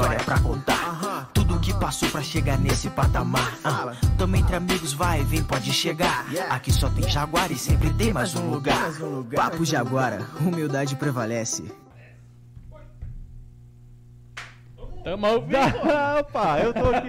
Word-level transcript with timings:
história 0.00 0.18
pra 0.24 0.40
contar. 0.40 1.30
Tudo 1.34 1.60
que 1.60 1.74
passou 1.74 2.08
pra 2.08 2.22
chegar 2.22 2.58
nesse 2.58 2.88
patamar. 2.90 3.58
Ah, 3.62 3.92
tamo 4.16 4.36
entre 4.36 4.56
amigos, 4.56 4.92
vai, 4.92 5.22
vem, 5.22 5.42
pode 5.42 5.72
chegar. 5.72 6.26
Aqui 6.48 6.72
só 6.72 6.88
tem 6.88 7.08
Jaguar 7.08 7.52
e 7.52 7.56
sempre 7.56 7.92
tem 7.92 8.12
mais 8.12 8.34
um 8.34 8.50
lugar. 8.50 8.90
Papo 9.34 9.64
Jaguara, 9.64 10.26
humildade 10.40 10.96
prevalece. 10.96 11.70
Tamo 15.04 15.26
ao 15.26 15.42
vivo. 15.42 15.58
Opa, 16.20 16.60
eu 16.60 16.74
tô 16.74 16.90
aqui. 16.90 17.08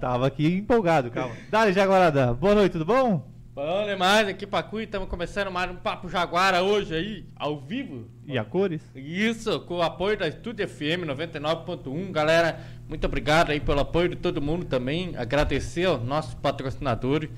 Tava 0.00 0.26
aqui 0.26 0.56
empolgado, 0.56 1.10
calma. 1.10 1.34
Dale, 1.50 1.72
Jaguarada. 1.72 2.34
Boa 2.34 2.54
noite, 2.54 2.72
tudo 2.72 2.84
bom? 2.84 3.29
Bom 3.62 3.84
demais, 3.84 4.26
aqui 4.26 4.46
Pacu, 4.46 4.80
estamos 4.80 5.06
começando 5.06 5.50
mais 5.50 5.70
um 5.70 5.76
Papo 5.76 6.08
Jaguara 6.08 6.62
hoje 6.62 6.94
aí, 6.94 7.24
ao 7.36 7.60
vivo. 7.60 8.06
E 8.26 8.38
a 8.38 8.42
cores? 8.42 8.80
Isso, 8.96 9.60
com 9.60 9.74
o 9.74 9.82
apoio 9.82 10.16
da 10.16 10.26
Estúdio 10.26 10.66
FM 10.66 11.04
99.1. 11.06 12.10
Galera, 12.10 12.58
muito 12.88 13.06
obrigado 13.06 13.50
aí 13.50 13.60
pelo 13.60 13.80
apoio 13.80 14.08
de 14.08 14.16
todo 14.16 14.40
mundo 14.40 14.64
também. 14.64 15.14
Agradecer 15.14 15.84
aos 15.84 16.02
nossos 16.02 16.32
patrocinadores, 16.32 17.28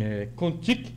é, 0.00 0.26
Contic, 0.34 0.92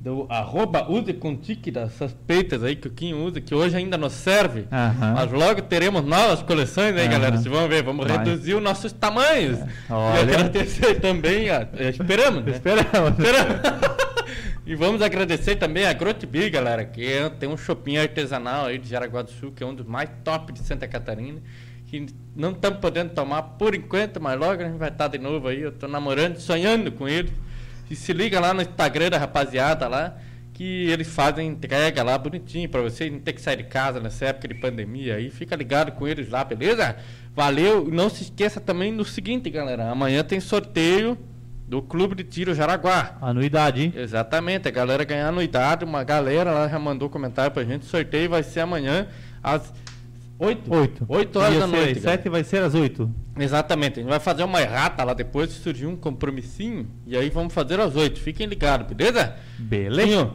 do 0.00 0.26
arroba 0.30 0.88
use 0.88 1.12
Contic, 1.12 1.72
das 1.72 1.92
suspeitas 1.94 2.62
aí 2.62 2.76
que 2.76 2.86
o 2.86 2.90
Kim 2.90 3.14
usa, 3.14 3.40
que 3.40 3.52
hoje 3.54 3.76
ainda 3.76 3.98
nos 3.98 4.12
serve. 4.12 4.66
Mas 4.70 5.32
logo 5.32 5.62
teremos 5.62 6.04
novas 6.04 6.40
coleções 6.42 6.96
aí, 6.96 7.08
galera. 7.08 7.36
Vocês 7.36 7.46
vão 7.52 7.68
ver, 7.68 7.82
vamos 7.82 8.06
Vai. 8.06 8.18
reduzir 8.18 8.54
os 8.54 8.62
nossos 8.62 8.92
tamanhos. 8.92 9.58
Olha. 9.90 10.18
E 10.18 10.22
agradecer 10.22 11.00
também, 11.00 11.50
a, 11.50 11.66
esperamos, 11.90 12.44
né? 12.44 12.52
Esperamos. 12.52 13.18
e 14.64 14.74
vamos 14.76 15.02
agradecer 15.02 15.56
também 15.56 15.84
a 15.84 15.92
Grotbi, 15.92 16.48
galera, 16.48 16.84
que 16.84 17.04
é- 17.04 17.28
tem 17.28 17.48
um 17.48 17.56
shopping 17.56 17.96
artesanal 17.96 18.66
aí 18.66 18.78
de 18.78 18.88
Jaraguá 18.88 19.22
do 19.22 19.30
Sul, 19.32 19.50
que 19.50 19.64
é 19.64 19.66
um 19.66 19.74
dos 19.74 19.86
mais 19.86 20.08
top 20.22 20.52
de 20.52 20.60
Santa 20.60 20.86
Catarina. 20.86 21.40
Que 21.86 22.06
não 22.36 22.50
estamos 22.52 22.78
podendo 22.80 23.14
tomar 23.14 23.42
por 23.42 23.74
enquanto, 23.74 24.20
mas 24.20 24.38
logo 24.38 24.62
a 24.62 24.66
gente 24.66 24.76
vai 24.76 24.90
estar 24.90 25.08
de 25.08 25.18
novo 25.18 25.48
aí. 25.48 25.62
Eu 25.62 25.72
tô 25.72 25.88
namorando, 25.88 26.36
sonhando 26.38 26.92
com 26.92 27.08
ele. 27.08 27.32
E 27.90 27.96
se 27.96 28.12
liga 28.12 28.38
lá 28.38 28.52
no 28.52 28.62
Instagram 28.62 29.10
da 29.10 29.18
rapaziada 29.18 29.88
lá, 29.88 30.16
que 30.52 30.90
eles 30.90 31.08
fazem 31.08 31.46
entrega 31.46 32.02
lá 32.02 32.18
bonitinho 32.18 32.68
pra 32.68 32.82
vocês 32.82 33.12
não 33.12 33.20
ter 33.20 33.32
que 33.32 33.40
sair 33.40 33.58
de 33.58 33.64
casa 33.64 34.00
nessa 34.00 34.26
época 34.26 34.48
de 34.48 34.54
pandemia 34.54 35.14
aí. 35.14 35.30
Fica 35.30 35.54
ligado 35.54 35.92
com 35.92 36.06
eles 36.06 36.28
lá, 36.28 36.42
beleza? 36.42 36.96
Valeu. 37.34 37.88
E 37.88 37.90
não 37.92 38.10
se 38.10 38.24
esqueça 38.24 38.60
também 38.60 38.96
do 38.96 39.04
seguinte, 39.04 39.48
galera. 39.48 39.88
Amanhã 39.88 40.24
tem 40.24 40.40
sorteio 40.40 41.16
do 41.68 41.82
Clube 41.82 42.16
de 42.16 42.24
Tiro 42.24 42.54
Jaraguá. 42.54 43.18
Anuidade, 43.20 43.82
hein? 43.82 43.92
Exatamente, 43.94 44.66
a 44.66 44.70
galera 44.70 45.04
ganhar 45.04 45.28
anuidade, 45.28 45.84
uma 45.84 46.02
galera 46.02 46.50
lá 46.50 46.66
já 46.66 46.78
mandou 46.78 47.10
comentário 47.10 47.52
pra 47.52 47.62
gente. 47.62 47.82
O 47.82 47.86
sorteio 47.86 48.30
vai 48.30 48.42
ser 48.42 48.60
amanhã 48.60 49.06
às 49.42 49.72
8, 50.38 50.72
Oito. 50.74 51.04
8 51.08 51.38
horas 51.38 51.54
Ia 51.54 51.60
da 51.60 51.66
noite. 51.66 51.98
às. 51.98 52.02
Sete 52.04 52.28
vai 52.28 52.44
ser 52.44 52.62
às 52.62 52.74
oito. 52.74 53.10
Exatamente, 53.38 53.98
a 53.98 54.02
gente 54.02 54.10
vai 54.10 54.20
fazer 54.20 54.44
uma 54.44 54.60
errata 54.60 55.02
lá 55.04 55.12
depois, 55.14 55.50
se 55.50 55.60
surgir 55.60 55.86
um 55.86 55.96
compromissinho, 55.96 56.86
e 57.06 57.16
aí 57.16 57.28
vamos 57.30 57.52
fazer 57.52 57.80
às 57.80 57.94
8. 57.96 58.20
Fiquem 58.20 58.46
ligados, 58.46 58.86
beleza? 58.94 59.34
Beleza? 59.58 60.30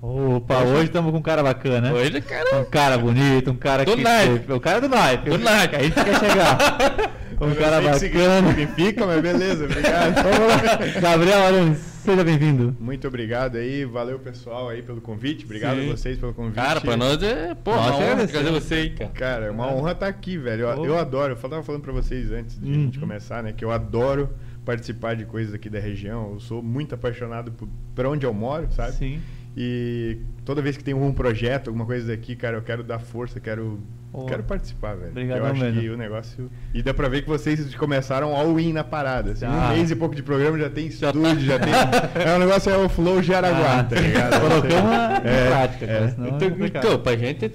Opa, 0.00 0.58
Hoje- 0.60 0.72
hoje 0.72 0.84
estamos 0.84 1.10
com 1.10 1.18
um 1.18 1.22
cara 1.22 1.42
bacana. 1.42 1.92
hoje, 1.92 2.20
cara. 2.20 2.60
Um 2.60 2.64
cara 2.66 2.96
bonito, 2.96 3.50
um 3.50 3.56
cara 3.56 3.84
Do 3.84 3.96
que. 3.96 4.02
naipe. 4.02 4.52
O 4.52 4.60
cara 4.60 4.80
do 4.80 4.88
naipe. 4.88 5.28
Do 5.30 5.38
naipe. 5.38 5.68
Que 5.70 5.76
a 5.76 5.82
gente 5.82 5.94
quer 5.94 6.20
chegar. 6.20 6.58
Um 7.40 7.54
cara 7.54 7.94
sei 7.96 8.08
que 8.10 8.18
bacana. 8.18 8.48
significa, 8.48 9.06
mas 9.06 9.22
beleza, 9.22 9.64
obrigado. 9.64 10.14
Gabriel 11.00 11.40
Aranes, 11.46 11.78
seja 12.08 12.24
bem-vindo. 12.24 12.74
Muito 12.80 13.06
obrigado 13.06 13.56
aí, 13.56 13.84
valeu 13.84 14.18
pessoal 14.18 14.68
aí 14.70 14.82
pelo 14.82 14.98
convite, 15.00 15.44
obrigado 15.44 15.78
Sim. 15.78 15.88
a 15.90 15.96
vocês 15.96 16.18
pelo 16.18 16.32
convite. 16.32 16.54
Cara, 16.54 16.80
pra 16.80 16.96
nós 16.96 17.22
é, 17.22 17.54
pô, 17.54 17.72
uma 17.72 17.96
honra 17.96 18.26
trazer 18.26 18.50
você 18.50 18.74
aí, 18.76 18.90
cara. 18.90 19.10
Cara, 19.10 19.44
é 19.46 19.50
uma 19.50 19.66
honra 19.70 19.92
estar 19.92 20.06
aqui, 20.06 20.38
velho. 20.38 20.62
Eu, 20.62 20.84
eu 20.86 20.98
adoro, 20.98 21.34
eu 21.34 21.36
tava 21.36 21.62
falando 21.62 21.82
pra 21.82 21.92
vocês 21.92 22.30
antes 22.32 22.58
de 22.58 22.66
a 22.66 22.68
Uhum. 22.74 22.84
gente 22.84 22.98
começar, 22.98 23.42
né, 23.42 23.52
que 23.52 23.62
eu 23.62 23.70
adoro 23.70 24.30
participar 24.64 25.16
de 25.16 25.26
coisas 25.26 25.52
aqui 25.52 25.68
da 25.68 25.78
região. 25.78 26.32
Eu 26.32 26.40
sou 26.40 26.62
muito 26.62 26.94
apaixonado 26.94 27.52
por, 27.52 27.68
por 27.94 28.06
onde 28.06 28.24
eu 28.24 28.32
moro, 28.32 28.68
sabe? 28.72 28.92
Sim. 28.92 29.20
E 29.54 30.18
toda 30.46 30.62
vez 30.62 30.76
que 30.78 30.84
tem 30.84 30.94
um 30.94 31.12
projeto, 31.12 31.68
alguma 31.68 31.84
coisa 31.84 32.06
daqui, 32.06 32.34
cara, 32.36 32.56
eu 32.56 32.62
quero 32.62 32.82
dar 32.82 33.00
força, 33.00 33.38
quero 33.38 33.80
Oh. 34.12 34.24
quero 34.24 34.42
participar, 34.42 34.94
velho. 34.96 35.10
Obrigadão 35.10 35.44
eu 35.46 35.52
acho 35.52 35.60
mesmo. 35.62 35.80
que 35.80 35.88
o 35.90 35.96
negócio 35.96 36.50
e 36.72 36.82
dá 36.82 36.94
pra 36.94 37.08
ver 37.08 37.22
que 37.22 37.28
vocês 37.28 37.74
começaram 37.74 38.34
all-in 38.34 38.72
na 38.72 38.82
parada. 38.82 39.32
Assim, 39.32 39.40
Já. 39.42 39.50
Um 39.50 39.68
mês 39.76 39.90
e 39.90 39.96
pouco 39.96 40.14
de 40.14 40.22
programa 40.22 40.58
já 40.58 40.70
tem 40.70 40.90
Já 40.90 41.08
estúdio, 41.08 41.40
já, 41.40 41.58
tá. 41.58 41.66
tem. 41.66 42.22
É 42.24 42.34
um 42.34 42.38
negócio 42.38 42.70
é 42.72 42.76
o 42.78 42.88
Flow 42.88 43.22
Jaraguá, 43.22 43.80
Ah, 43.80 43.84
tá 43.84 43.96
ligado? 43.96 44.40
Colocamos 44.40 45.24
É, 45.24 45.46
prática, 45.48 45.84
é. 45.84 45.88
cara, 45.88 46.08
senão 46.10 46.26
é 46.26 46.30
Então, 46.30 46.50
complicado. 46.50 46.86
então, 46.86 46.98
pra 47.00 47.16
gente 47.16 47.44
é 47.44 47.50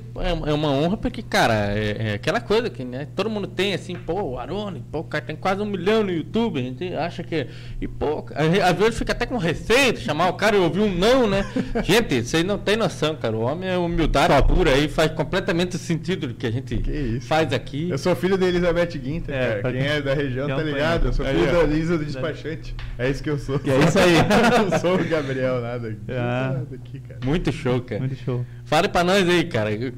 é 0.50 0.53
uma 0.53 0.69
honra 0.71 0.97
porque, 0.97 1.21
cara, 1.21 1.53
é, 1.77 2.09
é 2.11 2.13
aquela 2.13 2.39
coisa 2.39 2.69
que 2.69 2.83
né, 2.83 3.07
todo 3.15 3.29
mundo 3.29 3.47
tem, 3.47 3.73
assim, 3.73 3.95
pô, 3.95 4.21
o 4.21 4.39
Arone, 4.39 4.83
pô, 4.91 5.00
o 5.00 5.03
cara 5.03 5.23
tem 5.25 5.35
quase 5.35 5.61
um 5.61 5.65
milhão 5.65 6.03
no 6.03 6.11
YouTube, 6.11 6.59
a 6.59 6.63
gente 6.63 6.94
acha 6.95 7.23
que. 7.23 7.47
E, 7.81 7.88
pô, 7.88 8.25
às 8.35 8.75
vezes 8.77 8.97
fica 8.97 9.11
até 9.11 9.25
com 9.25 9.38
receio 9.38 9.94
de 9.94 10.00
chamar 10.00 10.29
o 10.29 10.33
cara 10.33 10.55
e 10.55 10.59
ouvir 10.59 10.81
um 10.81 10.94
não, 10.94 11.27
né? 11.27 11.45
gente, 11.83 12.23
vocês 12.23 12.44
não 12.44 12.57
têm 12.57 12.75
noção, 12.77 13.15
cara. 13.15 13.35
O 13.35 13.41
homem 13.41 13.69
é 13.69 13.77
humildade 13.77 14.33
pura 14.47 14.71
aí, 14.71 14.88
faz 14.88 15.11
completamente 15.11 15.77
sentido 15.77 16.27
do 16.27 16.33
que 16.33 16.47
a 16.47 16.51
gente 16.53 16.77
Que 16.77 16.91
isso. 16.91 17.27
faz 17.27 17.51
aqui. 17.51 17.89
Eu 17.89 17.97
sou 17.97 18.15
filho 18.15 18.38
da 18.38 18.45
Elizabeth 18.47 18.97
Guinter, 18.97 19.35
É, 19.35 19.61
cara. 19.61 19.73
Quem 19.73 19.81
quem- 19.81 19.91
é 19.91 20.01
da 20.01 20.13
região 20.13 20.47
tá 20.47 20.63
ligado? 20.63 21.05
Eu 21.07 21.13
sou 21.13 21.25
filho 21.25 21.51
da 21.51 21.63
Lisa 21.63 21.97
do 21.97 22.05
despachante. 22.05 22.75
É 22.97 23.09
isso 23.09 23.21
que 23.23 23.29
eu 23.29 23.38
sou. 23.38 23.59
Que 23.59 23.69
é 23.71 23.79
isso 23.79 24.00
aí. 24.00 24.13
não 24.69 24.79
sou 24.79 24.95
o 24.95 25.03
Gabriel, 25.07 25.61
nada. 25.61 25.95
Ah. 26.09 26.53
Nada 26.53 26.67
aqui, 26.75 27.00
cara. 27.00 27.19
Muito 27.25 27.51
show, 27.51 27.81
cara. 27.81 28.00
Muito 28.01 28.15
show. 28.15 28.45
Fale 28.65 28.88
pra 28.88 29.03
nós 29.03 29.27
aí, 29.27 29.44
cara. 29.45 29.71
Eu- 29.71 29.91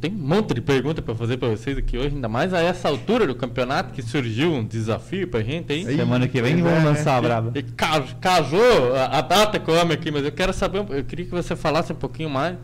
Tem 0.00 0.10
um 0.10 0.14
monte 0.14 0.54
de 0.54 0.60
perguntas 0.60 1.04
pra 1.04 1.14
fazer 1.14 1.36
pra 1.36 1.48
vocês 1.48 1.76
aqui 1.78 1.96
hoje, 1.98 2.14
ainda 2.14 2.28
mais 2.28 2.52
a 2.52 2.60
essa 2.60 2.88
altura 2.88 3.26
do 3.26 3.34
campeonato 3.34 3.92
que 3.92 4.02
surgiu 4.02 4.52
um 4.52 4.64
desafio 4.64 5.26
pra 5.28 5.40
gente 5.42 5.72
aí. 5.72 5.86
Aí, 5.86 5.96
Semana 5.96 6.26
que 6.28 6.40
vem 6.42 6.56
vamos 6.62 6.78
é, 6.80 6.84
lançar 6.84 7.16
a 7.18 7.20
né? 7.22 7.28
braba. 7.28 7.52
E 7.54 7.62
ca- 7.62 8.04
casou 8.20 8.94
a, 8.94 9.18
a 9.18 9.20
data 9.20 9.58
com 9.58 9.72
o 9.72 9.74
homem 9.76 9.94
aqui, 9.94 10.10
mas 10.10 10.24
eu 10.24 10.32
quero 10.32 10.52
saber, 10.52 10.80
um- 10.80 10.92
eu 10.94 11.04
queria 11.04 11.24
que 11.24 11.30
você 11.32 11.54
falasse 11.56 11.92
um 11.92 11.96
pouquinho 11.96 12.30
mais 12.30 12.56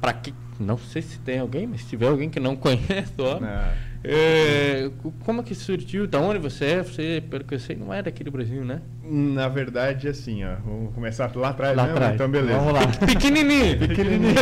pra 0.00 0.12
que 0.12 0.32
não 0.62 0.76
sei 0.78 1.02
se 1.02 1.18
tem 1.20 1.38
alguém, 1.38 1.66
mas 1.66 1.80
se 1.82 1.88
tiver 1.88 2.06
alguém 2.08 2.28
que 2.30 2.38
não 2.40 2.54
conhece 2.56 3.12
o 3.18 3.22
homem, 3.24 3.48
Ah, 3.50 3.74
é, 4.06 4.90
co- 5.02 5.12
como 5.24 5.42
que 5.42 5.54
surgiu, 5.54 6.06
da 6.06 6.20
onde 6.20 6.38
você 6.38 6.64
é? 6.66 6.82
Você, 6.82 7.22
pelo 7.30 7.42
que 7.44 7.54
eu 7.54 7.58
sei, 7.58 7.74
não 7.74 7.92
é 7.92 8.02
daqui 8.02 8.22
do 8.22 8.30
Brasil, 8.30 8.62
né? 8.64 8.82
Na 9.02 9.48
verdade, 9.48 10.08
assim, 10.08 10.44
ó. 10.44 10.56
Vamos 10.64 10.94
começar 10.94 11.34
lá 11.34 11.48
atrás, 11.50 11.74
Lá 11.76 11.86
né? 11.86 11.92
atrás. 11.92 12.14
Então, 12.14 12.30
beleza. 12.30 12.58
Vamos 12.58 12.72
lá. 12.74 12.80
Pequenininho! 13.06 13.78
Pequenininho. 13.80 14.34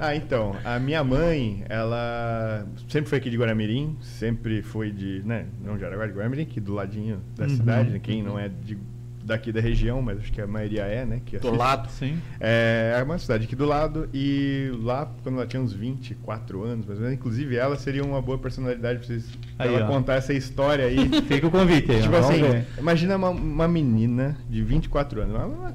ah, 0.00 0.16
então, 0.16 0.56
a 0.64 0.78
minha 0.78 1.04
mãe, 1.04 1.64
ela 1.68 2.66
sempre 2.88 3.10
foi 3.10 3.18
aqui 3.18 3.28
de 3.30 3.36
Guaramirim, 3.36 3.96
sempre 4.00 4.62
foi 4.62 4.90
de, 4.90 5.22
né, 5.24 5.44
não 5.62 5.76
de 5.76 5.84
Araguá, 5.84 6.06
de 6.06 6.12
Guaramirim, 6.14 6.42
aqui 6.42 6.58
do 6.60 6.72
ladinho 6.72 7.20
da 7.36 7.44
Uhum. 7.44 7.50
cidade, 7.50 7.90
né, 7.90 8.00
quem 8.02 8.22
não 8.22 8.38
é 8.38 8.48
de, 8.48 8.76
daqui 9.24 9.52
da 9.52 9.60
região, 9.60 10.02
mas 10.02 10.18
acho 10.18 10.32
que 10.32 10.40
a 10.40 10.46
maioria 10.46 10.82
é, 10.82 11.04
né, 11.04 11.20
que 11.24 11.38
Do 11.38 11.48
assiste. 11.48 11.58
lado. 11.58 11.88
Sim. 11.90 12.18
É, 12.40 12.96
é 12.98 13.02
uma 13.02 13.18
cidade 13.18 13.44
aqui 13.44 13.54
do 13.56 13.64
lado 13.64 14.08
e 14.12 14.70
lá, 14.82 15.10
quando 15.22 15.36
ela 15.36 15.46
tinha 15.46 15.62
uns 15.62 15.72
24 15.72 16.62
anos, 16.64 16.86
mais 16.86 16.98
ou 16.98 17.04
menos, 17.04 17.18
inclusive 17.18 17.56
ela 17.56 17.76
seria 17.76 18.04
uma 18.04 18.20
boa 18.20 18.36
personalidade 18.38 18.98
pra 18.98 19.06
vocês 19.06 19.24
pra 19.56 19.66
Aí, 19.66 19.74
ela 19.74 19.84
ó. 19.84 19.88
contar 19.88 20.14
essa 20.14 20.32
história 20.34 20.84
aí. 20.86 20.96
Fica 21.28 21.46
o 21.46 21.50
convite 21.50 21.90
aí. 21.92 22.02
tipo 22.02 22.16
assim, 22.16 22.42
ver. 22.42 22.66
imagina 22.78 23.16
uma, 23.16 23.30
uma 23.30 23.68
menina 23.68 24.36
de 24.50 24.62
24 24.62 25.22
anos, 25.22 25.34
uma, 25.34 25.46
uma- 25.46 25.74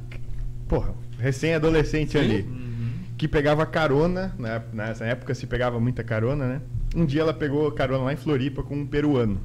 porra, 0.67 0.93
recém-adolescente 1.19 2.17
ali, 2.17 2.41
Uhum. 2.41 2.89
que 3.17 3.27
pegava 3.27 3.65
carona, 3.65 4.35
na- 4.37 4.61
nessa 4.73 5.05
época 5.05 5.33
se 5.33 5.47
pegava 5.47 5.79
muita 5.79 6.03
carona, 6.03 6.45
né? 6.47 6.61
Um 6.95 7.05
dia 7.05 7.21
ela 7.21 7.33
pegou 7.33 7.71
carona 7.71 8.03
lá 8.05 8.13
em 8.13 8.17
Floripa 8.17 8.63
com 8.63 8.75
um 8.75 8.85
peruano. 8.85 9.39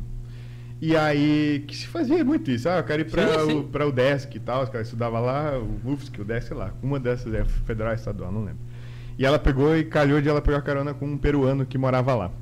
E 0.83 0.97
aí, 0.97 1.65
que 1.69 1.77
se 1.77 1.87
fazia 1.87 2.25
muito 2.25 2.51
isso. 2.51 2.69
Ah, 2.69 2.79
eu 2.79 2.83
quero 2.83 3.03
ir 3.03 3.09
sim. 3.09 3.61
o, 3.61 3.63
pra 3.63 3.87
o 3.87 3.93
DESC 3.93 4.35
e 4.35 4.41
tal. 4.41 4.65
Ela 4.65 4.83
estudava 4.83 5.21
lá, 5.21 5.57
o 5.57 5.93
UFSC, 5.93 6.21
o 6.21 6.25
DESC, 6.25 6.49
sei 6.49 6.57
lá. 6.57 6.75
Uma 6.83 6.99
dessas, 6.99 7.33
é 7.33 7.45
federal 7.45 7.95
estadual, 7.95 8.33
não 8.33 8.41
lembro. 8.41 8.59
E 9.17 9.25
ela 9.25 9.39
pegou 9.39 9.77
e 9.77 9.85
calhou 9.85 10.21
de 10.21 10.29
ela 10.29 10.43
pegar 10.43 10.61
carona 10.63 10.93
com 10.93 11.07
um 11.07 11.17
peruano 11.17 11.65
que 11.65 11.79
morava 11.79 12.17
lá. 12.17 12.33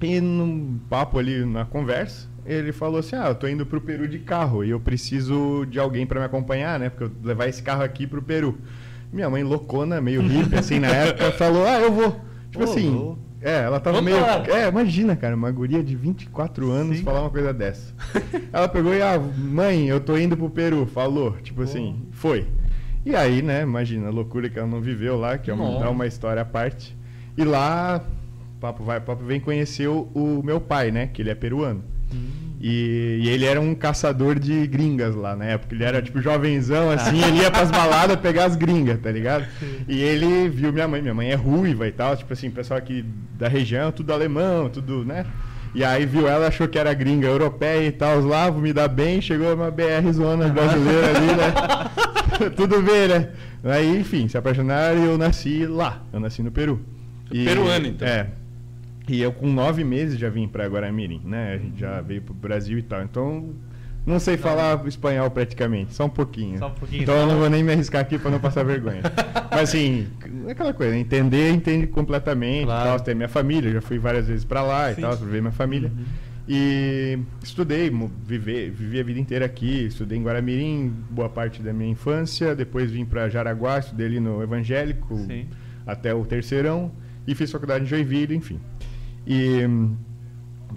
E 0.00 0.20
num 0.20 0.78
papo 0.88 1.18
ali, 1.18 1.44
na 1.44 1.64
conversa, 1.64 2.28
ele 2.46 2.70
falou 2.70 3.00
assim, 3.00 3.16
ah, 3.16 3.26
eu 3.26 3.34
tô 3.34 3.48
indo 3.48 3.66
pro 3.66 3.80
Peru 3.80 4.06
de 4.06 4.20
carro 4.20 4.62
e 4.62 4.70
eu 4.70 4.78
preciso 4.78 5.66
de 5.68 5.80
alguém 5.80 6.06
pra 6.06 6.20
me 6.20 6.26
acompanhar, 6.26 6.78
né? 6.78 6.90
Porque 6.90 7.04
eu 7.04 7.08
vou 7.08 7.26
levar 7.26 7.48
esse 7.48 7.60
carro 7.60 7.82
aqui 7.82 8.06
pro 8.06 8.22
Peru. 8.22 8.56
Minha 9.12 9.28
mãe 9.28 9.42
loucona, 9.42 10.00
meio 10.00 10.22
hippie, 10.22 10.54
assim, 10.54 10.78
na 10.78 10.90
época, 10.94 11.32
falou, 11.32 11.66
ah, 11.66 11.80
eu 11.80 11.90
vou. 11.90 12.20
Tipo 12.52 12.66
Ô, 12.66 12.70
assim, 12.70 12.90
louco. 12.90 13.18
É, 13.44 13.62
ela 13.64 13.78
tava 13.78 13.98
Vamos 13.98 14.10
meio... 14.10 14.24
lá. 14.24 14.42
É, 14.48 14.68
imagina, 14.68 15.14
cara, 15.14 15.36
uma 15.36 15.50
guria 15.50 15.84
de 15.84 15.94
24 15.94 16.70
anos 16.70 16.96
Sim. 16.96 17.04
falar 17.04 17.20
uma 17.20 17.30
coisa 17.30 17.52
dessa. 17.52 17.92
ela 18.50 18.66
pegou 18.66 18.94
e, 18.94 19.02
ah, 19.02 19.18
mãe, 19.18 19.86
eu 19.86 20.00
tô 20.00 20.16
indo 20.16 20.34
pro 20.34 20.48
Peru, 20.48 20.86
falou. 20.86 21.32
Tipo 21.42 21.60
assim, 21.60 22.06
foi. 22.10 22.46
E 23.04 23.14
aí, 23.14 23.42
né, 23.42 23.60
imagina 23.60 24.08
a 24.08 24.10
loucura 24.10 24.48
que 24.48 24.58
ela 24.58 24.66
não 24.66 24.80
viveu 24.80 25.18
lá, 25.18 25.36
que 25.36 25.50
é 25.50 25.54
uma, 25.54 25.84
é 25.84 25.88
uma 25.88 26.06
história 26.06 26.40
à 26.40 26.44
parte. 26.44 26.96
E 27.36 27.44
lá, 27.44 28.02
papo 28.58 28.82
vai, 28.82 28.98
papo 28.98 29.22
vem, 29.22 29.38
conheceu 29.38 30.10
o 30.14 30.42
meu 30.42 30.58
pai, 30.58 30.90
né, 30.90 31.06
que 31.06 31.20
ele 31.20 31.28
é 31.28 31.34
peruano. 31.34 31.84
E, 32.66 33.18
e 33.22 33.28
ele 33.28 33.44
era 33.44 33.60
um 33.60 33.74
caçador 33.74 34.38
de 34.38 34.66
gringas 34.66 35.14
lá 35.14 35.36
na 35.36 35.44
época. 35.44 35.74
Ele 35.74 35.84
era 35.84 36.00
tipo 36.00 36.18
jovenzão, 36.22 36.90
assim, 36.90 37.22
ele 37.22 37.42
ia 37.42 37.50
pras 37.50 37.70
baladas 37.70 38.16
pegar 38.16 38.46
as 38.46 38.56
gringas, 38.56 38.98
tá 39.00 39.10
ligado? 39.10 39.44
E 39.86 40.00
ele 40.00 40.48
viu 40.48 40.72
minha 40.72 40.88
mãe, 40.88 41.02
minha 41.02 41.12
mãe 41.12 41.30
é 41.30 41.34
ruiva 41.34 41.86
e 41.86 41.92
tal, 41.92 42.16
tipo 42.16 42.32
assim, 42.32 42.50
pessoal 42.50 42.78
aqui 42.78 43.04
da 43.38 43.48
região, 43.48 43.92
tudo 43.92 44.14
alemão, 44.14 44.70
tudo, 44.70 45.04
né? 45.04 45.26
E 45.74 45.84
aí 45.84 46.06
viu 46.06 46.26
ela, 46.26 46.46
achou 46.46 46.66
que 46.66 46.78
era 46.78 46.94
gringa 46.94 47.26
europeia 47.26 47.86
e 47.86 47.92
tal, 47.92 48.18
lá, 48.24 48.48
vou 48.48 48.62
me 48.62 48.72
dar 48.72 48.88
bem, 48.88 49.20
chegou 49.20 49.52
uma 49.54 49.70
BR 49.70 50.10
zona 50.12 50.48
brasileira 50.48 51.08
ali, 51.08 51.26
né? 51.26 52.50
Tudo 52.56 52.80
bem, 52.80 53.08
né? 53.08 53.28
Aí, 53.62 53.98
enfim, 53.98 54.26
se 54.26 54.38
apaixonaram 54.38 54.98
e 55.00 55.04
eu 55.06 55.18
nasci 55.18 55.66
lá. 55.66 56.02
Eu 56.12 56.18
nasci 56.18 56.42
no 56.42 56.50
Peru. 56.50 56.80
E- 57.30 57.44
Peruano, 57.44 57.86
então. 57.88 58.08
É. 58.08 58.28
E 59.08 59.20
eu 59.20 59.32
com 59.32 59.46
nove 59.52 59.84
meses 59.84 60.18
já 60.18 60.30
vim 60.30 60.48
pra 60.48 60.66
Guaramirim, 60.66 61.20
né? 61.24 61.54
A 61.54 61.58
gente 61.58 61.78
já 61.78 62.00
veio 62.00 62.22
pro 62.22 62.32
Brasil 62.32 62.78
e 62.78 62.82
tal. 62.82 63.02
Então, 63.02 63.50
não 64.06 64.18
sei 64.18 64.36
falar 64.36 64.86
espanhol 64.86 65.30
praticamente, 65.30 65.94
só 65.94 66.06
um 66.06 66.10
pouquinho. 66.10 66.58
Só 66.58 66.68
um 66.68 66.72
pouquinho, 66.72 67.02
Então 67.02 67.14
eu 67.16 67.26
não 67.26 67.38
vou 67.38 67.50
nem 67.50 67.62
me 67.62 67.72
arriscar 67.72 68.00
aqui 68.02 68.18
pra 68.18 68.30
não 68.30 68.40
passar 68.40 68.62
vergonha. 68.62 69.02
Mas 69.50 69.70
assim, 69.70 70.06
é 70.46 70.52
aquela 70.52 70.72
coisa, 70.72 70.96
entender, 70.96 71.50
entende 71.50 71.86
completamente. 71.86 72.64
Claro. 72.64 72.90
Tal, 72.90 73.00
tem 73.00 73.14
minha 73.14 73.28
família, 73.28 73.72
já 73.72 73.80
fui 73.80 73.98
várias 73.98 74.26
vezes 74.26 74.44
pra 74.44 74.62
lá 74.62 74.90
e 74.90 74.94
Sim. 74.94 75.00
tal, 75.02 75.16
pra 75.16 75.26
ver 75.26 75.40
minha 75.40 75.52
família. 75.52 75.90
Uhum. 75.94 76.04
E 76.46 77.18
estudei, 77.42 77.90
vivi 78.26 79.00
a 79.00 79.02
vida 79.02 79.18
inteira 79.18 79.46
aqui, 79.46 79.86
estudei 79.86 80.18
em 80.18 80.22
Guaramirim, 80.22 80.92
boa 81.10 81.28
parte 81.28 81.62
da 81.62 81.72
minha 81.72 81.90
infância, 81.90 82.54
depois 82.54 82.90
vim 82.90 83.06
pra 83.06 83.30
Jaraguá, 83.30 83.78
estudei 83.78 84.06
ali 84.06 84.20
no 84.20 84.42
Evangélico 84.42 85.16
Sim. 85.16 85.46
até 85.86 86.12
o 86.12 86.24
terceirão 86.26 86.92
e 87.26 87.34
fiz 87.34 87.50
faculdade 87.50 87.84
em 87.84 87.86
Joinville, 87.86 88.36
enfim. 88.36 88.60
E 89.26 89.64
hum, 89.66 89.96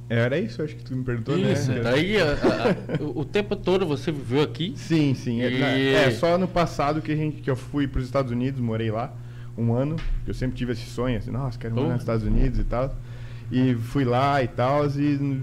era 0.10 0.38
isso, 0.40 0.62
acho 0.62 0.76
que 0.76 0.84
tu 0.84 0.96
me 0.96 1.04
perguntou, 1.04 1.38
Isso, 1.38 1.72
né? 1.72 1.82
daí 1.82 2.18
a- 2.22 2.24
a- 2.34 3.04
o, 3.04 3.26
tempo 3.26 3.56
todo 3.56 3.86
você 3.86 4.12
viveu 4.12 4.42
aqui. 4.44 4.74
Sim, 4.76 5.14
sim. 5.14 5.42
É, 5.42 5.52
E- 5.52 5.60
na- 5.60 5.68
é, 5.70 6.12
só 6.12 6.36
ano 6.36 6.48
passado 6.48 7.02
que, 7.02 7.12
a 7.12 7.16
gente, 7.16 7.42
que 7.42 7.50
eu 7.50 7.56
fui 7.56 7.88
para 7.88 8.00
os 8.00 8.06
Estados 8.06 8.32
Unidos, 8.32 8.60
morei 8.62 8.90
lá 8.92 9.14
um 9.58 9.74
ano. 9.74 9.96
que 10.24 10.30
Eu 10.30 10.34
sempre 10.36 10.56
tive 10.58 10.72
esse 10.74 10.86
sonho, 10.86 11.18
assim, 11.18 11.32
nossa, 11.32 11.58
quero 11.58 11.76
morar 11.76 11.94
nos 11.94 12.02
Estados 12.02 12.24
Unidos 12.26 12.60
e 12.60 12.64
tal. 12.64 12.96
E 13.52 13.74
fui 13.76 14.06
lá 14.06 14.42
e 14.44 14.48
tal, 14.48 14.86
e 14.88 15.42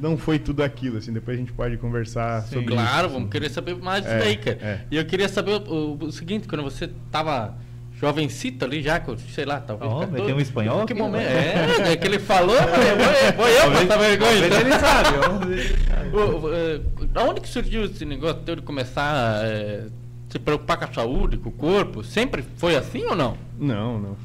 não 0.00 0.16
foi 0.16 0.38
tudo 0.38 0.62
aquilo, 0.62 0.98
assim. 0.98 1.12
Depois 1.12 1.36
a 1.36 1.40
gente 1.40 1.52
pode 1.52 1.76
conversar 1.76 2.42
Sim. 2.42 2.54
sobre 2.56 2.74
Claro, 2.74 3.06
isso. 3.06 3.14
vamos 3.14 3.30
querer 3.30 3.50
saber 3.50 3.74
mais 3.76 4.02
disso 4.04 4.14
É, 4.14 4.18
daí, 4.20 4.36
cara. 4.36 4.58
é. 4.60 4.80
E 4.90 4.96
eu 4.96 5.04
queria 5.04 5.28
saber 5.28 5.52
o, 5.66 5.98
o- 6.00 6.12
seguinte, 6.12 6.46
quando 6.46 6.62
você 6.62 6.88
tava 7.10 7.56
jovencito 8.00 8.64
ali 8.64 8.80
já, 8.80 9.02
sei 9.34 9.44
lá, 9.44 9.60
talvez. 9.60 9.90
14, 9.90 10.12
meteu 10.12 10.36
um 10.36 10.40
espanhol 10.40 10.86
Que 10.86 10.94
momento? 10.94 11.24
né? 11.24 11.88
É, 11.88 11.92
é 11.92 11.96
que 11.96 12.06
ele 12.06 12.18
falou, 12.20 12.56
vou, 12.56 13.36
vou 13.36 13.48
eu 13.48 13.72
passar 13.72 13.98
vergonha. 13.98 14.46
Então. 14.46 14.60
ele 14.60 14.72
sabe. 14.78 15.08
Aonde 17.14 17.40
que 17.42 17.48
surgiu 17.48 17.84
esse 17.84 18.04
negócio 18.04 18.36
teu 18.42 18.56
de 18.56 18.62
começar 18.62 19.40
a 19.40 19.46
eh, 19.46 19.86
se 20.28 20.38
preocupar 20.38 20.76
com 20.76 20.84
a 20.84 20.92
saúde, 20.92 21.38
com 21.38 21.48
o 21.48 21.52
corpo? 21.52 22.04
Sempre 22.04 22.44
foi 22.56 22.76
assim 22.76 23.04
ou 23.04 23.16
não? 23.16 23.36
Não, 23.58 23.98
não. 23.98 24.16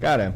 Cara, 0.00 0.34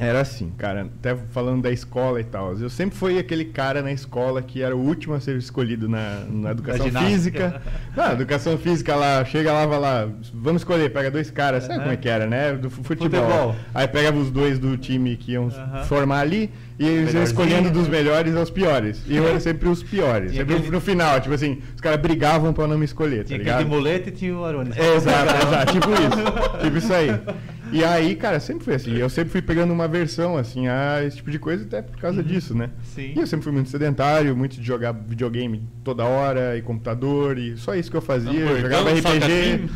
era 0.00 0.20
assim, 0.20 0.50
cara, 0.56 0.82
até 0.98 1.14
falando 1.32 1.62
da 1.62 1.70
escola 1.70 2.20
e 2.20 2.24
tal. 2.24 2.56
Eu 2.58 2.70
sempre 2.70 2.96
fui 2.96 3.18
aquele 3.18 3.44
cara 3.44 3.82
na 3.82 3.92
escola 3.92 4.40
que 4.42 4.62
era 4.62 4.74
o 4.76 4.80
último 4.80 5.14
a 5.14 5.20
ser 5.20 5.36
escolhido 5.36 5.88
na, 5.88 6.24
na 6.30 6.50
educação 6.52 6.90
física. 6.90 7.60
Não, 7.96 8.12
educação 8.12 8.56
física 8.58 8.94
lá, 8.96 9.24
chega 9.24 9.52
lá, 9.52 9.66
vai 9.66 9.78
lá, 9.78 10.08
vamos 10.32 10.62
escolher, 10.62 10.90
pega 10.92 11.10
dois 11.10 11.30
caras, 11.30 11.64
sabe 11.64 11.74
Aham. 11.74 11.82
como 11.82 11.92
é 11.92 11.96
que 11.96 12.08
era, 12.08 12.26
né? 12.26 12.52
Do 12.54 12.70
fu- 12.70 12.82
futebol. 12.82 13.20
Futebol. 13.20 13.56
Aí 13.74 13.86
pegava 13.88 14.16
os 14.18 14.30
dois 14.30 14.58
do 14.58 14.76
time 14.76 15.16
que 15.16 15.32
iam 15.32 15.48
Aham. 15.48 15.84
formar 15.84 16.20
ali 16.20 16.50
e 16.78 16.86
eles 16.86 17.12
iam 17.12 17.22
escolhendo 17.22 17.70
dos 17.70 17.86
melhores 17.88 18.34
aos 18.36 18.48
piores. 18.50 19.02
E 19.06 19.16
eu 19.16 19.28
era 19.28 19.38
sempre 19.40 19.68
os 19.68 19.82
piores. 19.82 20.32
Sempre 20.32 20.54
aquele- 20.54 20.70
no 20.70 20.80
final, 20.80 21.20
tipo 21.20 21.34
assim, 21.34 21.60
os 21.74 21.80
caras 21.80 22.00
brigavam 22.00 22.52
pra 22.52 22.66
não 22.66 22.78
me 22.78 22.84
escolher, 22.84 23.18
tá 23.18 23.24
Tinha 23.24 23.38
ligado? 23.38 23.54
aquele 23.56 23.70
de 23.70 23.76
muleta 23.76 24.08
e 24.08 24.12
tinha 24.12 24.34
o 24.36 24.44
Arones. 24.44 24.76
É, 24.76 24.94
exato, 24.96 25.34
exato, 25.46 25.72
tipo 25.72 25.88
isso. 25.90 26.60
Tipo 26.64 26.76
isso 26.78 26.92
aí. 26.94 27.20
E 27.72 27.84
aí, 27.84 28.14
cara, 28.16 28.40
sempre 28.40 28.64
foi 28.64 28.74
assim. 28.74 28.96
Eu 28.96 29.08
sempre 29.08 29.30
fui 29.30 29.42
pegando 29.42 29.72
uma 29.72 29.86
versão, 29.88 30.36
assim, 30.36 30.68
a 30.68 31.02
esse 31.04 31.16
tipo 31.18 31.30
de 31.30 31.38
coisa, 31.38 31.64
até 31.64 31.82
por 31.82 31.96
causa 31.98 32.22
disso, 32.22 32.54
né? 32.56 32.70
Sim. 32.82 33.12
E 33.14 33.18
eu 33.18 33.26
sempre 33.26 33.44
fui 33.44 33.52
muito 33.52 33.68
sedentário, 33.70 34.36
muito 34.36 34.56
de 34.60 34.66
jogar 34.66 34.92
videogame 34.92 35.62
toda 35.84 36.04
hora, 36.04 36.56
e 36.56 36.62
computador, 36.62 37.38
e 37.38 37.56
só 37.56 37.74
isso 37.74 37.90
que 37.90 37.96
eu 37.96 38.02
fazia. 38.02 38.30
Eu 38.40 38.60
jogava 38.60 38.90
RPG, 38.90 39.02
salgadinho. 39.02 39.70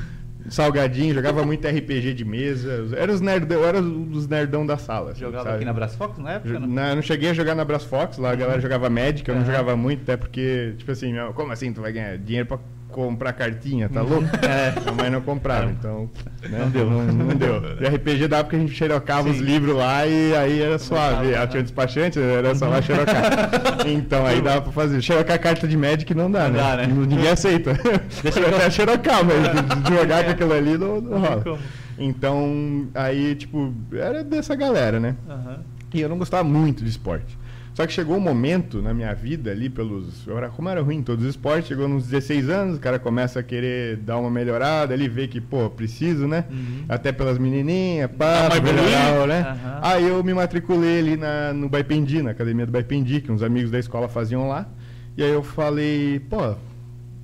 salgadinho, 0.49 1.15
jogava 1.15 1.45
muito 1.45 1.67
RPG 1.67 2.15
de 2.15 2.25
mesa. 2.25 2.89
Era 2.97 3.13
os 3.13 3.21
nerdão, 3.21 3.59
eu 3.61 3.67
era 3.67 3.81
os 3.81 4.27
nerdão 4.29 4.67
da 4.67 4.77
sala. 4.77 5.13
assim, 5.13 5.21
Jogava 5.21 5.45
sabe? 5.45 5.57
aqui 5.57 5.65
na 5.65 5.73
Brasfox 5.73 6.19
na 6.19 6.33
época? 6.33 6.59
Não? 6.61 6.67
Não, 6.69 6.89
eu 6.91 6.95
não 6.97 7.03
cheguei 7.03 7.31
a 7.31 7.35
jogar 7.35 7.55
na 7.55 7.65
Brass 7.65 7.85
Fox, 7.85 8.19
lá 8.19 8.33
a 8.33 8.35
galera 8.35 8.61
jogava 8.61 8.91
Magic, 8.91 9.27
eu 9.29 9.35
não 9.35 9.43
Aham. 9.43 9.51
jogava 9.51 9.77
muito, 9.77 10.03
até 10.03 10.17
porque, 10.17 10.75
tipo 10.77 10.91
assim, 10.91 11.15
como 11.35 11.53
assim 11.53 11.73
tu 11.73 11.81
vai 11.81 11.93
ganhar 11.93 12.19
dinheiro 12.19 12.47
pra 12.47 12.59
comprar 12.95 13.33
cartinha, 13.33 13.89
tá 13.89 14.01
louco? 14.01 14.25
É. 14.45 14.79
Minha 14.81 14.93
mãe 14.93 15.11
não 15.11 15.21
comprava, 15.21 15.71
então. 15.71 16.09
né, 16.49 16.59
Não 16.61 16.71
deu. 16.71 16.89
Não, 16.91 17.05
não 17.05 17.35
deu. 17.37 17.63
E 17.81 17.87
RPG 17.87 18.29
dava 18.29 18.45
porque 18.45 18.57
a 18.57 18.59
gente 18.61 18.73
xerocava 18.73 19.29
os 19.29 19.37
Sim. 19.39 19.43
livros 19.43 19.77
lá 19.77 20.07
e 20.07 20.35
aí 20.35 20.61
era 20.63 20.79
suave. 20.79 21.33
Ela 21.33 21.47
tinha 21.47 21.61
um 21.61 21.65
despachante, 21.65 22.19
era 22.21 22.55
só 22.55 22.69
lá 22.69 22.81
xerocar. 22.81 23.51
Então 23.87 24.25
aí 24.25 24.41
dava 24.41 24.63
pra 24.63 24.73
fazer. 24.73 25.01
Xerocar 25.03 25.39
carta 25.41 25.67
de 25.67 25.77
Magic 25.77 26.15
não 26.15 26.31
dá, 26.31 26.45
Não 26.45 26.51
né? 26.53 26.59
dá, 26.59 26.77
né? 26.77 26.87
Ninguém 26.87 27.29
aceita. 27.29 27.73
Deixa 28.23 28.41
eu 28.41 28.49
até 28.49 28.71
xerocar, 28.71 29.21
mas 29.25 29.93
jogar 29.93 30.25
com 30.25 30.31
aquilo 30.31 30.53
ali 30.53 30.79
não, 30.79 31.01
não 31.01 31.19
rola. 31.19 31.59
Então, 31.99 32.87
aí, 32.95 33.35
tipo, 33.35 33.73
era 33.93 34.23
dessa 34.25 34.55
galera, 34.55 34.99
né? 35.01 35.17
Aham. 35.29 35.59
E 35.93 36.01
eu 36.01 36.09
não 36.09 36.19
gostava 36.19 36.43
muito 36.43 36.83
de 36.83 36.91
esporte. 36.91 37.39
Só 37.75 37.85
que 37.87 37.93
chegou 37.93 38.17
um 38.17 38.21
momento 38.21 38.81
na 38.81 38.95
minha 38.95 39.13
vida 39.13 39.51
ali, 39.51 39.69
pelos. 39.69 40.25
eu 40.29 40.39
era- 40.39 40.49
como 40.49 40.69
era 40.69 40.81
ruim 40.81 40.99
em 40.99 41.03
todos 41.03 41.25
os 41.25 41.31
esportes, 41.31 41.67
chegou 41.67 41.89
nos 41.89 42.05
16 42.07 42.49
anos, 42.49 42.77
o 42.77 42.81
cara 42.81 43.01
começa 43.01 43.41
a 43.41 43.43
querer 43.43 43.97
dar 43.97 44.17
uma 44.19 44.31
melhorada 44.31 44.95
ali, 44.95 45.09
vê 45.09 45.27
que, 45.27 45.41
pô, 45.41 45.69
preciso, 45.69 46.29
né? 46.29 46.45
Uhum. 46.49 46.85
Até 46.89 47.11
pelas 47.11 47.37
menininhas, 47.37 48.09
pá, 48.13 48.49
pra 48.49 48.61
melhorar, 48.61 49.27
né? 49.27 49.41
Aham. 49.41 49.81
Aí 49.83 50.09
eu 50.09 50.23
me 50.23 50.33
matriculei 50.33 51.01
ali 51.01 51.17
na, 51.17 51.53
no 51.53 51.69
Baipendi, 51.69 52.23
na 52.23 52.31
academia 52.31 52.65
do 52.65 52.71
Baipendi, 52.71 53.21
que 53.21 53.33
uns 53.33 53.43
amigos 53.43 53.73
da 53.73 53.79
escola 53.81 54.09
faziam 54.09 54.49
lá. 54.49 54.69
E 55.17 55.23
aí 55.25 55.31
eu 55.31 55.43
falei, 55.43 56.21
pô, 56.21 56.55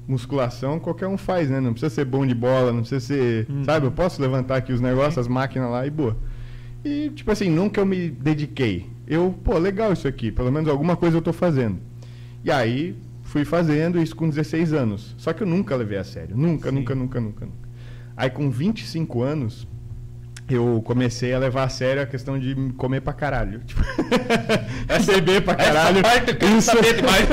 musculação 0.09 0.81
qualquer 0.81 1.07
um 1.07 1.17
faz, 1.17 1.49
né? 1.49 1.61
Não 1.61 1.73
precisa 1.73 1.95
ser 1.95 2.05
bom 2.05 2.27
de 2.27 2.35
bola, 2.35 2.73
não 2.73 2.81
precisa 2.81 3.01
ser. 3.01 3.47
Uhum. 3.49 3.65
Sabe, 3.65 3.87
eu 3.87 3.93
posso 3.93 4.21
levantar 4.21 4.57
aqui 4.57 4.73
os 4.73 4.81
negócios, 4.81 5.19
as 5.19 5.29
máquinas 5.29 5.71
lá 5.71 5.87
e 5.87 5.91
boa. 5.91 6.17
E, 6.85 7.11
tipo 7.15 7.31
assim, 7.31 7.51
nunca 7.51 7.81
eu 7.81 7.87
me 7.87 8.09
dediquei. 8.11 8.87
Eu, 9.11 9.35
pô, 9.43 9.59
legal 9.59 9.93
isso 9.93 10.07
aqui, 10.07 10.31
pelo 10.31 10.53
menos 10.53 10.69
alguma 10.69 10.95
coisa 10.95 11.17
eu 11.17 11.21
tô 11.21 11.33
fazendo. 11.33 11.81
E 12.45 12.51
aí, 12.51 12.97
fui 13.25 13.45
fazendo 13.45 14.01
isso 14.01 14.15
com 14.15 14.29
16 14.29 14.73
anos. 14.73 15.17
Só 15.19 15.33
que 15.33 15.43
eu 15.43 15.49
nunca 15.49 15.75
levei 15.75 15.99
a 15.99 16.05
sério. 16.05 16.37
Nunca, 16.37 16.71
Sim. 16.71 16.77
nunca, 16.77 16.95
nunca, 16.95 17.21
nunca, 17.21 17.45
nunca. 17.47 17.69
Aí, 18.17 18.31
com 18.31 18.49
25 18.49 19.21
anos, 19.21 19.67
eu 20.55 20.83
comecei 20.85 21.33
a 21.33 21.39
levar 21.39 21.65
a 21.65 21.69
sério 21.69 22.03
a 22.03 22.07
questão 22.07 22.39
de 22.39 22.55
comer 22.77 23.01
pra 23.01 23.13
caralho. 23.13 23.61
Tipo, 23.71 25.13
beber 25.13 25.43
pra 25.43 25.55
caralho. 25.55 25.99
Essa 25.99 26.03
parte 26.03 26.31
eu 26.31 26.37
quero 26.37 26.63
saber 26.63 26.95
demais. 26.97 27.29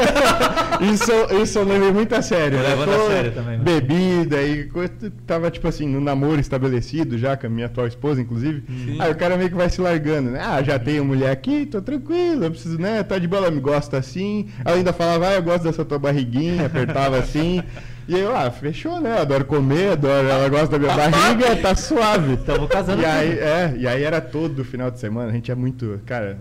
isso, 0.93 1.12
isso 1.41 1.59
eu 1.59 1.63
levei 1.63 1.91
muito 1.91 2.13
a 2.13 2.21
sério. 2.21 2.57
Eu 2.57 2.63
né? 2.63 2.69
levando 2.69 2.91
a 2.91 3.07
sério 3.07 3.31
também, 3.31 3.57
né? 3.57 3.63
Bebida 3.63 4.41
e 4.43 4.65
coisa. 4.65 4.93
Tava, 5.25 5.50
tipo 5.50 5.67
assim, 5.67 5.88
no 5.88 6.00
namoro 6.00 6.39
estabelecido 6.39 7.17
já, 7.17 7.36
com 7.36 7.47
a 7.47 7.50
minha 7.50 7.65
atual 7.65 7.88
esposa, 7.88 8.21
inclusive. 8.21 8.63
Sim. 8.67 8.97
Aí 9.00 9.12
o 9.12 9.15
cara 9.15 9.38
meio 9.38 9.50
que 9.50 9.55
vai 9.55 9.69
se 9.69 9.81
largando, 9.81 10.31
né? 10.31 10.41
Ah, 10.41 10.62
já 10.62 10.77
tenho 10.77 11.03
mulher 11.03 11.31
aqui, 11.31 11.65
tô 11.65 11.81
tranquilo, 11.81 12.45
eu 12.45 12.51
preciso, 12.51 12.77
né? 12.77 13.01
Tá 13.03 13.17
de 13.17 13.27
boa, 13.27 13.43
ela 13.43 13.51
me 13.51 13.59
gosta 13.59 13.97
assim. 13.97 14.47
Ela 14.63 14.77
ainda 14.77 14.93
falava, 14.93 15.29
ah, 15.29 15.33
eu 15.33 15.43
gosto 15.43 15.63
dessa 15.63 15.83
tua 15.83 16.00
barriguinha, 16.00 16.65
apertava 16.65 17.17
assim. 17.17 17.63
E 18.07 18.17
eu, 18.17 18.35
ah, 18.35 18.49
fechou, 18.49 19.01
né? 19.01 19.19
Adoro 19.19 19.43
comer, 19.45 19.91
adoro, 19.91 20.27
ela 20.27 20.47
gosta 20.47 20.77
da 20.77 20.79
minha 20.79 20.95
barriga, 20.95 21.55
tá 21.57 21.75
suave. 21.75 22.37
Tamo 22.37 22.67
casando 22.67 23.01
E 23.01 23.05
aí, 23.05 23.37
é, 23.37 23.75
e 23.77 23.87
aí 23.87 24.03
era 24.03 24.21
todo 24.21 24.63
final 24.63 24.89
de 24.89 24.99
semana, 24.99 25.29
a 25.29 25.33
gente 25.33 25.51
é 25.51 25.55
muito, 25.55 25.99
cara, 26.05 26.37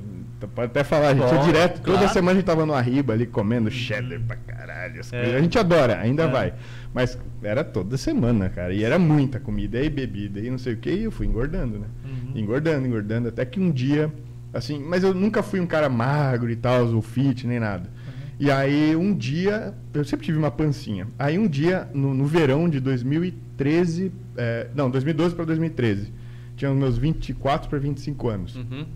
pode 0.55 0.67
até 0.71 0.85
falar, 0.85 1.09
a 1.09 1.15
gente 1.15 1.25
é 1.25 1.35
Bom, 1.35 1.45
direto, 1.45 1.81
toda 1.81 1.99
claro. 1.99 2.13
semana 2.13 2.33
a 2.33 2.35
gente 2.37 2.45
tava 2.45 2.65
no 2.65 2.73
Arriba 2.73 3.15
ali 3.15 3.27
comendo 3.27 3.69
cheddar 3.71 4.21
pra 4.21 4.37
caralho, 4.37 5.01
as 5.01 5.13
É. 5.13 5.35
A 5.35 5.41
gente 5.41 5.59
adora, 5.59 5.99
ainda 5.99 6.25
É. 6.25 6.29
vai. 6.29 6.55
Mas 6.95 7.19
era 7.43 7.65
toda 7.65 7.97
semana, 7.97 8.49
cara, 8.49 8.73
e 8.73 8.85
era 8.85 8.99
muita 8.99 9.41
comida 9.41 9.81
e 9.83 9.91
bebida 9.91 10.39
e 10.39 10.49
não 10.51 10.59
sei 10.59 10.75
o 10.75 10.77
que, 10.77 10.91
e 10.91 11.05
eu 11.05 11.11
fui 11.11 11.27
engordando, 11.27 11.81
né? 11.81 11.87
Uhum. 12.05 12.41
Engordando, 12.41 12.87
engordando, 12.87 13.29
até 13.29 13.45
que 13.45 13.59
um 13.59 13.73
dia, 13.73 14.11
assim, 14.55 14.79
mas 14.83 15.03
eu 15.03 15.13
nunca 15.13 15.43
fui 15.43 15.59
um 15.59 15.67
cara 15.67 15.89
magro 15.89 16.49
e 16.49 16.57
tal, 16.57 16.87
ou 16.95 17.03
fit, 17.03 17.45
nem 17.47 17.59
nada. 17.59 17.91
E 18.39 18.51
aí 18.51 18.95
um 18.95 19.15
dia, 19.15 19.75
eu 19.95 20.05
sempre 20.05 20.27
tive 20.27 20.39
uma 20.39 20.51
pancinha. 20.51 21.09
Aí 21.19 21.39
um 21.39 21.49
dia, 21.49 21.89
no, 21.95 22.13
no 22.13 22.27
verão 22.27 22.69
de 22.69 22.81
2013, 22.81 24.13
é, 24.37 24.69
não, 24.75 24.91
2012 24.91 25.35
para 25.35 25.45
2013, 25.47 26.13
tinha 26.57 26.71
os 26.71 26.77
meus 26.77 26.99
24 26.99 27.69
para 27.69 27.79
25 27.79 28.29
anos. 28.29 28.57
Uhum. 28.57 28.87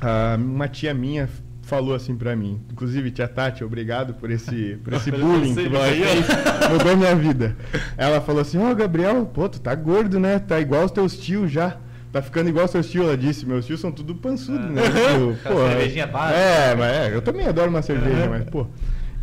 Ah, 0.00 0.36
uma 0.38 0.68
tia 0.68 0.94
minha 0.94 1.28
falou 1.62 1.94
assim 1.94 2.14
pra 2.14 2.36
mim, 2.36 2.60
inclusive 2.70 3.10
tia 3.10 3.26
Tati, 3.26 3.64
obrigado 3.64 4.14
por 4.14 4.30
esse, 4.30 4.78
por 4.84 4.92
esse 4.92 5.10
bullying 5.12 5.54
que 5.54 5.68
você 5.68 5.94
fez, 5.94 6.26
mudou 6.70 6.96
minha 6.96 7.16
vida. 7.16 7.56
Ela 7.96 8.20
falou 8.20 8.40
assim, 8.40 8.56
ó 8.58 8.72
Gabriel, 8.72 9.26
pô, 9.26 9.48
tu 9.48 9.60
tá 9.60 9.74
gordo, 9.74 10.20
né? 10.20 10.38
Tá 10.38 10.60
igual 10.60 10.84
os 10.84 10.92
teus 10.92 11.18
tios 11.18 11.50
já. 11.50 11.76
Tá 12.16 12.22
ficando 12.22 12.48
igual 12.48 12.64
os 12.64 12.70
seus 12.70 12.88
tios, 12.88 13.04
ela 13.04 13.14
disse. 13.14 13.44
Meus 13.44 13.66
tios 13.66 13.78
são 13.78 13.92
tudo 13.92 14.14
pançudo, 14.14 14.58
né? 14.58 14.80
Tipo, 14.80 15.32
Aquela 15.32 15.68
cervejinha 15.68 16.06
básica. 16.06 16.40
É, 16.40 16.74
mas 16.74 16.96
é, 16.96 17.14
eu 17.14 17.20
também 17.20 17.46
adoro 17.46 17.68
uma 17.68 17.82
cerveja, 17.82 18.26
mas, 18.26 18.44
pô. 18.44 18.66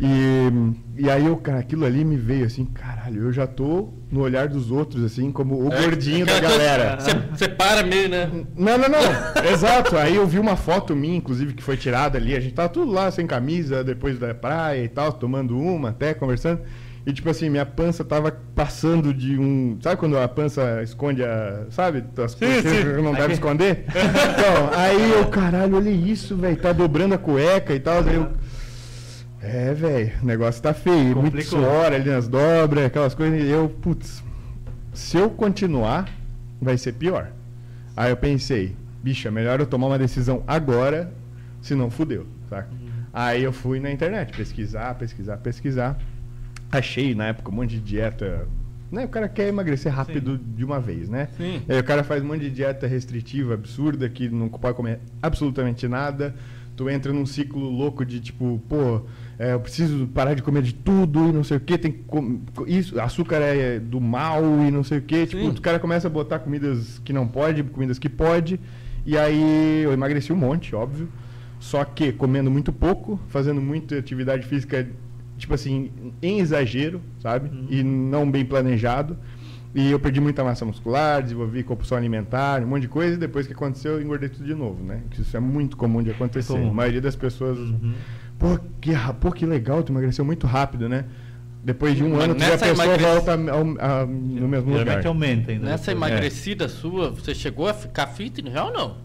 E, 0.00 1.02
e 1.02 1.10
aí 1.10 1.26
eu, 1.26 1.36
cara, 1.36 1.58
aquilo 1.58 1.84
ali 1.84 2.04
me 2.04 2.16
veio 2.16 2.46
assim, 2.46 2.64
caralho, 2.64 3.22
eu 3.22 3.32
já 3.32 3.48
tô 3.48 3.88
no 4.12 4.20
olhar 4.20 4.46
dos 4.46 4.70
outros, 4.70 5.02
assim, 5.02 5.32
como 5.32 5.60
o 5.60 5.72
É, 5.72 5.82
gordinho 5.82 6.24
da 6.24 6.38
galera. 6.38 6.96
Você, 7.00 7.14
você 7.32 7.48
para 7.48 7.82
meio, 7.82 8.08
né? 8.08 8.30
Não, 8.56 8.78
não, 8.78 8.88
não. 8.88 9.50
Exato. 9.52 9.96
Aí 9.96 10.14
eu 10.14 10.24
vi 10.24 10.38
uma 10.38 10.54
foto 10.54 10.94
minha, 10.94 11.16
inclusive, 11.16 11.52
que 11.52 11.64
foi 11.64 11.76
tirada 11.76 12.16
ali. 12.16 12.36
A 12.36 12.40
gente 12.40 12.54
tava 12.54 12.68
tudo 12.68 12.92
lá 12.92 13.10
sem 13.10 13.26
camisa, 13.26 13.82
depois 13.82 14.20
da 14.20 14.32
praia 14.32 14.84
e 14.84 14.88
tal, 14.88 15.12
tomando 15.12 15.58
uma 15.58 15.88
até, 15.88 16.14
conversando. 16.14 16.60
E 17.06 17.12
tipo 17.12 17.28
assim, 17.28 17.50
minha 17.50 17.66
pança 17.66 18.02
tava 18.02 18.32
passando 18.54 19.12
de 19.12 19.38
um. 19.38 19.76
Sabe 19.82 19.96
quando 19.96 20.16
a 20.16 20.26
pança 20.26 20.82
esconde 20.82 21.22
a. 21.22 21.66
Sabe? 21.70 22.02
As 22.22 22.34
coisas 22.34 22.62
que 22.62 23.02
não 23.02 23.12
deve 23.12 23.34
esconder? 23.34 23.84
Então, 24.34 24.70
aí 24.78 25.12
eu, 25.12 25.26
caralho, 25.26 25.76
olha 25.76 25.90
isso, 25.90 26.36
velho. 26.36 26.56
Tá 26.56 26.72
dobrando 26.72 27.14
a 27.14 27.18
cueca 27.18 27.74
e 27.74 27.80
tal. 27.80 27.98
Aí 27.98 28.14
eu. 28.14 28.30
É, 29.40 29.74
velho, 29.74 30.12
o 30.22 30.26
negócio 30.26 30.62
tá 30.62 30.72
feio. 30.72 31.14
Muito 31.16 31.32
Complicou. 31.32 31.60
suor 31.60 31.92
ali 31.92 32.08
nas 32.08 32.26
dobras, 32.26 32.86
aquelas 32.86 33.14
coisas. 33.14 33.42
E 33.42 33.48
eu, 33.48 33.68
putz, 33.68 34.24
se 34.94 35.18
eu 35.18 35.28
continuar, 35.28 36.08
vai 36.60 36.78
ser 36.78 36.92
pior. 36.92 37.28
Aí 37.94 38.10
eu 38.10 38.16
pensei, 38.16 38.74
bicho, 39.02 39.28
é 39.28 39.30
melhor 39.30 39.60
eu 39.60 39.66
tomar 39.66 39.88
uma 39.88 39.98
decisão 39.98 40.42
agora, 40.46 41.12
senão 41.60 41.90
fudeu, 41.90 42.26
saca? 42.48 42.68
Aí 43.12 43.42
eu 43.44 43.52
fui 43.52 43.78
na 43.78 43.90
internet 43.90 44.34
pesquisar, 44.36 44.94
pesquisar, 44.94 45.36
pesquisar. 45.36 45.98
Achei 46.74 47.14
na 47.14 47.26
época 47.26 47.50
um 47.50 47.54
monte 47.54 47.70
de 47.70 47.80
dieta. 47.80 48.48
Né? 48.90 49.04
O 49.04 49.08
cara 49.08 49.28
quer 49.28 49.48
emagrecer 49.48 49.92
rápido 49.92 50.38
de 50.38 50.64
uma 50.64 50.80
vez, 50.80 51.08
né? 51.08 51.28
Sim. 51.36 51.62
Aí 51.68 51.78
o 51.78 51.84
cara 51.84 52.02
faz 52.02 52.22
um 52.22 52.26
monte 52.26 52.40
de 52.40 52.50
dieta 52.50 52.86
restritiva, 52.86 53.54
absurda, 53.54 54.08
que 54.08 54.28
não 54.28 54.48
pode 54.48 54.76
comer 54.76 55.00
absolutamente 55.22 55.86
nada. 55.88 56.34
Tu 56.76 56.90
entra 56.90 57.12
num 57.12 57.24
ciclo 57.24 57.68
louco 57.70 58.04
de 58.04 58.18
tipo, 58.18 58.60
pô, 58.68 59.02
é, 59.38 59.52
eu 59.52 59.60
preciso 59.60 60.08
parar 60.08 60.34
de 60.34 60.42
comer 60.42 60.62
de 60.62 60.74
tudo 60.74 61.28
e 61.28 61.32
não 61.32 61.44
sei 61.44 61.56
o 61.56 61.60
que, 61.60 61.78
tem 61.78 61.92
que 61.92 62.02
isso, 62.66 63.00
açúcar 63.00 63.36
é 63.36 63.78
do 63.78 64.00
mal 64.00 64.42
e 64.66 64.70
não 64.72 64.82
sei 64.82 64.98
o 64.98 65.02
que. 65.02 65.26
Tipo, 65.26 65.42
Sim. 65.42 65.50
o 65.50 65.60
cara 65.60 65.78
começa 65.78 66.08
a 66.08 66.10
botar 66.10 66.40
comidas 66.40 67.00
que 67.04 67.12
não 67.12 67.28
pode, 67.28 67.62
comidas 67.62 67.98
que 67.98 68.08
pode. 68.08 68.58
E 69.06 69.16
aí 69.16 69.82
eu 69.84 69.92
emagreci 69.92 70.32
um 70.32 70.36
monte, 70.36 70.74
óbvio. 70.74 71.08
Só 71.60 71.84
que 71.84 72.12
comendo 72.12 72.50
muito 72.50 72.72
pouco, 72.72 73.18
fazendo 73.28 73.60
muita 73.60 73.96
atividade 73.96 74.44
física, 74.46 74.86
tipo 75.38 75.54
assim, 75.54 75.90
em 76.22 76.38
exagero, 76.40 77.00
sabe? 77.20 77.50
E 77.70 77.82
não 77.82 78.30
bem 78.30 78.44
planejado. 78.44 79.16
E 79.74 79.90
eu 79.90 79.98
perdi 79.98 80.20
muita 80.20 80.44
massa 80.44 80.64
muscular, 80.64 81.20
desenvolvi 81.20 81.64
compulsão 81.64 81.98
alimentar, 81.98 82.62
um 82.62 82.66
monte 82.68 82.82
de 82.82 82.88
coisa, 82.88 83.14
e 83.14 83.16
depois 83.18 83.44
que 83.46 83.52
aconteceu, 83.52 83.94
eu 83.94 84.02
engordei 84.02 84.28
tudo 84.28 84.44
de 84.44 84.54
novo, 84.54 84.82
né? 84.84 85.00
Que 85.10 85.20
Isso 85.20 85.36
é 85.36 85.40
muito 85.40 85.76
comum 85.76 86.00
de 86.02 86.12
acontecer. 86.12 86.52
comum. 86.52 86.70
A 86.70 86.74
maioria 86.74 87.00
das 87.00 87.16
pessoas. 87.16 87.58
Pô, 88.38 88.58
que, 88.80 88.92
pô, 89.20 89.32
que 89.32 89.44
legal, 89.44 89.82
tu 89.82 89.90
emagreceu 89.90 90.24
muito 90.24 90.46
rápido, 90.46 90.88
né? 90.88 91.04
Depois 91.64 91.96
de 91.96 92.04
um 92.04 92.10
Mas 92.10 92.24
ano, 92.24 92.34
tu 92.34 92.40
já 92.44 92.50
pessoa 92.58 92.70
emagrece- 92.70 93.02
volta 93.02 93.32
ao- 93.32 93.90
ao- 94.00 94.06
no 94.06 94.46
mesmo 94.46 94.76
lugar. 94.78 95.04
Aumenta 95.06 95.50
ainda. 95.50 95.64
Nessa 95.66 95.92
depois. 95.92 96.10
emagrecida 96.12 96.68
sua, 96.68 97.10
você 97.10 97.34
chegou 97.34 97.66
a 97.66 97.74
ficar 97.74 98.06
fitness 98.08 98.54
ou 98.54 98.70
não? 98.72 98.96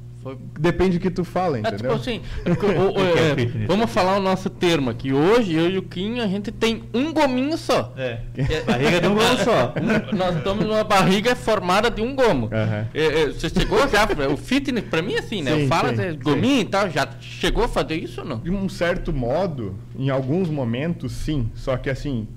Depende 0.59 0.97
do 0.97 1.01
que 1.01 1.09
tu 1.09 1.23
fala, 1.23 1.57
É 1.57 1.59
entendeu? 1.61 1.77
tipo 1.77 1.93
assim, 1.93 2.21
é 2.45 2.51
o- 2.51 2.91
o- 2.91 2.99
é 2.99 3.63
é, 3.63 3.65
vamos 3.67 3.89
falar 3.89 4.17
o 4.17 4.21
nosso 4.21 4.49
termo 4.49 4.89
aqui. 4.89 5.13
Hoje, 5.13 5.53
eu 5.53 5.69
e 5.69 5.77
o 5.77 5.81
Quinho, 5.81 6.21
a 6.21 6.27
gente 6.27 6.51
tem 6.51 6.83
um 6.93 7.13
gominho 7.13 7.57
só. 7.57 7.93
É. 7.97 8.19
Barriga 8.67 8.99
de 8.99 9.07
um 9.07 9.15
gomo 9.15 9.37
só. 9.37 9.73
Nós 10.15 10.35
estamos 10.35 10.65
numa 10.65 10.83
barriga 10.83 11.35
formada 11.35 11.89
de 11.89 12.01
um 12.01 12.13
gomo. 12.15 12.49
É, 12.51 12.85
é, 12.93 13.25
você 13.27 13.49
chegou 13.49 13.79
já, 13.87 14.05
o 14.29 14.35
fitness 14.35 14.83
pra 14.85 15.01
mim 15.01 15.13
é 15.13 15.19
assim, 15.19 15.41
né? 15.41 15.53
Sim, 15.55 15.61
eu 15.61 15.67
falo 15.67 15.95
sim, 15.95 16.01
é, 16.01 16.11
sim. 16.11 16.19
gominho 16.19 16.61
e 16.61 16.65
tal, 16.65 16.89
já 16.89 17.07
chegou 17.21 17.63
a 17.63 17.67
fazer 17.69 17.95
isso 17.95 18.19
ou 18.21 18.27
não? 18.27 18.39
De 18.39 18.51
um 18.51 18.67
certo 18.67 19.13
modo, 19.13 19.75
em 19.97 20.09
alguns 20.09 20.49
momentos, 20.49 21.13
sim. 21.13 21.49
Só 21.55 21.77
que 21.77 21.89
assim, 21.89 22.27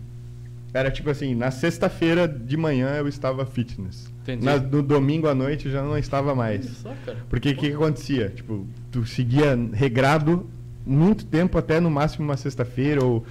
era 0.73 0.89
tipo 0.91 1.11
assim, 1.11 1.35
na 1.35 1.51
sexta-feira 1.51 2.29
de 2.29 2.57
manhã 2.57 2.91
eu 2.97 3.09
estava 3.09 3.45
fitness. 3.45 4.12
Na- 4.41 4.59
no 4.59 4.83
domingo 4.83 5.26
à 5.29 5.35
noite 5.35 5.67
eu 5.67 5.73
já 5.73 5.83
não 5.83 5.97
estava 5.99 6.35
mais. 6.35 6.64
Só. 6.79 6.95
Porque 7.29 7.50
o 7.50 7.55
que, 7.57 7.69
que 7.71 7.73
acontecia? 7.75 8.29
Tipo, 8.31 8.67
tu 8.91 9.05
seguia 9.07 9.59
regrado 9.73 10.47
muito 10.87 11.25
tempo 11.25 11.57
até 11.59 11.79
no 11.81 11.91
máximo 11.91 12.25
uma 12.25 12.37
sexta-feira 12.37 13.05
ou 13.05 13.25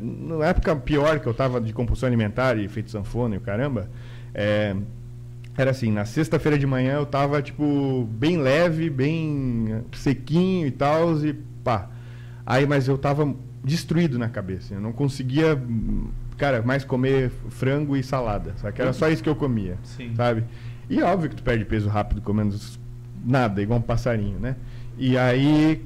na 0.00 0.46
época 0.46 0.74
pior 0.76 1.18
que 1.20 1.26
eu 1.26 1.34
tava 1.34 1.60
de 1.60 1.72
compulsão 1.72 2.06
alimentar 2.06 2.56
e 2.58 2.68
feito 2.68 2.90
sanfona 2.90 3.34
e 3.34 3.38
o 3.38 3.40
caramba, 3.40 3.88
é, 4.34 4.76
era 5.56 5.72
assim, 5.72 5.90
na 5.90 6.04
sexta-feira 6.04 6.56
de 6.58 6.66
manhã 6.66 6.94
eu 6.94 7.06
tava 7.06 7.42
tipo 7.42 8.08
bem 8.12 8.38
leve, 8.38 8.88
bem 8.88 9.82
sequinho 9.92 10.66
e 10.66 10.70
tal 10.70 11.16
e 11.24 11.32
pá. 11.64 11.90
Aí 12.46 12.66
mas 12.66 12.86
eu 12.88 12.96
tava 12.96 13.34
destruído 13.64 14.18
na 14.18 14.28
cabeça, 14.28 14.74
eu 14.74 14.80
não 14.80 14.92
conseguia 14.92 15.60
cara, 16.42 16.60
mais 16.60 16.84
comer 16.84 17.30
frango 17.50 17.96
e 17.96 18.02
salada, 18.02 18.52
sabe? 18.56 18.82
Era 18.82 18.92
só 18.92 19.08
isso 19.08 19.22
que 19.22 19.28
eu 19.28 19.36
comia 19.36 19.78
Sim. 19.84 20.12
sabe? 20.16 20.42
E 20.90 20.98
é 20.98 21.04
óbvio 21.04 21.30
que 21.30 21.36
tu 21.36 21.42
perde 21.44 21.64
peso 21.64 21.88
rápido 21.88 22.20
comendo 22.20 22.58
nada, 23.24 23.62
igual 23.62 23.78
um 23.78 23.82
passarinho, 23.82 24.40
né? 24.40 24.56
E 24.98 25.16
aí 25.16 25.80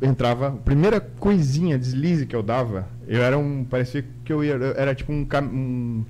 entrava, 0.00 0.48
a 0.48 0.52
primeira 0.52 0.98
coisinha, 0.98 1.78
deslize 1.78 2.24
que 2.24 2.34
eu 2.34 2.42
dava, 2.42 2.88
eu 3.06 3.22
era 3.22 3.36
um, 3.36 3.62
parecia 3.62 4.02
que 4.24 4.32
eu 4.32 4.42
ia, 4.42 4.54
era 4.74 4.94
tipo 4.94 5.12
um, 5.12 5.28
um 5.52 6.04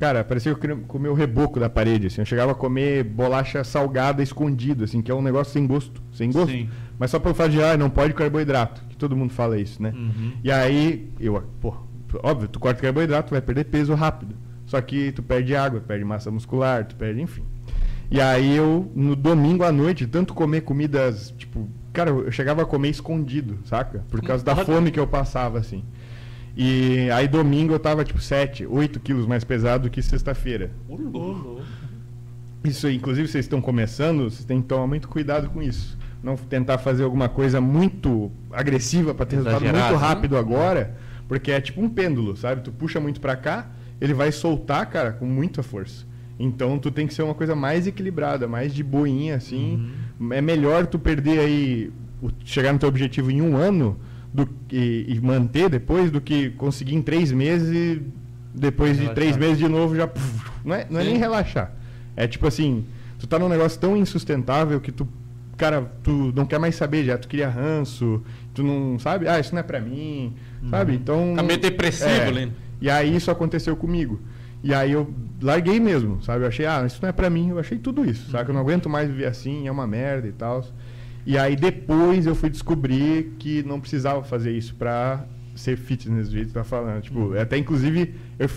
cara, 0.00 0.24
parecia 0.24 0.52
que 0.52 0.66
eu 0.66 0.78
comer 0.78 1.08
o 1.08 1.14
reboco 1.14 1.60
da 1.60 1.70
parede, 1.70 2.08
assim, 2.08 2.20
eu 2.20 2.26
chegava 2.26 2.50
a 2.50 2.54
comer 2.56 3.04
bolacha 3.04 3.62
salgada 3.62 4.24
escondido, 4.24 4.82
assim, 4.82 5.00
que 5.00 5.12
é 5.12 5.14
um 5.14 5.22
negócio 5.22 5.52
sem 5.52 5.68
gosto, 5.68 6.02
sem 6.12 6.32
gosto. 6.32 6.50
Sim. 6.50 6.68
Mas 6.98 7.12
só 7.12 7.20
pelo 7.20 7.32
fato 7.34 7.52
de, 7.52 7.62
ah, 7.62 7.76
não 7.76 7.90
pode 7.90 8.12
carboidrato, 8.12 8.82
que 8.88 8.96
todo 8.96 9.16
mundo 9.16 9.32
fala 9.32 9.56
isso, 9.56 9.80
né? 9.80 9.92
Uhum. 9.94 10.32
E 10.42 10.50
aí, 10.50 11.12
eu, 11.20 11.40
pô, 11.60 11.74
óbvio, 12.22 12.48
tu 12.48 12.58
corta 12.58 12.80
carboidrato, 12.80 13.28
tu 13.28 13.32
vai 13.32 13.40
perder 13.40 13.64
peso 13.64 13.94
rápido. 13.94 14.34
Só 14.66 14.80
que 14.80 15.12
tu 15.12 15.22
perde 15.22 15.54
água, 15.54 15.80
perde 15.80 16.04
massa 16.04 16.30
muscular, 16.30 16.84
tu 16.86 16.96
perde, 16.96 17.20
enfim. 17.20 17.44
E 18.10 18.20
aí 18.20 18.56
eu, 18.56 18.90
no 18.94 19.16
domingo 19.16 19.64
à 19.64 19.72
noite, 19.72 20.06
tanto 20.06 20.34
comer 20.34 20.62
comidas, 20.62 21.32
tipo, 21.36 21.68
cara, 21.92 22.10
eu 22.10 22.30
chegava 22.30 22.62
a 22.62 22.66
comer 22.66 22.90
escondido, 22.90 23.58
saca? 23.64 24.04
Por 24.10 24.22
causa 24.22 24.44
da 24.44 24.56
fome 24.56 24.90
que 24.90 25.00
eu 25.00 25.06
passava, 25.06 25.58
assim. 25.58 25.82
E 26.56 27.10
aí 27.10 27.26
domingo 27.26 27.72
eu 27.72 27.78
tava, 27.78 28.04
tipo, 28.04 28.20
7, 28.20 28.66
8 28.66 29.00
quilos 29.00 29.26
mais 29.26 29.42
pesado 29.42 29.90
que 29.90 30.00
sexta-feira. 30.00 30.70
Isso, 32.62 32.88
inclusive, 32.88 33.28
vocês 33.28 33.44
estão 33.44 33.60
começando, 33.60 34.30
vocês 34.30 34.44
têm 34.44 34.62
que 34.62 34.68
tomar 34.68 34.86
muito 34.86 35.08
cuidado 35.08 35.50
com 35.50 35.62
isso. 35.62 35.98
Não 36.22 36.36
tentar 36.36 36.78
fazer 36.78 37.02
alguma 37.02 37.28
coisa 37.28 37.60
muito 37.60 38.30
agressiva 38.50 39.12
para 39.12 39.26
ter 39.26 39.36
resultado 39.36 39.62
Exagerado, 39.62 39.92
muito 39.92 40.00
né? 40.00 40.08
rápido 40.08 40.36
agora, 40.38 40.96
porque 41.28 41.50
é 41.50 41.60
tipo 41.60 41.80
um 41.82 41.88
pêndulo, 41.88 42.36
sabe? 42.36 42.62
Tu 42.62 42.72
puxa 42.72 43.00
muito 43.00 43.20
para 43.20 43.36
cá, 43.36 43.68
ele 44.00 44.14
vai 44.14 44.30
soltar, 44.32 44.86
cara, 44.86 45.12
com 45.12 45.26
muita 45.26 45.62
força. 45.62 46.04
Então 46.38 46.78
tu 46.78 46.90
tem 46.90 47.06
que 47.06 47.14
ser 47.14 47.22
uma 47.22 47.34
coisa 47.34 47.54
mais 47.54 47.86
equilibrada, 47.86 48.48
mais 48.48 48.74
de 48.74 48.82
boinha, 48.82 49.36
assim. 49.36 49.88
Uhum. 50.20 50.32
É 50.32 50.40
melhor 50.40 50.86
tu 50.86 50.98
perder 50.98 51.38
aí, 51.40 51.92
chegar 52.44 52.72
no 52.72 52.78
teu 52.78 52.88
objetivo 52.88 53.30
em 53.30 53.40
um 53.40 53.56
ano 53.56 53.96
do, 54.32 54.46
que- 54.68 55.04
e, 55.08 55.20
manter 55.20 55.68
depois 55.70 56.10
do 56.10 56.20
que 56.20 56.50
conseguir 56.50 56.94
em 56.96 57.02
três 57.02 57.30
meses 57.30 57.70
e 57.70 58.02
depois 58.52 58.92
de 58.92 59.02
Relaxar. 59.02 59.14
três 59.14 59.36
meses 59.36 59.58
de 59.58 59.68
novo 59.68 59.94
já. 59.94 60.06
puf, 60.08 60.50
não 60.64 60.74
é, 60.74 60.86
não 60.90 61.00
é 61.00 61.04
nem 61.04 61.16
relaxar. 61.18 61.72
É 62.16 62.26
tipo 62.26 62.46
assim, 62.46 62.84
tu 63.18 63.26
tá 63.28 63.38
num 63.38 63.48
negócio 63.48 63.78
tão 63.80 63.96
insustentável 63.96 64.80
que 64.80 64.90
tu, 64.92 65.06
cara, 65.56 65.82
tu 66.02 66.32
não 66.34 66.44
quer 66.46 66.58
mais 66.58 66.74
saber 66.74 67.04
já, 67.04 67.16
tu 67.16 67.28
cria 67.28 67.48
ranço, 67.48 68.22
tu 68.52 68.62
não 68.64 68.98
sabe, 68.98 69.28
ah, 69.28 69.38
isso 69.38 69.52
não 69.54 69.60
é 69.60 69.62
pra 69.62 69.80
mim, 69.80 70.32
sabe? 70.70 70.94
Então. 70.94 71.34
Tá 71.36 71.42
meio 71.42 71.58
depressivo 71.58 72.38
é. 72.38 72.48
E 72.80 72.90
aí 72.90 73.14
isso 73.16 73.30
aconteceu 73.30 73.76
comigo. 73.76 74.20
E 74.62 74.72
aí 74.72 74.92
eu 74.92 75.12
larguei 75.42 75.78
mesmo, 75.78 76.22
sabe? 76.22 76.44
Eu 76.44 76.48
achei, 76.48 76.64
ah, 76.64 76.84
isso 76.86 76.98
não 77.02 77.08
é 77.08 77.12
pra 77.12 77.28
mim, 77.28 77.50
eu 77.50 77.58
achei 77.58 77.78
tudo 77.78 78.04
isso, 78.04 78.30
sabe? 78.30 78.50
Eu 78.50 78.54
não 78.54 78.60
aguento 78.62 78.88
mais 78.88 79.08
viver 79.08 79.26
assim, 79.26 79.66
é 79.66 79.70
uma 79.70 79.86
merda 79.86 80.26
e 80.26 80.32
tal. 80.32 80.64
E 81.26 81.36
aí 81.36 81.54
depois 81.54 82.26
eu 82.26 82.34
fui 82.34 82.48
descobrir 82.48 83.34
que 83.38 83.62
não 83.62 83.78
precisava 83.78 84.22
fazer 84.22 84.52
isso 84.52 84.74
pra 84.74 85.24
ser 85.54 85.76
fitness 85.76 86.28
do 86.28 86.34
jeito 86.34 86.48
que 86.48 86.54
tá 86.54 86.64
falando. 86.64 87.02
Tipo, 87.02 87.36
até 87.38 87.56
inclusive, 87.56 88.14
eu, 88.38 88.48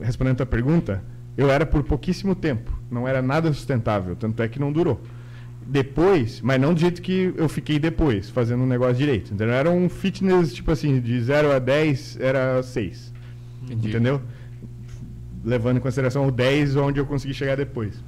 respondendo 0.00 0.34
a 0.34 0.36
tua 0.38 0.46
pergunta, 0.46 1.02
eu 1.36 1.50
era 1.50 1.64
por 1.64 1.82
pouquíssimo 1.82 2.34
tempo, 2.34 2.76
não 2.90 3.06
era 3.06 3.22
nada 3.22 3.52
sustentável, 3.52 4.14
tanto 4.16 4.42
é 4.42 4.48
que 4.48 4.58
não 4.58 4.72
durou. 4.72 5.00
Depois, 5.66 6.40
mas 6.42 6.60
não 6.60 6.74
do 6.74 6.80
jeito 6.80 7.00
que 7.00 7.32
eu 7.36 7.48
fiquei 7.48 7.78
depois, 7.78 8.28
fazendo 8.30 8.62
um 8.62 8.66
negócio 8.66 8.96
direito. 8.96 9.32
Entendeu? 9.32 9.54
Era 9.54 9.70
um 9.70 9.88
fitness, 9.88 10.52
tipo 10.52 10.70
assim, 10.70 11.00
de 11.00 11.20
0 11.20 11.52
a 11.52 11.58
10 11.58 12.18
era 12.20 12.62
6. 12.62 13.12
Entendi. 13.62 13.88
Entendeu? 13.88 14.20
Levando 15.44 15.78
em 15.78 15.80
consideração 15.80 16.26
o 16.26 16.30
10 16.30 16.76
onde 16.76 17.00
eu 17.00 17.06
consegui 17.06 17.34
chegar 17.34 17.56
depois. 17.56 18.02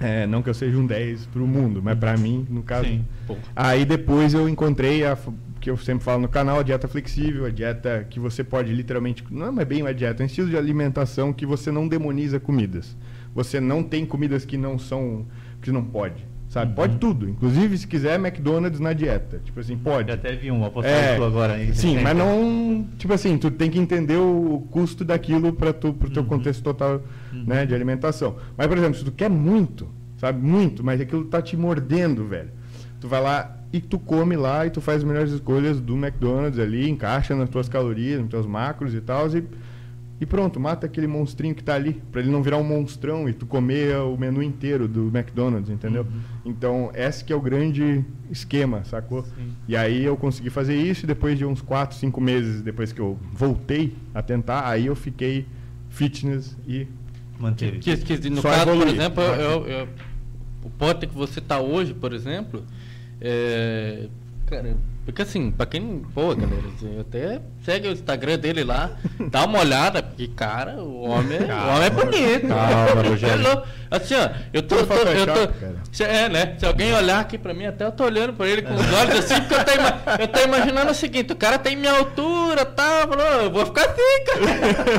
É, 0.00 0.26
não 0.26 0.42
que 0.42 0.48
eu 0.48 0.54
seja 0.54 0.78
um 0.78 0.86
10 0.86 1.26
pro 1.26 1.46
mundo, 1.46 1.82
mas 1.82 1.98
pra 1.98 2.16
mim, 2.16 2.46
no 2.48 2.62
caso. 2.62 2.88
Sim. 2.88 3.04
Aí 3.54 3.84
depois 3.84 4.32
eu 4.32 4.48
encontrei 4.48 5.04
a 5.04 5.18
que 5.60 5.68
eu 5.68 5.76
sempre 5.76 6.04
falo 6.04 6.22
no 6.22 6.28
canal, 6.28 6.60
a 6.60 6.62
dieta 6.62 6.86
flexível, 6.86 7.44
a 7.44 7.50
dieta 7.50 8.06
que 8.08 8.20
você 8.20 8.44
pode 8.44 8.72
literalmente, 8.72 9.24
não 9.28 9.60
é 9.60 9.64
bem 9.64 9.82
uma 9.82 9.92
dieta, 9.92 10.22
é 10.22 10.24
um 10.24 10.26
estilo 10.26 10.48
de 10.48 10.56
alimentação 10.56 11.32
que 11.32 11.44
você 11.44 11.72
não 11.72 11.88
demoniza 11.88 12.38
comidas. 12.38 12.96
Você 13.34 13.60
não 13.60 13.82
tem 13.82 14.06
comidas 14.06 14.44
que 14.44 14.56
não 14.56 14.78
são 14.78 15.26
que 15.60 15.72
não 15.72 15.82
pode. 15.84 16.24
Sabe? 16.48 16.70
Uhum. 16.70 16.74
Pode 16.76 16.96
tudo. 16.96 17.28
Inclusive, 17.28 17.76
se 17.76 17.86
quiser, 17.86 18.14
McDonald's 18.18 18.80
na 18.80 18.94
dieta. 18.94 19.38
Tipo 19.44 19.60
assim, 19.60 19.76
pode. 19.76 20.08
Eu 20.08 20.14
até 20.14 20.34
vi 20.34 20.50
uma 20.50 20.70
postagem 20.70 20.98
É, 20.98 21.16
agora 21.26 21.52
aí. 21.54 21.74
sim, 21.74 21.88
recente. 21.96 22.02
mas 22.02 22.16
não. 22.16 22.86
Tipo 22.96 23.12
assim, 23.12 23.36
tu 23.36 23.50
tem 23.50 23.70
que 23.70 23.78
entender 23.78 24.16
o 24.16 24.66
custo 24.70 25.04
daquilo 25.04 25.52
para 25.52 25.72
tu, 25.74 25.92
pro 25.92 26.08
teu 26.08 26.22
Uhum. 26.22 26.28
contexto 26.28 26.62
total 26.62 27.02
Uhum. 27.32 27.44
né, 27.46 27.66
de 27.66 27.74
alimentação. 27.74 28.36
Mas, 28.56 28.66
por 28.66 28.78
exemplo, 28.78 28.98
se 28.98 29.04
tu 29.04 29.12
quer 29.12 29.28
muito, 29.28 29.88
sabe, 30.16 30.40
muito, 30.44 30.82
mas 30.82 31.00
aquilo 31.00 31.26
tá 31.26 31.42
te 31.42 31.54
mordendo, 31.56 32.24
velho. 32.26 32.50
Tu 32.98 33.06
vai 33.06 33.20
lá 33.22 33.54
e 33.70 33.80
tu 33.80 33.98
come 33.98 34.34
lá 34.34 34.66
e 34.66 34.70
tu 34.70 34.80
faz 34.80 34.98
as 34.98 35.04
melhores 35.04 35.30
escolhas 35.32 35.78
do 35.80 35.94
McDonald's 35.96 36.58
ali, 36.58 36.88
encaixa 36.88 37.36
nas 37.36 37.50
tuas 37.50 37.68
calorias, 37.68 38.20
nos 38.20 38.30
teus 38.30 38.46
macros 38.46 38.94
e 38.94 39.00
tal, 39.02 39.28
e, 39.36 39.44
e 40.20 40.26
pronto, 40.26 40.58
mata 40.58 40.86
aquele 40.86 41.06
monstrinho 41.06 41.54
que 41.54 41.62
tá 41.62 41.74
ali, 41.74 42.00
pra 42.10 42.20
ele 42.20 42.30
não 42.30 42.42
virar 42.42 42.56
um 42.58 42.64
monstrão 42.64 43.28
e 43.28 43.32
tu 43.32 43.46
comer 43.46 43.96
o 43.98 44.16
menu 44.16 44.42
inteiro 44.42 44.88
do 44.88 45.06
McDonald's, 45.16 45.70
entendeu? 45.70 46.02
Uhum. 46.02 46.20
Então, 46.44 46.90
esse 46.94 47.24
que 47.24 47.32
é 47.32 47.36
o 47.36 47.40
grande 47.40 48.04
esquema, 48.30 48.84
sacou? 48.84 49.22
Sim. 49.24 49.52
E 49.68 49.76
aí 49.76 50.02
eu 50.04 50.16
consegui 50.16 50.50
fazer 50.50 50.76
isso 50.76 51.04
e 51.04 51.06
depois 51.06 51.38
de 51.38 51.44
uns 51.44 51.60
4, 51.62 51.96
5 51.96 52.20
meses 52.20 52.62
depois 52.62 52.92
que 52.92 53.00
eu 53.00 53.18
voltei 53.32 53.94
a 54.14 54.20
tentar, 54.22 54.68
aí 54.68 54.86
eu 54.86 54.96
fiquei 54.96 55.46
fitness 55.88 56.56
e 56.66 56.86
Manteve. 57.38 57.78
Que, 57.78 57.96
que, 57.96 58.28
no 58.30 58.40
Só 58.42 58.50
caso, 58.50 58.64
por 58.76 58.88
exemplo, 58.88 59.22
eu, 59.22 59.40
eu- 59.40 59.66
eu- 59.68 59.88
o 60.64 60.70
pote 60.70 61.06
que 61.06 61.14
você 61.14 61.40
tá 61.40 61.60
hoje, 61.60 61.94
por 61.94 62.12
exemplo, 62.12 62.64
é. 63.20 64.08
Cara, 64.48 64.76
porque 65.04 65.22
assim, 65.22 65.50
pra 65.50 65.66
quem. 65.66 66.02
Pô, 66.14 66.34
galera, 66.34 66.62
assim, 66.74 66.98
até 67.00 67.40
segue 67.64 67.88
o 67.88 67.92
Instagram 67.92 68.38
dele 68.38 68.64
lá, 68.64 68.90
dá 69.30 69.44
uma 69.44 69.58
olhada, 69.60 70.02
porque, 70.02 70.28
cara, 70.28 70.76
o 70.82 71.02
homem, 71.08 71.38
é- 71.38 71.54
o 71.54 71.68
homem 71.74 71.84
é 71.86 71.90
bonito. 71.90 72.48
Calma, 72.48 73.02
Rogério. 73.08 73.46
É. 73.46 73.62
Assim, 73.90 74.14
ó, 74.14 74.28
eu 74.52 74.62
tô. 74.62 74.76
Tudo 74.76 74.86
tô- 74.88 74.94
eu 75.10 75.26
tô 75.26 76.04
é, 76.04 76.28
né? 76.28 76.54
Se 76.58 76.66
alguém 76.66 76.92
olhar 76.94 77.20
aqui 77.20 77.36
pra 77.38 77.52
mim, 77.54 77.66
até 77.66 77.84
eu 77.86 77.92
tô 77.92 78.04
olhando 78.04 78.32
pra 78.34 78.46
ele 78.46 78.62
com 78.62 78.74
os 78.74 78.92
olhos 78.92 79.18
assim, 79.18 79.34
porque 79.40 79.54
eu 79.54 79.64
tô, 79.64 79.72
ima- 79.72 80.00
eu 80.20 80.28
tô 80.28 80.40
imaginando 80.40 80.90
o 80.90 80.94
seguinte: 80.94 81.32
o 81.32 81.36
cara 81.36 81.58
tem 81.58 81.74
minha 81.76 81.92
altura, 81.96 82.64
tá? 82.64 83.06
Falou, 83.08 83.26
eu 83.42 83.50
vou 83.50 83.66
ficar 83.66 83.86
assim, 83.86 84.24
cara. 84.26 84.38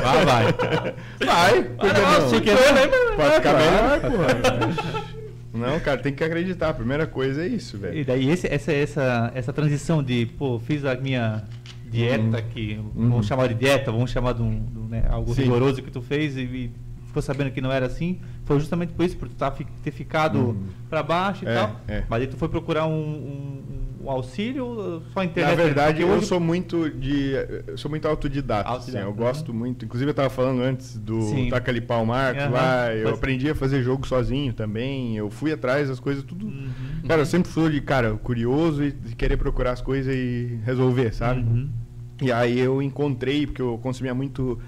Vai, 0.00 0.24
vai. 0.24 1.62
Vai, 1.80 2.28
cinco 2.28 2.50
anos 2.50 2.80
aí, 2.80 2.88
mas- 2.90 3.16
Pode 3.16 3.34
ficar 3.34 3.54
claro. 3.54 3.70
melhor, 3.70 4.00
porra. 4.00 5.19
Não, 5.52 5.80
cara, 5.80 6.00
tem 6.00 6.12
que 6.12 6.22
acreditar. 6.22 6.68
A 6.70 6.74
primeira 6.74 7.06
coisa 7.06 7.42
é 7.44 7.48
isso, 7.48 7.76
E 7.76 7.80
velho. 7.80 8.04
daí 8.04 8.30
esse, 8.30 8.46
essa, 8.46 8.72
essa, 8.72 9.32
essa 9.34 9.52
transição 9.52 10.02
de, 10.02 10.26
pô, 10.26 10.58
fiz 10.60 10.84
a 10.84 10.94
minha 10.94 11.42
dieta 11.90 12.22
Uhum. 12.38 12.42
que 12.54 12.78
Uhum. 12.94 13.10
vamos 13.10 13.26
chamar 13.26 13.48
de 13.48 13.54
dieta, 13.54 13.90
vamos 13.90 14.10
chamar 14.10 14.32
de, 14.34 14.42
um, 14.42 14.64
de 14.64 14.78
um, 14.78 14.86
né, 14.86 15.04
algo 15.10 15.34
Sim. 15.34 15.42
rigoroso 15.42 15.82
que 15.82 15.90
tu 15.90 16.00
fez 16.00 16.36
e, 16.36 16.42
e 16.42 16.70
ficou 17.10 17.22
sabendo 17.22 17.50
que 17.50 17.60
não 17.60 17.70
era 17.70 17.86
assim, 17.86 18.18
foi 18.44 18.58
justamente 18.58 18.92
por 18.92 19.04
isso, 19.04 19.16
por 19.16 19.28
tu 19.28 19.34
tá, 19.34 19.50
ter 19.50 19.90
ficado 19.90 20.38
Uhum. 20.38 20.62
pra 20.88 21.02
baixo 21.02 21.44
e 21.44 21.48
É, 21.48 21.54
tal. 21.54 21.80
é. 21.86 22.04
Mas 22.08 22.22
aí 22.22 22.26
tu 22.28 22.36
foi 22.36 22.48
procurar 22.48 22.86
um, 22.86 22.92
um- 22.92 23.80
um 24.02 24.10
auxílio 24.10 25.02
só 25.12 25.20
a 25.20 25.24
internet? 25.26 25.56
Na 25.58 25.62
verdade, 25.62 25.98
Porque 25.98 26.10
eu 26.10 26.16
hoje- 26.16 26.26
sou 26.26 26.40
muito 26.40 26.88
de. 26.88 27.32
Eu 27.66 27.76
sou 27.76 27.90
muito 27.90 28.08
autodidata. 28.08 28.62
assim, 28.68 28.74
Autodidata, 28.76 29.04
eu 29.04 29.10
uhum. 29.10 29.16
gosto 29.16 29.52
muito. 29.52 29.84
Inclusive, 29.84 30.10
eu 30.10 30.14
tava 30.14 30.30
falando 30.30 30.62
antes 30.62 30.96
do 30.96 31.20
Sim. 31.22 31.50
Taca 31.50 31.70
ali 31.70 31.80
pau 31.82 32.06
Marcos 32.06 32.44
Aham, 32.44 32.50
lá. 32.52 32.94
Eu 32.94 33.04
mas- 33.10 33.18
aprendi 33.18 33.50
a 33.50 33.54
fazer 33.54 33.82
jogo 33.82 34.06
sozinho 34.06 34.54
também. 34.54 35.16
Eu 35.16 35.28
fui 35.30 35.52
atrás 35.52 35.88
das 35.88 36.00
coisas, 36.00 36.24
tudo. 36.24 36.46
Uhum. 36.46 36.68
Cara, 37.06 37.20
eu 37.22 37.26
sempre 37.26 37.50
fui 37.52 37.70
de, 37.70 37.80
cara, 37.82 38.14
curioso 38.14 38.82
e 38.82 38.90
de 38.90 39.14
querer 39.14 39.36
procurar 39.36 39.72
as 39.72 39.82
coisas 39.82 40.14
e 40.14 40.58
resolver, 40.64 41.12
sabe? 41.12 41.40
Uhum. 41.40 41.68
E 42.22 42.30
aí 42.32 42.58
eu 42.58 42.80
encontrei, 42.80 43.46
porque 43.46 43.60
eu 43.62 43.78
consumia 43.82 44.14
muito 44.14 44.58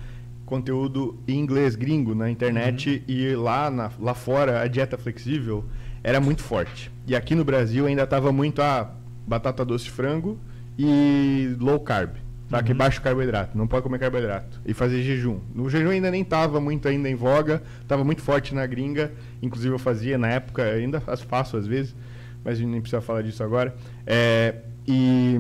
conteúdo 0.56 1.16
em 1.26 1.38
inglês 1.38 1.74
gringo 1.74 2.14
na 2.14 2.30
internet 2.30 3.02
e 3.08 3.34
lá, 3.34 3.70
na- 3.70 3.90
lá 3.98 4.12
fora 4.12 4.60
a 4.60 4.66
dieta 4.68 4.98
flexível 4.98 5.64
era 6.04 6.20
muito 6.20 6.42
forte. 6.42 6.90
E 7.06 7.16
aqui 7.16 7.34
no 7.34 7.42
Brasil 7.42 7.86
ainda 7.86 8.02
estava 8.02 8.30
muito 8.30 8.60
a 8.60 8.90
batata 9.26 9.64
doce 9.64 9.88
frango 9.88 10.38
e 10.78 11.56
low 11.58 11.80
carb. 11.80 12.16
Tá? 12.50 12.62
Que 12.62 12.72
é 12.72 12.74
Uhum. 12.74 12.78
baixo 12.78 13.00
carboidrato, 13.00 13.56
não 13.56 13.66
pode 13.66 13.82
comer 13.82 13.98
carboidrato. 13.98 14.60
E 14.66 14.74
fazer 14.74 15.00
jejum. 15.02 15.40
No 15.54 15.70
jejum 15.70 15.88
ainda 15.88 16.10
nem 16.10 16.20
estava 16.20 16.60
muito 16.60 16.86
ainda 16.86 17.08
em 17.08 17.14
voga, 17.14 17.62
estava 17.80 18.04
muito 18.04 18.20
forte 18.20 18.54
na 18.54 18.66
gringa. 18.66 19.10
Inclusive 19.40 19.72
eu 19.74 19.78
fazia 19.78 20.18
na 20.18 20.28
época, 20.28 20.62
ainda 20.64 21.00
faço 21.00 21.56
às 21.56 21.66
vezes, 21.66 21.96
mas 22.44 22.58
a 22.58 22.60
gente 22.60 22.68
nem 22.70 22.80
precisa 22.82 23.00
falar 23.00 23.22
disso 23.22 23.42
agora. 23.42 23.74
É, 24.06 24.56
e 24.86 25.34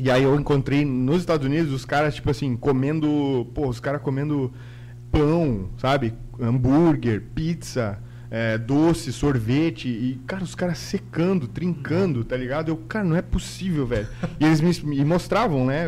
e 0.00 0.10
aí 0.10 0.22
eu 0.22 0.38
encontrei 0.38 0.84
nos 0.84 1.20
Estados 1.20 1.46
Unidos 1.46 1.72
os 1.72 1.84
caras, 1.84 2.14
tipo 2.14 2.30
assim, 2.30 2.56
comendo. 2.56 3.46
Pô, 3.54 3.68
os 3.68 3.80
caras 3.80 4.00
comendo 4.00 4.52
pão, 5.10 5.70
sabe? 5.78 6.14
Hambúrguer, 6.40 7.22
pizza, 7.34 7.98
é, 8.30 8.56
doce, 8.56 9.12
sorvete. 9.12 9.88
E, 9.88 10.20
cara, 10.26 10.44
os 10.44 10.54
caras 10.54 10.78
secando, 10.78 11.48
trincando, 11.48 12.22
tá 12.24 12.36
ligado? 12.36 12.68
Eu, 12.68 12.76
cara, 12.76 13.04
não 13.04 13.16
é 13.16 13.22
possível, 13.22 13.86
velho. 13.86 14.06
E 14.38 14.44
eles 14.44 14.60
me, 14.60 14.96
me 14.96 15.04
mostravam, 15.04 15.66
né? 15.66 15.86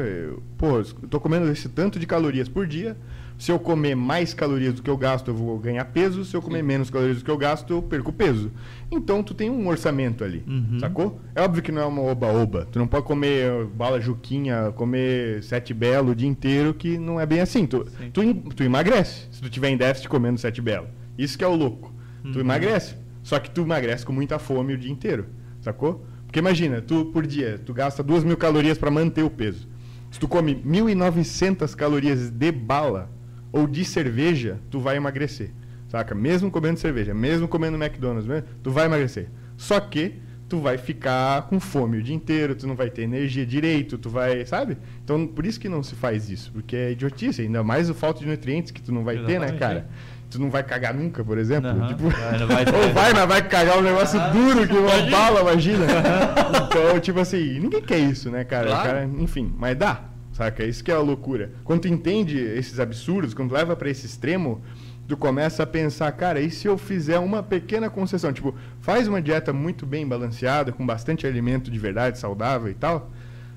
Pô, 0.58 0.78
eu 0.78 0.84
tô 1.08 1.20
comendo 1.20 1.48
esse 1.50 1.68
tanto 1.68 1.98
de 1.98 2.06
calorias 2.06 2.48
por 2.48 2.66
dia. 2.66 2.96
Se 3.40 3.50
eu 3.50 3.58
comer 3.58 3.94
mais 3.94 4.34
calorias 4.34 4.74
do 4.74 4.82
que 4.82 4.90
eu 4.90 4.98
gasto, 4.98 5.28
eu 5.28 5.34
vou 5.34 5.58
ganhar 5.58 5.82
peso. 5.86 6.26
Se 6.26 6.36
eu 6.36 6.42
comer 6.42 6.62
menos 6.62 6.90
calorias 6.90 7.16
do 7.20 7.24
que 7.24 7.30
eu 7.30 7.38
gasto, 7.38 7.72
eu 7.72 7.80
perco 7.80 8.12
peso. 8.12 8.52
Então, 8.90 9.22
tu 9.22 9.32
tem 9.32 9.48
um 9.48 9.66
orçamento 9.66 10.22
ali, 10.22 10.44
Uhum. 10.46 10.78
sacou? 10.78 11.18
É 11.34 11.40
óbvio 11.40 11.62
que 11.62 11.72
não 11.72 11.80
é 11.80 11.86
uma 11.86 12.02
oba-oba. 12.02 12.68
Tu 12.70 12.78
não 12.78 12.86
pode 12.86 13.06
comer 13.06 13.64
bala 13.74 13.98
juquinha, 13.98 14.72
comer 14.76 15.42
sete 15.42 15.72
belo 15.72 16.10
o 16.10 16.14
dia 16.14 16.28
inteiro, 16.28 16.74
que 16.74 16.98
não 16.98 17.18
é 17.18 17.24
bem 17.24 17.40
assim. 17.40 17.64
Tu, 17.66 17.86
Sim. 17.98 18.10
tu, 18.12 18.34
tu 18.54 18.62
emagrece 18.62 19.26
se 19.30 19.40
tu 19.40 19.48
tiver 19.48 19.70
em 19.70 19.76
déficit 19.78 20.10
comendo 20.10 20.38
sete 20.38 20.60
belo. 20.60 20.88
Isso 21.16 21.38
que 21.38 21.42
é 21.42 21.48
o 21.48 21.56
louco. 21.56 21.94
Tu 22.22 22.34
Uhum. 22.34 22.40
emagrece. 22.40 22.94
Só 23.22 23.38
que 23.38 23.50
tu 23.50 23.62
emagrece 23.62 24.04
com 24.04 24.12
muita 24.12 24.38
fome 24.38 24.74
o 24.74 24.78
dia 24.78 24.92
inteiro, 24.92 25.24
sacou? 25.62 26.04
Porque 26.26 26.38
imagina, 26.40 26.82
tu 26.82 27.06
por 27.06 27.26
dia, 27.26 27.58
tu 27.64 27.72
gasta 27.72 28.02
duas 28.02 28.22
mil 28.22 28.36
calorias 28.36 28.76
para 28.76 28.90
manter 28.90 29.22
o 29.24 29.30
peso. 29.30 29.66
Se 30.10 30.20
tu 30.20 30.28
come 30.28 30.56
1.900 30.56 31.74
calorias 31.74 32.28
de 32.30 32.52
bala 32.52 33.08
ou 33.52 33.66
de 33.66 33.84
cerveja, 33.84 34.58
tu 34.70 34.80
vai 34.80 34.96
emagrecer. 34.96 35.50
Saca? 35.88 36.14
Mesmo 36.14 36.50
comendo 36.50 36.78
cerveja, 36.78 37.12
mesmo 37.12 37.48
comendo 37.48 37.76
McDonald's, 37.82 38.26
né? 38.28 38.44
tu 38.62 38.70
vai 38.70 38.86
emagrecer. 38.86 39.28
Só 39.56 39.80
que 39.80 40.14
tu 40.48 40.58
vai 40.60 40.78
ficar 40.78 41.42
com 41.42 41.60
fome 41.60 41.98
o 41.98 42.02
dia 42.02 42.14
inteiro, 42.14 42.54
tu 42.54 42.66
não 42.66 42.74
vai 42.74 42.90
ter 42.90 43.02
energia 43.02 43.44
direito, 43.46 43.96
tu 43.98 44.08
vai, 44.10 44.44
sabe? 44.44 44.76
Então, 45.04 45.26
por 45.26 45.46
isso 45.46 45.60
que 45.60 45.68
não 45.68 45.82
se 45.82 45.94
faz 45.94 46.28
isso, 46.28 46.50
porque 46.52 46.74
é 46.76 46.90
idiotice, 46.92 47.42
ainda 47.42 47.62
mais 47.62 47.88
a 47.88 47.94
falta 47.94 48.20
de 48.20 48.26
nutrientes 48.26 48.72
que 48.72 48.82
tu 48.82 48.92
não 48.92 49.04
vai 49.04 49.16
ter, 49.16 49.38
né, 49.38 49.46
Exatamente, 49.46 49.58
cara? 49.58 49.86
Tu 50.28 50.40
não 50.40 50.48
vai 50.48 50.62
cagar 50.62 50.94
nunca, 50.94 51.24
por 51.24 51.38
exemplo. 51.38 51.70
Aham. 51.70 51.88
Tipo, 51.88 52.08
Vai, 52.08 52.38
não 52.38 52.46
vai 52.46 52.64
ter. 52.66 52.74
ou 52.74 52.92
vai, 52.92 53.12
mas 53.12 53.28
vai 53.28 53.48
cagar 53.48 53.78
um 53.78 53.82
negócio 53.82 54.20
duro 54.32 54.68
que 54.68 54.74
uma 54.78 55.10
bala, 55.10 55.40
imagina. 55.40 55.86
então, 56.68 57.00
tipo 57.00 57.18
assim, 57.18 57.58
ninguém 57.58 57.82
quer 57.82 57.98
isso, 57.98 58.30
né, 58.30 58.44
cara? 58.44 58.68
Claro. 58.68 58.80
O 58.80 58.84
cara 58.92 59.10
enfim, 59.18 59.52
mas 59.58 59.76
dá, 59.76 60.02
saca? 60.32 60.64
Isso 60.64 60.82
que 60.82 60.90
é 60.90 60.94
a 60.94 61.00
loucura. 61.00 61.52
Quando 61.64 61.82
tu 61.82 61.88
entende 61.88 62.38
esses 62.38 62.80
absurdos, 62.80 63.34
quando 63.34 63.52
leva 63.52 63.76
pra 63.76 63.90
esse 63.90 64.06
extremo, 64.06 64.60
tu 65.06 65.16
começa 65.16 65.62
a 65.62 65.66
pensar, 65.66 66.10
cara, 66.12 66.40
e 66.40 66.50
se 66.50 66.68
eu 66.68 66.78
fizer 66.78 67.18
uma 67.18 67.42
pequena 67.42 67.90
concessão? 67.90 68.32
Tipo, 68.32 68.54
faz 68.80 69.08
uma 69.08 69.20
dieta 69.20 69.52
muito 69.52 69.84
bem 69.84 70.06
balanceada, 70.06 70.72
com 70.72 70.86
bastante 70.86 71.26
alimento 71.26 71.70
de 71.70 71.78
verdade, 71.78 72.18
saudável 72.18 72.70
e 72.70 72.74
tal. 72.74 73.10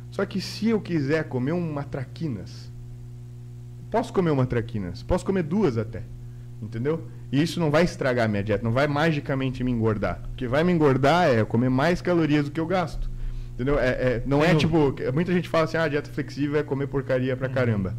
Só 0.09 0.25
que 0.25 0.41
se 0.41 0.69
eu 0.69 0.81
quiser 0.81 1.25
comer 1.25 1.51
uma 1.51 1.83
traquinas, 1.83 2.71
posso 3.89 4.11
comer 4.11 4.31
uma 4.31 4.45
traquinas, 4.45 5.03
posso 5.03 5.25
comer 5.25 5.43
duas 5.43 5.77
até. 5.77 6.03
Entendeu? 6.61 7.07
E 7.31 7.41
isso 7.41 7.59
não 7.59 7.69
vai 7.69 7.83
estragar 7.83 8.25
a 8.25 8.27
minha 8.27 8.43
dieta, 8.43 8.63
não 8.63 8.71
vai 8.71 8.87
magicamente 8.87 9.63
me 9.63 9.71
engordar. 9.71 10.21
O 10.31 10.35
que 10.35 10.47
vai 10.47 10.63
me 10.63 10.71
engordar 10.71 11.27
é 11.27 11.43
comer 11.43 11.69
mais 11.69 12.01
calorias 12.01 12.45
do 12.45 12.51
que 12.51 12.59
eu 12.59 12.65
gasto. 12.65 13.09
Entendeu? 13.53 13.77
É, 13.79 13.87
é- 13.89 14.23
não 14.25 14.43
é 14.43 14.53
um- 14.53 14.57
tipo. 14.57 14.95
Muita 15.13 15.31
gente 15.31 15.47
fala 15.47 15.65
assim, 15.65 15.77
ah, 15.77 15.87
dieta 15.87 16.09
flexível 16.09 16.59
é 16.59 16.63
comer 16.63 16.87
porcaria 16.87 17.35
pra 17.37 17.47
caramba. 17.49 17.95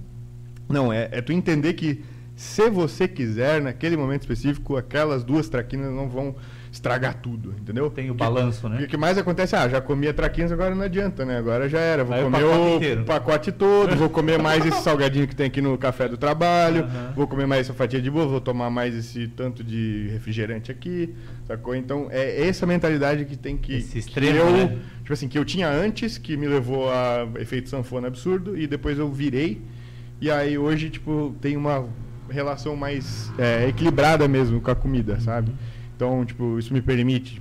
Não, 0.68 0.92
é, 0.92 1.08
é 1.12 1.20
tu 1.20 1.32
entender 1.32 1.74
que 1.74 2.02
se 2.34 2.68
você 2.68 3.06
quiser, 3.06 3.60
naquele 3.62 3.96
momento 3.96 4.22
específico, 4.22 4.76
aquelas 4.76 5.22
duas 5.22 5.48
traquinas 5.48 5.92
não 5.92 6.08
vão 6.08 6.34
estragar 6.74 7.14
tudo, 7.14 7.54
entendeu? 7.60 7.88
Tem 7.88 8.10
o 8.10 8.14
Que- 8.14 8.18
balanço, 8.18 8.68
né? 8.68 8.82
O 8.82 8.86
que 8.88 8.96
mais 8.96 9.16
acontece? 9.16 9.54
Ah, 9.54 9.68
já 9.68 9.80
comia 9.80 10.12
traquinas, 10.12 10.50
agora 10.50 10.74
não 10.74 10.82
adianta, 10.82 11.24
né? 11.24 11.38
Agora 11.38 11.68
já 11.68 11.78
era. 11.78 12.02
Vou 12.02 12.16
o 12.18 12.22
comer 12.24 12.40
pacote 12.42 12.58
o 12.58 12.76
inteiro. 12.76 13.04
pacote 13.04 13.52
todo, 13.52 13.94
vou 13.96 14.10
comer 14.10 14.38
mais 14.42 14.66
esse 14.66 14.82
salgadinho 14.82 15.28
que 15.28 15.36
tem 15.36 15.46
aqui 15.46 15.60
no 15.62 15.78
café 15.78 16.08
do 16.08 16.16
trabalho, 16.16 16.82
Aham. 16.82 17.12
vou 17.14 17.28
comer 17.28 17.46
mais 17.46 17.60
essa 17.62 17.72
fatia 17.74 18.02
de 18.02 18.10
bolo, 18.10 18.28
vou 18.28 18.40
tomar 18.40 18.70
mais 18.70 18.92
esse 18.94 19.28
tanto 19.28 19.62
de 19.62 20.08
refrigerante 20.12 20.72
aqui, 20.72 21.14
sacou? 21.46 21.76
Então, 21.76 22.08
é 22.10 22.46
essa 22.48 22.66
mentalidade 22.66 23.24
que 23.24 23.36
tem 23.36 23.56
que... 23.56 23.74
Esse 23.76 23.92
que 23.92 23.98
extremo, 24.00 24.36
eu, 24.38 24.50
né? 24.52 24.78
Tipo 25.02 25.12
assim, 25.12 25.28
que 25.28 25.38
eu 25.38 25.44
tinha 25.44 25.68
antes, 25.70 26.18
que 26.18 26.36
me 26.36 26.48
levou 26.48 26.90
a 26.90 27.26
efeito 27.38 27.68
sanfona 27.68 28.08
absurdo, 28.08 28.58
e 28.58 28.66
depois 28.66 28.98
eu 28.98 29.08
virei, 29.12 29.62
e 30.20 30.28
aí 30.30 30.58
hoje, 30.58 30.90
tipo, 30.90 31.34
tem 31.40 31.56
uma 31.56 31.86
relação 32.28 32.74
mais 32.74 33.30
é, 33.38 33.68
equilibrada 33.68 34.26
mesmo 34.26 34.60
com 34.60 34.70
a 34.70 34.74
comida, 34.74 35.20
sabe? 35.20 35.52
Então, 35.96 36.24
tipo, 36.24 36.58
isso 36.58 36.72
me 36.72 36.82
permite 36.82 37.40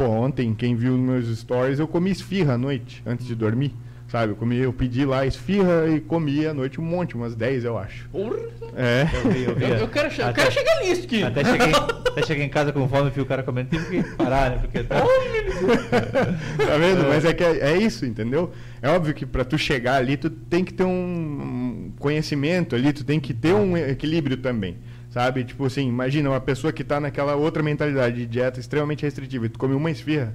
Pô, 0.00 0.04
ontem, 0.06 0.54
quem 0.54 0.74
viu 0.74 0.96
nos 0.96 1.26
meus 1.26 1.38
stories, 1.40 1.78
eu 1.78 1.86
comi 1.86 2.10
esfirra 2.10 2.54
à 2.54 2.58
noite, 2.58 3.02
antes 3.04 3.26
de 3.26 3.34
dormir. 3.34 3.74
Sabe? 4.08 4.32
Eu, 4.32 4.36
comi, 4.36 4.56
eu 4.56 4.72
pedi 4.72 5.04
lá 5.04 5.26
esfirra 5.26 5.88
e 5.88 6.00
comi 6.00 6.46
à 6.46 6.54
noite 6.54 6.80
um 6.80 6.84
monte, 6.84 7.14
umas 7.14 7.36
10, 7.36 7.64
eu 7.64 7.76
acho. 7.76 8.08
Porra. 8.08 8.36
É. 8.74 9.06
Eu 9.12 9.30
vi, 9.30 9.42
eu 9.44 9.54
vi. 9.54 9.64
Eu, 9.64 9.76
eu 9.76 9.88
quero, 9.88 10.08
Até- 10.08 10.32
quero 10.32 10.50
chegar 10.52 10.80
nisso 10.80 11.04
aqui. 11.04 11.22
Até 11.22 11.44
cheguei, 11.44 11.72
até 12.08 12.22
cheguei 12.22 12.44
em 12.46 12.48
casa 12.48 12.72
com 12.72 12.88
fome 12.88 13.08
e 13.08 13.10
vi 13.10 13.20
o 13.20 13.26
cara 13.26 13.42
comendo, 13.42 13.68
tive 13.68 14.02
que 14.02 14.16
parar, 14.16 14.50
né? 14.52 14.58
Porque 14.58 14.82
tá... 14.82 15.00
Tá 15.00 16.78
vendo? 16.78 17.06
Mas 17.06 17.24
é 17.26 17.34
que 17.34 17.44
é, 17.44 17.58
é 17.72 17.76
isso, 17.76 18.06
entendeu? 18.06 18.50
É 18.80 18.88
óbvio 18.88 19.12
que 19.14 19.26
pra 19.26 19.44
tu 19.44 19.58
chegar 19.58 19.96
ali, 19.96 20.16
tu 20.16 20.30
tem 20.30 20.64
que 20.64 20.72
ter 20.72 20.84
um, 20.84 20.90
um 20.90 21.92
conhecimento 21.98 22.74
ali, 22.74 22.92
tu 22.92 23.04
tem 23.04 23.20
que 23.20 23.34
ter 23.34 23.52
um 23.52 23.76
equilíbrio 23.76 24.38
também. 24.38 24.78
Sabe? 25.10 25.44
Tipo 25.44 25.64
assim, 25.66 25.88
imagina 25.88 26.30
uma 26.30 26.40
pessoa 26.40 26.72
que 26.72 26.84
tá 26.84 27.00
naquela 27.00 27.34
outra 27.34 27.62
mentalidade 27.62 28.16
de 28.16 28.26
dieta 28.26 28.60
extremamente 28.60 29.02
restritiva 29.02 29.46
e 29.46 29.48
tu 29.48 29.58
come 29.58 29.74
uma 29.74 29.90
esfirra, 29.90 30.34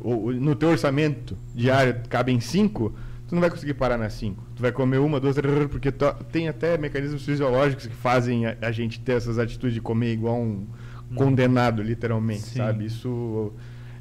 ou, 0.00 0.32
no 0.32 0.54
teu 0.56 0.70
orçamento 0.70 1.36
diário 1.54 1.96
cabem 2.08 2.40
cinco, 2.40 2.92
tu 3.28 3.34
não 3.34 3.40
vai 3.40 3.50
conseguir 3.50 3.74
parar 3.74 3.96
nas 3.96 4.14
cinco. 4.14 4.42
Tu 4.56 4.62
vai 4.62 4.72
comer 4.72 4.98
uma, 4.98 5.20
duas, 5.20 5.36
três, 5.36 5.68
porque 5.68 5.92
tu- 5.92 6.12
tem 6.32 6.48
até 6.48 6.76
mecanismos 6.76 7.24
fisiológicos 7.24 7.86
que 7.86 7.94
fazem 7.94 8.46
a, 8.46 8.56
a 8.62 8.72
gente 8.72 8.98
ter 9.00 9.12
essas 9.12 9.38
atitudes 9.38 9.74
de 9.74 9.80
comer 9.80 10.12
igual 10.12 10.40
um 10.40 10.66
condenado, 11.14 11.82
literalmente, 11.82 12.40
Sim. 12.42 12.58
sabe? 12.58 12.86
Isso 12.86 13.52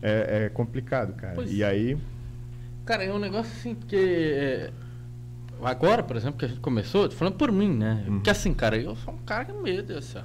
é, 0.01 0.45
é 0.45 0.49
complicado, 0.49 1.13
cara. 1.13 1.35
Pois 1.35 1.51
e 1.51 1.63
aí, 1.63 1.97
Cara, 2.85 3.03
é 3.03 3.13
um 3.13 3.19
negócio 3.19 3.51
assim 3.55 3.75
que. 3.75 3.95
é, 3.95 4.71
Agora, 5.63 6.03
por 6.03 6.15
exemplo, 6.15 6.39
que 6.39 6.45
a 6.45 6.47
gente 6.47 6.59
começou, 6.59 7.07
tô 7.09 7.15
falando 7.15 7.35
por 7.35 7.51
mim, 7.51 7.69
né? 7.69 8.03
Uhum. 8.07 8.15
Porque 8.15 8.29
assim, 8.29 8.53
cara, 8.53 8.77
eu 8.77 8.95
sou 8.95 9.13
um 9.13 9.17
cara 9.17 9.45
que, 9.45 9.51
meu 9.51 9.83
Deus 9.83 10.05
do 10.05 10.11
céu. 10.11 10.23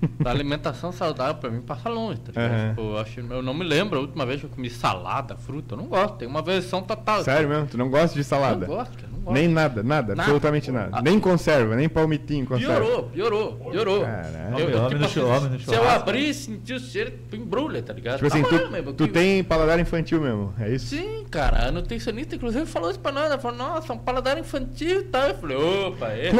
Da 0.18 0.30
alimentação 0.30 0.92
saudável 0.92 1.34
pra 1.34 1.50
mim 1.50 1.60
passa 1.60 1.88
longe, 1.90 2.20
tá 2.20 2.32
ligado? 2.32 2.58
Aham. 2.58 2.68
Tipo, 2.70 2.80
eu, 2.80 2.98
acho, 2.98 3.20
eu 3.20 3.42
não 3.42 3.52
me 3.52 3.64
lembro 3.64 3.98
a 3.98 4.02
última 4.02 4.24
vez 4.24 4.40
que 4.40 4.46
eu 4.46 4.50
comi 4.50 4.70
salada, 4.70 5.36
fruta. 5.36 5.74
Eu 5.74 5.78
não 5.78 5.86
gosto, 5.86 6.16
tem 6.16 6.26
uma 6.26 6.40
versão 6.40 6.82
total. 6.82 7.22
sério 7.22 7.48
mesmo, 7.48 7.66
tu 7.66 7.76
não 7.76 7.90
gosta 7.90 8.16
de 8.16 8.24
salada? 8.24 8.66
Não 8.66 8.74
gosto, 8.74 8.96
cara, 8.96 9.08
não. 9.12 9.19
Nem 9.28 9.46
nada, 9.48 9.82
nada, 9.82 10.08
Nada. 10.14 10.22
absolutamente 10.22 10.70
nada. 10.72 10.88
Ah. 10.92 11.02
Nem 11.02 11.20
conserva, 11.20 11.76
nem 11.76 11.88
palmitinho 11.88 12.46
conserva. 12.46 12.74
Piorou, 12.80 13.02
piorou, 13.04 13.52
piorou. 13.70 14.00
Caralho. 14.02 14.98
No 14.98 15.08
chu- 15.08 15.26
homem 15.26 15.50
no 15.50 15.60
se 15.60 15.74
eu 15.74 15.88
abrir 15.88 16.30
e 16.30 16.34
sentir 16.34 16.74
o 16.74 16.80
cheiro, 16.80 17.12
tu 17.28 17.36
embrulha, 17.36 17.82
tá 17.82 17.92
ligado? 17.92 18.14
Tipo 18.16 18.26
assim, 18.26 18.42
Tá 18.42 18.48
tu, 18.58 18.70
meu, 18.70 18.92
tu 18.92 19.06
que- 19.06 19.12
tem 19.12 19.44
paladar 19.44 19.78
infantil 19.78 20.20
mesmo, 20.20 20.52
é 20.58 20.70
isso? 20.70 20.86
Sim, 20.96 21.24
cara, 21.30 21.68
a 21.68 21.70
nutricionista 21.70 22.34
inclusive 22.34 22.66
falou 22.66 22.90
isso 22.90 22.98
pra 22.98 23.12
nós. 23.12 23.26
Ela 23.26 23.38
falou, 23.38 23.56
nossa, 23.58 23.92
um 23.92 23.98
paladar 23.98 24.38
infantil 24.38 25.00
e 25.00 25.04
tal. 25.04 25.28
Eu 25.28 25.34
falei, 25.36 25.56
opa, 25.56 26.08
é. 26.08 26.30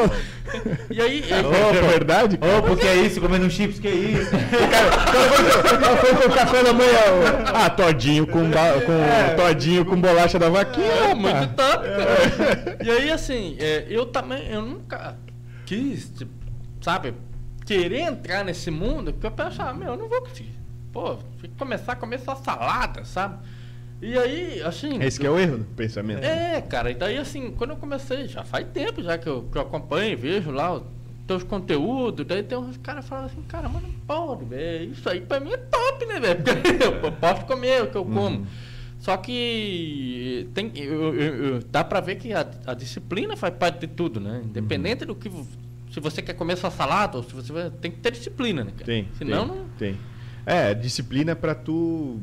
e 0.89 1.01
aí, 1.01 1.23
aí 1.31 1.77
é 1.77 1.81
verdade? 1.87 2.37
cara? 2.37 2.57
Ô, 2.57 2.61
porque 2.63 2.87
é 2.87 2.95
isso, 2.95 3.21
comendo 3.21 3.45
um 3.45 3.49
chips, 3.49 3.79
que 3.79 3.87
é 3.87 3.91
isso? 3.91 4.31
Qual 5.81 5.97
foi 5.97 6.11
o 6.13 6.17
teu 6.17 6.29
café 6.31 6.63
da 6.63 6.73
manhã? 6.73 6.89
Ah, 7.53 7.69
todinho 7.69 8.25
com, 8.27 8.41
com 8.51 9.35
todinho 9.37 9.85
com 9.85 9.95
bolacha 9.99 10.37
da 10.39 10.49
vaquinha, 10.49 10.91
É, 10.91 11.13
muito 11.15 11.53
top, 11.55 11.85
cara. 11.87 12.70
E 12.83 12.89
aí, 12.89 13.11
assim, 13.11 13.57
é, 13.59 13.85
eu 13.89 14.05
também, 14.05 14.47
eu 14.47 14.61
nunca 14.61 15.17
quis, 15.65 16.09
tipo, 16.09 16.31
sabe, 16.81 17.13
querer 17.65 18.01
entrar 18.01 18.43
nesse 18.43 18.69
mundo, 18.69 19.13
porque 19.13 19.27
eu 19.27 19.31
pensava, 19.31 19.73
meu, 19.73 19.89
eu 19.89 19.97
não 19.97 20.09
vou 20.09 20.21
conseguir. 20.21 20.55
Pô, 20.91 21.15
tem 21.41 21.49
que 21.49 21.57
começar 21.57 21.93
a 21.93 21.95
comer 21.95 22.19
só 22.19 22.35
salada, 22.35 23.05
sabe? 23.05 23.39
E 24.01 24.17
aí, 24.17 24.61
assim. 24.63 25.01
Esse 25.01 25.19
que 25.19 25.27
é 25.27 25.29
o 25.29 25.37
erro 25.37 25.59
do 25.59 25.65
pensamento. 25.65 26.23
É, 26.23 26.59
cara, 26.61 26.89
e 26.89 26.95
daí 26.95 27.17
assim, 27.17 27.51
quando 27.51 27.71
eu 27.71 27.77
comecei, 27.77 28.27
já 28.27 28.43
faz 28.43 28.67
tempo 28.73 29.01
já 29.03 29.17
que 29.17 29.27
eu, 29.27 29.43
que 29.43 29.57
eu 29.57 29.61
acompanho, 29.61 30.17
vejo 30.17 30.49
lá 30.49 30.73
os 30.73 30.83
teus 31.27 31.43
conteúdos, 31.43 32.25
daí 32.25 32.41
tem 32.41 32.57
uns 32.57 32.77
caras 32.77 33.07
falando 33.07 33.25
assim, 33.27 33.41
cara, 33.43 33.69
mas 33.69 33.83
não 33.83 33.91
pode, 34.07 34.43
velho, 34.45 34.91
isso 34.91 35.07
aí 35.07 35.21
pra 35.21 35.39
mim 35.39 35.53
é 35.53 35.57
top, 35.57 36.05
né, 36.07 36.19
velho? 36.19 36.41
Porque 36.43 36.83
eu 36.83 37.11
posso 37.13 37.45
comer 37.45 37.83
o 37.83 37.87
que 37.87 37.95
eu 37.97 38.03
como. 38.03 38.47
Só 39.01 39.17
que 39.17 40.47
tem, 40.53 40.71
eu- 40.75 41.13
eu- 41.15 41.35
eu- 41.55 41.59
dá 41.71 41.83
pra 41.83 41.99
ver 41.99 42.15
que 42.17 42.31
a, 42.33 42.45
a 42.67 42.73
disciplina 42.75 43.35
faz 43.35 43.51
parte 43.55 43.79
de 43.79 43.87
tudo, 43.87 44.19
né? 44.19 44.41
Independente 44.45 45.05
do 45.05 45.15
que. 45.15 45.29
Se 45.91 45.99
você 45.99 46.21
quer 46.21 46.33
comer 46.35 46.55
só 46.55 46.69
salada, 46.69 47.17
ou 47.17 47.23
se 47.23 47.33
você 47.33 47.51
vai, 47.51 47.69
tem 47.69 47.89
que 47.91 47.97
ter 47.97 48.11
disciplina, 48.11 48.63
né, 48.63 48.71
cara? 48.71 48.85
Tem. 48.85 49.07
Senão 49.17 49.47
tem, 49.49 49.57
não. 49.57 49.65
Tem. 49.77 49.97
É, 50.45 50.73
disciplina 50.75 51.35
pra 51.35 51.55
tu. 51.55 52.19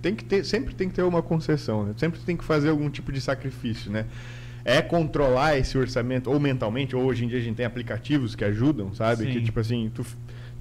Tem 0.00 0.14
que 0.14 0.24
ter, 0.24 0.42
sempre 0.44 0.74
tem 0.74 0.88
que 0.88 0.94
ter 0.94 1.02
uma 1.02 1.22
concessão, 1.22 1.84
né? 1.84 1.94
Sempre 1.98 2.18
tem 2.20 2.34
que 2.36 2.44
fazer 2.44 2.70
algum 2.70 2.88
tipo 2.88 3.12
de 3.12 3.20
sacrifício, 3.20 3.92
né? 3.92 4.06
É 4.64 4.80
controlar 4.80 5.58
esse 5.58 5.76
orçamento, 5.76 6.30
ou 6.30 6.40
mentalmente, 6.40 6.96
ou 6.96 7.04
hoje 7.04 7.24
em 7.26 7.28
dia 7.28 7.38
a 7.38 7.42
gente 7.42 7.56
tem 7.56 7.66
aplicativos 7.66 8.34
que 8.34 8.42
ajudam, 8.44 8.94
sabe? 8.94 9.24
Sim. 9.26 9.32
Que 9.32 9.42
tipo 9.42 9.60
assim, 9.60 9.90
tu, 9.94 10.04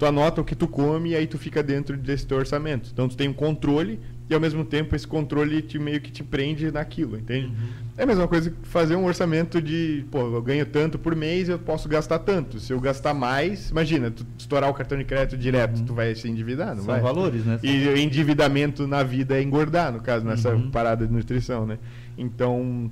tu 0.02 0.06
anota 0.08 0.42
o 0.42 0.44
que 0.44 0.56
tu 0.56 0.68
come 0.68 1.12
e 1.12 1.16
aí 1.16 1.28
tu 1.28 1.38
fica 1.38 1.62
dentro 1.62 1.96
desse 1.96 2.26
teu 2.26 2.36
orçamento. 2.38 2.90
Então 2.92 3.08
tu 3.08 3.16
tem 3.16 3.30
um 3.30 3.34
controle 3.34 4.00
e 4.28 4.34
ao 4.34 4.40
mesmo 4.40 4.66
tempo 4.66 4.96
esse 4.96 5.06
controle 5.06 5.62
te 5.62 5.78
meio 5.78 6.02
que 6.02 6.12
te 6.12 6.24
prende 6.24 6.72
naquilo, 6.72 7.20
entende? 7.20 7.52
É 7.96 8.02
a 8.02 8.06
mesma 8.08 8.28
coisa 8.28 8.50
que 8.50 8.68
fazer 8.68 8.96
um 8.96 9.06
orçamento 9.06 9.62
de, 9.62 10.04
pô, 10.10 10.22
eu 10.34 10.42
ganho 10.42 10.66
tanto 10.66 10.98
por 10.98 11.16
mês, 11.16 11.50
eu 11.50 11.60
posso 11.60 11.88
gastar 11.88 12.18
tanto. 12.18 12.60
Se 12.60 12.74
eu 12.74 12.80
gastar 12.80 13.14
mais, 13.14 13.70
imagina, 13.70 14.10
tu 14.10 14.26
estourar 14.40 14.72
o 14.72 14.74
cartão 14.74 14.98
de 14.98 15.04
crédito 15.04 15.38
direto, 15.38 15.84
tu 15.84 15.94
vai 15.94 16.16
se 16.16 16.28
endividar, 16.28 16.70
não 16.70 16.78
São 16.78 16.86
vai? 16.96 17.02
valores, 17.02 17.46
né? 17.46 17.60
E 17.62 17.88
o 17.90 17.96
endividamento 17.96 18.88
na 18.88 19.04
vida 19.04 19.38
é 19.38 19.44
engordar, 19.44 19.92
no 19.94 20.00
caso, 20.02 20.26
nessa 20.26 20.50
Uhum. 20.50 20.72
parada 20.72 21.06
de 21.06 21.14
nutrição, 21.14 21.68
né? 21.68 21.78
Então, 22.18 22.90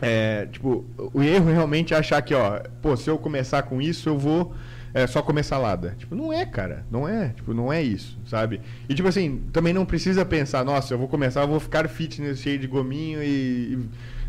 é, 0.00 0.46
tipo, 0.46 0.84
o 1.12 1.20
erro 1.24 1.50
realmente 1.50 1.92
é 1.92 1.96
achar 1.96 2.22
que, 2.22 2.34
ó, 2.34 2.60
pô, 2.80 2.96
se 2.96 3.10
eu 3.10 3.18
começar 3.18 3.62
com 3.62 3.82
isso, 3.82 4.08
eu 4.08 4.16
vou 4.16 4.54
é, 4.96 5.06
só 5.06 5.20
comer 5.20 5.42
salada. 5.42 5.94
Tipo, 5.98 6.14
não 6.14 6.32
é, 6.32 6.46
cara. 6.46 6.86
Não 6.90 7.06
é. 7.06 7.28
Tipo, 7.28 7.52
não 7.52 7.70
é 7.70 7.82
isso, 7.82 8.18
sabe? 8.24 8.62
E, 8.88 8.94
tipo 8.94 9.06
assim, 9.06 9.42
também 9.52 9.74
não 9.74 9.84
precisa 9.84 10.24
pensar, 10.24 10.64
nossa, 10.64 10.94
eu 10.94 10.98
vou 10.98 11.06
começar, 11.06 11.42
eu 11.42 11.48
vou 11.48 11.60
ficar 11.60 11.86
fitness 11.86 12.40
cheio 12.40 12.58
de 12.58 12.66
gominho 12.66 13.22
e... 13.22 13.78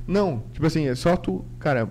Não. 0.06 0.44
Tipo 0.52 0.66
assim, 0.66 0.86
é 0.86 0.94
só 0.94 1.16
tu, 1.16 1.46
cara, 1.58 1.90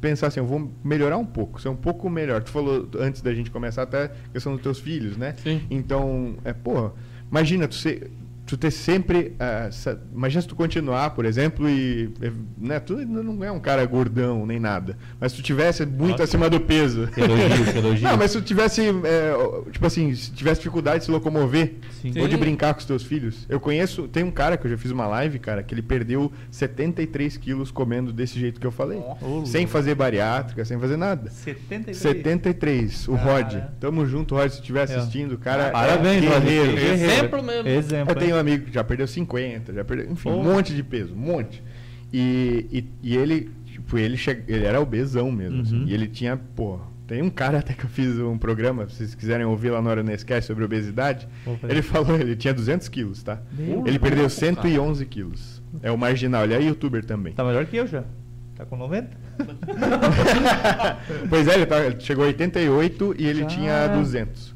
pensar 0.00 0.26
assim, 0.26 0.40
eu 0.40 0.46
vou 0.46 0.72
melhorar 0.82 1.18
um 1.18 1.24
pouco, 1.24 1.60
ser 1.60 1.68
um 1.68 1.76
pouco 1.76 2.10
melhor. 2.10 2.42
Tu 2.42 2.50
falou 2.50 2.88
antes 2.98 3.22
da 3.22 3.32
gente 3.32 3.48
começar 3.48 3.82
até 3.82 4.06
a 4.06 4.10
questão 4.32 4.54
dos 4.54 4.62
teus 4.62 4.80
filhos, 4.80 5.16
né? 5.16 5.36
Sim. 5.40 5.62
Então, 5.70 6.34
é, 6.44 6.52
porra, 6.52 6.94
imagina 7.30 7.68
tu 7.68 7.76
ser, 7.76 8.10
tu 8.46 8.56
ter 8.56 8.70
sempre, 8.70 9.34
ah, 9.40 9.66
essa- 9.68 10.00
imagina 10.14 10.40
se 10.42 10.48
tu 10.48 10.54
continuar, 10.54 11.10
por 11.10 11.24
exemplo, 11.24 11.68
e, 11.68 12.10
eh, 12.22 12.30
né, 12.56 12.78
tu 12.78 12.94
não 12.96 13.42
é 13.44 13.50
um 13.50 13.58
cara 13.58 13.84
gordão 13.84 14.46
nem 14.46 14.60
nada, 14.60 14.96
mas 15.20 15.32
se 15.32 15.38
tu 15.38 15.42
tivesse 15.44 15.84
muito 15.84 16.10
Nossa. 16.12 16.22
acima 16.24 16.48
do 16.48 16.60
peso. 16.60 17.08
Que 17.08 17.20
elogio, 17.22 17.72
que 17.72 17.78
elogio. 17.78 18.08
Não, 18.08 18.16
mas 18.16 18.30
se 18.30 18.38
tu 18.40 18.44
tivesse, 18.44 18.82
é, 18.82 19.32
tipo 19.72 19.84
assim, 19.86 20.14
se 20.14 20.30
tivesse 20.32 20.60
dificuldade 20.60 21.00
de 21.00 21.04
se 21.06 21.10
locomover, 21.10 21.74
Sim. 22.00 22.12
ou 22.20 22.28
de 22.28 22.36
brincar 22.36 22.72
com 22.74 22.80
os 22.80 22.86
teus 22.86 23.02
filhos. 23.02 23.44
Eu 23.48 23.58
conheço, 23.58 24.06
tem 24.08 24.22
um 24.22 24.30
cara 24.30 24.56
que 24.56 24.66
eu 24.66 24.70
já 24.70 24.78
fiz 24.78 24.90
uma 24.92 25.06
live, 25.08 25.38
cara, 25.38 25.62
que 25.62 25.74
ele 25.74 25.82
perdeu 25.82 26.30
73 26.50 27.36
quilos 27.36 27.70
comendo 27.70 28.12
desse 28.12 28.38
jeito 28.38 28.60
que 28.60 28.66
eu 28.66 28.70
falei. 28.70 28.98
Ô, 29.20 29.44
sem 29.44 29.66
fazer 29.66 29.94
bariátrica, 29.94 30.64
sem 30.64 30.78
fazer 30.78 30.96
nada. 30.96 31.30
73. 31.30 31.96
73, 31.96 33.08
o 33.08 33.16
Cara. 33.16 33.24
Rod. 33.42 33.54
Tamo 33.80 34.06
junto, 34.06 34.34
Rod, 34.34 34.50
se 34.50 34.60
estiver 34.60 34.80
É. 34.80 34.82
assistindo, 34.96 35.36
cara. 35.38 35.70
Parabéns, 35.70 36.24
é. 36.24 36.28
Guerreiro. 36.40 36.78
Exemplo 36.78 37.42
mesmo. 37.42 37.68
Exemplo. 37.68 38.12
Eu 38.12 38.16
tenho 38.18 38.35
um 38.36 38.46
hein? 38.46 38.54
amigo 38.54 38.66
que 38.66 38.72
já 38.74 38.84
perdeu 38.84 39.06
50, 39.06 39.72
já 39.72 39.84
perdeu, 39.84 40.10
enfim, 40.12 40.28
um 40.30 40.42
monte 40.42 40.74
de 40.74 40.82
peso, 40.82 41.12
um 41.14 41.18
monte. 41.18 41.62
E, 42.12 42.66
e, 42.70 42.84
e 43.12 43.16
ele, 43.16 43.50
tipo, 43.64 43.98
ele, 43.98 44.16
che... 44.16 44.30
ele 44.46 44.64
era 44.64 44.80
obesão 44.80 45.30
mesmo, 45.30 45.62
assim, 45.62 45.80
Uhum. 45.80 45.88
e 45.88 45.94
ele 45.94 46.06
tinha, 46.06 46.36
pô, 46.36 46.78
tem 47.06 47.22
um 47.22 47.30
cara 47.30 47.58
até 47.58 47.72
que 47.74 47.84
eu 47.84 47.90
fiz 47.90 48.18
um 48.18 48.36
programa, 48.38 48.88
se 48.88 48.96
vocês 48.96 49.14
quiserem 49.14 49.44
ouvir 49.46 49.70
lá 49.70 49.80
na 49.82 49.90
hora 49.90 50.02
no 50.02 50.10
Esquece 50.12 50.46
sobre 50.46 50.64
obesidade, 50.64 51.28
ele 51.68 51.82
falou, 51.82 52.16
ele 52.16 52.34
tinha 52.36 52.52
200 52.54 52.88
quilos, 52.88 53.22
tá? 53.22 53.40
Meu 53.56 53.84
ele 53.86 53.98
perdeu 53.98 54.20
Deus, 54.20 54.32
111 54.34 55.04
quilos. 55.06 55.62
É 55.82 55.90
o 55.90 55.98
marginal, 55.98 56.44
ele 56.44 56.54
é 56.54 56.62
youtuber 56.62 57.04
também. 57.04 57.32
Tá 57.32 57.44
melhor 57.44 57.64
que 57.66 57.76
eu 57.76 57.86
já. 57.86 58.02
Tá 58.56 58.64
com 58.64 58.76
90? 58.76 59.10
pois 61.28 61.46
é, 61.48 61.54
ele, 61.54 61.66
tá- 61.66 61.84
ele 61.84 62.00
chegou 62.00 62.24
a 62.24 62.28
88 62.28 63.14
e 63.18 63.26
ele 63.26 63.40
Já. 63.40 63.46
tinha 63.46 63.86
200. 63.88 64.55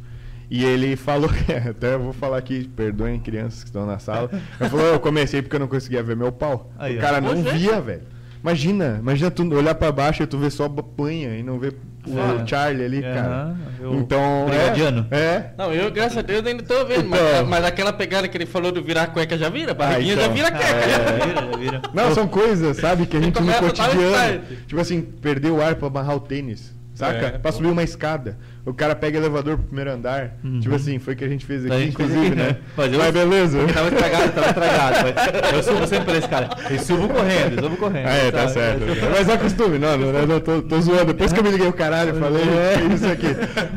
E 0.51 0.65
ele 0.65 0.97
falou, 0.97 1.31
até 1.71 1.95
eu 1.95 2.01
vou 2.01 2.13
falar 2.13 2.39
aqui, 2.39 2.69
perdoem 2.75 3.21
crianças 3.21 3.61
que 3.63 3.69
estão 3.69 3.87
na 3.87 3.99
sala. 4.01 4.29
Ele 4.61 4.69
falou, 4.69 4.87
eu 4.87 4.99
comecei 5.01 5.41
porque 5.43 5.55
eu 5.57 5.61
não 5.61 5.69
conseguia 5.69 6.03
ver 6.03 6.17
meu 6.17 6.33
pau. 6.33 6.71
Aí, 6.79 6.99
o 6.99 7.01
cara 7.01 7.21
não 7.21 7.33
é. 7.33 7.53
via, 7.53 7.81
velho. 7.81 8.03
Imagina, 8.43 8.97
imagina 9.01 9.31
tu 9.31 9.45
olhar 9.55 9.75
pra 9.75 9.93
baixo 9.93 10.23
e 10.23 10.27
tu 10.27 10.39
ver 10.39 10.51
só 10.51 10.67
panha 10.69 11.37
e 11.37 11.43
não 11.43 11.59
ver 11.59 11.75
o 12.07 12.19
É. 12.43 12.47
Charlie 12.47 12.85
ali, 12.87 13.03
cara. 13.03 13.21
Aham, 13.21 13.57
eu- 13.83 13.95
Então, 13.97 14.47
Brigadiano. 14.49 15.07
é, 15.11 15.19
é. 15.19 15.55
Não, 15.59 15.73
eu, 15.75 15.91
graças 15.93 16.17
a 16.17 16.23
Deus, 16.23 16.45
ainda 16.47 16.63
tô 16.63 16.85
vendo. 16.87 17.07
Mas, 17.07 17.21
Então. 17.21 17.47
mas 17.47 17.65
aquela 17.67 17.93
pegada 17.93 18.27
que 18.27 18.37
ele 18.39 18.47
falou 18.47 18.73
do 18.73 18.83
virar 18.83 19.09
cueca 19.09 19.37
já 19.37 19.51
vira? 19.51 19.75
Barriguinha 19.75 20.15
então. 20.15 20.25
já 20.27 20.33
vira 20.33 20.49
Ah, 20.49 20.53
cueca. 20.53 20.65
é, 20.75 20.89
já. 20.89 21.27
vira, 21.27 21.35
já 21.53 21.57
vira. 21.59 21.83
Não, 21.93 22.15
são 22.15 22.27
coisas, 22.27 22.79
sabe, 22.79 23.05
que 23.07 23.17
a 23.19 23.21
gente 23.21 23.39
no 23.41 23.53
cotidiano. 23.53 24.43
Tipo 24.67 24.81
assim, 24.81 25.03
perder 25.03 25.51
o 25.51 25.63
ar 25.63 25.75
pra 25.75 25.89
amarrar 25.89 26.17
o 26.17 26.21
tênis. 26.21 26.73
Saca? 26.95 27.27
É. 27.27 27.31
pra 27.39 27.51
subir 27.53 27.69
uma 27.69 27.83
escada. 27.83 28.37
O 28.65 28.75
cara 28.75 28.95
pega 28.95 29.19
elevador 29.19 29.57
pro 29.57 29.67
primeiro 29.67 29.91
andar. 29.93 30.37
Uhum. 30.45 30.61
Tipo 30.61 30.75
assim, 30.75 30.99
foi 30.99 31.15
o 31.15 31.17
que 31.17 31.25
a 31.25 31.29
gente 31.29 31.47
fez 31.47 31.65
A 31.65 31.69
aqui, 31.75 31.85
gente 31.85 31.97
fez 31.97 32.11
inclusive, 32.11 32.27
aqui, 32.35 32.37
né? 32.43 32.49
né? 32.49 32.57
Mas 32.77 32.91
Mas, 32.97 33.07
eu- 33.07 33.13
beleza. 33.13 33.59
Porque 33.59 33.73
tava 33.73 33.89
estragado, 33.89 34.33
tava 34.33 34.47
estragado. 34.49 34.97
mas 35.43 35.53
Eu 35.53 35.63
subo 35.63 35.87
sempre 35.87 36.05
pra 36.07 36.17
esse 36.19 36.29
cara. 36.29 36.49
Eu 36.71 36.79
subo 36.79 37.09
correndo, 37.09 37.57
eu 37.57 37.63
subo 37.65 37.77
correndo. 37.77 38.07
Ah, 38.07 38.15
é, 38.15 38.31
tá 38.31 38.49
sabe? 38.49 38.53
certo. 38.53 39.11
Mas 39.11 39.29
é 39.29 39.37
costume, 39.39 39.79
não, 39.79 39.97
não, 39.99 40.13
não, 40.13 40.27
não, 40.27 40.41
tô, 40.41 40.63
tô 40.63 40.81
zoando. 40.81 41.07
Depois 41.07 41.33
que 41.33 41.41
eu 41.41 41.45
me 41.45 41.51
liguei 41.51 41.67
o 41.69 41.73
caralho, 41.73 42.11
eu 42.11 42.21
falei, 42.21 42.43
é 42.43 42.95
isso 42.95 43.07
aqui. 43.07 43.27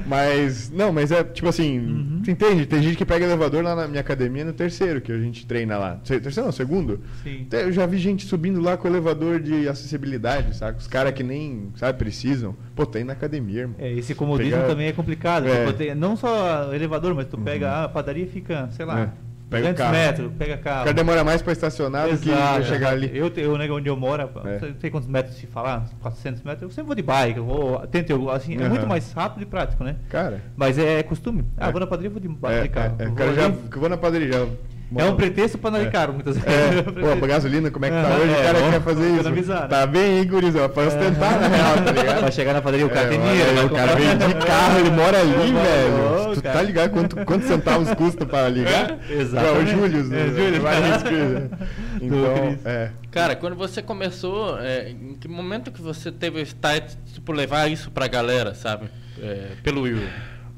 Mas, 0.05 0.69
não, 0.71 0.91
mas 0.91 1.11
é 1.11 1.23
tipo 1.23 1.47
assim, 1.47 2.19
Tu 2.23 2.31
entende? 2.31 2.65
Tem 2.65 2.81
gente 2.81 2.95
que 2.97 3.05
pega 3.05 3.25
elevador 3.25 3.63
lá 3.63 3.75
na 3.75 3.87
minha 3.87 3.99
academia 4.01 4.45
no 4.45 4.53
terceiro, 4.53 5.01
que 5.01 5.11
a 5.11 5.17
gente 5.19 5.45
treina 5.45 5.77
lá. 5.77 5.99
Terceiro 6.05 6.45
não, 6.45 6.51
segundo? 6.51 7.01
Sim. 7.23 7.47
Eu 7.51 7.71
já 7.71 7.85
vi 7.85 7.97
gente 7.97 8.25
subindo 8.25 8.61
lá 8.61 8.77
com 8.77 8.87
elevador 8.87 9.39
de 9.39 9.67
acessibilidade, 9.67 10.55
sabe? 10.55 10.77
Os 10.79 10.87
caras 10.87 11.13
que 11.13 11.23
nem, 11.23 11.69
sabe, 11.75 11.97
precisam. 11.97 12.55
Pô, 12.75 12.85
tem 12.85 13.03
na 13.03 13.13
academia, 13.13 13.61
irmão. 13.61 13.75
É, 13.79 13.91
esse 13.93 14.15
comodismo 14.15 14.51
Pegar- 14.53 14.67
também 14.73 14.87
é 14.87 14.91
complicado. 14.93 15.47
É. 15.47 15.65
Tipo, 15.71 15.95
não 15.95 16.15
só 16.15 16.69
o 16.69 16.73
elevador, 16.73 17.13
mas 17.15 17.27
tu 17.27 17.37
pega 17.37 17.69
ah, 17.69 17.83
a 17.85 17.89
padaria 17.89 18.27
fica, 18.27 18.67
sei 18.71 18.85
lá, 18.85 18.99
É. 19.01 19.09
Pega 19.49 19.67
o 19.67 19.73
200 19.73 19.77
carro. 19.77 19.93
metros, 19.93 20.31
pega 20.39 20.53
O 20.55 20.57
carro. 20.57 20.79
cara 20.79 20.93
demora 20.93 21.23
mais 21.23 21.41
pra 21.43 21.51
estacionar 21.53 22.09
do 22.09 22.17
que 22.17 22.29
Exato, 22.31 22.53
pra 22.55 22.63
chegar 22.63 22.89
ali. 22.93 23.11
Eu, 23.13 23.31
eu 23.35 23.55
né, 23.55 23.69
onde 23.69 23.87
eu 23.87 23.95
moro, 23.95 24.23
É. 24.45 24.59
não 24.59 24.79
sei 24.79 24.89
quantos 24.89 25.07
metros 25.07 25.35
se 25.35 25.45
falar, 25.45 25.85
400 26.01 26.41
metros, 26.41 26.63
eu 26.63 26.69
sempre 26.71 26.87
vou 26.87 26.95
de 26.95 27.03
bike, 27.03 27.37
eu 27.37 27.45
vou, 27.45 27.85
tento, 27.87 28.31
assim, 28.31 28.55
é 28.55 28.61
Aham. 28.61 28.69
muito 28.69 28.87
mais 28.87 29.11
rápido 29.13 29.43
e 29.43 29.45
prático, 29.45 29.83
né? 29.83 29.97
Cara, 30.09 30.41
Mas 30.55 30.79
é 30.79 31.03
costume. 31.03 31.45
Ah, 31.55 31.67
É. 31.69 31.71
vou 31.71 31.79
na 31.79 31.85
padaria, 31.85 32.09
vou 32.09 32.19
de, 32.19 32.27
é, 32.47 32.61
de 32.63 32.69
carro. 32.69 32.95
é, 32.97 33.03
é, 33.03 33.05
o 33.05 33.09
vou 33.09 33.17
cara 33.17 33.33
já, 33.35 33.47
vou 33.49 33.89
na 33.89 33.97
padaria 33.97 34.31
já. 34.31 34.47
É 34.95 35.05
um 35.05 35.15
pretexto 35.15 35.57
pra 35.57 35.69
andar 35.69 35.81
É. 35.81 35.85
de 35.85 35.91
carro, 35.91 36.13
muitas 36.13 36.37
vezes. 36.37 36.49
É, 36.51 36.77
É 37.09 37.13
um 37.13 37.19
pô, 37.19 37.25
a 37.25 37.27
gasolina, 37.27 37.71
como 37.71 37.85
é 37.85 37.89
que 37.89 37.95
tá 37.95 38.15
hoje? 38.15 38.29
O 38.31 38.35
é, 38.35 38.43
cara 38.43 38.59
vamos 38.59 38.73
quer 38.73 38.81
fazer 38.81 39.05
isso. 39.09 39.19
economizar, 39.19 39.61
né? 39.63 39.67
Tá 39.67 39.85
bem, 39.87 40.17
hein, 40.19 40.27
gurizão? 40.27 40.69
Pra 40.69 40.83
ostentar, 40.83 41.39
na 41.41 41.47
real, 41.47 41.75
tá 41.83 41.91
ligado? 41.91 42.21
Vai 42.21 42.31
chegar 42.31 42.53
na 42.53 42.61
padaria, 42.61 42.85
o 42.85 42.89
cara 42.89 43.05
É, 43.07 43.09
tem 43.09 43.19
dinheiro. 43.21 43.49
aí, 43.49 43.55
vai 43.55 43.65
o 43.65 43.69
cara 43.69 43.95
vem 43.95 44.17
de 44.17 44.33
carro, 44.45 44.79
ele 44.79 44.89
mora 44.91 45.19
ali, 45.19 45.53
velho. 45.53 46.33
Tu 46.35 46.41
cara. 46.41 46.55
tá 46.57 46.61
ligado 46.63 46.89
quanto, 46.91 47.15
quantos 47.25 47.47
centavos 47.47 47.93
custa 47.93 48.25
pra 48.25 48.47
ligar? 48.49 48.97
Exatamente. 49.09 49.57
É 49.57 49.61
o 49.61 49.65
Júlio, 49.67 49.99
É, 50.15 50.27
Júlio. 50.27 50.61
Então, 52.01 52.35
Cris. 52.47 52.65
é. 52.65 52.91
Cara, 53.11 53.35
quando 53.35 53.55
você 53.55 53.81
começou, 53.81 54.59
é, 54.59 54.89
em 54.89 55.15
que 55.19 55.27
momento 55.27 55.71
que 55.71 55.81
você 55.81 56.11
teve 56.11 56.39
o 56.39 56.41
start, 56.43 56.93
tipo, 57.13 57.31
levar 57.31 57.69
isso 57.71 57.91
pra 57.91 58.07
galera, 58.07 58.53
sabe? 58.53 58.87
É, 59.21 59.49
pelo 59.63 59.87
YouTube, 59.87 60.11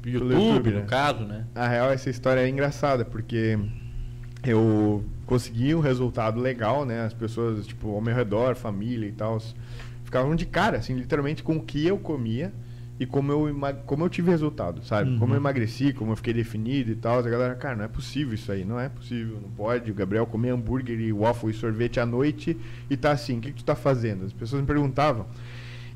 YouTube, 0.04 0.70
no 0.70 0.80
né? 0.80 0.84
caso, 0.88 1.20
né? 1.24 1.44
A 1.54 1.66
real, 1.68 1.90
essa 1.92 2.08
história 2.10 2.40
é 2.40 2.48
engraçada, 2.48 3.04
porque 3.04 3.58
eu 4.50 5.04
consegui 5.26 5.74
um 5.74 5.80
resultado 5.80 6.40
legal, 6.40 6.84
né? 6.84 7.04
As 7.04 7.12
pessoas, 7.12 7.66
tipo, 7.66 7.94
ao 7.94 8.00
meu 8.00 8.14
redor, 8.14 8.54
família 8.54 9.06
e 9.06 9.12
tal, 9.12 9.38
ficavam 10.04 10.34
de 10.34 10.46
cara, 10.46 10.78
assim, 10.78 10.94
literalmente 10.94 11.42
com 11.42 11.56
o 11.56 11.60
que 11.62 11.86
eu 11.86 11.98
comia 11.98 12.52
e 12.98 13.04
como 13.04 13.30
eu, 13.30 13.56
como 13.84 14.04
eu 14.04 14.08
tive 14.08 14.30
resultado, 14.30 14.82
sabe? 14.84 15.10
Uhum. 15.10 15.18
Como 15.18 15.34
eu 15.34 15.36
emagreci, 15.36 15.92
como 15.92 16.12
eu 16.12 16.16
fiquei 16.16 16.32
definido 16.32 16.90
e 16.90 16.96
tal. 16.96 17.18
A 17.18 17.22
galera, 17.22 17.54
cara, 17.54 17.76
não 17.76 17.84
é 17.84 17.88
possível 17.88 18.34
isso 18.34 18.50
aí, 18.50 18.64
não 18.64 18.80
é 18.80 18.88
possível, 18.88 19.38
não 19.40 19.50
pode. 19.50 19.90
O 19.90 19.94
Gabriel 19.94 20.26
comer 20.26 20.50
hambúrguer 20.50 20.98
e 20.98 21.12
waffle 21.12 21.50
e 21.50 21.54
sorvete 21.54 22.00
à 22.00 22.06
noite 22.06 22.56
e 22.88 22.96
tá 22.96 23.12
assim, 23.12 23.38
o 23.38 23.40
que, 23.40 23.52
que 23.52 23.56
tu 23.56 23.64
tá 23.64 23.74
fazendo? 23.74 24.24
As 24.24 24.32
pessoas 24.32 24.62
me 24.62 24.66
perguntavam. 24.66 25.26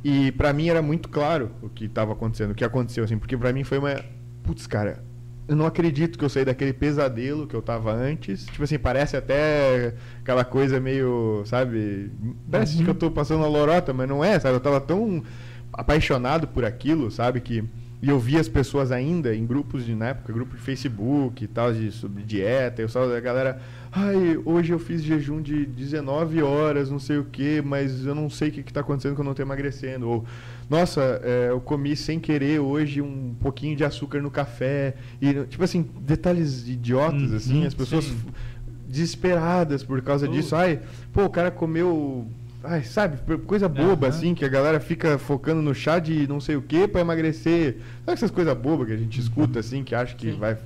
E 0.04 0.32
pra 0.32 0.52
mim 0.52 0.68
era 0.68 0.82
muito 0.82 1.08
claro 1.08 1.50
o 1.62 1.68
que 1.68 1.88
tava 1.88 2.12
acontecendo, 2.12 2.52
o 2.52 2.54
que 2.54 2.64
aconteceu, 2.64 3.04
assim, 3.04 3.18
porque 3.18 3.36
pra 3.36 3.52
mim 3.52 3.64
foi 3.64 3.78
uma. 3.78 4.02
Putz, 4.42 4.66
cara, 4.66 5.02
eu 5.50 5.56
não 5.56 5.66
acredito 5.66 6.16
que 6.16 6.24
eu 6.24 6.28
saí 6.28 6.44
daquele 6.44 6.72
pesadelo 6.72 7.44
que 7.44 7.56
eu 7.56 7.60
tava 7.60 7.92
antes. 7.92 8.46
Tipo 8.46 8.62
assim, 8.62 8.78
parece 8.78 9.16
até 9.16 9.94
aquela 10.20 10.44
coisa 10.44 10.78
meio, 10.78 11.42
sabe? 11.44 12.08
Parece 12.48 12.80
que 12.80 12.88
eu 12.88 12.94
tô 12.94 13.10
passando 13.10 13.38
uma 13.38 13.48
lorota, 13.48 13.92
mas 13.92 14.08
não 14.08 14.24
é, 14.24 14.38
sabe? 14.38 14.54
Eu 14.54 14.60
tava 14.60 14.80
tão 14.80 15.24
apaixonado 15.72 16.46
por 16.46 16.64
aquilo, 16.64 17.10
sabe? 17.10 17.40
Que. 17.40 17.64
E 18.00 18.08
eu 18.08 18.18
via 18.18 18.40
as 18.40 18.48
pessoas 18.48 18.92
ainda 18.92 19.34
em 19.34 19.44
grupos 19.44 19.84
de, 19.84 19.92
na 19.92 20.10
época, 20.10 20.32
grupo 20.32 20.54
de 20.54 20.62
Facebook 20.62 21.42
e 21.42 21.48
tal, 21.48 21.72
de, 21.72 21.90
sobre 21.90 22.22
dieta. 22.22 22.80
Eu 22.80 22.88
só 22.88 23.12
a 23.12 23.20
galera, 23.20 23.60
ai, 23.90 24.40
hoje 24.44 24.72
eu 24.72 24.78
fiz 24.78 25.02
jejum 25.02 25.42
de 25.42 25.66
19 25.66 26.42
horas, 26.42 26.90
não 26.90 27.00
sei 27.00 27.18
o 27.18 27.24
que, 27.24 27.60
mas 27.60 28.06
eu 28.06 28.14
não 28.14 28.30
sei 28.30 28.50
o 28.50 28.52
que, 28.52 28.62
que 28.62 28.72
tá 28.72 28.80
acontecendo 28.80 29.16
que 29.16 29.20
eu 29.20 29.24
não 29.24 29.34
tô 29.34 29.42
emagrecendo. 29.42 30.08
Ou, 30.08 30.24
nossa, 30.70 31.20
é, 31.24 31.48
eu 31.50 31.60
comi 31.60 31.96
sem 31.96 32.20
querer 32.20 32.60
hoje 32.60 33.02
um 33.02 33.34
pouquinho 33.40 33.76
de 33.76 33.84
açúcar 33.84 34.22
no 34.22 34.30
café. 34.30 34.94
E, 35.20 35.34
tipo 35.46 35.64
assim, 35.64 35.84
detalhes 36.00 36.68
idiotas, 36.68 37.30
Uhum, 37.30 37.36
assim, 37.36 37.66
as 37.66 37.74
pessoas 37.74 38.04
sim. 38.04 38.16
desesperadas 38.88 39.82
por 39.82 40.00
causa 40.02 40.26
Uh. 40.28 40.32
disso. 40.32 40.54
Ai, 40.56 40.80
pô, 41.12 41.24
o 41.24 41.30
cara 41.30 41.50
comeu. 41.50 42.26
Ai, 42.62 42.84
sabe, 42.84 43.16
coisa 43.46 43.68
boba 43.68 44.06
Aham. 44.08 44.16
assim, 44.16 44.34
que 44.34 44.44
a 44.44 44.48
galera 44.48 44.78
fica 44.78 45.16
focando 45.18 45.62
no 45.62 45.74
chá 45.74 45.98
de 45.98 46.26
não 46.28 46.40
sei 46.40 46.56
o 46.56 46.62
que 46.62 46.86
pra 46.86 47.00
emagrecer. 47.00 47.76
Sabe 48.04 48.12
essas 48.18 48.30
coisas 48.30 48.54
bobas 48.56 48.86
que 48.86 48.92
a 48.92 48.96
gente 48.98 49.18
escuta 49.18 49.60
assim, 49.60 49.82
que 49.82 49.94
acha 49.94 50.14
que 50.14 50.30
Sim. 50.32 50.38
vai. 50.38 50.58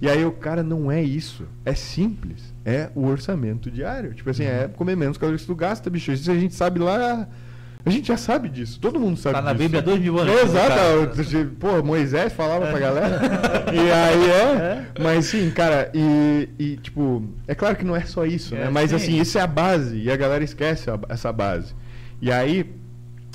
E 0.00 0.08
aí 0.08 0.24
o 0.24 0.30
cara 0.30 0.62
não 0.62 0.92
é 0.92 1.02
isso. 1.02 1.44
É 1.64 1.74
simples. 1.74 2.54
É 2.64 2.88
o 2.94 3.04
orçamento 3.06 3.68
diário. 3.68 4.14
Tipo 4.14 4.30
assim, 4.30 4.44
é 4.44 4.68
comer 4.76 4.96
menos 4.96 5.18
calorias 5.18 5.40
que 5.40 5.48
tu 5.48 5.56
gasta, 5.56 5.90
bicho. 5.90 6.12
Isso 6.12 6.30
a 6.30 6.34
gente 6.38 6.54
sabe 6.54 6.78
lá. 6.78 7.26
A 7.88 7.92
gente 7.92 8.08
já 8.08 8.16
sabe 8.16 8.48
disso. 8.48 8.78
Todo 8.80 8.98
mundo 9.00 9.16
sabe 9.16 9.34
Tá 9.34 9.42
na 9.42 9.52
disso. 9.52 9.62
Bíblia 9.64 9.80
há 9.80 9.84
dois 9.84 10.00
mil 10.00 10.18
anos. 10.18 10.34
É, 10.34 10.42
exato. 10.42 10.68
cara. 10.68 11.50
Pô, 11.58 11.82
Moisés 11.82 12.32
falava 12.32 12.66
pra 12.66 12.78
galera. 12.78 13.20
e 13.72 13.78
aí 13.90 14.30
é. 14.30 14.84
Mas 15.02 15.26
sim, 15.26 15.50
cara, 15.50 15.90
e, 15.94 16.48
e, 16.58 16.76
tipo, 16.76 17.22
é 17.46 17.54
claro 17.54 17.76
que 17.76 17.84
não 17.84 17.96
é 17.96 18.02
só 18.02 18.24
isso, 18.24 18.54
É, 18.54 18.64
né? 18.64 18.70
Mas 18.70 18.90
sim. 18.90 18.96
assim, 18.96 19.20
isso 19.20 19.38
é 19.38 19.40
a 19.40 19.46
base. 19.46 19.96
E 19.98 20.10
a 20.10 20.16
galera 20.16 20.44
esquece 20.44 20.90
a- 20.90 20.98
essa 21.08 21.32
base. 21.32 21.74
E 22.20 22.30
aí. 22.32 22.70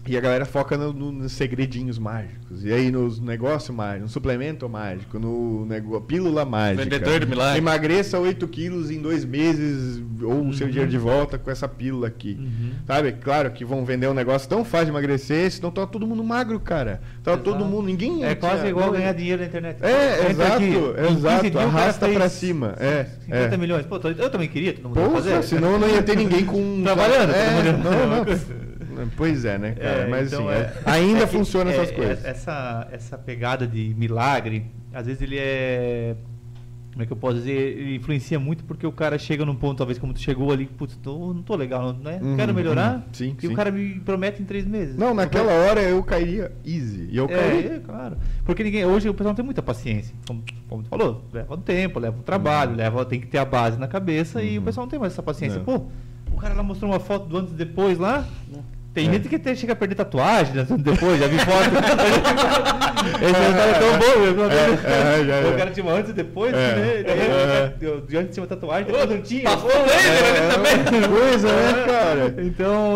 E 0.05 0.17
a 0.17 0.19
galera 0.19 0.43
foca 0.45 0.77
no- 0.77 0.91
no- 0.91 1.11
nos 1.13 1.31
segredinhos 1.31 1.97
mágicos. 1.97 2.65
E 2.65 2.73
aí 2.73 2.91
nos 2.91 3.21
negócios 3.21 3.73
mágicos, 3.73 4.01
no 4.01 4.09
suplemento 4.09 4.67
mágico, 4.67 5.17
no 5.17 5.65
nego... 5.65 5.99
pílula 6.01 6.43
mágica. 6.43 6.83
Vendedor 6.83 7.21
de 7.21 7.25
milagre. 7.25 7.57
Emagreça 7.57 8.19
8 8.19 8.45
quilos 8.49 8.91
em 8.91 9.01
dois 9.01 9.23
meses, 9.23 10.03
ou 10.21 10.47
o 10.47 10.53
seu 10.53 10.67
dinheiro 10.67 10.91
de 10.91 10.97
volta 10.97 11.37
com 11.37 11.49
essa 11.49 11.69
pílula 11.69 12.07
aqui. 12.07 12.37
Uhum. 12.37 12.71
Sabe? 12.85 13.13
Claro 13.13 13.51
que 13.51 13.63
vão 13.63 13.85
vender 13.85 14.07
um 14.09 14.13
negócio 14.13 14.49
tão 14.49 14.65
fácil 14.65 14.87
de 14.87 14.91
emagrecer, 14.91 15.49
senão 15.49 15.71
tá 15.71 15.87
todo 15.87 16.05
mundo 16.05 16.21
magro, 16.21 16.59
cara. 16.59 17.01
Tá 17.23 17.31
Exato. 17.31 17.43
todo 17.51 17.63
mundo, 17.63 17.85
ninguém. 17.85 18.25
É 18.25 18.35
quase 18.35 18.67
igual 18.67 18.87
não- 18.87 18.93
ganhar 18.93 19.13
dinheiro 19.13 19.41
na 19.41 19.47
internet. 19.47 19.77
É, 19.81 20.19
Entra 20.19 20.29
exato, 20.31 20.53
aqui, 20.55 20.65
em 20.65 21.05
15 21.07 21.17
exato, 21.17 21.59
arrasta 21.59 22.09
pra 22.09 22.27
cima, 22.27 22.75
é, 22.77 23.05
50 23.25 23.55
é. 23.55 23.57
milhões. 23.57 23.85
Pô, 23.85 23.95
eu 23.95 24.29
também 24.29 24.49
queria, 24.49 24.73
todo 24.73 24.89
mundo 24.89 24.95
Porra, 24.95 25.21
fazer. 25.21 25.43
senão 25.43 25.79
não 25.79 25.87
ia 25.87 26.03
ter 26.03 26.17
ninguém 26.17 26.43
com. 26.45 26.81
Trabalhando, 26.83 27.31
É, 27.31 27.71
não, 27.71 28.25
não. 28.25 28.72
Pois 29.17 29.45
é, 29.45 29.57
né, 29.57 29.71
cara? 29.71 29.87
É, 29.89 30.07
Mas 30.07 30.31
então 30.33 30.47
assim, 30.49 30.57
é- 30.59 30.61
é- 30.61 30.73
ainda 30.85 31.19
é 31.19 31.21
é- 31.23 31.25
essas 31.25 31.89
é- 31.89 31.93
coisas. 31.93 32.25
Essa, 32.25 32.87
essa 32.91 33.17
pegada 33.17 33.67
de 33.67 33.93
milagre, 33.97 34.65
às 34.93 35.05
vezes 35.05 35.21
ele 35.21 35.37
é. 35.39 36.15
Como 36.91 37.01
é 37.01 37.07
que 37.07 37.11
eu 37.11 37.17
posso 37.17 37.37
dizer? 37.37 37.53
Ele 37.53 37.95
influencia 37.95 38.39
muito 38.39 38.63
porque 38.65 38.85
o 38.85 38.91
cara 38.91 39.17
chega 39.17 39.43
num 39.43 39.55
ponto, 39.55 39.79
talvez 39.79 39.97
como 39.97 40.13
tu 40.13 40.19
chegou 40.19 40.51
ali, 40.51 40.67
putz, 40.67 40.95
tô, 40.97 41.33
não 41.33 41.41
tô 41.41 41.55
legal, 41.55 41.91
não 41.91 42.11
é? 42.11 42.17
Uhum, 42.21 42.35
Quero 42.37 42.53
melhorar. 42.53 42.97
uhum. 42.97 43.01
Sim, 43.11 43.35
e 43.35 43.47
sim. 43.47 43.51
o 43.51 43.55
cara 43.55 43.71
me 43.71 43.99
promete 44.01 44.43
em 44.43 44.45
três 44.45 44.63
meses. 44.63 44.95
Não, 44.95 45.11
naquela 45.11 45.51
hora 45.51 45.81
eu 45.81 46.03
cairia 46.03 46.51
easy. 46.63 47.07
E 47.09 47.17
eu 47.17 47.27
caí. 47.27 47.65
É, 47.67 47.75
é, 47.77 47.79
claro. 47.79 48.15
Porque 48.45 48.63
ninguém, 48.63 48.85
hoje 48.85 49.09
o 49.09 49.13
pessoal 49.15 49.31
não 49.31 49.35
tem 49.35 49.43
muita 49.43 49.63
paciência. 49.63 50.13
Como, 50.27 50.43
como 50.69 50.83
tu 50.83 50.89
falou, 50.89 51.25
leva 51.33 51.55
um 51.55 51.61
tempo, 51.61 51.97
leva 51.99 52.15
um 52.15 52.21
trabalho, 52.21 52.71
Uhum. 52.73 52.77
leva, 52.77 53.03
tem 53.05 53.19
que 53.19 53.25
ter 53.25 53.39
a 53.39 53.45
base 53.45 53.79
na 53.79 53.87
cabeça 53.87 54.43
e 54.43 54.59
o 54.59 54.61
pessoal 54.61 54.85
não 54.85 54.91
tem 54.91 54.99
mais 54.99 55.13
essa 55.13 55.23
paciência. 55.23 55.57
Não. 55.57 55.65
Pô, 55.65 55.85
o 56.31 56.37
cara 56.37 56.53
lá 56.53 56.61
mostrou 56.61 56.91
uma 56.91 56.99
foto 56.99 57.25
do 57.27 57.39
antes 57.39 57.53
e 57.53 57.55
depois 57.55 57.97
lá. 57.97 58.23
Tem 58.93 59.09
É. 59.09 59.11
gente 59.13 59.27
que 59.27 59.35
até 59.37 59.55
chega 59.55 59.73
a 59.73 59.75
perder 59.75 59.95
tatuagem 59.95 60.53
né, 60.53 60.67
depois, 60.77 61.19
já 61.19 61.27
vi 61.27 61.37
foto. 61.39 61.69
Esse 63.23 63.33
cara 63.33 63.71
é 63.71 63.79
tão 63.79 63.99
bom, 63.99 64.33
meu. 64.35 64.51
É, 64.51 65.47
é, 65.47 65.53
O 65.53 65.57
cara 65.57 65.71
tinha 65.71 65.85
um 65.85 65.89
antes 65.89 66.11
e 66.11 66.13
depois, 66.13 66.53
É. 66.53 66.57
né? 66.57 67.01
É. 67.01 67.73
De 68.07 68.17
antes 68.17 68.33
tinha 68.33 68.41
uma 68.43 68.47
tatuagem, 68.47 68.85
depois 68.85 69.09
não 69.09 69.21
tinha. 69.21 69.43
Passou 69.43 69.67
laser 69.69 70.23
ali 70.25 70.53
também. 70.53 71.09
Coisa, 71.09 71.47
né, 71.47 71.83
cara? 71.85 72.35
Então, 72.39 72.95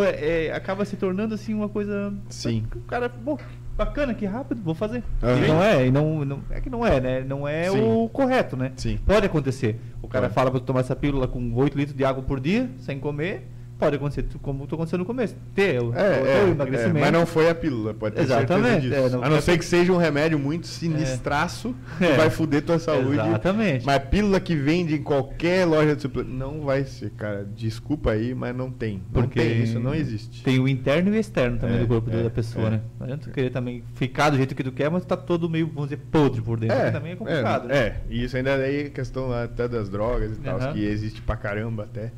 acaba 0.56 0.86
se 0.86 0.96
tornando 0.96 1.34
assim 1.34 1.54
uma 1.54 1.68
coisa. 1.70 2.14
Sim. 2.30 2.64
O 2.76 2.80
cara, 2.82 3.10
bom, 3.10 3.38
bacana, 3.76 4.14
que 4.14 4.26
rápido, 4.26 4.62
vou 4.64 4.76
fazer. 4.76 5.04
E 5.22 5.48
não 5.48 5.64
é, 5.64 5.88
e 5.88 5.92
não, 5.92 6.24
não, 6.26 6.40
é 6.52 6.62
que 6.62 6.70
não 6.70 6.86
é, 6.86 7.00
né? 7.02 7.24
Não 7.28 7.48
é 7.48 7.70
Sim. 7.70 7.82
o 7.82 8.08
correto, 8.10 8.56
né? 8.56 8.72
Sim. 8.76 9.00
Pode 9.06 9.26
acontecer. 9.26 9.80
O 10.02 10.08
cara 10.08 10.26
Pode. 10.28 10.36
fala 10.36 10.52
pra 10.52 10.60
tu 10.60 10.66
tomar 10.66 10.82
essa 10.82 10.96
pílula 10.96 11.28
com 11.28 11.54
8 11.56 11.78
litros 11.78 11.98
de 11.98 12.06
água 12.06 12.22
por 12.24 12.40
dia, 12.40 12.70
sem 12.80 13.00
comer. 13.00 13.48
Pode 13.78 13.96
acontecer, 13.96 14.26
como 14.42 14.66
tu 14.66 14.74
aconteceu 14.74 14.98
no 14.98 15.06
começo. 15.06 15.36
Ter 15.54 15.80
o, 15.80 15.94
É, 15.94 15.98
o- 15.98 16.26
é, 16.26 16.44
o 16.44 16.48
é, 16.48 16.50
emagrecimento. 16.50 17.00
mas 17.00 17.12
não 17.12 17.28
foi 17.28 17.48
a 17.48 17.54
pílula, 17.54 17.94
pode 17.94 18.16
ter 18.16 18.24
Exatamente, 18.24 18.82
certeza 18.82 18.82
disso. 18.82 18.96
é, 18.96 19.10
não 19.10 19.20
a 19.24 19.30
não 19.30 19.36
foi- 19.36 19.42
ser 19.42 19.58
que 19.60 19.66
seja 19.66 19.94
um 19.94 19.98
remédio 19.98 20.40
muito 20.40 20.66
sinistraço 20.66 21.76
que 22.00 22.06
É. 22.06 22.16
vai 22.18 22.30
foder 22.32 22.64
tua 22.64 22.80
saúde. 22.80 23.14
Exatamente. 23.20 23.86
Mas 23.86 24.04
pílula 24.06 24.40
que 24.40 24.56
vende 24.56 24.96
em 24.96 25.04
qualquer 25.04 25.66
loja 25.66 25.96
de 25.96 26.02
suplemento 26.02 26.36
não 26.36 26.62
vai 26.62 26.86
ser, 26.86 27.12
cara. 27.12 27.46
Desculpa 27.56 28.12
aí, 28.12 28.34
mas 28.34 28.56
não 28.56 28.72
tem. 28.72 28.96
Não 28.96 29.22
Porque 29.22 29.40
tem, 29.40 29.62
isso 29.62 29.80
não 29.80 29.94
existe. 29.94 30.44
Tem 30.44 30.60
o 30.60 30.68
interno 30.68 31.14
e 31.14 31.18
o 31.18 31.20
externo 31.20 31.60
também 31.60 31.78
É, 31.78 31.80
do 31.82 31.88
corpo 31.88 32.10
é, 32.10 32.24
da 32.24 32.30
pessoa, 32.32 32.68
é. 32.68 32.70
né? 32.72 32.82
Não 33.00 33.04
adianta 33.06 33.30
tu 33.30 33.32
querer 33.34 33.52
também 33.52 33.84
ficar 33.94 34.32
do 34.32 34.38
jeito 34.38 34.56
que 34.56 34.64
tu 34.64 34.72
quer, 34.72 34.90
mas 34.90 35.06
tá 35.06 35.16
todo 35.16 35.48
meio, 35.48 35.68
vamos 35.68 35.90
dizer, 35.90 36.02
podre 36.12 36.42
por 36.42 36.60
dentro. 36.60 36.78
que 36.84 36.92
também 36.92 37.12
é 37.12 37.16
complicado. 37.16 37.66
É, 37.70 37.74
né? 37.74 37.78
é, 37.80 37.96
e 38.10 38.24
isso 38.24 38.36
ainda 38.36 38.52
é 38.58 38.90
questão 38.90 39.32
até 39.32 39.68
das 39.68 39.88
drogas 39.88 40.32
e 40.32 40.42
tal, 40.42 40.58
Aham. 40.58 40.74
que 40.74 40.84
existe 40.84 41.22
pra 41.22 41.36
caramba 41.36 41.84
até. 41.84 42.12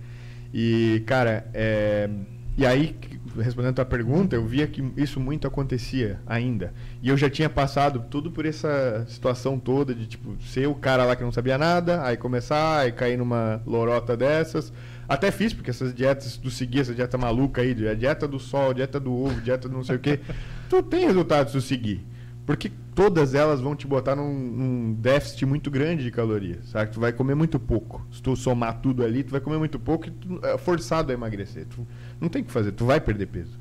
E, 0.54 1.04
cara, 1.06 1.48
é, 1.54 2.10
e 2.58 2.66
aí, 2.66 2.96
respondendo 3.38 3.72
a 3.72 3.76
tua 3.76 3.86
pergunta, 3.86 4.36
eu 4.36 4.46
via 4.46 4.68
que 4.68 4.84
isso 4.98 5.20
muito 5.20 5.48
acontecia 5.48 6.20
ainda. 6.28 6.74
E 7.02 7.10
eu 7.10 7.16
já 7.16 7.30
tinha 7.30 7.50
passado 7.50 8.04
tudo 8.10 8.32
por 8.32 8.46
essa 8.46 9.06
situação 9.08 9.58
toda 9.58 9.94
de, 9.94 10.08
tipo, 10.08 10.36
ser 10.42 10.68
o 10.68 10.76
cara 10.76 11.06
lá 11.06 11.16
que 11.16 11.24
não 11.24 11.32
sabia 11.32 11.58
nada, 11.58 12.04
aí 12.04 12.18
começar, 12.18 12.80
aí 12.80 12.92
cair 12.92 13.18
numa 13.18 13.62
lorota 13.66 14.18
dessas. 14.18 14.74
Até 15.08 15.32
fiz, 15.32 15.54
porque 15.54 15.70
essas 15.70 15.94
dietas, 15.94 16.38
tu 16.38 16.52
seguir 16.52 16.82
essa 16.82 16.94
dieta 16.94 17.18
maluca 17.18 17.62
aí, 17.62 17.88
a 17.88 17.94
dieta 17.94 18.28
do 18.28 18.40
sol, 18.40 18.74
dieta 18.74 19.00
do 19.00 19.14
ovo, 19.14 19.42
dieta 19.42 19.68
do 19.68 19.76
não 19.76 19.84
sei 19.84 19.96
o 19.96 20.00
quê, 20.00 20.20
tu 20.70 20.84
tem 20.84 21.06
resultado 21.06 21.48
se 21.48 21.54
tu 21.54 21.62
seguir. 21.62 22.06
Porque 22.50 22.72
todas 22.96 23.36
elas 23.36 23.62
vão 23.62 23.76
te 23.76 23.86
botar 23.86 24.16
num, 24.16 24.34
num 24.34 24.94
déficit 24.94 25.46
muito 25.46 25.70
grande 25.70 26.04
de 26.04 26.10
calorias, 26.10 26.70
sabe? 26.70 26.92
Tu 26.92 27.00
vai 27.00 27.14
comer 27.14 27.36
muito 27.36 27.60
pouco. 27.60 28.04
Se 28.12 28.24
tu 28.24 28.36
somar 28.36 28.82
tudo 28.82 29.04
ali, 29.04 29.24
tu 29.24 29.30
vai 29.30 29.40
comer 29.40 29.60
muito 29.60 29.78
pouco 29.78 30.08
e 30.08 30.10
tu 30.10 30.40
é 30.44 30.58
forçado 30.58 31.12
a 31.12 31.14
emagrecer. 31.14 31.68
Tu 31.68 31.86
não 32.20 32.28
tem 32.28 32.42
o 32.42 32.46
que 32.46 32.52
fazer, 32.52 32.72
tu 32.72 32.86
vai 32.86 33.00
perder 33.00 33.28
peso. 33.28 33.56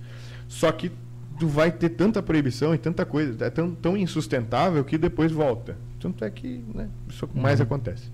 Só 0.48 0.72
que 0.72 0.90
tu 1.38 1.46
vai 1.46 1.70
ter 1.70 1.90
tanta 1.90 2.22
proibição 2.22 2.74
e 2.74 2.78
tanta 2.78 3.04
coisa, 3.04 3.44
é 3.44 3.50
tão, 3.50 3.74
tão 3.74 3.94
insustentável 3.94 4.82
que 4.82 4.96
depois 4.96 5.32
volta. 5.32 5.76
Tanto 6.00 6.24
é 6.24 6.30
que 6.30 6.64
né, 6.74 6.88
isso 7.10 7.28
mais 7.34 7.60
acontece. 7.60 8.10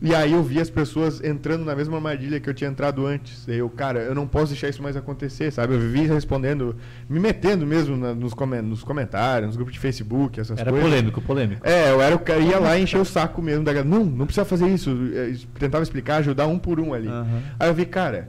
E 0.00 0.14
aí 0.14 0.32
eu 0.32 0.42
vi 0.42 0.60
as 0.60 0.68
pessoas 0.68 1.24
entrando 1.24 1.64
na 1.64 1.74
mesma 1.74 1.96
armadilha 1.96 2.38
que 2.38 2.48
eu 2.50 2.52
tinha 2.52 2.68
entrado 2.68 3.06
antes. 3.06 3.48
E 3.48 3.54
eu, 3.56 3.68
cara, 3.70 4.00
eu 4.00 4.14
não 4.14 4.26
posso 4.26 4.48
deixar 4.52 4.68
isso 4.68 4.82
mais 4.82 4.94
acontecer, 4.94 5.50
sabe? 5.50 5.72
Eu 5.74 5.80
vivi 5.80 6.02
respondendo, 6.06 6.76
me 7.08 7.18
metendo 7.18 7.66
mesmo 7.66 7.96
na- 7.96 8.14
nos, 8.14 8.34
comen- 8.34 8.60
nos 8.60 8.84
comentários, 8.84 9.46
nos 9.48 9.56
grupos 9.56 9.72
de 9.72 9.80
Facebook, 9.80 10.38
essas 10.38 10.58
Era 10.58 10.70
coisas. 10.70 10.86
polêmico, 10.88 11.22
polêmico. 11.22 11.66
É, 11.66 11.90
eu 11.92 12.02
era 12.02 12.14
o 12.14 12.18
cara, 12.18 12.40
ia 12.40 12.58
lá 12.58 12.76
e 12.78 12.82
encher 12.82 13.00
o 13.00 13.06
saco 13.06 13.40
mesmo 13.40 13.64
da 13.64 13.72
galera. 13.72 13.88
Não, 13.88 14.04
não 14.04 14.26
precisa 14.26 14.44
fazer 14.44 14.68
isso. 14.68 14.90
É, 15.14 15.28
es- 15.30 15.48
Tentava 15.58 15.82
explicar, 15.82 16.16
ajudar 16.18 16.46
um 16.46 16.58
por 16.58 16.78
um 16.78 16.92
ali. 16.92 17.08
Aham. 17.08 17.42
Aí 17.58 17.68
eu 17.68 17.74
vi, 17.74 17.86
cara, 17.86 18.28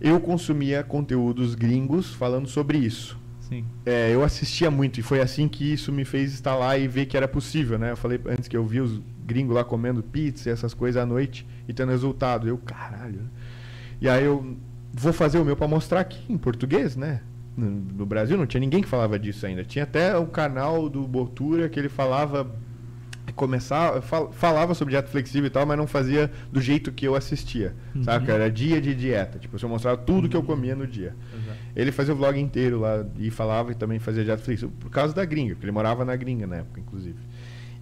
eu 0.00 0.18
consumia 0.18 0.82
conteúdos 0.82 1.54
gringos 1.54 2.12
falando 2.12 2.48
sobre 2.48 2.78
isso. 2.78 3.16
Sim. 3.52 3.64
É, 3.84 4.10
eu 4.14 4.24
assistia 4.24 4.70
muito 4.70 4.98
e 4.98 5.02
foi 5.02 5.20
assim 5.20 5.46
que 5.46 5.72
isso 5.72 5.92
me 5.92 6.04
fez 6.04 6.32
estar 6.32 6.54
lá 6.54 6.78
e 6.78 6.88
ver 6.88 7.04
que 7.06 7.16
era 7.16 7.28
possível, 7.28 7.78
né? 7.78 7.90
Eu 7.90 7.96
falei 7.96 8.18
antes 8.26 8.48
que 8.48 8.56
eu 8.56 8.64
vi 8.64 8.80
os 8.80 9.00
gringos 9.26 9.54
lá 9.54 9.62
comendo 9.62 10.02
pizza 10.02 10.48
e 10.48 10.52
essas 10.52 10.72
coisas 10.72 11.02
à 11.02 11.04
noite 11.04 11.46
e 11.68 11.72
tendo 11.72 11.90
resultado. 11.90 12.48
Eu, 12.48 12.56
caralho. 12.56 13.20
E 14.00 14.08
aí 14.08 14.24
eu 14.24 14.56
vou 14.92 15.12
fazer 15.12 15.38
o 15.38 15.44
meu 15.44 15.56
para 15.56 15.68
mostrar 15.68 16.00
aqui 16.00 16.20
em 16.32 16.38
português, 16.38 16.96
né? 16.96 17.20
No, 17.54 17.66
no 17.70 18.06
Brasil 18.06 18.38
não 18.38 18.46
tinha 18.46 18.60
ninguém 18.60 18.82
que 18.82 18.88
falava 18.88 19.18
disso 19.18 19.44
ainda. 19.44 19.62
Tinha 19.64 19.84
até 19.84 20.16
o 20.16 20.26
canal 20.26 20.88
do 20.88 21.06
Botura 21.06 21.68
que 21.68 21.78
ele 21.78 21.90
falava 21.90 22.50
começar 23.36 24.02
fal- 24.02 24.30
falava 24.32 24.74
sobre 24.74 24.92
dieta 24.92 25.08
flexível 25.08 25.46
e 25.46 25.50
tal, 25.50 25.64
mas 25.64 25.78
não 25.78 25.86
fazia 25.86 26.30
do 26.50 26.60
jeito 26.60 26.92
que 26.92 27.06
eu 27.06 27.14
assistia, 27.14 27.74
sabe? 28.02 28.30
Era 28.30 28.50
dia 28.50 28.80
de 28.80 28.94
dieta, 28.94 29.38
tipo, 29.38 29.56
eu 29.62 29.68
mostrava 29.68 29.96
tudo 29.96 30.28
que 30.28 30.36
eu 30.36 30.42
comia 30.42 30.74
no 30.76 30.86
dia. 30.86 31.14
Exato. 31.34 31.41
Ele 31.74 31.90
fazia 31.90 32.12
o 32.12 32.16
vlog 32.16 32.38
inteiro 32.38 32.80
lá 32.80 33.04
e 33.18 33.30
falava 33.30 33.72
e 33.72 33.74
também 33.74 33.98
fazia 33.98 34.36
flexível 34.36 34.72
por 34.78 34.90
causa 34.90 35.14
da 35.14 35.24
gringa, 35.24 35.54
porque 35.54 35.64
ele 35.64 35.72
morava 35.72 36.04
na 36.04 36.14
gringa 36.14 36.46
na 36.46 36.56
época, 36.56 36.80
inclusive. 36.80 37.18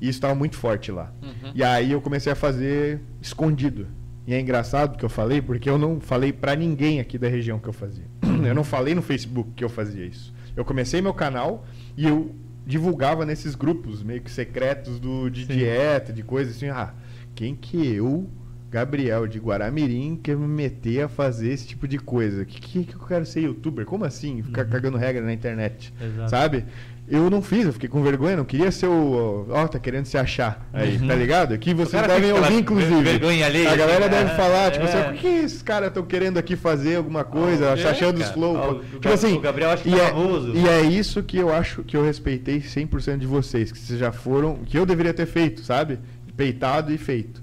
E 0.00 0.08
isso 0.08 0.18
estava 0.18 0.34
muito 0.34 0.56
forte 0.56 0.90
lá. 0.90 1.12
Uhum. 1.22 1.52
E 1.54 1.62
aí 1.62 1.92
eu 1.92 2.00
comecei 2.00 2.32
a 2.32 2.36
fazer 2.36 3.00
escondido. 3.20 3.86
E 4.26 4.34
é 4.34 4.40
engraçado 4.40 4.96
que 4.96 5.04
eu 5.04 5.08
falei, 5.08 5.42
porque 5.42 5.68
eu 5.68 5.76
não 5.76 6.00
falei 6.00 6.32
pra 6.32 6.54
ninguém 6.54 7.00
aqui 7.00 7.18
da 7.18 7.28
região 7.28 7.58
que 7.58 7.68
eu 7.68 7.72
fazia. 7.72 8.04
Eu 8.40 8.54
não 8.54 8.64
falei 8.64 8.94
no 8.94 9.02
Facebook 9.02 9.50
que 9.54 9.62
eu 9.62 9.68
fazia 9.68 10.06
isso. 10.06 10.32
Eu 10.56 10.64
comecei 10.64 11.02
meu 11.02 11.12
canal 11.12 11.66
e 11.94 12.06
eu 12.06 12.34
divulgava 12.66 13.26
nesses 13.26 13.54
grupos 13.54 14.02
meio 14.02 14.22
que 14.22 14.30
secretos 14.30 14.98
do, 14.98 15.28
de 15.28 15.44
Sim. 15.44 15.52
dieta, 15.52 16.10
de 16.10 16.22
coisas 16.22 16.56
assim. 16.56 16.68
Ah, 16.68 16.94
quem 17.34 17.54
que 17.54 17.86
eu, 17.86 18.30
Gabriel 18.70 19.26
de 19.26 19.38
Guaramirim, 19.40 20.18
quer 20.22 20.36
me 20.36 20.46
meter 20.46 21.02
a 21.02 21.08
fazer 21.08 21.52
esse 21.52 21.66
tipo 21.66 21.88
de 21.88 21.98
coisa? 21.98 22.44
Que, 22.44 22.60
que, 22.60 22.84
que 22.84 22.94
eu 22.94 23.00
quero 23.00 23.26
ser 23.26 23.40
youtuber? 23.42 23.84
Como 23.84 24.04
assim? 24.04 24.42
Ficar 24.42 24.64
cagando 24.66 24.96
regra 24.96 25.22
na 25.22 25.32
internet? 25.32 25.92
Exato. 26.00 26.30
Sabe? 26.30 26.64
Eu 27.08 27.28
não 27.28 27.42
fiz, 27.42 27.66
eu 27.66 27.72
fiquei 27.72 27.88
com 27.88 28.00
vergonha, 28.04 28.36
não 28.36 28.44
queria 28.44 28.70
ser 28.70 28.86
o. 28.86 29.44
Ó, 29.50 29.66
tá 29.66 29.80
querendo 29.80 30.04
se 30.06 30.16
achar 30.16 30.64
aí, 30.72 30.96
Uhum. 30.96 31.08
tá 31.08 31.14
ligado? 31.16 31.58
Que 31.58 31.74
vocês 31.74 32.06
devem 32.06 32.32
ouvir, 32.32 32.54
inclusive. 32.54 33.02
vergonha 33.02 33.46
alheia, 33.46 33.72
A 33.72 33.74
galera 33.76 34.06
assim, 34.06 34.14
deve 34.14 34.36
falar, 34.36 34.70
tipo 34.70 34.86
É. 34.86 34.88
assim, 34.88 35.02
por 35.10 35.14
que 35.20 35.26
esses 35.26 35.60
caras 35.62 35.88
estão 35.88 36.04
querendo 36.04 36.38
aqui 36.38 36.54
fazer 36.54 36.94
alguma 36.94 37.24
coisa, 37.24 37.64
é, 37.76 37.90
achando 37.90 38.18
os 38.18 38.22
cara. 38.22 38.32
flow? 38.34 38.56
Ah, 38.56 38.68
o 38.70 38.78
tipo 38.84 39.00
Gab- 39.00 39.14
assim. 39.14 39.36
o 39.36 39.40
Gabriel 39.40 39.70
acha 39.70 39.82
que 39.82 39.88
e 39.88 39.92
tá 39.96 40.02
é, 40.04 40.08
famoso. 40.10 40.52
E 40.54 40.68
é 40.68 40.82
isso 40.82 41.20
que 41.24 41.36
eu 41.36 41.52
acho 41.52 41.82
que 41.82 41.96
eu 41.96 42.04
respeitei 42.04 42.60
100% 42.60 43.18
de 43.18 43.26
vocês, 43.26 43.72
que 43.72 43.78
vocês 43.80 43.98
já 43.98 44.12
foram, 44.12 44.58
que 44.64 44.78
eu 44.78 44.86
deveria 44.86 45.12
ter 45.12 45.26
feito, 45.26 45.62
sabe? 45.64 45.98
Peitado 46.36 46.92
e 46.94 46.96
feito. 46.98 47.42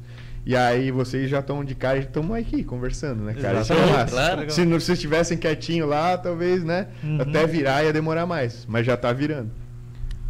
E 0.49 0.55
aí 0.55 0.91
vocês 0.91 1.29
já 1.29 1.39
estão 1.39 1.61
de 1.61 1.75
cara 1.75 1.97
e 1.97 2.03
estão 2.03 2.33
aqui 2.33 2.63
conversando, 2.63 3.21
né, 3.23 3.33
cara? 3.33 3.59
Isso 3.61 3.73
é 3.73 3.75
Exatamente, 3.75 3.97
massa. 3.97 4.11
claro. 4.15 4.49
Se 4.51 4.63
não- 4.63 4.79
se 4.79 4.85
vocês 4.85 4.97
estivessem 4.97 5.37
quietinho 5.37 5.85
lá, 5.85 6.17
talvez, 6.17 6.63
né? 6.63 6.87
Uhum. 7.03 7.19
Até 7.21 7.45
virar 7.45 7.83
ia 7.83 7.91
demorar 7.91 8.25
mais, 8.25 8.65
mas 8.65 8.85
já 8.85 8.95
tá 8.95 9.11
virando. 9.11 9.51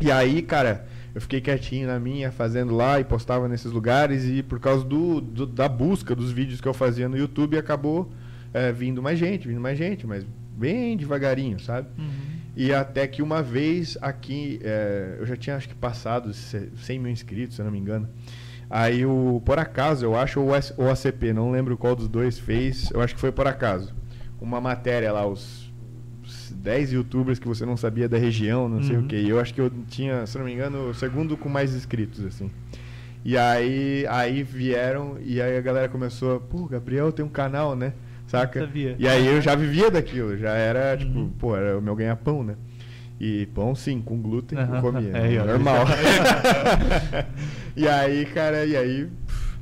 E 0.01 0.11
aí, 0.11 0.41
cara, 0.41 0.88
eu 1.13 1.22
fiquei 1.22 1.39
quietinho 1.39 1.86
na 1.88 1.99
minha, 1.99 2.32
fazendo 2.32 2.76
lá 2.76 2.99
e 2.99 3.03
postava 3.03 3.47
nesses 3.47 3.72
lugares 3.72 4.26
e 4.26 4.41
por 4.41 4.59
causa 4.59 4.84
do, 4.84 5.22
do- 5.22 5.45
da 5.45 5.70
busca 5.70 6.15
dos 6.15 6.32
vídeos 6.32 6.59
que 6.59 6.68
eu 6.68 6.74
fazia 6.74 7.07
no 7.07 7.15
YouTube 7.15 7.55
acabou 7.55 8.11
é, 8.53 8.72
vindo 8.72 9.03
mais 9.03 9.20
gente, 9.20 9.47
vindo 9.47 9.61
mais 9.61 9.78
gente, 9.78 10.07
mas 10.07 10.26
bem 10.57 10.97
devagarinho, 10.97 11.59
sabe? 11.59 11.89
Uhum. 11.95 12.07
E 12.55 12.74
até 12.74 13.05
que 13.05 13.22
uma 13.22 13.43
vez 13.43 13.95
aqui, 14.01 14.59
é, 14.63 15.18
eu 15.20 15.28
já 15.28 15.36
tinha 15.36 15.55
acho 15.57 15.70
que 15.70 15.76
passado 15.76 16.34
ce- 16.34 16.70
100 16.82 16.97
mil 16.97 17.11
inscritos, 17.11 17.55
se 17.55 17.61
eu 17.61 17.65
não 17.65 17.72
me 17.72 17.78
engano. 17.78 18.09
Aí 18.70 19.05
o 19.05 19.41
Por 19.45 19.59
Acaso, 19.59 20.05
eu 20.05 20.15
acho, 20.18 20.39
ou 20.41 20.49
o 20.49 20.89
ACP, 20.89 21.32
não 21.34 21.51
lembro 21.51 21.78
qual 21.78 21.95
dos 21.95 22.07
dois 22.07 22.38
fez, 22.38 22.91
eu 22.93 23.01
acho 23.01 23.15
que 23.15 23.22
foi 23.22 23.32
Por 23.32 23.47
Acaso. 23.47 23.93
Uma 24.41 24.59
matéria 24.61 25.11
lá, 25.11 25.26
os 25.26 25.65
os 26.24 26.51
10 26.51 26.91
youtubers 26.91 27.39
que 27.39 27.47
você 27.47 27.65
não 27.65 27.78
sabia 27.78 28.09
da 28.09 28.18
região, 28.18 28.68
não 28.68 28.82
sei 28.84 28.97
Uhum. 28.97 29.03
o 29.03 29.07
que. 29.07 29.15
E 29.15 29.30
eu 29.30 29.39
acho 29.39 29.53
que 29.53 29.61
eu 29.61 29.72
tinha, 29.88 30.26
se 30.28 30.38
eu 30.38 30.39
não 30.39 30.45
me 30.47 30.53
engano, 30.53 30.89
o 30.89 30.93
segundo 30.93 31.38
com 31.38 31.47
mais 31.47 31.74
inscritos, 31.74 32.26
assim. 32.26 32.51
E 33.24 33.38
aí, 33.38 34.05
aí 34.09 34.43
vieram 34.43 35.18
e 35.22 35.41
aí 35.41 35.57
a 35.57 35.61
galera 35.61 35.88
começou, 35.88 36.41
pô, 36.41 36.65
Gabriel 36.68 37.13
tem 37.13 37.24
um 37.24 37.30
canal, 37.30 37.78
né? 37.78 37.93
Saca? 38.28 38.59
Sabia. 38.59 38.95
E 38.99 39.07
aí 39.07 39.26
eu 39.26 39.39
já 39.41 39.55
vivia 39.55 39.89
daquilo, 39.89 40.38
já 40.38 40.51
era, 40.51 40.97
tipo, 40.97 41.18
Uhum. 41.18 41.30
pô, 41.39 41.55
era 41.55 41.78
o 41.78 41.82
meu 41.82 41.95
ganha-pão, 41.95 42.43
né? 42.43 42.55
E 43.20 43.45
pão 43.47 43.74
sim, 43.74 44.01
com 44.01 44.22
glúten 44.22 44.59
eu 44.59 44.65
Aham. 44.65 44.82
comia. 44.82 45.11
É, 45.18 45.41
ó. 45.41 45.45
normal. 45.45 45.86
e 47.78 47.88
aí, 47.88 48.25
cara, 48.25 48.65
e 48.65 48.75
aí. 48.75 49.07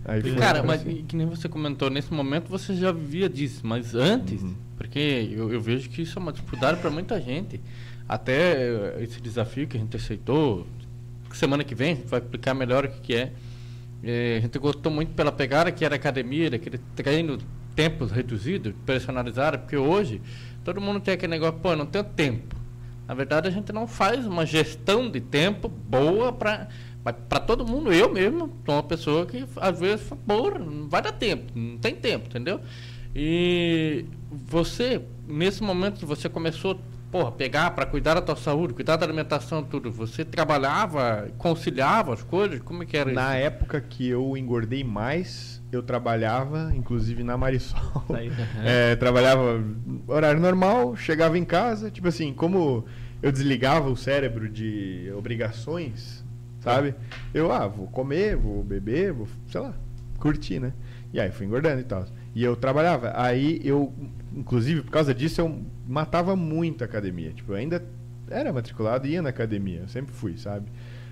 aí 0.06 0.36
Cara, 0.36 0.64
mas 0.64 0.82
que 0.84 1.16
nem 1.16 1.28
você 1.28 1.48
comentou, 1.50 1.90
nesse 1.90 2.14
momento 2.14 2.50
você 2.50 2.74
já 2.76 2.92
vivia 2.92 3.30
disso, 3.30 3.62
mas 3.66 3.94
antes, 3.94 4.42
Uhum. 4.42 4.56
porque 4.78 5.30
eu, 5.32 5.52
eu 5.52 5.60
vejo 5.62 5.90
que 5.90 6.02
isso 6.02 6.18
é 6.18 6.22
uma 6.22 6.32
dificuldade 6.32 6.80
para 6.80 6.90
muita 6.90 7.20
gente. 7.20 7.60
Até 8.08 8.54
eh, 8.70 8.98
esse 9.02 9.20
desafio 9.20 9.68
que 9.68 9.78
a 9.78 9.80
gente 9.80 9.96
aceitou, 9.98 10.66
semana 11.34 11.64
que 11.64 11.76
vem 11.76 11.92
a 11.92 11.96
gente 11.96 12.08
vai 12.08 12.20
explicar 12.20 12.54
melhor 12.54 12.86
o 12.86 12.90
que, 12.90 13.00
que 13.02 13.16
é. 13.16 13.32
Eh, 14.04 14.36
a 14.38 14.42
gente 14.42 14.58
gostou 14.60 14.92
muito 14.92 15.14
pela 15.14 15.32
pegada 15.32 15.72
que 15.72 15.84
era 15.84 15.96
academia, 15.96 16.50
daquele 16.50 16.80
treino 16.96 17.38
tempos 17.76 18.12
reduzidos, 18.12 18.74
personalizado, 18.86 19.60
porque 19.60 19.76
hoje 19.76 20.22
todo 20.64 20.80
mundo 20.80 21.00
tem 21.02 21.14
aquele 21.16 21.32
negócio, 21.32 21.60
pô, 21.60 21.72
eu 21.72 21.76
não 21.78 21.86
tenho 21.86 22.04
tempo. 22.06 22.56
Na 23.08 23.14
verdade, 23.14 23.48
a 23.48 23.52
gente 23.52 23.72
não 23.74 23.86
faz 23.86 24.26
uma 24.26 24.46
gestão 24.46 25.10
de 25.12 25.20
tempo 25.20 25.68
boa 25.68 26.32
para 26.32 26.68
para 27.14 27.40
todo 27.40 27.66
mundo. 27.66 27.94
Eu 27.94 28.12
mesmo 28.12 28.52
sou 28.66 28.76
uma 28.76 28.84
pessoa 28.84 29.26
que 29.26 29.46
às 29.58 29.80
vezes 29.80 30.08
fala, 30.08 30.22
porra, 30.26 30.60
não 30.60 30.90
vai 30.90 31.02
dar 31.02 31.12
tempo, 31.12 31.52
não 31.56 31.78
tem 31.78 31.96
tempo, 31.96 32.28
entendeu? 32.28 32.60
E 33.16 34.06
você, 34.30 35.02
nesse 35.28 35.64
momento 35.64 36.00
que 36.00 36.06
você 36.06 36.28
começou, 36.28 36.80
porra, 37.10 37.32
pegar 37.32 37.72
para 37.72 37.86
cuidar 37.86 38.16
da 38.16 38.22
tua 38.22 38.36
saúde, 38.36 38.74
cuidar 38.74 38.98
da 38.98 39.06
alimentação, 39.06 39.64
tudo, 39.64 39.90
você 39.90 40.26
trabalhava, 40.26 41.30
conciliava 41.38 42.14
as 42.14 42.22
coisas? 42.24 42.60
Como 42.60 42.84
é 42.84 42.86
que 42.86 42.98
era 42.98 43.14
Na 43.14 43.38
isso? 43.38 43.46
época 43.46 43.80
que 43.80 44.06
eu 44.10 44.36
engordei 44.36 44.84
mais, 44.84 45.64
eu 45.72 45.82
trabalhava, 45.82 46.74
inclusive 46.76 47.24
na 47.24 47.38
Marisol. 47.38 47.80
Aí. 48.14 48.30
É, 48.66 48.98
trabalhava 48.98 49.64
horário 50.08 50.42
normal, 50.42 50.98
chegava 50.98 51.38
em 51.38 51.46
casa, 51.46 51.90
tipo 51.90 52.10
assim, 52.10 52.34
como 52.34 52.84
eu 53.24 53.32
desligava 53.32 53.90
o 53.90 53.96
cérebro 53.96 54.50
de 54.50 55.10
obrigações, 55.16 56.25
sabe? 56.66 56.96
Eu, 57.34 57.52
ah, 57.52 57.68
vou 57.68 57.88
comer, 57.88 58.36
vou 58.36 58.64
beber, 58.64 59.14
vou, 59.14 59.28
sei 59.50 59.62
lá, 59.62 59.74
curtir, 60.20 60.60
né? 60.60 60.74
E 61.14 61.20
aí 61.20 61.32
fui 61.32 61.46
engordando 61.46 61.80
e 61.80 61.84
tal. 61.84 62.06
E 62.34 62.44
eu 62.44 62.56
trabalhava. 62.56 63.14
Aí 63.16 63.62
eu, 63.64 63.94
inclusive, 64.34 64.82
por 64.82 64.92
causa 64.92 65.14
disso, 65.14 65.40
eu 65.40 65.62
matava 65.88 66.36
muito 66.36 66.84
a 66.84 66.86
academia. 66.86 67.32
Tipo, 67.32 67.54
eu 67.54 67.56
ainda 67.56 67.82
era 68.30 68.52
matriculado 68.52 69.08
e 69.08 69.12
ia 69.12 69.22
na 69.22 69.30
academia, 69.30 69.82
eu 69.82 69.88
sempre 69.88 70.14
fui, 70.14 70.38
sabe? 70.38 70.66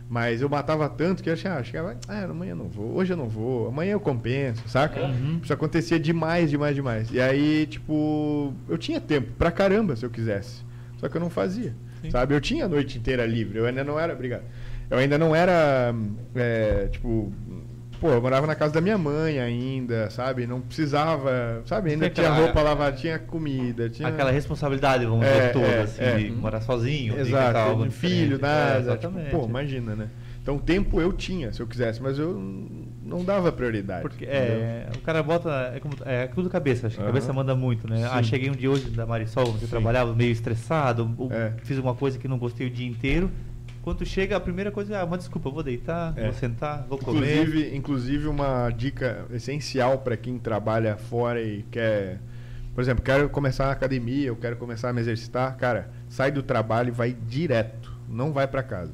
Mas 0.09 0.41
eu 0.41 0.49
matava 0.49 0.89
tanto 0.89 1.23
que 1.23 1.29
eu 1.29 1.33
achava, 1.33 1.63
chegava, 1.63 1.97
ah, 2.07 2.23
amanhã 2.25 2.51
eu 2.51 2.55
não 2.57 2.67
vou, 2.67 2.95
hoje 2.95 3.13
eu 3.13 3.17
não 3.17 3.29
vou, 3.29 3.69
amanhã 3.69 3.93
eu 3.93 3.99
compenso, 3.99 4.67
saca? 4.67 5.01
Uhum. 5.01 5.39
Isso 5.41 5.53
acontecia 5.53 5.99
demais, 5.99 6.49
demais, 6.49 6.75
demais. 6.75 7.11
E 7.11 7.21
aí, 7.21 7.65
tipo, 7.67 8.53
eu 8.67 8.77
tinha 8.77 8.99
tempo 8.99 9.31
pra 9.37 9.51
caramba 9.51 9.95
se 9.95 10.05
eu 10.05 10.09
quisesse. 10.09 10.63
Só 10.97 11.07
que 11.07 11.17
eu 11.17 11.21
não 11.21 11.29
fazia. 11.29 11.73
Sim. 12.01 12.11
Sabe? 12.11 12.33
Eu 12.35 12.41
tinha 12.41 12.65
a 12.65 12.67
noite 12.67 12.97
inteira 12.97 13.25
livre. 13.25 13.57
Eu 13.57 13.65
ainda 13.65 13.83
não 13.83 13.99
era. 13.99 14.13
Obrigado. 14.13 14.43
Eu 14.89 14.97
ainda 14.97 15.17
não 15.17 15.35
era. 15.35 15.93
é, 16.35 16.87
tipo. 16.91 17.31
Pô, 17.99 18.09
eu 18.09 18.21
morava 18.21 18.45
na 18.45 18.53
casa 18.53 18.73
da 18.73 18.81
minha 18.81 18.97
mãe 18.97 19.39
ainda, 19.39 20.09
sabe? 20.09 20.45
Não 20.45 20.59
precisava. 20.59 21.61
Sabe? 21.65 21.91
Ainda 21.91 22.09
tinha 22.09 22.27
aquela- 22.27 22.43
roupa 22.45 22.61
lavada, 22.61 22.97
tinha 22.97 23.17
comida, 23.17 23.89
tinha. 23.89 24.09
Aquela 24.09 24.29
responsabilidade, 24.29 25.05
vamos 25.05 25.25
É, 25.25 25.31
dizer, 25.39 25.53
toda, 25.53 25.65
é, 25.67 25.81
assim, 25.83 26.01
é. 26.03 26.15
de 26.17 26.31
morar 26.31 26.59
sozinho, 26.61 27.13
de 27.13 27.21
Exato, 27.21 27.57
algo 27.57 27.83
um 27.85 27.91
filho, 27.91 28.37
nada. 28.41 28.71
É, 28.71 28.73
tipo, 28.79 28.89
exatamente. 28.91 29.29
pô, 29.31 29.45
imagina, 29.45 29.95
né? 29.95 30.09
Então, 30.41 30.57
tempo 30.57 30.99
eu 30.99 31.13
tinha, 31.13 31.53
se 31.53 31.61
eu 31.61 31.67
quisesse, 31.67 32.03
mas 32.03 32.19
eu 32.19 32.33
não 33.01 33.23
dava 33.23 33.49
prioridade. 33.53 34.01
Porque 34.01 34.25
é, 34.25 34.89
o 34.93 34.99
cara 34.99 35.23
bota. 35.23 35.71
É, 35.73 35.79
como, 35.79 35.93
é 36.03 36.27
tudo 36.27 36.49
cabeça, 36.49 36.87
acho 36.87 36.97
que 36.97 37.01
a 37.03 37.05
cabeça 37.05 37.31
manda 37.31 37.55
muito, 37.55 37.89
né? 37.89 38.05
Ah, 38.11 38.17
Sim. 38.21 38.23
cheguei 38.31 38.49
um 38.49 38.53
dia 38.53 38.69
hoje 38.69 38.89
da 38.89 39.05
Marisol, 39.05 39.45
você 39.45 39.59
Sim. 39.65 39.67
trabalhava 39.71 40.13
meio 40.13 40.31
estressado, 40.33 41.09
ou 41.17 41.31
É. 41.31 41.53
fiz 41.63 41.77
alguma 41.77 41.95
coisa 41.95 42.19
que 42.19 42.27
não 42.27 42.37
gostei 42.37 42.67
o 42.67 42.69
dia 42.69 42.85
inteiro. 42.85 43.31
Quando 43.83 44.05
chega, 44.05 44.37
a 44.37 44.39
primeira 44.39 44.71
coisa 44.71 44.95
é 44.95 45.01
ah, 45.01 45.03
uma 45.03 45.17
desculpa, 45.17 45.49
vou 45.49 45.61
deitar, 45.61 46.13
É. 46.17 46.23
vou 46.23 46.33
sentar, 46.33 46.85
vou 46.87 46.97
comer. 46.97 47.41
Inclusive, 47.41 47.75
inclusive 47.75 48.27
uma 48.27 48.69
dica 48.69 49.25
essencial 49.31 49.99
para 49.99 50.15
quem 50.15 50.39
trabalha 50.39 50.95
fora 50.95 51.41
e 51.41 51.63
quer, 51.69 52.19
por 52.73 52.79
exemplo, 52.81 53.03
quero 53.03 53.27
começar 53.29 53.65
a 53.67 53.71
academia, 53.71 54.27
eu 54.27 54.37
quero 54.37 54.55
começar 54.55 54.89
a 54.89 54.93
me 54.93 55.01
exercitar, 55.01 55.57
cara, 55.57 55.89
sai 56.07 56.31
do 56.31 56.41
trabalho 56.41 56.87
e 56.87 56.91
vai 56.91 57.13
direto, 57.27 57.91
não 58.07 58.31
vai 58.31 58.47
para 58.47 58.63
casa. 58.63 58.93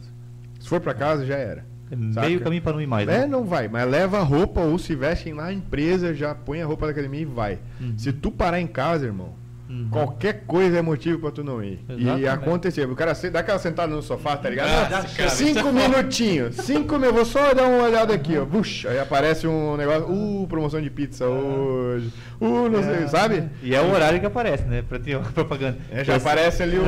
Se 0.59 0.67
for 0.67 0.81
para 0.81 0.95
casa 0.95 1.23
já 1.23 1.37
era. 1.37 1.63
É 1.91 1.95
meio 1.95 2.13
saca? 2.13 2.39
caminho 2.39 2.61
para 2.61 2.73
não 2.73 2.81
ir 2.81 2.87
mais. 2.87 3.07
É, 3.07 3.19
né? 3.21 3.27
não 3.27 3.45
vai, 3.45 3.67
mas 3.67 3.87
leva 3.89 4.17
a 4.19 4.23
roupa 4.23 4.61
ou 4.61 4.77
se 4.79 4.95
vestem 4.95 5.33
na 5.33 5.53
empresa, 5.53 6.13
já 6.15 6.33
põe 6.33 6.61
a 6.61 6.65
roupa 6.65 6.87
da 6.87 6.91
academia 6.91 7.21
e 7.21 7.25
vai. 7.25 7.59
Uhum. 7.79 7.93
Se 7.97 8.11
tu 8.11 8.31
parar 8.31 8.59
em 8.59 8.67
casa, 8.67 9.05
irmão, 9.05 9.33
Uhum. 9.69 9.87
qualquer 9.91 10.45
coisa 10.47 10.79
é 10.79 10.81
motivo 10.81 11.19
pra 11.19 11.29
tu 11.31 11.43
não 11.43 11.63
ir. 11.63 11.79
E 11.89 12.01
Exatamente. 12.01 12.27
aconteceu. 12.27 12.91
O 12.91 12.95
cara 12.95 13.13
dá 13.31 13.39
aquela 13.39 13.59
sentada 13.59 13.93
no 13.93 14.01
sofá, 14.01 14.35
tá 14.35 14.49
ligado? 14.49 14.67
Ah, 14.91 15.05
é 15.21 15.29
cinco 15.29 15.71
minutinhos, 15.71 16.55
cinco 16.55 16.95
minutos, 16.97 17.15
vou 17.15 17.25
só 17.25 17.53
dar 17.53 17.67
uma 17.67 17.83
olhada 17.83 18.13
aqui, 18.13 18.35
ó. 18.37 18.45
Puxa, 18.45 18.89
aí 18.89 18.99
aparece 18.99 19.45
um 19.47 19.77
negócio, 19.77 20.07
uh, 20.11 20.47
promoção 20.47 20.81
de 20.81 20.89
pizza 20.89 21.25
hoje. 21.27 22.11
Uh, 22.41 22.67
não 22.69 22.81
sei, 22.83 23.03
É, 23.03 23.07
sabe? 23.07 23.49
E 23.61 23.75
é 23.75 23.81
o 23.81 23.91
horário 23.91 24.19
que 24.19 24.25
aparece, 24.25 24.63
né? 24.63 24.81
Pra 24.87 24.97
ter 24.97 25.15
uma 25.17 25.29
propaganda. 25.31 25.77
É, 25.91 26.03
já 26.03 26.15
Esse- 26.15 26.27
aparece 26.27 26.63
ali 26.63 26.77
o. 26.79 26.83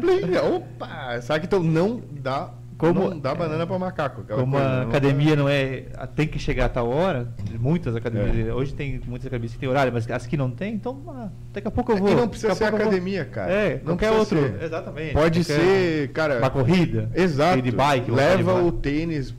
Blim, 0.00 0.36
Opa! 0.56 1.20
Sabe 1.20 1.40
que 1.40 1.46
então 1.46 1.62
não 1.62 2.00
dá. 2.10 2.50
Como- 2.88 3.10
não 3.10 3.18
dá 3.18 3.34
banana 3.34 3.66
pra 3.66 3.78
macaco. 3.78 4.22
aquela 4.22 4.40
Como 4.40 4.52
coisa, 4.52 4.66
a 4.68 4.80
não- 4.82 4.88
academia 4.88 5.36
não 5.36 5.48
é. 5.48 5.84
tem 6.16 6.26
que 6.26 6.38
chegar 6.38 6.66
a 6.66 6.68
tal 6.68 6.88
hora, 6.88 7.32
muitas 7.60 7.94
academias. 7.94 8.48
É. 8.48 8.52
Hoje 8.52 8.74
tem 8.74 9.00
muitas 9.06 9.26
academias 9.26 9.52
que 9.52 9.58
tem 9.58 9.68
horário, 9.68 9.92
mas 9.92 10.10
as 10.10 10.26
que 10.26 10.36
não 10.36 10.50
tem, 10.50 10.74
então 10.74 11.00
ah, 11.08 11.28
daqui 11.52 11.68
a 11.68 11.70
pouco 11.70 11.92
eu 11.92 11.96
É 11.96 12.00
vou. 12.00 12.08
que 12.08 12.14
não 12.14 12.28
precisa 12.28 12.54
ser 12.54 12.64
a 12.64 12.68
pouco 12.70 12.82
eu 12.82 12.86
vou. 12.86 12.92
academia, 12.92 13.24
cara. 13.24 13.52
É, 13.52 13.74
Não 13.76 13.96
qualquer 13.96 14.12
precisa 14.12 14.36
outro. 14.36 14.58
ser. 14.58 14.64
Exatamente. 14.64 15.12
Pode 15.14 15.44
ser, 15.44 16.08
cara. 16.12 16.38
Uma 16.38 16.50
corrida. 16.50 17.10
Exato. 17.14 17.62
de 17.62 17.70
bike. 17.70 18.10
Leva 18.10 18.54
de 18.62 18.66
o 18.66 18.72
tênis 18.72 19.34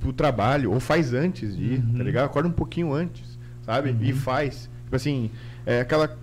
pro 0.00 0.12
trabalho, 0.12 0.70
ou 0.72 0.78
faz 0.80 1.12
antes 1.14 1.56
de 1.56 1.64
ir, 1.74 1.78
Uhum. 1.80 1.94
tá 1.98 2.04
ligado? 2.04 2.24
Acorda 2.26 2.48
um 2.48 2.52
pouquinho 2.52 2.92
antes, 2.92 3.38
sabe? 3.62 3.90
Uhum. 3.90 3.98
E 4.02 4.12
faz. 4.12 4.68
Tipo 4.84 4.96
assim, 4.96 5.30
é 5.66 5.80
aquela. 5.80 6.16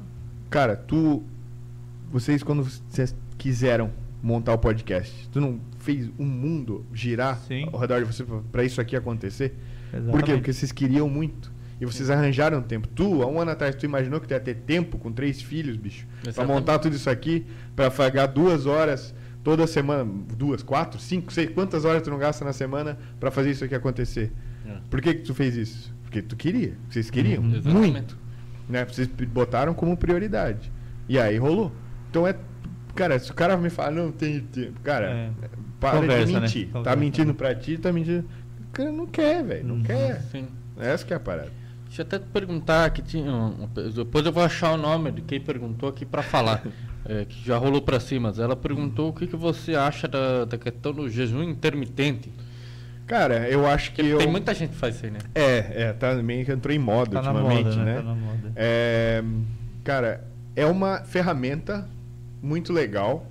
Cara, 0.49 0.75
tu. 0.75 1.23
Vocês, 2.11 2.43
quando 2.43 2.63
vocês 2.63 3.15
quiseram 3.37 3.89
montar 4.21 4.53
o 4.53 4.57
podcast, 4.57 5.27
tu 5.29 5.41
não 5.41 5.59
fez 5.79 6.09
o 6.17 6.23
mundo 6.23 6.85
girar 6.93 7.37
Sim. 7.47 7.67
ao 7.71 7.79
redor 7.79 7.99
de 7.99 8.05
você 8.05 8.23
pra- 8.23 8.39
pra 8.51 8.63
isso 8.63 8.79
aqui 8.79 8.95
acontecer? 8.95 9.49
Por 9.49 9.57
quê? 9.57 9.97
Exatamente. 9.97 10.31
Porque 10.37 10.53
vocês 10.53 10.71
queriam 10.71 11.09
muito. 11.09 11.51
E 11.79 11.85
vocês 11.85 12.11
arranjaram 12.11 12.61
tempo. 12.61 12.87
Tu, 12.87 13.23
há 13.23 13.25
um 13.27 13.39
ano 13.41 13.49
atrás, 13.51 13.73
tu 13.75 13.85
imaginou 13.85 14.19
que 14.21 14.27
tu 14.27 14.31
ia 14.31 14.39
ter 14.39 14.53
tempo 14.55 14.99
com 14.99 15.11
três 15.11 15.41
filhos, 15.41 15.75
bicho? 15.75 16.05
Pra 16.21 16.29
Exatamente. 16.29 16.55
montar 16.59 16.77
tudo 16.77 16.95
isso 16.95 17.09
aqui, 17.09 17.45
pra 17.75 17.89
pagar 17.89 18.27
duas 18.27 18.67
horas 18.67 19.15
toda 19.43 19.65
semana, 19.65 20.05
duas, 20.37 20.61
quatro, 20.61 20.99
cinco, 20.99 21.33
seis, 21.33 21.49
quantas 21.49 21.83
horas 21.83 22.03
tu 22.03 22.11
não 22.11 22.19
gasta 22.19 22.45
na 22.45 22.53
semana 22.53 22.99
pra 23.19 23.31
fazer 23.31 23.49
isso 23.49 23.63
aqui 23.65 23.73
acontecer? 23.73 24.31
É. 24.67 24.77
Por 24.91 25.01
que 25.01 25.15
que 25.15 25.21
tu 25.23 25.33
fez 25.33 25.55
isso? 25.55 25.91
Porque 26.03 26.21
tu 26.21 26.35
queria, 26.35 26.75
vocês 26.87 27.09
queriam, 27.09 27.41
Uhum. 27.41 27.55
Exatamente. 27.55 27.91
muito. 27.91 28.17
Né? 28.69 28.85
Vocês 28.85 29.07
botaram 29.07 29.73
como 29.73 29.97
prioridade. 29.97 30.71
E 31.09 31.17
aí 31.17 31.37
rolou. 31.39 31.71
Então 32.11 32.27
é. 32.27 32.35
Cara, 32.95 33.17
se 33.19 33.31
o 33.31 33.33
cara 33.33 33.55
me 33.57 33.69
fala, 33.69 33.91
não 33.91 34.11
tem 34.11 34.39
tempo, 34.41 34.79
cara, 34.83 35.07
É. 35.09 35.29
para 35.79 35.99
Conversa, 35.99 36.25
de 36.25 36.33
né? 36.33 36.39
mentir. 36.41 36.65
Tá 36.67 36.71
Conversa. 36.79 36.99
mentindo 36.99 37.33
pra 37.33 37.55
ti, 37.55 37.77
tá 37.77 37.91
mentindo. 37.91 38.25
O 38.69 38.71
cara 38.73 38.91
não 38.91 39.05
quer, 39.07 39.43
velho. 39.43 39.67
Não 39.67 39.75
Uhum. 39.75 39.83
quer. 39.83 40.21
Sim. 40.31 40.47
Essa 40.79 41.05
que 41.05 41.13
é 41.13 41.15
a 41.15 41.19
parada. 41.19 41.51
Deixa 41.85 42.01
eu 42.01 42.05
até 42.05 42.19
te 42.19 42.25
perguntar 42.31 42.89
que 42.91 43.01
tinha. 43.01 43.31
um- 43.31 43.67
depois 43.93 44.25
eu 44.25 44.31
vou 44.31 44.43
achar 44.43 44.71
o 44.73 44.77
nome 44.77 45.11
de 45.11 45.21
quem 45.21 45.39
perguntou 45.41 45.89
aqui 45.89 46.05
para 46.05 46.21
falar. 46.21 46.63
é, 47.05 47.25
que 47.25 47.43
já 47.45 47.57
rolou 47.57 47.81
para 47.81 47.99
cima. 47.99 48.29
Mas 48.29 48.39
ela 48.39 48.55
perguntou 48.55 49.09
o 49.09 49.13
que, 49.13 49.27
que 49.27 49.35
você 49.35 49.75
acha 49.75 50.07
da, 50.07 50.45
da 50.45 50.57
questão 50.57 50.93
do 50.93 51.09
jejum 51.09 51.43
intermitente. 51.43 52.31
Cara, 53.07 53.49
eu 53.49 53.67
acho 53.67 53.91
que 53.91 54.01
eu. 54.01 54.19
Tem 54.19 54.27
muita 54.27 54.53
gente 54.53 54.69
que 54.71 54.77
faz 54.77 54.95
isso 54.95 55.05
aí, 55.05 55.11
né? 55.11 55.19
É, 55.35 55.83
é, 55.83 55.93
tá 55.93 56.13
meio 56.15 56.45
que 56.45 56.51
entrou 56.51 56.73
em 56.73 56.79
moda 56.79 57.21
Tá 57.21 57.21
na 57.21 57.31
ultimamente, 57.33 57.69
moda, 57.77 57.83
né? 57.83 57.85
né? 57.85 57.95
Tá 57.97 58.03
na 58.03 58.15
moda. 58.15 58.51
É, 58.55 59.23
cara, 59.83 60.23
é 60.55 60.65
uma 60.65 60.99
ferramenta 61.03 61.89
muito 62.41 62.71
legal 62.73 63.25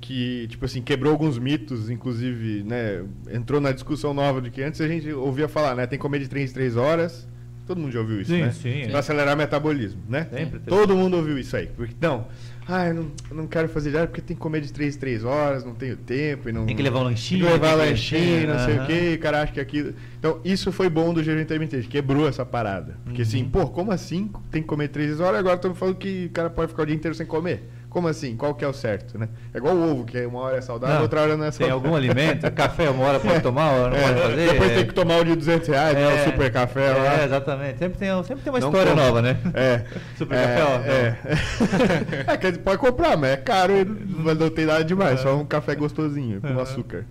que, 0.00 0.46
tipo 0.48 0.64
assim, 0.64 0.82
quebrou 0.82 1.12
alguns 1.12 1.38
mitos, 1.38 1.88
inclusive, 1.88 2.64
né? 2.64 3.04
Entrou 3.32 3.60
na 3.60 3.70
discussão 3.70 4.12
nova 4.12 4.40
de 4.40 4.50
que 4.50 4.60
antes 4.62 4.80
a 4.80 4.88
gente 4.88 5.10
ouvia 5.12 5.48
falar, 5.48 5.76
né? 5.76 5.86
Tem 5.86 5.98
que 5.98 6.02
comer 6.02 6.18
de 6.18 6.28
3 6.28 6.50
em 6.50 6.54
3 6.54 6.76
horas. 6.76 7.28
Todo 7.64 7.78
mundo 7.78 7.92
já 7.92 8.00
ouviu 8.00 8.20
isso, 8.20 8.32
Sim, 8.32 8.40
né? 8.42 8.50
sim, 8.50 8.82
é. 8.82 8.88
Pra 8.88 8.98
acelerar 8.98 9.34
o 9.36 9.38
metabolismo, 9.38 10.02
né? 10.08 10.26
Sempre. 10.32 10.58
Todo 10.66 10.96
mundo 10.96 11.16
ouviu 11.16 11.38
isso 11.38 11.56
aí. 11.56 11.68
Porque, 11.68 11.94
não, 12.00 12.26
ah, 12.66 12.88
eu 12.88 12.94
não, 12.94 13.10
eu 13.30 13.36
não 13.36 13.46
quero 13.46 13.68
fazer 13.68 13.90
diário 13.90 14.08
porque 14.08 14.20
tem 14.20 14.34
que 14.36 14.42
comer 14.42 14.60
de 14.62 14.72
3 14.72 14.96
em 14.96 14.98
3 14.98 15.22
horas, 15.24 15.64
não 15.64 15.72
tenho 15.72 15.96
tempo 15.96 16.48
e 16.48 16.52
não... 16.52 16.66
Tem 16.66 16.74
que 16.74 16.82
levar 16.82 16.98
um 16.98 17.04
lanchinho. 17.04 17.44
Tem 17.46 17.52
que 17.52 17.60
levar 17.64 17.76
tem 17.76 17.84
que- 17.84 17.90
lanchinho, 17.92 18.48
não 18.48 18.58
sei 18.58 18.74
o 18.74 18.78
Aham. 18.78 18.86
que, 18.88 19.14
o 19.14 19.18
cara 19.20 19.42
acha 19.42 19.52
que 19.52 19.60
aquilo. 19.60 19.94
Então, 20.18 20.40
isso 20.44 20.72
foi 20.72 20.90
bom 20.90 21.14
do 21.14 21.22
jejum 21.22 21.40
intermitente, 21.40 21.86
quebrou 21.86 22.26
essa 22.28 22.44
parada. 22.44 22.96
Porque 23.04 23.22
Uhum. 23.22 23.28
assim, 23.28 23.44
pô, 23.44 23.68
como 23.68 23.92
assim 23.92 24.28
tem 24.50 24.60
que 24.60 24.66
comer 24.66 24.88
três 24.88 25.20
horas 25.20 25.38
agora 25.38 25.54
estamos 25.54 25.78
falando 25.78 25.94
que 25.94 26.26
o 26.26 26.30
cara 26.30 26.50
pode 26.50 26.72
ficar 26.72 26.82
o 26.82 26.86
dia 26.86 26.96
inteiro 26.96 27.14
sem 27.14 27.24
comer? 27.24 27.70
Como 27.92 28.08
assim? 28.08 28.34
Qual 28.36 28.54
que 28.54 28.64
é 28.64 28.68
o 28.68 28.72
certo, 28.72 29.18
né? 29.18 29.28
É 29.52 29.58
igual 29.58 29.74
o 29.76 29.90
ovo, 29.92 30.04
que 30.06 30.16
é 30.16 30.26
uma 30.26 30.40
hora 30.40 30.56
é 30.56 30.60
saudável, 30.62 30.94
Não, 30.96 31.02
outra 31.02 31.20
hora 31.20 31.36
não 31.36 31.44
é 31.44 31.50
Tem 31.50 31.66
saudável. 31.68 31.74
algum 31.74 31.94
alimento? 31.94 32.50
Café, 32.52 32.88
uma 32.88 33.04
hora 33.04 33.20
pode 33.20 33.40
tomar, 33.42 33.70
uma 33.70 33.82
hora 33.82 33.90
não 33.90 33.96
É, 33.98 34.02
pode 34.08 34.20
fazer? 34.22 34.50
Depois 34.52 34.70
é. 34.70 34.74
tem 34.76 34.86
que 34.86 34.94
tomar 34.94 35.18
o 35.20 35.24
de 35.24 35.36
200 35.36 35.68
reais, 35.68 35.94
né? 35.94 36.08
O 36.14 36.24
super 36.30 36.50
café 36.52 36.86
é, 36.86 36.92
lá. 36.94 37.24
exatamente. 37.24 37.78
Sempre 37.78 37.98
tem, 37.98 38.24
sempre 38.24 38.42
tem 38.42 38.52
uma 38.52 38.60
Não 38.60 38.68
história 38.68 38.90
compra. 38.92 39.04
nova, 39.06 39.20
né? 39.22 39.36
É. 39.52 39.84
Super 40.16 40.38
é, 40.38 40.46
café, 40.46 40.64
ó. 40.64 42.30
É. 42.30 42.32
é 42.32 42.36
que 42.38 42.58
pode 42.60 42.78
comprar, 42.78 43.16
mas 43.16 43.30
é 43.32 43.36
caro 43.36 43.72
e 43.74 43.84
não 43.84 44.34
não 44.34 44.48
tem 44.50 44.64
nada 44.64 44.82
demais. 44.84 45.20
Só 45.20 45.36
um 45.36 45.44
café 45.44 45.74
gostosinho, 45.74 46.40
com 46.40 46.48
Uhum. 46.48 46.60
açúcar. 46.60 47.04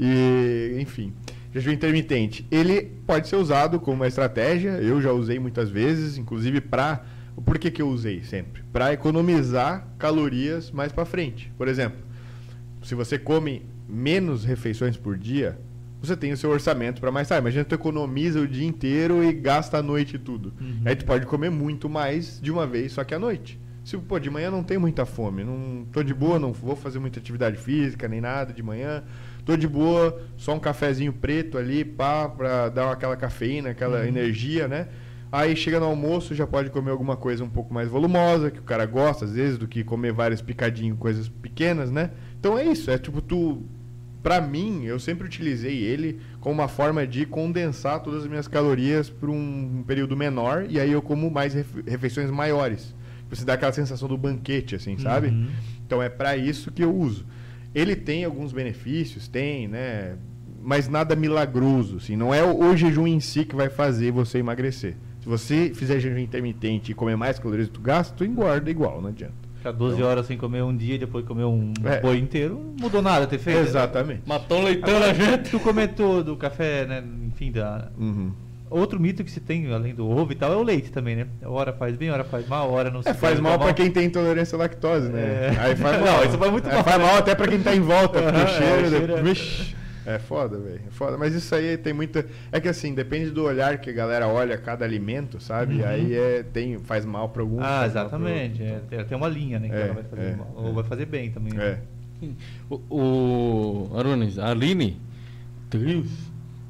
E, 0.00 0.76
enfim. 0.80 1.12
Jejum 1.54 1.70
intermitente. 1.72 2.46
Ele 2.50 2.80
pode 3.06 3.28
ser 3.28 3.36
usado 3.36 3.78
como 3.78 3.96
uma 3.96 4.08
estratégia. 4.08 4.70
Eu 4.80 5.02
já 5.02 5.12
usei 5.12 5.38
muitas 5.38 5.68
vezes, 5.68 6.16
inclusive 6.16 6.60
para. 6.62 7.02
Por 7.44 7.58
que, 7.58 7.70
que 7.70 7.80
eu 7.82 7.88
usei 7.88 8.22
sempre? 8.24 8.62
Para 8.72 8.92
economizar 8.92 9.86
calorias 9.98 10.70
mais 10.70 10.92
para 10.92 11.04
frente. 11.04 11.50
Por 11.56 11.66
exemplo, 11.68 11.98
se 12.82 12.94
você 12.94 13.18
come 13.18 13.64
menos 13.88 14.44
refeições 14.44 14.96
por 14.96 15.16
dia, 15.16 15.58
você 16.00 16.16
tem 16.16 16.32
o 16.32 16.36
seu 16.36 16.50
orçamento 16.50 17.00
para 17.00 17.10
mais 17.12 17.28
tarde. 17.28 17.42
Imagina 17.42 17.64
tu 17.64 17.74
economiza 17.74 18.40
o 18.40 18.46
dia 18.46 18.66
inteiro 18.66 19.22
e 19.22 19.32
gasta 19.32 19.78
a 19.78 19.82
noite 19.82 20.18
tudo. 20.18 20.52
Uhum. 20.60 20.82
Aí 20.84 20.96
tu 20.96 21.04
pode 21.04 21.26
comer 21.26 21.50
muito 21.50 21.88
mais 21.88 22.40
de 22.40 22.50
uma 22.50 22.66
vez, 22.66 22.92
só 22.92 23.04
que 23.04 23.14
à 23.14 23.18
noite. 23.18 23.58
Se 23.84 23.96
pô, 23.98 24.18
de 24.18 24.30
manhã 24.30 24.48
não 24.50 24.62
tem 24.62 24.78
muita 24.78 25.04
fome, 25.04 25.42
não 25.42 25.84
tô 25.92 26.04
de 26.04 26.14
boa, 26.14 26.38
não 26.38 26.52
vou 26.52 26.76
fazer 26.76 27.00
muita 27.00 27.18
atividade 27.18 27.56
física 27.56 28.06
nem 28.06 28.20
nada 28.20 28.52
de 28.52 28.62
manhã. 28.62 29.02
Tô 29.44 29.56
de 29.56 29.66
boa, 29.66 30.20
só 30.36 30.54
um 30.54 30.60
cafezinho 30.60 31.12
preto 31.12 31.58
ali, 31.58 31.84
pá, 31.84 32.28
pra 32.28 32.68
dar 32.68 32.92
aquela 32.92 33.16
cafeína, 33.16 33.70
aquela 33.70 34.00
Uhum. 34.00 34.06
energia, 34.06 34.68
né? 34.68 34.86
Aí 35.32 35.56
chega 35.56 35.80
no 35.80 35.86
almoço, 35.86 36.34
já 36.34 36.46
pode 36.46 36.68
comer 36.68 36.90
alguma 36.90 37.16
coisa 37.16 37.42
um 37.42 37.48
pouco 37.48 37.72
mais 37.72 37.88
volumosa, 37.88 38.50
que 38.50 38.58
o 38.60 38.62
cara 38.62 38.84
gosta 38.84 39.24
às 39.24 39.32
vezes, 39.32 39.56
do 39.56 39.66
que 39.66 39.82
comer 39.82 40.12
vários 40.12 40.42
picadinhos, 40.42 40.98
coisas 40.98 41.26
pequenas, 41.28 41.90
né? 41.90 42.10
Então 42.38 42.58
é 42.58 42.64
isso, 42.66 42.90
é 42.90 42.98
tipo 42.98 43.20
tu 43.22 43.62
Pra 44.22 44.40
mim, 44.40 44.84
eu 44.84 45.00
sempre 45.00 45.26
utilizei 45.26 45.78
ele 45.82 46.20
como 46.38 46.54
uma 46.54 46.68
forma 46.68 47.04
de 47.04 47.26
condensar 47.26 48.00
todas 48.04 48.22
as 48.22 48.28
minhas 48.28 48.46
calorias 48.46 49.10
para 49.10 49.28
um 49.28 49.82
período 49.84 50.16
menor 50.16 50.64
e 50.70 50.78
aí 50.78 50.92
eu 50.92 51.02
como 51.02 51.28
mais 51.28 51.54
refe- 51.54 51.82
refeições 51.84 52.30
maiores. 52.30 52.94
Você 53.28 53.44
dá 53.44 53.54
aquela 53.54 53.72
sensação 53.72 54.06
do 54.08 54.16
banquete, 54.16 54.76
assim, 54.76 54.96
sabe? 54.96 55.26
Uhum. 55.28 55.48
Então 55.84 56.00
é 56.00 56.08
para 56.08 56.36
isso 56.36 56.70
que 56.70 56.84
eu 56.84 56.94
uso. 56.94 57.26
Ele 57.74 57.96
tem 57.96 58.24
alguns 58.24 58.52
benefícios, 58.52 59.26
tem, 59.26 59.66
né? 59.66 60.14
Mas 60.62 60.88
nada 60.88 61.16
milagroso, 61.16 61.96
assim. 61.96 62.14
Não 62.14 62.32
é 62.32 62.44
o 62.44 62.76
jejum 62.76 63.08
em 63.08 63.18
si 63.18 63.44
que 63.44 63.56
vai 63.56 63.70
fazer 63.70 64.12
você 64.12 64.38
emagrecer. 64.38 64.94
Se 65.22 65.28
você 65.28 65.72
fizer 65.74 66.00
jejum 66.00 66.18
intermitente 66.18 66.90
e 66.90 66.94
comer 66.94 67.16
mais 67.16 67.38
calorias 67.38 67.68
do 67.68 67.72
que 67.74 67.78
tu 67.78 67.82
gasta, 67.82 68.14
tu 68.16 68.24
engorda 68.24 68.68
igual, 68.70 69.00
não 69.00 69.08
adianta. 69.10 69.34
Ficar 69.58 69.70
12 69.72 70.02
horas 70.02 70.26
sem 70.26 70.36
comer 70.36 70.62
um 70.64 70.76
dia 70.76 70.96
e 70.96 70.98
depois 70.98 71.24
comer 71.24 71.44
um 71.44 71.72
É. 71.84 72.00
boi 72.00 72.18
inteiro, 72.18 72.54
não 72.54 72.74
mudou 72.86 73.00
nada 73.00 73.26
ter 73.28 73.38
feito. 73.38 73.60
Exatamente. 73.60 74.22
Matou 74.26 74.58
um 74.58 74.64
leitão 74.64 74.98
na 74.98 75.14
gente. 75.14 75.50
Tu 75.50 75.60
comentou 75.60 76.24
do 76.24 76.36
café, 76.36 76.84
né? 76.84 77.04
Enfim, 77.28 77.52
da. 77.52 77.88
Uhum. 77.96 78.32
Outro 78.68 78.98
mito 78.98 79.22
que 79.22 79.30
se 79.30 79.38
tem, 79.38 79.70
além 79.72 79.94
do 79.94 80.08
ovo 80.08 80.32
e 80.32 80.34
tal, 80.34 80.52
é 80.52 80.56
o 80.56 80.62
leite 80.62 80.90
também, 80.90 81.14
né? 81.14 81.26
Hora 81.44 81.72
faz 81.74 81.94
bem, 81.94 82.10
hora 82.10 82.24
faz 82.24 82.48
mal, 82.48 82.70
hora 82.72 82.90
não 82.90 83.02
se 83.02 83.08
É, 83.10 83.14
faz 83.14 83.38
mal 83.38 83.52
tomar. 83.52 83.66
pra 83.66 83.74
quem 83.74 83.90
tem 83.90 84.06
intolerância 84.06 84.56
à 84.56 84.58
lactose, 84.58 85.08
né? 85.10 85.20
É. 85.20 85.56
Aí 85.60 85.76
faz 85.76 85.98
Não, 86.02 86.12
mal. 86.12 86.24
isso 86.24 86.38
faz 86.38 86.50
muito 86.50 86.68
É, 86.68 86.74
mal. 86.74 86.82
Faz 86.84 86.98
mal 87.00 87.16
até 87.18 87.34
pra 87.34 87.46
quem 87.46 87.60
tá 87.62 87.76
em 87.76 87.80
volta, 87.80 88.20
porque 88.20 88.40
o 88.40 88.46
cheiro... 88.48 88.84
é, 88.84 88.86
o 89.30 89.34
cheiro 89.34 89.76
é- 90.06 90.14
é 90.14 90.18
foda, 90.18 90.58
velho. 90.58 90.80
É 90.86 90.90
foda. 90.90 91.16
Mas 91.18 91.34
isso 91.34 91.54
aí 91.54 91.76
tem 91.76 91.92
muita... 91.92 92.24
É 92.50 92.60
que 92.60 92.68
assim, 92.68 92.94
depende 92.94 93.30
do 93.30 93.44
olhar 93.44 93.78
que 93.78 93.90
a 93.90 93.92
galera 93.92 94.26
olha 94.28 94.56
cada 94.58 94.84
alimento, 94.84 95.40
sabe? 95.40 95.82
Uhum. 95.82 95.88
Aí 95.88 96.14
é, 96.14 96.42
tem, 96.52 96.78
faz 96.80 97.04
mal 97.04 97.28
pra 97.28 97.42
alguns. 97.42 97.62
Ah, 97.64 97.84
exatamente. 97.86 98.62
outros. 98.62 98.92
É, 99.00 99.04
tem- 99.04 99.16
uma 99.16 99.28
linha, 99.28 99.58
né? 99.58 99.68
Que 99.68 99.74
É, 99.74 99.80
ela 99.82 99.94
vai 99.94 100.04
fazer 100.04 100.22
é, 100.22 100.34
mal. 100.36 100.54
é. 100.56 100.60
Ou 100.60 100.72
vai 100.74 100.84
fazer 100.84 101.06
bem 101.06 101.30
também. 101.30 101.52
né? 101.54 101.78
É. 102.22 102.28
O, 102.70 102.80
o 103.90 103.98
Arunes, 103.98 104.38
a 104.38 104.50
Aline 104.50 104.96
Dreves. 105.70 106.10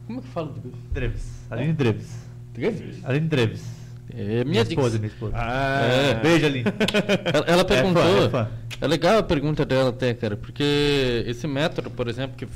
Como 0.07 0.19
é 0.19 0.23
que 0.23 0.29
fala 0.29 0.53
Dreves? 0.93 0.93
Dreves. 0.93 1.47
Aline 1.51 1.73
Dreves. 1.75 2.27
Dreves? 2.55 3.05
Aline 3.05 3.27
Dreves. 3.29 3.83
É 4.15 4.25
Minha 4.25 4.45
minha 4.45 4.63
esposa, 4.63 4.99
minha 4.99 5.09
esposa. 5.09 5.33
Ah, 5.37 5.81
É. 5.83 6.15
Beijo, 6.23 6.47
Aline. 6.47 6.65
Ela, 7.33 7.45
ela 7.47 7.65
perguntou. 7.65 8.03
é 8.27 8.29
fã. 8.29 8.49
É 8.81 8.87
legal 8.87 9.19
a 9.19 9.23
pergunta 9.23 9.65
dela 9.65 9.91
até, 9.91 10.13
cara, 10.13 10.37
porque 10.37 11.23
esse 11.27 11.47
método, 11.47 11.89
por 11.91 12.09
exemplo, 12.09 12.37
que 12.37 12.47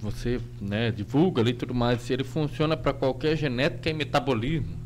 você 0.00 0.40
né, 0.60 0.90
divulga 0.90 1.40
ali 1.40 1.50
e 1.50 1.54
tudo 1.54 1.74
mais, 1.74 2.08
ele 2.10 2.24
funciona 2.24 2.76
para 2.76 2.92
qualquer 2.92 3.36
genética 3.36 3.88
e 3.90 3.94
metabolismo. 3.94 4.76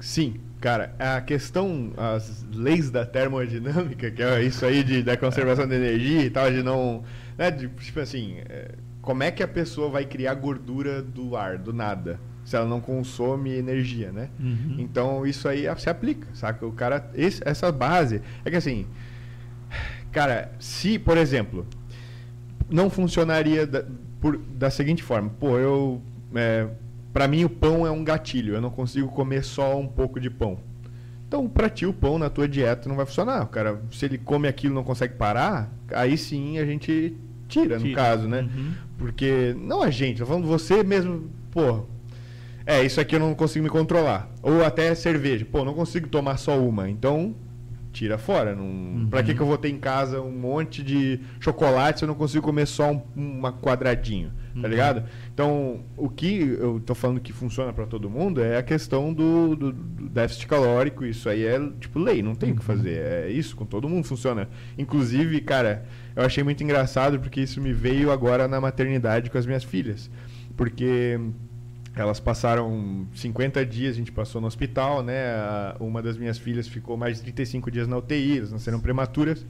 Sim, 0.00 0.34
cara, 0.60 0.94
a 0.98 1.20
questão, 1.20 1.92
as 1.96 2.44
leis 2.52 2.90
da 2.90 3.04
termodinâmica, 3.06 4.10
que 4.10 4.22
é 4.22 4.42
isso 4.42 4.64
aí 4.66 4.82
de, 4.82 5.02
da 5.02 5.16
conservação 5.16 5.66
de 5.66 5.74
energia 5.74 6.22
e 6.22 6.30
tal, 6.30 6.50
de 6.50 6.62
não. 6.62 7.02
Né, 7.38 7.50
de, 7.50 7.68
tipo 7.68 8.00
assim, 8.00 8.36
é, 8.48 8.72
como 9.02 9.22
é 9.22 9.30
que 9.30 9.42
a 9.42 9.48
pessoa 9.48 9.88
vai 9.90 10.04
criar 10.04 10.34
gordura 10.34 11.02
do 11.02 11.36
ar, 11.36 11.58
do 11.58 11.72
nada? 11.72 12.18
Se 12.44 12.56
ela 12.56 12.66
não 12.66 12.80
consome 12.80 13.50
energia, 13.54 14.12
né? 14.12 14.28
Uhum. 14.38 14.76
Então 14.78 15.26
isso 15.26 15.48
aí 15.48 15.64
se 15.78 15.88
aplica, 15.88 16.26
saca? 16.34 16.66
O 16.66 16.72
cara. 16.72 17.10
esse- 17.14 17.40
essa 17.44 17.72
base. 17.72 18.20
É 18.44 18.50
que 18.50 18.56
assim. 18.56 18.86
Cara, 20.12 20.52
se, 20.58 20.98
por 20.98 21.16
exemplo, 21.16 21.66
não 22.70 22.88
funcionaria 22.90 23.66
da, 23.66 23.84
por- 24.24 24.38
da 24.38 24.70
seguinte 24.70 25.02
forma: 25.02 25.30
pô, 25.38 25.58
eu. 25.58 26.00
É, 26.34 26.66
para 27.12 27.28
mim, 27.28 27.44
o 27.44 27.50
pão 27.50 27.86
é 27.86 27.90
um 27.90 28.02
gatilho, 28.02 28.54
eu 28.54 28.60
não 28.62 28.70
consigo 28.70 29.08
comer 29.08 29.44
só 29.44 29.78
um 29.78 29.86
pouco 29.86 30.18
de 30.18 30.30
pão. 30.30 30.58
Então, 31.28 31.46
pra 31.48 31.68
ti, 31.68 31.84
o 31.84 31.92
pão 31.92 32.18
na 32.18 32.30
tua 32.30 32.48
dieta 32.48 32.88
não 32.88 32.96
vai 32.96 33.04
funcionar. 33.06 33.42
O 33.42 33.48
cara, 33.48 33.80
se 33.92 34.04
ele 34.06 34.16
come 34.18 34.48
aquilo 34.48 34.72
e 34.72 34.76
não 34.76 34.82
consegue 34.84 35.14
parar, 35.14 35.70
aí 35.92 36.16
sim 36.16 36.58
a 36.58 36.64
gente 36.64 37.14
tira, 37.48 37.76
no 37.78 37.84
Tira. 37.84 37.94
caso, 37.96 38.26
né? 38.26 38.40
Uhum. 38.42 38.72
Porque, 38.98 39.54
não 39.58 39.82
a 39.82 39.90
gente, 39.90 40.18
tô 40.18 40.26
falando 40.26 40.46
você 40.46 40.82
mesmo, 40.82 41.28
pô, 41.50 41.84
é, 42.66 42.82
isso 42.84 43.00
aqui 43.00 43.14
eu 43.16 43.20
não 43.20 43.34
consigo 43.34 43.62
me 43.64 43.70
controlar. 43.70 44.28
Ou 44.42 44.64
até 44.64 44.94
cerveja, 44.94 45.44
pô, 45.50 45.64
não 45.64 45.74
consigo 45.74 46.08
tomar 46.08 46.36
só 46.38 46.58
uma, 46.58 46.88
então 46.88 47.34
tira 47.94 48.18
fora. 48.18 48.54
Não... 48.54 49.06
Pra 49.08 49.22
que, 49.22 49.34
que 49.34 49.40
eu 49.40 49.46
vou 49.46 49.56
ter 49.56 49.68
em 49.68 49.78
casa 49.78 50.20
um 50.20 50.32
monte 50.32 50.82
de 50.82 51.20
chocolate 51.40 52.00
se 52.00 52.04
eu 52.04 52.08
não 52.08 52.14
consigo 52.14 52.44
comer 52.44 52.66
só 52.66 52.90
um 52.90 53.34
uma 53.44 53.52
quadradinho, 53.52 54.32
tá 54.60 54.66
ligado? 54.66 55.04
Então, 55.32 55.80
o 55.96 56.08
que 56.08 56.56
eu 56.58 56.80
tô 56.80 56.94
falando 56.94 57.20
que 57.20 57.32
funciona 57.32 57.72
pra 57.72 57.86
todo 57.86 58.08
mundo 58.08 58.42
é 58.42 58.56
a 58.56 58.62
questão 58.62 59.12
do, 59.12 59.54
do, 59.54 59.72
do 59.72 60.08
déficit 60.08 60.46
calórico. 60.46 61.04
Isso 61.04 61.28
aí 61.28 61.44
é, 61.44 61.60
tipo, 61.78 61.98
lei, 61.98 62.22
não 62.22 62.34
tem 62.34 62.52
o 62.52 62.56
que 62.56 62.64
fazer. 62.64 62.98
É 62.98 63.30
isso, 63.30 63.54
com 63.54 63.66
todo 63.66 63.88
mundo 63.88 64.06
funciona. 64.06 64.48
Inclusive, 64.78 65.40
cara, 65.40 65.84
eu 66.16 66.24
achei 66.24 66.42
muito 66.42 66.64
engraçado 66.64 67.20
porque 67.20 67.40
isso 67.40 67.60
me 67.60 67.72
veio 67.72 68.10
agora 68.10 68.48
na 68.48 68.60
maternidade 68.60 69.30
com 69.30 69.38
as 69.38 69.46
minhas 69.46 69.64
filhas. 69.64 70.10
Porque 70.56 71.18
elas 71.96 72.18
passaram 72.18 73.06
50 73.14 73.64
dias, 73.64 73.94
a 73.94 73.98
gente 73.98 74.10
passou 74.10 74.40
no 74.40 74.46
hospital, 74.46 75.02
né? 75.02 75.14
Uma 75.78 76.02
das 76.02 76.16
minhas 76.16 76.38
filhas 76.38 76.66
ficou 76.66 76.96
mais 76.96 77.18
de 77.18 77.22
35 77.22 77.70
dias 77.70 77.86
na 77.86 77.96
UTI, 77.96 78.38
elas 78.38 78.52
nasceram 78.52 78.80
prematuras. 78.80 79.46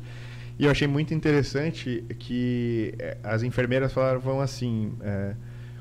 E 0.59 0.67
eu 0.67 0.71
achei 0.71 0.87
muito 0.87 1.13
interessante 1.15 2.05
que 2.19 2.95
eh, 2.99 3.17
as 3.25 3.43
enfermeiras 3.43 3.93
falavam 3.93 4.41
assim: 4.41 4.93
eh, 5.01 5.35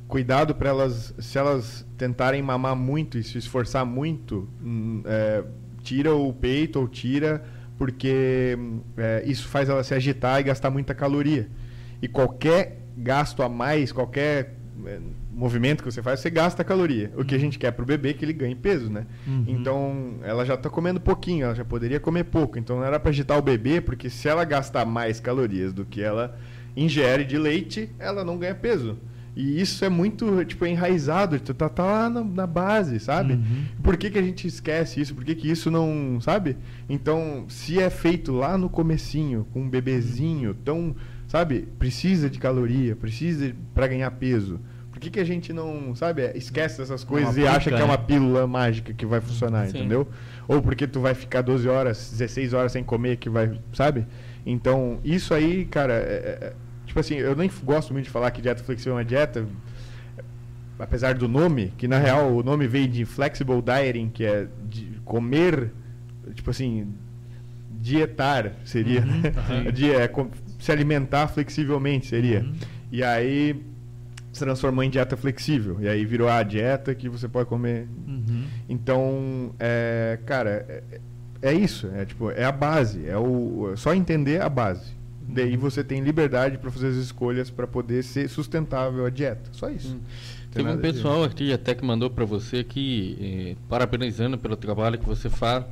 cuidado 0.08 0.56
para 0.56 0.70
elas, 0.70 1.14
se 1.20 1.38
elas 1.38 1.86
tentarem 1.98 2.42
mamar 2.42 2.76
muito 2.76 3.18
e 3.18 3.24
se 3.24 3.38
esforçar 3.38 3.86
muito, 3.86 4.50
eh, 5.06 5.44
tira 5.84 6.16
o 6.16 6.34
peito 6.34 6.80
ou 6.80 6.88
tira, 6.88 7.44
porque 7.78 8.58
eh, 8.98 9.24
isso 9.26 9.48
faz 9.48 9.70
ela 9.70 9.84
se 9.84 9.94
agitar 9.94 10.40
e 10.40 10.44
gastar 10.44 10.72
muita 10.72 10.96
caloria. 10.96 11.50
E 12.02 12.08
qualquer 12.08 12.80
gasto 12.98 13.44
a 13.44 13.50
mais, 13.50 13.92
qualquer 13.92 14.56
movimento 15.34 15.84
que 15.84 15.92
você 15.92 16.02
faz, 16.02 16.20
você 16.20 16.30
gasta 16.30 16.64
caloria. 16.64 17.12
O 17.18 17.26
que 17.26 17.34
a 17.34 17.38
gente 17.38 17.58
quer 17.58 17.72
pro 17.72 17.86
bebê 17.86 18.10
é 18.10 18.14
que 18.14 18.24
ele 18.24 18.34
ganhe 18.34 18.56
peso, 18.56 18.90
né? 18.90 19.06
Uhum. 19.26 19.46
Então, 19.48 20.16
ela 20.24 20.46
já 20.46 20.56
tá 20.56 20.70
comendo 20.70 21.02
pouquinho, 21.02 21.46
ela 21.46 21.56
já 21.56 21.66
poderia 21.66 22.00
comer 22.00 22.26
pouco. 22.26 22.60
Então, 22.60 22.78
não 22.78 22.86
era 22.86 23.00
para 23.00 23.10
agitar 23.10 23.38
o 23.38 23.42
bebê, 23.42 23.82
porque 23.82 24.10
se 24.10 24.28
ela 24.28 24.46
gastar 24.46 24.86
mais 24.86 25.20
calorias 25.20 25.74
do 25.74 25.86
que 25.86 26.02
ela 26.02 26.38
ingere 26.76 27.24
de 27.24 27.38
leite, 27.38 27.90
ela 28.00 28.24
não 28.24 28.38
ganha 28.38 28.56
peso. 28.56 28.98
E 29.36 29.60
isso 29.60 29.84
é 29.84 29.90
muito, 29.90 30.46
tipo, 30.46 30.66
enraizado, 30.66 31.40
tá, 31.40 31.68
tá 31.68 31.84
lá 31.84 32.10
na, 32.10 32.24
na 32.24 32.48
base, 32.48 33.00
sabe? 33.00 33.34
Uhum. 33.34 33.66
Por 33.82 33.98
que, 33.98 34.12
que 34.12 34.20
a 34.20 34.22
gente 34.22 34.46
esquece 34.46 35.02
isso? 35.02 35.16
Por 35.16 35.24
que, 35.24 35.34
que 35.34 35.50
isso 35.50 35.72
não, 35.72 36.20
sabe? 36.22 36.56
Então, 36.88 37.46
se 37.48 37.80
é 37.80 37.90
feito 37.90 38.32
lá 38.32 38.58
no 38.58 38.70
comecinho, 38.70 39.48
com 39.52 39.62
um 39.62 39.70
bebezinho, 39.70 40.54
tão, 40.54 40.96
sabe? 41.28 41.68
Precisa 41.80 42.30
de 42.30 42.38
caloria, 42.38 42.96
precisa 42.96 43.56
para 43.74 43.88
ganhar 43.88 44.12
peso. 44.12 44.60
Que, 45.04 45.10
que 45.12 45.20
a 45.20 45.24
gente 45.26 45.52
não, 45.54 45.94
sabe? 45.96 46.22
é, 46.22 46.38
Esquece 46.38 46.82
essas 46.82 47.04
coisas 47.04 47.36
e 47.38 47.46
acha 47.48 47.70
que 47.70 47.76
é 47.82 47.84
uma 47.84 47.98
pílula 47.98 48.48
mágica 48.48 48.94
que 48.94 49.06
vai 49.06 49.20
funcionar, 49.22 49.68
Sim. 49.68 49.80
entendeu? 49.80 50.08
Ou 50.48 50.62
porque 50.62 50.88
tu 50.88 51.00
vai 51.02 51.14
ficar 51.14 51.42
12 51.42 51.68
horas, 51.68 52.10
16 52.12 52.54
horas 52.54 52.72
sem 52.72 52.84
comer 52.84 53.18
que 53.18 53.30
vai, 53.30 53.60
sabe? 53.74 54.06
Então, 54.46 55.00
isso 55.04 55.34
aí, 55.34 55.66
cara, 55.66 55.94
é- 55.94 56.38
é- 56.42 56.54
tipo 56.86 57.00
assim, 57.00 57.16
eu 57.16 57.36
nem 57.36 57.50
gosto 57.64 57.92
muito 57.94 58.06
de 58.06 58.12
falar 58.12 58.30
que 58.32 58.42
dieta 58.42 58.64
flexível 58.64 58.94
é 58.94 58.98
uma 58.98 59.06
dieta, 59.06 59.46
apesar 60.80 61.14
do 61.16 61.28
nome, 61.28 61.74
que 61.78 61.88
na 61.88 61.98
real 61.98 62.32
o 62.36 62.44
nome 62.44 62.68
veio 62.68 62.88
de 62.88 63.06
flexible 63.06 63.62
dieting, 63.62 64.10
que 64.10 64.26
é 64.26 64.48
de 64.70 65.00
comer, 65.06 65.72
tipo 66.36 66.50
assim, 66.50 66.88
dietar 67.82 68.54
seria, 68.66 69.02
Uhum, 69.02 69.22
né? 69.22 70.04
é, 70.04 70.08
com- 70.08 70.30
se 70.60 70.72
alimentar 70.72 71.28
flexivelmente 71.28 72.06
seria. 72.08 72.40
Uhum. 72.42 72.54
E 72.92 73.04
aí 73.04 73.62
se 74.34 74.40
transformou 74.40 74.84
em 74.84 74.90
dieta 74.90 75.16
flexível. 75.16 75.78
E 75.80 75.88
aí 75.88 76.04
virou 76.04 76.28
a 76.28 76.42
dieta 76.42 76.94
que 76.96 77.08
você 77.08 77.28
pode 77.28 77.48
comer. 77.48 77.88
Uhum. 78.08 78.46
Então, 78.68 79.54
é, 79.60 80.20
cara, 80.26 80.66
é, 80.68 81.00
é 81.42 81.54
isso. 81.54 81.88
É, 81.96 82.04
tipo, 82.04 82.32
é 82.32 82.44
a 82.44 82.52
base. 82.52 83.08
É 83.08 83.16
o, 83.16 83.72
é 83.72 83.76
só 83.76 83.94
entender 83.94 84.42
a 84.42 84.50
base. 84.50 84.92
Daí 85.26 85.56
você 85.56 85.84
tem 85.84 86.02
liberdade 86.02 86.58
para 86.58 86.70
fazer 86.70 86.88
as 86.88 86.96
escolhas 86.96 87.50
para 87.50 87.66
poder 87.66 88.04
ser 88.04 88.28
sustentável 88.28 89.06
a 89.06 89.10
dieta. 89.10 89.50
Só 89.54 89.70
isso. 89.70 89.96
Hum. 89.96 90.00
Tem 90.52 90.64
Teve 90.66 90.78
um 90.78 90.82
pessoal 90.82 91.24
aqui 91.24 91.52
até 91.52 91.74
que 91.74 91.84
mandou 91.84 92.10
para 92.10 92.26
você 92.26 92.58
aqui, 92.58 93.18
eh, 93.20 93.56
parabenizando 93.68 94.38
pelo 94.38 94.56
trabalho 94.56 95.00
que 95.00 95.06
você 95.06 95.28
faz, 95.28 95.66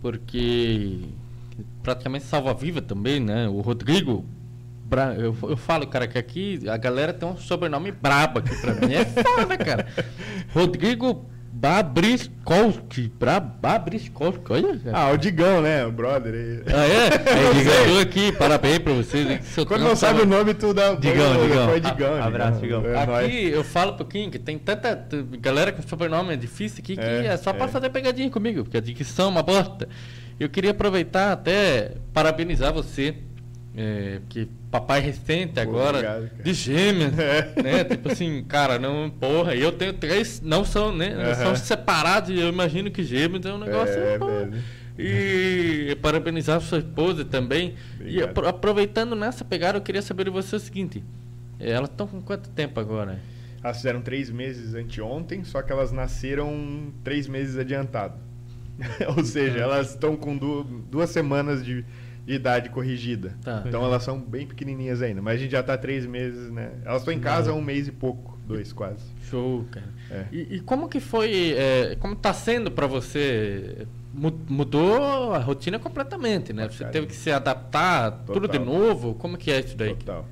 porque 0.00 1.00
praticamente 1.82 2.24
salva 2.26 2.54
viva 2.54 2.80
também, 2.80 3.18
né? 3.18 3.48
O 3.48 3.60
Rodrigo, 3.60 4.24
Bra- 4.92 5.14
eu, 5.16 5.34
eu 5.42 5.56
falo, 5.56 5.86
cara, 5.86 6.06
que 6.06 6.18
aqui 6.18 6.60
a 6.68 6.76
galera 6.76 7.14
tem 7.14 7.26
um 7.26 7.36
sobrenome 7.36 7.90
brabo 7.90 8.40
aqui 8.40 8.54
pra 8.60 8.74
mim. 8.74 8.92
É 8.94 9.04
foda, 9.06 9.56
cara. 9.56 9.86
Rodrigo 10.54 11.26
Babriskolski. 11.50 13.10
Bra 13.18 13.40
Babriskolski, 13.40 14.42
olha. 14.52 14.78
cara. 14.78 14.98
Ah, 14.98 15.10
o 15.12 15.16
Digão, 15.16 15.62
né? 15.62 15.84
O 15.86 15.92
brother 15.92 16.34
aí. 16.34 16.62
Ah, 16.74 16.86
é? 16.86 17.10
Sei. 17.54 17.64
ganhou 17.64 18.00
aqui, 18.00 18.32
parabéns 18.32 18.78
pra 18.80 18.92
vocês. 18.92 19.44
Seu 19.46 19.64
Quando 19.64 19.82
não 19.82 19.96
sabe 19.96 20.20
tava- 20.20 20.24
o 20.24 20.38
nome, 20.38 20.52
tu 20.54 20.74
dá. 20.74 20.94
Digão, 20.94 21.36
põe- 21.36 21.48
Digão. 21.48 21.66
põe 21.68 21.80
Digão. 21.80 22.14
A- 22.16 22.24
abraço, 22.26 22.60
Digão. 22.60 22.84
É. 22.86 23.24
Aqui 23.24 23.48
eu 23.48 23.64
falo 23.64 23.92
um 23.92 23.96
pouquinho 23.96 24.30
que 24.30 24.38
tem 24.38 24.58
tanta 24.58 25.06
galera 25.40 25.72
com 25.72 25.80
sobrenome 25.82 26.36
difícil 26.36 26.80
aqui 26.80 26.96
que 26.96 27.00
É, 27.02 27.26
é, 27.26 27.36
só 27.38 27.52
pra 27.52 27.64
é. 27.64 27.68
fazer 27.68 27.88
pegadinha 27.90 28.28
comigo, 28.30 28.62
porque 28.64 28.76
a 28.76 28.80
dicção 28.80 29.26
é 29.26 29.28
uma 29.30 29.42
bosta. 29.42 29.88
Eu 30.38 30.48
queria 30.48 30.72
aproveitar 30.72 31.32
até 31.32 31.92
parabenizar 32.12 32.72
você, 32.72 33.14
é, 33.76 34.20
que 34.28 34.48
papai 34.70 35.00
recente 35.00 35.58
agora, 35.60 35.98
obrigado, 35.98 36.30
de 36.44 36.52
gêmeos, 36.54 37.12
É. 37.18 37.62
né? 37.62 37.84
Tipo 37.84 38.10
assim, 38.12 38.44
cara, 38.44 38.78
não, 38.78 39.08
porra, 39.10 39.54
eu 39.54 39.72
tenho 39.72 39.92
três, 39.94 40.40
não 40.42 40.64
são, 40.64 40.94
né? 40.94 41.34
São 41.34 41.56
separados 41.56 42.30
e 42.30 42.38
eu 42.38 42.48
imagino 42.48 42.90
que 42.90 43.02
gêmeos 43.02 43.44
é 43.46 43.52
um 43.52 43.58
negócio. 43.58 43.94
É. 43.98 44.18
E 44.98 45.96
parabenizar 46.02 46.60
sua 46.60 46.78
esposa 46.78 47.24
também. 47.24 47.74
E 47.98 48.02
Obrigado. 48.02 48.28
apro- 48.30 48.48
aproveitando 48.48 49.16
nessa 49.16 49.44
pegada, 49.44 49.78
eu 49.78 49.82
queria 49.82 50.02
saber 50.02 50.24
de 50.24 50.30
você 50.30 50.56
o 50.56 50.60
seguinte: 50.60 51.02
elas 51.58 51.88
estão 51.88 52.06
com 52.06 52.20
quanto 52.20 52.48
tempo 52.50 52.78
agora? 52.78 53.18
Elas 53.64 53.76
fizeram 53.78 54.02
três 54.02 54.28
meses 54.30 54.74
anteontem, 54.74 55.44
só 55.44 55.62
que 55.62 55.72
elas 55.72 55.92
nasceram 55.92 56.92
três 57.02 57.26
meses 57.26 57.56
adiantado. 57.56 58.14
Ou 59.16 59.24
seja, 59.24 59.58
Ah. 59.58 59.62
elas 59.62 59.90
estão 59.90 60.16
com 60.16 60.36
du- 60.36 60.64
duas 60.90 61.10
semanas 61.10 61.64
de, 61.64 61.84
de 62.24 62.34
idade 62.34 62.70
corrigida. 62.70 63.36
Tá. 63.42 63.62
Então 63.66 63.84
elas 63.84 64.02
são 64.02 64.18
bem 64.20 64.46
pequenininhas 64.46 65.02
ainda. 65.02 65.20
Mas 65.20 65.34
a 65.34 65.38
gente 65.38 65.50
já 65.52 65.62
tá 65.62 65.76
três 65.76 66.06
meses, 66.06 66.50
né? 66.50 66.72
Elas 66.84 67.02
estão 67.02 67.12
em 67.12 67.18
casa 67.20 67.50
há 67.50 67.54
um 67.54 67.60
mês 67.62 67.88
e 67.88 67.92
pouco. 67.92 68.38
Dois, 68.46 68.72
quase. 68.72 69.04
Show, 69.30 69.64
cara. 69.70 69.86
É. 70.10 70.24
E, 70.32 70.56
e 70.56 70.60
como 70.60 70.88
que 70.88 71.00
foi, 71.00 71.54
eh, 71.56 71.96
como 72.00 72.14
tá 72.16 72.32
sendo 72.34 72.70
pra 72.70 72.86
você? 72.86 73.86
Mu- 74.12 74.38
Mudou 74.48 75.32
a 75.32 75.38
rotina 75.38 75.78
completamente, 75.78 76.52
né? 76.52 76.68
Você 76.68 76.80
Cara. 76.80 76.90
teve 76.92 77.06
que 77.06 77.14
se 77.14 77.30
adaptar 77.30 78.10
tudo 78.26 78.46
de 78.48 78.58
Total. 78.58 78.64
novo? 78.64 79.14
Como 79.14 79.36
que 79.38 79.50
é 79.50 79.60
isso 79.60 79.76
daí? 79.76 79.94
Total. 79.94 80.26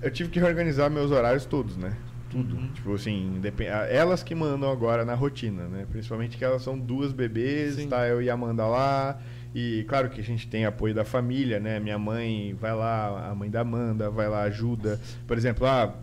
Eu 0.00 0.10
tive 0.10 0.30
que 0.30 0.38
reorganizar 0.40 0.90
meus 0.90 1.10
horários 1.10 1.44
todos, 1.44 1.76
né? 1.76 1.92
Tudo. 2.30 2.56
Uhum. 2.56 2.68
Tipo 2.74 2.94
assim, 2.94 3.38
depen- 3.40 3.68
a- 3.68 3.86
elas 3.86 4.22
que 4.22 4.34
mandam 4.34 4.70
agora 4.70 5.04
na 5.04 5.14
rotina, 5.14 5.64
né? 5.68 5.86
Principalmente 5.90 6.36
que 6.36 6.44
elas 6.44 6.62
são 6.62 6.78
duas 6.78 7.12
bebês, 7.12 7.74
Sim. 7.76 7.88
tá? 7.88 8.06
Eu 8.06 8.22
e 8.22 8.28
a 8.30 8.34
Amanda 8.34 8.66
lá. 8.66 9.18
E 9.54 9.84
claro 9.88 10.08
que 10.08 10.20
a 10.20 10.24
gente 10.24 10.48
tem 10.48 10.64
apoio 10.64 10.94
da 10.94 11.04
família, 11.04 11.60
né? 11.60 11.78
Minha 11.78 11.98
mãe 11.98 12.56
vai 12.60 12.74
lá, 12.74 13.30
a 13.30 13.34
mãe 13.34 13.50
da 13.50 13.60
Amanda 13.60 14.08
vai 14.10 14.28
lá, 14.28 14.42
ajuda. 14.44 14.98
Por 15.26 15.36
exemplo, 15.36 15.66
ah, 15.66 15.94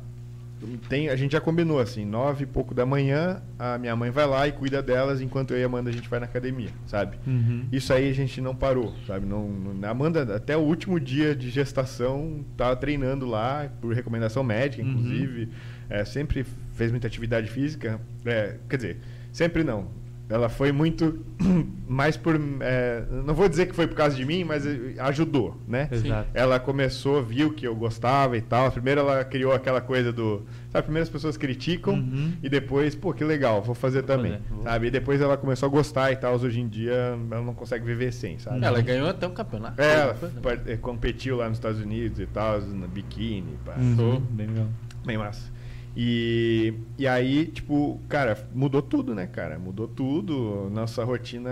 tem, 0.90 1.08
a 1.10 1.16
gente 1.16 1.32
já 1.32 1.40
combinou 1.42 1.80
assim, 1.80 2.04
nove 2.06 2.44
e 2.44 2.46
pouco 2.46 2.74
da 2.76 2.86
manhã, 2.86 3.42
a 3.58 3.78
minha 3.78 3.96
mãe 3.96 4.12
vai 4.12 4.28
lá 4.28 4.46
e 4.48 4.52
cuida 4.52 4.84
delas, 4.84 5.22
enquanto 5.22 5.52
eu 5.52 5.58
e 5.60 5.64
a 5.64 5.66
Amanda 5.66 5.90
a 5.90 5.94
gente 5.94 6.10
vai 6.10 6.20
na 6.20 6.26
academia, 6.26 6.70
sabe? 6.86 7.18
Uhum. 7.26 7.66
Isso 7.72 7.94
aí 7.94 8.10
a 8.10 8.14
gente 8.14 8.42
não 8.42 8.54
parou, 8.54 8.94
sabe? 9.08 9.26
Não, 9.26 9.48
não- 9.48 9.88
a 9.88 9.92
Amanda, 9.92 10.36
até 10.36 10.58
o 10.58 10.60
último 10.60 11.00
dia 11.00 11.34
de 11.34 11.50
gestação, 11.50 12.44
tava 12.58 12.76
treinando 12.76 13.26
lá, 13.26 13.70
por 13.80 13.94
recomendação 13.96 14.44
médica, 14.44 14.84
Uhum. 14.84 14.90
inclusive. 14.90 15.50
É, 15.90 16.04
sempre 16.06 16.46
fez 16.74 16.92
muita 16.92 17.08
atividade 17.08 17.50
física. 17.50 18.00
É, 18.26 18.58
quer 18.70 18.76
dizer, 18.76 18.98
sempre 19.32 19.64
não. 19.64 19.88
Ela 20.30 20.48
foi 20.48 20.72
muito 20.72 21.26
mais 21.88 22.16
por. 22.16 22.40
é, 22.62 23.04
não 23.26 23.34
vou 23.34 23.50
dizer 23.50 23.66
que 23.66 23.74
foi 23.76 23.88
por 23.88 23.96
causa 23.96 24.16
de 24.16 24.24
mim, 24.24 24.44
mas 24.44 24.64
eh, 24.64 24.94
ajudou, 25.00 25.58
né? 25.68 25.90
Exato. 25.92 26.30
Ela 26.36 26.60
começou, 26.60 27.24
viu 27.24 27.52
que 27.52 27.66
eu 27.68 27.76
gostava 27.76 28.38
e 28.38 28.42
tal. 28.42 28.72
Primeiro 28.72 29.02
ela 29.02 29.24
criou 29.26 29.52
aquela 29.54 29.82
coisa 29.82 30.14
do. 30.14 30.44
Sabe, 30.72 30.84
primeiro 30.84 31.04
as 31.04 31.10
pessoas 31.10 31.36
criticam 31.36 31.96
Uhum. 31.96 32.34
e 32.44 32.48
depois, 32.48 32.94
pô, 32.94 33.12
que 33.12 33.24
legal, 33.24 33.60
vou 33.64 33.74
fazer 33.74 34.04
também. 34.04 34.34
fazer, 34.34 34.44
vou. 34.52 34.64
Sabe? 34.64 34.88
E 34.88 34.92
depois 34.92 35.20
ela 35.20 35.36
começou 35.36 35.66
a 35.66 35.70
gostar 35.72 36.12
e 36.12 36.16
tal. 36.16 36.36
Hoje 36.36 36.60
em 36.62 36.68
dia 36.68 37.18
ela 37.32 37.42
não 37.42 37.56
consegue 37.56 37.84
viver 37.84 38.14
sem, 38.14 38.38
sabe? 38.38 38.64
Ela 38.64 38.82
ganhou 38.82 39.10
até 39.10 39.26
um 39.28 39.34
campeonato. 39.34 39.82
É, 39.82 39.94
ela 40.02 40.14
né? 40.14 40.62
eh, 40.68 40.78
competiu 40.78 41.38
lá 41.38 41.50
nos 41.50 41.58
Estados 41.58 41.82
Unidos 41.82 42.20
e 42.20 42.28
tal, 42.28 42.62
na 42.62 42.86
biquíni, 42.86 43.58
pá. 43.66 43.74
Uhum. 43.80 44.20
Bem 44.30 44.46
legal. 44.46 44.68
Bem 45.04 45.18
massa. 45.18 45.52
E, 45.96 46.74
e 46.98 47.08
aí, 47.08 47.48
tipo, 47.48 48.00
cara, 48.08 48.38
mudou 48.54 48.82
tudo, 48.82 49.14
né, 49.14 49.28
cara? 49.28 49.58
Mudou 49.60 49.88
tudo. 49.88 50.70
Nossa 50.72 51.04
rotina. 51.04 51.50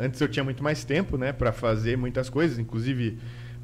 Antes 0.00 0.20
eu 0.20 0.28
tinha 0.28 0.44
muito 0.44 0.62
mais 0.62 0.84
tempo, 0.84 1.16
né, 1.16 1.32
pra 1.32 1.52
fazer 1.52 1.96
muitas 1.96 2.28
coisas, 2.28 2.58
inclusive 2.58 3.18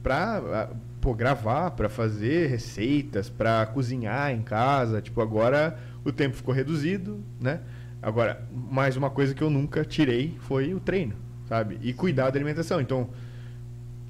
ah, 0.04 0.68
pô, 1.00 1.14
gravar, 1.14 1.70
pra 1.72 1.88
fazer 1.88 2.48
receitas, 2.48 3.28
pra 3.28 3.66
cozinhar 3.66 4.32
em 4.32 4.42
casa. 4.42 5.00
Tipo, 5.00 5.20
agora 5.20 5.78
o 6.04 6.12
tempo 6.12 6.36
ficou 6.36 6.54
reduzido, 6.54 7.20
né? 7.40 7.60
Agora, 8.00 8.42
mais 8.52 8.96
uma 8.96 9.10
coisa 9.10 9.34
que 9.34 9.42
eu 9.42 9.50
nunca 9.50 9.84
tirei 9.84 10.36
foi 10.40 10.74
o 10.74 10.80
treino, 10.80 11.14
sabe? 11.48 11.78
E 11.82 11.92
cuidar 11.92 12.30
da 12.30 12.36
alimentação. 12.36 12.80
Então, 12.80 13.10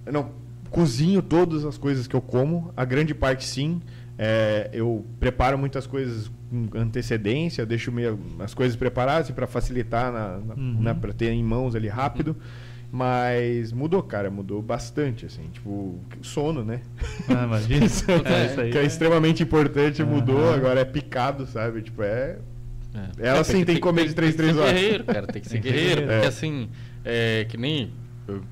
eu 0.07 0.13
não 0.13 0.31
cozinho 0.71 1.21
todas 1.21 1.67
as 1.67 1.77
coisas 1.77 2.07
que 2.07 2.17
eu 2.17 2.23
como, 2.23 2.73
a 2.75 2.85
grande 2.85 3.15
parte 3.15 3.45
sim. 3.45 3.83
É, 4.19 4.69
eu 4.73 5.05
preparo 5.19 5.57
muitas 5.59 5.87
coisas 5.87 6.31
com 6.51 6.69
antecedência, 6.79 7.65
deixo 7.65 7.91
meio, 7.91 8.19
as 8.39 8.53
coisas 8.55 8.77
preparadas 8.77 9.31
para 9.31 9.47
facilitar, 9.47 10.13
na, 10.13 10.39
na, 10.39 10.55
Uhum. 10.55 10.83
né, 10.83 10.95
para 10.95 11.13
ter 11.13 11.31
em 11.31 11.43
mãos 11.43 11.75
ali 11.75 11.89
rápido. 11.89 12.37
Mas 12.95 13.73
mudou, 13.73 14.03
cara, 14.03 14.31
mudou 14.31 14.61
bastante, 14.61 15.25
assim, 15.25 15.49
tipo, 15.51 15.99
sono, 16.21 16.63
né? 16.63 16.83
Ah, 17.27 17.45
imagina. 17.47 17.87
Isso 17.87 18.05
É, 18.11 18.47
isso 18.47 18.61
aí. 18.61 18.71
que 18.71 18.77
é 18.77 18.85
extremamente 18.85 19.43
importante, 19.43 20.05
mudou, 20.05 20.39
Aham. 20.49 20.55
agora 20.57 20.81
é 20.81 20.85
picado, 20.85 21.47
sabe? 21.47 21.81
Tipo, 21.81 22.03
é. 22.03 22.37
É. 22.95 23.29
Ela 23.29 23.39
É, 23.39 23.45
sim 23.45 23.65
tem 23.65 23.77
que 23.77 23.81
comer 23.81 24.07
de 24.07 24.15
três, 24.15 24.37
tem 24.37 24.45
que 24.47 24.53
três 24.53 24.55
ser 24.55 24.61
horas. 24.61 24.75
guerreiro, 24.83 25.05
cara, 25.05 25.27
tem 25.27 25.41
que 25.41 25.49
ser 25.49 25.57
guerreiro, 25.63 26.03
porque 26.03 26.13
É. 26.13 26.27
assim, 26.27 26.69
é, 27.03 27.47
que 27.49 27.57
nem 27.57 27.91
eu- 28.29 28.43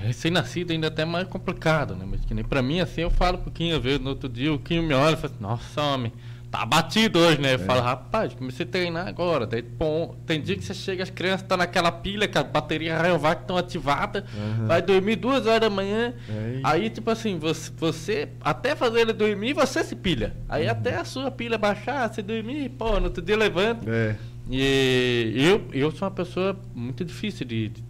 recém-nascido 0.00 0.72
ainda 0.72 0.86
é 0.86 0.88
até 0.88 1.04
mais 1.04 1.26
complicado, 1.28 1.94
né? 1.94 2.04
Mas 2.08 2.24
que 2.24 2.34
nem 2.34 2.44
pra 2.44 2.62
mim, 2.62 2.80
assim, 2.80 3.02
eu 3.02 3.10
falo 3.10 3.38
pro 3.38 3.50
Quinho, 3.50 3.76
às 3.76 3.82
vezes, 3.82 4.00
no 4.00 4.10
outro 4.10 4.28
dia, 4.28 4.52
o 4.52 4.58
Quinho 4.58 4.82
me 4.82 4.94
olha 4.94 5.14
e 5.14 5.16
fala 5.16 5.32
assim, 5.32 5.42
nossa, 5.42 5.82
homem, 5.82 6.12
tá 6.50 6.64
batido 6.64 7.18
hoje, 7.18 7.40
né? 7.40 7.54
Eu 7.54 7.58
falo, 7.58 7.80
rapaz, 7.80 8.32
comecei 8.34 8.64
a 8.64 8.68
treinar 8.68 9.06
agora. 9.06 9.46
Daí, 9.46 9.62
bom, 9.62 10.14
tem 10.26 10.40
dia 10.40 10.56
que 10.56 10.64
você 10.64 10.74
chega, 10.74 11.02
as 11.02 11.10
crianças 11.10 11.42
estão 11.42 11.56
naquela 11.56 11.92
pilha, 11.92 12.26
com 12.26 12.38
a 12.38 12.42
bateria 12.42 12.96
Rayovac 12.96 13.42
estão 13.42 13.56
ativada, 13.56 14.24
vai 14.66 14.80
dormir 14.80 15.16
duas 15.16 15.46
horas 15.46 15.60
da 15.60 15.70
manhã, 15.70 16.14
É 16.28 16.60
aí, 16.64 16.90
tipo 16.90 17.10
assim, 17.10 17.38
você, 17.38 17.70
você, 17.76 18.28
até 18.40 18.74
fazer 18.74 19.00
ele 19.00 19.12
dormir, 19.12 19.52
você 19.52 19.84
se 19.84 19.94
pilha. 19.94 20.34
Aí 20.48 20.68
até 20.68 20.96
a 20.96 21.04
sua 21.04 21.30
pilha 21.30 21.58
baixar, 21.58 22.12
você 22.12 22.22
dormir, 22.22 22.70
pô, 22.70 22.98
no 22.98 23.06
outro 23.06 23.22
dia 23.22 23.36
levanta. 23.36 23.88
É. 23.90 24.16
E 24.50 25.34
eu, 25.36 25.68
eu 25.72 25.90
sou 25.90 26.08
uma 26.08 26.14
pessoa 26.14 26.58
muito 26.74 27.04
difícil 27.04 27.46
de, 27.46 27.68
de 27.68 27.82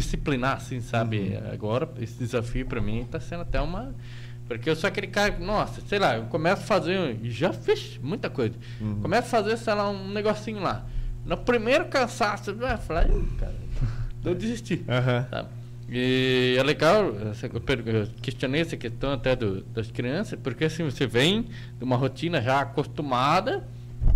disciplinar, 0.00 0.56
assim, 0.58 0.80
sabe? 0.80 1.38
Agora, 1.52 1.88
esse 2.00 2.14
desafio 2.18 2.66
pra 2.66 2.80
mim 2.80 3.06
tá 3.10 3.18
sendo 3.18 3.42
até 3.42 3.60
uma. 3.60 3.94
Porque 4.46 4.68
eu 4.70 4.76
sou 4.76 4.86
aquele 4.88 5.06
cara, 5.08 5.36
nossa, 5.38 5.80
sei 5.88 5.98
lá, 5.98 6.16
eu 6.16 6.24
começo 6.24 6.62
a 6.62 6.66
fazer, 6.66 7.18
já 7.24 7.52
fiz 7.52 7.98
muita 8.02 8.28
coisa. 8.30 8.54
Começo 9.02 9.22
a 9.26 9.30
fazer, 9.30 9.56
sei 9.56 9.74
lá, 9.74 9.90
um 9.90 10.08
negocinho 10.12 10.60
lá. 10.60 10.84
No 11.24 11.36
primeiro 11.36 11.86
cansaço, 11.86 12.50
eu 12.50 12.56
"Ih, 12.56 13.26
cara, 13.38 13.54
eu 14.24 14.34
desisti. 14.34 14.84
Sabe? 15.30 15.48
E 15.88 16.56
é 16.58 16.62
legal, 16.62 17.04
eu 17.06 18.06
questionei 18.20 18.60
essa 18.60 18.76
questão 18.76 19.12
até 19.12 19.34
do- 19.36 19.62
das 19.62 19.90
crianças, 19.90 20.38
porque 20.42 20.64
assim, 20.64 20.84
você 20.84 21.06
vem 21.06 21.42
de 21.78 21.84
uma 21.84 21.96
rotina 21.96 22.40
já 22.42 22.60
acostumada, 22.60 23.64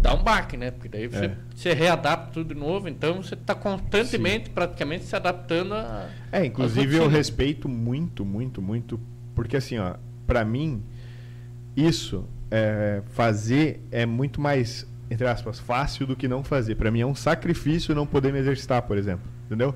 dá 0.01 0.15
um 0.15 0.23
baque, 0.23 0.57
né? 0.57 0.71
Porque 0.71 0.89
daí 0.89 1.07
você 1.07 1.27
É. 1.27 1.37
se 1.55 1.73
readapta 1.73 2.31
tudo 2.33 2.55
de 2.55 2.61
novo, 2.61 2.89
então 2.89 3.23
você 3.23 3.35
está 3.35 3.55
constantemente, 3.55 4.51
praticamente, 4.51 5.05
se 5.05 5.15
adaptando 5.17 5.75
a. 5.75 6.09
É, 6.33 6.45
inclusive 6.45 6.97
eu 6.97 7.09
respeito 7.09 7.69
muito, 7.69 8.25
muito, 8.25 8.63
muito, 8.63 8.99
porque 9.35 9.57
assim, 9.57 9.79
ó, 9.79 9.95
pra 10.27 10.45
mim, 10.45 10.83
isso, 11.77 12.25
é, 12.51 13.03
fazer 13.13 13.81
é 13.91 14.05
muito 14.07 14.41
mais, 14.41 14.87
entre 15.11 15.27
aspas, 15.27 15.59
fácil 15.59 16.07
do 16.07 16.17
que 16.17 16.27
não 16.29 16.43
fazer. 16.43 16.75
Pra 16.75 16.91
mim 16.91 17.01
é 17.01 17.07
um 17.07 17.15
sacrifício 17.15 17.95
não 17.95 18.07
poder 18.07 18.33
me 18.33 18.39
exercitar, 18.39 18.83
por 18.83 18.97
exemplo, 18.99 19.25
entendeu? 19.47 19.75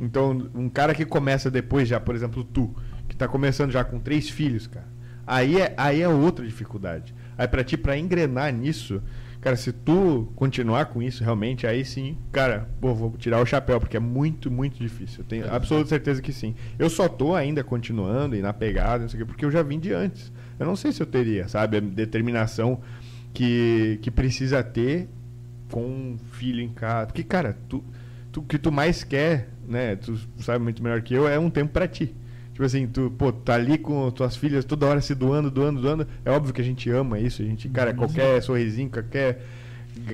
Então, 0.00 0.48
um 0.54 0.68
cara 0.68 0.94
que 0.94 1.04
começa 1.04 1.50
depois 1.50 1.88
já, 1.88 1.98
por 2.00 2.14
exemplo, 2.14 2.44
tu, 2.44 2.74
que 3.08 3.16
tá 3.16 3.26
começando 3.28 3.70
já 3.70 3.84
com 3.84 3.98
três 3.98 4.28
filhos, 4.28 4.66
cara, 4.66 4.86
aí 5.26 5.60
é, 5.60 5.74
aí 5.76 6.00
é 6.02 6.08
outra 6.08 6.44
dificuldade. 6.44 7.14
Aí 7.36 7.48
pra 7.48 7.64
ti, 7.64 7.76
pra 7.76 7.96
engrenar 7.98 8.52
nisso, 8.52 9.02
cara, 9.42 9.56
se 9.56 9.72
tu 9.72 10.32
continuar 10.36 10.86
com 10.86 11.02
isso 11.02 11.22
realmente, 11.22 11.66
aí 11.66 11.84
sim, 11.84 12.16
cara, 12.30 12.70
pô, 12.80 12.94
vou 12.94 13.10
tirar 13.18 13.42
o 13.42 13.44
chapéu, 13.44 13.80
porque 13.80 13.96
é 13.96 14.00
muito, 14.00 14.50
muito 14.50 14.78
difícil. 14.78 15.18
Eu 15.18 15.24
tenho 15.24 15.52
absoluta 15.52 15.88
certeza 15.88 16.22
que 16.22 16.32
sim. 16.32 16.54
Eu 16.78 16.88
só 16.88 17.08
tô 17.08 17.34
ainda 17.34 17.62
continuando 17.64 18.36
e 18.36 18.40
na 18.40 18.52
pegada, 18.52 19.02
não 19.02 19.08
sei 19.08 19.20
o 19.20 19.24
quê, 19.24 19.32
porque 19.32 19.44
eu 19.44 19.50
já 19.50 19.62
vim 19.62 19.80
de 19.80 19.92
antes. 19.92 20.32
Eu 20.58 20.64
não 20.64 20.76
sei 20.76 20.92
se 20.92 21.02
eu 21.02 21.06
teria, 21.06 21.48
sabe, 21.48 21.76
a 21.76 21.80
determinação 21.80 22.80
que, 23.34 23.98
que 24.00 24.12
precisa 24.12 24.62
ter 24.62 25.08
com 25.72 25.82
um 25.84 26.18
filho 26.30 26.60
em 26.60 26.72
casa. 26.72 27.06
Porque, 27.06 27.24
cara, 27.24 27.58
tu, 27.68 27.82
tu, 28.30 28.40
o 28.42 28.44
que 28.44 28.58
tu 28.58 28.70
mais 28.70 29.02
quer, 29.02 29.48
né, 29.66 29.96
tu 29.96 30.16
sabe 30.38 30.62
muito 30.62 30.80
melhor 30.80 31.02
que 31.02 31.14
eu, 31.14 31.26
é 31.26 31.36
um 31.36 31.50
tempo 31.50 31.72
pra 31.72 31.88
ti. 31.88 32.14
Tipo 32.52 32.64
assim, 32.64 32.86
tu, 32.86 33.10
pô, 33.16 33.32
tá 33.32 33.54
ali 33.54 33.78
com 33.78 34.10
tuas 34.10 34.36
filhas 34.36 34.64
toda 34.64 34.86
hora 34.86 35.00
se 35.00 35.14
doando, 35.14 35.50
doando, 35.50 35.80
doando. 35.80 36.06
É 36.24 36.30
óbvio 36.30 36.52
que 36.52 36.60
a 36.60 36.64
gente 36.64 36.90
ama 36.90 37.18
isso, 37.18 37.40
a 37.42 37.44
gente, 37.44 37.68
cara, 37.68 37.92
qualquer 37.94 38.42
sorrisinho, 38.42 38.90
qualquer 38.90 39.42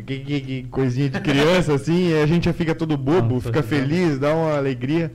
que- 0.06 0.18
que- 0.20 0.40
que 0.40 0.62
coisinha 0.70 1.08
de 1.10 1.20
criança, 1.20 1.74
assim, 1.74 2.12
a 2.14 2.26
gente 2.26 2.44
já 2.44 2.52
fica 2.52 2.74
todo 2.74 2.96
bobo, 2.96 3.40
fica 3.40 3.62
feliz, 3.62 4.18
dá 4.18 4.34
uma 4.34 4.56
alegria. 4.56 5.12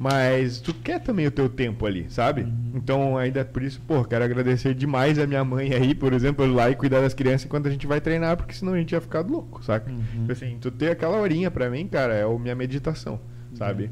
Mas 0.00 0.60
tu 0.60 0.72
quer 0.72 1.00
também 1.00 1.26
o 1.26 1.30
teu 1.30 1.48
tempo 1.48 1.84
ali, 1.84 2.06
sabe? 2.08 2.46
Então, 2.72 3.18
ainda 3.18 3.44
por 3.44 3.62
isso, 3.64 3.80
pô, 3.84 4.04
quero 4.04 4.24
agradecer 4.24 4.72
demais 4.72 5.18
a 5.18 5.26
minha 5.26 5.42
mãe 5.44 5.74
aí, 5.74 5.92
por 5.92 6.12
exemplo, 6.12 6.44
ir 6.46 6.50
lá 6.50 6.70
e 6.70 6.76
cuidar 6.76 7.00
das 7.00 7.14
crianças 7.14 7.46
enquanto 7.46 7.66
a 7.66 7.70
gente 7.70 7.84
vai 7.84 8.00
treinar, 8.00 8.36
porque 8.36 8.54
senão 8.54 8.74
a 8.74 8.78
gente 8.78 8.92
ia 8.92 9.00
ficar 9.00 9.22
louco, 9.26 9.64
saca? 9.64 9.90
Tipo 10.20 10.30
Assim, 10.32 10.56
tu 10.60 10.70
ter 10.70 10.92
aquela 10.92 11.16
horinha 11.18 11.50
pra 11.50 11.68
mim, 11.68 11.84
cara, 11.88 12.14
é 12.14 12.22
a 12.22 12.28
minha 12.38 12.54
meditação, 12.54 13.18
sabe? 13.54 13.90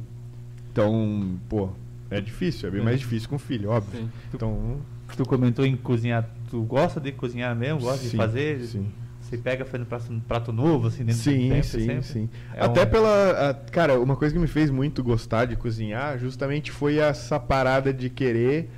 Então, 0.71 1.37
pô, 1.49 1.71
é 2.11 2.21
difícil, 2.21 2.69
é 2.69 2.73
bem 2.73 2.81
É. 2.81 2.85
mais 2.85 3.01
difícil 3.01 3.29
com 3.29 3.39
filho, 3.39 3.71
óbvio. 3.71 4.01
Sim. 4.01 4.11
Então, 4.33 4.81
Tu 5.17 5.25
comentou 5.25 5.65
em 5.65 5.77
cozinhar. 5.77 6.29
Tu 6.51 6.61
gosta 6.63 7.01
de 7.01 7.13
cozinhar 7.13 7.55
mesmo? 7.55 7.81
Gosta 7.81 8.03
de 8.03 8.11
Sim, 8.11 8.17
fazer? 8.17 8.61
sim. 8.61 8.93
Você 9.21 9.37
pega 9.39 9.65
fazendo 9.65 9.87
prato, 9.87 10.13
um 10.13 10.21
prato 10.21 10.53
novo, 10.53 10.87
assim, 10.89 11.05
dentro 11.05 11.21
do 11.21 11.25
Sim, 11.25 11.49
tempo, 11.49 11.65
sim, 11.65 11.87
sempre? 11.87 12.03
sim. 12.03 12.29
É 12.55 12.65
Até 12.65 12.83
um- 12.85 12.87
pela. 12.87 13.51
a- 13.51 13.55
cara, 13.55 13.99
uma 14.01 14.15
coisa 14.17 14.33
que 14.35 14.41
me 14.41 14.47
fez 14.47 14.71
muito 14.71 15.03
gostar 15.03 15.47
de 15.47 15.57
cozinhar 15.57 16.19
justamente 16.19 16.71
foi 16.71 16.99
essa 16.99 17.39
parada 17.41 17.93
de 17.93 18.09
querer 18.11 18.69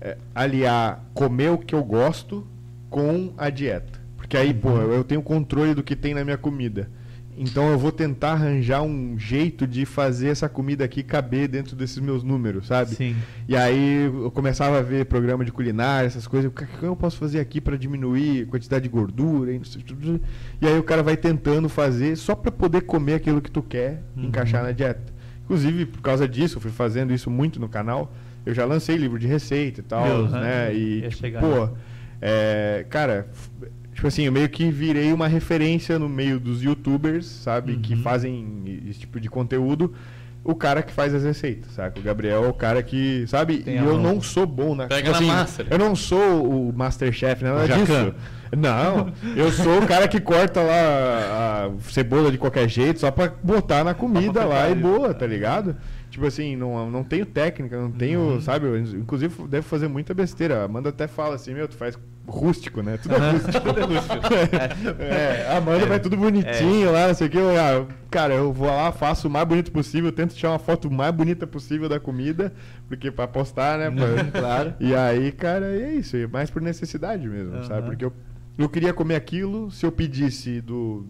eh, 0.00 0.18
aliar 0.34 1.02
comer 1.14 1.50
o 1.50 1.58
que 1.58 1.74
eu 1.74 1.82
gosto 1.82 2.46
com 2.90 3.32
a 3.38 3.48
dieta. 3.50 3.98
Porque 4.16 4.36
aí, 4.36 4.52
pô, 4.52 4.68
Uhum. 4.70 4.92
eu 4.92 5.02
tenho 5.04 5.22
controle 5.22 5.74
do 5.74 5.82
que 5.82 5.96
tem 5.96 6.12
na 6.14 6.22
minha 6.24 6.36
comida. 6.36 6.90
Então 7.38 7.70
eu 7.70 7.78
vou 7.78 7.92
tentar 7.92 8.32
arranjar 8.32 8.82
um 8.82 9.18
jeito 9.18 9.66
de 9.66 9.84
fazer 9.84 10.28
essa 10.28 10.48
comida 10.48 10.84
aqui 10.84 11.02
caber 11.02 11.48
dentro 11.48 11.76
desses 11.76 11.98
meus 11.98 12.22
números, 12.22 12.66
sabe? 12.66 12.94
Sim. 12.94 13.14
E 13.46 13.54
aí 13.54 14.04
eu 14.04 14.30
começava 14.30 14.78
a 14.78 14.82
ver 14.82 15.04
programa 15.04 15.44
de 15.44 15.52
culinária, 15.52 16.06
essas 16.06 16.26
coisas. 16.26 16.50
O 16.50 16.54
que 16.54 16.64
eu 16.82 16.96
posso 16.96 17.18
fazer 17.18 17.38
aqui 17.40 17.60
para 17.60 17.76
diminuir 17.76 18.44
a 18.44 18.46
quantidade 18.46 18.84
de 18.84 18.88
gordura? 18.88 19.52
E, 19.52 19.60
sei, 19.64 19.82
e 20.62 20.66
aí 20.66 20.78
o 20.78 20.82
cara 20.82 21.02
vai 21.02 21.16
tentando 21.16 21.68
fazer 21.68 22.16
só 22.16 22.34
para 22.34 22.50
poder 22.50 22.82
comer 22.82 23.14
aquilo 23.14 23.40
que 23.42 23.50
tu 23.50 23.62
quer 23.62 24.02
Uhum. 24.16 24.24
encaixar 24.24 24.62
na 24.62 24.72
dieta. 24.72 25.12
Inclusive, 25.44 25.86
por 25.86 26.00
causa 26.00 26.26
disso, 26.26 26.56
eu 26.56 26.60
fui 26.62 26.70
fazendo 26.70 27.12
isso 27.12 27.30
muito 27.30 27.60
no 27.60 27.68
canal. 27.68 28.12
Eu 28.44 28.54
já 28.54 28.64
lancei 28.64 28.96
livro 28.96 29.18
de 29.18 29.26
receita 29.26 29.80
e 29.80 29.82
tal, 29.82 30.04
Meu, 30.06 30.28
né? 30.28 30.40
né? 30.40 30.74
E, 30.74 31.08
tipo, 31.08 31.38
pô, 31.40 31.58
lá. 31.58 31.72
é, 32.20 32.86
cara, 32.88 33.28
tipo 33.96 34.06
assim, 34.06 34.22
eu 34.24 34.32
meio 34.32 34.48
que 34.48 34.70
virei 34.70 35.12
uma 35.12 35.26
referência 35.26 35.98
no 35.98 36.08
meio 36.08 36.38
dos 36.38 36.62
youtubers, 36.62 37.26
sabe? 37.26 37.76
Que 37.78 37.94
Uhum. 37.94 38.02
fazem 38.02 38.82
esse 38.88 39.00
tipo 39.00 39.18
de 39.18 39.28
conteúdo 39.28 39.92
o 40.44 40.54
cara 40.54 40.80
que 40.80 40.92
faz 40.92 41.12
as 41.12 41.24
receitas, 41.24 41.72
saca? 41.72 41.98
O 41.98 42.02
Gabriel 42.04 42.44
é 42.44 42.48
o 42.48 42.52
cara 42.54 42.80
que, 42.80 43.24
sabe? 43.26 43.58
Tem 43.58 43.74
e 43.74 43.78
eu 43.78 43.98
não 43.98 44.20
sou 44.22 44.46
bom 44.46 44.76
na 44.76 44.86
Pega 44.86 45.10
na 45.10 45.20
massa, 45.20 45.64
né? 45.64 45.70
Eu 45.72 45.78
não 45.78 45.96
sou 45.96 46.68
o 46.68 46.72
Masterchef, 46.72 47.42
nada 47.42 47.64
O 47.64 47.66
Jacan. 47.66 47.82
disso. 47.84 48.14
Não, 48.56 49.12
eu 49.34 49.50
sou 49.50 49.82
o 49.82 49.86
cara 49.88 50.06
que 50.06 50.20
corta 50.20 50.60
lá 50.60 51.66
a 51.66 51.90
cebola 51.90 52.30
de 52.30 52.38
qualquer 52.38 52.68
jeito 52.68 53.00
só 53.00 53.10
pra 53.10 53.32
botar 53.42 53.82
na 53.82 53.92
comida 53.92 54.44
lá 54.44 54.70
e 54.70 54.74
boa, 54.76 55.12
tá 55.12 55.26
ligado? 55.26 55.74
Tipo 56.16 56.28
assim, 56.28 56.56
não, 56.56 56.90
não 56.90 57.04
tenho 57.04 57.26
técnica, 57.26 57.78
não 57.78 57.90
tenho, 57.92 58.20
Uhum. 58.20 58.40
sabe? 58.40 58.64
Eu, 58.64 58.78
inclusive, 58.78 59.46
devo 59.48 59.66
fazer 59.68 59.86
muita 59.86 60.14
besteira. 60.14 60.62
A 60.62 60.64
Amanda 60.64 60.88
até 60.88 61.06
fala 61.06 61.34
assim, 61.34 61.52
meu, 61.52 61.68
tu 61.68 61.74
faz 61.76 61.98
rústico, 62.26 62.80
né? 62.80 62.96
Tudo 62.96 63.16
é 63.16 63.18
Aham. 63.18 63.32
rústico. 63.32 63.66
é, 64.98 65.46
a 65.46 65.58
Amanda 65.58 65.84
vai 65.84 66.00
tudo 66.00 66.16
bonitinho 66.16 66.90
lá, 66.90 67.08
não 67.08 67.14
sei 67.14 67.26
o 67.26 67.30
que. 67.30 67.36
Eu, 67.36 67.50
ah, 67.60 67.86
cara, 68.10 68.32
eu 68.32 68.50
vou 68.50 68.66
lá, 68.66 68.90
faço 68.92 69.28
o 69.28 69.30
mais 69.30 69.46
bonito 69.46 69.70
possível, 69.70 70.10
tento 70.10 70.34
tirar 70.34 70.52
uma 70.52 70.58
foto 70.58 70.90
mais 70.90 71.12
bonita 71.14 71.46
possível 71.46 71.86
da 71.86 72.00
comida, 72.00 72.50
porque 72.88 73.10
pra 73.10 73.28
postar, 73.28 73.78
né? 73.78 73.90
pra- 73.90 74.24
Claro. 74.40 74.74
E 74.80 74.94
aí, 74.94 75.30
cara, 75.32 75.66
é 75.66 75.92
isso. 75.96 76.16
É 76.16 76.26
mais 76.26 76.48
por 76.48 76.62
necessidade 76.62 77.28
mesmo, 77.28 77.56
Aham. 77.56 77.64
sabe? 77.64 77.88
Porque 77.88 78.06
eu, 78.06 78.12
eu 78.56 78.70
queria 78.70 78.94
comer 78.94 79.16
aquilo, 79.16 79.70
se 79.70 79.84
eu 79.84 79.92
pedisse 79.92 80.62
do 80.62 81.04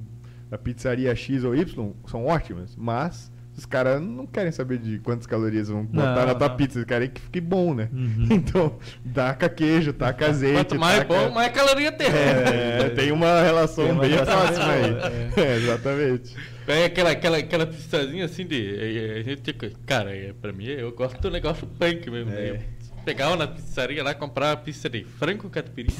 da 0.50 0.58
pizzaria 0.58 1.14
X 1.14 1.44
ou 1.44 1.54
Y, 1.54 1.92
são 2.08 2.26
ótimas, 2.26 2.74
mas 2.76 3.30
os 3.56 3.64
caras 3.64 4.00
não 4.02 4.26
querem 4.26 4.52
saber 4.52 4.78
de 4.78 4.98
quantas 4.98 5.26
calorias 5.26 5.68
vão 5.68 5.84
botar 5.84 6.14
Não, 6.14 6.26
na 6.26 6.34
tua 6.34 6.48
não. 6.48 6.56
pizza, 6.56 6.78
eles 6.78 6.86
querem 6.86 7.08
que 7.08 7.20
fique 7.20 7.40
bom, 7.40 7.74
né? 7.74 7.88
Uhum. 7.92 8.28
Então, 8.36 8.78
taca 9.14 9.48
queijo, 9.48 9.92
taca 9.92 10.26
azeite. 10.28 10.56
Quanto 10.56 10.78
mais 10.78 10.98
taca... 10.98 11.14
bom, 11.14 11.30
mais 11.30 11.52
caloria 11.52 11.90
tem. 11.92 12.06
É, 12.08 12.90
tem 12.94 13.12
uma 13.12 13.40
relação 13.42 13.84
Tem 13.84 13.92
uma 13.94 14.02
bem 14.02 14.16
próxima 14.16 14.72
aí. 14.72 14.90
boa, 14.90 15.12
É, 15.46 15.56
exatamente. 15.56 16.36
Pega 16.66 16.86
aquela, 16.86 17.10
aquela, 17.12 17.36
aquela 17.38 17.66
pizzazinha 17.66 18.24
assim 18.24 18.44
de. 18.46 18.76
é, 18.76 19.18
é, 19.18 19.20
A 19.20 19.22
gente, 19.22 19.42
fica- 19.42 19.70
cara, 19.86 20.14
é, 20.14 20.32
pra 20.32 20.52
mim, 20.52 20.66
eu 20.66 20.92
gosto 20.92 21.20
do 21.20 21.30
negócio 21.30 21.66
punk 21.66 22.10
mesmo. 22.10 22.30
né? 22.30 22.40
É. 22.48 22.60
Pegava 23.04 23.36
na 23.36 23.46
pizzaria 23.46 24.02
lá, 24.02 24.12
comprava 24.14 24.60
pizza 24.60 24.88
de 24.90 25.04
frango 25.04 25.48
catupiry. 25.48 25.94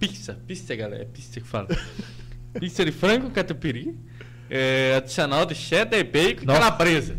Pizza, 0.00 0.36
pizza, 0.46 0.74
galera, 0.74 1.02
é 1.02 1.06
pizza 1.06 1.40
que 1.40 1.46
fala. 1.46 1.68
pizza 2.58 2.84
de 2.84 2.90
frango 2.90 3.30
catupiry, 3.30 3.96
é, 4.50 4.94
adicional 4.96 5.46
de 5.46 5.54
cheddar 5.54 5.98
e 6.00 6.04
bacon 6.04 6.42
e 6.42 6.46
Nossa. 6.46 6.58
calabresa. 6.60 7.16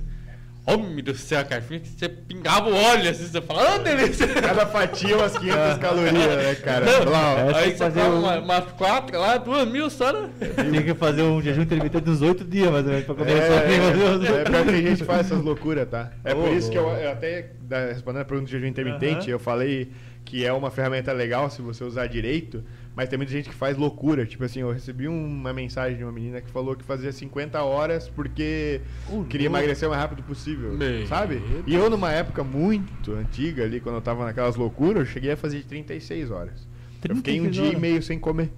Homem 0.63 1.03
do 1.03 1.15
céu, 1.15 1.43
cara, 1.43 1.59
que 1.59 1.79
você 1.79 2.07
pingava 2.07 2.69
o 2.69 2.75
óleo 2.75 3.09
assim, 3.09 3.25
você 3.25 3.41
fala, 3.41 3.73
ah, 3.73 3.77
delícia! 3.79 4.27
Cada 4.27 4.67
fatia 4.67 5.17
umas 5.17 5.36
500 5.36 5.77
calorias, 5.79 6.13
né, 6.13 6.55
cara? 6.63 6.86
É, 6.88 6.99
tem 6.99 7.55
Aí 7.55 7.71
você 7.71 7.77
fazer 7.77 8.01
um- 8.03 8.19
uma, 8.19 8.39
umas 8.39 8.65
quatro 8.73 9.19
lá, 9.19 9.38
duas 9.38 9.67
mil 9.67 9.89
só, 9.89 10.13
né? 10.13 10.29
Tem 10.71 10.84
que 10.84 10.93
fazer 10.93 11.23
um 11.23 11.41
jejum 11.41 11.63
intermitente 11.63 12.07
uns 12.07 12.21
oito 12.21 12.43
dias, 12.43 12.69
mais 12.71 12.86
ou 12.86 12.91
menos, 12.91 13.05
pra 13.07 13.15
comer 13.15 13.38
só 13.47 13.53
É, 13.53 13.67
Deus. 13.91 14.23
é, 14.29 14.43
pior 14.43 14.63
que 14.65 14.69
a 14.69 14.82
gente 14.82 15.03
faz 15.03 15.19
essas 15.21 15.43
loucuras, 15.43 15.89
tá? 15.89 16.11
É 16.23 16.36
por 16.36 16.49
Ô, 16.49 16.53
isso 16.53 16.69
que 16.69 16.77
eu, 16.77 16.88
eu 16.89 17.11
até, 17.11 17.47
respondendo 17.91 18.21
a 18.21 18.25
pergunta 18.25 18.47
do 18.47 18.51
jejum 18.51 18.67
intermitente, 18.67 19.21
Aham. 19.25 19.32
eu 19.32 19.39
falei 19.39 19.91
que 20.23 20.45
é 20.45 20.53
uma 20.53 20.69
ferramenta 20.69 21.11
legal 21.11 21.49
se 21.49 21.59
você 21.63 21.84
usar 21.84 22.05
direito, 22.05 22.63
mas 22.95 23.07
tem 23.09 23.17
muita 23.17 23.31
gente 23.31 23.49
que 23.49 23.55
faz 23.55 23.77
loucura. 23.77 24.25
Tipo 24.25 24.43
assim, 24.43 24.59
eu 24.59 24.71
recebi 24.71 25.07
uma 25.07 25.53
mensagem 25.53 25.97
de 25.97 26.03
uma 26.03 26.11
menina 26.11 26.41
que 26.41 26.49
falou 26.51 26.75
que 26.75 26.83
fazia 26.83 27.11
50 27.11 27.61
horas 27.63 28.09
porque 28.09 28.81
Ô, 29.09 29.23
queria 29.23 29.47
emagrecer 29.47 29.87
o 29.87 29.91
mais 29.91 30.01
rápido 30.01 30.23
possível, 30.23 30.77
sabe? 31.07 31.41
E 31.65 31.73
eu, 31.73 31.89
numa 31.89 32.11
época 32.11 32.43
muito 32.43 33.13
antiga 33.13 33.63
ali, 33.63 33.79
quando 33.79 33.95
eu 33.95 34.01
tava 34.01 34.25
naquelas 34.25 34.55
loucuras, 34.55 34.99
eu 34.99 35.05
cheguei 35.05 35.31
a 35.31 35.37
fazer 35.37 35.59
de 35.59 35.65
36 35.65 36.31
horas. 36.31 36.67
Eu 37.07 37.15
fiquei 37.15 37.39
um 37.39 37.43
36 37.43 37.53
dia 37.55 37.63
e 37.63 37.67
horas? 37.69 37.81
meio 37.81 38.03
sem 38.03 38.19
comer. 38.19 38.51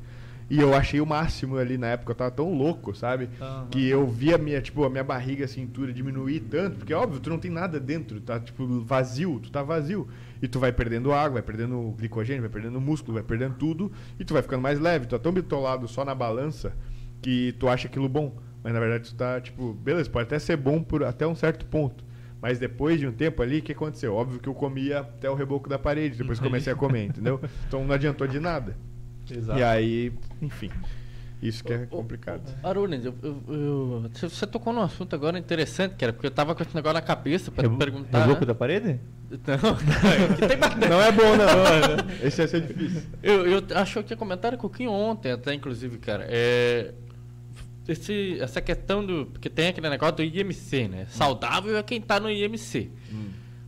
E 0.49 0.59
eu 0.59 0.73
achei 0.73 0.99
o 0.99 1.05
máximo 1.05 1.57
ali 1.57 1.77
na 1.77 1.87
época, 1.87 2.11
eu 2.11 2.15
tava 2.15 2.29
tão 2.29 2.53
louco, 2.53 2.93
sabe? 2.93 3.29
Aham. 3.41 3.67
Que 3.71 3.87
eu 3.87 4.05
via 4.05 4.35
a 4.35 4.37
minha, 4.37 4.61
tipo, 4.61 4.83
a 4.83 4.89
minha 4.89 5.03
barriga, 5.03 5.45
a 5.45 5.47
cintura 5.47 5.93
diminuir 5.93 6.41
tanto, 6.41 6.77
porque 6.77 6.93
óbvio, 6.93 7.19
tu 7.19 7.29
não 7.29 7.39
tem 7.39 7.49
nada 7.49 7.79
dentro, 7.79 8.19
tá 8.19 8.39
tipo 8.39 8.81
vazio, 8.81 9.39
tu 9.41 9.49
tá 9.49 9.63
vazio. 9.63 10.07
E 10.43 10.47
tu 10.49 10.59
vai 10.59 10.73
perdendo 10.73 11.13
água, 11.13 11.35
vai 11.35 11.41
perdendo 11.41 11.95
glicogênio, 11.97 12.41
vai 12.41 12.51
perdendo 12.51 12.81
músculo, 12.81 13.13
vai 13.13 13.23
perdendo 13.23 13.55
tudo, 13.55 13.89
e 14.19 14.25
tu 14.25 14.33
vai 14.33 14.43
ficando 14.43 14.61
mais 14.61 14.77
leve, 14.77 15.05
tu 15.05 15.11
tá 15.11 15.19
tão 15.19 15.31
bitolado 15.31 15.87
só 15.87 16.03
na 16.03 16.13
balança 16.13 16.73
que 17.21 17.53
tu 17.53 17.69
acha 17.69 17.87
aquilo 17.87 18.09
bom. 18.09 18.35
Mas 18.61 18.73
na 18.73 18.79
verdade 18.81 19.09
tu 19.09 19.15
tá, 19.15 19.39
tipo, 19.39 19.73
beleza, 19.73 20.09
pode 20.09 20.25
até 20.27 20.37
ser 20.37 20.57
bom 20.57 20.83
por 20.83 21.01
até 21.01 21.25
um 21.25 21.33
certo 21.33 21.65
ponto. 21.65 22.03
Mas 22.41 22.59
depois 22.59 22.99
de 22.99 23.07
um 23.07 23.13
tempo 23.13 23.41
ali, 23.41 23.59
o 23.59 23.61
que 23.61 23.71
aconteceu? 23.71 24.13
Óbvio 24.13 24.37
que 24.37 24.49
eu 24.49 24.53
comia 24.53 24.99
até 24.99 25.29
o 25.29 25.33
reboco 25.33 25.69
da 25.69 25.79
parede, 25.79 26.17
depois 26.17 26.39
que 26.39 26.45
comecei 26.45 26.73
a 26.73 26.75
comer, 26.75 27.05
entendeu? 27.07 27.39
Então 27.65 27.85
não 27.85 27.95
adiantou 27.95 28.27
de 28.27 28.41
nada. 28.41 28.75
Exato. 29.31 29.57
E 29.57 29.63
aí, 29.63 30.11
enfim. 30.41 30.69
Isso 31.47 31.63
que 31.63 31.73
é 31.73 31.85
complicado. 31.85 32.41
Arunes, 32.63 33.03
eu, 33.05 33.13
eu, 33.21 33.43
eu- 33.47 34.09
você- 34.13 34.47
tocou 34.47 34.71
num 34.71 34.81
assunto 34.81 35.13
agora 35.15 35.37
interessante, 35.37 35.95
cara, 35.95 36.13
porque 36.13 36.27
eu 36.27 36.31
tava 36.31 36.55
com 36.55 36.63
esse 36.63 36.73
negócio 36.75 36.93
na 36.95 37.01
cabeça 37.01 37.51
Rebo- 37.55 37.77
perguntar. 37.77 38.19
Reboco 38.21 38.41
né? 38.41 38.47
da 38.47 38.55
parede? 38.55 38.99
Não. 39.31 40.89
Não 40.89 41.01
é 41.01 41.11
bom, 41.11 41.35
não. 41.35 42.05
Esse 42.25 42.41
ia 42.41 42.47
ser 42.47 42.61
difícil. 42.61 43.01
Eu, 43.21 43.45
eu 43.47 43.63
acho 43.75 44.03
que 44.03 44.15
comentado 44.15 44.57
com 44.57 44.67
o 44.67 44.69
Kim 44.69 44.87
ontem, 44.87 45.31
até 45.31 45.53
inclusive, 45.53 45.97
cara. 45.97 46.25
É, 46.29 46.93
esse, 47.87 48.37
essa 48.39 48.61
questão 48.61 49.05
do. 49.05 49.25
Porque 49.25 49.49
tem 49.49 49.67
aquele 49.69 49.89
negócio 49.89 50.15
do 50.17 50.23
IMC, 50.23 50.87
né? 50.87 51.05
Saudável 51.09 51.77
é 51.77 51.83
quem 51.83 51.99
tá 51.99 52.19
no 52.19 52.29
IMC. 52.29 52.89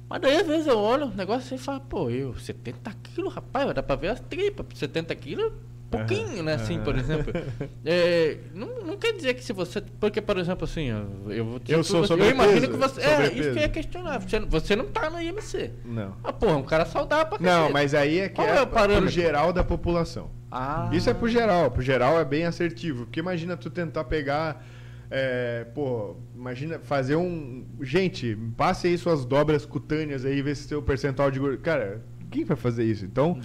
Mas 0.07 0.21
daí 0.21 0.37
às 0.37 0.45
vezes 0.47 0.67
eu 0.67 0.77
olho 0.77 1.07
o 1.07 1.15
negócio 1.15 1.41
assim 1.47 1.55
e 1.55 1.57
falo, 1.57 1.79
pô, 1.81 2.09
eu, 2.11 2.35
70 2.35 2.91
quilos, 3.01 3.33
rapaz, 3.33 3.73
dá 3.73 3.81
pra 3.81 3.95
ver 3.95 4.09
as 4.09 4.19
tripas. 4.19 4.67
70 4.75 5.15
quilos, 5.15 5.51
pouquinho, 5.97 6.43
né? 6.43 6.53
Assim, 6.53 6.79
por 6.79 6.97
exemplo. 6.97 7.33
É, 7.87 8.37
não, 8.53 8.83
não 8.83 8.97
quer 8.97 9.13
dizer 9.13 9.35
que 9.35 9.43
se 9.43 9.53
você. 9.53 9.81
Porque, 9.99 10.19
por 10.19 10.37
exemplo, 10.37 10.63
assim, 10.65 10.85
eu, 10.89 11.31
eu, 11.31 11.45
vou 11.45 11.59
dizer 11.59 11.75
Eu 11.75 11.83
sou 11.83 12.01
você, 12.01 12.13
eu 12.13 12.31
imagino 12.31 12.69
que 12.69 12.77
você. 12.77 13.01
É, 13.01 13.25
isso 13.27 13.51
que 13.51 13.57
eu 13.57 13.57
ia 13.57 13.69
questionar. 13.69 14.19
Você, 14.19 14.39
você 14.39 14.75
não 14.75 14.85
tá 14.85 15.09
no 15.09 15.21
IMC. 15.21 15.71
Não. 15.85 16.15
Ah, 16.23 16.33
porra, 16.33 16.55
um 16.55 16.63
cara 16.63 16.85
saudável 16.85 17.27
pra 17.27 17.39
Não, 17.39 17.69
mas 17.69 17.93
aí 17.93 18.19
é 18.19 18.29
que 18.29 18.35
Qual 18.35 18.47
é, 18.47 18.57
é 18.57 18.61
o 18.61 18.67
pro 18.67 19.07
geral 19.07 19.53
da 19.53 19.63
população. 19.63 20.31
Ah. 20.51 20.89
Isso 20.93 21.09
é 21.09 21.13
pro 21.13 21.27
geral. 21.27 21.69
Pro 21.69 21.81
geral 21.81 22.19
é 22.19 22.25
bem 22.25 22.45
assertivo. 22.45 23.05
Porque 23.05 23.19
imagina 23.19 23.55
tu 23.55 23.69
tentar 23.69 24.05
pegar. 24.05 24.65
É, 25.11 25.65
pô, 25.75 26.15
imagina 26.33 26.79
fazer 26.79 27.15
um. 27.15 27.65
Gente, 27.81 28.35
passe 28.57 28.87
aí 28.87 28.97
suas 28.97 29.25
dobras 29.25 29.65
cutâneas 29.65 30.25
aí, 30.25 30.41
ver 30.41 30.55
se 30.55 30.67
seu 30.67 30.81
percentual 30.81 31.29
de 31.29 31.39
gordura. 31.39 31.61
Cara, 31.61 32.01
quem 32.35 32.43
vai 32.43 32.57
fazer 32.57 32.83
isso? 32.83 33.05
Então, 33.05 33.39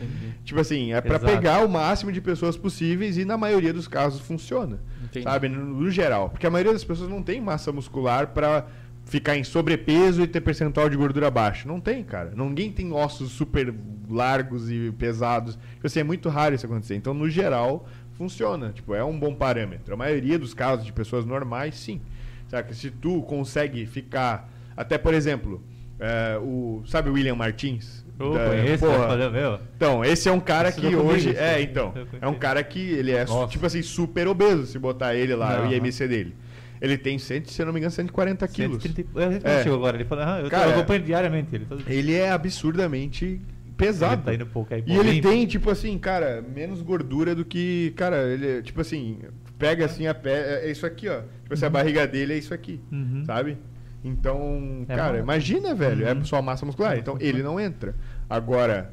tipo 0.44 0.58
assim, 0.58 0.92
é 0.92 1.00
pra 1.00 1.16
Exato. 1.16 1.32
pegar 1.32 1.64
o 1.64 1.68
máximo 1.68 2.10
de 2.10 2.20
pessoas 2.20 2.56
possíveis 2.56 3.16
e 3.16 3.24
na 3.24 3.38
maioria 3.38 3.72
dos 3.72 3.86
casos 3.86 4.20
funciona. 4.20 4.80
Entendi. 5.04 5.22
Sabe? 5.22 5.48
No, 5.48 5.64
no 5.64 5.90
geral. 5.90 6.28
Porque 6.28 6.46
a 6.46 6.50
maioria 6.50 6.72
das 6.72 6.82
pessoas 6.82 7.08
não 7.08 7.22
tem 7.22 7.40
massa 7.40 7.70
muscular 7.70 8.28
pra 8.28 8.66
ficar 9.04 9.36
em 9.36 9.44
sobrepeso 9.44 10.22
e 10.22 10.26
ter 10.26 10.40
percentual 10.40 10.88
de 10.88 10.96
gordura 10.96 11.30
baixo. 11.30 11.68
Não 11.68 11.80
tem, 11.80 12.02
cara. 12.02 12.32
Ninguém 12.34 12.72
tem 12.72 12.92
ossos 12.92 13.30
super 13.30 13.72
largos 14.08 14.70
e 14.70 14.92
pesados. 14.98 15.54
Tipo 15.74 15.86
assim, 15.86 16.00
é 16.00 16.04
muito 16.04 16.28
raro 16.28 16.54
isso 16.54 16.66
acontecer. 16.66 16.96
Então, 16.96 17.14
no 17.14 17.30
geral, 17.30 17.86
funciona. 18.14 18.72
Tipo, 18.72 18.94
é 18.94 19.04
um 19.04 19.18
bom 19.18 19.34
parâmetro. 19.34 19.94
A 19.94 19.96
maioria 19.96 20.38
dos 20.38 20.52
casos 20.52 20.84
de 20.84 20.92
pessoas 20.92 21.24
normais, 21.24 21.76
sim. 21.76 22.00
Sabe? 22.48 22.74
Se 22.74 22.90
tu 22.90 23.22
consegue 23.22 23.86
ficar. 23.86 24.50
Até, 24.76 24.98
por 24.98 25.14
exemplo, 25.14 25.62
é, 26.00 26.38
o. 26.42 26.82
Sabe 26.86 27.08
o 27.08 27.12
William 27.12 27.36
Martins? 27.36 28.04
Eu 28.20 28.32
conheço, 28.50 28.84
porra. 28.86 29.08
fazer, 29.08 29.30
meu. 29.30 29.58
Então, 29.76 30.04
esse 30.04 30.28
é 30.28 30.32
um 30.32 30.40
cara 30.40 30.68
Isso 30.68 30.78
que 30.80 30.86
não 30.90 30.92
comigo, 30.98 31.12
hoje. 31.14 31.36
É, 31.36 31.60
então. 31.62 31.92
É 32.20 32.28
um 32.28 32.34
cara 32.34 32.62
que 32.62 32.78
ele 32.80 33.12
é, 33.12 33.24
Nossa. 33.24 33.50
tipo 33.50 33.64
assim, 33.66 33.82
super 33.82 34.28
obeso, 34.28 34.66
se 34.66 34.78
botar 34.78 35.14
ele 35.14 35.34
lá, 35.34 35.56
Aham. 35.58 35.68
o 35.68 35.72
IMC 35.74 36.06
dele. 36.08 36.34
Ele 36.80 36.96
tem, 36.96 37.18
cento, 37.18 37.50
se 37.50 37.60
eu 37.60 37.66
não 37.66 37.72
me 37.74 37.78
engano, 37.78 37.90
140 37.92 38.48
quilos. 38.48 38.82
130 38.82 39.10
Eu 39.20 39.30
É. 39.50 39.62
chegou 39.62 39.76
agora, 39.78 39.96
ele 39.96 40.04
falou, 40.04 40.24
ah, 40.24 40.38
eu, 40.38 40.44
tô- 40.44 40.50
Cara, 40.50 40.70
eu 40.70 40.78
acompanho 40.78 41.02
diariamente 41.02 41.54
ele. 41.54 41.66
Todo... 41.66 41.82
Ele 41.86 42.14
é 42.14 42.30
absurdamente 42.30 43.40
pesado. 43.76 44.14
Ele 44.14 44.22
tá 44.22 44.34
indo 44.34 44.46
pouco 44.46 44.72
aí, 44.74 44.82
E 44.86 44.96
ele 44.96 45.20
tem, 45.20 45.46
tipo 45.46 45.70
assim, 45.70 45.98
cara, 45.98 46.42
menos 46.54 46.80
gordura 46.82 47.34
do 47.34 47.44
que. 47.44 47.92
Cara, 47.96 48.28
ele, 48.28 48.46
é, 48.58 48.62
tipo 48.62 48.80
assim, 48.80 49.18
pega 49.58 49.84
assim 49.84 50.06
a 50.06 50.14
pé. 50.14 50.64
É 50.64 50.70
isso 50.70 50.86
aqui, 50.86 51.08
ó. 51.08 51.20
Tipo 51.42 51.52
assim, 51.54 51.66
a 51.66 51.70
barriga 51.70 52.06
dele 52.06 52.32
é 52.34 52.38
isso 52.38 52.54
aqui. 52.54 52.80
Uhum. 52.90 53.24
Sabe? 53.26 53.58
Então, 54.02 54.84
É 54.88 54.96
cara, 54.96 55.10
massa. 55.12 55.18
imagina, 55.22 55.74
velho. 55.74 56.06
Uhum. 56.06 56.20
É 56.22 56.24
só 56.24 56.40
massa 56.40 56.64
muscular. 56.64 56.96
Então, 56.98 57.16
ele 57.20 57.42
não 57.42 57.60
entra. 57.60 57.94
Agora, 58.28 58.92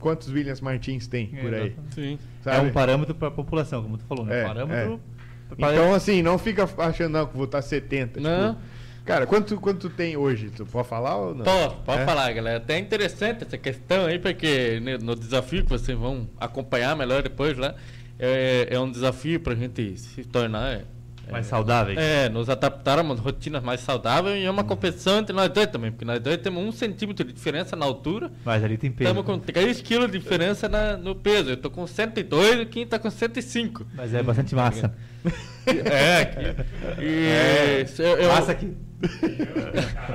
quantos 0.00 0.28
Williams 0.30 0.60
Martins 0.60 1.06
tem 1.06 1.26
por 1.28 1.54
aí? 1.54 1.76
Sim. 1.90 2.18
É 2.44 2.58
um 2.60 2.70
parâmetro 2.72 3.14
pra 3.14 3.30
população, 3.30 3.82
como 3.82 3.98
tu 3.98 4.04
falou, 4.04 4.24
né? 4.24 4.40
É, 4.40 4.44
parâmetro. 4.44 5.00
Então, 5.56 5.94
assim, 5.94 6.22
não 6.22 6.36
fica 6.38 6.68
achando 6.78 7.12
não, 7.12 7.26
que 7.26 7.34
vou 7.36 7.44
estar 7.44 7.62
70. 7.62 8.20
Não. 8.20 8.54
Tipo, 8.54 8.66
cara, 9.04 9.26
quanto, 9.26 9.58
quanto 9.60 9.88
tem 9.88 10.16
hoje? 10.16 10.50
Tu 10.50 10.66
pode 10.66 10.86
falar 10.88 11.16
ou 11.16 11.34
não? 11.34 11.44
Pode, 11.44 11.74
pode 11.86 12.02
É? 12.02 12.04
falar, 12.04 12.32
galera. 12.32 12.56
Até 12.58 12.78
interessante 12.78 13.44
essa 13.44 13.56
questão 13.56 14.06
aí, 14.06 14.18
porque 14.18 14.80
né, 14.80 14.98
no 14.98 15.14
desafio 15.14 15.62
que 15.64 15.70
vocês 15.70 15.96
vão 15.96 16.28
acompanhar 16.38 16.94
melhor 16.96 17.22
depois 17.22 17.56
lá, 17.56 17.74
é, 18.18 18.66
é 18.70 18.78
um 18.80 18.90
desafio 18.90 19.40
pra 19.40 19.54
gente 19.54 19.96
se 19.98 20.24
tornar 20.24 20.82
Mais 21.30 21.46
saudáveis. 21.46 21.98
É, 21.98 22.28
nos 22.28 22.48
adaptaram 22.48 23.10
a 23.10 23.14
rotinas 23.14 23.62
mais 23.62 23.80
saudáveis 23.80 24.40
e 24.42 24.44
é 24.46 24.50
uma 24.50 24.64
competição 24.64 25.18
entre 25.18 25.34
nós 25.34 25.48
dois 25.50 25.66
também, 25.68 25.90
porque 25.90 26.04
nós 26.04 26.20
dois 26.20 26.36
temos 26.38 26.62
um 26.64 26.72
centímetro 26.72 27.24
de 27.24 27.32
diferença 27.32 27.74
na 27.76 27.84
altura. 27.84 28.30
Mas 28.44 28.62
ali 28.64 28.76
tem 28.76 28.90
peso. 28.90 29.10
Estamos 29.10 29.26
com 29.26 29.38
3 29.38 29.80
quilos 29.82 30.10
de 30.10 30.18
diferença 30.18 30.68
na- 30.68 30.96
no 30.96 31.14
peso. 31.14 31.50
Eu 31.50 31.56
tô 31.56 31.70
com 31.70 31.86
102 31.86 32.58
e 32.58 32.62
o 32.62 32.66
Kim 32.66 32.86
tá 32.86 32.98
com 32.98 33.10
105. 33.10 33.86
Mas 33.94 34.12
é 34.14 34.22
bastante 34.22 34.54
massa. 34.54 34.94
É, 35.66 36.22
aqui. 36.22 36.40
E 37.02 37.86
se 37.88 38.02
eu- 38.02 38.16
eu- 38.16 38.28
Massa 38.28 38.52
aqui. 38.52 38.72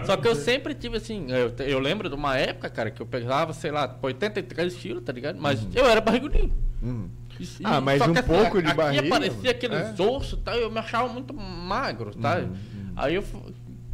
Só 0.05 0.17
que 0.17 0.27
eu 0.27 0.35
sempre 0.35 0.73
tive 0.73 0.97
assim, 0.97 1.27
eu, 1.31 1.53
eu 1.65 1.79
lembro 1.79 2.09
de 2.09 2.15
uma 2.15 2.35
época, 2.37 2.69
cara, 2.69 2.91
que 2.91 3.01
eu 3.01 3.05
pesava, 3.05 3.53
sei 3.53 3.71
lá, 3.71 3.97
83 4.01 4.73
quilos, 4.75 5.03
tá 5.03 5.13
ligado? 5.13 5.39
Mas 5.39 5.65
eu 5.75 5.85
era 5.85 6.01
barrigudinho. 6.01 6.51
Uhum. 6.81 7.07
Ah, 7.63 7.81
mas 7.81 7.99
só 7.99 8.09
um 8.09 8.13
que, 8.13 8.19
assim, 8.19 8.27
pouco 8.27 8.61
de 8.61 8.67
aqui 8.67 8.77
barriga, 8.77 9.07
aparecia 9.07 9.51
aqueles 9.51 9.99
é. 9.99 10.03
ossos 10.03 10.39
e 10.39 10.41
tal, 10.41 10.55
eu 10.55 10.71
me 10.71 10.79
achava 10.79 11.07
muito 11.11 11.33
magro, 11.33 12.15
tá? 12.15 12.39
Uhum, 12.39 12.93
Aí 12.95 13.15
eu, 13.15 13.23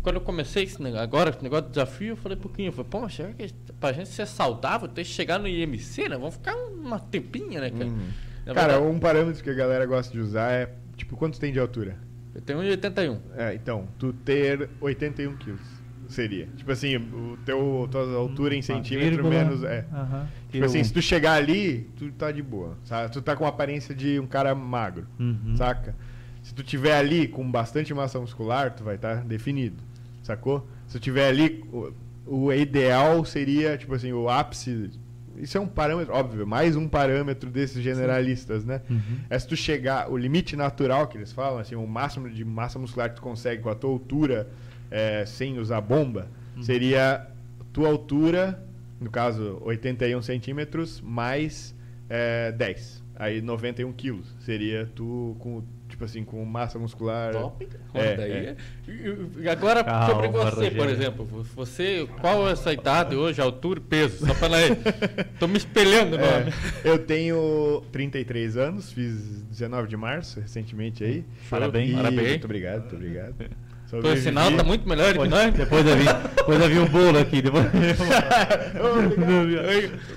quando 0.02 0.16
eu 0.16 0.22
comecei 0.22 0.64
esse 0.64 0.82
negócio, 0.82 1.04
agora, 1.04 1.30
esse 1.30 1.44
negócio 1.44 1.66
de 1.66 1.72
desafio, 1.72 2.10
eu 2.10 2.18
falei 2.18 2.38
um 2.38 2.42
pouquinho, 2.42 2.68
eu 2.70 2.74
falei, 2.74 3.34
que 3.38 3.54
pra 3.80 3.94
gente 3.94 4.10
ser 4.10 4.28
saudável, 4.28 4.88
tem 4.88 5.04
que 5.04 5.10
chegar 5.10 5.40
no 5.40 5.48
IMC, 5.48 6.10
né? 6.10 6.18
Vamos 6.18 6.36
ficar 6.36 6.56
uma 6.56 7.00
tempinha, 7.00 7.62
né, 7.62 7.70
cara? 7.70 7.86
Uhum. 7.86 8.54
Cara, 8.54 8.82
um 8.82 9.00
parâmetro 9.00 9.44
que 9.44 9.50
a 9.50 9.54
galera 9.54 9.86
gosta 9.86 10.12
de 10.12 10.20
usar 10.20 10.52
é, 10.52 10.74
tipo, 10.98 11.16
quanto 11.16 11.40
tem 11.40 11.54
de 11.54 11.60
altura? 11.60 11.98
eu 12.34 12.42
tenho 12.42 12.60
1,81. 12.60 13.18
É, 13.36 13.54
então, 13.54 13.88
tu 13.98 14.14
ter 14.14 14.70
81 14.80 15.36
quilos 15.38 15.79
seria. 16.10 16.48
Tipo 16.58 16.72
assim, 16.72 16.98
o 16.98 17.38
teu 17.46 17.88
tua 17.90 18.14
altura 18.16 18.54
em 18.54 18.58
Uma 18.58 18.64
centímetro 18.64 19.10
vírgula. 19.24 19.30
menos 19.34 19.64
é. 19.64 19.86
Aham. 19.94 20.26
Tipo 20.26 20.52
Tira 20.52 20.66
assim, 20.66 20.80
um. 20.82 20.84
se 20.84 20.92
tu 20.94 21.02
chegar 21.02 21.34
ali, 21.34 21.90
tu 21.98 22.12
tá 22.12 22.32
de 22.32 22.42
boa. 22.42 22.78
Sabe? 22.84 23.12
Tu 23.14 23.22
tá 23.22 23.36
com 23.36 23.46
a 23.46 23.50
aparência 23.50 23.96
de 23.96 24.20
um 24.20 24.28
cara 24.28 24.54
magro, 24.54 25.06
Uhum. 25.20 25.56
saca? 25.56 25.96
Se 26.44 26.54
tu 26.54 26.64
tiver 26.64 26.98
ali 26.98 27.28
com 27.28 27.50
bastante 27.50 27.94
massa 27.94 28.20
muscular, 28.20 28.74
tu 28.74 28.84
vai 28.84 28.96
estar 28.96 29.24
definido, 29.24 29.78
sacou? 30.24 30.68
Se 30.88 30.98
tu 31.00 31.02
tiver 31.04 31.28
ali, 31.30 31.64
o, 31.72 31.92
o 32.26 32.52
ideal 32.54 33.24
seria, 33.26 33.78
tipo 33.78 33.94
assim, 33.94 34.12
o 34.12 34.28
ápice. 34.30 34.90
Isso 35.38 35.58
é 35.58 35.62
um 35.62 35.68
parâmetro, 35.68 36.14
óbvio, 36.14 36.46
mais 36.48 36.76
um 36.76 36.88
parâmetro 36.88 37.50
desses 37.50 37.82
generalistas, 37.84 38.66
né? 38.66 38.82
Uhum. 38.90 39.00
É 39.30 39.38
se 39.40 39.48
tu 39.48 39.56
chegar, 39.56 40.10
o 40.12 40.18
limite 40.18 40.56
natural 40.56 41.08
que 41.08 41.18
eles 41.18 41.32
falam, 41.32 41.60
assim, 41.60 41.76
o 41.76 41.86
máximo 41.88 42.30
de 42.30 42.44
massa 42.44 42.78
muscular 42.80 43.10
que 43.10 43.18
tu 43.18 43.22
consegue 43.22 43.62
com 43.62 43.70
a 43.70 43.76
tua 43.76 43.90
altura, 43.90 44.50
é, 44.92 45.26
sem 45.26 45.58
usar 45.60 45.82
bomba, 45.82 46.28
seria 46.62 47.28
tua 47.74 47.88
altura, 47.90 48.62
no 49.00 49.10
caso 49.10 49.60
81 49.64 50.22
centímetros, 50.22 51.00
mais 51.02 51.76
é, 52.10 52.52
10. 52.52 53.00
Aí 53.16 53.42
91 53.42 53.92
quilos. 53.92 54.34
Seria 54.40 54.90
tu 54.96 55.36
com, 55.40 55.62
tipo 55.90 56.06
assim, 56.06 56.24
com 56.24 56.44
massa 56.46 56.80
muscular. 56.80 57.34
Top. 57.34 57.68
É, 57.94 58.16
daí. 58.16 58.32
é. 58.32 58.56
E- 58.88 59.42
e 59.44 59.50
agora, 59.50 59.84
Calma, 59.84 60.06
sobre 60.08 60.28
você, 60.30 60.56
Rogério. 60.56 60.78
por 60.78 60.88
exemplo. 60.90 61.26
Você, 61.56 62.08
qual 62.22 62.48
é 62.48 62.54
essa 62.54 62.72
idade 62.72 63.16
hoje, 63.18 63.42
altura 63.42 63.80
e 63.80 63.84
peso? 63.84 64.26
Só 64.26 64.34
pra 64.36 64.56
aí. 64.56 64.70
Tô 65.38 65.50
me 65.50 65.58
espelhando, 65.58 66.18
no 66.18 66.24
É, 66.24 66.40
nome. 66.40 66.54
eu 66.86 66.98
tenho 66.98 67.84
33 67.92 68.56
anos, 68.56 68.94
fiz 68.94 69.44
19 69.50 69.90
de 69.90 69.98
março 69.98 70.40
recentemente 70.40 71.04
aí. 71.04 71.26
Parabéns. 71.50 71.90
E- 71.92 71.94
Parabéns. 71.96 72.30
Muito 72.30 72.46
obrigado, 72.46 72.80
muito 72.84 72.96
obrigado. 72.96 73.36
Sobrevivi. 73.90 74.22
sinal 74.22 74.52
tá 74.56 74.64
muito 74.64 74.88
melhor 74.88 75.14
que 75.18 75.28
nós. 75.28 75.54
Depois 75.54 75.86
eu 75.86 75.98
vi, 75.98 76.06
depois 76.36 76.62
eu 76.62 76.70
vi 76.70 76.80
um 76.80 76.86
bolo 76.88 77.18
aqui. 77.18 77.42
Depois... 77.42 77.66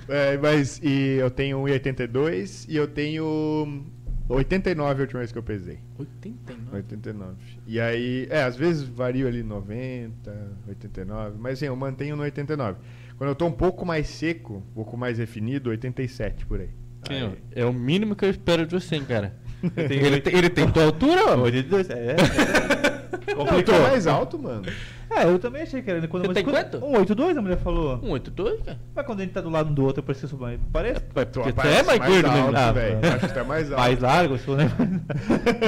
É, 0.08 0.36
mas 0.36 0.78
e 0.82 1.16
eu 1.18 1.30
tenho 1.30 1.58
1,82 1.58 2.66
e 2.68 2.76
eu 2.76 2.86
tenho 2.86 3.84
89 4.28 5.00
a 5.00 5.02
última 5.02 5.20
vez 5.20 5.32
que 5.32 5.38
eu 5.38 5.42
pesei. 5.42 5.78
89. 5.98 6.76
89. 6.76 7.34
E 7.66 7.80
aí, 7.80 8.26
é, 8.30 8.42
às 8.42 8.56
vezes 8.56 8.82
vario 8.82 9.26
ali 9.26 9.42
90, 9.42 10.30
89, 10.68 11.36
mas 11.38 11.54
assim, 11.54 11.66
eu 11.66 11.76
mantenho 11.76 12.14
no 12.14 12.22
89. 12.22 12.78
Quando 13.16 13.30
eu 13.30 13.34
tô 13.34 13.46
um 13.46 13.52
pouco 13.52 13.86
mais 13.86 14.06
seco, 14.06 14.56
um 14.56 14.74
pouco 14.74 14.96
mais 14.96 15.16
definido, 15.16 15.70
87 15.70 16.44
por 16.44 16.60
aí. 16.60 16.70
Sim, 17.08 17.14
Aí- 17.14 17.38
é 17.52 17.64
o 17.64 17.72
mínimo 17.72 18.14
que 18.14 18.24
eu 18.24 18.30
espero 18.30 18.66
de 18.66 18.74
você, 18.74 19.00
cara. 19.00 19.34
ele, 19.76 20.20
tem, 20.20 20.34
ele 20.36 20.50
tem 20.50 20.70
tua 20.70 20.84
altura, 20.84 21.24
ó. 21.26 21.36
82, 21.38 21.88
é. 21.88 21.94
é. 21.94 22.92
Complicou. 23.36 23.74
é 23.74 23.80
mais 23.90 24.06
alto, 24.06 24.38
mano. 24.38 24.62
É, 25.10 25.24
eu 25.24 25.38
também 25.38 25.62
achei 25.62 25.82
que 25.82 25.90
era. 25.90 26.06
Quando 26.08 26.26
Você 26.26 26.34
tem 26.34 26.44
quando- 26.44 26.54
quanto? 26.54 26.80
182 26.80 27.36
a 27.36 27.42
mulher 27.42 27.58
falou. 27.58 27.98
182, 28.00 28.62
cara. 28.62 28.78
Mas 28.94 29.06
quando 29.06 29.20
a 29.20 29.22
gente 29.24 29.32
tá 29.32 29.40
do 29.42 29.50
lado 29.50 29.70
um 29.70 29.74
do 29.74 29.84
outro, 29.84 30.00
eu 30.00 30.04
preciso 30.04 30.36
mais. 30.38 30.58
Parece 30.72 31.02
Mas 31.14 31.26
Tu 31.30 31.40
aparece 31.42 31.80
é 31.80 31.82
mais 31.82 31.98
gordo 31.98 32.26
alto, 32.26 32.38
mesmo. 32.42 32.56
Ah, 32.56 32.72
velho. 32.72 33.00
tá. 33.00 33.08
Acho 33.08 33.26
que 33.28 33.32
tu 33.34 33.38
é 33.38 33.42
mais 33.44 33.70
alto. 33.70 33.80
mais 33.82 33.98
largo, 34.00 34.34
eu 34.34 34.38
sou, 34.38 34.56
né? 34.56 34.70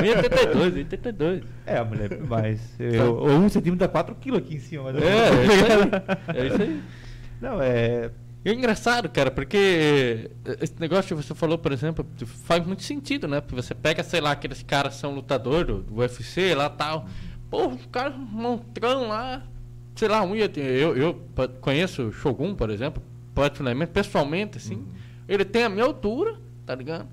182, 0.01 0.74
82. 0.76 1.42
É, 1.66 1.76
a 1.78 1.84
mulher, 1.84 2.18
mas. 2.28 2.61
Eu, 2.78 3.16
ou 3.16 3.30
um 3.30 3.49
centímetro 3.49 3.86
dá 3.86 3.88
4 3.88 4.14
quilos 4.16 4.40
aqui 4.40 4.55
em 4.57 4.61
cima. 4.61 4.84
Mas 4.84 5.03
É, 5.03 5.09
é 5.09 5.45
isso 5.45 5.64
aí. 5.64 6.36
É 6.42 6.47
isso 6.47 6.62
aí. 6.62 6.82
Não, 7.40 7.61
é. 7.61 8.11
E 8.45 8.51
é 8.51 8.53
engraçado, 8.53 9.09
cara, 9.09 9.30
porque 9.30 10.30
esse 10.61 10.74
negócio 10.78 11.16
que 11.16 11.22
você 11.22 11.34
falou, 11.34 11.57
por 11.57 11.72
exemplo, 11.72 12.07
faz 12.45 12.64
muito 12.66 12.82
sentido, 12.82 13.26
né? 13.26 13.40
Porque 13.40 13.55
você 13.57 13.74
pega, 13.74 14.03
sei 14.03 14.20
lá, 14.20 14.32
aqueles 14.32 14.62
caras 14.62 14.95
que 14.95 15.01
são 15.01 15.14
lutador 15.14 15.64
do, 15.64 15.78
do 15.82 15.95
UFC 15.97 16.55
lá 16.55 16.68
tal. 16.68 17.07
Pô, 17.55 17.69
os 17.69 17.87
caras 17.87 18.17
montrão 18.17 19.07
lá, 19.07 19.41
sei 19.95 20.09
lá, 20.09 20.23
um 20.25 20.35
ia 20.35 20.49
ter- 20.49 20.61
eu, 20.65 20.97
eu 20.97 21.15
conheço 21.61 22.09
o 22.09 22.13
Shogun, 22.13 22.53
por 22.53 22.69
exemplo, 22.69 23.01
particularmente, 23.33 23.93
pessoalmente, 23.93 24.59
assim. 24.59 24.85
Ele 25.29 25.45
tem 25.45 25.63
a 25.63 25.69
minha 25.69 25.85
altura, 25.85 26.35
tá 26.67 26.75
ligado? 26.75 27.07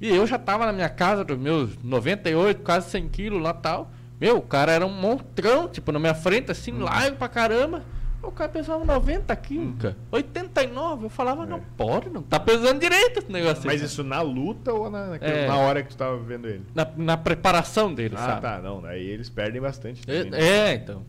E 0.00 0.08
eu 0.08 0.24
já 0.28 0.38
tava 0.38 0.64
na 0.64 0.72
minha 0.72 0.88
casa 0.88 1.24
dos 1.24 1.36
meus 1.36 1.76
98, 1.82 2.62
quase 2.62 2.88
100 2.88 3.08
quilos 3.08 3.42
lá 3.42 3.52
tal. 3.52 3.90
Meu, 4.20 4.36
o 4.36 4.42
cara 4.42 4.70
era 4.70 4.86
um 4.86 4.92
montrão, 4.92 5.66
tipo, 5.68 5.90
na 5.90 5.98
minha 5.98 6.14
frente, 6.14 6.52
assim, 6.52 6.70
largo 6.78 7.16
pra 7.16 7.26
caramba. 7.28 7.82
O 8.26 8.32
cara 8.32 8.50
pesava 8.50 8.84
90 8.84 9.34
quilos, 9.36 9.74
cara. 9.80 9.96
89. 10.10 11.04
Eu 11.06 11.10
falava, 11.10 11.44
não 11.46 11.60
pode, 11.76 12.08
não 12.10 12.22
tá 12.22 12.40
pesando 12.40 12.80
direito 12.80 13.18
esse 13.20 13.30
negócio. 13.32 13.62
Mas 13.66 13.80
aí. 13.80 13.86
isso 13.86 14.02
na 14.02 14.20
luta 14.22 14.72
ou 14.72 14.90
na, 14.90 15.16
É. 15.20 15.46
na 15.46 15.56
hora 15.58 15.82
que 15.82 15.90
tu 15.90 15.96
tava 15.96 16.16
vendo 16.18 16.48
ele? 16.48 16.62
Na, 16.74 16.86
na 16.96 17.16
preparação 17.16 17.92
dele, 17.94 18.14
Ah, 18.18 18.26
sabe? 18.26 18.40
tá, 18.42 18.60
não. 18.62 18.80
Daí 18.82 19.04
eles 19.06 19.28
perdem 19.28 19.60
bastante. 19.60 20.04
também, 20.06 20.30
né? 20.30 20.40
É, 20.40 20.70
é, 20.70 20.74
então. 20.74 21.02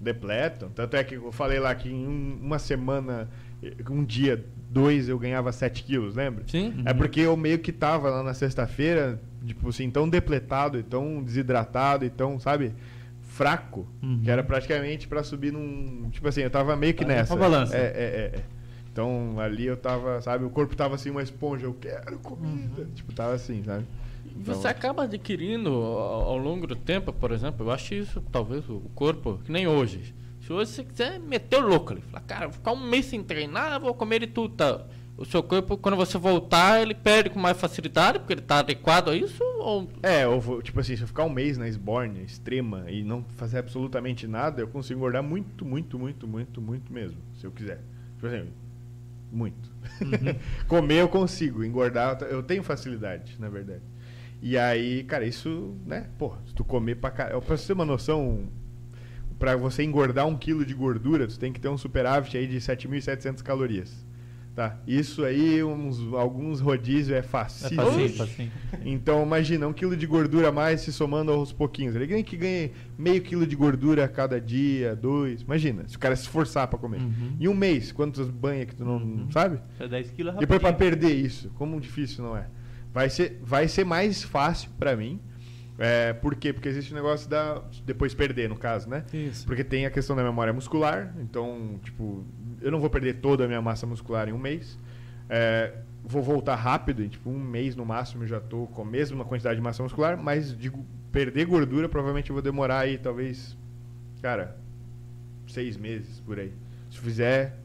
Depletam. 0.00 0.68
Tanto 0.74 0.96
é 0.96 1.04
que 1.04 1.14
eu 1.14 1.32
falei 1.32 1.58
lá 1.58 1.74
que 1.74 1.88
em 1.88 2.06
um- 2.06 2.38
uma 2.42 2.58
semana, 2.58 3.28
um 3.90 4.04
dia, 4.04 4.44
dois, 4.70 5.08
eu 5.08 5.18
ganhava 5.18 5.50
7 5.52 5.82
quilos, 5.82 6.14
lembra? 6.16 6.44
Sim. 6.46 6.82
É 6.84 6.92
porque 6.92 7.20
eu 7.20 7.36
meio 7.36 7.58
que 7.58 7.72
tava 7.72 8.10
lá 8.10 8.22
na 8.22 8.34
sexta-feira, 8.34 9.20
tipo 9.46 9.68
assim, 9.68 9.90
tão 9.90 10.08
depletado 10.08 10.78
e 10.78 10.82
tão 10.82 11.22
desidratado 11.22 12.04
e 12.04 12.10
tão, 12.10 12.38
sabe, 12.38 12.74
fraco, 13.34 13.86
Uhum. 14.02 14.20
que 14.22 14.30
era 14.30 14.42
praticamente 14.44 15.08
pra 15.08 15.22
subir 15.24 15.52
num. 15.52 16.08
Tipo 16.10 16.28
assim, 16.28 16.42
eu 16.42 16.50
tava 16.50 16.76
meio 16.76 16.94
que 16.94 17.04
Tá, 17.04 17.08
nessa. 17.08 17.34
uma 17.34 17.40
balança. 17.40 17.76
É, 17.76 17.80
é, 17.80 17.82
é, 17.84 18.38
é. 18.38 18.44
Então 18.92 19.40
ali 19.40 19.66
eu 19.66 19.76
tava, 19.76 20.20
sabe, 20.22 20.44
o 20.44 20.50
corpo 20.50 20.76
tava 20.76 20.94
assim, 20.94 21.10
uma 21.10 21.22
esponja, 21.22 21.66
eu 21.66 21.74
quero 21.74 22.16
comida. 22.20 22.86
Tipo, 22.94 23.12
tava 23.12 23.34
assim, 23.34 23.62
sabe? 23.64 23.84
Então- 24.36 24.54
Você 24.54 24.68
acaba 24.68 25.02
adquirindo 25.04 25.68
ao, 25.70 26.22
ao 26.30 26.38
longo 26.38 26.66
do 26.66 26.76
tempo, 26.76 27.12
por 27.12 27.32
exemplo, 27.32 27.66
eu 27.66 27.70
acho 27.72 27.94
isso, 27.94 28.20
talvez, 28.32 28.68
o 28.68 28.80
corpo, 28.94 29.40
que 29.44 29.50
nem 29.50 29.66
hoje. 29.66 30.14
Se 30.40 30.52
hoje 30.52 30.70
você 30.70 30.84
quiser 30.84 31.18
meter 31.18 31.56
o 31.56 31.66
louco 31.66 31.92
ali, 31.92 32.02
falar, 32.02 32.22
cara, 32.24 32.46
vou 32.46 32.52
ficar 32.54 32.72
um 32.72 32.86
mês 32.88 33.06
sem 33.06 33.22
treinar, 33.22 33.80
vou 33.80 33.94
comer 33.94 34.20
de 34.20 34.26
tudo, 34.28 34.54
tá? 34.54 34.84
O 35.16 35.24
seu 35.24 35.42
corpo, 35.42 35.76
quando 35.76 35.96
você 35.96 36.18
voltar, 36.18 36.82
ele 36.82 36.92
perde 36.92 37.30
com 37.30 37.38
mais 37.38 37.56
facilidade, 37.56 38.18
porque 38.18 38.32
ele 38.32 38.40
tá 38.40 38.58
adequado 38.58 39.10
a 39.10 39.16
isso, 39.16 39.44
ou... 39.60 39.88
É, 40.02 40.24
tipo 40.62 40.80
assim, 40.80 40.96
se 40.96 41.02
eu 41.02 41.06
ficar 41.06 41.22
um 41.22 41.30
mês 41.30 41.56
na 41.56 41.68
esbórnia 41.68 42.20
extrema 42.22 42.90
e 42.90 43.04
não 43.04 43.24
fazer 43.36 43.58
absolutamente 43.58 44.26
nada, 44.26 44.60
eu 44.60 44.66
consigo 44.66 44.98
engordar 44.98 45.22
muito, 45.22 45.64
muito, 45.64 45.96
muito, 45.98 46.26
muito, 46.26 46.60
muito 46.60 46.92
mesmo, 46.92 47.18
se 47.36 47.46
eu 47.46 47.52
quiser. 47.52 47.80
Tipo 48.16 48.26
assim, 48.26 48.48
muito. 49.30 49.70
Comer 50.66 51.02
eu 51.02 51.08
consigo, 51.08 51.62
engordar 51.62 52.20
eu 52.22 52.42
tenho 52.42 52.64
facilidade, 52.64 53.36
na 53.38 53.48
verdade. 53.48 53.82
E 54.42 54.58
aí, 54.58 55.04
cara, 55.04 55.24
isso, 55.24 55.76
né, 55.86 56.08
porra, 56.18 56.38
se 56.44 56.54
tu 56.54 56.64
comer 56.64 56.96
pra 56.96 57.10
caralho. 57.10 57.40
Pra 57.40 57.56
você 57.56 57.68
ter 57.68 57.72
uma 57.72 57.84
noção, 57.84 58.48
pra 59.38 59.56
você 59.56 59.84
engordar 59.84 60.26
um 60.26 60.36
quilo 60.36 60.64
de 60.66 60.74
gordura, 60.74 61.26
tu 61.26 61.38
tem 61.38 61.52
que 61.52 61.60
ter 61.60 61.68
um 61.68 61.78
superávit 61.78 62.36
aí 62.36 62.48
de 62.48 62.56
7.700 62.56 63.42
calorias. 63.42 64.04
Tá? 64.54 64.78
Isso 64.86 65.24
aí, 65.24 65.64
uns, 65.64 65.98
alguns 66.14 66.60
rodízios 66.60 67.10
é 67.10 67.18
É 67.18 67.22
fácil. 67.22 67.74
facinho. 67.74 68.52
Então, 68.84 69.24
imagina, 69.24 69.66
um 69.66 69.72
quilo 69.72 69.96
de 69.96 70.06
gordura 70.06 70.50
a 70.50 70.52
mais 70.52 70.80
se 70.82 70.92
somando 70.92 71.32
aos 71.32 71.52
pouquinhos. 71.52 71.96
Ele 71.96 72.06
ganha 72.06 72.22
que 72.22 72.36
ganhe 72.36 72.70
meio 72.96 73.20
quilo 73.20 73.44
de 73.48 73.56
gordura 73.56 74.04
a 74.04 74.08
cada 74.08 74.40
dia, 74.40 74.94
dois. 74.94 75.42
Imagina, 75.42 75.82
se 75.88 75.96
o 75.96 75.98
cara 75.98 76.14
se 76.14 76.22
esforçar 76.22 76.68
pra 76.68 76.78
comer. 76.78 77.00
Uhum. 77.00 77.36
Em 77.40 77.48
um 77.48 77.54
mês, 77.54 77.90
quantas 77.90 78.30
banhas 78.30 78.66
que 78.66 78.76
tu 78.76 78.84
não 78.84 78.96
Uhum. 78.98 79.28
sabe? 79.32 79.58
É 79.80 79.88
10 79.88 80.10
quilos 80.12 80.36
Depois 80.36 80.60
pra 80.60 80.70
rapidinho. 80.70 80.98
perder 81.00 81.14
isso, 81.16 81.48
como 81.56 81.80
difícil 81.80 82.22
não 82.22 82.36
é? 82.36 82.46
Vai 82.92 83.10
ser, 83.10 83.40
vai 83.42 83.66
ser 83.66 83.84
mais 83.84 84.22
fácil 84.22 84.70
pra 84.78 84.94
mim. 84.94 85.18
É, 85.76 86.12
por 86.12 86.36
quê? 86.36 86.52
Porque 86.52 86.68
existe 86.68 86.92
o 86.92 86.94
negócio 86.94 87.28
da. 87.28 87.60
Depois 87.84 88.14
perder, 88.14 88.48
no 88.48 88.54
caso, 88.56 88.88
né? 88.88 89.04
Isso. 89.12 89.44
Porque 89.44 89.64
tem 89.64 89.84
a 89.84 89.90
questão 89.90 90.14
da 90.14 90.22
memória 90.22 90.52
muscular. 90.52 91.12
Então, 91.18 91.80
tipo, 91.82 92.24
eu 92.64 92.70
não 92.70 92.80
vou 92.80 92.90
perder 92.90 93.14
toda 93.20 93.44
a 93.44 93.46
minha 93.46 93.60
massa 93.62 93.86
muscular 93.86 94.28
em 94.28 94.32
um 94.32 94.38
mês. 94.38 94.78
É, 95.28 95.72
vou 96.02 96.22
voltar 96.22 96.54
rápido, 96.56 97.02
em 97.02 97.08
tipo, 97.08 97.30
um 97.30 97.38
mês 97.38 97.76
no 97.76 97.84
máximo 97.84 98.24
eu 98.24 98.28
já 98.28 98.40
tô 98.40 98.66
com 98.66 98.82
a 98.82 98.84
mesma 98.84 99.24
quantidade 99.24 99.56
de 99.56 99.62
massa 99.62 99.82
muscular, 99.82 100.16
mas 100.20 100.56
digo 100.56 100.84
perder 101.12 101.46
gordura, 101.46 101.88
provavelmente 101.88 102.30
eu 102.30 102.34
vou 102.34 102.42
demorar 102.42 102.80
aí, 102.80 102.98
talvez, 102.98 103.56
cara, 104.20 104.56
seis 105.46 105.76
meses 105.76 106.20
por 106.20 106.38
aí. 106.38 106.52
Se 106.90 106.98
fizer 106.98 107.56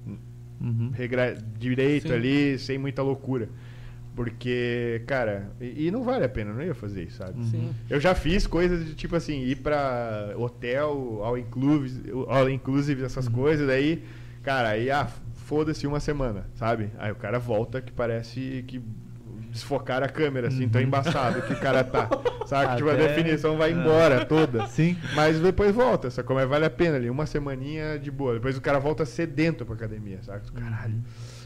Uhum. 0.61 0.91
regra 0.93 1.37
direito 1.57 2.09
Sim. 2.09 2.13
ali, 2.13 2.59
sem 2.59 2.77
muita 2.77 3.01
loucura. 3.01 3.47
Porque, 4.15 5.01
cara, 5.07 5.49
e, 5.61 5.87
e 5.87 5.91
não 5.91 6.03
vale 6.03 6.25
a 6.25 6.29
pena, 6.29 6.53
não 6.53 6.61
ia 6.61 6.75
fazer 6.75 7.03
isso, 7.03 7.17
sabe? 7.17 7.41
Sim. 7.45 7.73
Eu 7.89 7.99
já 8.01 8.13
fiz 8.13 8.45
coisas 8.45 8.85
de 8.85 8.93
tipo 8.93 9.15
assim, 9.15 9.43
ir 9.43 9.55
pra 9.57 10.33
hotel, 10.35 11.21
all 11.23 11.37
inclusive, 11.37 12.11
all 12.27 12.49
inclusive 12.49 13.03
essas 13.03 13.29
coisas, 13.29 13.65
daí, 13.65 14.03
cara, 14.43 14.69
aí, 14.69 14.89
ah, 14.91 15.07
foda-se 15.45 15.85
uma 15.87 15.99
semana, 15.99 16.45
sabe? 16.55 16.89
Aí 16.97 17.11
o 17.11 17.15
cara 17.15 17.39
volta 17.39 17.81
que 17.81 17.91
parece 17.91 18.63
que 18.67 18.81
desfocar 19.51 20.03
a 20.03 20.07
câmera, 20.09 20.47
assim, 20.47 20.69
tão 20.69 20.79
embaçado 20.79 21.41
que 21.41 21.53
o 21.53 21.59
cara 21.59 21.83
tá. 21.83 22.07
Sabe? 22.45 22.75
Tipo, 22.77 22.89
a 22.89 22.93
Até- 22.93 23.07
definição 23.07 23.57
vai 23.57 23.71
Ah. 23.71 23.73
embora 23.73 24.25
toda. 24.25 24.65
Sim. 24.69 24.95
Mas 25.15 25.39
depois 25.39 25.73
volta, 25.73 26.09
sacou? 26.11 26.35
Mas 26.35 26.47
vale 26.47 26.65
a 26.65 26.69
pena 26.69 26.97
ali, 26.97 27.09
uma 27.09 27.25
semaninha 27.25 27.97
de 27.97 28.11
boa. 28.11 28.33
Depois 28.35 28.55
o 28.57 28.61
cara 28.61 28.77
volta 28.79 29.05
sedento 29.05 29.65
pra 29.65 29.73
academia, 29.75 30.19
sabe? 30.21 30.51
Caralho, 30.51 30.95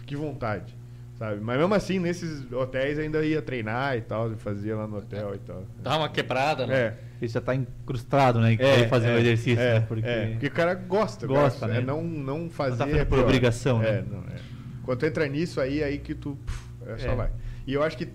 que 0.05 0.15
vontade, 0.17 0.75
sabe? 1.17 1.39
Mas 1.39 1.57
mesmo 1.57 1.73
assim, 1.73 1.97
nesses 1.97 2.51
hotéis 2.51 2.99
ainda 2.99 3.23
ia 3.25 3.41
treinar 3.41 3.95
e 3.97 4.01
tal, 4.01 4.31
fazia 4.35 4.75
lá 4.75 4.85
no 4.85 4.97
hotel 4.97 5.35
e 5.35 5.39
tal. 5.39 5.63
Dá 5.81 5.97
uma 5.97 6.09
quebrada, 6.09 6.67
né? 6.67 6.75
É. 6.77 6.97
Ele 7.23 7.31
já 7.31 7.39
tá 7.39 7.55
incrustado, 7.55 8.39
né? 8.41 8.53
Em 8.53 8.57
querer 8.57 8.89
fazer 8.89 9.09
um 9.11 9.17
exercício, 9.17 9.61
é, 9.61 9.79
né? 9.79 9.85
Porque... 9.87 10.05
é, 10.05 10.27
porque 10.31 10.47
o 10.47 10.51
cara 10.51 10.73
gosta, 10.73 11.25
Gosta, 11.25 11.41
gosta, 11.43 11.67
né? 11.67 11.77
É 11.77 11.81
não, 11.81 12.03
não 12.03 12.49
fazer. 12.49 12.77
tá 12.77 12.85
fazendo 12.85 12.99
é 12.99 13.05
por 13.05 13.19
obrigação, 13.19 13.81
é, 13.81 14.01
né? 14.01 14.05
Não, 14.11 14.19
é. 14.19 14.35
Quando 14.83 14.99
tu 14.99 15.05
entra 15.05 15.25
nisso 15.27 15.61
aí, 15.61 15.81
aí 15.81 15.97
que 15.99 16.13
tu. 16.13 16.37
puf, 16.45 16.69
é, 16.85 16.97
só 16.97 17.11
É. 17.11 17.15
vai. 17.15 17.31
E 17.65 17.73
eu 17.73 17.81
acho 17.81 17.97
que, 17.97 18.07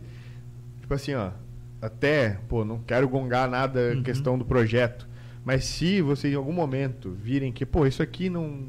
tipo 0.80 0.92
assim, 0.92 1.14
ó, 1.14 1.30
até, 1.80 2.38
pô, 2.48 2.64
não 2.66 2.80
quero 2.80 3.08
gongar 3.08 3.48
nada 3.48 3.94
Uhum. 3.94 4.02
questão 4.02 4.36
do 4.38 4.44
projeto. 4.44 5.08
Mas 5.42 5.64
se 5.64 6.02
vocês 6.02 6.34
em 6.34 6.36
algum 6.36 6.52
momento 6.52 7.10
virem 7.10 7.50
que, 7.50 7.64
pô, 7.64 7.86
isso 7.86 8.02
aqui 8.02 8.28
não. 8.28 8.64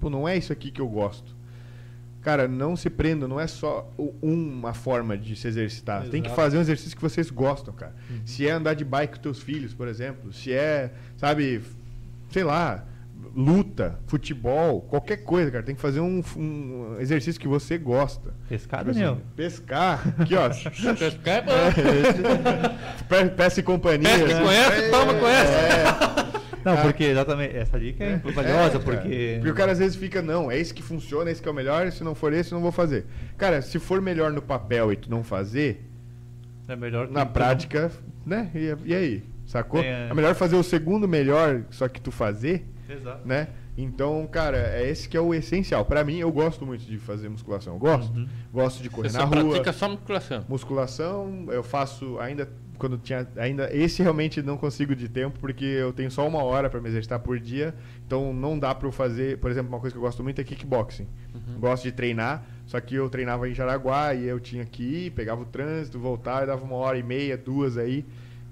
Pô, 0.00 0.10
não 0.10 0.26
é 0.28 0.36
isso 0.36 0.52
aqui 0.52 0.72
que 0.72 0.80
eu 0.80 0.88
gosto. 0.88 1.35
Cara, 2.26 2.48
não 2.48 2.74
se 2.74 2.90
prendam, 2.90 3.28
não 3.28 3.38
é 3.38 3.46
só 3.46 3.88
uma 4.20 4.74
forma 4.74 5.16
de 5.16 5.36
se 5.36 5.46
exercitar. 5.46 6.02
Tem 6.08 6.20
que 6.20 6.26
Exato. 6.26 6.34
fazer 6.34 6.58
um 6.58 6.60
exercício 6.60 6.96
que 6.96 7.00
vocês 7.02 7.30
gostam, 7.30 7.72
cara. 7.72 7.94
Uhum. 8.10 8.16
Se 8.24 8.48
é 8.48 8.50
andar 8.50 8.74
de 8.74 8.84
bike 8.84 9.14
com 9.14 9.22
teus 9.22 9.38
filhos, 9.40 9.72
por 9.72 9.86
exemplo, 9.86 10.32
se 10.32 10.52
é, 10.52 10.90
sabe, 11.16 11.62
sei 12.32 12.42
lá, 12.42 12.84
luta, 13.32 14.00
futebol, 14.08 14.80
qualquer 14.80 15.18
coisa, 15.18 15.52
cara. 15.52 15.62
Tem 15.62 15.76
que 15.76 15.80
fazer 15.80 16.00
um, 16.00 16.20
um 16.36 16.96
exercício 16.98 17.40
que 17.40 17.46
você 17.46 17.78
gosta. 17.78 18.34
Pescar, 18.48 18.80
Tipo 18.80 18.90
assim, 18.90 19.00
Daniel? 19.02 19.22
pescar. 19.36 20.14
Aqui, 20.18 20.34
ó. 20.34 20.48
Pescar 20.98 21.34
é 21.36 21.42
bom. 21.42 21.52
Pe- 23.08 23.30
Peça 23.36 23.60
e 23.60 23.62
companhia. 23.62 24.08
Pesca, 24.18 24.34
assim. 24.34 24.42
conhece, 24.44 24.90
toma, 24.90 25.14
conhece. 25.14 25.52
Não, 26.66 26.82
porque 26.82 27.04
exatamente 27.04 27.56
essa 27.56 27.78
dica 27.78 28.02
é, 28.02 28.16
valiosa, 28.16 28.76
É, 28.76 28.80
porque... 28.80 29.34
Porque 29.36 29.50
o 29.50 29.54
cara 29.54 29.72
às 29.72 29.78
vezes 29.78 29.96
fica, 29.96 30.20
não, 30.20 30.50
é 30.50 30.58
esse 30.58 30.74
que 30.74 30.82
funciona, 30.82 31.30
é 31.30 31.32
esse 31.32 31.40
que 31.40 31.48
é 31.48 31.50
o 31.50 31.54
melhor, 31.54 31.90
se 31.92 32.02
não 32.02 32.14
for 32.14 32.32
esse, 32.32 32.52
eu 32.52 32.56
não 32.56 32.62
vou 32.62 32.72
fazer. 32.72 33.06
Cara, 33.38 33.62
se 33.62 33.78
for 33.78 34.02
melhor 34.02 34.32
no 34.32 34.42
papel 34.42 34.92
e 34.92 34.96
tu 34.96 35.08
não 35.08 35.22
fazer, 35.22 35.88
é 36.68 36.74
melhor 36.74 37.08
na 37.08 37.24
tu 37.24 37.32
prática, 37.32 37.92
né? 38.24 38.50
E, 38.54 38.74
e 38.84 38.94
aí? 38.94 39.24
Sacou? 39.46 39.80
É. 39.80 40.08
É 40.10 40.14
melhor 40.14 40.34
fazer 40.34 40.56
o 40.56 40.62
segundo 40.62 41.06
melhor, 41.06 41.62
só 41.70 41.86
que 41.88 42.00
tu 42.00 42.10
fazer, 42.10 42.66
Exato. 42.88 43.26
né? 43.26 43.48
Então, 43.78 44.26
cara, 44.26 44.56
é 44.56 44.88
esse 44.88 45.08
que 45.08 45.16
é 45.16 45.20
o 45.20 45.34
essencial. 45.34 45.84
Pra 45.84 46.02
mim, 46.02 46.16
eu 46.18 46.32
gosto 46.32 46.64
muito 46.64 46.84
de 46.84 46.98
fazer 46.98 47.28
musculação. 47.28 47.74
Eu 47.74 47.78
gosto. 47.78 48.16
Uhum. 48.16 48.26
Gosto 48.52 48.82
de 48.82 48.88
correr 48.88 49.10
Você 49.10 49.18
na 49.18 49.24
rua. 49.24 49.50
pratica 49.50 49.72
só 49.72 49.88
musculação. 49.88 50.44
Musculação, 50.48 51.46
eu 51.50 51.62
faço 51.62 52.18
ainda 52.18 52.48
quando 52.76 52.98
tinha 52.98 53.26
ainda 53.36 53.74
esse 53.74 54.02
realmente 54.02 54.42
não 54.42 54.56
consigo 54.56 54.94
de 54.94 55.08
tempo 55.08 55.38
porque 55.40 55.64
eu 55.64 55.92
tenho 55.92 56.10
só 56.10 56.26
uma 56.26 56.42
hora 56.42 56.68
para 56.70 56.80
me 56.80 56.88
exercitar 56.88 57.20
por 57.20 57.38
dia, 57.38 57.74
então 58.06 58.32
não 58.32 58.58
dá 58.58 58.74
para 58.74 58.86
eu 58.86 58.92
fazer, 58.92 59.38
por 59.38 59.50
exemplo, 59.50 59.68
uma 59.68 59.80
coisa 59.80 59.94
que 59.94 59.98
eu 59.98 60.02
gosto 60.02 60.22
muito 60.22 60.40
é 60.40 60.44
kickboxing. 60.44 61.06
Gosto 61.58 61.84
de 61.84 61.92
treinar, 61.92 62.44
só 62.66 62.80
que 62.80 62.94
eu 62.94 63.08
treinava 63.08 63.48
em 63.48 63.54
Jaraguá 63.54 64.14
e 64.14 64.26
eu 64.26 64.40
tinha 64.40 64.64
que 64.64 64.82
ir, 64.82 65.10
pegava 65.12 65.42
o 65.42 65.44
trânsito, 65.44 65.98
voltar, 65.98 66.42
e 66.42 66.46
dava 66.46 66.64
uma 66.64 66.76
hora 66.76 66.98
e 66.98 67.02
meia, 67.02 67.36
duas 67.36 67.76
aí 67.76 68.04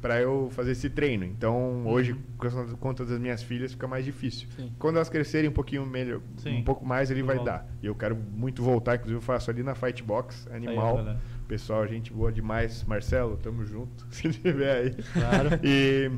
para 0.05 0.21
eu 0.21 0.51
fazer 0.51 0.73
esse 0.73 0.91
treino. 0.91 1.25
Então, 1.25 1.87
hoje, 1.87 2.15
com 2.37 2.47
as 2.47 2.73
conta 2.75 3.07
das 3.07 3.19
minhas 3.19 3.43
filhas, 3.43 3.73
fica 3.73 3.89
mais 3.89 4.05
difícil. 4.05 4.47
Sim. 4.55 4.71
Quando 4.79 4.97
elas 4.97 5.09
crescerem 5.09 5.49
um 5.49 5.53
pouquinho 5.53 5.87
melhor, 5.87 6.21
Sim. 6.37 6.59
um 6.59 6.63
pouco 6.63 6.85
mais, 6.85 7.11
ele 7.11 7.23
vai 7.23 7.43
dar. 7.43 7.67
E 7.83 7.87
eu 7.87 7.95
quero 7.95 8.15
muito 8.15 8.63
voltar, 8.63 8.97
inclusive 8.97 9.17
eu 9.17 9.23
faço 9.23 9.51
ali 9.51 9.63
na 9.63 9.75
Fightbox, 9.75 10.47
animal. 10.53 10.97
galera. 10.97 11.21
Pessoal, 11.49 11.87
gente 11.87 12.13
boa 12.13 12.33
demais. 12.33 12.85
Marcelo, 12.85 13.37
tamo 13.37 13.65
junto. 13.65 14.07
Se 14.11 14.29
tiver 14.31 14.77
aí. 14.77 14.91
Claro. 15.13 15.51
E, 15.63 16.11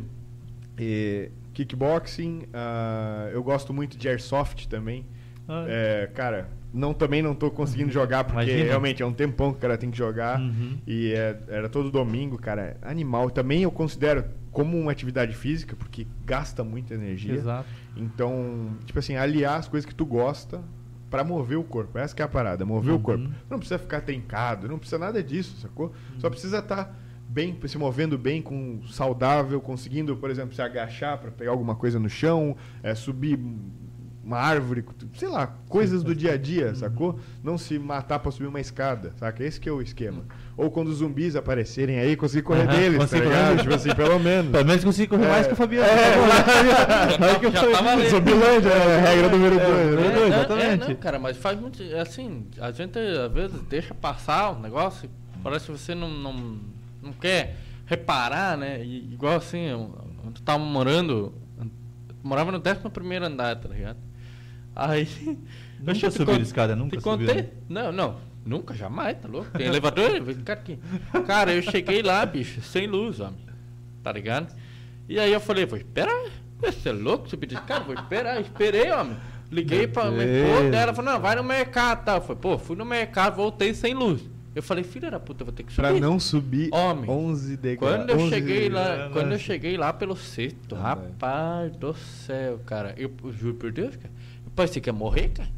e 0.79 1.31
kickboxing, 1.53 2.45
ah, 2.55 3.29
eu 3.33 3.43
gosto 3.43 3.73
muito 3.73 3.97
de 3.97 4.09
airsoft 4.09 4.67
também. 4.69 5.05
Ah. 5.49 5.65
É, 5.69 6.11
cara, 6.15 6.49
não, 6.73 6.93
também 6.93 7.23
não 7.23 7.35
tô 7.35 7.51
conseguindo 7.51 7.91
jogar, 7.91 8.25
porque 8.25 8.43
Imagina. 8.43 8.65
realmente 8.65 9.03
é 9.03 9.07
um 9.07 9.13
tempão 9.13 9.51
que 9.53 9.59
o 9.59 9.61
cara 9.61 9.77
tem 9.79 9.91
que 9.91 9.97
jogar. 9.99 10.41
Uhum. 10.41 10.79
E 10.87 11.13
é- 11.13 11.39
era 11.49 11.69
todo 11.69 11.91
domingo, 11.91 12.37
cara. 12.39 12.77
Animal. 12.83 13.31
Também 13.31 13.63
eu 13.63 13.71
considero 13.71 14.25
como 14.53 14.79
uma 14.79 14.93
atividade 14.93 15.35
física, 15.35 15.75
porque 15.77 16.07
gasta 16.25 16.63
muita 16.65 16.95
energia. 16.95 17.35
Exato. 17.35 17.69
Então, 17.97 18.77
tipo 18.85 18.99
assim, 18.99 19.17
aliar 19.17 19.59
as 19.59 19.69
coisas 19.69 19.87
que 19.87 19.95
tu 19.95 20.05
gosta 20.07 20.61
pra 21.17 21.25
mover 21.25 21.59
o 21.59 21.65
corpo. 21.65 21.99
Essa 21.99 22.15
que 22.15 22.23
é 22.23 22.25
a 22.25 22.29
parada, 22.29 22.65
mover 22.65 22.93
Uhum. 22.93 22.99
o 22.99 23.03
corpo. 23.03 23.29
Não 23.51 23.59
precisa 23.59 23.79
ficar 23.79 24.01
trincado, 24.01 24.69
não 24.69 24.79
precisa 24.79 24.99
nada 24.99 25.23
disso, 25.23 25.57
sacou? 25.61 25.93
Só 26.19 26.29
precisa 26.31 26.59
estar 26.59 26.95
bem, 27.29 27.59
se 27.67 27.77
movendo 27.79 28.17
bem, 28.17 28.41
com 28.41 28.81
saudável, 28.89 29.61
conseguindo, 29.61 30.17
por 30.17 30.31
exemplo, 30.31 30.55
se 30.55 30.63
agachar 30.63 31.19
pra 31.19 31.31
pegar 31.31 31.51
alguma 31.51 31.75
coisa 31.75 31.99
no 31.99 32.09
chão, 32.09 32.57
é, 32.83 32.95
subir 32.95 33.39
uma 34.25 34.39
árvore, 34.39 34.85
sei 35.15 35.29
lá, 35.29 35.47
coisas 35.69 36.03
do 36.03 36.15
dia 36.15 36.33
a 36.33 36.37
dia, 36.37 36.75
sacou? 36.75 37.19
Não 37.45 37.57
se 37.57 37.79
matar 37.79 38.19
pra 38.19 38.31
subir 38.33 38.47
uma 38.49 38.61
escada, 38.61 39.13
saca? 39.19 39.45
Esse 39.45 39.61
que 39.61 39.69
é 39.69 39.73
o 39.73 39.81
esquema. 39.81 40.25
Ou 40.57 40.71
quando 40.71 40.89
os 40.89 40.97
zumbis 40.99 41.37
aparecerem 41.37 41.99
aí, 41.99 42.17
conseguir 42.17 42.43
correr 42.43 42.63
Aham, 42.67 42.77
deles, 42.79 43.11
tá 43.11 43.21
correr. 43.21 43.59
Tipo 43.61 43.75
assim, 43.75 43.95
pelo 43.95 44.19
menos. 44.19 44.51
Pelo 44.51 44.65
menos 44.65 44.85
consegui 44.85 45.07
correr 45.09 45.27
É. 45.27 45.29
mais 45.31 45.47
que 45.47 45.53
o 45.53 45.57
Fabiano. 45.57 45.87
Já, 47.21 47.39
que 47.39 47.47
eu 47.47 47.53
já 47.53 47.71
tá 47.71 47.83
valendo. 47.83 48.09
Zumbilândia, 48.09 48.69
é 48.71 48.97
a 48.97 49.01
regra 49.01 49.29
número 49.29 49.61
É, 49.61 49.67
dois. 49.67 49.99
é? 49.99 50.19
É, 50.23 50.27
exatamente. 50.29 50.85
É, 50.85 50.89
não, 50.89 50.95
cara, 50.97 51.19
mas 51.19 51.37
faz 51.37 51.61
muito. 51.61 51.83
Assim, 51.97 52.47
a 52.59 52.71
gente 52.71 52.99
às 52.99 53.33
vezes 53.33 53.61
deixa 53.69 53.95
passar 53.95 54.53
o 54.53 54.61
negócio, 54.61 55.11
parece 55.43 55.67
que 55.67 55.73
você 55.73 55.95
não, 55.95 56.09
não, 56.09 56.59
não 57.03 57.13
quer 57.13 57.57
reparar, 57.85 58.57
né? 58.57 58.83
E, 58.83 59.13
igual 59.13 59.37
assim, 59.37 59.61
eu 59.67 59.95
tava 60.45 60.59
morando. 60.65 61.35
morava 62.23 62.51
no 62.51 62.59
11 62.59 63.25
andar, 63.25 63.57
tá 63.57 63.69
ligado? 63.69 63.99
Aí. 64.75 65.07
Nunca 65.79 65.91
eu 66.07 66.11
te 66.11 66.11
subiu 66.13 66.37
de 66.37 66.43
escada, 66.45 66.75
nunca 66.75 66.97
te 66.97 67.03
subiu, 67.03 67.27
contei? 67.29 67.43
né? 67.43 67.49
Não, 67.69 67.93
não. 67.93 68.17
Nunca, 68.47 68.73
jamais, 68.75 69.19
tá 69.21 69.29
louco? 69.29 69.51
Tem 69.59 69.67
elevador? 69.67 70.21
Vem 70.23 70.37
cá 70.37 70.53
aqui. 70.53 70.79
Cara, 71.27 71.53
eu 71.53 71.61
cheguei 71.63 72.01
lá, 72.01 72.25
bicho, 72.25 72.63
sem 72.63 72.87
luz, 72.87 73.19
homem. 73.19 73.41
Tá 74.03 74.13
ligado? 74.13 74.55
E 75.09 75.19
aí 75.19 75.33
eu 75.33 75.41
falei, 75.41 75.67
vou 75.67 75.77
esperar. 75.77 76.31
Você 76.61 76.89
é 76.89 76.93
louco 76.93 77.29
subir 77.29 77.47
de 77.49 77.55
escada? 77.57 77.85
Vou 77.85 77.95
esperar. 77.95 78.41
Esperei, 78.41 78.91
homem. 78.93 79.17
Liguei 79.51 79.87
pra 79.87 80.11
minha 80.11 80.25
esposa 80.25 80.71
dela, 80.71 80.95
falou, 80.95 81.13
não, 81.13 81.21
vai 81.21 81.37
no 81.37 81.45
mercado, 81.45 82.05
tá? 82.05 82.15
Eu 82.17 82.21
falei, 82.21 82.37
pô, 82.41 82.59
fui 82.59 82.77
no 82.77 82.85
mercado, 82.85 83.37
voltei 83.37 83.75
sem 83.75 83.95
luz. 83.95 84.23
Eu 84.55 84.63
falei, 84.63 84.83
filha 84.83 85.11
da 85.11 85.21
puta, 85.21 85.45
vou 85.45 85.53
ter 85.53 85.65
que 85.65 85.73
subir. 85.73 85.87
Pra 85.89 86.01
não 86.01 86.19
subir 86.19 86.71
Homem, 86.73 87.09
11 87.11 87.57
degraus. 87.59 87.97
Quando 87.97 88.11
eu 88.11 88.17
11 88.17 88.31
cheguei 88.31 88.69
lá, 88.71 89.11
quando 89.13 89.33
eu 89.33 89.39
cheguei 89.39 89.77
lá 89.77 89.93
pelo 89.93 90.17
sexto, 90.17 90.75
Ah, 90.75 90.83
rapaz 90.95 91.77
do 91.77 91.93
céu, 91.95 92.59
cara, 92.65 92.95
eu, 92.97 93.13
eu 93.23 93.33
juro 93.33 93.55
por 93.55 93.71
Deus, 93.71 93.95
cara, 93.97 94.11
eu 94.45 94.51
pensei 94.57 94.81
que 94.81 94.89
ia 94.89 94.93
morrer, 94.95 95.29
cara. 95.29 95.49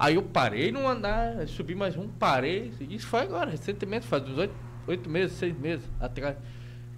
Aí 0.00 0.14
eu 0.14 0.22
parei 0.22 0.72
num 0.72 0.88
andar, 0.88 1.46
subi 1.46 1.74
mais 1.74 1.94
um, 1.94 2.08
parei, 2.08 2.72
isso 2.88 3.06
foi 3.06 3.20
agora, 3.20 3.50
recentemente, 3.50 4.06
faz 4.06 4.22
uns 4.26 4.38
oito, 4.38 4.54
oito 4.88 5.10
meses, 5.10 5.36
seis 5.36 5.54
meses 5.54 5.84
atrás. 6.00 6.36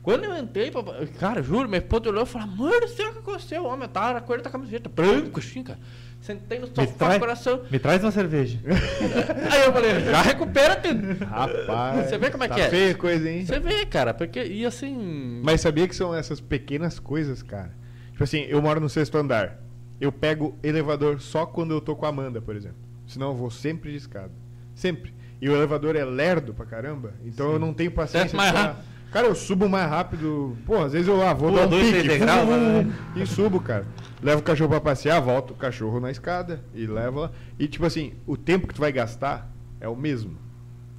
Quando 0.04 0.22
eu 0.24 0.36
entrei, 0.36 0.70
pra- 0.70 0.84
cara, 1.18 1.42
juro, 1.42 1.68
minha 1.68 1.78
esposa 1.80 2.10
olhou 2.10 2.22
e 2.22 2.26
falou, 2.26 2.46
amor 2.48 2.80
do 2.80 2.86
céu, 2.86 3.10
o 3.10 3.12
que 3.14 3.18
aconteceu? 3.18 3.64
Homem 3.64 3.88
tava 3.88 4.14
na 4.14 4.20
cor 4.20 4.40
da 4.40 4.48
camiseta, 4.50 4.88
branco 4.88 5.40
assim, 5.40 5.64
cara. 5.64 5.80
Sentei 6.20 6.60
no 6.60 6.68
Me 6.68 6.74
sofá, 6.76 6.92
traz, 7.06 7.18
coração. 7.18 7.62
me 7.68 7.78
traz 7.80 8.04
uma 8.04 8.12
cerveja. 8.12 8.60
Aí 9.50 9.62
eu 9.62 9.72
falei, 9.72 10.00
já 10.04 10.22
recupera 10.22 10.76
tudo. 10.76 11.24
Rapaz. 11.24 12.08
Você 12.08 12.18
vê 12.18 12.30
como 12.30 12.44
é 12.44 12.48
tá 12.48 12.54
que 12.54 12.60
é? 12.60 12.70
feia 12.70 12.92
a 12.92 12.94
coisa, 12.94 13.28
hein? 13.28 13.44
Você 13.44 13.58
vê, 13.58 13.84
cara, 13.84 14.14
porque, 14.14 14.44
e 14.44 14.64
assim... 14.64 15.40
Mas 15.44 15.60
sabia 15.60 15.88
que 15.88 15.96
são 15.96 16.14
essas 16.14 16.40
pequenas 16.40 17.00
coisas, 17.00 17.42
cara? 17.42 17.72
Tipo 18.12 18.22
assim, 18.22 18.42
eu 18.42 18.62
moro 18.62 18.78
no 18.78 18.88
sexto 18.88 19.18
andar. 19.18 19.58
Eu 20.00 20.12
pego 20.12 20.56
elevador 20.62 21.20
só 21.20 21.44
quando 21.46 21.72
eu 21.74 21.80
tô 21.80 21.96
com 21.96 22.06
a 22.06 22.08
Amanda, 22.08 22.40
por 22.40 22.54
exemplo. 22.54 22.91
Senão 23.12 23.28
eu 23.28 23.34
vou 23.36 23.50
sempre 23.50 23.90
de 23.90 23.96
escada. 23.96 24.32
Sempre. 24.74 25.12
E 25.40 25.48
o 25.48 25.54
elevador 25.54 25.96
é 25.96 26.04
lerdo 26.04 26.54
pra 26.54 26.64
caramba. 26.64 27.14
Então 27.24 27.52
eu 27.52 27.58
não 27.58 27.72
tenho 27.74 27.90
paciência. 27.90 28.36
Mais 28.38 28.52
pra-. 28.52 28.76
Cara, 29.12 29.26
eu 29.26 29.34
subo 29.34 29.68
mais 29.68 29.90
rápido. 29.90 30.56
Pô, 30.64 30.78
às 30.82 30.92
vezes 30.94 31.06
eu 31.06 31.16
lá 31.18 31.34
vou 31.34 31.50
Pula 31.50 31.60
dar 31.62 31.66
um 31.66 31.70
dois, 31.70 31.84
pique. 31.86 31.98
três 32.04 32.18
degraus, 32.18 32.48
vum, 32.48 32.54
vum, 32.54 32.82
né? 32.84 32.92
E 33.16 33.26
subo, 33.26 33.60
cara. 33.60 33.84
Levo 34.22 34.40
o 34.40 34.42
cachorro 34.42 34.70
pra 34.70 34.80
passear, 34.80 35.20
volto 35.20 35.50
o 35.50 35.54
cachorro 35.54 36.00
na 36.00 36.10
escada 36.10 36.64
e 36.74 36.86
levo 36.86 37.20
lá. 37.20 37.30
E 37.58 37.68
tipo 37.68 37.84
assim, 37.84 38.14
o 38.26 38.38
tempo 38.38 38.66
que 38.66 38.72
tu 38.72 38.80
vai 38.80 38.90
gastar 38.90 39.52
é 39.80 39.86
o 39.86 39.94
mesmo. 39.94 40.38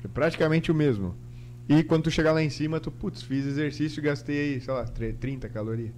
É 0.05 0.07
praticamente 0.07 0.72
o 0.72 0.76
mesmo. 0.76 1.16
E 1.68 1.82
quando 1.84 2.03
tu 2.03 2.11
chegar 2.11 2.34
lá 2.34 2.43
em 2.43 2.51
cima, 2.51 2.80
tu, 2.80 2.91
putz, 2.91 3.24
fiz 3.24 3.47
exercício 3.47 3.99
e 3.99 4.03
gastei, 4.03 4.59
sei 4.59 4.72
lá, 4.74 4.84
tre- 4.84 5.14
30 5.14 5.49
calorias. 5.49 5.91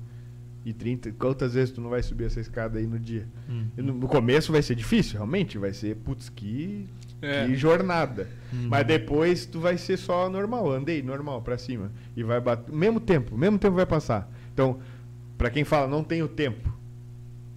E 0.66 0.74
30, 0.74 1.12
quantas 1.12 1.54
vezes 1.54 1.72
tu 1.72 1.80
não 1.80 1.92
vai 1.92 2.02
subir 2.02 2.24
essa 2.26 2.40
escada 2.40 2.80
aí 2.80 2.88
no 2.88 2.98
dia? 3.00 3.28
Hum. 3.48 3.68
E 3.78 3.82
no, 3.84 3.94
no 3.94 4.08
começo 4.08 4.52
vai 4.52 4.64
ser 4.64 4.74
difícil, 4.74 5.14
realmente, 5.14 5.60
vai 5.60 5.72
ser, 5.74 5.96
putz, 5.98 6.28
que, 6.28 6.88
É. 7.22 7.46
que 7.46 7.56
jornada. 7.56 8.28
Mas 8.52 8.86
depois 8.88 9.46
tu 9.46 9.60
vai 9.60 9.78
ser 9.78 9.96
só 9.98 10.28
normal, 10.28 10.72
andei 10.72 11.04
normal 11.04 11.42
pra 11.44 11.56
cima. 11.58 11.92
E 12.18 12.24
vai 12.24 12.42
bater, 12.42 12.74
mesmo 12.74 13.00
tempo, 13.00 13.38
mesmo 13.38 13.60
tempo 13.60 13.76
vai 13.76 13.86
passar. 13.86 14.28
Então, 14.54 14.80
pra 15.38 15.52
quem 15.52 15.64
fala, 15.64 15.88
não 15.88 16.04
tenho 16.04 16.28
tempo. 16.28 16.75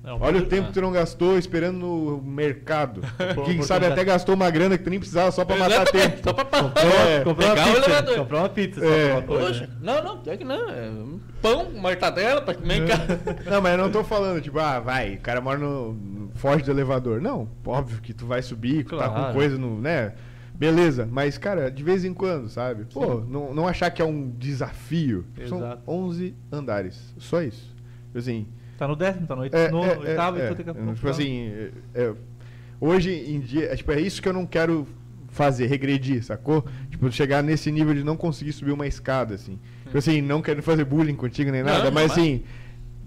Não, 0.03 0.18
Olha 0.20 0.38
o 0.38 0.46
tempo 0.46 0.68
que 0.68 0.74
tu 0.74 0.80
não 0.80 0.92
gastou 0.92 1.36
esperando 1.36 1.76
no 1.78 2.22
mercado. 2.22 3.01
Quem 3.18 3.30
oportunidade. 3.30 3.66
sabe 3.66 3.86
até 3.86 4.05
gastou 4.05 4.34
uma 4.34 4.49
grana 4.49 4.78
que 4.78 4.84
tu 4.84 4.90
nem 4.90 4.99
precisava 4.99 5.30
só 5.32 5.44
pra 5.44 5.57
matar 5.57 5.82
Exatamente, 5.82 6.11
tempo. 6.12 6.22
Só 6.24 6.32
pra. 6.32 6.44
Comprou, 6.62 6.92
É. 6.92 7.24
comprou 7.24 7.46
uma 7.49 7.55
pizza. 7.57 7.76
elevador. 7.78 8.16
Comprou 8.18 8.40
uma 8.40 8.49
pizza. 8.49 8.84
É. 8.86 9.12
Uma 9.12 9.22
coisa, 9.22 9.46
Poxa, 9.49 9.66
né? 9.66 9.72
não, 9.82 10.05
não, 10.05 10.18
pior 10.18 10.36
que 10.38 10.44
não. 10.44 10.68
É 10.70 10.88
um 10.88 11.20
pão, 11.42 11.70
mortadela 11.72 12.40
pra 12.40 12.55
comer 12.55 12.82
em 12.82 12.86
casa. 12.86 13.20
Não, 13.51 13.61
mas 13.61 13.72
eu 13.72 13.78
não 13.78 13.90
tô 13.92 14.03
falando, 14.03 14.40
tipo, 14.40 14.59
ah, 14.59 14.80
vai, 14.80 15.14
o 15.14 15.20
cara 15.20 15.40
mora 15.40 15.59
no. 15.59 16.30
foge 16.34 16.64
do 16.64 16.70
elevador. 16.70 17.20
Não, 17.20 17.49
óbvio 17.66 18.01
que 18.01 18.12
tu 18.14 18.24
vai 18.26 18.40
subir, 18.42 18.84
tu 18.84 18.96
tá 18.96 19.09
com 19.09 19.14
Claro. 19.14 19.34
coisa 19.34 19.59
no. 19.59 19.80
né? 19.80 20.14
Beleza, 20.55 21.07
mas, 21.11 21.38
cara, 21.38 21.70
de 21.70 21.82
vez 21.84 22.05
em 22.05 22.12
quando, 22.12 22.49
sabe? 22.49 22.84
Pô, 22.92 23.20
não, 23.20 23.55
não 23.55 23.68
achar 23.68 23.90
que 23.90 24.03
é 24.03 24.05
um 24.05 24.30
desafio. 24.36 25.24
São 25.49 25.59
Exato. 25.59 25.82
11 25.86 26.34
andares. 26.51 27.14
Só 27.18 27.40
isso. 27.42 27.72
Tipo 28.07 28.18
Assim, 28.18 28.49
Tá 28.79 28.87
no 28.87 28.95
décimo, 28.95 29.26
tá 29.26 29.35
no 29.35 29.43
oito- 29.43 29.57
é, 29.57 29.70
no 29.72 29.85
é, 29.85 29.99
oitavo 29.99 30.37
é, 30.39 30.41
e 30.41 30.43
a 30.43 30.45
é, 30.47 30.55
pouco. 30.55 30.95
Tipo 30.95 31.09
assim, 31.09 31.49
é, 31.49 31.70
é, 32.05 32.14
hoje 32.81 33.11
em 33.12 33.41
dia, 33.41 33.72
é, 33.72 33.76
tipo, 33.76 33.91
é 33.91 34.01
isso 34.01 34.22
que 34.22 34.29
eu 34.29 34.33
não 34.33 34.47
quero 34.47 34.87
fazer, 35.31 35.66
regredir, 35.66 36.22
sacou? 36.24 36.64
Tipo, 36.89 37.11
chegar 37.11 37.43
nesse 37.43 37.72
nível 37.72 37.93
de 37.93 38.05
não 38.05 38.16
conseguir 38.16 38.53
subir 38.53 38.70
uma 38.70 38.87
escada, 38.87 39.35
assim. 39.35 39.59
Tipo 39.85 39.99
assim, 39.99 40.22
não 40.22 40.41
querendo 40.41 40.62
fazer 40.62 40.85
bullying 40.85 41.16
contigo 41.16 41.51
nem 41.51 41.62
Não, 41.62 41.72
nada, 41.72 41.91
mas 41.91 42.09
jamais. 42.09 42.12
assim, 42.12 42.43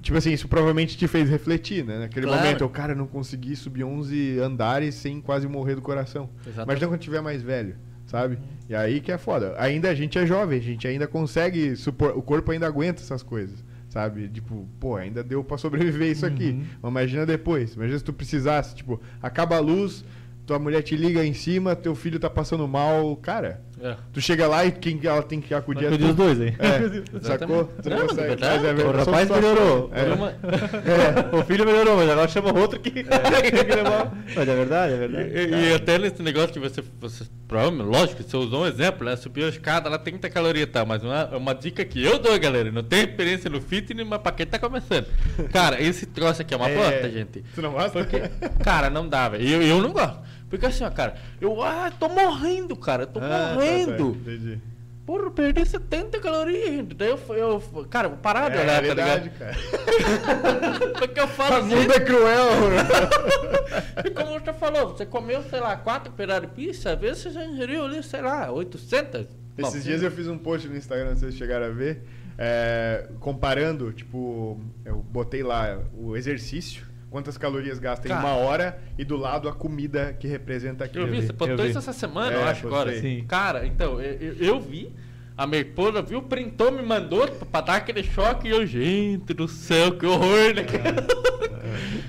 tipo 0.01 0.17
assim, 0.17 0.34
isso 0.34 0.47
provavelmente 0.49 0.97
te 0.97 1.07
fez 1.07 1.30
refletir, 1.30 1.86
né? 1.86 1.99
Naquele 1.99 2.28
Claro. 2.28 2.41
momento, 2.43 2.61
eu, 2.65 2.69
cara, 2.69 2.93
não 2.93 3.07
consegui 3.07 3.55
subir 3.55 3.86
11 3.86 4.39
andares 4.39 4.95
sem 4.95 5.22
quase 5.22 5.47
morrer 5.47 5.76
do 5.76 5.82
coração. 5.82 6.30
Exatamente. 6.45 6.67
Mas 6.67 6.82
não 6.82 6.89
quando 6.89 6.99
tiver 6.99 7.22
mais 7.22 7.41
velho, 7.41 7.76
sabe? 8.05 8.38
E 8.67 8.76
aí 8.76 8.99
que 8.99 9.09
é 9.11 9.17
foda. 9.17 9.55
Ainda 9.57 9.89
a 9.89 9.95
gente 9.95 10.17
é 10.19 10.26
jovem, 10.26 10.59
a 10.59 10.61
gente 10.61 10.86
ainda 10.86 11.07
consegue 11.07 11.78
supor, 11.78 12.11
o 12.17 12.22
corpo 12.22 12.51
ainda 12.51 12.67
aguenta 12.67 13.01
essas 13.01 13.24
coisas. 13.24 13.63
Sabe? 13.91 14.29
Tipo, 14.29 14.65
pô, 14.79 14.95
ainda 14.95 15.21
deu 15.21 15.43
pra 15.43 15.57
sobreviver 15.57 16.09
isso 16.09 16.25
aqui. 16.25 16.51
Uhum. 16.51 16.63
Mas 16.81 16.91
imagina 16.91 17.25
depois. 17.25 17.75
Imagina 17.75 17.99
se 17.99 18.05
tu 18.05 18.13
precisasse, 18.13 18.73
tipo, 18.73 19.01
acaba 19.21 19.57
a 19.57 19.59
luz, 19.59 20.05
tua 20.45 20.57
mulher 20.57 20.81
te 20.81 20.95
liga 20.95 21.25
em 21.25 21.33
cima, 21.33 21.75
teu 21.75 21.93
filho 21.93 22.17
tá 22.17 22.29
passando 22.29 22.65
mal. 22.69 23.13
Cara, 23.17 23.61
É. 23.84 23.95
tu 24.13 24.21
chega 24.21 24.47
lá 24.47 24.63
e 24.65 24.71
quem 24.71 24.99
ela 25.03 25.23
tem 25.23 25.41
que 25.41 25.53
acudir 25.53 25.86
é 25.86 25.88
acudir 25.88 26.05
os 26.05 26.15
dois 26.15 26.39
aí. 26.39 26.55
É, 26.59 27.21
sacou? 27.21 27.66
Tu 27.82 27.89
não, 27.89 27.97
Não, 27.99 28.08
consegue. 28.08 28.37
Mas 28.39 28.43
é 28.43 28.58
O 28.58 28.75
verdade. 28.75 28.97
rapaz 28.97 29.29
melhorou. 29.29 29.91
É. 29.93 31.36
O 31.36 31.43
filho 31.43 31.66
melhorou, 31.66 31.97
mas 31.97 32.09
agora 32.09 32.28
chama 32.28 32.58
outro 32.59 32.79
que. 32.79 32.91
que 32.91 33.03
tem 33.03 33.66
que 33.66 33.75
levar. 33.75 34.12
Mas 34.36 34.47
é 34.47 34.55
verdade, 34.55 34.93
é 34.93 34.97
verdade. 34.97 35.29
E, 35.29 35.70
e 35.70 35.74
até 35.74 35.97
nesse 35.97 36.21
negócio 36.21 36.49
que 36.51 36.59
você, 36.59 36.83
você. 36.99 37.24
Provavelmente, 37.47 37.87
lógico, 37.87 38.24
você 38.24 38.37
usou 38.37 38.63
um 38.63 38.67
exemplo, 38.67 39.05
né? 39.05 39.16
Subiu 39.16 39.45
a 39.45 39.49
escada 39.49 39.89
lá 39.89 39.97
30 39.97 40.29
calorias 40.29 40.63
e 40.63 40.71
tal, 40.71 40.86
mas 40.86 41.03
uma, 41.03 41.29
é 41.32 41.36
uma 41.36 41.53
dica 41.53 41.83
que 41.83 42.01
eu 42.03 42.17
dou, 42.20 42.37
galera. 42.39 42.71
Não 42.71 42.83
tenho 42.83 43.09
experiência 43.09 43.49
no 43.49 43.59
fitness, 43.62 44.08
mas 44.08 44.21
pra 44.21 44.32
quem 44.32 44.45
tá 44.45 44.58
começando. 44.59 45.05
Cara, 45.51 45.82
esse 45.82 46.05
troço 46.05 46.41
aqui 46.41 46.53
é 46.53 46.58
uma 46.58 46.70
É. 46.70 46.75
planta, 46.75 47.09
gente. 47.12 47.43
Tu 47.53 47.62
não 47.62 47.71
gosta? 47.74 47.91
Porque, 47.91 48.21
cara, 48.63 48.89
não 48.89 49.08
dá, 49.08 49.28
velho. 49.29 49.45
Eu, 49.47 49.62
eu 49.62 49.82
não 49.82 49.91
gosto. 49.91 50.20
Porque 50.51 50.65
assim, 50.67 50.83
ó, 50.83 50.91
cara, 50.91 51.15
eu 51.39 51.63
ah, 51.63 51.91
tô 51.99 52.07
morrendo, 52.09 52.75
cara. 52.75 53.07
Tô 53.07 53.19
Ah, 53.19 53.28
tá 53.28 53.53
morrendo. 53.55 53.87
certo, 53.87 54.17
entendi. 54.21 54.59
Porra, 55.05 55.23
eu 55.23 55.32
perdi 55.32 55.65
70 55.65 56.19
calorias, 56.19 56.69
gente. 56.69 56.93
Daí 56.93 57.09
eu, 57.09 57.19
eu 57.36 57.59
cara, 57.89 58.07
vou 58.09 58.17
parar 58.19 58.49
de 58.49 58.57
É, 58.57 58.61
olhar, 58.61 58.75
tá 58.75 58.82
realidade, 58.82 59.23
ligado? 59.23 59.39
cara. 59.39 59.57
Porque 60.99 61.19
eu 61.19 61.28
falo 61.28 61.55
O 61.55 61.57
assim. 61.59 61.75
mundo 61.75 61.93
é 61.93 61.99
cruel. 61.99 62.49
E 64.05 64.09
como 64.11 64.39
você 64.39 64.53
falou, 64.53 64.89
você 64.89 65.05
comeu, 65.05 65.41
sei 65.49 65.59
lá, 65.59 65.75
quatro 65.78 66.11
pedaços 66.13 66.43
de 66.43 66.47
pizza, 66.53 66.91
às 66.93 66.99
vezes 66.99 67.23
você 67.23 67.32
já 67.32 67.45
ingeriu 67.45 67.86
ali, 67.86 68.03
sei 68.03 68.21
lá, 68.21 68.51
800. 68.51 69.25
Esses 69.57 69.83
dias 69.83 70.03
eu 70.03 70.11
fiz 70.11 70.28
um 70.28 70.37
post 70.37 70.67
no 70.67 70.75
Instagram, 70.78 71.15
vocês 71.15 71.33
chegaram 71.36 71.65
a 71.67 71.69
ver, 71.69 72.03
é, 72.37 73.07
comparando, 73.19 73.91
tipo, 73.93 74.59
eu 74.86 74.97
botei 74.97 75.43
lá 75.43 75.79
o 75.97 76.15
exercício, 76.15 76.86
quantas 77.12 77.38
calorias 77.38 77.78
gasta 77.78 78.08
em 78.08 78.09
Cara. 78.09 78.25
uma 78.25 78.33
hora, 78.36 78.79
e 78.97 79.04
do 79.05 79.16
lado 79.17 79.47
a 79.47 79.54
comida 79.54 80.16
que 80.20 80.28
representa 80.28 80.86
aquilo. 80.86 81.05
Eu 81.05 81.12
vi, 81.12 81.21
você 81.28 81.33
postou 81.33 81.66
isso 81.67 81.78
essa 81.78 81.93
semana, 81.93 82.32
É, 82.33 82.36
eu 82.38 82.43
acho, 82.46 82.66
agora. 82.66 83.00
Sim. 83.00 83.24
Cara, 83.28 83.67
então, 83.67 84.01
eu, 84.01 84.13
eu- 84.13 84.36
eu 84.38 84.59
vi, 84.62 84.92
a 85.38 85.46
minha 85.46 85.62
esposa 85.62 86.01
viu, 86.01 86.21
printou, 86.24 86.71
me 86.71 86.82
mandou 86.82 87.28
pra 87.51 87.62
dar 87.62 87.75
aquele 87.75 88.01
choque 88.01 88.47
e 88.47 88.51
eu, 88.51 88.66
gente 88.66 89.33
do 89.33 89.47
céu, 89.47 89.97
que 89.97 90.05
horror, 90.05 90.54
né? 90.55 90.66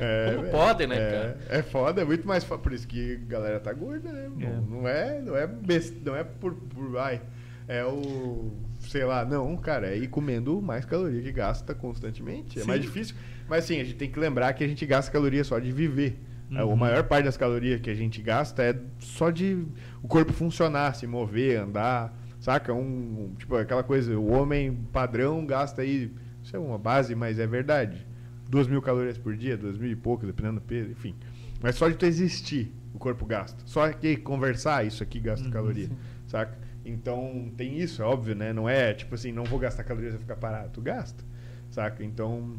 É, 0.01 0.31
Como 0.33 0.43
velho, 0.43 0.51
pode, 0.53 0.87
né, 0.87 0.97
é, 0.97 1.11
cara? 1.11 1.39
É 1.49 1.63
foda, 1.63 2.03
é 2.03 2.05
muito 2.05 2.27
mais 2.27 2.45
foda. 2.45 2.63
Por 2.63 2.73
isso 2.73 2.87
que 2.87 3.21
a 3.27 3.31
galera 3.31 3.61
tá 3.61 3.73
gorda, 3.73 4.11
né? 4.13 4.31
É. 4.41 4.47
Não, 4.47 4.63
não 4.63 4.89
é, 4.89 5.21
não 5.21 5.37
é 5.37 5.47
best, 5.47 5.95
não 6.05 6.15
é 6.17 6.25
por, 6.25 6.55
por 6.55 6.97
ai, 6.99 7.21
é 7.69 7.85
o 7.85 8.53
sei 8.89 9.05
lá, 9.05 9.25
não, 9.25 9.57
cara, 9.57 9.87
é 9.95 9.97
ir 9.97 10.09
comendo 10.09 10.61
mais 10.61 10.85
caloria 10.85 11.23
que 11.23 11.31
gasta 11.33 11.73
constantemente. 11.75 12.59
É 12.59 12.63
Sim. 12.63 12.69
mais 12.69 12.81
difícil. 12.83 13.15
Mas 13.53 13.65
assim, 13.65 13.79
a 13.79 13.85
gente 13.85 13.97
tem 13.97 14.11
que 14.11 14.19
lembrar 14.19 14.51
que 14.55 14.65
a 14.65 14.67
gente 14.67 14.87
gasta 14.87 15.13
caloria 15.13 15.45
só 15.45 15.59
de 15.59 15.71
viver. 15.71 16.19
A 16.55 16.65
Uhum. 16.65 16.75
maior 16.75 17.05
parte 17.05 17.27
das 17.27 17.37
calorias 17.37 17.83
que 17.83 17.91
a 17.91 17.95
gente 17.95 18.23
gasta 18.23 18.63
é 18.63 18.75
só 18.99 19.29
de 19.29 19.67
o 20.03 20.09
corpo 20.09 20.33
funcionar, 20.33 20.95
se 20.95 21.07
mover, 21.07 21.61
andar, 21.61 22.19
saca? 22.41 22.73
Um, 22.73 22.79
um- 22.81 23.35
tipo 23.39 23.55
aquela 23.57 23.83
coisa, 23.83 24.19
o 24.19 24.33
homem 24.33 24.75
padrão 24.91 25.45
gasta 25.45 25.83
aí, 25.83 26.11
isso 26.43 26.57
é 26.57 26.59
uma 26.59 26.79
base, 26.79 27.15
mas 27.15 27.39
é 27.39 27.47
verdade. 27.47 28.07
Duas 28.49 28.67
mil 28.67 28.81
calorias 28.81 29.19
por 29.19 29.37
dia, 29.37 29.55
duas 29.55 29.77
mil 29.77 29.91
e 29.91 29.97
poucas, 29.97 30.27
dependendo 30.29 30.55
do 30.59 30.63
peso, 30.63 30.91
enfim. 30.91 31.15
Mas 31.63 31.75
só 31.75 31.91
de 31.91 31.95
tu 31.97 32.07
existir, 32.07 32.75
o 32.95 32.99
corpo 32.99 33.27
gasta. 33.27 33.63
Só 33.67 33.87
que 33.93 34.17
conversar, 34.17 34.87
isso 34.87 35.03
aqui 35.03 35.21
gasta 35.21 35.45
Uhum, 35.45 35.53
caloria, 35.53 35.89
sim. 35.89 35.97
saca? 36.27 36.57
Então 36.87 37.53
tem 37.55 37.79
isso, 37.79 38.01
é 38.01 38.05
óbvio, 38.07 38.35
né? 38.35 38.51
Não 38.55 38.67
é 38.67 38.95
tipo 38.95 39.15
assim, 39.15 39.31
não 39.31 39.45
vou 39.45 39.59
gastar 39.59 39.85
calorias 39.85 40.15
e 40.15 40.19
ficar 40.19 40.37
parado. 40.37 40.71
Tu 40.73 40.81
gasta, 40.81 41.23
saca? 41.71 42.03
Então 42.03 42.57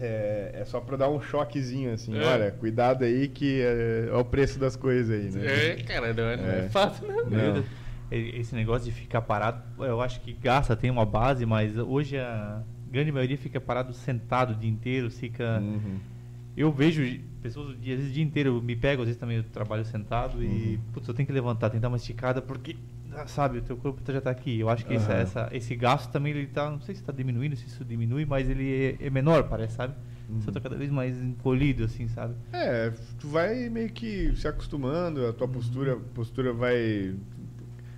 é, 0.00 0.50
é 0.54 0.64
só 0.64 0.80
pra 0.80 0.96
dar 0.96 1.08
um 1.08 1.20
choquezinho 1.20 1.92
assim. 1.92 2.16
É. 2.16 2.24
Olha, 2.24 2.50
cuidado 2.50 3.04
aí 3.04 3.28
que 3.28 3.60
é, 3.60 4.08
é 4.10 4.14
o 4.16 4.24
preço 4.24 4.58
das 4.58 4.76
coisas 4.76 5.10
aí, 5.10 5.30
né? 5.30 5.46
É, 5.46 5.74
cara, 5.82 6.12
não 6.12 6.24
é, 6.24 6.36
não 6.36 6.44
é 6.50 6.58
É. 6.60 6.68
fácil, 6.68 7.06
né? 7.08 7.14
Não. 7.30 7.64
E- 8.10 8.38
Esse 8.40 8.54
negócio 8.54 8.84
de 8.84 8.92
ficar 8.92 9.22
parado, 9.22 9.62
eu 9.78 10.00
acho 10.00 10.20
que 10.20 10.32
gasta, 10.32 10.76
tem 10.76 10.90
uma 10.90 11.06
base, 11.06 11.46
mas 11.46 11.76
hoje 11.76 12.18
a 12.18 12.62
grande 12.90 13.10
maioria 13.10 13.36
fica 13.38 13.60
parado 13.60 13.92
sentado 13.92 14.52
o 14.52 14.54
dia 14.56 14.70
inteiro, 14.70 15.10
fica. 15.10 15.60
Uhum. 15.60 15.98
Eu 16.56 16.70
vejo 16.70 17.02
pessoas 17.42 17.70
o 17.70 17.74
dia, 17.74 17.94
às 17.94 17.98
vezes, 18.00 18.12
o 18.12 18.14
dia 18.14 18.22
inteiro, 18.22 18.50
eu 18.56 18.62
me 18.62 18.76
pego, 18.76 19.02
às 19.02 19.06
vezes 19.08 19.18
também 19.20 19.38
eu 19.38 19.42
trabalho 19.42 19.84
sentado 19.84 20.42
e, 20.42 20.46
Uhum. 20.76 20.78
putz, 20.92 21.08
eu 21.08 21.14
tenho 21.14 21.26
que 21.26 21.32
levantar, 21.32 21.68
tentar 21.70 21.82
dar 21.82 21.88
uma 21.88 21.96
esticada, 21.96 22.40
porque, 22.40 22.76
sabe, 23.26 23.58
o 23.58 23.62
teu 23.62 23.76
corpo 23.76 24.00
já 24.12 24.20
tá 24.20 24.30
aqui. 24.30 24.58
Eu 24.60 24.68
acho 24.68 24.84
que 24.86 24.94
essa- 24.94 25.12
Aham. 25.12 25.20
essa- 25.22 25.48
esse 25.52 25.74
gasto 25.76 26.10
também, 26.10 26.32
ele 26.32 26.46
tá, 26.46 26.70
não 26.70 26.80
sei 26.80 26.94
se 26.94 27.02
tá 27.02 27.12
diminuindo, 27.12 27.56
se 27.56 27.66
isso 27.66 27.84
diminui, 27.84 28.24
mas 28.24 28.48
ele 28.48 28.96
é, 29.00 29.06
é 29.06 29.10
menor, 29.10 29.44
parece, 29.44 29.76
sabe? 29.76 29.94
Uhum. 30.28 30.40
Você 30.40 30.50
tá 30.50 30.58
cada 30.60 30.74
vez 30.76 30.90
mais 30.90 31.16
encolhido, 31.22 31.84
assim, 31.84 32.08
sabe? 32.08 32.34
É, 32.52 32.90
tu 33.20 33.28
vai 33.28 33.68
meio 33.68 33.90
que 33.90 34.34
se 34.36 34.48
acostumando, 34.48 35.26
a 35.26 35.32
tua 35.32 35.46
postura, 35.46 35.96
postura 36.14 36.52
vai. 36.52 37.14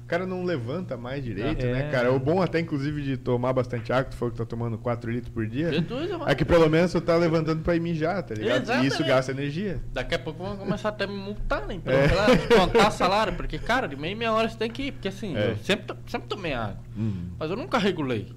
O 0.06 0.08
cara 0.08 0.24
não 0.24 0.44
levanta 0.44 0.96
mais 0.96 1.24
direito, 1.24 1.66
É. 1.66 1.72
né, 1.72 1.90
cara? 1.90 2.12
O 2.12 2.20
bom 2.20 2.40
até, 2.40 2.60
inclusive, 2.60 3.02
de 3.02 3.16
tomar 3.16 3.52
bastante 3.52 3.92
água, 3.92 4.04
tu 4.08 4.16
falou 4.16 4.30
que 4.30 4.38
tá 4.38 4.44
tomando 4.46 4.78
4 4.78 5.10
litros 5.10 5.34
por 5.34 5.44
dia. 5.48 5.72
Jesus, 5.72 6.08
É 6.28 6.32
que 6.36 6.44
pelo 6.44 6.70
menos 6.70 6.92
tu 6.92 7.00
tá 7.00 7.16
levantando 7.16 7.60
pra 7.64 7.74
ir 7.74 7.80
mijar, 7.80 8.22
tá 8.22 8.32
ligado? 8.32 8.60
E 8.60 8.62
isso 8.62 8.70
Exatamente. 9.02 9.02
gasta 9.08 9.32
energia. 9.32 9.80
Daqui 9.92 10.14
a 10.14 10.18
pouco 10.20 10.44
vão 10.44 10.56
começar 10.58 10.90
até 10.90 11.02
a 11.02 11.06
me 11.08 11.16
multar, 11.16 11.66
né? 11.66 11.74
Então, 11.74 11.92
É. 11.92 12.36
contar 12.56 12.92
salário, 12.92 13.32
porque, 13.32 13.58
cara, 13.58 13.88
de 13.88 13.96
meia 13.96 14.14
meia 14.14 14.32
hora 14.32 14.48
você 14.48 14.56
tem 14.56 14.70
que 14.70 14.84
ir, 14.84 14.92
porque 14.92 15.08
assim, 15.08 15.36
É. 15.36 15.50
eu 15.50 15.56
sempre, 15.56 15.96
sempre 16.06 16.28
tomei 16.28 16.52
água, 16.54 16.78
Uhum. 16.96 17.30
mas 17.36 17.50
eu 17.50 17.56
nunca 17.56 17.76
regulei. 17.76 18.32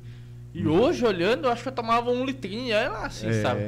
E 0.51 0.65
hoje, 0.67 1.05
olhando, 1.05 1.45
eu 1.45 1.51
acho 1.51 1.61
que 1.61 1.67
eu 1.69 1.73
tomava 1.73 2.09
um 2.09 2.25
litrinho, 2.25 2.75
aí 2.75 2.89
lá, 2.89 3.05
assim, 3.05 3.27
É. 3.27 3.41
sabe? 3.43 3.61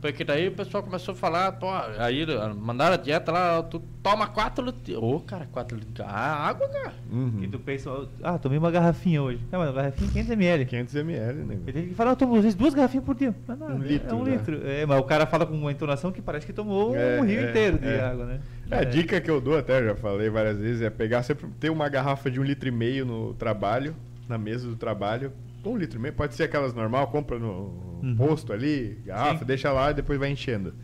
Porque 0.00 0.22
daí 0.22 0.46
o 0.48 0.52
pessoal 0.52 0.82
começou 0.82 1.12
a 1.12 1.16
falar, 1.16 1.52
pô, 1.52 1.66
aí 1.98 2.24
mandaram 2.56 2.94
a 2.94 2.96
dieta 2.96 3.32
lá, 3.32 3.62
tu 3.64 3.82
toma 4.02 4.28
4 4.28 4.64
litros. 4.64 4.96
Ô, 5.02 5.18
cara, 5.20 5.48
4 5.50 5.76
litros. 5.76 6.06
Ah, 6.08 6.46
água, 6.48 6.68
cara. 6.68 6.94
Uhum. 7.10 7.40
E 7.42 7.48
tu 7.48 7.58
pensa, 7.58 7.90
ah, 8.22 8.38
tomei 8.38 8.58
uma 8.58 8.70
garrafinha 8.70 9.20
hoje. 9.20 9.40
Não, 9.50 9.58
mas 9.58 9.68
uma 9.68 9.74
garrafinha 9.74 10.08
500ml. 10.10 10.66
500 10.66 10.94
ml, 10.94 11.32
né? 11.44 11.58
Ele 11.66 11.72
tem 11.72 11.88
que 11.88 11.94
falar, 11.94 12.12
eu 12.12 12.16
tomo 12.16 12.36
às 12.36 12.42
vezes 12.42 12.54
duas 12.54 12.74
garrafinhas 12.74 13.04
por 13.04 13.16
dia. 13.16 13.34
Mas 13.46 13.58
não, 13.58 13.66
Um 13.68 13.82
é- 13.82 13.86
litro, 13.86 14.08
é 14.10 14.14
um 14.14 14.22
né? 14.24 14.30
litro. 14.32 14.60
É, 14.68 14.86
mas 14.86 15.00
o 15.00 15.02
cara 15.04 15.26
fala 15.26 15.44
com 15.44 15.54
uma 15.54 15.72
entonação 15.72 16.12
que 16.12 16.22
parece 16.22 16.46
que 16.46 16.52
tomou 16.52 16.94
É, 16.94 17.20
um 17.20 17.24
rio 17.24 17.40
é, 17.40 17.50
inteiro 17.50 17.78
de 17.78 17.88
é. 17.88 18.00
água, 18.00 18.24
né? 18.24 18.40
É, 18.70 18.78
a 18.78 18.84
dica 18.84 19.20
que 19.20 19.30
eu 19.30 19.40
dou, 19.40 19.58
até 19.58 19.82
já 19.84 19.96
falei 19.96 20.30
várias 20.30 20.58
vezes, 20.58 20.80
é 20.82 20.90
pegar 20.90 21.22
sempre 21.24 21.48
ter 21.58 21.70
uma 21.70 21.88
garrafa 21.88 22.30
de 22.30 22.38
um 22.38 22.44
litro 22.44 22.68
e 22.68 22.72
meio 22.72 23.04
no 23.04 23.34
trabalho, 23.34 23.96
na 24.28 24.38
mesa 24.38 24.68
do 24.68 24.76
trabalho. 24.76 25.32
Um 25.68 25.76
litro 25.76 25.98
e 25.98 26.02
meio, 26.02 26.14
pode 26.14 26.34
ser 26.34 26.44
aquelas 26.44 26.72
normal, 26.74 27.08
compra 27.08 27.38
no 27.38 27.98
Uhum. 28.02 28.14
posto 28.16 28.52
ali, 28.52 29.00
garrafa, 29.04 29.40
Sim. 29.40 29.44
deixa 29.44 29.72
lá 29.72 29.90
e 29.90 29.94
depois 29.94 30.18
vai 30.18 30.30
enchendo. 30.30 30.74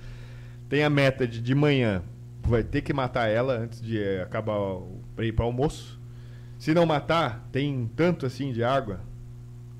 Tem 0.69 0.83
a 0.83 0.91
meta 0.91 1.27
de 1.29 1.41
de 1.41 1.55
manhã, 1.55 2.03
vai 2.43 2.63
ter 2.65 2.81
que 2.83 2.93
matar 2.93 3.29
ela 3.29 3.55
antes 3.59 3.81
de 3.81 4.03
eh, 4.03 4.23
acabar 4.23 4.59
o, 4.59 5.01
pra 5.15 5.25
ir 5.25 5.33
para 5.33 5.45
almoço. 5.45 6.01
Se 6.59 6.75
não 6.75 6.85
matar, 6.87 7.49
tem 7.53 7.89
tanto 7.95 8.27
assim 8.27 8.53
de 8.53 8.65
água, 8.65 9.01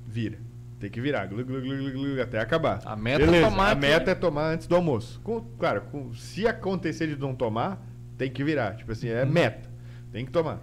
vira. 0.07 0.37
Tem 0.79 0.89
que 0.89 0.99
virar, 1.01 1.25
glu, 1.25 1.43
glu, 1.43 1.61
glu, 1.61 1.77
glu, 1.77 1.91
glu, 1.91 2.21
até 2.21 2.39
acabar. 2.39 2.81
A 2.85 2.95
meta 2.95 3.23
é 3.23 3.25
Beleza, 3.25 3.49
tomar 3.49 3.71
A 3.71 3.75
meta 3.75 4.11
é 4.11 4.15
tomar 4.15 4.53
antes 4.53 4.67
do 4.67 4.75
almoço. 4.75 5.19
Com- 5.23 5.41
claro, 5.57 5.81
com- 5.91 6.13
se 6.13 6.47
acontecer 6.47 7.07
de 7.07 7.15
não 7.17 7.33
tomar, 7.33 7.81
tem 8.17 8.29
que 8.29 8.43
virar. 8.43 8.75
Tipo 8.75 8.91
assim, 8.91 9.07
é 9.07 9.25
meta. 9.25 9.69
Tem 10.11 10.25
que 10.25 10.31
tomar. 10.31 10.59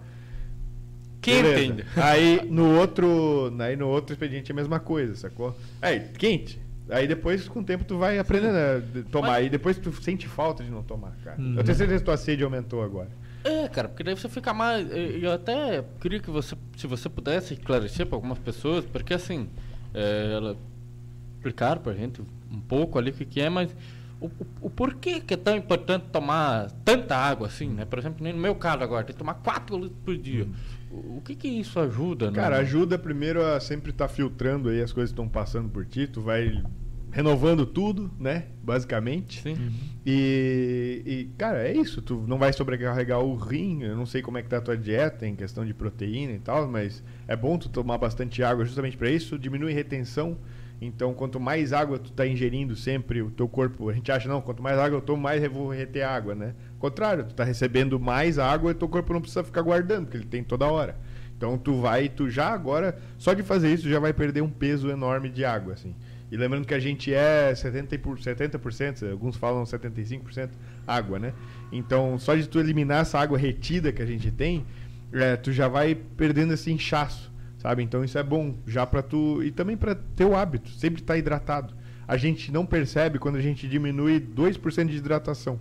Quente 1.23 1.41
Beleza. 1.41 1.61
ainda. 1.61 1.85
Aí 1.97 2.45
no 2.49 2.77
outro, 2.77 3.53
aí 3.59 3.75
no 3.75 3.87
outro 3.87 4.13
expediente 4.13 4.51
é 4.51 4.53
a 4.53 4.55
mesma 4.55 4.79
coisa, 4.79 5.15
sacou? 5.15 5.57
Aí, 5.81 6.01
quente. 6.17 6.59
Aí 6.89 7.07
depois, 7.07 7.47
com 7.47 7.61
o 7.61 7.63
tempo, 7.63 7.85
tu 7.85 7.97
vai 7.97 8.19
aprendendo 8.19 8.55
a 8.57 9.03
tomar. 9.09 9.27
Mas- 9.29 9.45
E 9.45 9.49
depois 9.49 9.77
tu 9.77 9.91
sente 9.93 10.27
falta 10.27 10.63
de 10.63 10.69
não 10.69 10.83
tomar, 10.83 11.15
cara. 11.23 11.39
Uhum. 11.41 11.55
Eu 11.57 11.63
tenho 11.63 11.77
certeza 11.77 11.99
que 11.99 12.05
tua 12.05 12.17
sede 12.17 12.43
aumentou 12.43 12.83
agora. 12.83 13.09
É, 13.43 13.67
cara, 13.69 13.87
porque 13.89 14.03
daí 14.03 14.15
você 14.15 14.27
fica 14.29 14.53
mais. 14.53 14.87
Eu 14.91 15.31
até 15.31 15.83
queria 15.99 16.19
que 16.19 16.29
você, 16.29 16.55
se 16.77 16.87
você 16.87 17.09
pudesse 17.09 17.53
esclarecer 17.53 18.05
para 18.05 18.15
algumas 18.17 18.37
pessoas, 18.39 18.85
porque 18.85 19.13
assim, 19.13 19.49
é, 19.93 20.33
ela 20.35 20.57
explicaram 21.37 21.81
pra 21.81 21.93
gente 21.93 22.21
um 22.51 22.59
pouco 22.59 22.97
ali 22.97 23.11
o 23.11 23.13
que, 23.13 23.25
que 23.25 23.41
é, 23.41 23.49
mas 23.49 23.75
o, 24.21 24.27
o, 24.27 24.47
o 24.61 24.69
porquê 24.69 25.19
que 25.19 25.33
é 25.33 25.37
tão 25.37 25.57
importante 25.57 26.05
tomar 26.11 26.71
tanta 26.85 27.17
água 27.17 27.47
assim, 27.47 27.67
né? 27.67 27.83
Por 27.83 27.99
exemplo, 27.99 28.25
no 28.25 28.37
meu 28.37 28.55
caso 28.55 28.81
agora, 28.81 29.03
tem 29.03 29.13
que 29.13 29.19
tomar 29.19 29.33
4 29.35 29.75
litros 29.77 29.99
por 30.05 30.17
dia. 30.17 30.43
O, 30.45 30.47
o 30.93 31.21
que 31.21 31.35
que 31.35 31.47
isso 31.47 31.79
ajuda, 31.79 32.29
né? 32.29 32.35
Cara, 32.35 32.57
ajuda 32.57 32.99
primeiro 32.99 33.43
a 33.43 33.59
sempre 33.59 33.91
estar 33.91 34.07
filtrando 34.07 34.69
aí 34.69 34.81
as 34.81 34.93
coisas 34.93 35.11
que 35.11 35.13
estão 35.13 35.27
passando 35.27 35.69
por 35.69 35.85
ti. 35.85 36.05
Tu 36.05 36.21
vai 36.21 36.61
renovando 37.11 37.65
tudo, 37.65 38.11
né? 38.19 38.45
Basicamente. 38.63 39.41
Sim. 39.41 39.71
E, 40.05 41.01
e, 41.05 41.25
cara, 41.37 41.67
é 41.67 41.75
isso. 41.75 42.01
Tu 42.01 42.23
não 42.27 42.37
vai 42.37 42.51
sobrecarregar 42.51 43.19
o 43.19 43.35
rim. 43.35 43.83
Eu 43.83 43.95
não 43.95 44.05
sei 44.05 44.21
como 44.21 44.37
é 44.37 44.41
que 44.41 44.49
tá 44.49 44.57
a 44.57 44.61
tua 44.61 44.77
dieta 44.77 45.25
em 45.27 45.35
questão 45.35 45.65
de 45.65 45.73
proteína 45.73 46.33
e 46.33 46.39
tal, 46.39 46.67
mas 46.67 47.03
é 47.27 47.35
bom 47.35 47.57
tu 47.57 47.69
tomar 47.69 47.97
bastante 47.97 48.43
água 48.43 48.65
justamente 48.65 48.97
para 48.97 49.09
isso. 49.09 49.37
Diminui 49.37 49.73
retenção. 49.73 50.37
Então, 50.85 51.13
quanto 51.13 51.39
mais 51.39 51.71
água 51.71 51.97
tu 51.97 52.11
tá 52.11 52.27
ingerindo 52.27 52.75
sempre, 52.75 53.21
o 53.21 53.31
teu 53.31 53.47
corpo, 53.47 53.89
a 53.89 53.93
gente 53.93 54.11
acha, 54.11 54.27
não, 54.27 54.41
quanto 54.41 54.61
mais 54.61 54.77
água 54.77 54.97
eu 54.97 55.01
tomo, 55.01 55.21
mais 55.21 55.41
eu 55.41 55.49
vou 55.49 55.69
reter 55.69 56.03
água, 56.03 56.35
né? 56.35 56.53
Contrário, 56.77 57.23
tu 57.23 57.33
tá 57.33 57.43
recebendo 57.43 57.99
mais 57.99 58.37
água 58.37 58.71
e 58.71 58.73
teu 58.73 58.89
corpo 58.89 59.13
não 59.13 59.21
precisa 59.21 59.43
ficar 59.43 59.61
guardando, 59.61 60.05
porque 60.05 60.17
ele 60.17 60.25
tem 60.25 60.43
toda 60.43 60.65
hora. 60.67 60.97
Então, 61.37 61.57
tu 61.57 61.79
vai, 61.79 62.09
tu 62.09 62.29
já 62.29 62.49
agora, 62.49 62.97
só 63.17 63.33
de 63.33 63.43
fazer 63.43 63.73
isso, 63.73 63.89
já 63.89 63.99
vai 63.99 64.13
perder 64.13 64.41
um 64.41 64.49
peso 64.49 64.89
enorme 64.89 65.29
de 65.29 65.43
água, 65.43 65.73
assim. 65.73 65.95
E 66.31 66.37
lembrando 66.37 66.65
que 66.65 66.73
a 66.73 66.79
gente 66.79 67.13
é 67.13 67.53
70%, 67.53 67.99
por- 67.99 68.17
70% 68.17 69.11
alguns 69.11 69.35
falam 69.35 69.63
75% 69.65 70.49
água, 70.87 71.19
né? 71.19 71.33
Então, 71.71 72.17
só 72.17 72.35
de 72.35 72.47
tu 72.47 72.59
eliminar 72.59 73.01
essa 73.01 73.19
água 73.19 73.37
retida 73.37 73.91
que 73.91 74.01
a 74.01 74.05
gente 74.05 74.31
tem, 74.31 74.65
é, 75.13 75.35
tu 75.35 75.51
já 75.51 75.67
vai 75.67 75.95
perdendo 75.95 76.53
esse 76.53 76.71
inchaço, 76.71 77.31
sabe? 77.63 77.81
Então, 77.81 78.03
isso 78.03 78.17
é 78.17 78.23
bom 78.23 78.53
já 78.67 78.85
para 78.85 79.01
tu 79.01 79.41
e 79.41 79.49
também 79.49 79.77
para 79.77 79.95
teu 79.95 80.35
hábito, 80.35 80.69
sempre 80.71 81.01
estar 81.01 81.17
hidratado. 81.17 81.73
A 82.05 82.17
gente 82.17 82.51
não 82.51 82.65
percebe 82.65 83.17
quando 83.17 83.37
a 83.37 83.41
gente 83.41 83.67
diminui 83.67 84.19
2% 84.19 84.87
de 84.87 84.97
hidratação, 84.97 85.57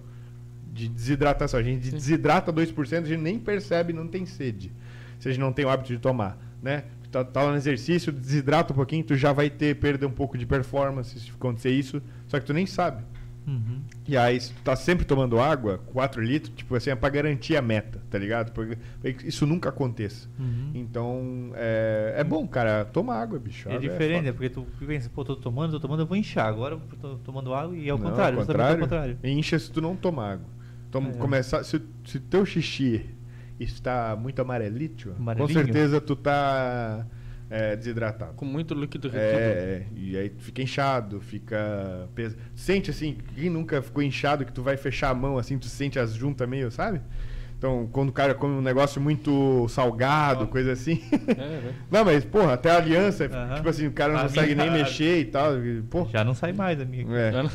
de 0.72 0.88
desidratação. 0.88 1.60
A 1.60 1.62
gente 1.62 1.92
desidrata 1.92 2.52
2%, 2.52 3.04
a 3.04 3.06
gente 3.06 3.20
nem 3.20 3.38
percebe, 3.38 3.92
não 3.92 4.08
tem 4.08 4.26
sede. 4.26 4.72
Se 5.20 5.28
a 5.28 5.30
gente 5.30 5.40
não 5.40 5.52
tem 5.52 5.64
o 5.64 5.70
hábito 5.70 5.92
de 5.92 6.00
tomar, 6.00 6.36
né? 6.60 6.82
Tá, 7.12 7.22
tá 7.22 7.42
lá 7.42 7.50
no 7.50 7.56
exercício, 7.56 8.10
desidrata 8.10 8.72
um 8.72 8.76
pouquinho, 8.76 9.04
tu 9.04 9.14
já 9.14 9.32
vai 9.32 9.48
ter 9.48 9.76
perda 9.76 10.08
um 10.08 10.10
pouco 10.10 10.36
de 10.36 10.46
performance 10.46 11.20
se 11.20 11.30
acontecer 11.30 11.70
isso, 11.70 12.02
só 12.26 12.40
que 12.40 12.46
tu 12.46 12.54
nem 12.54 12.66
sabe. 12.66 13.04
Uhum. 13.46 13.80
E 14.06 14.16
aí, 14.16 14.40
se 14.40 14.52
tu 14.52 14.62
tá 14.62 14.76
sempre 14.76 15.04
tomando 15.04 15.40
água, 15.40 15.78
4 15.92 16.22
litros, 16.22 16.52
tipo 16.54 16.74
assim, 16.76 16.90
é 16.90 16.94
pra 16.94 17.08
garantir 17.08 17.56
a 17.56 17.62
meta, 17.62 18.00
tá 18.08 18.18
ligado? 18.18 18.52
Porque 18.52 18.78
isso 19.26 19.46
nunca 19.46 19.68
aconteça. 19.70 20.28
Uhum. 20.38 20.70
Então, 20.74 21.50
é, 21.54 22.14
é 22.18 22.24
bom, 22.24 22.46
cara, 22.46 22.84
toma 22.84 23.14
água, 23.14 23.38
bicho. 23.38 23.68
É 23.68 23.76
Água 23.76 23.88
diferente, 23.88 24.16
foda. 24.18 24.28
é 24.28 24.32
porque 24.32 24.50
tu 24.50 24.66
pensa, 24.86 25.10
pô, 25.12 25.24
tô 25.24 25.34
tomando, 25.36 25.72
tô 25.72 25.80
tomando, 25.80 26.00
eu 26.00 26.06
vou 26.06 26.16
inchar. 26.16 26.46
Agora 26.46 26.74
eu 26.76 26.80
tô 27.00 27.16
tomando 27.16 27.52
água 27.52 27.76
e 27.76 27.88
é 27.88 27.94
o 27.94 27.98
contrário, 27.98 28.38
ao 28.38 28.44
justamente 28.44 28.70
ao 28.72 28.78
contrário. 28.78 29.18
Incha 29.24 29.58
se 29.58 29.70
tu 29.70 29.80
não 29.80 29.96
tomar 29.96 30.32
água. 30.34 30.46
Então, 30.88 31.02
É. 31.06 31.12
começar, 31.14 31.64
se, 31.64 31.80
se 32.04 32.20
teu 32.20 32.44
xixi 32.46 33.06
está 33.58 34.16
muito 34.16 34.40
amarelito, 34.42 35.10
com 35.10 35.22
Amarelinho? 35.22 35.52
certeza 35.52 36.00
tu 36.00 36.14
tá 36.14 37.06
é, 37.52 37.76
desidratado. 37.76 38.32
Com 38.34 38.44
muito 38.44 38.72
líquido 38.74 39.08
retido. 39.08 39.20
É, 39.38 39.42
é, 39.42 39.86
e 39.94 40.16
aí 40.16 40.30
tu 40.30 40.42
fica 40.42 40.62
inchado, 40.62 41.20
fica 41.20 42.08
pes... 42.14 42.36
Sente 42.54 42.90
assim, 42.90 43.18
quem 43.34 43.50
nunca 43.50 43.82
ficou 43.82 44.02
inchado 44.02 44.44
que 44.44 44.52
tu 44.52 44.62
vai 44.62 44.76
fechar 44.76 45.10
a 45.10 45.14
mão 45.14 45.36
assim, 45.38 45.58
tu 45.58 45.66
sente 45.66 45.98
as 45.98 46.14
juntas 46.14 46.48
meio, 46.48 46.70
sabe? 46.70 47.00
Então, 47.58 47.88
quando 47.92 48.08
o 48.08 48.12
cara 48.12 48.34
come 48.34 48.54
um 48.56 48.60
negócio 48.60 49.00
muito 49.00 49.68
salgado, 49.68 50.48
coisa 50.48 50.72
assim. 50.72 51.00
É, 51.28 51.34
né? 51.34 51.74
não, 51.88 52.04
mas, 52.04 52.24
porra, 52.24 52.54
até 52.54 52.70
a 52.72 52.76
aliança, 52.78 53.28
tipo 53.54 53.68
assim, 53.68 53.86
o 53.86 53.92
cara 53.92 54.12
não 54.14 54.18
A 54.18 54.22
consegue 54.24 54.54
minha- 54.56 54.68
nem 54.68 54.82
mexer 54.82 55.20
e 55.20 55.24
tal. 55.26 55.52
Porra. 55.88 56.10
Já 56.10 56.24
não 56.24 56.34
sai 56.34 56.52
mais 56.52 56.80
a 56.80 56.84
minha. 56.84 57.06
É. 57.16 57.30
Não- 57.30 57.48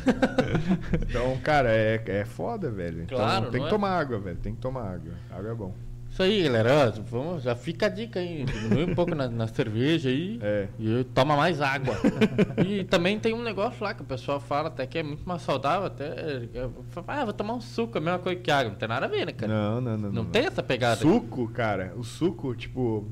Então, 1.06 1.36
cara, 1.42 1.68
é, 1.70 2.02
é 2.06 2.24
foda, 2.24 2.70
velho. 2.70 3.02
Então, 3.02 3.18
Claro, 3.18 3.50
tem 3.50 3.60
não 3.60 3.66
que 3.68 3.74
é? 3.74 3.76
tomar 3.76 3.98
água, 3.98 4.18
velho. 4.18 4.38
Tem 4.38 4.54
que 4.54 4.60
tomar 4.60 4.94
água. 4.94 5.12
Água 5.30 5.50
é 5.50 5.54
bom. 5.54 5.74
Isso 6.18 6.22
aí, 6.24 6.42
galera. 6.42 6.88
ó, 6.88 7.00
Vamos, 7.08 7.44
já 7.44 7.54
fica 7.54 7.86
a 7.86 7.88
dica 7.88 8.18
aí. 8.18 8.44
Diminui 8.44 8.90
um 8.90 8.94
pouco 8.96 9.14
na, 9.14 9.28
na 9.28 9.46
cerveja 9.46 10.08
aí. 10.08 10.40
É. 10.42 10.66
E 10.76 11.04
toma 11.14 11.36
mais 11.36 11.60
água. 11.60 11.94
e 12.66 12.82
também 12.82 13.20
tem 13.20 13.32
um 13.32 13.42
negócio 13.44 13.84
lá 13.84 13.94
que 13.94 14.02
o 14.02 14.04
pessoal 14.04 14.40
fala 14.40 14.66
até 14.66 14.84
que 14.84 14.98
é 14.98 15.02
muito 15.04 15.22
mais 15.28 15.42
saudável. 15.42 15.86
Até. 15.86 16.06
é, 16.06 16.68
Ah, 17.06 17.22
vou 17.24 17.32
tomar 17.32 17.54
um 17.54 17.60
suco, 17.60 17.98
a 17.98 18.00
mesma 18.00 18.18
coisa 18.18 18.40
que 18.40 18.50
água. 18.50 18.72
Não 18.72 18.76
tem 18.78 18.88
nada 18.88 19.06
a 19.06 19.08
ver, 19.08 19.26
né, 19.26 19.32
cara? 19.32 19.52
Não, 19.52 19.80
não, 19.80 19.96
não. 19.96 20.10
Não 20.10 20.24
tem 20.24 20.44
essa 20.46 20.60
pegada. 20.60 20.96
Suco, 20.96 21.46
cara, 21.50 21.92
o 21.96 22.02
suco, 22.02 22.52
tipo, 22.56 23.06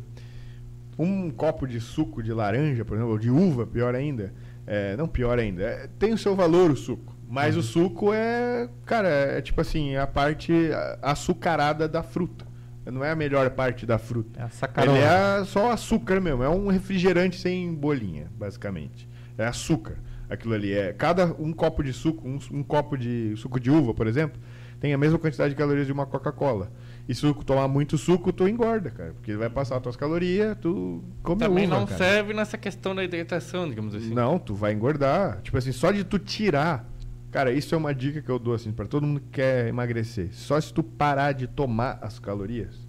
um 0.98 1.30
copo 1.30 1.64
de 1.64 1.80
suco 1.80 2.20
de 2.24 2.32
laranja, 2.32 2.84
por 2.84 2.94
exemplo, 2.96 3.12
ou 3.12 3.18
de 3.20 3.30
uva, 3.30 3.64
pior 3.68 3.94
ainda. 3.94 4.34
É, 4.66 4.96
não 4.96 5.06
pior 5.06 5.38
ainda. 5.38 5.62
é, 5.62 5.88
tem 5.96 6.12
o 6.12 6.18
seu 6.18 6.34
valor 6.34 6.72
o 6.72 6.76
suco. 6.76 7.14
Mas 7.28 7.54
Uhum. 7.54 7.60
o 7.60 7.62
suco 7.62 8.12
é, 8.12 8.68
cara, 8.84 9.08
é 9.08 9.40
tipo 9.40 9.60
assim, 9.60 9.94
é 9.94 10.00
a 10.00 10.06
parte 10.08 10.52
açucarada 11.00 11.86
da 11.86 12.02
fruta. 12.02 12.45
Não 12.90 13.04
é 13.04 13.10
a 13.10 13.16
melhor 13.16 13.50
parte 13.50 13.84
da 13.84 13.98
fruta. 13.98 14.40
É 14.40 14.44
a 14.44 14.48
sacarona. 14.48 14.96
Ele 14.96 15.04
é 15.06 15.44
só 15.44 15.72
açúcar 15.72 16.20
mesmo. 16.20 16.42
É 16.42 16.48
um 16.48 16.68
refrigerante 16.68 17.38
sem 17.40 17.74
bolinha, 17.74 18.30
basicamente. 18.36 19.08
É 19.36 19.44
açúcar. 19.46 19.98
Aquilo 20.28 20.54
ali 20.54 20.72
é. 20.72 20.92
Cada 20.92 21.26
um 21.38 21.52
copo 21.52 21.82
de 21.82 21.92
suco, 21.92 22.26
um, 22.26 22.38
um 22.52 22.62
copo 22.62 22.96
de 22.96 23.34
suco 23.36 23.60
de 23.60 23.70
uva, 23.70 23.94
por 23.94 24.06
exemplo, 24.06 24.40
tem 24.80 24.92
a 24.92 24.98
mesma 24.98 25.18
quantidade 25.18 25.50
de 25.50 25.56
calorias 25.56 25.86
de 25.86 25.92
uma 25.92 26.06
Coca-Cola. 26.06 26.70
E 27.08 27.14
se 27.14 27.20
tu 27.20 27.32
tomar 27.44 27.68
muito 27.68 27.96
suco, 27.96 28.32
tu 28.32 28.48
engorda, 28.48 28.90
cara. 28.90 29.12
Porque 29.12 29.36
vai 29.36 29.48
passar 29.48 29.76
as 29.76 29.82
tuas 29.82 29.96
calorias, 29.96 30.56
tu 30.60 31.02
come 31.22 31.38
Também 31.40 31.66
uva, 31.66 31.78
não 31.78 31.86
cara. 31.86 31.98
serve 31.98 32.34
nessa 32.34 32.58
questão 32.58 32.94
da 32.94 33.04
hidratação, 33.04 33.68
digamos 33.68 33.94
assim. 33.94 34.12
Não, 34.12 34.38
tu 34.38 34.54
vai 34.54 34.72
engordar. 34.72 35.40
Tipo 35.42 35.56
assim, 35.56 35.70
só 35.72 35.92
de 35.92 36.02
tu 36.02 36.18
tirar. 36.18 36.88
Cara, 37.36 37.52
isso 37.52 37.74
é 37.74 37.76
uma 37.76 37.94
dica 37.94 38.22
que 38.22 38.30
eu 38.30 38.38
dou 38.38 38.54
assim 38.54 38.72
para 38.72 38.86
todo 38.86 39.06
mundo 39.06 39.20
que 39.20 39.28
quer 39.28 39.68
emagrecer. 39.68 40.30
Só 40.32 40.58
se 40.58 40.72
tu 40.72 40.82
parar 40.82 41.32
de 41.32 41.46
tomar 41.46 41.98
as 42.00 42.18
calorias. 42.18 42.88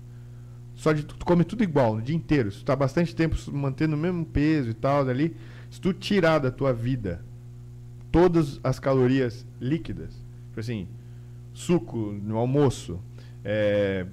Só 0.74 0.94
de 0.94 1.04
tu, 1.04 1.18
come 1.26 1.44
tudo 1.44 1.64
igual 1.64 1.96
no 1.96 2.02
dia 2.02 2.16
inteiro. 2.16 2.50
Se 2.50 2.60
tu 2.60 2.64
tá 2.64 2.74
bastante 2.74 3.14
tempo 3.14 3.36
mantendo 3.52 3.98
o 3.98 4.00
mesmo 4.00 4.26
peso 4.26 4.70
e 4.70 4.74
tal 4.74 5.04
dali, 5.04 5.36
se 5.70 5.82
tu 5.82 5.92
tirar 5.92 6.40
da 6.40 6.50
tua 6.50 6.72
vida 6.72 7.26
todas 8.10 8.58
as 8.64 8.80
calorias 8.80 9.46
líquidas, 9.60 10.14
tipo 10.48 10.62
assim, 10.62 10.88
suco 11.54 11.98
no 11.98 12.38
almoço, 12.38 13.02
é, 13.44 14.06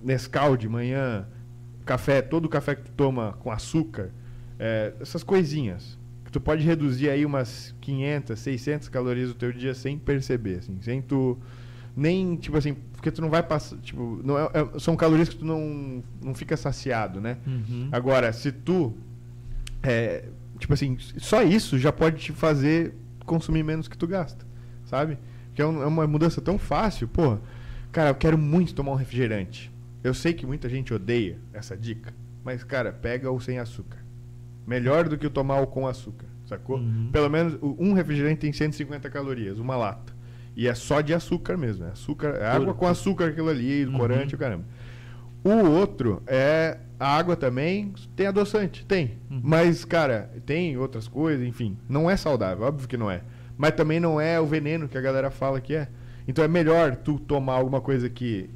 Nescau 0.00 0.56
de 0.56 0.68
manhã, 0.68 1.26
café, 1.84 2.22
todo 2.22 2.44
o 2.44 2.48
café 2.48 2.76
que 2.76 2.82
tu 2.82 2.92
toma 2.92 3.32
com 3.40 3.50
açúcar, 3.50 4.12
é, 4.60 4.94
essas 5.00 5.24
coisinhas 5.24 5.98
tu 6.32 6.40
pode 6.40 6.64
reduzir 6.64 7.08
aí 7.10 7.24
umas 7.26 7.74
500, 7.80 8.38
600 8.38 8.88
calorias 8.88 9.28
do 9.28 9.34
teu 9.34 9.52
dia 9.52 9.74
sem 9.74 9.98
perceber, 9.98 10.58
assim, 10.58 10.76
sem 10.80 11.00
tu 11.02 11.38
nem 11.96 12.36
tipo 12.36 12.56
assim, 12.56 12.74
porque 12.92 13.10
tu 13.10 13.20
não 13.20 13.28
vai 13.28 13.42
passar, 13.42 13.76
tipo, 13.78 14.18
não 14.24 14.38
é- 14.38 14.50
é- 14.54 14.78
são 14.78 14.96
calorias 14.96 15.28
que 15.28 15.36
tu 15.36 15.44
não 15.44 16.02
não 16.22 16.34
fica 16.34 16.56
saciado, 16.56 17.20
né? 17.20 17.36
Uhum. 17.46 17.88
Agora, 17.92 18.32
se 18.32 18.50
tu 18.50 18.94
é, 19.82 20.24
tipo 20.58 20.72
assim, 20.72 20.96
só 21.18 21.42
isso 21.42 21.78
já 21.78 21.92
pode 21.92 22.18
te 22.18 22.32
fazer 22.32 22.94
consumir 23.26 23.62
menos 23.62 23.88
que 23.88 23.96
tu 23.98 24.06
gasta, 24.06 24.44
sabe? 24.84 25.18
Que 25.54 25.60
é, 25.62 25.66
um- 25.66 25.82
é 25.82 25.86
uma 25.86 26.06
mudança 26.06 26.40
tão 26.40 26.58
fácil, 26.58 27.06
pô. 27.08 27.38
Cara, 27.90 28.10
eu 28.10 28.14
quero 28.14 28.38
muito 28.38 28.74
tomar 28.74 28.92
um 28.92 28.96
refrigerante. 28.96 29.70
Eu 30.02 30.14
sei 30.14 30.32
que 30.32 30.46
muita 30.46 30.68
gente 30.68 30.94
odeia 30.94 31.38
essa 31.52 31.76
dica, 31.76 32.12
mas 32.42 32.64
cara, 32.64 32.90
pega 32.92 33.30
o 33.30 33.38
sem 33.40 33.58
açúcar. 33.58 33.98
Melhor 34.66 35.08
do 35.08 35.18
que 35.18 35.26
o 35.26 35.30
tomar 35.30 35.60
o 35.60 35.66
com 35.66 35.86
açúcar, 35.86 36.26
sacou? 36.46 36.76
Uhum. 36.78 37.08
Pelo 37.12 37.28
menos 37.28 37.58
um 37.62 37.92
refrigerante 37.92 38.40
tem 38.40 38.52
150 38.52 39.10
calorias, 39.10 39.58
uma 39.58 39.76
lata. 39.76 40.12
E 40.56 40.68
é 40.68 40.74
só 40.74 41.00
de 41.00 41.12
açúcar 41.14 41.56
mesmo, 41.56 41.84
é 41.86 41.90
açúcar, 41.90 42.36
é 42.38 42.46
água 42.46 42.74
com 42.74 42.86
açúcar 42.86 43.26
aquilo 43.28 43.48
ali, 43.48 43.84
Uhum. 43.86 43.98
corante, 43.98 44.34
o 44.34 44.38
caramba. 44.38 44.64
O 45.44 45.50
outro 45.70 46.22
é 46.26 46.78
a 47.00 47.16
água 47.16 47.34
também, 47.34 47.92
tem 48.14 48.26
adoçante, 48.28 48.84
tem. 48.86 49.18
Uhum. 49.30 49.40
Mas, 49.42 49.84
cara, 49.84 50.30
tem 50.46 50.76
outras 50.76 51.08
coisas, 51.08 51.44
enfim. 51.44 51.76
Não 51.88 52.08
é 52.08 52.16
saudável, 52.16 52.64
óbvio 52.64 52.86
que 52.86 52.96
não 52.96 53.10
é. 53.10 53.22
Mas 53.58 53.72
também 53.72 53.98
não 53.98 54.20
é 54.20 54.38
o 54.40 54.46
veneno 54.46 54.88
que 54.88 54.96
a 54.96 55.00
galera 55.00 55.30
fala 55.30 55.60
que 55.60 55.74
é. 55.74 55.88
Então 56.28 56.44
é 56.44 56.48
melhor 56.48 56.94
tu 56.96 57.18
tomar 57.18 57.54
alguma 57.54 57.80
coisa 57.80 58.08
que 58.08 58.48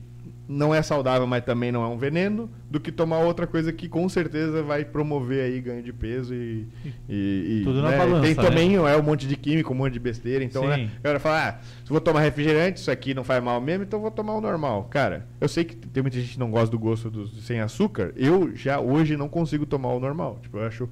não 0.49 0.75
é 0.75 0.81
saudável, 0.83 1.27
mas 1.27 1.45
também 1.45 1.73
não 1.73 1.83
é 1.85 1.89
um 1.89 1.99
veneno, 1.99 2.49
do 2.71 2.79
que 2.79 2.93
tomar 2.93 3.19
outra 3.19 3.47
coisa 3.47 3.73
que 3.73 3.89
com 3.89 4.09
certeza 4.09 4.63
vai 4.63 4.85
promover 4.85 5.45
aí 5.45 5.61
ganho 5.61 5.83
de 5.83 5.93
peso 5.93 6.35
e. 6.35 6.67
e, 7.09 7.61
e, 7.61 7.65
Tudo 7.65 7.83
na 7.83 7.91
né, 7.91 7.99
balança, 7.99 8.23
Tem 8.23 8.35
né? 8.35 8.43
também 8.43 8.75
é 8.77 8.97
um 8.97 9.03
monte 9.03 9.27
de 9.27 9.37
químico, 9.37 9.73
um 9.73 9.77
monte 9.77 9.95
de 9.95 10.01
besteira. 10.01 10.45
Então, 10.45 10.63
Sim. 10.63 10.69
né? 10.69 10.91
A 10.99 11.03
galera 11.03 11.21
fala, 11.21 11.49
ah, 11.49 11.53
se 11.53 11.91
eu 11.91 11.95
vou 11.95 12.01
tomar 12.01 12.21
refrigerante, 12.21 12.81
isso 12.81 12.91
aqui 12.91 13.15
não 13.15 13.25
faz 13.25 13.43
mal 13.43 13.61
mesmo, 13.61 13.85
então 13.85 13.99
eu 13.99 14.03
vou 14.03 14.11
tomar 14.11 14.35
o 14.35 14.41
normal. 14.41 14.85
Cara, 14.85 15.27
eu 15.41 15.49
sei 15.49 15.65
que 15.65 15.75
tem 15.75 16.03
muita 16.03 16.19
gente 16.19 16.33
que 16.33 16.39
não 16.39 16.51
gosta 16.51 16.71
do 16.71 16.79
gosto 16.79 17.11
do 17.11 17.27
sem 17.27 17.61
açúcar. 17.61 18.13
Eu 18.17 18.55
já 18.55 18.81
hoje 18.81 19.17
não 19.17 19.29
consigo 19.29 19.67
tomar 19.67 19.93
o 19.93 20.01
normal. 20.01 20.39
Tipo, 20.43 20.59
eu 20.59 20.67
acho. 20.67 20.89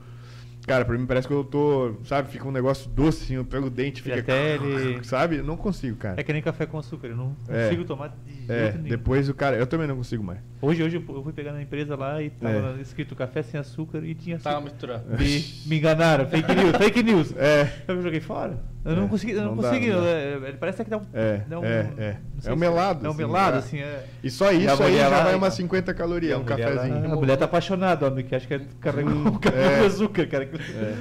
Cara, 0.67 0.83
pra 0.85 0.97
mim 0.97 1.05
parece 1.05 1.29
que 1.29 1.35
eu 1.35 1.45
tô, 1.45 1.95
sabe, 2.05 2.31
fica 2.31 2.49
um 2.49 2.51
negócio 2.51 2.89
doce 2.89 3.25
assim, 3.25 3.35
eu 3.35 3.45
pego 3.45 3.67
o 3.67 3.71
dente, 3.71 4.01
fica. 4.01 4.19
até 4.19 4.55
ele- 4.55 5.05
Sabe? 5.05 5.37
Eu 5.37 5.45
não 5.45 5.59
consigo, 5.59 5.97
cara. 5.99 6.19
É 6.19 6.23
que 6.23 6.33
nem 6.33 6.41
café 6.41 6.65
com 6.65 6.79
açúcar, 6.79 7.09
eu 7.09 7.17
não 7.17 7.37
É. 7.49 7.65
consigo 7.65 7.85
tomar 7.85 8.09
de 8.09 8.33
jeito 8.35 8.51
É, 8.53 8.73
nenhum. 8.73 8.89
depois 8.89 9.29
o 9.29 9.35
cara. 9.35 9.57
Eu 9.57 9.67
também 9.67 9.87
não 9.87 9.97
consigo 9.97 10.25
mais. 10.25 10.39
Hoje, 10.63 10.83
hoje 10.83 10.97
eu 10.97 11.23
fui 11.23 11.33
pegar 11.35 11.53
na 11.53 11.61
empresa 11.61 11.95
lá 11.97 12.23
e 12.23 12.31
tava 12.31 12.77
É. 12.79 12.81
escrito 12.81 13.15
café 13.15 13.43
sem 13.43 13.61
açúcar 13.61 14.03
e 14.05 14.15
tinha 14.15 14.39
Tava 14.39 14.57
açúcar. 14.57 14.71
misturando. 14.73 15.19
Me, 15.23 15.45
me 15.67 15.77
enganaram, 15.77 16.27
fake 16.27 16.55
news, 16.55 16.77
fake 16.79 17.03
news. 17.03 17.35
É. 17.37 17.71
Eu 17.87 18.01
joguei 18.03 18.21
fora. 18.21 18.59
Eu 18.85 18.97
não 18.97 19.05
É, 19.05 19.09
consegui, 19.09 19.33
eu 19.33 19.41
não, 19.43 19.55
não 19.55 19.63
dá, 19.63 19.69
consegui. 19.71 19.91
não 19.91 20.01
dá. 20.03 20.07
é, 20.11 20.33
é, 20.49 20.53
parece 20.61 20.85
que 20.85 20.91
dá 20.91 20.99
um. 20.99 21.03
É, 21.15 21.41
dá 21.49 21.59
um- 21.59 21.65
é, 21.65 21.69
é. 21.97 22.17
não 22.45 22.51
É 22.51 22.53
um 22.53 22.55
se- 22.55 22.57
melado, 22.57 23.07
É 23.07 23.09
um 23.09 23.13
assim, 23.13 23.19
melado, 23.23 23.57
é. 23.57 23.59
assim, 23.59 23.79
é. 23.81 24.05
E 24.23 24.31
só 24.31 24.53
E 24.53 24.65
isso 24.67 24.71
aí 24.83 24.91
mulher 24.91 24.99
já 25.05 25.09
lá- 25.09 25.25
vai 25.25 25.35
umas 25.35 25.55
50 25.55 25.95
calorias, 25.95 26.39
E 26.39 26.41
um 26.41 26.45
cafezinho. 26.45 27.01
lá- 27.09 27.13
a 27.15 27.17
mulher 27.17 27.37
tá 27.39 27.47
apaixonada, 27.47 28.07
homem, 28.07 28.25
que 28.25 28.35
acha 28.35 28.47
que 28.47 28.55
é 28.55 28.61
carrega 28.81 29.09
um 29.09 29.39
café 29.39 29.77
É. 29.77 29.79
com 29.81 29.87
açúcar, 29.87 30.27
cara. 30.27 30.49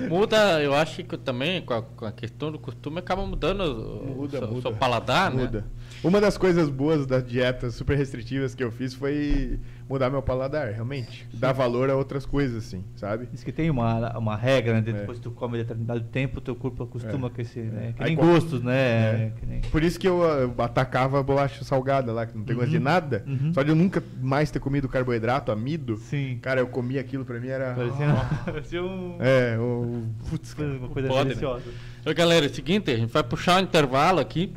Muda, 0.10 0.62
eu 0.62 0.74
acho 0.74 1.04
que 1.04 1.18
também 1.18 1.62
com 1.62 1.74
a, 1.74 1.82
com 1.82 2.06
a 2.06 2.12
questão 2.12 2.52
do 2.52 2.60
costume 2.60 3.00
acaba 3.00 3.26
mudando 3.26 3.62
o, 3.62 4.16
Muda, 4.16 4.38
o 4.38 4.40
seu, 4.40 4.48
muda. 4.48 4.62
seu 4.62 4.74
paladar, 4.74 5.32
né? 5.34 5.44
Muda. 5.44 5.66
Uma 6.04 6.20
das 6.22 6.38
coisas 6.38 6.70
boas 6.70 7.06
das 7.06 7.24
dietas 7.26 7.76
super 7.76 7.98
restritivas 7.98 8.54
que 8.56 8.64
eu 8.64 8.72
fiz 8.72 8.94
foi 8.94 9.60
mudar 9.90 10.10
meu 10.10 10.22
paladar, 10.22 10.72
realmente. 10.72 11.28
Dar 11.34 11.52
valor 11.52 11.90
a 11.90 11.96
outras 11.96 12.26
coisas, 12.26 12.66
assim, 12.66 12.84
sabe? 12.96 13.28
Diz 13.32 13.44
que 13.44 13.52
tem 13.52 13.70
uma, 13.70 14.18
uma 14.18 14.36
regra, 14.36 14.74
né? 14.74 14.80
É. 14.80 14.82
Depois 14.94 15.18
que 15.18 15.24
tu 15.24 15.32
come 15.32 15.58
determinado 15.58 16.02
tempo, 16.02 16.40
teu 16.42 16.56
corpo 16.56 16.84
acostuma 16.84 17.28
É. 17.28 17.30
com 17.30 17.42
esse, 17.42 17.60
né? 17.60 17.94
Que 17.96 18.04
Aí 18.04 18.10
nem 18.10 18.18
qual- 18.18 18.30
gostos, 18.30 18.64
né? 18.64 18.74
É. 18.76 19.32
Que 19.40 19.46
nem- 19.46 19.62
Por 19.62 19.84
isso 19.84 20.00
que 20.00 20.08
eu, 20.08 20.22
eu 20.24 20.54
atacava 20.60 21.20
a 21.20 21.24
bolacha 21.24 21.64
salgada 21.64 22.12
lá, 22.12 22.26
que 22.26 22.38
não 22.38 22.44
tem 22.46 22.56
gosto 22.56 22.70
de 22.72 22.78
Uhum. 22.78 22.84
nada. 22.84 23.24
Uhum. 23.28 23.54
Só 23.54 23.62
de 23.64 23.70
eu 23.70 23.76
nunca 23.76 24.02
mais 24.22 24.50
ter 24.52 24.60
comido 24.60 24.88
carboidrato, 24.90 25.52
amido. 25.52 25.98
Sim. 25.98 26.40
Cara, 26.42 26.60
eu 26.62 26.68
comia 26.68 27.02
aquilo 27.02 27.26
pra 27.26 27.40
mim 27.40 27.48
era. 27.50 27.74
Parecia, 27.74 28.08
parecia 28.46 28.84
um, 28.84 29.18
É, 29.20 29.58
o. 29.60 30.04
Putz, 30.30 30.54
cara. 30.54 30.70
uma 30.70 30.90
coisa 30.90 31.08
Pode, 31.08 31.20
né? 31.20 31.26
deliciosa. 31.30 31.64
Então, 32.02 32.14
galera, 32.14 32.46
é 32.46 32.50
o 32.50 32.54
seguinte, 32.54 32.92
a 32.92 32.96
gente 32.98 33.12
vai 33.12 33.24
puxar 33.24 33.58
um 33.62 33.64
intervalo 33.64 34.20
aqui. 34.20 34.54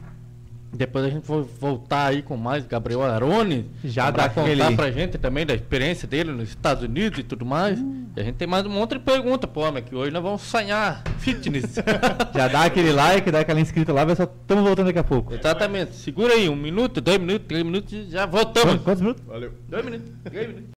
Depois 0.76 1.04
a 1.04 1.08
gente 1.10 1.26
vai 1.26 1.42
voltar 1.60 2.06
aí 2.06 2.22
com 2.22 2.36
mais 2.36 2.66
Gabriel 2.66 3.02
Arone. 3.02 3.70
Já 3.84 4.10
dá 4.10 4.24
aquele- 4.24 4.62
contar 4.62 4.76
pra 4.76 4.90
gente 4.90 5.18
também 5.18 5.44
da 5.46 5.54
experiência 5.54 6.06
dele 6.06 6.32
nos 6.32 6.48
Estados 6.50 6.82
Unidos 6.84 7.18
e 7.18 7.22
tudo 7.22 7.44
mais. 7.44 7.78
E 8.16 8.20
a 8.20 8.22
gente 8.24 8.36
tem 8.36 8.46
mais 8.46 8.64
um 8.66 8.70
monte 8.70 8.92
de 8.94 9.00
pergunta 9.00 9.46
pro 9.46 9.62
homem, 9.62 9.82
que 9.82 9.94
hoje 9.94 10.10
nós 10.10 10.22
vamos 10.22 10.42
sonhar 10.42 11.02
fitness. 11.18 11.74
Já 12.34 12.48
dá 12.48 12.64
aquele 12.64 12.92
like, 12.92 13.30
dá 13.30 13.40
aquela 13.40 13.60
inscrita 13.60 13.92
lá, 13.92 14.04
vai 14.04 14.14
só 14.16 14.24
estamos 14.24 14.64
voltando 14.64 14.86
daqui 14.86 14.98
a 14.98 15.04
pouco. 15.04 15.34
Exatamente. 15.34 15.94
Segura 15.96 16.34
aí, 16.34 16.48
um 16.48 16.56
minuto, 16.56 17.00
dois 17.00 17.18
minutos, 17.18 17.46
três 17.48 17.62
minutos 17.62 17.92
e 17.92 18.10
já 18.10 18.26
voltamos. 18.26 18.82
Quantos 18.82 19.00
minutos? 19.00 19.22
Valeu. 19.26 19.52
Dois 19.68 19.84
minutos, 19.84 20.12
três 20.24 20.48
minutos. 20.48 20.75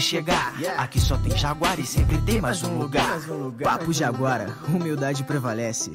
Pode 0.00 0.02
chegar. 0.02 0.54
Aqui 0.78 0.98
só 0.98 1.16
tem 1.18 1.36
Jaguar 1.36 1.78
e 1.78 1.84
sempre 1.84 2.18
tem 2.22 2.40
mais 2.40 2.62
um 2.62 2.78
lugar. 2.78 3.20
Papo 3.62 3.92
Jaguara, 3.92 4.56
humildade 4.68 5.22
prevalece. 5.24 5.92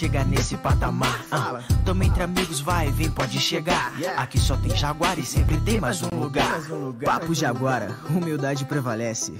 Chegar 0.00 0.24
nesse 0.24 0.56
patamar. 0.56 1.22
Ah, 1.30 1.60
Tamo 1.84 2.02
entre 2.02 2.22
amigos, 2.22 2.58
vai, 2.60 2.90
vem, 2.90 3.10
pode 3.10 3.38
chegar. 3.38 3.92
Aqui 4.16 4.38
só 4.38 4.56
tem 4.56 4.74
Jaguar 4.74 5.18
e 5.18 5.22
sempre 5.26 5.60
tem 5.60 5.78
mais 5.78 6.02
um 6.02 6.18
lugar. 6.18 6.58
Papo 7.04 7.34
Jaguara, 7.34 7.94
humildade 8.08 8.64
prevalece. 8.64 9.34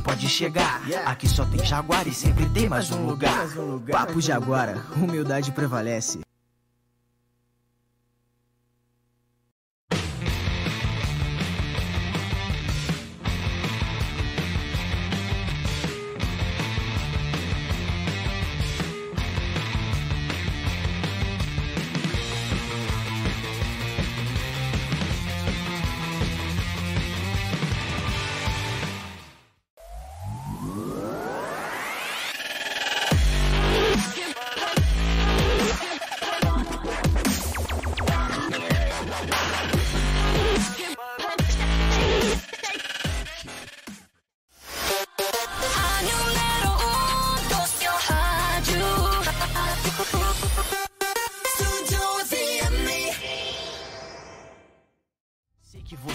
Pode 0.00 0.28
chegar. 0.28 0.82
Aqui 1.06 1.28
só 1.28 1.44
tem 1.44 1.64
Jaguar 1.64 2.06
e 2.08 2.12
sempre 2.12 2.46
tem 2.46 2.68
mais 2.68 2.90
um 2.90 3.06
lugar. 3.06 3.46
Papo 3.90 4.20
Jaguara, 4.20 4.82
humildade 4.96 5.52
prevalece. 5.52 6.20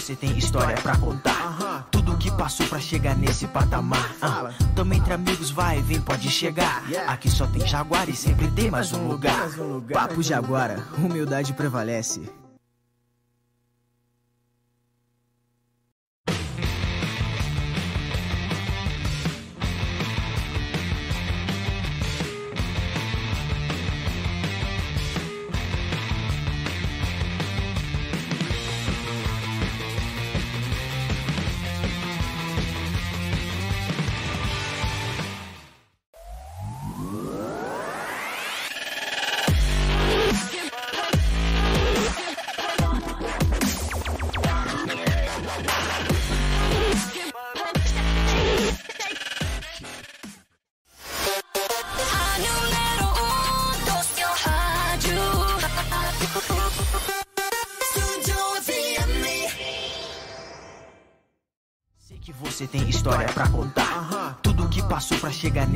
Você 0.06 0.16
tem 0.16 0.38
história 0.38 0.78
pra 0.84 0.96
contar. 0.98 1.88
Tudo 1.90 2.16
que 2.16 2.30
passou 2.30 2.68
pra 2.68 2.80
chegar 2.80 3.16
nesse 3.18 3.48
patamar. 3.48 4.14
Ah, 4.22 4.54
Tamo 4.76 4.94
entre 4.94 5.12
amigos, 5.12 5.50
vai, 5.50 5.82
vem, 5.82 6.00
pode 6.00 6.30
chegar. 6.30 6.84
Aqui 7.08 7.28
só 7.28 7.48
tem 7.48 7.66
Jaguar 7.66 8.08
e 8.08 8.16
sempre 8.16 8.48
tem 8.52 8.70
mais 8.70 8.94
um 8.94 9.08
lugar. 9.08 9.50
Papo 9.92 10.22
Jaguara, 10.22 10.86
humildade 10.96 11.54
prevalece. 11.54 12.32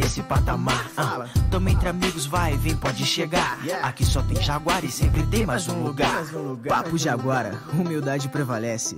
Nesse 0.09 0.23
patamar. 0.23 0.89
Ah, 0.97 1.27
Tamo 1.51 1.69
entre 1.69 1.87
amigos, 1.87 2.25
vai, 2.25 2.57
vem, 2.57 2.75
pode 2.75 3.05
chegar. 3.05 3.59
Aqui 3.83 4.03
só 4.03 4.23
tem 4.23 4.41
Jaguar 4.41 4.83
e 4.83 4.89
sempre 4.89 5.21
tem 5.27 5.45
mais 5.45 5.67
um 5.67 5.83
lugar. 5.83 6.25
Papo 6.67 6.97
Jaguara, 6.97 7.59
humildade 7.71 8.27
prevalece. 8.27 8.97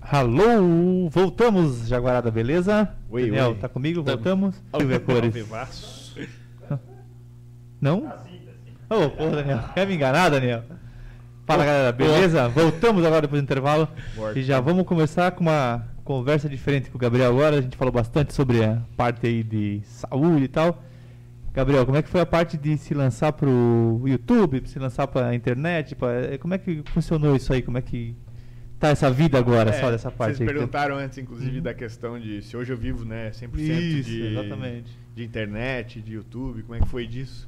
Alô, 0.00 1.10
voltamos, 1.10 1.88
Jaguarada, 1.88 2.30
beleza? 2.30 2.94
Oi, 3.10 3.26
Daniel, 3.26 3.48
oi. 3.48 3.54
tá 3.56 3.68
comigo? 3.68 4.04
Tamo. 4.04 4.16
Voltamos? 4.16 4.54
Silvia 4.76 5.00
Cores. 5.00 5.34
Não? 7.80 8.06
Ô, 8.88 9.10
porra, 9.10 9.30
Daniel. 9.36 9.64
Quer 9.74 9.86
me 9.86 9.94
enganar, 9.96 10.30
Daniel? 10.30 10.62
Fala, 11.44 11.64
galera, 11.64 11.92
beleza? 11.92 12.48
Voltamos 12.48 13.04
agora 13.04 13.22
depois 13.22 13.42
do 13.42 13.44
intervalo. 13.44 13.88
E 14.36 14.42
já 14.42 14.60
vamos 14.60 14.86
começar 14.86 15.32
com 15.32 15.40
uma 15.40 15.84
conversa 16.08 16.48
diferente 16.48 16.88
com 16.90 16.96
o 16.96 17.00
Gabriel 17.00 17.28
agora. 17.28 17.58
A 17.58 17.60
gente 17.60 17.76
falou 17.76 17.92
bastante 17.92 18.32
sobre 18.32 18.64
a 18.64 18.82
parte 18.96 19.26
aí 19.26 19.42
de 19.42 19.82
saúde 19.84 20.44
e 20.44 20.48
tal. 20.48 20.82
Gabriel, 21.52 21.84
como 21.84 21.98
é 21.98 22.02
que 22.02 22.08
foi 22.08 22.22
a 22.22 22.26
parte 22.26 22.56
de 22.56 22.78
se 22.78 22.94
lançar 22.94 23.32
pro 23.32 24.00
YouTube, 24.06 24.62
se 24.66 24.78
lançar 24.78 25.06
pra 25.06 25.34
internet? 25.34 25.94
pra- 25.94 26.38
Como 26.40 26.54
é 26.54 26.58
que 26.58 26.82
funcionou 26.86 27.36
isso 27.36 27.52
aí? 27.52 27.60
Como 27.60 27.76
é 27.76 27.82
que 27.82 28.14
tá 28.78 28.88
essa 28.88 29.10
vida 29.10 29.36
agora, 29.38 29.68
É, 29.70 29.72
só 29.74 29.90
dessa 29.90 30.10
parte 30.10 30.36
Vocês 30.36 30.48
aí? 30.48 30.54
perguntaram 30.54 30.96
antes, 30.96 31.18
inclusive, 31.18 31.58
Uhum. 31.58 31.62
da 31.62 31.74
questão 31.74 32.18
de 32.18 32.40
se 32.42 32.56
hoje 32.56 32.72
eu 32.72 32.76
vivo, 32.76 33.04
né, 33.04 33.30
100% 33.32 33.98
Isso, 33.98 34.08
de, 34.08 34.22
exatamente. 34.28 34.90
de 35.14 35.24
internet, 35.24 36.00
de 36.00 36.12
YouTube, 36.14 36.62
como 36.62 36.74
é 36.76 36.80
que 36.80 36.88
foi 36.88 37.06
disso? 37.06 37.46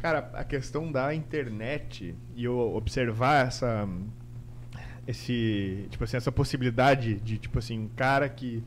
Cara, 0.00 0.30
a 0.34 0.44
questão 0.44 0.90
da 0.90 1.14
internet 1.14 2.14
e 2.34 2.44
eu 2.44 2.58
observar 2.58 3.46
essa 3.48 3.86
esse, 5.06 5.86
tipo 5.90 6.04
assim, 6.04 6.16
essa 6.16 6.32
possibilidade 6.32 7.14
de 7.16 7.38
tipo 7.38 7.58
assim, 7.58 7.78
um 7.78 7.88
cara 7.88 8.28
que, 8.28 8.62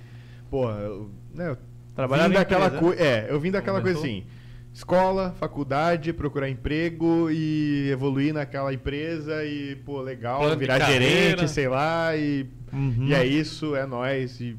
porra, 0.50 0.74
eu, 0.80 1.10
né, 1.34 1.50
eu 1.52 1.58
Trabalhava 1.96 2.30
vim 2.30 2.36
daquela 2.36 2.70
coisa, 2.70 3.02
é, 3.02 3.28
eu 3.30 3.40
vim 3.40 3.52
daquela 3.52 3.82
coisa 3.82 3.98
Começou? 3.98 4.20
assim, 4.20 4.28
escola, 4.74 5.34
faculdade, 5.40 6.12
procurar 6.12 6.50
emprego 6.50 7.30
e 7.32 7.90
evoluir 7.90 8.34
naquela 8.34 8.74
empresa 8.74 9.46
e, 9.46 9.78
pô, 9.78 10.02
legal, 10.02 10.42
Plano 10.42 10.58
virar 10.58 10.80
gerente, 10.80 11.48
sei 11.48 11.70
lá, 11.70 12.16
e 12.16 12.46
Uhum. 12.74 13.08
e 13.08 13.14
é 13.14 13.26
isso, 13.26 13.74
é 13.74 13.86
nós 13.86 14.42
e 14.42 14.58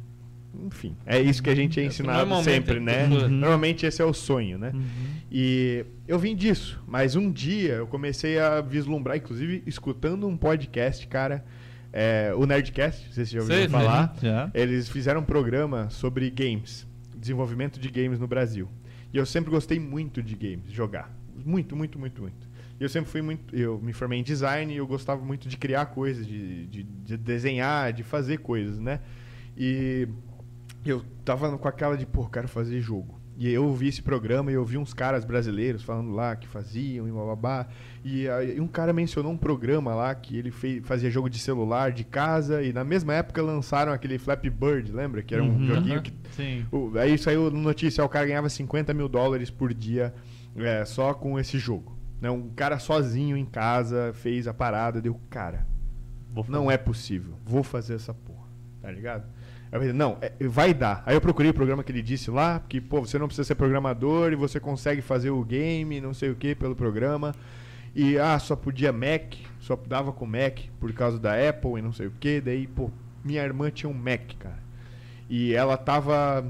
enfim, 0.65 0.97
é 1.05 1.21
isso 1.21 1.43
que 1.43 1.51
a 1.51 1.55
gente 1.55 1.79
é 1.79 1.85
ensinado 1.85 2.21
Normalmente, 2.21 2.51
sempre, 2.51 2.81
né? 2.81 3.05
Uhum. 3.05 3.29
Normalmente 3.29 3.85
esse 3.85 4.01
é 4.01 4.05
o 4.07 4.15
sonho, 4.15 4.57
né? 4.57 4.71
Uhum. 4.73 4.81
E 5.31 5.85
eu 6.09 6.19
vim 6.19 6.35
disso, 6.35 6.83
mas 6.87 7.15
um 7.15 7.31
dia 7.31 7.75
eu 7.75 7.87
comecei 7.87 8.39
a 8.39 8.63
vislumbrar, 8.63 9.19
inclusive 9.19 9.63
escutando 9.67 10.27
um 10.27 10.35
podcast, 10.35 11.07
cara, 11.09 11.45
é, 11.93 12.33
o 12.37 12.45
Nerdcast, 12.47 13.07
não 13.07 13.13
sei 13.13 13.25
se 13.25 13.31
você 13.31 13.37
já 13.37 13.43
ouviu 13.43 13.57
Sei, 13.57 13.69
falar. 13.69 14.15
já. 14.21 14.51
Eles 14.55 14.89
fizeram 14.89 15.21
um 15.21 15.25
programa 15.25 15.89
sobre 15.91 16.31
games, 16.31 16.87
desenvolvimento 17.17 17.79
de 17.81 17.89
games 17.91 18.19
no 18.19 18.27
Brasil. 18.27 18.69
E 19.13 19.17
eu 19.17 19.25
sempre 19.25 19.51
gostei 19.51 19.79
muito 19.79 20.23
de 20.23 20.35
games, 20.35 20.71
jogar. 20.71 21.11
Muito, 21.35 21.77
muito, 21.77 21.99
muito, 21.99 22.21
muito. 22.21 22.49
E 22.79 22.83
eu 22.83 22.89
sempre 22.89 23.11
fui 23.11 23.23
muito. 23.23 23.55
Eu 23.57 23.81
me 23.81 23.93
formei 23.93 24.19
em 24.19 24.23
design 24.23 24.73
e 24.73 24.77
eu 24.77 24.87
gostava 24.87 25.25
muito 25.25 25.49
de 25.49 25.57
criar 25.57 25.87
coisas, 25.87 26.27
de, 26.27 26.67
de, 26.67 26.83
de 26.83 27.17
desenhar, 27.17 27.93
de 27.93 28.03
fazer 28.03 28.39
coisas, 28.39 28.79
né? 28.79 29.01
E 29.57 30.07
eu 30.85 31.03
tava 31.25 31.57
com 31.57 31.69
aquela 31.69 31.97
de, 31.97 32.05
pô, 32.05 32.27
quero 32.27 32.49
fazer 32.49 32.81
jogo. 32.81 33.19
E 33.39 33.51
eu 33.53 33.65
ouvi 33.67 33.89
esse 33.89 34.01
programa 34.01 34.51
e 34.51 34.55
eu 34.55 34.65
vi 34.65 34.79
uns 34.79 34.95
caras 34.95 35.23
brasileiros 35.25 35.83
falando 35.83 36.11
lá 36.13 36.35
que 36.35 36.47
faziam 36.49 37.07
e 37.07 37.11
bababá. 37.13 37.67
E 38.03 38.27
aí 38.29 38.59
um 38.59 38.67
cara 38.67 38.93
mencionou 38.95 39.31
um 39.31 39.37
programa 39.37 39.95
lá 39.95 40.15
que 40.15 40.39
ele 40.39 40.51
fei- 40.51 40.81
fazia 40.81 41.11
jogo 41.11 41.29
de 41.29 41.39
celular, 41.39 41.93
de 41.93 42.03
casa, 42.03 42.63
e 42.63 42.73
na 42.73 42.83
mesma 42.83 43.13
época 43.13 43.43
lançaram 43.43 43.93
aquele 43.93 44.17
Flappy 44.19 44.49
Bird, 44.49 44.91
lembra? 44.91 45.23
Que 45.23 45.35
era 45.35 45.45
um 45.45 45.49
Uhum. 45.51 45.67
joguinho 45.67 46.01
que 46.01 46.13
Sim. 46.33 46.65
o- 46.73 46.93
aí 46.99 47.19
saiu 47.19 47.51
notícia, 47.51 48.03
o 48.03 48.09
cara 48.09 48.25
ganhava 48.27 48.49
50 48.49 48.95
mil 48.95 49.09
dólares 49.09 49.51
por 49.51 49.75
dia 49.75 50.15
é, 50.57 50.83
só 50.87 51.13
com 51.13 51.39
esse 51.39 51.59
jogo. 51.59 51.95
Né? 52.19 52.31
Um 52.31 52.49
cara 52.57 52.79
sozinho 52.79 53.37
em 53.37 53.45
casa 53.45 54.13
fez 54.15 54.49
a 54.49 54.55
parada, 54.55 55.03
deu, 55.03 55.21
cara, 55.29 55.67
não 56.49 56.71
é 56.71 56.79
possível, 56.79 57.35
vou 57.45 57.63
fazer 57.63 57.95
essa 57.97 58.15
porra, 58.15 58.47
tá 58.81 58.91
ligado? 58.91 59.25
Aí 59.77 59.89
eu 59.89 59.93
falei, 59.93 59.93
não, 59.93 60.19
é, 60.21 60.33
vai 60.49 60.75
dar. 60.75 61.03
Aí 61.07 61.15
eu 61.15 61.21
procurei 61.21 61.51
o 61.51 61.55
programa 61.55 61.85
que 61.85 61.93
ele 61.93 62.03
disse 62.03 62.31
lá, 62.31 62.63
que, 62.69 62.81
pô, 62.81 63.01
você 63.01 63.19
não 63.19 63.27
precisa 63.27 63.47
ser 63.47 63.55
programador 63.55 64.33
e 64.33 64.37
você 64.37 64.59
consegue 64.59 65.03
fazer 65.03 65.31
o 65.31 65.45
game, 65.45 66.01
não 66.01 66.15
sei 66.15 66.31
o 66.31 66.35
que, 66.35 66.55
pelo 66.55 66.75
programa. 66.75 67.35
E, 67.95 68.19
ah, 68.19 68.39
só 68.39 68.55
podia 68.55 68.93
Mac, 68.93 69.35
só 69.59 69.75
dava 69.75 70.13
com 70.13 70.27
Mac 70.27 70.61
por 70.79 70.93
causa 70.93 71.19
da 71.19 71.33
Apple 71.49 71.79
e 71.79 71.83
não 71.83 71.93
sei 71.93 72.07
o 72.07 72.13
que. 72.21 72.41
Daí, 72.43 72.67
pô, 72.67 72.91
minha 73.25 73.43
irmã 73.43 73.71
tinha 73.71 73.89
um 73.89 73.95
Mac, 73.95 74.35
cara. 74.39 74.59
E 75.29 75.55
ela 75.55 75.77
tava. 75.77 76.47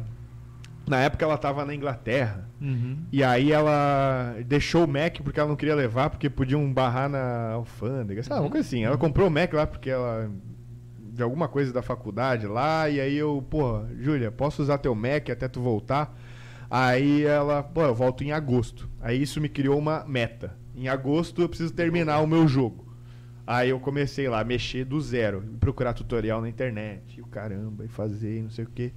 Na 0.88 1.00
época 1.00 1.24
ela 1.24 1.38
tava 1.38 1.64
na 1.64 1.74
Inglaterra. 1.74 2.48
Uhum. 2.60 2.98
E 3.10 3.24
aí 3.24 3.50
ela 3.50 4.36
deixou 4.46 4.84
o 4.84 4.88
Mac 4.88 5.18
porque 5.22 5.40
ela 5.40 5.48
não 5.48 5.56
queria 5.56 5.74
levar, 5.74 6.10
porque 6.10 6.28
podiam 6.28 6.72
barrar 6.72 7.08
na 7.08 7.52
alfândega. 7.52 8.22
Sabe, 8.22 8.40
uma 8.40 8.50
coisa 8.50 8.66
assim. 8.66 8.84
Ela 8.84 8.98
comprou 8.98 9.28
o 9.28 9.30
Mac 9.30 9.52
lá 9.52 9.66
porque 9.66 9.90
ela. 9.90 10.30
De 11.16 11.22
alguma 11.22 11.48
coisa 11.48 11.72
da 11.72 11.80
faculdade 11.80 12.46
lá. 12.46 12.90
E 12.90 13.00
aí 13.00 13.16
eu, 13.16 13.42
pô, 13.48 13.82
Júlia, 13.98 14.30
posso 14.30 14.60
usar 14.60 14.76
teu 14.76 14.94
Mac 14.94 15.30
até 15.30 15.48
tu 15.48 15.62
voltar? 15.62 16.14
Aí 16.70 17.24
ela, 17.24 17.62
pô, 17.62 17.82
eu 17.82 17.94
volto 17.94 18.22
em 18.22 18.32
agosto. 18.32 18.86
Aí 19.00 19.22
isso 19.22 19.40
me 19.40 19.48
criou 19.48 19.78
uma 19.78 20.04
meta. 20.06 20.54
Em 20.74 20.88
agosto 20.88 21.40
eu 21.40 21.48
preciso 21.48 21.72
terminar 21.72 22.20
o 22.20 22.26
meu 22.26 22.46
jogo. 22.46 22.86
Aí 23.46 23.70
eu 23.70 23.80
comecei 23.80 24.28
lá 24.28 24.40
a 24.40 24.44
mexer 24.44 24.84
do 24.84 25.00
zero, 25.00 25.42
procurar 25.58 25.94
tutorial 25.94 26.42
na 26.42 26.48
internet, 26.48 27.16
e 27.16 27.22
o 27.22 27.26
caramba, 27.26 27.84
e 27.84 27.88
fazer, 27.88 28.42
não 28.42 28.50
sei 28.50 28.64
o 28.64 28.68
que. 28.68 28.92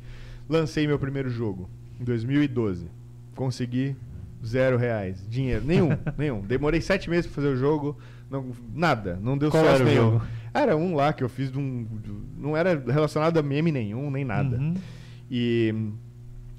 Lancei 0.50 0.88
meu 0.88 0.98
primeiro 1.00 1.30
jogo 1.30 1.70
em 2.02 2.04
2012. 2.04 2.88
Consegui 3.36 3.96
zero 4.44 4.76
reais, 4.76 5.24
dinheiro, 5.30 5.64
nenhum, 5.64 5.90
nenhum. 6.18 6.41
Demorei 6.41 6.82
sete 6.82 7.10
meses 7.10 7.28
pra 7.28 7.36
fazer 7.36 7.50
o 7.50 7.56
jogo, 7.56 7.98
não, 8.30 8.48
nada, 8.74 9.20
não 9.22 9.38
deu 9.38 9.52
Qual 9.52 9.64
certo 9.64 9.84
nenhum. 9.84 10.14
jogo? 10.14 10.26
Era 10.53 10.76
um 10.76 10.95
lá 10.95 11.13
que 11.13 11.23
eu 11.23 11.30
fiz 11.30 11.51
de 11.51 11.57
um, 11.59 11.85
de- 12.01 12.11
não 12.38 12.55
era 12.57 12.73
relacionado 12.91 13.38
a 13.38 13.43
meme 13.43 13.71
nenhum, 13.71 14.09
nem 14.09 14.26
nada. 14.26 14.57
Uhum. 14.57 14.73
E, 15.30 15.73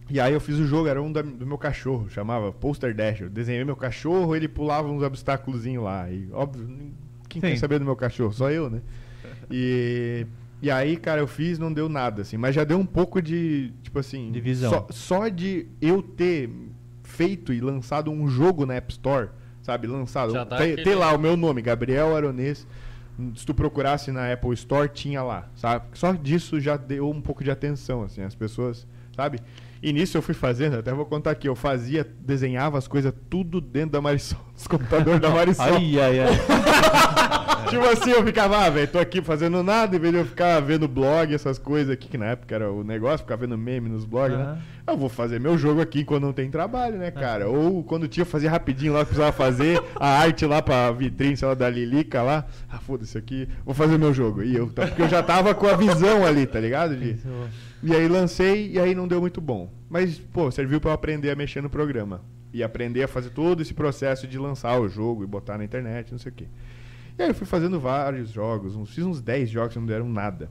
e 0.08 0.20
aí 0.20 0.32
eu 0.32 0.40
fiz 0.40 0.56
o 0.58 0.66
jogo, 0.66 0.86
era 0.88 1.00
um 1.02 1.10
da- 1.12 1.22
do 1.22 1.46
meu 1.46 1.58
cachorro, 1.58 2.08
chamava 2.08 2.52
Poster 2.52 2.94
Dash. 2.94 3.20
Eu 3.20 3.30
desenhei 3.30 3.64
meu 3.64 3.76
cachorro, 3.76 4.34
ele 4.36 4.46
pulava 4.48 4.88
uns 4.88 5.02
obstáculos 5.02 5.64
lá. 5.66 6.10
E 6.10 6.28
óbvio, 6.32 6.66
quem 7.28 7.40
Sim. 7.40 7.48
quer 7.48 7.56
saber 7.56 7.78
do 7.78 7.84
meu 7.84 7.96
cachorro? 7.96 8.32
Só 8.32 8.50
eu, 8.50 8.68
né? 8.70 8.80
E, 9.52 10.26
e 10.62 10.70
aí, 10.70 10.96
cara, 10.96 11.20
eu 11.20 11.26
fiz, 11.26 11.58
não 11.58 11.72
deu 11.72 11.88
nada, 11.88 12.22
assim. 12.22 12.36
Mas 12.36 12.54
já 12.54 12.62
deu 12.62 12.78
um 12.78 12.86
pouco 12.86 13.20
de, 13.20 13.72
tipo 13.82 13.98
assim... 13.98 14.30
De 14.30 14.40
visão. 14.40 14.70
Só, 14.70 14.86
só 14.90 15.28
de 15.28 15.66
eu 15.80 16.00
ter 16.02 16.48
feito 17.02 17.52
e 17.52 17.60
lançado 17.60 18.10
um 18.12 18.28
jogo 18.28 18.64
na 18.64 18.74
App 18.74 18.92
Store, 18.92 19.30
sabe? 19.62 19.88
Lançado. 19.88 20.32
Já 20.32 20.44
dá 20.44 20.56
ter, 20.56 20.62
aquele- 20.74 20.82
ter 20.84 20.94
lá 20.94 21.12
o 21.12 21.18
meu 21.18 21.36
nome, 21.36 21.60
Gabriel 21.62 22.14
Aronês. 22.14 22.64
Se 23.36 23.44
tu 23.44 23.55
procurasse 23.55 24.10
na 24.10 24.32
Apple 24.32 24.52
Store, 24.55 24.88
tinha 24.88 25.22
lá, 25.22 25.48
sabe? 25.56 25.86
Só 25.94 26.12
disso 26.12 26.60
já 26.60 26.76
deu 26.76 27.09
um 27.10 27.20
pouco 27.20 27.44
de 27.44 27.51
atenção, 27.51 28.02
assim, 28.02 28.22
as 28.22 28.34
pessoas, 28.34 28.86
sabe? 29.14 29.40
E 29.82 29.93
nisso 29.94 30.16
eu 30.19 30.20
fui 30.20 30.35
fazendo, 30.35 30.77
até 30.77 30.93
vou 30.93 31.07
contar 31.07 31.31
aqui, 31.31 31.48
eu 31.48 31.57
fazia, 31.57 32.07
desenhava 32.20 32.77
as 32.77 32.86
coisas 32.86 33.15
tudo 33.31 33.62
dentro 33.62 33.93
da 33.93 34.01
Marisol, 34.01 34.39
os 34.55 34.66
computadores 34.66 35.20
da 35.20 35.31
Marisol. 35.31 35.65
Ai, 35.65 35.98
ai, 35.98 36.20
ai. 36.20 36.28
tipo 37.70 37.85
assim, 37.86 38.11
eu 38.11 38.23
ficava, 38.23 38.59
ah, 38.59 38.69
velho, 38.69 38.89
tô 38.89 38.98
aqui 38.98 39.23
fazendo 39.23 39.62
nada, 39.62 39.97
em 39.97 39.98
vez 39.98 40.12
de 40.12 40.20
eu 40.20 40.27
ficar 40.27 40.61
vendo 40.61 40.86
blog, 40.86 41.35
essas 41.35 41.59
coisas 41.59 41.90
aqui, 41.90 42.09
que 42.09 42.19
na 42.19 42.27
época 42.27 42.55
era 42.55 42.70
o 42.70 42.85
negócio, 42.85 43.20
ficar 43.20 43.36
vendo 43.36 43.57
meme 43.57 43.89
nos 43.89 44.05
blogs, 44.05 44.36
Aham. 44.36 44.55
né? 44.55 44.62
Eu 44.86 44.97
vou 44.97 45.09
fazer 45.09 45.39
meu 45.39 45.57
jogo 45.57 45.81
aqui 45.81 46.05
quando 46.05 46.24
não 46.24 46.32
tem 46.32 46.51
trabalho, 46.51 46.98
né, 46.98 47.11
cara? 47.11 47.48
Ou 47.48 47.82
quando 47.85 48.09
tinha, 48.09 48.23
eu 48.23 48.27
fazia 48.27 48.51
rapidinho 48.51 48.93
lá, 48.93 49.01
que 49.01 49.07
precisava 49.07 49.32
fazer 49.32 49.81
a 49.94 50.19
arte 50.19 50.44
lá 50.44 50.61
pra 50.61 50.90
vitrine, 50.90 51.36
sei 51.36 51.47
lá, 51.47 51.55
da 51.55 51.70
Lilica 51.70 52.23
lá. 52.23 52.44
Ah, 52.69 52.78
foda-se 52.78 53.16
aqui, 53.16 53.48
vou 53.65 53.73
fazer 53.74 53.97
meu 53.98 54.12
jogo. 54.12 54.43
E 54.43 54.57
eu, 54.57 54.66
porque 54.66 55.02
eu 55.02 55.09
já 55.09 55.23
tava 55.23 55.55
com 55.55 55.66
a 55.69 55.74
visão 55.74 56.27
ali, 56.27 56.44
tá 56.44 56.59
ligado? 56.59 56.97
De, 56.97 57.16
e 57.82 57.94
aí 57.94 58.09
lancei 58.09 58.70
e 58.73 58.78
aí 58.78 58.94
não 58.94 59.09
deu 59.09 59.20
muito 59.20 59.40
bom. 59.40 59.70
Mas, 59.89 60.19
pô, 60.19 60.51
serviu 60.51 60.81
pra 60.81 60.90
eu 60.90 60.94
aprender 60.94 61.31
a 61.31 61.36
mexer 61.36 61.62
no 61.62 61.70
programa. 61.70 62.23
E 62.52 62.62
aprender 62.62 63.02
a 63.02 63.09
fazer 63.09 63.31
todo 63.31 63.62
esse 63.62 63.73
processo 63.73 64.27
de 64.27 64.39
lançar 64.39 64.78
o 64.81 64.89
jogo 64.89 65.23
e 65.23 65.27
botar 65.27 65.57
na 65.57 65.65
internet, 65.65 66.11
não 66.11 66.19
sei 66.19 66.32
o 66.32 66.35
quê. 66.35 66.47
E 67.19 67.23
aí 67.23 67.28
eu 67.28 67.35
fui 67.35 67.47
fazendo 67.47 67.78
vários 67.78 68.31
jogos, 68.31 68.74
uns, 68.74 68.94
fiz 68.94 69.05
uns 69.05 69.20
10 69.20 69.51
jogos 69.51 69.73
que 69.73 69.78
não 69.78 69.86
deram 69.86 70.09
nada. 70.09 70.51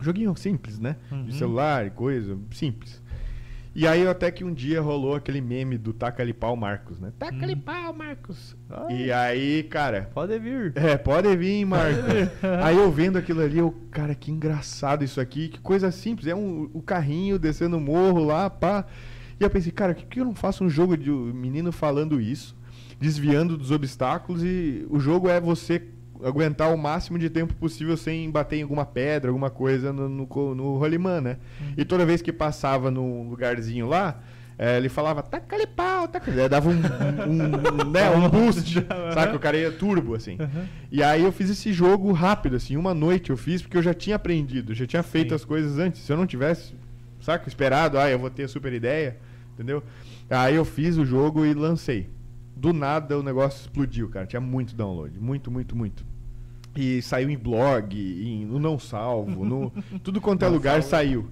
Joguinho 0.00 0.34
simples, 0.36 0.78
né? 0.78 0.96
Uhum. 1.10 1.26
De 1.26 1.34
celular 1.34 1.86
e 1.86 1.90
coisa, 1.90 2.38
simples. 2.50 3.01
E 3.74 3.86
aí 3.86 4.06
até 4.06 4.30
que 4.30 4.44
um 4.44 4.52
dia 4.52 4.80
rolou 4.82 5.14
aquele 5.14 5.40
meme 5.40 5.78
do 5.78 5.92
Taca-lhe 5.94 6.34
pau 6.34 6.54
Marcos, 6.54 7.00
né? 7.00 7.10
Taca-lhe 7.18 7.56
pau, 7.56 7.92
Marcos. 7.94 8.54
E 8.90 9.10
aí, 9.10 9.62
cara, 9.62 10.10
Pode 10.12 10.38
vir. 10.38 10.72
é, 10.76 10.96
pode 10.98 11.34
vir, 11.36 11.64
Marco. 11.64 12.00
Aí 12.62 12.76
eu 12.76 12.90
vendo 12.90 13.16
aquilo 13.16 13.40
ali, 13.40 13.58
eu, 13.58 13.74
cara, 13.90 14.14
que 14.14 14.30
engraçado 14.30 15.02
isso 15.04 15.20
aqui, 15.20 15.48
que 15.48 15.60
coisa 15.60 15.90
simples. 15.90 16.26
É 16.26 16.34
um, 16.34 16.68
o 16.74 16.82
carrinho 16.82 17.38
descendo 17.38 17.78
o 17.78 17.80
morro 17.80 18.24
lá, 18.24 18.50
pá. 18.50 18.84
E 19.40 19.44
eu 19.44 19.48
pensei, 19.50 19.72
cara, 19.72 19.94
por 19.94 20.04
que 20.04 20.20
eu 20.20 20.24
não 20.24 20.34
faço 20.34 20.62
um 20.64 20.68
jogo 20.68 20.96
de 20.96 21.10
um 21.10 21.32
menino 21.32 21.72
falando 21.72 22.20
isso, 22.20 22.54
desviando 23.00 23.56
dos 23.56 23.70
obstáculos 23.70 24.44
e 24.44 24.86
o 24.90 25.00
jogo 25.00 25.28
é 25.28 25.40
você 25.40 25.82
aguentar 26.24 26.72
o 26.72 26.78
máximo 26.78 27.18
de 27.18 27.28
tempo 27.28 27.54
possível 27.54 27.96
sem 27.96 28.30
bater 28.30 28.56
em 28.56 28.62
alguma 28.62 28.84
pedra, 28.84 29.30
alguma 29.30 29.50
coisa 29.50 29.92
no, 29.92 30.08
no, 30.08 30.54
no 30.54 30.76
rolimã, 30.78 31.20
né? 31.20 31.36
E 31.76 31.84
toda 31.84 32.06
vez 32.06 32.22
que 32.22 32.32
passava 32.32 32.90
num 32.90 33.28
lugarzinho 33.28 33.86
lá, 33.86 34.20
eh, 34.58 34.76
ele 34.76 34.88
falava, 34.88 35.22
taca-lhe 35.22 35.66
pau, 35.66 36.06
taca 36.06 36.48
dava 36.48 36.68
um, 36.68 36.72
um, 36.72 37.86
um, 37.86 37.90
né, 37.90 38.10
um 38.10 38.28
boost, 38.30 38.74
sabe? 39.12 39.36
O 39.36 39.40
cara 39.40 39.56
ia 39.56 39.72
turbo, 39.72 40.14
assim. 40.14 40.38
E 40.90 41.02
aí 41.02 41.24
eu 41.24 41.32
fiz 41.32 41.50
esse 41.50 41.72
jogo 41.72 42.12
rápido, 42.12 42.56
assim, 42.56 42.76
uma 42.76 42.94
noite 42.94 43.30
eu 43.30 43.36
fiz, 43.36 43.62
porque 43.62 43.76
eu 43.76 43.82
já 43.82 43.94
tinha 43.94 44.16
aprendido, 44.16 44.74
já 44.74 44.86
tinha 44.86 45.02
feito 45.02 45.30
Sim. 45.30 45.34
as 45.34 45.44
coisas 45.44 45.78
antes. 45.78 46.02
Se 46.02 46.12
eu 46.12 46.16
não 46.16 46.26
tivesse, 46.26 46.74
saca, 47.20 47.48
esperado, 47.48 47.98
ah, 47.98 48.08
eu 48.08 48.18
vou 48.18 48.30
ter 48.30 48.44
a 48.44 48.48
super 48.48 48.72
ideia, 48.72 49.16
entendeu? 49.54 49.82
Aí 50.30 50.54
eu 50.54 50.64
fiz 50.64 50.96
o 50.96 51.04
jogo 51.04 51.44
e 51.44 51.52
lancei. 51.54 52.08
Do 52.54 52.72
nada 52.72 53.18
o 53.18 53.22
negócio 53.22 53.62
explodiu, 53.62 54.08
cara. 54.08 54.26
Tinha 54.26 54.40
muito 54.40 54.76
download, 54.76 55.18
muito, 55.18 55.50
muito, 55.50 55.74
muito. 55.74 56.11
E 56.74 57.02
saiu 57.02 57.28
em 57.28 57.36
blog, 57.36 57.94
em, 57.94 58.46
no 58.46 58.58
Não 58.58 58.78
Salvo, 58.78 59.44
no, 59.44 59.70
tudo 60.02 60.20
quanto 60.20 60.44
é 60.44 60.48
lugar 60.48 60.82
saiu. 60.82 61.28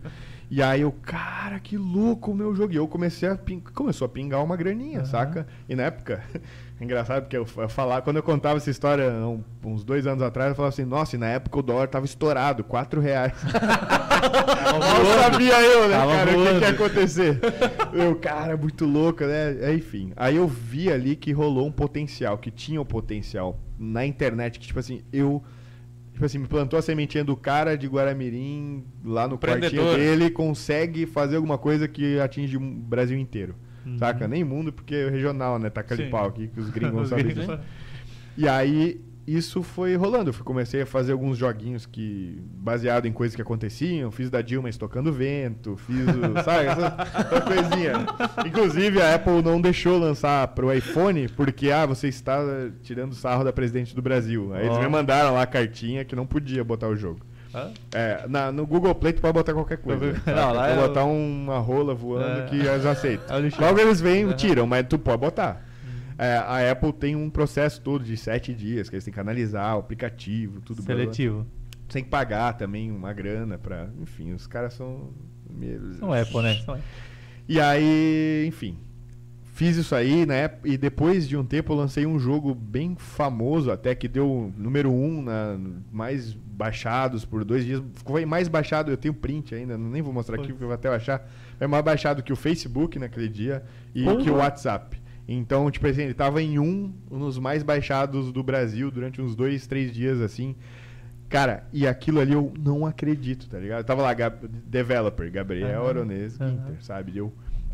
E 0.50 0.60
aí 0.60 0.80
eu, 0.80 0.90
cara, 0.90 1.60
que 1.60 1.76
louco 1.76 2.32
o 2.32 2.34
meu 2.34 2.54
jogo. 2.56 2.72
E 2.72 2.76
eu 2.76 2.88
comecei 2.88 3.28
a 3.28 3.36
pin... 3.36 3.60
começou 3.60 4.04
a 4.04 4.08
pingar 4.08 4.42
uma 4.42 4.56
graninha, 4.56 4.98
Aham. 4.98 5.06
saca? 5.06 5.46
E 5.68 5.76
na 5.76 5.84
época, 5.84 6.22
engraçado 6.84 7.22
porque 7.22 7.36
eu, 7.36 7.46
eu 7.58 7.68
falava, 7.68 8.02
quando 8.02 8.16
eu 8.16 8.22
contava 8.22 8.56
essa 8.56 8.70
história 8.70 9.10
um- 9.10 9.42
uns 9.64 9.84
dois 9.84 10.06
anos 10.06 10.22
atrás, 10.22 10.50
eu 10.50 10.54
falava 10.54 10.72
assim, 10.72 10.84
nossa, 10.84 11.16
e 11.16 11.18
na 11.18 11.26
época 11.28 11.58
o 11.58 11.62
dólar 11.62 11.88
tava 11.88 12.04
estourado, 12.06 12.64
quatro 12.64 13.00
reais. 13.00 13.32
Mal 14.80 15.04
sabia 15.22 15.60
eu, 15.62 15.88
né, 15.88 15.96
Tava 15.96 16.12
cara, 16.12 16.30
o 16.30 16.34
que, 16.34 16.40
que 16.40 16.44
ia 16.46 16.58
voando. 16.60 16.66
acontecer. 16.84 17.40
Eu, 17.92 18.16
cara, 18.16 18.56
muito 18.56 18.84
louco, 18.86 19.24
né? 19.24 19.74
Enfim, 19.74 20.12
aí 20.16 20.36
eu 20.36 20.46
vi 20.46 20.90
ali 20.90 21.16
que 21.16 21.32
rolou 21.32 21.66
um 21.66 21.72
potencial, 21.72 22.38
que 22.38 22.50
tinha 22.50 22.80
um 22.80 22.84
potencial 22.84 23.58
na 23.78 24.04
internet, 24.06 24.58
que 24.58 24.66
tipo 24.66 24.78
assim, 24.78 25.02
eu... 25.12 25.42
Tipo 26.12 26.26
assim, 26.26 26.38
me 26.38 26.46
plantou 26.46 26.78
a 26.78 26.82
sementinha 26.82 27.24
do 27.24 27.34
cara 27.34 27.78
de 27.78 27.86
Guaramirim 27.86 28.84
lá 29.02 29.26
no 29.26 29.38
quartinho 29.38 29.94
dele 29.96 30.28
consegue 30.30 31.06
fazer 31.06 31.36
alguma 31.36 31.56
coisa 31.56 31.88
que 31.88 32.20
atinge 32.20 32.58
o 32.58 32.60
Brasil 32.60 33.16
inteiro. 33.18 33.54
Uhum. 33.90 33.98
Saca? 33.98 34.28
Nem 34.28 34.44
mundo, 34.44 34.72
porque 34.72 34.94
é 34.94 35.08
regional, 35.08 35.58
né? 35.58 35.70
Taca 35.70 35.96
Sim. 35.96 36.10
pau 36.10 36.26
aqui, 36.26 36.48
que 36.48 36.60
os 36.60 36.70
gringos 36.70 37.02
Os 37.02 37.08
sabem 37.08 37.24
gringos- 37.26 37.46
disso. 37.46 37.58
E 38.36 38.48
aí, 38.48 39.00
isso 39.26 39.62
foi 39.62 39.94
rolando. 39.96 40.30
Eu 40.30 40.44
comecei 40.44 40.82
a 40.82 40.86
fazer 40.86 41.12
alguns 41.12 41.36
joguinhos 41.36 41.84
que 41.86 42.40
baseado 42.54 43.06
em 43.06 43.12
coisas 43.12 43.36
que 43.36 43.42
aconteciam. 43.42 44.10
Fiz 44.10 44.30
da 44.30 44.40
Dilma 44.42 44.68
estocando 44.68 45.12
vento, 45.12 45.76
fiz 45.76 45.98
o. 46.08 46.34
sabe? 46.42 46.66
Essa, 46.66 47.40
coisinha. 47.42 47.92
Inclusive, 48.46 49.00
a 49.00 49.14
Apple 49.14 49.42
não 49.42 49.60
deixou 49.60 49.98
lançar 49.98 50.48
pro 50.48 50.72
iPhone 50.72 51.28
porque, 51.28 51.70
ah, 51.70 51.86
você 51.86 52.08
está 52.08 52.40
tirando 52.82 53.14
sarro 53.14 53.44
da 53.44 53.52
presidente 53.52 53.94
do 53.94 54.02
Brasil. 54.02 54.52
Aí 54.54 54.66
eles 54.66 54.78
Ó. 54.78 54.80
me 54.82 54.88
mandaram 54.88 55.34
lá 55.34 55.42
a 55.42 55.46
cartinha 55.46 56.04
que 56.04 56.16
não 56.16 56.26
podia 56.26 56.64
botar 56.64 56.88
o 56.88 56.96
jogo. 56.96 57.20
Hã? 57.54 57.70
É, 57.92 58.26
na- 58.28 58.52
no 58.52 58.66
Google 58.66 58.94
Play 58.94 59.12
tu 59.12 59.20
pode 59.20 59.34
botar 59.34 59.52
qualquer 59.52 59.78
coisa. 59.78 60.12
Não, 60.26 60.34
Não, 60.34 60.52
lá 60.52 60.68
é 60.68 60.78
o- 60.78 60.88
botar 60.88 61.04
uma 61.04 61.58
rola 61.58 61.94
voando 61.94 62.42
É. 62.42 62.44
que 62.46 62.56
eles 62.56 62.86
aceitam. 62.86 63.36
É 63.36 63.40
o. 63.40 63.60
Logo 63.60 63.78
eles 63.80 64.00
vêm 64.00 64.28
e 64.30 64.34
tiram, 64.34 64.66
mas 64.66 64.86
tu 64.88 64.98
pode 64.98 65.18
botar. 65.18 65.66
É, 66.16 66.36
a 66.36 66.70
Apple 66.70 66.92
tem 66.92 67.16
um 67.16 67.30
processo 67.30 67.80
todo 67.80 68.04
de 68.04 68.16
sete 68.16 68.52
dias, 68.54 68.88
que 68.90 68.94
eles 68.94 69.04
têm 69.04 69.12
que 69.14 69.18
analisar 69.20 69.74
o 69.76 69.78
aplicativo, 69.80 70.60
tudo 70.60 70.82
blá, 70.82 70.94
blá, 70.94 71.04
blá. 71.06 71.14
Seletivo. 71.14 71.46
Tem 71.88 72.04
que 72.04 72.10
pagar 72.10 72.52
também 72.58 72.92
uma 72.92 73.12
grana 73.12 73.58
pra. 73.58 73.88
Enfim, 74.00 74.32
os 74.32 74.46
caras 74.46 74.74
são. 74.74 75.10
São 75.98 76.12
Apple, 76.12 76.42
né? 76.42 76.54
São. 76.64 76.78
E 77.48 77.60
aí, 77.60 78.44
enfim. 78.46 78.76
Fiz 79.60 79.76
isso 79.76 79.94
aí, 79.94 80.24
né? 80.24 80.50
E 80.64 80.78
depois 80.78 81.28
de 81.28 81.36
um 81.36 81.44
tempo 81.44 81.70
eu 81.74 81.76
lancei 81.76 82.06
um 82.06 82.18
jogo 82.18 82.54
bem 82.54 82.96
famoso, 82.96 83.70
até 83.70 83.94
que 83.94 84.08
deu 84.08 84.50
número 84.56 84.90
um 84.90 85.20
na 85.20 85.58
mais 85.92 86.32
baixados 86.32 87.26
por 87.26 87.44
dois 87.44 87.66
dias. 87.66 87.82
Foi 88.06 88.24
mais 88.24 88.48
baixado, 88.48 88.90
eu 88.90 88.96
tenho 88.96 89.12
print 89.12 89.54
ainda, 89.54 89.76
nem 89.76 90.00
vou 90.00 90.14
mostrar 90.14 90.36
aqui 90.36 90.44
Foi. 90.44 90.52
porque 90.54 90.64
eu 90.64 90.68
vou 90.68 90.74
até 90.74 90.88
achar. 90.88 91.30
É 91.60 91.66
mais 91.66 91.84
baixado 91.84 92.22
que 92.22 92.32
o 92.32 92.36
Facebook 92.36 92.98
naquele 92.98 93.28
dia 93.28 93.62
e 93.94 94.02
que 94.22 94.30
o 94.30 94.36
WhatsApp. 94.36 94.98
Então, 95.28 95.70
tipo 95.70 95.86
assim, 95.86 96.04
ele 96.04 96.14
tava 96.14 96.40
em 96.40 96.58
um, 96.58 96.94
um 97.10 97.18
dos 97.18 97.38
mais 97.38 97.62
baixados 97.62 98.32
do 98.32 98.42
Brasil 98.42 98.90
durante 98.90 99.20
uns 99.20 99.36
dois, 99.36 99.66
três 99.66 99.92
dias, 99.92 100.22
assim. 100.22 100.56
Cara, 101.28 101.64
e 101.70 101.86
aquilo 101.86 102.18
ali 102.18 102.32
eu 102.32 102.50
não 102.58 102.86
acredito, 102.86 103.46
tá 103.46 103.58
ligado? 103.58 103.84
Tava 103.84 104.00
lá, 104.00 104.14
Gab- 104.14 104.48
developer, 104.66 105.30
Gabriel 105.30 105.80
Aham. 105.82 105.88
Aronês. 105.90 106.38
Guinter, 106.38 106.82
sabe? 106.82 107.12
Deu 107.12 107.30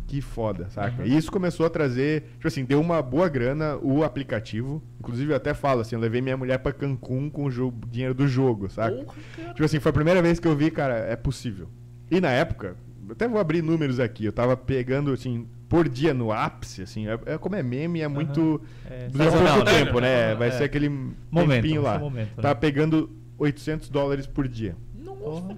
que 0.07 0.21
foda, 0.21 0.69
saca? 0.71 1.03
Aham. 1.03 1.07
E 1.07 1.17
isso 1.17 1.31
começou 1.33 1.67
a 1.67 1.71
trazer, 1.71 2.23
tipo 2.35 2.47
assim, 2.49 2.65
deu 2.65 2.81
uma 2.81 3.03
boa 3.03 3.29
grana 3.29 3.77
o 3.83 4.05
aplicativo. 4.05 4.83
Inclusive, 5.01 5.33
eu 5.33 5.37
até 5.37 5.53
falo 5.53 5.81
assim, 5.81 5.95
eu 5.97 6.01
levei 6.01 6.21
minha 6.21 6.37
mulher 6.37 6.59
pra 6.59 6.73
Cancún 6.73 7.29
com 7.29 7.45
o 7.47 7.51
jo- 7.51 7.75
dinheiro 7.91 8.15
do 8.15 8.27
jogo, 8.29 8.69
saca? 8.71 9.05
Tipo 9.49 9.65
assim, 9.65 9.81
foi 9.81 9.91
a 9.91 9.93
primeira 9.93 10.23
vez 10.23 10.39
que 10.39 10.47
eu 10.47 10.55
vi, 10.57 10.71
cara, 10.71 10.95
é 10.95 11.17
possível. 11.17 11.69
E 12.11 12.21
na 12.21 12.31
época, 12.31 12.77
eu 13.07 13.13
até 13.13 13.27
vou 13.27 13.41
abrir 13.41 13.63
números 13.63 13.99
aqui, 14.01 14.25
eu 14.25 14.33
tava 14.33 14.57
pegando, 14.57 15.13
assim, 15.13 15.47
por 15.69 15.89
dia 15.89 16.15
no 16.15 16.31
ápice, 16.31 16.83
assim, 16.83 17.09
é, 17.09 17.19
é 17.27 17.39
como 17.39 17.57
é 17.57 17.63
meme, 17.63 18.01
é 18.01 18.07
muito. 18.07 18.63
É, 18.89 19.09
pouco 19.09 19.65
né? 19.65 19.65
tempo, 19.65 20.01
né? 20.01 20.35
Vai 20.37 20.49
É. 20.49 20.51
ser 20.53 20.65
aquele 20.65 20.89
Momento, 20.89 21.63
tempinho 21.63 21.83
lá. 21.83 21.99
momento, 21.99 22.29
né? 22.37 22.43
Tava 22.43 22.55
pegando 22.55 23.11
800 23.39 23.89
dólares 23.89 24.27
por 24.27 24.47
dia. 24.47 24.77
Porra. 25.19 25.57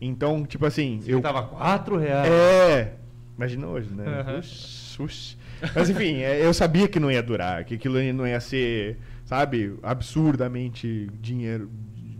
Então, 0.00 0.44
tipo 0.44 0.66
assim, 0.66 0.98
Eu 1.06 1.18
eu. 1.18 1.22
tava 1.22 1.44
4 1.44 1.96
reais. 1.96 2.28
É. 2.28 2.94
Imagina 3.36 3.66
hoje, 3.66 3.90
né? 3.92 4.04
Aham. 4.20 4.38
Ush, 4.38 5.00
ush. 5.00 5.36
Mas 5.74 5.90
enfim, 5.90 6.18
é, 6.22 6.44
eu 6.44 6.52
sabia 6.54 6.86
que 6.88 7.00
não 7.00 7.10
ia 7.10 7.22
durar, 7.22 7.64
que 7.64 7.74
aquilo 7.74 8.00
não 8.12 8.26
ia 8.26 8.38
ser, 8.40 8.98
sabe, 9.24 9.74
absurdamente 9.82 11.08
dinheiro. 11.20 11.70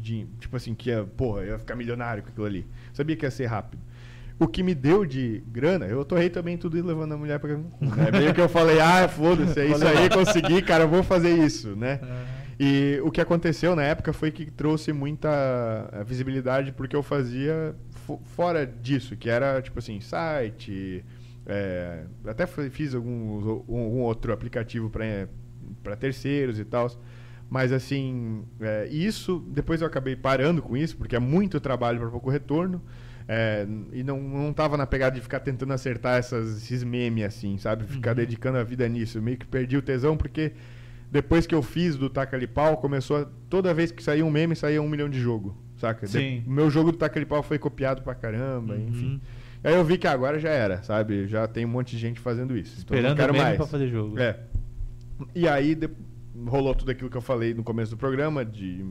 de- 0.00 0.26
tipo 0.38 0.54
assim, 0.54 0.74
que 0.74 0.90
ia, 0.90 1.02
porra, 1.16 1.40
eu 1.42 1.52
ia 1.52 1.58
ficar 1.58 1.74
milionário 1.74 2.22
com 2.22 2.28
aquilo 2.28 2.44
ali. 2.44 2.66
Sabia 2.92 3.16
que 3.16 3.24
ia 3.24 3.30
ser 3.30 3.46
rápido. 3.46 3.80
O 4.38 4.46
que 4.46 4.62
me 4.62 4.74
deu 4.74 5.06
de 5.06 5.42
grana, 5.50 5.86
eu 5.86 6.04
torrei 6.04 6.28
também 6.28 6.58
tudo 6.58 6.76
e 6.76 6.82
levando 6.82 7.12
a 7.12 7.16
mulher 7.16 7.38
pra. 7.38 7.56
Né? 7.56 7.62
Meio 8.12 8.34
que 8.34 8.40
eu 8.40 8.48
falei, 8.48 8.80
ah, 8.80 9.08
foda-se, 9.08 9.58
é 9.60 9.64
isso 9.66 9.86
aí, 9.86 10.10
consegui, 10.10 10.60
cara, 10.60 10.84
eu 10.84 10.88
vou 10.88 11.02
fazer 11.02 11.34
isso, 11.38 11.74
né? 11.74 12.00
E 12.60 13.00
o 13.02 13.10
que 13.10 13.18
aconteceu 13.20 13.74
na 13.74 13.82
época 13.82 14.12
foi 14.12 14.30
que 14.30 14.50
trouxe 14.50 14.92
muita 14.92 15.88
eh, 15.92 16.04
visibilidade 16.04 16.70
porque 16.72 16.94
eu 16.94 17.02
fazia 17.02 17.74
fora 18.24 18.66
disso, 18.66 19.16
que 19.16 19.28
era 19.30 19.60
tipo 19.62 19.78
assim, 19.78 20.00
site, 20.00 21.04
eh, 21.46 22.04
até 22.26 22.46
fiz 22.46 22.94
alguns, 22.94 23.44
um, 23.68 23.74
um 23.76 24.00
outro 24.02 24.32
aplicativo 24.32 24.90
para 24.90 25.96
terceiros 25.96 26.58
e 26.58 26.64
tal. 26.64 26.90
Mas 27.50 27.72
assim, 27.72 28.44
eh, 28.60 28.88
isso, 28.90 29.38
depois 29.48 29.80
eu 29.80 29.86
acabei 29.86 30.16
parando 30.16 30.62
com 30.62 30.76
isso, 30.76 30.96
porque 30.96 31.14
é 31.16 31.18
muito 31.18 31.60
trabalho 31.60 32.00
para 32.00 32.08
pouco 32.10 32.30
retorno. 32.30 32.82
eh, 33.28 33.66
e 33.92 34.02
não, 34.02 34.20
não 34.20 34.52
tava 34.52 34.76
na 34.76 34.86
pegada 34.86 35.14
de 35.16 35.20
ficar 35.22 35.40
tentando 35.40 35.72
acertar 35.72 36.18
essas, 36.18 36.58
esses 36.58 36.82
memes 36.84 37.24
assim, 37.24 37.56
sabe? 37.58 37.84
Ficar 37.84 38.14
dedicando 38.14 38.58
a 38.58 38.64
vida 38.64 38.88
nisso. 38.88 39.18
Eu 39.18 39.22
meio 39.22 39.38
que 39.38 39.46
perdi 39.46 39.76
o 39.76 39.82
tesão, 39.82 40.16
porque 40.16 40.52
depois 41.10 41.46
que 41.46 41.54
eu 41.54 41.62
fiz 41.62 41.96
do 41.96 42.10
Taca 42.10 42.36
Ali 42.36 42.46
Pau, 42.46 42.76
começou 42.78 43.16
a, 43.18 43.26
toda 43.48 43.72
vez 43.74 43.92
que 43.92 44.02
saía 44.02 44.24
um 44.24 44.30
meme, 44.30 44.56
saía 44.56 44.82
um 44.82 44.88
milhão 44.88 45.08
de 45.08 45.20
jogo, 45.20 45.56
saca? 45.86 46.06
De- 46.06 46.12
Sim. 46.12 46.42
O 46.46 46.50
meu 46.50 46.70
jogo 46.70 46.92
do 46.92 46.98
Taca 46.98 47.18
Ali 47.18 47.26
Pau 47.26 47.42
foi 47.42 47.58
copiado 47.58 48.02
pra 48.02 48.14
caramba, 48.14 48.74
Uhum. 48.74 48.88
enfim. 48.88 49.20
Aí 49.62 49.74
eu 49.74 49.84
vi 49.84 49.96
que 49.96 50.06
agora 50.06 50.38
já 50.38 50.50
era, 50.50 50.82
sabe? 50.82 51.26
Já 51.26 51.46
tem 51.48 51.64
um 51.64 51.68
monte 51.68 51.92
de 51.92 51.98
gente 51.98 52.20
fazendo 52.20 52.56
isso. 52.56 52.80
Então 52.82 52.96
eu 52.96 53.00
Esperando 53.00 53.18
não 53.18 53.26
quero 53.26 53.36
mais. 53.36 53.56
pra 53.56 53.66
fazer 53.66 53.88
jogo. 53.88 54.18
É. 54.18 54.38
E 55.34 55.48
aí 55.48 55.74
de- 55.74 55.88
rolou 56.46 56.74
tudo 56.74 56.90
aquilo 56.90 57.08
que 57.08 57.16
eu 57.16 57.22
falei 57.22 57.54
no 57.54 57.62
começo 57.62 57.90
do 57.92 57.96
programa, 57.96 58.44
de 58.44 58.84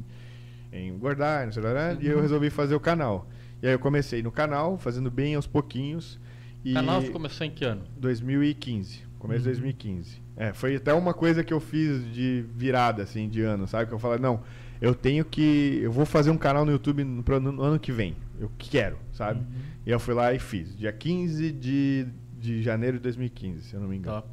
engordar, 0.72 1.45
não 1.45 1.52
sei 1.53 1.61
lá, 1.61 1.94
e 1.99 2.07
eu 2.07 2.22
resolvi 2.22 2.49
fazer 2.49 2.76
o 2.76 2.80
canal. 2.80 3.30
E 3.61 3.68
aí 3.68 3.74
eu 3.74 3.80
comecei 3.80 4.22
no 4.24 4.32
canal, 4.32 4.78
fazendo 4.78 5.10
bem 5.11 5.36
aos 5.36 5.48
pouquinhos. 5.48 6.20
E 6.65 6.72
O 6.72 6.76
canal 6.76 7.03
começou 7.03 7.45
em 7.45 7.52
que 7.52 7.65
ano? 7.65 7.82
2015, 7.98 9.02
começo 9.20 9.40
de 9.44 9.49
2015. 9.49 10.22
É, 10.36 10.53
foi 10.53 10.76
até 10.78 10.94
uma 10.94 11.14
coisa 11.14 11.44
que 11.44 11.53
eu 11.53 11.60
fiz 11.60 12.11
de 12.11 12.44
virada, 12.56 13.03
assim, 13.03 13.30
de 13.30 13.41
ano, 13.41 13.68
sabe? 13.68 13.88
Que 13.88 13.94
eu 13.94 13.99
falei, 13.99 14.18
não, 14.20 14.41
eu 14.84 14.93
tenho 14.93 15.23
que. 15.23 15.80
Eu 15.81 15.93
vou 15.93 16.05
fazer 16.05 16.30
um 16.30 16.38
canal 16.38 16.65
no 16.65 16.72
YouTube 16.73 17.05
no, 17.05 17.23
no 17.39 17.64
ano 17.64 17.80
que 17.80 17.89
vem. 17.89 18.18
Eu 18.38 18.51
quero, 18.57 18.97
sabe? 19.14 19.41
E 19.85 19.89
eu 19.89 19.97
fui 19.97 20.14
lá 20.14 20.34
e 20.34 20.39
fiz. 20.39 20.77
Dia 20.77 20.91
15 20.91 21.53
de, 21.53 22.05
de 22.38 22.61
janeiro 22.61 22.97
de 22.97 23.03
2015, 23.03 23.61
se 23.61 23.73
eu 23.73 23.80
não 23.80 23.88
me 23.88 23.95
engano. 23.95 24.18
Top. 24.18 24.27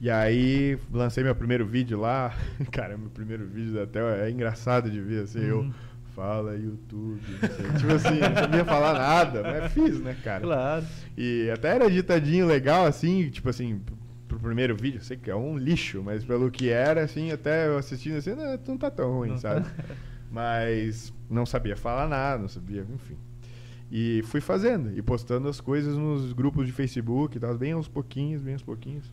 E 0.00 0.10
aí 0.10 0.78
lancei 0.90 1.22
meu 1.22 1.34
primeiro 1.34 1.66
vídeo 1.66 2.00
lá. 2.00 2.34
Cara, 2.72 2.96
meu 2.96 3.10
primeiro 3.10 3.46
vídeo 3.46 3.82
até 3.82 4.26
é 4.26 4.30
engraçado 4.30 4.90
de 4.90 4.98
ver, 4.98 5.24
assim, 5.24 5.40
eu. 5.40 5.70
Fala 6.14 6.56
YouTube, 6.56 7.20
não 7.42 7.48
sei. 7.50 7.72
tipo 7.78 7.92
assim, 7.92 8.18
não 8.20 8.34
sabia 8.34 8.64
falar 8.64 8.94
nada, 8.94 9.42
mas 9.42 9.70
fiz, 9.70 10.00
né, 10.00 10.16
cara? 10.24 10.40
Claro. 10.40 10.86
E 11.14 11.50
até 11.50 11.74
era 11.74 11.90
ditadinho 11.90 12.46
legal, 12.46 12.86
assim, 12.86 13.28
tipo 13.28 13.50
assim, 13.50 13.82
pro 14.26 14.38
primeiro 14.38 14.76
vídeo, 14.76 15.00
sei 15.02 15.16
que 15.16 15.30
é 15.30 15.36
um 15.36 15.56
lixo, 15.56 16.02
mas 16.02 16.24
pelo 16.24 16.50
que 16.50 16.68
era, 16.68 17.02
assim, 17.02 17.30
até 17.30 17.68
eu 17.68 17.78
assistindo 17.78 18.16
assim, 18.16 18.34
não, 18.34 18.58
não 18.66 18.78
tá 18.78 18.90
tão 18.90 19.12
ruim, 19.12 19.30
Não 19.30 19.38
sabe? 19.38 19.66
Mas 20.28 21.14
não 21.30 21.46
sabia 21.46 21.76
falar 21.76 22.08
nada, 22.08 22.42
não 22.42 22.48
sabia, 22.48 22.84
enfim. 22.92 23.16
E 23.90 24.22
fui 24.24 24.40
fazendo, 24.40 24.92
e 24.98 25.00
postando 25.00 25.48
as 25.48 25.60
coisas 25.60 25.96
nos 25.96 26.32
grupos 26.32 26.66
de 26.66 26.72
Facebook 26.72 27.36
e 27.36 27.40
tal, 27.40 27.56
bem 27.56 27.72
aos 27.72 27.86
pouquinhos, 27.86 28.42
bem 28.42 28.54
aos 28.54 28.62
pouquinhos. 28.62 29.12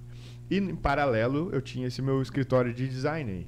E 0.50 0.58
em 0.58 0.76
paralelo, 0.76 1.50
eu 1.54 1.62
tinha 1.62 1.88
esse 1.88 2.02
meu 2.02 2.22
escritório 2.22 2.74
de 2.74 2.90
design 2.90 3.32
aí. 3.32 3.48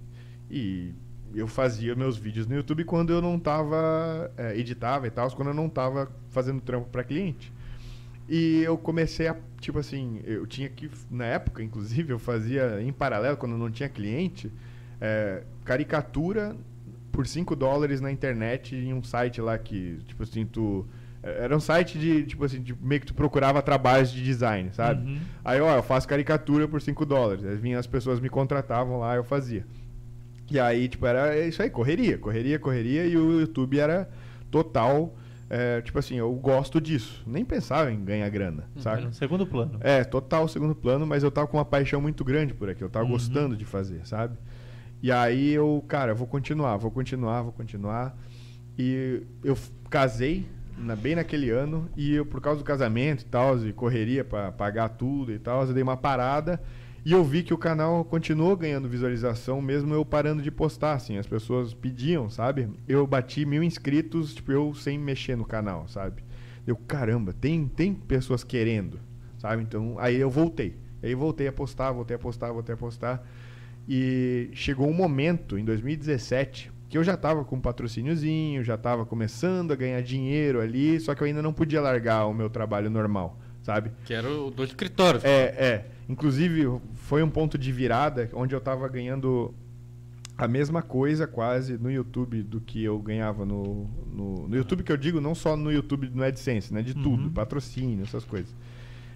E 0.49 0.93
eu 1.33 1.47
fazia 1.47 1.95
meus 1.95 2.17
vídeos 2.17 2.45
no 2.47 2.55
YouTube 2.55 2.85
quando 2.85 3.11
eu 3.11 3.21
não 3.21 3.39
tava, 3.39 4.31
é, 4.37 4.57
editava 4.57 5.07
e 5.07 5.09
tal, 5.09 5.29
quando 5.31 5.49
eu 5.49 5.53
não 5.53 5.67
tava 5.67 6.11
fazendo 6.29 6.61
trampo 6.61 6.87
para 6.89 7.03
cliente. 7.03 7.51
E 8.27 8.64
eu 8.64 8.77
comecei 8.77 9.27
a, 9.27 9.35
tipo 9.60 9.77
assim, 9.77 10.19
eu 10.23 10.47
tinha 10.47 10.68
que, 10.68 10.89
na 11.11 11.26
época, 11.26 11.61
inclusive, 11.61 12.11
eu 12.11 12.19
fazia 12.19 12.81
em 12.81 12.91
paralelo, 12.91 13.38
quando 13.38 13.57
não 13.57 13.69
tinha 13.69 13.88
cliente, 13.88 14.52
é, 14.99 15.43
caricatura 15.64 16.56
por 17.11 17.27
5 17.27 17.56
dólares 17.56 18.02
na 18.02 18.11
internet 18.11 18.76
em 18.76 18.93
um 18.93 19.03
site 19.03 19.39
lá 19.39 19.57
que, 19.57 19.99
tipo 20.07 20.23
assim, 20.23 20.45
tu. 20.45 20.85
Era 21.22 21.56
um 21.57 21.60
site 21.60 21.97
de, 21.97 22.23
tipo 22.23 22.45
assim, 22.45 22.61
de, 22.61 22.76
meio 22.80 23.02
que 23.02 23.07
tu 23.07 23.14
procurava 23.15 23.60
trabalhos 23.60 24.11
de 24.11 24.22
design, 24.22 24.69
sabe? 24.73 25.07
Uhum. 25.07 25.19
Aí, 25.43 25.60
ó, 25.60 25.76
eu 25.76 25.81
faço 25.81 26.07
caricatura 26.07 26.68
por 26.68 26.80
5 26.80 27.03
dólares. 27.03 27.43
Aí 27.43 27.56
vinham 27.56 27.80
as 27.80 27.88
pessoas 27.88 28.19
me 28.19 28.30
contratavam 28.30 28.99
lá, 28.99 29.15
eu 29.15 29.23
fazia. 29.23 29.65
E 30.52 30.60
aí, 30.60 30.88
tipo, 30.88 31.06
era 31.07 31.35
isso 31.39 31.64
aí, 31.64 31.69
correria, 31.69 32.19
correria, 32.19 32.60
correria, 32.60 33.06
e 33.07 33.18
o 33.18 33.39
YouTube 33.39 33.80
era 33.80 34.07
total. 34.52 35.15
É, 35.49 35.81
tipo 35.81 35.97
assim, 35.99 36.15
eu 36.15 36.31
gosto 36.34 36.81
disso. 36.81 37.23
Nem 37.27 37.45
pensava 37.45 37.91
em 37.91 38.03
ganhar 38.03 38.27
grana, 38.30 38.63
Era 38.76 38.81
sabe? 38.84 39.01
no 39.05 39.13
segundo 39.13 39.45
plano. 39.45 39.77
É, 39.81 40.03
total 40.03 40.47
segundo 40.47 40.73
plano, 40.76 41.05
mas 41.05 41.23
eu 41.23 41.31
tava 41.31 41.47
com 41.47 41.57
uma 41.57 41.65
paixão 41.65 42.01
muito 42.01 42.23
grande 42.23 42.53
por 42.53 42.69
aquilo. 42.69 42.88
Eu 42.88 42.91
tava 42.91 43.05
Uhum. 43.05 43.11
gostando 43.11 43.55
de 43.55 43.65
fazer, 43.65 44.05
sabe? 44.07 44.38
E 45.03 45.11
aí 45.11 45.51
eu, 45.51 45.84
cara, 45.88 46.11
eu 46.13 46.15
vou 46.15 46.26
continuar, 46.27 46.77
vou 46.77 46.89
continuar, 46.89 47.41
vou 47.43 47.51
continuar. 47.51 48.17
E 48.77 49.22
eu 49.43 49.57
casei 49.89 50.45
na- 50.77 50.95
bem 50.95 51.15
naquele 51.15 51.49
ano 51.49 51.88
e 51.95 52.15
eu, 52.15 52.26
por 52.26 52.41
causa 52.41 52.59
do 52.59 52.63
casamento 52.65 53.22
e 53.22 53.26
tal, 53.26 53.57
e 53.65 53.72
correria 53.72 54.23
pra 54.23 54.51
pagar 54.51 54.89
tudo 54.89 55.31
e 55.31 55.39
tal, 55.39 55.63
eu 55.65 55.73
dei 55.73 55.84
uma 55.84 55.95
parada 55.95 56.59
e 57.06 57.11
eu 57.11 57.23
vi 57.23 57.44
que 57.44 57.53
o 57.53 57.57
canal 57.57 58.03
continuou 58.03 58.57
ganhando 58.57 58.90
visualização 58.90 59.61
mesmo 59.61 59.94
eu 59.94 60.03
parando 60.03 60.41
de 60.41 60.49
postar, 60.49 60.94
assim, 60.94 61.19
as 61.19 61.27
pessoas 61.27 61.72
pediam, 61.72 62.32
sabe? 62.32 62.68
Eu 62.88 63.06
bati 63.06 63.45
mil 63.45 63.61
inscritos, 63.61 64.34
tipo, 64.34 64.52
eu 64.52 64.73
sem 64.73 64.98
mexer 64.98 65.36
no 65.36 65.45
canal, 65.45 65.88
sabe? 65.88 66.23
Eu, 66.65 66.76
caramba, 66.76 67.32
tem, 67.32 67.68
tem 67.68 67.94
pessoas 67.94 68.44
querendo, 68.44 68.99
sabe? 69.38 69.61
Então, 69.61 69.98
aí 69.99 70.15
eu 70.15 70.32
voltei. 70.32 70.77
Aí 71.03 71.14
voltei 71.14 71.48
a 71.48 71.53
postar, 71.53 71.91
voltei 71.91 72.15
a 72.15 72.19
postar, 72.19 72.52
voltei 72.52 72.73
a 72.73 72.77
postar. 72.77 73.23
E 73.88 74.49
chegou 74.53 74.90
um 74.90 74.94
momento, 74.94 75.60
em 75.60 75.64
2017, 75.64 76.72
que 76.90 76.98
eu 76.98 77.03
já 77.03 77.15
tava 77.15 77.45
com 77.45 77.57
um 77.57 77.61
patrocíniozinho, 77.61 78.64
já 78.64 78.77
tava 78.77 79.06
começando 79.06 79.72
a 79.72 79.76
ganhar 79.76 80.02
dinheiro 80.02 80.60
ali, 80.60 80.99
só 80.99 81.14
que 81.14 81.22
eu 81.22 81.27
ainda 81.27 81.44
não 81.44 81.53
podia 81.53 81.82
largar 81.82 82.26
o 82.26 82.34
meu 82.34 82.49
trabalho 82.49 82.90
normal, 82.90 83.38
sabe? 83.65 83.91
Que 84.05 84.13
era 84.13 84.29
o 84.29 84.51
do 84.51 84.63
escritório. 84.63 85.19
É, 85.23 85.41
é. 85.57 85.85
Inclusive, 86.07 86.79
foi 86.93 87.23
um 87.23 87.29
ponto 87.29 87.57
de 87.57 87.71
virada 87.71 88.29
onde 88.33 88.53
eu 88.53 88.61
tava 88.61 88.87
ganhando 88.87 89.55
a 90.37 90.47
mesma 90.47 90.83
coisa 90.83 91.25
quase 91.25 91.75
no 91.75 91.89
YouTube 91.89 92.43
do 92.43 92.61
que 92.61 92.83
eu 92.83 92.99
ganhava 92.99 93.43
no, 93.43 93.89
no, 94.13 94.47
no 94.47 94.55
YouTube, 94.55 94.83
que 94.83 94.91
eu 94.91 94.97
digo 94.97 95.19
não 95.19 95.33
só 95.33 95.57
no 95.57 95.71
YouTube 95.71 96.11
no 96.13 96.23
AdSense, 96.23 96.71
né? 96.71 96.83
De 96.83 96.93
tudo, 96.93 97.31
patrocínio, 97.31 98.03
essas 98.03 98.23
coisas. 98.23 98.53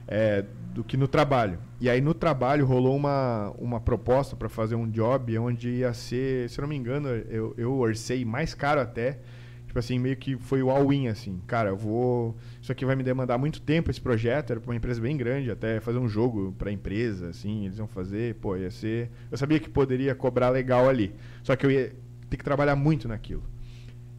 É, 0.08 0.44
do 0.74 0.84
que 0.84 0.98
no 0.98 1.08
trabalho. 1.08 1.60
E 1.80 1.88
aí 1.88 2.02
no 2.02 2.16
trabalho 2.16 2.66
rolou 2.66 2.96
uma, 2.96 3.54
uma 3.60 3.80
proposta 3.80 4.36
para 4.36 4.50
fazer 4.50 4.74
um 4.74 4.90
job 4.90 5.38
onde 5.38 5.70
ia 5.70 5.94
ser, 5.94 6.50
se 6.50 6.60
eu 6.60 6.64
não 6.64 6.70
me 6.70 6.76
engano, 6.76 7.08
eu, 7.08 7.54
eu 7.56 7.78
orcei 7.78 8.26
mais 8.26 8.56
caro 8.56 8.82
até. 8.82 9.20
Tipo 9.68 9.78
assim, 9.78 10.00
meio 10.00 10.18
que 10.18 10.36
foi 10.36 10.64
o 10.64 10.72
all-in, 10.72 11.10
assim. 11.10 11.40
Cara, 11.46 11.70
eu 11.70 11.78
vou. 11.78 12.36
Isso 12.70 12.74
aqui 12.74 12.86
vai 12.86 12.96
me 12.96 13.02
demandar 13.02 13.36
muito 13.40 13.60
tempo, 13.60 13.90
esse 13.90 14.00
projeto. 14.00 14.52
Era 14.52 14.60
pra 14.60 14.70
uma 14.70 14.76
empresa 14.76 15.02
bem 15.02 15.18
grande, 15.18 15.50
até 15.50 15.80
fazer 15.80 15.98
um 15.98 16.08
jogo 16.08 16.54
pra 16.56 16.72
empresa, 16.72 17.30
assim. 17.30 17.66
Eles 17.66 17.80
iam 17.80 17.88
fazer, 17.88 18.36
pô, 18.36 18.56
ia 18.56 18.70
ser. 18.70 19.10
Eu 19.32 19.40
sabia 19.40 19.60
que 19.60 19.68
poderia 19.68 20.14
cobrar 20.14 20.50
legal 20.50 20.88
ali. 20.88 21.16
Só 21.42 21.56
que 21.56 21.66
eu 21.66 21.72
ia 21.72 21.96
ter 22.30 22.38
que 22.38 22.44
trabalhar 22.44 22.76
muito 22.76 23.08
naquilo. 23.08 23.42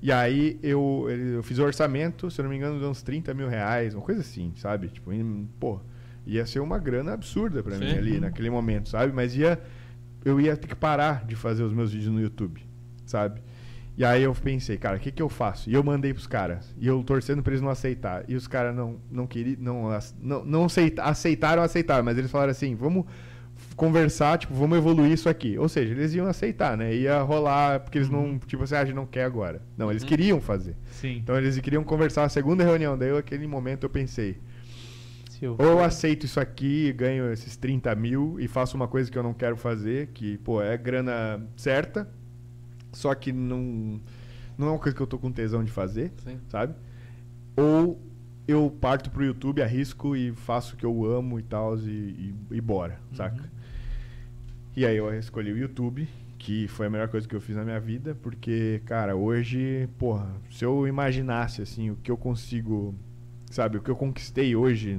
E 0.03 0.11
aí 0.11 0.59
eu, 0.65 1.07
eu 1.09 1.45
fiz 1.45 1.61
o 1.61 1.63
orçamento, 1.63 2.29
se 2.29 2.41
eu 2.41 2.43
não 2.43 2.51
me 2.51 2.57
engano, 2.57 2.81
de 2.81 2.85
uns 2.87 3.03
30 3.03 3.33
mil 3.35 3.47
reais, 3.47 3.95
uma 3.95 4.03
coisa 4.03 4.21
assim, 4.21 4.53
sabe? 4.57 4.89
Tipo, 4.89 5.13
pô, 5.61 5.79
ia 6.27 6.45
ser 6.45 6.59
uma 6.59 6.77
grana 6.77 7.13
absurda 7.13 7.63
pra 7.63 7.79
mim 7.79 7.93
ali 7.93 8.19
naquele 8.19 8.51
momento, 8.51 8.89
sabe? 8.89 9.13
Mas 9.13 9.37
ia, 9.37 9.61
eu 10.25 10.41
ia 10.41 10.57
ter 10.57 10.67
que 10.67 10.75
parar 10.75 11.25
de 11.25 11.37
fazer 11.37 11.63
os 11.63 11.73
meus 11.73 11.93
vídeos 11.93 12.13
no 12.13 12.21
YouTube, 12.21 12.61
sabe? 13.07 13.41
E 14.01 14.05
aí 14.07 14.23
eu 14.23 14.33
pensei, 14.33 14.79
cara, 14.79 14.97
o 14.97 14.99
que 14.99 15.13
que 15.13 15.21
eu 15.21 15.29
faço? 15.29 15.69
E 15.69 15.75
eu 15.75 15.85
mandei 15.85 16.15
pros 16.15 16.27
caras. 16.27 16.75
E 16.79 16.87
eu 16.87 17.05
torcendo 17.05 17.43
pra 17.43 17.53
eles 17.53 17.61
não 17.61 17.69
aceitar. 17.69 18.25
E 18.27 18.35
os 18.35 18.47
caras 18.49 18.75
não, 18.75 18.99
não 19.11 19.27
queriam, 19.27 19.59
não, 19.61 19.99
não, 20.23 20.43
não 20.43 20.65
aceita, 20.65 21.03
aceitaram, 21.03 21.63
aceitaram. 21.63 22.03
Mas 22.03 22.17
eles 22.17 22.31
falaram 22.31 22.51
assim, 22.51 22.75
vamos 22.75 23.05
conversar, 23.77 24.39
tipo, 24.39 24.55
vamos 24.55 24.79
evoluir 24.79 25.13
isso 25.13 25.29
aqui. 25.29 25.59
Ou 25.59 25.69
seja, 25.69 25.93
eles 25.93 26.15
iam 26.15 26.27
aceitar, 26.27 26.79
né? 26.79 26.95
Ia 26.95 27.21
rolar, 27.21 27.81
porque 27.81 27.99
eles 27.99 28.09
não, 28.09 28.39
tipo 28.39 28.63
assim, 28.63 28.75
ah, 28.75 28.81
a 28.81 28.85
gente 28.87 28.95
não 28.95 29.05
quer 29.05 29.25
agora. 29.25 29.61
Não, 29.77 29.91
eles 29.91 30.03
queriam 30.03 30.41
fazer. 30.41 30.77
Sim. 30.93 31.19
Então 31.19 31.37
eles 31.37 31.59
queriam 31.59 31.85
conversar 31.85 32.25
a 32.25 32.31
segunda 32.31 32.65
reunião. 32.65 32.97
Daí, 32.97 33.13
naquele 33.13 33.47
momento, 33.47 33.85
eu 33.85 33.91
pensei, 33.91 34.39
Se 35.29 35.45
eu- 35.45 35.57
ou 35.59 35.67
eu 35.67 35.85
aceito 35.85 36.25
isso 36.25 36.41
aqui, 36.41 36.91
ganho 36.95 37.31
esses 37.31 37.55
30 37.55 37.95
mil 37.95 38.41
e 38.41 38.49
faço 38.49 38.77
uma 38.77 38.89
coisa 38.89 39.11
que 39.11 39.19
eu 39.19 39.23
não 39.23 39.35
quero 39.35 39.59
fazer, 39.59 40.07
que, 40.15 40.39
pô, 40.39 40.63
é 40.63 40.75
grana 40.79 41.47
certa, 41.55 42.09
só 42.93 43.15
que 43.15 43.33
não, 43.33 44.01
não 44.57 44.69
é 44.69 44.71
uma 44.71 44.79
coisa 44.79 44.97
que 44.97 45.03
eu 45.03 45.07
tô 45.07 45.19
com 45.19 45.31
tesão 45.31 45.65
de 45.65 45.71
fazer, 45.71 46.12
Sim. 46.25 46.39
sabe? 46.49 46.75
Ou 47.57 48.01
eu 48.47 48.71
parto 48.81 49.11
pro 49.11 49.25
YouTube, 49.25 49.62
arrisco 49.62 50.17
e 50.17 50.33
faço 50.33 50.75
o 50.75 50.77
que 50.77 50.85
eu 50.85 51.05
amo 51.05 51.39
e 51.39 51.43
tal, 51.43 51.79
e, 51.79 51.89
e, 51.91 52.35
e 52.53 52.61
bora, 52.61 52.99
saca? 53.12 53.51
E 54.77 54.85
aí 54.87 54.97
eu 54.97 55.12
escolhi 55.19 55.53
o 55.53 55.59
YouTube, 55.59 56.09
que 56.39 56.67
foi 56.69 56.87
a 56.87 56.91
melhor 56.91 57.09
coisa 57.09 57.29
que 57.29 57.35
eu 57.35 57.41
fiz 57.41 57.57
na 57.57 57.65
minha 57.65 57.79
vida, 57.79 58.17
porque, 58.23 58.81
cara, 58.87 59.15
hoje, 59.15 59.89
porra, 59.99 60.29
se 60.51 60.65
eu 60.65 60.87
imaginasse, 60.87 61.61
assim, 61.61 61.91
o 61.91 61.97
que 61.97 62.11
eu 62.11 62.17
consigo, 62.17 62.95
sabe, 63.51 63.77
o 63.77 63.83
que 63.83 63.91
eu 63.91 63.97
conquistei 63.97 64.57
hoje 64.57 64.99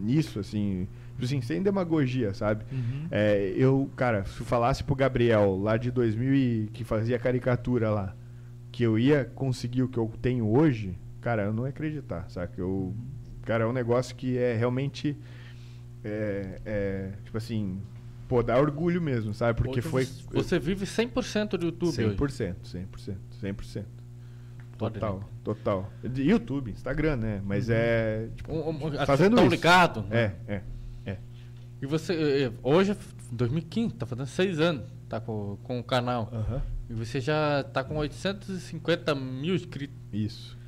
nisso, 0.00 0.38
assim, 0.38 0.86
assim, 1.24 1.40
sem 1.40 1.62
demagogia, 1.62 2.32
sabe? 2.34 2.64
Uhum. 2.72 3.06
É, 3.10 3.52
eu, 3.56 3.90
cara, 3.96 4.24
se 4.24 4.40
eu 4.40 4.46
falasse 4.46 4.82
pro 4.84 4.94
Gabriel 4.94 5.56
lá 5.56 5.76
de 5.76 5.90
2000 5.90 6.34
e 6.34 6.70
que 6.72 6.84
fazia 6.84 7.18
caricatura 7.18 7.90
lá, 7.90 8.14
que 8.72 8.82
eu 8.82 8.98
ia 8.98 9.24
conseguir 9.24 9.82
o 9.82 9.88
que 9.88 9.98
eu 9.98 10.10
tenho 10.20 10.48
hoje, 10.48 10.96
cara, 11.20 11.44
eu 11.44 11.52
não 11.52 11.64
ia 11.64 11.70
acreditar, 11.70 12.28
sabe? 12.28 12.52
Eu, 12.58 12.94
cara, 13.42 13.64
é 13.64 13.66
um 13.66 13.72
negócio 13.72 14.14
que 14.14 14.38
é 14.38 14.54
realmente, 14.54 15.16
é, 16.04 16.60
é, 16.64 17.12
tipo 17.24 17.36
assim, 17.36 17.80
pô, 18.28 18.42
dá 18.42 18.58
orgulho 18.58 19.02
mesmo, 19.02 19.34
sabe? 19.34 19.56
Porque 19.60 19.80
Hoje 19.80 19.88
foi 19.88 20.04
Você, 20.04 20.22
você 20.32 20.58
vive 20.58 20.86
100% 20.86 21.56
do 21.56 21.66
YouTube 21.66 22.04
hoje. 22.04 22.16
100%, 22.16 22.54
100%, 22.64 23.16
100%. 23.42 23.84
Pode, 24.78 24.94
Total, 24.94 25.20
total. 25.44 25.92
YouTube, 26.02 26.70
Instagram, 26.70 27.16
né? 27.16 27.42
Mas 27.44 27.68
é, 27.68 28.28
tipo, 28.34 28.50
Um, 28.50 28.70
um, 28.70 28.86
assim, 28.86 29.04
fazendo 29.04 29.36
tão 29.36 29.44
isso. 29.44 29.54
ligado. 29.54 30.02
né? 30.08 30.34
É, 30.48 30.54
é. 30.54 30.62
E 31.82 31.86
você, 31.86 32.12
eh, 32.12 32.42
eh, 32.46 32.52
hoje, 32.62 32.96
2015, 33.32 33.94
tá 33.94 34.06
fazendo 34.06 34.26
seis 34.26 34.60
anos, 34.60 34.82
tá 35.08 35.20
com, 35.20 35.56
com 35.62 35.78
o 35.80 35.84
canal. 35.84 36.28
Aham. 36.32 36.62
E 36.88 36.94
você 36.94 37.20
já 37.20 37.62
tá 37.72 37.82
com 37.84 37.96
850 37.96 39.14
mil 39.14 39.54
inscritos. 39.54 39.96
Isso. 40.12 40.58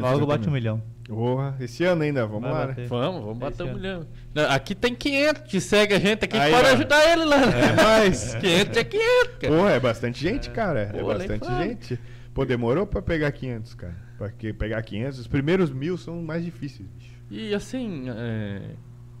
Logo 0.00 0.26
bate 0.26 0.48
um 0.48 0.52
milhão. 0.52 0.82
Porra, 1.08 1.56
esse 1.58 1.82
ano 1.82 2.02
ainda, 2.02 2.24
vamos 2.26 2.42
Vai 2.42 2.52
lá, 2.52 2.66
bater. 2.68 2.82
né? 2.82 2.86
Vamos, 2.86 3.20
vamos 3.24 3.38
bater 3.38 3.54
Esse 3.54 3.62
um 3.62 3.66
ano. 3.66 3.76
milhão. 3.76 4.06
Não, 4.34 4.50
Aqui 4.50 4.74
tem 4.74 4.94
500 4.94 5.42
que 5.42 5.60
segue 5.60 5.94
a 5.94 5.98
gente 5.98 6.24
aqui, 6.24 6.36
Aí, 6.36 6.52
pode 6.52 6.68
ó. 6.68 6.72
ajudar 6.74 7.12
ele 7.12 7.24
lá. 7.24 7.36
É 7.42 7.72
mais. 7.82 8.34
500 8.38 8.76
é 8.76 8.84
500, 8.84 9.36
cara. 9.40 9.54
Porra, 9.56 9.70
é 9.70 9.80
bastante 9.80 10.20
gente, 10.20 10.50
cara. 10.50 10.80
É 10.80 10.86
Pô, 10.86 10.96
nem 10.98 11.28
bastante 11.28 11.46
gente. 11.64 11.98
Pô, 12.32 12.44
demorou 12.44 12.86
pra 12.86 13.02
pegar 13.02 13.32
500, 13.32 13.74
cara. 13.74 13.96
Porque 14.16 14.52
pegar 14.52 14.80
500, 14.82 15.18
os 15.18 15.26
primeiros 15.26 15.70
mil 15.72 15.98
são 15.98 16.22
mais 16.22 16.44
difíceis, 16.44 16.88
bicho. 16.88 17.10
E 17.30 17.52
assim, 17.54 18.04
é, 18.10 18.60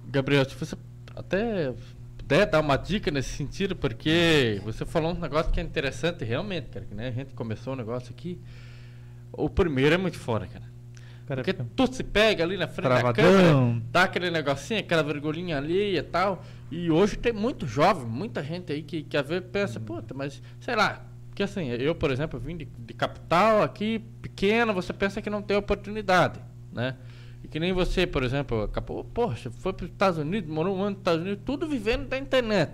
Gabriel, 0.08 0.44
se 0.48 0.54
você 0.54 0.76
até 1.14 1.72
puder 2.16 2.46
dar 2.46 2.60
uma 2.60 2.76
dica 2.76 3.10
nesse 3.10 3.36
sentido, 3.36 3.76
porque 3.76 4.60
você 4.64 4.84
falou 4.86 5.12
um 5.12 5.18
negócio 5.18 5.52
que 5.52 5.60
é 5.60 5.62
interessante 5.62 6.24
realmente, 6.24 6.68
cara, 6.68 6.86
que 6.86 6.94
né, 6.94 7.08
a 7.08 7.10
gente 7.10 7.34
começou 7.34 7.74
o 7.74 7.76
negócio 7.76 8.10
aqui. 8.10 8.38
O 9.32 9.48
primeiro 9.48 9.94
é 9.94 9.98
muito 9.98 10.18
fora, 10.18 10.46
cara. 10.46 10.72
Porque 11.26 11.52
tu 11.52 11.92
se 11.92 12.02
pega 12.02 12.44
ali 12.44 12.56
na 12.56 12.66
frente 12.66 12.86
Travadão. 12.86 13.12
da 13.12 13.14
câmera, 13.14 13.82
dá 13.90 14.02
aquele 14.02 14.30
negocinho, 14.30 14.80
aquela 14.80 15.02
vergonhinha 15.02 15.56
ali 15.56 15.96
e 15.96 16.02
tal. 16.02 16.44
E 16.70 16.90
hoje 16.90 17.16
tem 17.16 17.32
muito 17.32 17.66
jovem, 17.66 18.06
muita 18.06 18.42
gente 18.42 18.72
aí 18.72 18.82
que, 18.82 19.02
que 19.02 19.16
às 19.16 19.26
vezes 19.26 19.44
pensa, 19.50 19.80
puta, 19.80 20.12
mas 20.14 20.42
sei 20.60 20.74
lá. 20.74 21.06
Porque 21.28 21.42
assim, 21.42 21.68
eu, 21.68 21.94
por 21.94 22.10
exemplo, 22.10 22.38
vim 22.38 22.56
de, 22.56 22.66
de 22.66 22.92
capital 22.92 23.62
aqui, 23.62 24.00
pequena, 24.20 24.72
você 24.72 24.92
pensa 24.92 25.22
que 25.22 25.30
não 25.30 25.40
tem 25.40 25.56
oportunidade, 25.56 26.40
né? 26.72 26.96
E 27.42 27.48
que 27.48 27.58
nem 27.58 27.72
você, 27.72 28.06
por 28.06 28.22
exemplo, 28.22 28.62
acabou, 28.62 29.04
poxa, 29.04 29.50
foi 29.50 29.72
para 29.72 29.84
os 29.84 29.90
Estados 29.90 30.18
Unidos, 30.18 30.50
morou 30.50 30.76
um 30.76 30.80
ano 30.80 30.90
nos 30.90 30.98
Estados 30.98 31.22
Unidos, 31.22 31.42
tudo 31.44 31.66
vivendo 31.66 32.08
da 32.08 32.16
internet, 32.18 32.72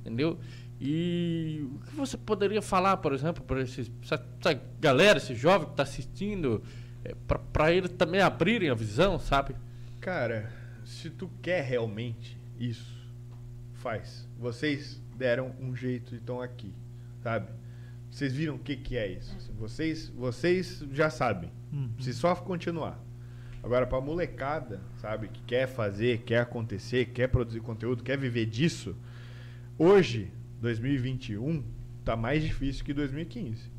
entendeu? 0.00 0.38
E 0.80 1.66
o 1.74 1.78
que 1.86 1.94
você 1.94 2.16
poderia 2.16 2.60
falar, 2.60 2.98
por 2.98 3.12
exemplo, 3.12 3.42
para 3.42 3.60
essa, 3.60 3.80
essa 4.02 4.60
galera, 4.80 5.18
esse 5.18 5.34
jovem 5.34 5.66
que 5.66 5.72
está 5.72 5.82
assistindo, 5.82 6.62
é, 7.04 7.14
para 7.52 7.72
eles 7.72 7.90
também 7.92 8.20
abrirem 8.20 8.68
a 8.68 8.74
visão, 8.74 9.18
sabe? 9.18 9.56
Cara, 10.00 10.52
se 10.84 11.08
tu 11.08 11.30
quer 11.40 11.62
realmente 11.62 12.38
isso, 12.58 12.94
faz. 13.74 14.28
Vocês 14.38 15.00
deram 15.16 15.54
um 15.60 15.74
jeito 15.74 16.14
e 16.14 16.18
estão 16.18 16.40
aqui, 16.40 16.72
sabe? 17.22 17.50
Vocês 18.10 18.32
viram 18.32 18.54
o 18.54 18.58
que, 18.58 18.76
que 18.76 18.96
é 18.96 19.06
isso? 19.06 19.36
Vocês, 19.58 20.08
vocês 20.08 20.84
já 20.92 21.10
sabem. 21.10 21.50
Uhum. 21.72 21.90
Se 22.00 22.12
só 22.12 22.34
continuar. 22.34 22.98
Agora, 23.66 23.84
pra 23.84 24.00
molecada, 24.00 24.80
sabe, 24.98 25.26
que 25.26 25.42
quer 25.42 25.66
fazer, 25.66 26.18
quer 26.18 26.38
acontecer, 26.38 27.06
quer 27.06 27.26
produzir 27.26 27.58
conteúdo, 27.58 28.04
quer 28.04 28.16
viver 28.16 28.46
disso, 28.46 28.94
hoje, 29.76 30.30
2021, 30.60 31.64
tá 32.04 32.14
mais 32.14 32.44
difícil 32.44 32.84
que 32.84 32.94
2015. 32.94 33.72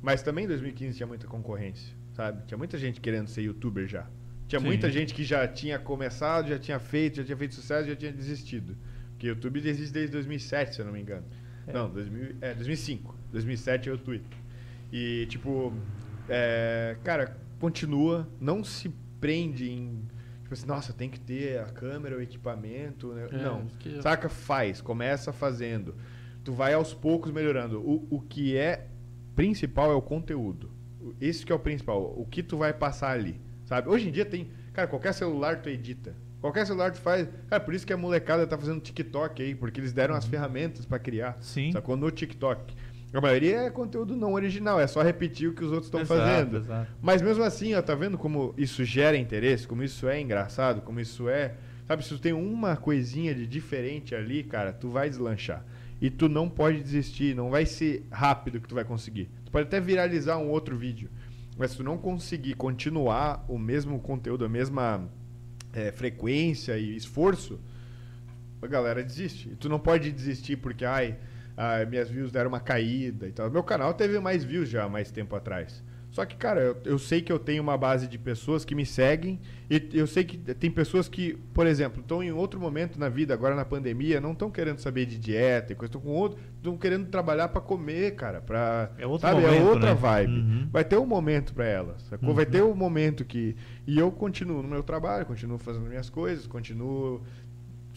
Mas 0.00 0.22
também 0.22 0.46
em 0.46 0.48
2015 0.48 0.96
tinha 0.96 1.06
muita 1.06 1.26
concorrência, 1.26 1.94
sabe? 2.14 2.46
Tinha 2.46 2.56
muita 2.56 2.78
gente 2.78 3.02
querendo 3.02 3.28
ser 3.28 3.42
youtuber 3.42 3.86
já. 3.86 4.06
Tinha 4.46 4.60
Sim. 4.60 4.66
muita 4.66 4.90
gente 4.90 5.12
que 5.12 5.22
já 5.22 5.46
tinha 5.46 5.78
começado, 5.78 6.48
já 6.48 6.58
tinha 6.58 6.78
feito, 6.78 7.18
já 7.18 7.24
tinha 7.24 7.36
feito 7.36 7.54
sucesso, 7.54 7.86
já 7.86 7.94
tinha 7.94 8.10
desistido. 8.10 8.78
Porque 9.10 9.26
o 9.26 9.32
YouTube 9.32 9.58
existe 9.58 9.92
desde 9.92 10.12
2007, 10.12 10.76
se 10.76 10.80
eu 10.80 10.86
não 10.86 10.92
me 10.94 11.02
engano. 11.02 11.26
É. 11.66 11.72
Não, 11.74 11.90
2000, 11.90 12.36
é, 12.40 12.54
2005. 12.54 13.14
2007 13.30 13.90
é 13.90 13.92
o 13.92 13.98
Twitter. 13.98 14.38
E, 14.90 15.26
tipo, 15.28 15.74
é, 16.30 16.96
cara, 17.04 17.36
continua, 17.60 18.26
não 18.40 18.64
se 18.64 18.90
prende 19.20 19.70
em. 19.70 20.02
Tipo 20.42 20.54
assim, 20.54 20.66
nossa, 20.66 20.92
tem 20.92 21.10
que 21.10 21.20
ter 21.20 21.58
a 21.60 21.64
câmera, 21.66 22.16
o 22.16 22.22
equipamento. 22.22 23.12
Né? 23.12 23.28
É, 23.30 23.36
não. 23.36 23.66
que 23.78 23.94
eu- 23.96 24.02
Saca? 24.02 24.28
Faz, 24.28 24.80
começa 24.80 25.32
fazendo. 25.32 25.94
Tu 26.42 26.52
vai 26.52 26.72
aos 26.72 26.94
poucos 26.94 27.30
melhorando. 27.30 27.80
O, 27.80 28.06
o 28.10 28.20
que 28.20 28.56
é 28.56 28.86
principal 29.36 29.90
é 29.90 29.94
o 29.94 30.00
conteúdo. 30.02 30.70
Esse 31.20 31.44
que 31.44 31.52
é 31.52 31.54
o 31.54 31.58
principal. 31.58 32.14
O 32.16 32.24
que 32.26 32.42
tu 32.42 32.56
vai 32.56 32.72
passar 32.72 33.10
ali. 33.12 33.40
Sabe? 33.66 33.88
Hoje 33.88 34.08
em 34.08 34.12
dia 34.12 34.24
tem. 34.24 34.48
Cara, 34.72 34.88
qualquer 34.88 35.12
celular 35.12 35.60
tu 35.60 35.68
edita. 35.68 36.14
Qualquer 36.40 36.64
celular 36.66 36.92
tu 36.92 36.98
faz. 37.00 37.28
Cara, 37.48 37.62
por 37.62 37.74
isso 37.74 37.84
que 37.86 37.92
a 37.92 37.96
molecada 37.96 38.46
tá 38.46 38.56
fazendo 38.56 38.80
TikTok 38.80 39.42
aí, 39.42 39.54
porque 39.54 39.80
eles 39.80 39.92
deram 39.92 40.14
as 40.14 40.24
ferramentas 40.24 40.86
pra 40.86 40.98
criar. 40.98 41.36
Sim. 41.40 41.72
Sacou? 41.72 41.96
No 41.96 42.10
TikTok. 42.10 42.74
A 43.12 43.20
maioria 43.20 43.62
é 43.62 43.70
conteúdo 43.70 44.14
não 44.14 44.34
original, 44.34 44.78
é 44.78 44.86
só 44.86 45.02
repetir 45.02 45.48
o 45.48 45.54
que 45.54 45.64
os 45.64 45.72
outros 45.72 45.86
estão 45.86 46.04
fazendo. 46.04 46.58
exato. 46.58 46.90
Mas 47.00 47.22
mesmo 47.22 47.42
assim, 47.42 47.74
ó, 47.74 47.80
tá 47.80 47.94
vendo 47.94 48.18
como 48.18 48.54
isso 48.56 48.84
gera 48.84 49.16
interesse, 49.16 49.66
como 49.66 49.82
isso 49.82 50.06
é 50.08 50.20
engraçado, 50.20 50.82
como 50.82 51.00
isso 51.00 51.28
é. 51.28 51.54
Sabe, 51.86 52.04
se 52.04 52.10
tu 52.10 52.18
tem 52.18 52.34
uma 52.34 52.76
coisinha 52.76 53.34
de 53.34 53.46
diferente 53.46 54.14
ali, 54.14 54.42
cara, 54.42 54.72
tu 54.74 54.90
vai 54.90 55.08
deslanchar. 55.08 55.64
E 56.00 56.10
tu 56.10 56.28
não 56.28 56.48
pode 56.48 56.82
desistir, 56.82 57.34
não 57.34 57.48
vai 57.50 57.64
ser 57.64 58.06
rápido 58.10 58.60
que 58.60 58.68
tu 58.68 58.74
vai 58.74 58.84
conseguir. 58.84 59.30
Tu 59.44 59.50
pode 59.50 59.66
até 59.66 59.80
viralizar 59.80 60.36
um 60.36 60.50
outro 60.50 60.76
vídeo. 60.76 61.08
Mas 61.56 61.72
se 61.72 61.78
tu 61.78 61.82
não 61.82 61.96
conseguir 61.96 62.54
continuar 62.54 63.44
o 63.48 63.58
mesmo 63.58 63.98
conteúdo, 63.98 64.44
a 64.44 64.48
mesma 64.48 65.08
é, 65.72 65.90
frequência 65.90 66.78
e 66.78 66.94
esforço, 66.94 67.58
a 68.62 68.66
galera 68.66 69.02
desiste. 69.02 69.48
E 69.48 69.56
tu 69.56 69.68
não 69.68 69.80
pode 69.80 70.12
desistir 70.12 70.56
porque, 70.56 70.84
ai, 70.84 71.16
ah, 71.60 71.84
minhas 71.84 72.08
views 72.08 72.30
deram 72.30 72.48
uma 72.50 72.60
caída 72.60 73.26
e 73.26 73.32
tal. 73.32 73.50
Meu 73.50 73.64
canal 73.64 73.92
teve 73.92 74.20
mais 74.20 74.44
views 74.44 74.68
já 74.68 74.84
há 74.84 74.88
mais 74.88 75.10
tempo 75.10 75.34
atrás. 75.34 75.82
Só 76.08 76.24
que, 76.24 76.36
cara, 76.36 76.60
eu, 76.60 76.76
eu 76.84 76.98
sei 77.00 77.20
que 77.20 77.30
eu 77.32 77.38
tenho 77.38 77.60
uma 77.62 77.76
base 77.76 78.06
de 78.06 78.16
pessoas 78.16 78.64
que 78.64 78.76
me 78.76 78.86
seguem 78.86 79.40
e 79.68 79.90
eu 79.92 80.06
sei 80.06 80.22
que 80.24 80.38
tem 80.38 80.70
pessoas 80.70 81.08
que, 81.08 81.36
por 81.52 81.66
exemplo, 81.66 82.00
estão 82.00 82.22
em 82.22 82.30
outro 82.30 82.60
momento 82.60 82.98
na 82.98 83.08
vida, 83.08 83.34
agora 83.34 83.56
na 83.56 83.64
pandemia, 83.64 84.20
não 84.20 84.32
estão 84.32 84.50
querendo 84.52 84.78
saber 84.78 85.04
de 85.04 85.18
dieta 85.18 85.72
e 85.72 85.76
coisa, 85.76 85.90
estão 85.90 86.00
com 86.00 86.10
outro, 86.10 86.38
estão 86.56 86.78
querendo 86.78 87.08
trabalhar 87.08 87.48
para 87.48 87.60
comer, 87.60 88.14
cara, 88.14 88.40
para 88.40 88.90
É 88.96 89.04
outro 89.04 89.28
sabe, 89.28 89.42
é 89.42 89.46
momento, 89.48 89.66
outra 89.68 89.90
né? 89.90 90.00
vibe. 90.00 90.32
Uhum. 90.32 90.68
Vai 90.70 90.84
ter 90.84 90.96
um 90.96 91.06
momento 91.06 91.52
para 91.52 91.66
elas, 91.66 92.02
sacou? 92.02 92.32
Vai 92.32 92.46
ter 92.46 92.62
um 92.62 92.74
momento 92.74 93.24
que 93.24 93.56
e 93.84 93.98
eu 93.98 94.10
continuo 94.12 94.62
no 94.62 94.68
meu 94.68 94.84
trabalho, 94.84 95.26
continuo 95.26 95.58
fazendo 95.58 95.86
minhas 95.86 96.08
coisas, 96.08 96.46
continuo 96.46 97.20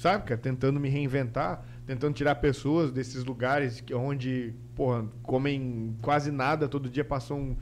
sabe, 0.01 0.25
cara, 0.25 0.41
tentando 0.41 0.79
me 0.79 0.89
reinventar, 0.89 1.63
tentando 1.91 2.13
tirar 2.13 2.35
pessoas 2.35 2.89
desses 2.89 3.25
lugares 3.25 3.81
que, 3.81 3.93
onde, 3.93 4.53
porra, 4.73 5.05
comem 5.23 5.93
quase 6.01 6.31
nada 6.31 6.65
todo 6.69 6.89
dia, 6.89 7.03
passam 7.03 7.57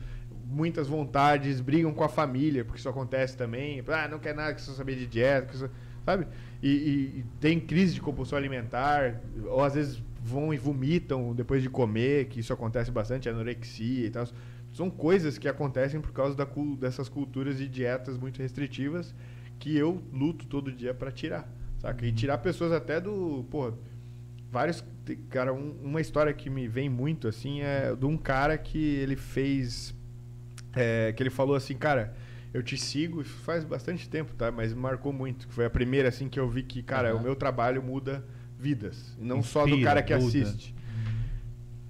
muitas 0.46 0.86
vontades, 0.86 1.60
brigam 1.60 1.92
com 1.92 2.04
a 2.04 2.08
família, 2.08 2.64
porque 2.64 2.78
isso 2.78 2.88
acontece 2.88 3.36
também. 3.36 3.82
Ah, 3.88 4.06
não 4.06 4.20
quer 4.20 4.32
nada 4.32 4.54
que 4.54 4.60
só 4.60 4.70
saber 4.70 4.94
de 4.94 5.08
dieta, 5.08 5.52
só- 5.54 5.68
sabe? 6.04 6.28
E, 6.62 6.68
e- 6.68 7.18
e 7.20 7.24
tem 7.40 7.58
crise 7.58 7.94
de 7.94 8.00
compulsão 8.00 8.38
alimentar, 8.38 9.20
ou 9.46 9.64
às 9.64 9.74
vezes 9.74 10.00
vão 10.22 10.54
e 10.54 10.56
vomitam 10.56 11.34
depois 11.34 11.60
de 11.60 11.68
comer, 11.68 12.26
que 12.26 12.38
isso 12.38 12.52
acontece 12.52 12.88
bastante, 12.92 13.28
anorexia 13.28 14.06
e 14.06 14.10
tal. 14.10 14.28
São 14.72 14.88
coisas 14.88 15.38
que 15.38 15.48
acontecem 15.48 16.00
por 16.00 16.12
causa 16.12 16.36
da, 16.36 16.46
dessas 16.78 17.08
culturas 17.08 17.58
de 17.58 17.66
dietas 17.66 18.16
muito 18.16 18.38
restritivas 18.40 19.12
que 19.58 19.76
eu 19.76 20.00
luto 20.12 20.46
todo 20.46 20.70
dia 20.70 20.94
para 20.94 21.10
tirar, 21.10 21.48
saca? 21.80 22.06
E 22.06 22.12
tirar 22.12 22.38
pessoas 22.38 22.70
até 22.70 23.00
do, 23.00 23.44
porra, 23.50 23.74
vários, 24.50 24.84
cara, 25.28 25.52
um- 25.52 25.76
uma 25.82 26.00
história 26.00 26.32
que 26.32 26.50
me 26.50 26.66
vem 26.68 26.88
muito 26.88 27.28
assim 27.28 27.60
é 27.60 27.94
de 27.94 28.04
um 28.06 28.16
cara 28.16 28.58
que 28.58 28.78
ele 28.96 29.16
fez 29.16 29.94
é, 30.74 31.12
que 31.12 31.22
ele 31.22 31.30
falou 31.30 31.56
assim, 31.56 31.74
cara, 31.76 32.14
eu 32.54 32.62
te 32.62 32.76
sigo 32.76 33.24
faz 33.24 33.64
bastante 33.64 34.08
tempo, 34.08 34.34
tá? 34.34 34.50
Mas 34.52 34.72
marcou 34.72 35.12
muito. 35.12 35.48
que 35.48 35.54
Foi 35.54 35.64
a 35.64 35.70
primeira 35.70 36.08
assim 36.08 36.28
que 36.28 36.38
eu 36.38 36.48
vi 36.48 36.62
que, 36.62 36.82
cara, 36.82 37.10
Aham. 37.10 37.18
o 37.18 37.22
meu 37.22 37.34
trabalho 37.36 37.82
muda 37.82 38.24
vidas, 38.58 39.16
e 39.18 39.24
não 39.24 39.42
só 39.42 39.62
do 39.64 39.70
Inspira, 39.70 39.84
cara 39.88 40.02
que 40.02 40.14
muda. 40.14 40.26
assiste. 40.26 40.74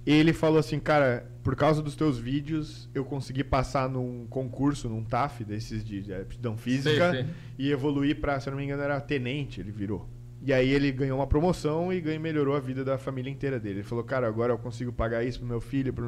Ele 0.05 0.33
falou 0.33 0.57
assim, 0.57 0.79
cara, 0.79 1.29
por 1.43 1.55
causa 1.55 1.81
dos 1.81 1.95
teus 1.95 2.17
vídeos, 2.17 2.89
eu 2.93 3.05
consegui 3.05 3.43
passar 3.43 3.87
num 3.87 4.25
concurso, 4.27 4.89
num 4.89 5.03
TAF 5.03 5.43
desses 5.43 5.83
de, 5.83 6.11
aptidão 6.13 6.57
física 6.57 7.11
Sei, 7.11 7.23
sei. 7.23 7.33
e 7.59 7.71
evoluir 7.71 8.19
pra, 8.19 8.39
se 8.39 8.49
eu 8.49 8.51
não 8.51 8.57
me 8.57 8.65
engano, 8.65 8.81
era 8.81 8.99
tenente, 8.99 9.59
ele 9.61 9.71
virou. 9.71 10.07
E 10.43 10.51
aí 10.51 10.69
ele 10.69 10.91
ganhou 10.91 11.19
uma 11.19 11.27
promoção 11.27 11.93
e 11.93 12.01
ganhou, 12.01 12.19
melhorou 12.19 12.55
a 12.55 12.59
vida 12.59 12.83
da 12.83 12.97
família 12.97 13.29
inteira 13.29 13.59
dele. 13.59 13.75
Ele 13.79 13.83
falou, 13.83 14.03
cara, 14.03 14.27
agora 14.27 14.51
eu 14.53 14.57
consigo 14.57 14.91
pagar 14.91 15.23
isso 15.23 15.39
pro 15.39 15.47
meu 15.47 15.61
filho, 15.61 15.93
pro 15.93 16.05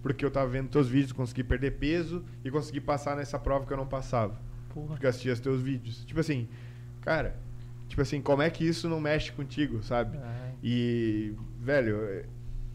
porque 0.00 0.24
eu 0.24 0.30
tava 0.30 0.48
vendo 0.48 0.68
teus 0.68 0.88
vídeos, 0.88 1.10
consegui 1.12 1.42
perder 1.42 1.72
peso 1.72 2.24
e 2.44 2.50
consegui 2.50 2.80
passar 2.80 3.16
nessa 3.16 3.36
prova 3.38 3.66
que 3.66 3.72
eu 3.72 3.76
não 3.76 3.86
passava. 3.86 4.40
Porra. 4.72 4.88
Porque 4.90 5.04
eu 5.06 5.10
assistia 5.10 5.32
os 5.32 5.40
teus 5.40 5.60
vídeos. 5.60 6.04
Tipo 6.04 6.20
assim, 6.20 6.48
cara, 7.00 7.36
tipo 7.88 8.00
assim, 8.00 8.20
como 8.20 8.40
é 8.42 8.48
que 8.50 8.64
isso 8.64 8.88
não 8.88 9.00
mexe 9.00 9.32
contigo, 9.32 9.82
sabe? 9.82 10.16
Ah, 10.18 10.50
E, 10.62 11.34
velho, 11.60 11.96
é- 12.04 12.24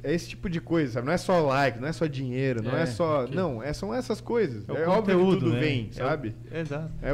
é 0.04 0.14
esse 0.14 0.28
tipo 0.30 0.50
de 0.50 0.60
coisa, 0.60 0.94
sabe? 0.94 1.06
Não 1.08 1.14
é 1.14 1.18
só 1.18 1.40
like, 1.46 1.80
não 1.80 1.88
é 1.88 1.94
só 1.94 2.06
dinheiro, 2.06 2.62
não 2.62 2.76
é, 2.76 2.82
É, 2.82 2.86
só. 2.86 3.24
ok. 3.24 3.34
Não, 3.36 3.64
é, 3.64 3.72
são 3.72 3.94
essas 3.94 4.20
coisas. 4.20 4.68
o 4.68 4.76
É, 4.76 4.86
óbvio 4.88 5.18
que 5.18 5.24
conteúdo, 5.24 5.40
tudo 5.40 5.54
né? 5.54 5.60
vem, 5.62 5.88
É 5.92 5.94
sabe? 5.94 6.36
Exato. 6.52 6.92
É 7.02 7.12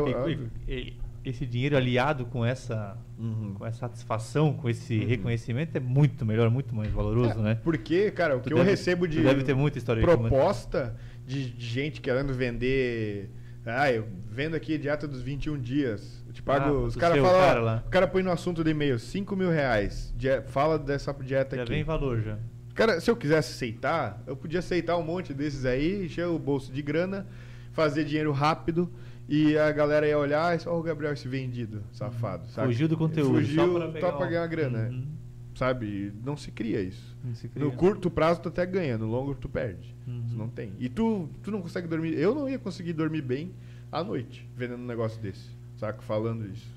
e- 0.67 0.97
esse 1.29 1.45
dinheiro 1.45 1.75
aliado 1.77 2.25
com 2.25 2.45
essa, 2.45 2.97
Uhum. 3.17 3.53
com 3.57 3.65
essa 3.65 3.79
satisfação, 3.79 4.53
com 4.53 4.69
esse 4.69 4.97
reconhecimento 5.05 5.75
é 5.75 5.79
muito 5.79 6.25
melhor, 6.25 6.49
muito 6.49 6.73
mais 6.75 6.91
valoroso, 6.91 7.39
É, 7.39 7.43
né? 7.43 7.59
Porque, 7.63 8.11
cara, 8.11 8.35
o 8.37 8.39
Tu 8.39 8.47
que 8.47 8.53
eu 8.53 8.57
deve- 8.57 8.69
recebo 8.71 9.05
tu 9.07 9.11
de 9.11 9.21
deve 9.23 9.43
ter 9.43 9.53
muita 9.53 9.77
história 9.77 10.01
proposta 10.01 10.95
de, 11.25 11.49
de 11.51 11.65
gente 11.65 12.01
querendo 12.01 12.33
vender. 12.33 13.29
Ah, 13.65 13.91
eu 13.91 14.07
vendo 14.31 14.55
aqui 14.55 14.77
dieta 14.77 15.07
dos 15.07 15.21
21 15.21 15.59
dias. 15.59 16.23
Eu 16.25 16.33
te 16.33 16.41
pago. 16.41 16.65
Ah, 16.65 16.81
os 16.85 16.95
caras 16.95 17.15
seu 17.17 17.25
falam. 17.25 17.39
cara. 17.41 17.83
O 17.85 17.89
cara 17.89 18.07
põe 18.07 18.23
no 18.23 18.31
assunto 18.31 18.63
do 18.63 18.69
e-mail 18.69 18.97
5 18.97 19.35
mil 19.35 19.49
reais. 19.51 20.13
fala 20.47 20.79
dessa 20.79 21.13
dieta 21.13 21.55
Já 21.55 21.63
aqui. 21.63 21.71
vem 21.73 21.83
valor 21.83 22.21
já. 22.21 22.37
Cara, 22.73 23.01
se 23.01 23.11
eu 23.11 23.15
quisesse 23.17 23.51
aceitar, 23.53 24.23
eu 24.25 24.35
podia 24.37 24.59
aceitar 24.59 24.95
um 24.97 25.03
monte 25.03 25.33
desses 25.33 25.65
aí, 25.65 26.05
encher 26.05 26.25
o 26.27 26.39
bolso 26.39 26.71
de 26.71 26.81
grana, 26.81 27.27
fazer 27.73 28.05
dinheiro 28.05 28.31
rápido 28.31 28.89
e 29.29 29.57
a 29.57 29.71
galera 29.71 30.07
ia 30.07 30.17
olhar 30.17 30.55
e 30.55 30.59
só 30.59 30.77
o 30.77 30.81
Gabriel 30.81 31.13
esse 31.13 31.27
vendido, 31.27 31.83
safado, 31.93 32.47
sabe? 32.49 32.67
Fugiu 32.67 32.87
do 32.87 32.97
conteúdo, 32.97 33.35
Fugiu 33.35 33.55
só 33.79 33.89
pra 33.89 34.01
só 34.01 34.11
pra 34.13 34.27
ganhar 34.27 34.47
grana, 34.47 34.89
Uhum. 34.89 35.07
sabe? 35.55 36.11
Não 36.25 36.35
se 36.35 36.51
cria 36.51 36.81
isso. 36.81 37.15
Não 37.23 37.35
se 37.35 37.47
cria. 37.47 37.63
No 37.63 37.71
curto 37.71 38.09
prazo 38.09 38.41
tu 38.41 38.49
até 38.49 38.65
ganha, 38.65 38.97
no 38.97 39.05
longo 39.07 39.35
tu 39.35 39.47
perde. 39.47 39.95
Uhum. 40.07 40.23
Isso 40.25 40.35
não 40.37 40.49
tem. 40.49 40.73
E 40.79 40.89
tu, 40.89 41.29
tu 41.43 41.51
não 41.51 41.61
consegue 41.61 41.87
dormir. 41.87 42.17
Eu 42.17 42.33
não 42.33 42.49
ia 42.49 42.57
conseguir 42.59 42.93
dormir 42.93 43.21
bem 43.21 43.51
à 43.91 44.03
noite, 44.03 44.47
vendo 44.57 44.75
um 44.75 44.85
negócio 44.85 45.21
desse, 45.21 45.47
saca? 45.77 46.01
Falando 46.01 46.45
isso. 46.51 46.67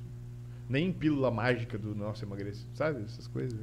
Nem 0.68 0.92
pílula 0.92 1.30
mágica 1.30 1.76
do 1.76 1.94
nosso 1.94 2.24
emagrecer, 2.24 2.66
sabe? 2.74 3.02
Essas 3.04 3.26
coisas. 3.26 3.58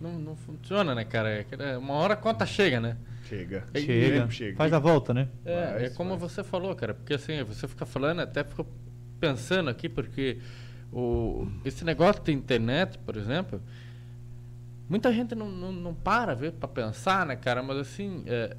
Não, 0.00 0.18
não 0.18 0.36
funciona, 0.36 0.94
né, 0.94 1.04
cara? 1.04 1.28
É 1.30 1.56
né, 1.56 1.76
Uma 1.76 1.94
hora 1.94 2.14
a 2.14 2.16
conta 2.16 2.44
chega, 2.46 2.80
né? 2.80 2.96
Chega. 3.28 3.64
Chega, 3.74 4.20
Sempre 4.20 4.34
chega. 4.34 4.56
faz 4.56 4.72
a 4.72 4.78
volta, 4.78 5.14
né? 5.14 5.28
É, 5.44 5.72
Vai, 5.72 5.84
é 5.86 5.90
como 5.90 6.10
vai. 6.10 6.18
você 6.28 6.42
falou, 6.42 6.74
cara, 6.74 6.94
porque 6.94 7.14
assim, 7.14 7.42
você 7.44 7.66
fica 7.68 7.86
falando, 7.86 8.20
até 8.20 8.44
fico 8.44 8.66
pensando 9.20 9.70
aqui, 9.70 9.88
porque 9.88 10.38
o, 10.92 11.46
esse 11.64 11.84
negócio 11.84 12.22
de 12.22 12.32
internet, 12.32 12.98
por 12.98 13.16
exemplo, 13.16 13.62
muita 14.88 15.12
gente 15.12 15.34
não, 15.34 15.50
não, 15.50 15.72
não 15.72 15.94
para 15.94 16.34
ver 16.34 16.52
para 16.52 16.68
pensar, 16.68 17.24
né, 17.24 17.36
cara, 17.36 17.62
mas 17.62 17.78
assim, 17.78 18.24
é, 18.26 18.56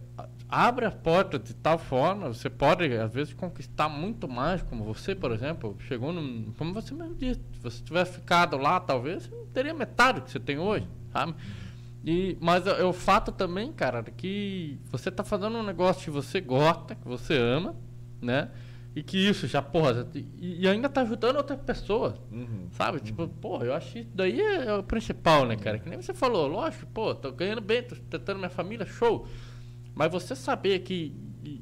abre 0.50 0.86
a 0.86 0.92
porta 0.92 1.38
de 1.38 1.54
tal 1.54 1.78
forma, 1.78 2.30
você 2.30 2.50
pode, 2.50 2.86
às 2.98 3.14
vezes, 3.14 3.34
conquistar 3.34 3.90
muito 3.90 4.28
mais, 4.28 4.62
como 4.64 4.84
você, 4.84 5.14
por 5.14 5.32
exemplo, 5.32 5.76
chegou 5.88 6.14
num. 6.14 6.54
Como 6.58 6.74
você 6.74 6.94
mesmo 6.94 7.16
disse, 7.16 7.40
se 7.54 7.60
você 7.62 7.84
tivesse 7.84 8.14
ficado 8.14 8.56
lá, 8.58 8.80
talvez, 8.80 9.24
você 9.26 9.36
não 9.36 9.46
teria 9.48 9.74
metade 9.74 10.20
do 10.20 10.26
que 10.26 10.32
você 10.32 10.40
tem 10.40 10.58
hoje, 10.58 10.88
sabe? 11.12 11.36
E, 12.06 12.38
mas 12.42 12.68
é 12.68 12.84
o 12.84 12.92
fato 12.92 13.32
também, 13.32 13.72
cara, 13.72 14.04
que 14.04 14.78
você 14.92 15.10
tá 15.10 15.24
fazendo 15.24 15.58
um 15.58 15.64
negócio 15.64 16.04
que 16.04 16.10
você 16.10 16.42
gosta, 16.42 16.96
que 16.96 17.08
você 17.08 17.38
ama, 17.38 17.76
né? 18.22 18.50
E 18.96 19.02
que 19.02 19.18
isso 19.18 19.48
já, 19.48 19.62
porra, 19.62 20.08
e, 20.14 20.62
e 20.64 20.68
ainda 20.68 20.88
tá 20.90 21.02
ajudando 21.02 21.38
outras 21.38 21.60
pessoas, 21.62 22.14
Uhum. 22.32 22.68
sabe? 22.72 23.00
Tipo, 23.00 23.28
porra, 23.28 23.66
eu 23.66 23.74
acho 23.74 23.94
que 23.94 24.00
isso 24.00 24.10
daí 24.14 24.40
é, 24.40 24.66
é 24.66 24.74
o 24.76 24.84
principal, 24.84 25.46
né, 25.48 25.56
cara? 25.56 25.80
Que 25.80 25.90
nem 25.90 26.00
você 26.02 26.14
falou, 26.14 26.46
lógico, 26.48 26.86
pô, 26.94 27.16
tô 27.16 27.32
ganhando 27.32 27.62
bem, 27.62 27.82
tô 27.82 27.96
tentando 27.96 28.38
minha 28.38 28.50
família, 28.50 28.86
show. 28.86 29.26
Mas 29.96 30.12
você 30.12 30.36
saber 30.36 30.80
que 30.80 31.16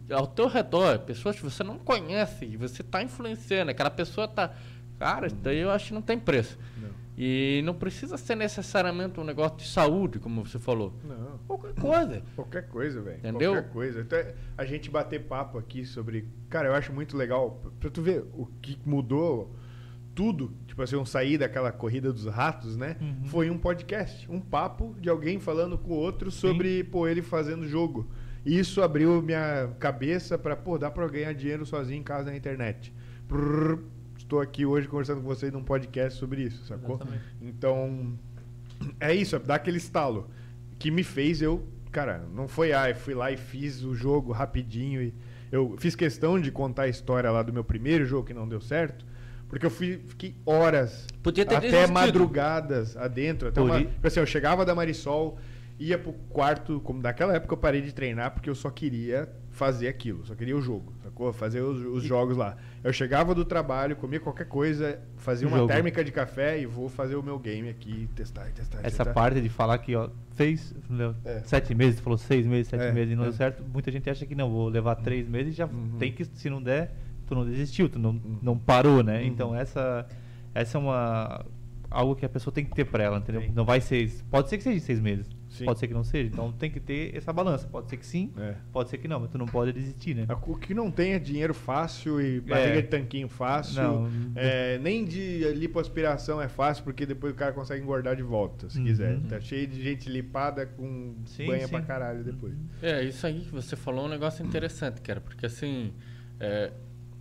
ao 0.10 0.28
teu 0.28 0.48
redor, 0.48 1.00
pessoas 1.00 1.36
que 1.38 1.44
você 1.44 1.64
não 1.64 1.78
conhece, 1.78 2.46
e 2.46 2.58
você 2.58 2.82
tá 2.84 3.02
influenciando, 3.04 3.72
aquela 3.72 3.90
pessoa 3.92 4.28
tá. 4.28 4.52
Cara, 5.00 5.28
isso 5.28 5.36
daí 5.38 5.58
eu 5.60 5.72
acho 5.72 5.88
que 5.88 5.94
não 5.94 6.02
tem 6.02 6.20
preço. 6.20 6.58
Não. 6.82 6.90
E 7.24 7.62
não 7.64 7.76
precisa 7.76 8.18
ser 8.18 8.34
necessariamente 8.34 9.20
um 9.20 9.24
negócio 9.24 9.56
de 9.58 9.68
saúde, 9.68 10.18
como 10.18 10.44
você 10.44 10.58
falou. 10.58 10.92
Não. 11.04 11.38
Qualquer 11.46 11.76
coisa. 11.76 12.24
Qualquer 12.36 12.68
coisa, 12.68 13.00
velho. 13.00 13.20
Entendeu? 13.20 13.52
Qualquer 13.54 13.70
coisa. 13.70 14.02
Então, 14.02 14.20
a 14.58 14.66
gente 14.66 14.90
bater 14.90 15.24
papo 15.26 15.60
aqui 15.60 15.86
sobre. 15.86 16.28
Cara, 16.50 16.70
eu 16.70 16.74
acho 16.74 16.92
muito 16.92 17.16
legal. 17.16 17.62
Pra 17.80 17.92
tu 17.92 18.02
ver 18.02 18.26
o 18.34 18.48
que 18.60 18.76
mudou 18.84 19.56
tudo, 20.16 20.52
tipo 20.66 20.82
assim, 20.82 20.96
um 20.96 21.06
sair 21.06 21.38
daquela 21.38 21.72
corrida 21.72 22.12
dos 22.12 22.26
ratos, 22.26 22.76
né? 22.76 22.98
Uhum. 23.00 23.26
Foi 23.26 23.52
um 23.52 23.58
podcast. 23.60 24.28
Um 24.28 24.42
papo 24.42 24.96
de 25.00 25.08
alguém 25.08 25.40
falando 25.40 25.78
com 25.78 25.92
o 25.92 25.98
outro 25.98 26.32
sobre, 26.32 26.84
pô, 26.86 27.08
ele 27.08 27.22
fazendo 27.22 27.68
jogo. 27.68 28.10
E 28.44 28.58
isso 28.58 28.82
abriu 28.82 29.22
minha 29.22 29.70
cabeça 29.80 30.40
pra, 30.40 30.56
pô, 30.56 30.76
dá 30.76 30.90
pra 30.90 31.08
ganhar 31.08 31.34
dinheiro 31.34 31.68
sozinho 31.68 32.00
em 32.00 32.04
casa 32.04 32.32
na 32.32 32.36
internet. 32.36 32.92
Prrr, 33.28 33.80
estou 34.32 34.40
aqui 34.40 34.66
hoje 34.66 34.88
conversando 34.88 35.20
com 35.20 35.28
vocês 35.28 35.52
num 35.52 35.62
podcast 35.62 36.18
sobre 36.18 36.44
isso, 36.44 36.64
sacou? 36.66 36.96
Exatamente. 36.96 37.24
Então, 37.42 38.18
é 38.98 39.14
isso, 39.14 39.36
é 39.36 39.40
dar 39.40 39.56
aquele 39.56 39.76
estalo 39.76 40.30
que 40.80 40.90
me 40.90 41.04
fez 41.04 41.42
eu, 41.42 41.68
cara, 41.92 42.26
não 42.34 42.48
foi 42.48 42.72
ah, 42.72 42.90
eu 42.90 42.96
fui 42.96 43.14
lá 43.14 43.30
e 43.30 43.36
fiz 43.36 43.84
o 43.84 43.94
jogo 43.94 44.32
rapidinho 44.32 45.02
e 45.02 45.14
eu 45.52 45.76
fiz 45.78 45.96
questão 45.96 46.40
de 46.40 46.50
contar 46.50 46.84
a 46.84 46.88
história 46.88 47.30
lá 47.30 47.44
do 47.44 47.52
meu 47.52 47.64
primeiro 47.64 48.06
jogo 48.06 48.26
que 48.26 48.34
não 48.34 48.48
deu 48.48 48.62
certo, 48.62 49.06
porque 49.50 49.66
eu 49.66 49.70
fui, 49.70 50.02
fiquei 50.08 50.34
horas, 50.46 51.06
até 51.58 51.60
desistido. 51.60 51.92
madrugadas 51.92 52.96
adentro, 52.96 53.50
até 53.50 53.60
uma, 53.60 53.80
tipo 53.80 54.08
assim, 54.08 54.22
eu 54.22 54.26
chegava 54.26 54.66
da 54.66 54.74
Marisol, 54.74 55.38
ia 55.78 55.98
pro 55.98 56.14
quarto, 56.30 56.80
como 56.80 57.02
daquela 57.02 57.36
época 57.36 57.54
eu 57.54 57.58
parei 57.58 57.82
de 57.82 57.94
treinar 57.94 58.32
porque 58.32 58.50
eu 58.50 58.56
só 58.56 58.70
queria 58.70 59.30
fazer 59.62 59.88
aquilo, 59.88 60.26
só 60.26 60.34
queria 60.34 60.58
o 60.58 60.62
jogo, 60.62 60.92
sacou? 61.04 61.32
Fazer 61.32 61.62
os, 61.62 61.86
os 61.86 62.02
jogos 62.04 62.36
lá. 62.36 62.58
Eu 62.84 62.92
chegava 62.92 63.36
do 63.36 63.46
trabalho, 63.46 63.96
comia 63.96 64.20
qualquer 64.20 64.48
coisa, 64.48 65.00
fazia 65.18 65.48
uma 65.48 65.58
Jogo. 65.58 65.72
térmica 65.72 66.04
de 66.04 66.12
café 66.12 66.60
e 66.60 66.66
vou 66.66 66.90
fazer 66.90 67.16
o 67.16 67.22
meu 67.22 67.38
game 67.38 67.70
aqui, 67.70 68.10
testar 68.16 68.50
e 68.50 68.54
testar. 68.54 68.80
Essa 68.80 69.04
testar. 69.06 69.14
parte 69.14 69.40
de 69.40 69.50
falar 69.50 69.78
que, 69.78 69.96
ó, 69.96 70.10
fez 70.32 70.74
né, 70.90 71.14
É. 71.24 71.42
sete 71.46 71.76
meses, 71.76 71.98
tu 72.00 72.02
falou 72.02 72.18
seis 72.18 72.48
meses, 72.48 72.70
sete 72.70 72.86
É, 72.86 72.92
meses 72.92 73.14
e 73.14 73.16
não 73.16 73.22
é. 73.26 73.28
deu 73.28 73.34
certo, 73.34 73.64
muita 73.72 73.92
gente 73.92 74.10
acha 74.10 74.26
que 74.26 74.34
não, 74.34 74.50
vou 74.50 74.68
levar 74.68 74.96
três 74.96 75.28
meses 75.30 75.54
e 75.54 75.58
já 75.58 75.68
Uhum. 75.68 75.92
tem 76.00 76.12
que, 76.12 76.26
se 76.26 76.50
não 76.50 76.60
der, 76.60 76.92
tu 77.28 77.36
não 77.36 77.46
desistiu, 77.46 77.88
tu 77.88 78.00
não, 78.00 78.10
Uhum. 78.14 78.40
não 78.42 78.58
parou, 78.58 79.04
né? 79.04 79.20
Uhum. 79.20 79.28
Então 79.28 79.56
essa, 79.56 80.08
essa 80.56 80.80
é 80.80 80.82
uma 80.82 81.46
algo 81.92 82.16
que 82.16 82.26
a 82.26 82.30
pessoa 82.30 82.52
tem 82.52 82.66
que 82.66 82.74
ter 82.74 82.86
pra 82.86 83.04
ela, 83.04 83.20
entendeu? 83.20 83.42
Tem. 83.42 83.52
Não 83.52 83.64
vai 83.66 83.80
ser, 83.80 84.10
pode 84.32 84.50
ser 84.50 84.58
que 84.58 84.64
seja 84.64 84.80
seis 84.80 85.00
meses, 85.00 85.30
Sim. 85.62 85.66
pode 85.66 85.80
ser 85.80 85.88
que 85.88 85.94
não 85.94 86.04
seja, 86.04 86.28
então 86.28 86.52
tem 86.52 86.70
que 86.70 86.80
ter 86.80 87.16
essa 87.16 87.32
balança, 87.34 87.68
pode 87.68 87.90
ser 87.90 87.98
que 87.98 88.06
sim, 88.06 88.32
É. 88.38 88.56
pode 88.72 88.90
ser 88.90 88.98
que 88.98 89.08
não, 89.08 89.20
mas 89.20 89.30
tu 89.32 89.38
não 89.38 89.46
pode 89.46 89.72
desistir, 89.74 90.14
né? 90.16 90.26
O 90.48 90.56
que 90.58 90.74
não 90.74 90.92
tem 90.92 91.14
é 91.14 91.20
dinheiro 91.20 91.54
fácil 91.54 92.22
e 92.22 92.40
barriga 92.42 92.80
É. 92.80 92.82
de 92.82 92.88
tanquinho 92.88 93.28
fácil. 93.28 93.82
Não. 93.82 94.10
É, 94.36 94.78
nem 94.80 95.06
de 95.06 95.44
lipoaspiração 95.54 96.42
é 96.42 96.48
fácil, 96.48 96.84
porque 96.84 97.06
depois 97.06 97.34
o 97.34 97.36
cara 97.36 97.54
consegue 97.54 97.82
engordar 97.82 98.16
de 98.16 98.24
volta, 98.24 98.70
se 98.70 98.78
Uhum. 98.80 98.86
quiser. 98.86 99.20
Tá 99.30 99.40
cheio 99.40 99.68
de 99.68 99.82
gente 99.82 100.10
lipada 100.10 100.66
com 100.66 101.16
Sim, 101.26 101.48
banha 101.48 101.66
sim. 101.66 101.72
pra 101.72 101.82
caralho 101.82 102.24
depois. 102.24 102.54
É, 102.82 103.04
isso 103.04 103.26
aí 103.26 103.42
que 103.42 103.52
você 103.52 103.76
falou 103.76 104.04
é 104.04 104.08
um 104.08 104.10
negócio 104.12 104.46
interessante, 104.46 105.02
cara, 105.02 105.22
porque 105.22 105.46
assim, 105.46 105.94
é, 106.40 106.72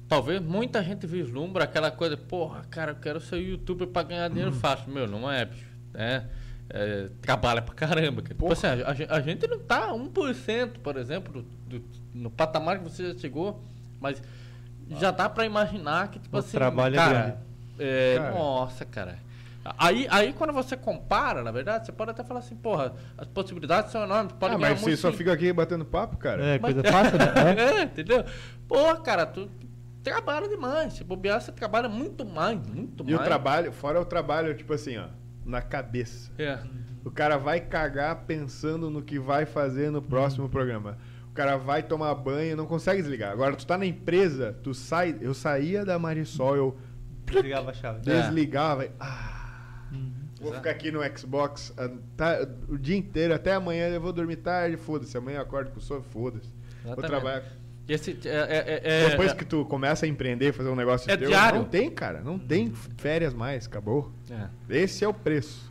talvez 0.09 0.41
muita 0.41 0.83
gente 0.83 1.07
vislumbra 1.07 1.65
aquela 1.65 1.91
coisa, 1.91 2.17
porra, 2.17 2.65
cara, 2.71 2.93
eu 2.93 2.97
quero 2.97 3.21
ser 3.21 3.37
youtuber 3.39 3.87
pra 3.89 4.03
ganhar 4.03 4.29
dinheiro 4.29 4.53
fácil. 4.53 4.93
Meu, 4.93 5.07
não 5.07 5.31
é, 5.31 5.45
bicho, 5.45 5.67
né? 5.93 6.29
É, 6.73 7.09
trabalha 7.21 7.61
pra 7.61 7.75
caramba, 7.75 8.23
cara. 8.23 8.35
Tipo 8.35 8.47
Porra. 8.47 8.53
assim, 8.53 8.67
a, 8.67 8.89
a 8.91 8.95
gen- 8.95 9.07
a 9.11 9.21
gente 9.21 9.47
não 9.49 9.59
tá 9.59 9.89
1%, 9.93 10.79
por 10.83 10.97
exemplo, 10.97 11.43
do, 11.43 11.79
do- 11.79 11.85
no 12.15 12.31
patamar 12.31 12.79
que 12.79 12.85
você 12.85 13.13
já 13.13 13.19
chegou, 13.19 13.61
mas 14.01 14.23
já 14.91 15.11
dá 15.11 15.29
pra 15.29 15.45
imaginar 15.45 16.09
que, 16.09 16.19
tipo 16.21 16.37
O 16.37 16.39
assim, 16.39 16.53
trabalho 16.57 16.95
é 16.95 16.97
cara, 16.99 17.13
grande. 17.21 17.37
é, 17.79 18.15
Cara. 18.19 18.31
nossa, 18.35 18.85
cara. 18.85 19.19
Aí, 19.79 20.07
aí 20.11 20.33
quando 20.33 20.53
você 20.53 20.77
compara, 20.77 21.43
na 21.43 21.51
verdade, 21.51 21.85
você 21.87 21.93
pode 21.93 22.13
até 22.13 22.25
falar 22.25 22.41
assim, 22.41 22.57
porra, 22.57 22.95
as 23.19 23.27
possibilidades 23.29 23.93
são 23.93 24.03
enormes, 24.05 24.33
pode 24.33 24.55
ah, 24.55 24.59
mas 24.59 24.81
você 24.81 24.97
só 24.97 25.13
fica 25.13 25.33
aqui 25.33 25.53
batendo 25.53 25.85
papo, 25.85 26.17
cara? 26.17 26.43
É, 26.43 26.59
Mas- 26.59 26.73
coisa 26.75 26.91
fácil, 26.91 27.19
né? 27.19 27.27
É. 27.59 27.81
É, 27.81 27.83
entendeu? 27.83 28.25
Pô, 28.67 28.97
cara, 29.03 29.27
tu 29.27 29.51
trabalha 30.03 30.49
demais. 30.49 30.95
Se 30.95 31.05
bobear, 31.05 31.41
você 31.41 31.53
trabalha 31.53 31.89
muito 31.89 32.25
mais, 32.25 32.59
muito 32.67 33.05
E 33.07 33.13
o 33.13 33.17
mais. 33.17 33.29
trabalho, 33.29 33.71
fora 33.73 34.01
o 34.01 34.05
trabalho, 34.05 34.55
tipo 34.57 34.73
assim, 34.73 34.97
ó, 34.97 35.07
na 35.45 35.61
cabeça. 35.63 36.31
É. 36.39 36.59
O 37.05 37.11
cara 37.11 37.37
vai 37.39 37.61
cagar 37.61 38.25
pensando 38.27 38.91
no 38.91 39.03
que 39.03 39.19
vai 39.19 39.47
fazer 39.47 39.91
no 39.91 40.03
próximo 40.03 40.49
programa. 40.49 40.99
O 41.31 41.33
cara 41.33 41.57
vai 41.57 41.83
tomar 41.83 42.15
banho 42.15 42.53
e 42.53 42.55
não 42.55 42.67
consegue 42.67 43.01
desligar. 43.01 43.33
Agora, 43.33 43.55
tu 43.57 43.67
tá 43.67 43.79
na 43.79 43.87
empresa, 43.87 44.57
tu 44.63 44.75
sai. 44.75 45.17
Eu 45.21 45.33
saía 45.33 45.85
da 45.85 45.99
Marisol, 45.99 46.57
eu 46.57 46.79
Desligava 47.25 47.71
a 47.71 47.75
chave. 47.75 48.11
É. 48.11 48.21
desligava. 48.23 48.85
e- 48.87 48.91
Ah, 48.99 49.85
Uhum. 49.93 50.13
vou 50.41 50.49
Exato. 50.49 50.57
ficar 50.59 50.71
aqui 50.71 50.91
no 50.91 51.01
Xbox 51.19 51.73
ah, 51.79 51.91
tá, 52.17 52.47
o 52.69 52.77
dia 52.77 52.97
inteiro, 52.97 53.33
até 53.35 53.55
amanhã 53.55 53.89
eu 53.89 54.01
vou 54.01 54.13
dormir 54.13 54.37
tarde, 54.37 54.77
foda-se. 54.77 55.17
Amanhã 55.17 55.39
eu 55.39 55.43
acordo 55.43 55.71
com 55.71 55.81
sono, 55.81 56.03
foda-se. 56.03 56.49
Vou 56.85 56.97
trabalhar. 56.97 57.43
Esse, 57.89 58.17
é, 58.25 58.29
é, 58.29 58.31
é, 58.31 58.81
é- 59.07 59.09
Depois 59.11 59.33
é- 59.33 59.35
que 59.35 59.45
tu 59.45 59.65
começa 59.65 60.07
a 60.07 60.09
empreender, 60.09 60.53
fazer 60.53 60.69
um 60.69 60.77
negócio 60.77 61.11
É 61.11 61.17
teu, 61.17 61.29
diário. 61.29 61.59
não 61.61 61.65
tem, 61.67 61.91
cara. 61.91 62.21
Não 62.21 62.39
tem 62.39 62.73
férias 62.99 63.35
mais, 63.35 63.67
acabou. 63.67 64.13
é, 64.31 64.49
Esse 64.77 65.05
é 65.05 65.09
o 65.09 65.15
preço. 65.15 65.69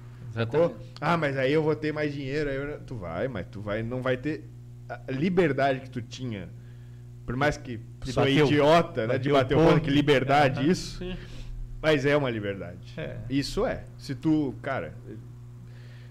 Ah, 1.01 1.17
mas 1.17 1.37
aí 1.37 1.51
eu 1.51 1.63
vou 1.63 1.75
ter 1.75 1.91
mais 1.93 2.13
dinheiro. 2.13 2.49
Aí 2.49 2.55
eu- 2.55 2.79
Tu 2.81 2.95
vai, 2.95 3.27
mas 3.27 3.47
tu 3.49 3.61
vai, 3.61 3.81
não 3.83 4.01
vai 4.01 4.15
ter 4.17 4.43
a 4.87 5.11
liberdade 5.11 5.79
que 5.81 5.89
tu 5.89 6.01
tinha. 6.01 6.49
Por 7.25 7.35
mais 7.35 7.57
que 7.57 7.79
De 8.03 8.11
sou 8.11 8.27
idiota, 8.27 9.05
né? 9.07 9.17
De 9.17 9.31
bater 9.31 9.55
o 9.55 9.59
ponto, 9.61 9.81
que 9.81 9.89
liberdade 9.89 10.67
isso. 10.69 10.97
Sim. 10.99 11.15
Mas 11.81 12.05
é 12.05 12.15
uma 12.17 12.29
liberdade. 12.29 12.93
É. 12.97 13.17
Isso 13.29 13.65
é. 13.65 13.83
Se 13.97 14.13
tu, 14.13 14.53
cara. 14.61 14.93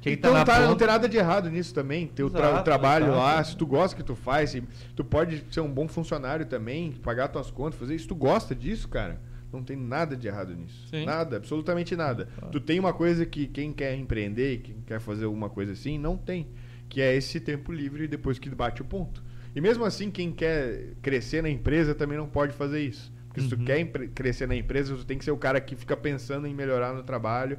Quem 0.00 0.12
então 0.12 0.32
na 0.32 0.44
tá, 0.44 0.60
não 0.60 0.76
tem 0.76 0.86
nada 0.86 1.08
de 1.08 1.16
errado 1.16 1.50
nisso 1.50 1.74
também. 1.74 2.06
Ter 2.06 2.22
o, 2.22 2.30
tra- 2.30 2.60
o 2.60 2.62
trabalho 2.62 3.06
exato. 3.06 3.18
lá, 3.18 3.42
se 3.44 3.56
tu 3.56 3.66
gosta 3.66 3.96
que 3.96 4.02
tu 4.02 4.14
faz, 4.14 4.50
se 4.50 4.62
tu 4.94 5.04
pode 5.04 5.44
ser 5.50 5.60
um 5.60 5.68
bom 5.72 5.88
funcionário 5.88 6.46
também, 6.46 6.92
pagar 6.92 7.28
tuas 7.28 7.50
contas, 7.50 7.78
fazer 7.80 7.96
isso. 7.96 8.06
Tu 8.06 8.14
gosta 8.14 8.54
disso, 8.54 8.88
cara? 8.88 9.20
Não 9.52 9.62
tem 9.62 9.76
nada 9.76 10.16
de 10.16 10.28
errado 10.28 10.54
nisso. 10.54 10.86
Sim. 10.88 11.04
Nada, 11.04 11.38
absolutamente 11.38 11.96
nada. 11.96 12.28
Tu 12.52 12.60
tem 12.60 12.78
uma 12.78 12.92
coisa 12.92 13.24
que 13.26 13.46
quem 13.46 13.72
quer 13.72 13.94
empreender, 13.96 14.58
quem 14.58 14.76
quer 14.86 15.00
fazer 15.00 15.24
alguma 15.24 15.48
coisa 15.48 15.72
assim, 15.72 15.98
não 15.98 16.16
tem. 16.16 16.46
Que 16.88 17.00
é 17.00 17.14
esse 17.16 17.40
tempo 17.40 17.72
livre 17.72 18.06
depois 18.06 18.38
que 18.38 18.48
bate 18.50 18.82
o 18.82 18.84
ponto. 18.84 19.22
E 19.56 19.60
mesmo 19.60 19.84
assim, 19.84 20.10
quem 20.10 20.30
quer 20.30 20.92
crescer 21.02 21.42
na 21.42 21.48
empresa 21.50 21.94
também 21.94 22.16
não 22.16 22.28
pode 22.28 22.52
fazer 22.52 22.80
isso. 22.82 23.10
Porque 23.26 23.40
se 23.40 23.48
tu 23.48 23.56
Uhum. 23.56 23.64
quer 23.64 23.84
crescer 24.14 24.46
na 24.46 24.54
empresa, 24.54 24.94
tu 24.94 25.04
tem 25.04 25.18
que 25.18 25.24
ser 25.24 25.30
o 25.32 25.36
cara 25.36 25.60
que 25.60 25.74
fica 25.74 25.96
pensando 25.96 26.46
em 26.46 26.54
melhorar 26.54 26.92
no 26.92 27.02
trabalho 27.02 27.58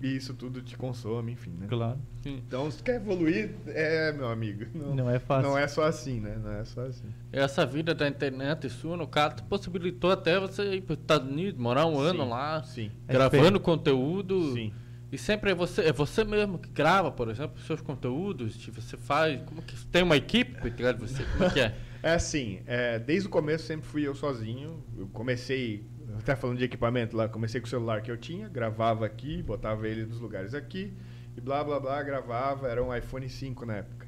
E 0.00 0.16
isso 0.16 0.34
tudo 0.34 0.60
te 0.60 0.76
consome, 0.76 1.32
enfim, 1.32 1.52
né? 1.58 1.66
Claro. 1.68 1.98
Então, 2.24 2.70
se 2.70 2.82
quer 2.82 2.96
evoluir, 2.96 3.54
é, 3.66 4.12
meu 4.12 4.28
amigo. 4.28 4.66
Não, 4.74 4.94
Não 4.94 5.10
é 5.10 5.18
fácil. 5.18 5.50
Não 5.50 5.58
é 5.58 5.66
só 5.66 5.84
assim, 5.84 6.20
né? 6.20 6.36
Não 6.42 6.52
é 6.52 6.64
só 6.64 6.82
assim. 6.86 7.08
Essa 7.32 7.64
vida 7.64 7.94
da 7.94 8.06
internet 8.08 8.68
sua, 8.68 8.96
no 8.96 9.06
caso, 9.06 9.42
possibilitou 9.44 10.10
até 10.10 10.38
você 10.38 10.74
ir 10.74 10.80
para 10.82 10.94
os 10.94 10.98
Estados 10.98 11.30
Unidos, 11.30 11.58
morar 11.60 11.86
um 11.86 11.98
ano 11.98 12.24
Sim, 12.24 12.28
lá, 12.28 12.62
sim. 12.64 12.90
gravando 13.06 13.58
conteúdo. 13.60 14.52
Sim. 14.52 14.72
E 15.10 15.18
sempre 15.18 15.52
é 15.52 15.54
você, 15.54 15.82
é 15.82 15.92
você 15.92 16.24
mesmo 16.24 16.58
que 16.58 16.68
grava, 16.68 17.10
por 17.10 17.28
exemplo, 17.28 17.56
os 17.56 17.64
seus 17.64 17.80
conteúdos, 17.80 18.56
que 18.56 18.70
você 18.70 18.96
faz. 18.96 19.40
Como 19.46 19.62
que 19.62 19.76
tem 19.86 20.02
uma 20.02 20.16
equipe 20.16 20.60
por 20.60 20.70
trás 20.72 20.96
de 20.96 21.00
você? 21.00 21.22
Como 21.24 21.44
é 21.44 21.50
que 21.50 21.60
é? 21.60 21.74
É 22.04 22.12
assim, 22.12 22.60
é, 22.66 22.98
desde 22.98 23.28
o 23.28 23.30
começo 23.30 23.64
sempre 23.64 23.86
fui 23.86 24.06
eu 24.06 24.14
sozinho. 24.14 24.84
Eu 24.94 25.08
comecei, 25.08 25.86
até 26.18 26.36
falando 26.36 26.58
de 26.58 26.64
equipamento 26.64 27.16
lá, 27.16 27.28
comecei 27.28 27.60
com 27.60 27.66
o 27.66 27.70
celular 27.70 28.02
que 28.02 28.10
eu 28.10 28.16
tinha, 28.16 28.48
gravava 28.48 29.06
aqui, 29.06 29.42
botava 29.42 29.88
ele 29.88 30.04
nos 30.04 30.20
lugares 30.20 30.54
aqui, 30.54 30.92
e 31.36 31.40
blá 31.40 31.62
blá 31.64 31.80
blá, 31.80 32.02
gravava. 32.02 32.68
Era 32.68 32.82
um 32.82 32.94
iPhone 32.94 33.28
5 33.28 33.66
na 33.66 33.76
época. 33.76 34.06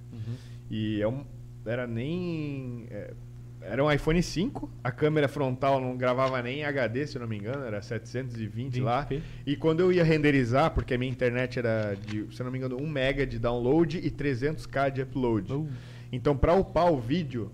E 0.71 1.01
é 1.01 1.09
um, 1.09 1.25
era 1.65 1.87
nem. 1.87 2.87
é, 2.91 3.15
era 3.61 3.83
um 3.83 3.91
iPhone 3.91 4.23
5, 4.23 4.71
a 4.85 4.93
câmera 4.93 5.27
frontal 5.27 5.81
não 5.81 5.97
gravava 5.97 6.41
nem 6.41 6.61
em 6.61 6.65
HD, 6.65 7.07
se 7.07 7.17
eu 7.17 7.21
não 7.21 7.29
me 7.29 7.37
engano, 7.37 7.65
era 7.65 7.83
720 7.83 8.81
lá. 8.81 9.05
20p. 9.07 9.23
E 9.45 9.57
quando 9.57 9.81
eu 9.81 9.93
ia 9.93 10.05
renderizar, 10.05 10.71
porque 10.73 10.95
a 10.95 10.99
minha 10.99 11.11
internet 11.11 11.59
era 11.59 11.95
de, 11.95 12.33
se 12.33 12.41
eu 12.41 12.45
não 12.45 12.53
me 12.53 12.59
engano, 12.59 12.77
1 12.81 12.87
mega 12.87 13.27
de 13.27 13.39
download 13.39 13.99
e 13.99 14.11
300k 14.11 14.91
de 14.93 15.03
upload. 15.03 15.53
Uh. 15.53 15.69
Então, 16.13 16.37
para 16.37 16.55
upar 16.55 16.93
o 16.93 17.01
vídeo, 17.01 17.51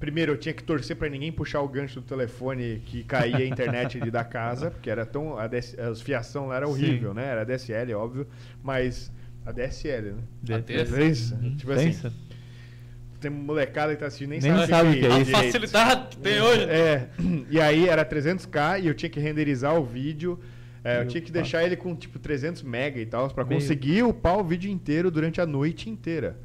primeiro 0.00 0.32
eu 0.32 0.36
tinha 0.36 0.52
que 0.54 0.64
torcer 0.64 0.96
para 0.96 1.08
ninguém 1.08 1.30
puxar 1.30 1.60
o 1.60 1.68
gancho 1.68 2.00
do 2.00 2.06
telefone 2.06 2.82
que 2.86 3.04
caía 3.04 3.36
a 3.36 3.44
internet 3.46 4.00
ali 4.00 4.10
da 4.10 4.24
casa, 4.24 4.70
porque 4.72 4.90
era 4.90 5.04
tão 5.06 5.38
a, 5.38 5.46
DS, 5.46 5.78
a 5.78 5.94
fiação 5.94 6.48
lá 6.48 6.56
era 6.56 6.66
horrível, 6.68 7.10
Sim. 7.10 7.16
né? 7.16 7.26
Era 7.26 7.44
DSL, 7.44 7.92
óbvio, 7.94 8.26
mas 8.64 9.12
a 9.46 9.52
DSL, 9.52 10.12
né? 10.12 10.22
DSL. 10.42 11.34
Uhum. 11.44 11.56
tipo 11.56 11.70
assim, 11.72 11.84
Pensa. 11.86 12.12
tem 13.20 13.30
molecada 13.30 13.92
que 13.94 14.00
tá 14.00 14.06
assistindo 14.06 14.30
nem, 14.30 14.40
Nem 14.40 14.52
sabe, 14.52 14.66
sabe 14.68 14.88
o 14.90 14.92
que 15.00 15.06
é 15.06 15.12
A 15.12 15.18
isso. 15.20 15.24
direito. 15.26 15.44
facilidade 15.52 16.06
que 16.08 16.16
tem 16.18 16.40
hoje. 16.40 16.64
É, 16.64 17.08
e 17.50 17.60
aí 17.60 17.86
era 17.88 18.04
300k 18.04 18.82
e 18.82 18.86
eu 18.86 18.94
tinha 18.94 19.10
que 19.10 19.20
renderizar 19.20 19.78
o 19.78 19.84
vídeo. 19.84 20.38
é, 20.82 21.02
eu 21.02 21.06
tinha 21.06 21.20
que 21.20 21.30
deixar 21.30 21.62
ele 21.62 21.76
com 21.76 21.94
tipo 21.94 22.18
300 22.18 22.62
mega 22.62 22.98
e 22.98 23.04
tal, 23.04 23.30
Meu. 23.36 23.46
conseguir 23.46 24.02
upar 24.02 24.38
o 24.38 24.44
vídeo 24.44 24.70
inteiro 24.70 25.10
durante 25.10 25.40
a 25.40 25.46
noite 25.46 25.90
inteira. 25.90 26.38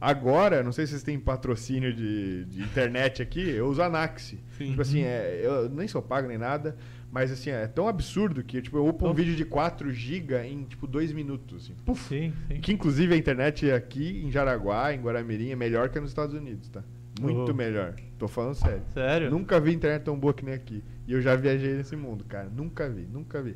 Agora, 0.00 0.62
não 0.62 0.72
sei 0.72 0.86
se 0.86 0.92
vocês 0.92 1.02
têm 1.02 1.18
patrocínio 1.20 1.92
de, 1.92 2.44
de 2.46 2.62
internet 2.62 3.20
aqui, 3.20 3.40
eu 3.50 3.68
uso 3.68 3.82
Anaxi. 3.82 4.38
Sim. 4.56 4.70
Tipo 4.70 4.80
assim, 4.82 5.02
é, 5.02 5.40
eu 5.44 5.68
nem 5.68 5.86
sou 5.86 6.00
pago 6.00 6.26
nem 6.26 6.38
nada, 6.38 6.74
mas 7.12 7.30
assim, 7.30 7.50
é 7.50 7.66
tão 7.66 7.86
absurdo 7.86 8.42
que 8.42 8.62
tipo, 8.62 8.78
eu 8.78 8.86
upo 8.86 9.06
um 9.06 9.12
vídeo 9.12 9.36
de 9.36 9.44
4 9.44 9.90
GB 9.90 10.42
em 10.46 10.64
tipo 10.64 10.86
2 10.86 11.12
minutos. 11.12 11.64
Assim. 11.64 11.74
Puf! 11.84 12.08
Sim, 12.08 12.32
sim. 12.48 12.60
Que 12.60 12.72
inclusive 12.72 13.12
a 13.12 13.16
internet 13.16 13.70
aqui 13.70 14.22
em 14.24 14.30
Jaraguá, 14.30 14.94
em 14.94 15.00
Guaramirim, 15.02 15.50
é 15.50 15.56
melhor 15.56 15.90
que 15.90 16.00
nos 16.00 16.10
Estados 16.10 16.34
Unidos, 16.34 16.68
tá? 16.70 16.82
Muito 17.20 17.50
Oh. 17.50 17.54
melhor. 17.54 17.94
Tô 18.18 18.26
falando 18.26 18.54
sério. 18.54 18.82
Sério? 18.94 19.30
Nunca 19.30 19.60
vi 19.60 19.74
internet 19.74 20.02
tão 20.04 20.18
boa 20.18 20.32
que 20.32 20.42
nem 20.44 20.54
aqui. 20.54 20.82
E 21.06 21.12
eu 21.12 21.20
já 21.20 21.36
viajei 21.36 21.74
nesse 21.74 21.94
mundo, 21.94 22.24
cara. 22.24 22.48
Nunca 22.48 22.88
vi, 22.88 23.02
nunca 23.02 23.42
vi. 23.42 23.54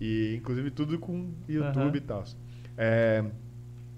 E 0.00 0.34
inclusive 0.38 0.70
tudo 0.70 0.98
com 0.98 1.30
YouTube 1.46 1.78
Aham. 1.78 1.96
e 1.96 2.00
tal. 2.00 2.24
É, 2.78 3.24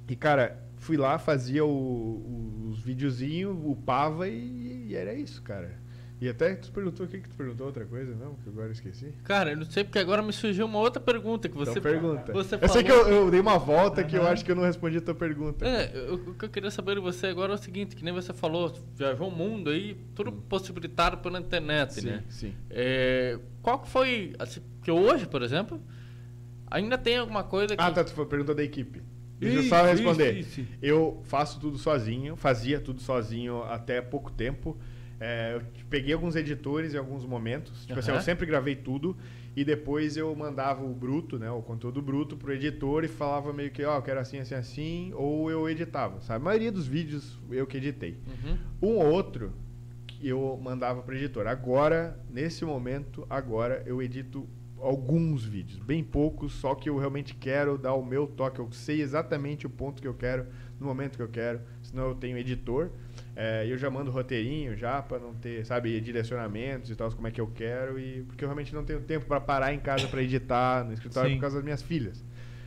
e 0.09 0.17
cara, 0.17 0.61
fui 0.89 0.97
lá, 0.97 1.19
fazia 1.19 1.67
o- 1.67 1.69
o- 1.69 2.69
os 2.71 2.81
videozinhos, 2.81 3.55
upava 3.63 4.27
e, 4.27 4.87
e 4.89 4.95
era 4.97 5.13
isso, 5.13 5.43
cara. 5.43 5.77
E 6.19 6.27
até 6.27 6.55
tu 6.55 6.73
perguntou 6.73 7.05
o 7.05 7.09
que 7.09 7.19
que 7.21 7.29
tu 7.29 7.35
perguntou 7.37 7.67
outra 7.67 7.85
coisa, 7.85 8.15
não? 8.15 8.37
Que 8.37 8.49
agora 8.49 8.69
eu 8.69 8.73
esqueci. 8.73 9.13
Cara, 9.23 9.51
eu 9.51 9.57
não 9.59 9.67
sei 9.67 9.85
porque 9.85 9.99
agora 9.99 10.23
me 10.23 10.33
surgiu 10.33 10.65
uma 10.65 10.79
outra 10.79 11.01
pergunta 11.01 11.47
que 11.47 11.55
você 11.55 11.73
então 11.73 11.83
pergunta. 11.83 12.33
Você 12.33 12.55
eu 12.61 12.69
sei 12.71 12.83
que 12.83 12.91
eu, 12.91 13.07
eu 13.07 13.31
dei 13.31 13.39
uma 13.39 13.59
volta 13.59 14.03
que 14.03 14.17
eu 14.17 14.27
acho 14.27 14.43
que 14.45 14.51
eu 14.51 14.57
não 14.57 14.63
respondi 14.63 14.97
a 14.97 15.01
tua 15.03 15.15
pergunta. 15.15 15.65
É, 15.69 15.93
eu- 15.95 16.15
o 16.15 16.35
que 16.35 16.47
eu 16.47 16.49
queria 16.49 16.71
saber 16.71 16.95
de 16.95 17.03
você 17.03 17.27
agora 17.27 17.53
é 17.53 17.55
o 17.55 17.59
seguinte, 17.59 17.95
que 17.95 18.03
nem 18.03 18.13
você 18.15 18.33
falou, 18.33 18.73
viajou 18.97 19.29
o 19.29 19.31
mundo 19.31 19.69
aí, 19.69 19.95
tudo 20.15 20.33
possibilitado 20.33 21.19
pela 21.19 21.39
internet, 21.39 22.01
Sim, 22.01 22.07
né? 22.07 22.25
sim. 22.31 22.55
É, 22.71 23.39
qual 23.63 23.79
que 23.81 23.89
foi, 23.91 24.33
assim, 24.39 24.63
que 24.83 24.91
hoje, 24.91 25.27
por 25.27 25.43
exemplo, 25.43 25.81
ainda 26.71 26.97
tem 26.97 27.19
alguma 27.19 27.45
coisa 27.45 27.77
que... 27.77 27.83
Ah, 27.83 27.91
tá, 27.93 28.03
tu 28.03 28.13
foi 28.15 28.25
pergunta 28.25 28.55
da 28.55 28.65
equipe. 28.65 29.03
Deixa 29.39 29.59
eu 29.59 29.63
só 29.65 29.85
responder. 29.85 30.39
isso, 30.39 30.61
isso. 30.61 30.71
Eu 30.83 31.21
faço 31.25 31.61
tudo 31.61 31.79
sozinho, 31.79 32.37
fazia 32.37 32.81
tudo 32.81 33.01
sozinho 33.01 33.63
até 33.65 34.01
pouco 34.01 34.31
tempo. 34.31 34.77
É, 35.21 35.55
eu 35.57 35.63
peguei 35.91 36.13
alguns 36.13 36.37
editores 36.37 36.95
em 36.95 36.99
alguns 36.99 37.25
momentos. 37.25 37.87
Tipo 37.87 37.99
assim, 37.99 38.11
Aham. 38.11 38.21
eu 38.21 38.23
sempre 38.23 38.47
gravei 38.47 38.77
tudo 38.77 39.17
e 39.57 39.65
depois 39.65 40.17
eu 40.17 40.35
mandava 40.37 40.85
o 40.85 40.95
bruto, 40.95 41.39
né, 41.39 41.51
o 41.51 41.61
conteúdo 41.61 42.01
bruto 42.01 42.37
pro 42.37 42.53
editor 42.53 43.03
e 43.03 43.09
falava 43.09 43.53
meio 43.53 43.71
que, 43.73 43.85
ó, 43.85 43.97
eu 43.97 44.03
quero 44.03 44.21
assim, 44.21 44.39
assim, 44.39 44.55
assim, 44.55 45.13
ou 45.15 45.51
eu 45.51 45.69
editava, 45.69 46.21
sabe? 46.21 46.43
A 46.43 46.45
maioria 46.45 46.71
dos 46.71 46.87
vídeos 46.87 47.37
eu 47.51 47.67
que 47.67 47.77
editei. 47.77 48.19
Uhum. 48.27 48.59
Um 48.81 48.97
ou 48.99 49.07
outro 49.07 49.53
que 50.07 50.29
eu 50.29 50.59
mandava 50.63 51.03
para 51.03 51.17
editor. 51.17 51.49
Agora, 51.49 52.21
nesse 52.31 52.65
momento, 52.65 53.27
agora 53.29 53.83
eu 53.85 54.01
edito 54.01 54.49
alguns 54.81 55.45
vídeos, 55.45 55.79
bem 55.79 56.03
poucos, 56.05 56.53
só 56.53 56.75
que 56.75 56.89
eu 56.89 56.97
realmente 56.99 57.35
quero 57.35 57.77
dar 57.79 57.95
o 57.95 58.05
meu 58.05 58.27
toque. 58.27 58.59
Eu 58.61 58.69
sei 58.73 59.01
exatamente 59.03 59.67
o 59.67 59.71
ponto 59.71 60.01
que 60.01 60.09
eu 60.09 60.15
quero, 60.15 60.47
no 60.79 60.87
momento 60.87 61.17
que 61.17 61.23
eu 61.23 61.29
quero. 61.29 61.61
Senão 61.83 62.09
eu 62.09 62.15
tenho 62.15 62.37
editor. 62.39 62.91
É, 63.35 63.65
e 63.67 63.71
eu 63.71 63.79
já 63.79 63.89
mando 63.89 64.11
roteirinho 64.11 64.77
já 64.77 65.01
para 65.01 65.19
não 65.19 65.33
ter, 65.35 65.65
sabe, 65.65 66.01
direcionamentos 66.01 66.91
e 66.91 66.97
tal, 66.97 67.11
como 67.13 67.27
é 67.29 67.31
que 67.31 67.41
eu 67.41 67.47
quero 67.47 67.99
e 67.99 68.23
porque 68.25 68.45
eu 68.45 68.49
realmente 68.49 68.75
não 68.75 68.85
tenho 68.85 69.01
tempo 69.01 69.27
para 69.27 69.41
parar 69.41 69.73
em 69.73 69.79
casa 69.79 70.09
para 70.09 70.23
editar 70.23 70.85
no 70.85 70.93
escritório 70.93 71.31
Sim. 71.31 71.37
por 71.37 71.43
causa 71.43 71.57
das 71.57 71.65
minhas 71.65 71.83
filhas. 71.83 72.25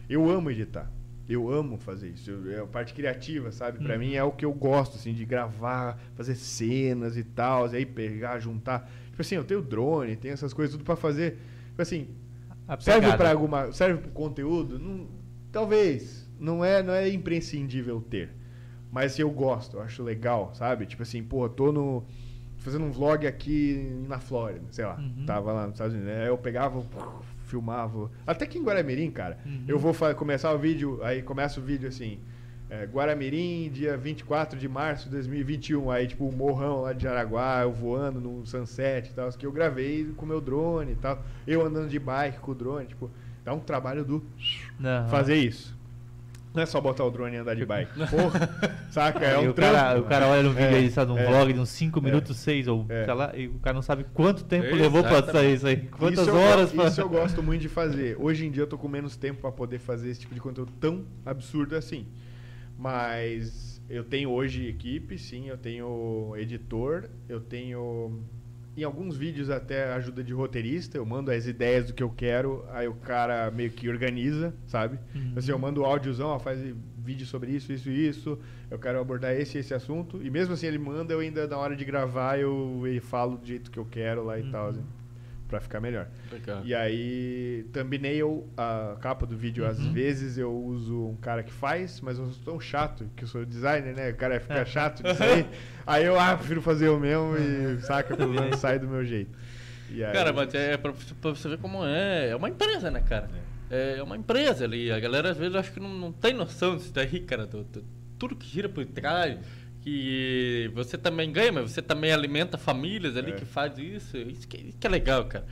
Eu 0.09 0.29
amo 0.29 0.49
editar. 0.49 0.89
Eu 1.27 1.49
amo 1.49 1.77
fazer 1.77 2.09
isso. 2.09 2.31
Eu- 2.31 2.51
é 2.51 2.59
a 2.59 2.65
parte 2.65 2.93
criativa, 2.93 3.51
sabe? 3.51 3.79
Pra 3.79 3.93
Uhum. 3.93 3.99
mim 3.99 4.13
é 4.15 4.23
o 4.23 4.31
que 4.31 4.43
eu 4.45 4.53
gosto, 4.53 4.95
assim, 4.95 5.13
de 5.13 5.23
gravar, 5.25 5.97
fazer 6.15 6.35
cenas 6.35 7.15
e 7.17 7.23
tal, 7.23 7.71
e 7.73 7.77
aí 7.77 7.85
pegar, 7.85 8.39
juntar. 8.39 8.89
Tipo 9.09 9.21
assim, 9.21 9.35
eu 9.35 9.43
tenho 9.43 9.61
drone, 9.61 10.15
tenho 10.15 10.33
essas 10.33 10.53
coisas 10.53 10.73
tudo 10.73 10.83
pra 10.85 10.95
fazer. 10.95 11.37
Tipo 11.81 11.83
assim, 11.83 12.07
A 12.67 12.79
serve 12.79 13.17
pra 13.17 13.31
alguma, 13.31 13.71
serve 13.71 14.01
pro 14.01 14.11
conteúdo? 14.11 14.77
Não, 14.77 15.07
talvez. 15.51 16.29
Não 16.39 16.63
é, 16.63 16.81
não 16.81 16.93
é 16.93 17.09
imprescindível 17.09 18.01
ter. 18.01 18.31
Mas 18.91 19.17
eu 19.17 19.29
gosto, 19.29 19.77
eu 19.77 19.81
acho 19.81 20.03
legal, 20.03 20.53
sabe? 20.53 20.85
Tipo 20.85 21.03
assim, 21.03 21.23
pô, 21.23 21.47
tô 21.47 21.71
no 21.71 22.03
fazendo 22.57 22.85
um 22.85 22.91
vlog 22.91 23.25
aqui 23.25 24.03
na 24.07 24.19
Flórida, 24.19 24.65
sei 24.69 24.85
lá. 24.85 24.97
Uhum. 24.97 25.25
Tava 25.25 25.51
lá 25.51 25.63
nos 25.63 25.75
Estados 25.75 25.95
Unidos. 25.95 26.11
Aí 26.11 26.27
eu 26.27 26.37
pegava, 26.37 26.83
filmava. 27.45 28.11
Até 28.25 28.45
que 28.45 28.59
em 28.59 28.63
Guaramirim, 28.63 29.09
cara. 29.09 29.39
Uhum. 29.45 29.63
Eu 29.67 29.79
vou 29.79 29.95
começar 30.15 30.53
o 30.53 30.59
vídeo, 30.59 30.99
aí 31.03 31.21
começa 31.23 31.59
o 31.59 31.63
vídeo 31.63 31.87
assim. 31.87 32.19
É, 32.71 32.85
Guaramirim, 32.85 33.69
dia 33.69 33.97
24 33.97 34.57
de 34.57 34.67
março 34.69 35.03
de 35.05 35.11
2021. 35.11 35.91
Aí, 35.91 36.07
tipo, 36.07 36.25
o 36.25 36.31
morrão 36.31 36.81
lá 36.83 36.93
de 36.93 37.03
Jaraguá, 37.03 37.59
eu 37.63 37.71
voando 37.73 38.21
no 38.21 38.45
sunset 38.45 39.09
e 39.09 39.13
tal. 39.13 39.29
Que 39.33 39.45
eu 39.45 39.51
gravei 39.51 40.05
com 40.15 40.23
o 40.25 40.27
meu 40.27 40.39
drone 40.39 40.93
e 40.93 40.95
tal. 40.95 41.21
Eu 41.45 41.65
andando 41.65 41.89
de 41.89 41.99
bike 41.99 42.39
com 42.39 42.51
o 42.51 42.55
drone. 42.55 42.85
Tipo, 42.87 43.11
dá 43.43 43.53
um 43.53 43.59
trabalho 43.59 44.05
do 44.05 44.23
Aham. 44.83 45.07
fazer 45.09 45.35
isso. 45.35 45.79
Não 46.53 46.63
é 46.63 46.65
só 46.65 46.79
botar 46.81 47.03
o 47.05 47.11
drone 47.11 47.35
e 47.35 47.39
andar 47.39 47.55
de 47.55 47.65
bike. 47.65 47.91
Porra, 48.09 48.49
saca? 48.89 49.25
É 49.25 49.37
um 49.37 49.49
o, 49.49 49.53
cara, 49.53 49.71
trampo, 49.93 49.99
o 50.05 50.09
cara 50.09 50.27
olha 50.27 50.43
no 50.43 50.49
vídeo 50.51 50.65
É, 50.65 50.75
aí, 50.79 50.89
sabe, 50.91 51.11
num 51.11 51.17
é. 51.17 51.25
vlog 51.25 51.51
de 51.53 51.59
uns 51.59 51.69
5 51.69 51.99
É. 51.99 52.01
minutos, 52.01 52.37
6 52.37 52.67
ou 52.69 52.85
É. 52.89 53.05
sei 53.05 53.13
lá, 53.13 53.31
e 53.37 53.47
o 53.47 53.53
cara 53.59 53.73
não 53.73 53.81
sabe 53.81 54.05
quanto 54.13 54.43
tempo 54.43 54.65
Exatamente. 54.65 54.83
levou 54.83 55.03
pra 55.03 55.23
sair 55.31 55.53
isso 55.55 55.67
aí. 55.67 55.77
Quantas 55.77 56.19
isso 56.19 56.29
eu, 56.29 56.35
horas 56.35 56.69
go- 56.71 56.75
pra... 56.77 56.87
Isso 56.87 56.99
eu 57.01 57.07
gosto 57.09 57.41
muito 57.43 57.61
de 57.61 57.69
fazer. 57.69 58.17
Hoje 58.19 58.45
em 58.45 58.51
dia 58.51 58.63
eu 58.63 58.67
tô 58.67 58.77
com 58.77 58.87
menos 58.89 59.15
tempo 59.15 59.39
pra 59.41 59.49
poder 59.51 59.79
fazer 59.79 60.09
esse 60.09 60.19
tipo 60.21 60.33
de 60.33 60.41
conteúdo 60.41 60.71
tão 60.79 61.03
absurdo 61.25 61.73
assim. 61.75 62.05
Mas 62.81 63.79
eu 63.87 64.03
tenho 64.03 64.31
hoje 64.31 64.65
equipe, 64.67 65.15
sim, 65.15 65.49
eu 65.49 65.55
tenho 65.55 66.33
editor, 66.35 67.07
eu 67.29 67.39
tenho 67.39 68.23
em 68.75 68.83
alguns 68.83 69.15
vídeos 69.15 69.51
até 69.51 69.93
ajuda 69.93 70.23
de 70.23 70.33
roteirista, 70.33 70.97
eu 70.97 71.05
mando 71.05 71.29
as 71.29 71.45
ideias 71.45 71.85
do 71.85 71.93
que 71.93 72.01
eu 72.01 72.09
quero, 72.09 72.65
aí 72.69 72.87
o 72.87 72.95
cara 72.95 73.51
meio 73.51 73.69
que 73.69 73.87
organiza, 73.87 74.51
sabe? 74.65 74.97
Uhum. 75.13 75.33
Assim, 75.35 75.51
eu 75.51 75.59
mando 75.59 75.81
o 75.81 75.85
áudiozão, 75.85 76.29
ó, 76.29 76.39
faz 76.39 76.59
vídeo 76.97 77.27
sobre 77.27 77.51
isso, 77.51 77.71
isso 77.71 77.89
e 77.91 78.07
isso, 78.07 78.39
eu 78.71 78.79
quero 78.79 78.99
abordar 78.99 79.35
esse 79.35 79.57
e 79.57 79.59
esse 79.59 79.75
assunto, 79.75 80.19
e 80.23 80.31
mesmo 80.31 80.55
assim 80.55 80.65
ele 80.65 80.79
manda, 80.79 81.13
eu 81.13 81.19
ainda 81.19 81.45
na 81.45 81.57
hora 81.57 81.75
de 81.75 81.85
gravar 81.85 82.39
eu, 82.39 82.81
eu 82.87 83.01
falo 83.01 83.37
do 83.37 83.45
jeito 83.45 83.69
que 83.69 83.77
eu 83.77 83.85
quero 83.85 84.23
lá 84.23 84.39
e 84.39 84.49
tal, 84.49 84.69
assim, 84.69 84.83
pra 85.51 85.59
ficar 85.59 85.79
melhor. 85.81 86.07
Legal. 86.31 86.61
E 86.65 86.73
aí, 86.73 87.65
thumbnail, 87.73 88.47
a 88.57 88.95
capa 89.01 89.25
do 89.25 89.37
vídeo, 89.37 89.65
às 89.67 89.77
Uhum. 89.77 89.91
vezes 89.91 90.37
eu 90.37 90.51
uso 90.51 91.07
um 91.09 91.15
cara 91.17 91.43
que 91.43 91.51
faz, 91.51 91.99
mas 92.01 92.17
eu 92.17 92.25
sou 92.31 92.43
tão 92.53 92.59
chato, 92.59 93.05
que 93.15 93.23
eu 93.25 93.27
sou 93.27 93.45
designer, 93.45 93.93
né? 93.93 94.09
O 94.11 94.15
cara 94.15 94.39
fica 94.39 94.59
É. 94.59 94.65
chato 94.65 95.03
disso 95.03 95.21
aí. 95.21 95.45
aí 95.85 96.05
eu, 96.05 96.17
ah, 96.19 96.35
prefiro 96.37 96.61
fazer 96.61 96.87
eu 96.87 96.97
mesmo 96.99 97.35
e 97.37 97.81
saca, 97.81 98.15
pelo 98.15 98.33
menos 98.33 98.55
sai 98.59 98.79
do 98.79 98.87
meu 98.87 99.05
jeito. 99.05 99.37
Aí- 99.91 99.99
Cara, 100.13 100.31
mas 100.31 100.53
é 100.55 100.77
pra, 100.77 100.91
você- 100.91 101.13
pra 101.13 101.31
você 101.31 101.49
ver 101.49 101.57
como 101.57 101.85
é. 101.85 102.29
É 102.29 102.35
uma 102.35 102.47
empresa, 102.49 102.89
né, 102.89 103.01
cara? 103.01 103.29
É, 103.69 104.01
uma 104.01 104.15
empresa 104.15 104.63
ali. 104.63 104.89
A 104.91 104.99
galera 104.99 105.31
às 105.31 105.37
vezes 105.37 105.53
acho 105.55 105.71
que 105.73 105.79
não, 105.81 105.89
não 105.89 106.11
tem 106.13 106.33
noção 106.33 106.77
disso 106.77 106.93
daí, 106.93 107.19
cara. 107.19 107.45
do- 107.45 107.63
do- 107.65 107.83
tudo 108.17 108.35
que 108.35 108.47
gira 108.47 108.69
por 108.69 108.85
trás. 108.85 109.37
Que 109.83 110.69
você 110.75 110.97
também 110.97 111.31
ganha, 111.31 111.51
mas 111.51 111.71
você 111.71 111.81
também 111.81 112.11
alimenta 112.11 112.57
famílias 112.57 113.17
ali 113.17 113.31
É. 113.31 113.35
que 113.35 113.45
faz 113.45 113.77
isso. 113.77 114.15
Isso 114.17 114.47
que, 114.47 114.57
isso 114.57 114.77
que 114.77 114.85
é 114.87 114.89
legal, 114.89 115.25
cara. 115.25 115.45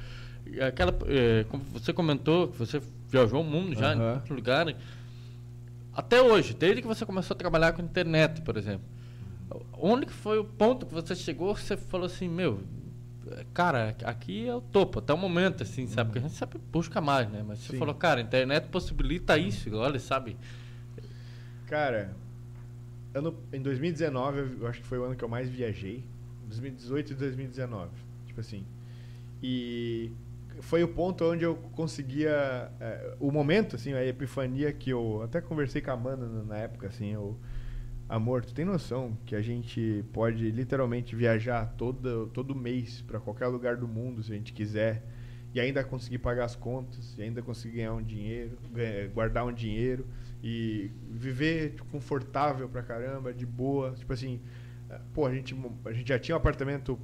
aquela, 0.67 0.95
eh, 1.07 1.45
como 1.49 1.63
você 1.63 1.91
comentou, 1.93 2.47
que 2.47 2.57
você 2.57 2.81
viajou 3.09 3.41
o 3.41 3.43
mundo 3.43 3.75
já 3.75 3.93
em 3.93 3.97
Aham. 3.97 4.11
muitos 4.13 4.29
lugares. 4.29 4.75
Até 5.93 6.21
hoje, 6.21 6.53
desde 6.53 6.81
que 6.81 6.87
você 6.87 7.05
começou 7.05 7.33
a 7.35 7.37
trabalhar 7.37 7.73
com 7.73 7.81
internet, 7.81 8.41
por 8.41 8.55
exemplo. 8.55 8.85
Onde 9.73 10.05
que 10.05 10.13
foi 10.13 10.37
o 10.37 10.45
ponto 10.45 10.85
que 10.85 10.93
você 10.93 11.15
chegou 11.15 11.55
que 11.55 11.61
você 11.61 11.75
falou 11.75 12.05
assim, 12.05 12.29
meu, 12.29 12.61
cara, 13.53 13.95
aqui 14.03 14.47
é 14.47 14.55
o 14.55 14.61
topo, 14.61 14.99
até 14.99 15.11
o 15.13 15.17
momento, 15.17 15.63
assim, 15.63 15.87
sabe? 15.87 16.09
Porque 16.11 16.19
a 16.19 16.21
gente 16.21 16.35
sempre 16.37 16.59
busca 16.71 17.01
mais, 17.01 17.29
né? 17.29 17.43
Mas 17.45 17.59
você 17.59 17.71
Sim. 17.73 17.79
falou, 17.79 17.95
cara, 17.95 18.19
a 18.19 18.23
internet 18.23 18.67
possibilita 18.69 19.37
isso, 19.37 19.75
olha, 19.75 19.99
sabe? 19.99 20.37
Cara, 21.65 22.15
ano, 23.13 23.35
em 23.51 23.61
2019, 23.61 24.57
eu 24.61 24.67
acho 24.67 24.81
que 24.81 24.87
foi 24.87 24.99
o 24.99 25.03
ano 25.03 25.15
que 25.15 25.23
eu 25.23 25.29
mais 25.29 25.49
viajei. 25.49 26.03
2018 26.47 27.11
e 27.13 27.15
2019. 27.15 27.91
Tipo 28.25 28.39
assim. 28.41 28.65
E 29.41 30.11
foi 30.61 30.83
o 30.83 30.87
ponto 30.87 31.23
onde 31.25 31.43
eu 31.43 31.55
conseguia. 31.73 32.71
é, 32.79 33.15
o 33.19 33.31
momento, 33.31 33.75
assim, 33.75 33.93
a 33.93 34.05
epifania 34.05 34.71
que 34.71 34.89
eu. 34.89 35.21
Até 35.23 35.41
conversei 35.41 35.81
com 35.81 35.91
a 35.91 35.93
Amanda 35.93 36.27
na- 36.43 36.57
época, 36.57 36.87
assim, 36.87 37.13
eu. 37.13 37.37
Amor, 38.07 38.43
tu 38.43 38.55
tem 38.55 38.65
noção 38.65 39.15
que 39.23 39.35
a 39.35 39.41
gente 39.41 40.03
pode 40.11 40.49
literalmente 40.49 41.15
viajar 41.15 41.75
todo, 41.77 42.25
todo 42.33 42.55
mês 42.55 43.03
pra 43.03 43.19
qualquer 43.19 43.45
lugar 43.47 43.77
do 43.77 43.87
mundo 43.87 44.23
se 44.23 44.31
a 44.31 44.35
gente 44.35 44.51
quiser 44.51 45.03
e 45.53 45.59
ainda 45.59 45.83
conseguir 45.83 46.17
pagar 46.17 46.45
as 46.45 46.55
contas, 46.55 47.15
e 47.19 47.21
ainda 47.21 47.41
conseguir 47.43 47.77
ganhar 47.77 47.93
um 47.93 48.01
dinheiro, 48.01 48.57
guardar 49.13 49.45
um 49.45 49.53
dinheiro 49.53 50.07
e 50.43 50.91
viver 51.09 51.71
tipo, 51.71 51.85
confortável 51.85 52.67
pra 52.69 52.81
caramba, 52.81 53.33
de 53.33 53.45
boa. 53.45 53.91
Tipo 53.91 54.13
assim, 54.13 54.41
eh, 54.89 54.99
pô, 55.13 55.25
a 55.25 55.33
gente, 55.33 55.55
a 55.85 55.91
gente 55.91 56.07
já 56.07 56.19
tinha 56.19 56.35
um 56.35 56.39
apartamento 56.39 56.99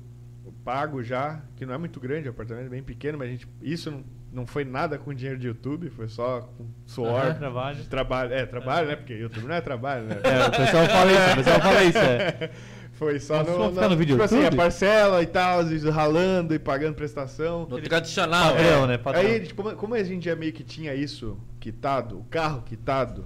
pago 0.66 1.04
já, 1.04 1.42
que 1.56 1.66
não 1.66 1.76
é 1.76 1.78
muito 1.78 2.00
grande, 2.00 2.28
o 2.28 2.32
apartamento 2.32 2.66
é 2.66 2.70
bem 2.70 2.84
pequeno, 2.84 3.20
mas 3.20 3.28
a 3.28 3.32
gente, 3.32 3.48
isso 3.62 3.92
não, 3.92 4.04
não 4.32 4.48
foi 4.48 4.66
nada 4.66 4.98
com 4.98 5.14
dinheiro 5.14 5.40
de 5.40 5.48
YouTube, 5.48 5.90
foi 5.92 6.08
só 6.08 6.42
com 6.42 6.66
suor, 6.88 7.22
Aham, 7.22 7.34
trabalho. 7.36 7.86
trabalho. 7.86 8.34
É, 8.34 8.46
trabalho, 8.46 8.88
né? 8.88 8.96
Porque 8.96 9.14
YouTube 9.14 9.48
não 9.48 9.56
é 9.56 9.62
trabalho, 9.62 10.06
né? 10.06 10.18
É, 10.24 10.48
o 10.48 10.52
pessoal 10.52 10.86
fala 10.88 11.12
isso, 11.12 11.32
o 11.32 11.36
pessoal 11.36 11.62
fala 11.62 11.84
isso. 11.84 11.98
É. 11.98 12.50
Foi 12.96 13.20
só 13.20 13.44
Mas 13.44 13.48
no, 13.50 13.70
ficar 13.72 13.90
no 13.90 13.98
vídeo 13.98 14.14
tipo 14.14 14.24
assim, 14.24 14.46
a 14.46 14.52
parcela 14.54 15.22
e 15.22 15.26
tal, 15.26 15.60
às 15.60 15.70
vezes 15.70 15.94
ralando 15.94 16.56
e 16.56 16.60
pagando 16.60 16.96
prestação. 16.96 17.68
No 17.70 17.82
tradicional, 17.82 18.54
Padrão, 18.54 18.84
é. 18.86 18.88
né? 18.88 18.98
Padrão. 18.98 19.22
Aí, 19.22 19.42
tipo, 19.42 19.76
como 19.76 19.96
a 19.96 20.02
gente 20.04 20.24
já 20.24 20.34
meio 20.34 20.54
que 20.54 20.64
tinha 20.64 20.96
isso 20.96 21.38
quitado, 21.70 22.20
o 22.20 22.24
carro 22.26 22.62
quitado, 22.62 23.26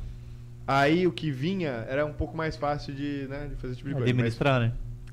aí 0.65 1.05
o 1.05 1.11
que 1.11 1.29
vinha 1.29 1.85
era 1.89 2.05
um 2.05 2.13
pouco 2.13 2.37
mais 2.37 2.55
fácil 2.55 2.93
de, 2.95 3.27
né, 3.29 3.47
de 3.49 3.55
fazer 3.57 3.73
esse 3.73 3.77
tipo 3.79 3.89
de 3.89 3.95
coisa. 3.95 3.99
Mas- 3.99 4.09
Administrar, 4.11 4.61
né? 4.61 4.71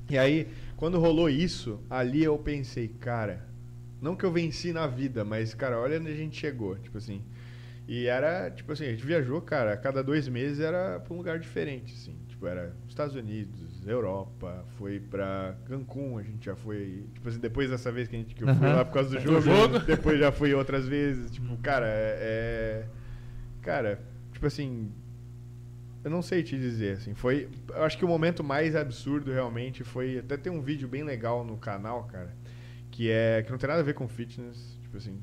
e 0.09 0.17
aí, 0.17 0.47
quando 0.77 0.97
rolou 0.97 1.29
isso, 1.29 1.77
ali 1.89 2.23
eu 2.23 2.37
pensei, 2.37 2.87
cara, 2.87 3.45
não 4.01 4.15
que 4.15 4.23
eu 4.23 4.31
venci 4.31 4.71
na 4.71 4.87
vida, 4.87 5.25
mas, 5.25 5.53
cara, 5.53 5.77
olha 5.77 5.99
onde 5.99 6.09
a 6.09 6.15
gente 6.15 6.37
chegou, 6.39 6.77
tipo 6.77 6.97
assim. 6.97 7.21
E 7.85 8.05
era, 8.05 8.49
tipo 8.49 8.71
assim, 8.71 8.85
a 8.85 8.91
gente 8.91 9.05
viajou, 9.05 9.41
cara, 9.41 9.73
a 9.73 9.77
cada 9.77 10.01
dois 10.01 10.27
meses 10.29 10.61
era 10.61 10.99
pra 11.01 11.13
um 11.13 11.17
lugar 11.17 11.37
diferente, 11.39 11.93
assim. 11.93 12.15
Tipo, 12.29 12.47
era 12.47 12.73
Estados 12.87 13.15
Unidos, 13.15 13.85
Europa, 13.87 14.63
foi 14.77 14.99
pra 14.99 15.55
Cancún, 15.65 16.17
a 16.17 16.21
gente 16.23 16.45
já 16.45 16.55
foi. 16.55 17.05
Tipo 17.13 17.27
assim, 17.29 17.39
depois 17.39 17.69
dessa 17.69 17.89
vez 17.91 18.07
que, 18.07 18.15
a 18.15 18.19
gente, 18.19 18.35
que 18.35 18.43
eu 18.43 18.53
fui 18.55 18.67
Aham. 18.67 18.75
lá 18.75 18.85
por 18.85 18.93
causa 18.93 19.09
do 19.09 19.19
jogo, 19.23 19.41
jogo. 19.41 19.79
depois 19.79 20.17
já 20.19 20.31
fui 20.31 20.53
outras 20.53 20.85
vezes. 20.87 21.31
Tipo, 21.31 21.55
cara, 21.57 21.85
é. 21.87 22.85
Cara, 23.67 23.99
tipo 24.31 24.47
assim, 24.47 24.89
eu 26.01 26.09
não 26.09 26.21
sei 26.21 26.41
te 26.41 26.57
dizer, 26.57 26.93
assim, 26.93 27.13
foi... 27.13 27.49
Eu 27.67 27.83
acho 27.83 27.97
que 27.97 28.05
o 28.05 28.07
momento 28.07 28.41
mais 28.41 28.77
absurdo, 28.77 29.29
realmente, 29.29 29.83
foi... 29.83 30.19
Até 30.19 30.37
tem 30.37 30.49
um 30.49 30.61
vídeo 30.61 30.87
bem 30.87 31.03
legal 31.03 31.43
no 31.43 31.57
canal, 31.57 32.05
cara, 32.05 32.33
que 32.89 33.11
é... 33.11 33.43
Que 33.43 33.51
não 33.51 33.57
tem 33.57 33.67
nada 33.67 33.81
a 33.81 33.83
ver 33.83 33.93
com 33.93 34.07
fitness, 34.07 34.79
tipo 34.81 34.95
assim... 34.95 35.21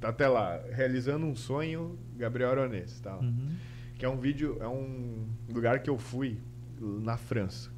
Tá 0.00 0.08
até 0.08 0.26
lá, 0.26 0.58
realizando 0.70 1.26
um 1.26 1.36
sonho, 1.36 1.98
Gabriel 2.16 2.48
Aronês, 2.52 2.98
tá 2.98 3.14
lá. 3.14 3.20
Uhum. 3.20 3.56
Que 3.98 4.06
é 4.06 4.08
um 4.08 4.16
vídeo, 4.16 4.56
é 4.60 4.66
um 4.66 5.28
lugar 5.52 5.80
que 5.80 5.90
eu 5.90 5.98
fui 5.98 6.38
na 6.80 7.18
França. 7.18 7.70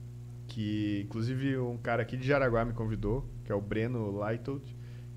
Que, 0.46 1.02
inclusive, 1.06 1.58
um 1.58 1.76
cara 1.76 2.02
aqui 2.02 2.16
de 2.16 2.24
Jaraguá 2.24 2.64
me 2.64 2.72
convidou, 2.72 3.28
que 3.44 3.50
é 3.50 3.54
o 3.54 3.60
Breno 3.60 4.22
Leitold, 4.24 4.64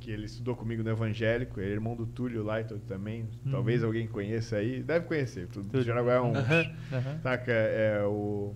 que 0.08 0.12
ele 0.14 0.26
estudou 0.26 0.56
comigo 0.56 0.82
no 0.82 0.90
Evangélico, 0.90 1.60
ele 1.60 1.72
é 1.72 1.74
irmão 1.74 1.94
do 1.94 2.06
Túlio 2.06 2.42
Leitold 2.42 2.82
também. 2.86 3.28
Uhum. 3.46 3.52
Talvez 3.52 3.84
alguém 3.84 4.08
conheça 4.08 4.56
aí. 4.56 4.82
Deve 4.82 5.06
conhecer, 5.06 5.50
o. 5.50 5.84
Jaraguá 5.84 6.14
é 6.14 6.22
um... 6.22 6.34
Aham. 6.34 7.20
Saca, 7.22 7.52
é 7.52 8.02
o, 8.06 8.56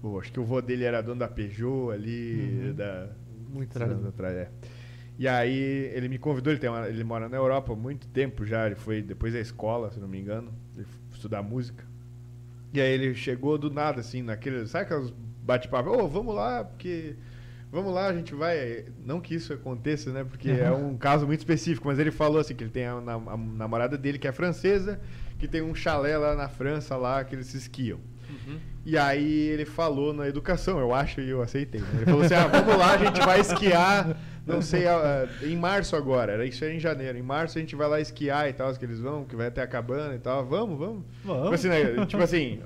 o- 0.00 0.20
Acho 0.20 0.32
que 0.32 0.38
o 0.38 0.44
vô 0.44 0.62
dele 0.62 0.84
era 0.84 1.02
dono 1.02 1.18
da 1.18 1.26
Peugeot 1.26 1.90
ali, 1.92 2.66
Uhum. 2.68 2.74
da. 2.74 3.08
Muitos 3.52 3.76
Atrás. 3.76 3.92
anos 3.92 4.06
atrás, 4.06 4.34
é. 4.36 4.48
E 5.18 5.26
aí 5.26 5.90
ele 5.92 6.08
me 6.08 6.18
convidou, 6.18 6.52
ele, 6.52 6.60
tem 6.60 6.70
uma- 6.70 6.88
ele 6.88 7.02
mora 7.02 7.28
na 7.28 7.36
Europa 7.36 7.72
há 7.72 7.76
muito 7.76 8.06
tempo 8.06 8.46
já, 8.46 8.66
ele 8.66 8.76
foi 8.76 9.02
depois 9.02 9.32
da 9.32 9.40
escola, 9.40 9.90
se 9.90 9.98
não 9.98 10.06
me 10.06 10.20
engano, 10.20 10.52
ele 10.76 10.86
estudar 11.12 11.42
música. 11.42 11.84
E 12.72 12.80
aí 12.80 12.92
ele 12.92 13.12
chegou 13.14 13.58
do 13.58 13.70
nada, 13.70 13.98
assim, 14.00 14.22
naquele. 14.22 14.66
Sabe 14.68 14.84
aqueles 14.84 15.12
bate-papo? 15.42 15.90
Ô, 15.90 16.06
vamos 16.06 16.32
lá, 16.34 16.62
porque. 16.64 17.16
Vamos 17.72 17.92
lá, 17.94 18.06
a 18.08 18.12
gente 18.12 18.34
vai. 18.34 18.84
Não 19.02 19.18
que 19.18 19.34
isso 19.34 19.52
aconteça, 19.52 20.12
né? 20.12 20.22
Porque 20.24 20.50
é 20.50 20.70
um 20.70 20.94
caso 20.96 21.26
muito 21.26 21.40
específico, 21.40 21.88
mas 21.88 21.98
ele 21.98 22.10
falou 22.10 22.38
assim 22.38 22.54
que 22.54 22.62
ele 22.62 22.70
tem 22.70 22.84
a, 22.86 23.00
nam- 23.00 23.28
a 23.28 23.36
namorada 23.36 23.96
dele 23.96 24.18
que 24.18 24.28
é 24.28 24.32
francesa, 24.32 25.00
que 25.38 25.48
tem 25.48 25.62
um 25.62 25.74
chalé 25.74 26.16
lá 26.18 26.34
na 26.36 26.48
França 26.50 26.96
lá 26.96 27.24
que 27.24 27.34
eles 27.34 27.46
se 27.46 27.56
esquiam. 27.56 27.98
Uhum. 28.28 28.58
E 28.84 28.98
aí 28.98 29.48
ele 29.48 29.64
falou 29.64 30.12
na 30.12 30.28
educação, 30.28 30.78
eu 30.78 30.92
acho, 30.94 31.20
e 31.22 31.30
eu 31.30 31.40
aceitei. 31.40 31.80
né? 31.80 31.86
Ele 31.96 32.04
falou 32.04 32.22
assim: 32.22 32.34
ah, 32.34 32.46
vamos 32.46 32.76
lá, 32.76 32.92
a 32.92 32.98
gente 32.98 33.20
vai 33.20 33.40
esquiar, 33.40 34.16
não 34.46 34.60
sei, 34.60 34.86
ah, 34.86 35.26
em 35.42 35.56
março 35.56 35.96
agora, 35.96 36.32
era 36.32 36.44
isso 36.44 36.62
aí 36.64 36.76
em 36.76 36.80
janeiro. 36.80 37.16
Em 37.16 37.22
março 37.22 37.56
a 37.56 37.60
gente 37.60 37.74
vai 37.74 37.88
lá 37.88 38.00
esquiar 38.00 38.48
e 38.50 38.52
tal, 38.52 38.72
que 38.74 38.84
eles 38.84 39.00
vão, 39.00 39.24
que 39.24 39.34
vai 39.34 39.46
até 39.46 39.62
a 39.62 39.66
cabana 39.66 40.14
e 40.14 40.18
tal. 40.18 40.44
Vamos, 40.44 40.78
vamos. 40.78 41.04
Vamos. 41.24 41.42
Tipo 41.44 41.54
assim, 41.54 41.68
né, 41.68 42.06
tipo 42.06 42.22
assim, 42.22 42.60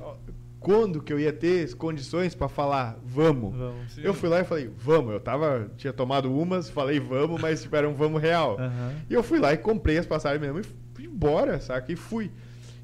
quando 0.67 1.01
que 1.01 1.13
eu 1.13 1.21
ia 1.21 1.33
ter 1.33 1.73
condições 1.77 2.35
pra 2.35 2.49
falar 2.49 2.99
vamos? 3.05 3.57
Vamos. 3.57 3.99
Eu 3.99 4.13
fui 4.13 4.29
lá 4.29 4.41
e 4.41 4.45
falei, 4.45 4.69
vamos. 4.77 5.13
Eu 5.13 5.21
tava, 5.21 5.71
tinha 5.77 5.93
tomado 5.93 6.37
umas, 6.37 6.69
falei 6.69 6.99
vamos, 6.99 7.41
mas 7.41 7.63
tipo, 7.63 7.77
era 7.77 7.89
um 7.89 7.95
vamos 7.95 8.21
real. 8.21 8.59
Aham. 8.59 8.93
E 9.09 9.15
eu 9.15 9.23
fui 9.23 9.39
lá 9.39 9.53
e 9.53 9.59
comprei 9.59 9.97
as 9.97 10.07
passagens 10.07 10.41
mesmo 10.41 10.59
e 10.59 10.65
fui 10.93 11.05
embora, 11.05 11.61
saca? 11.61 11.93
E 11.93 11.95
fui. 11.95 12.33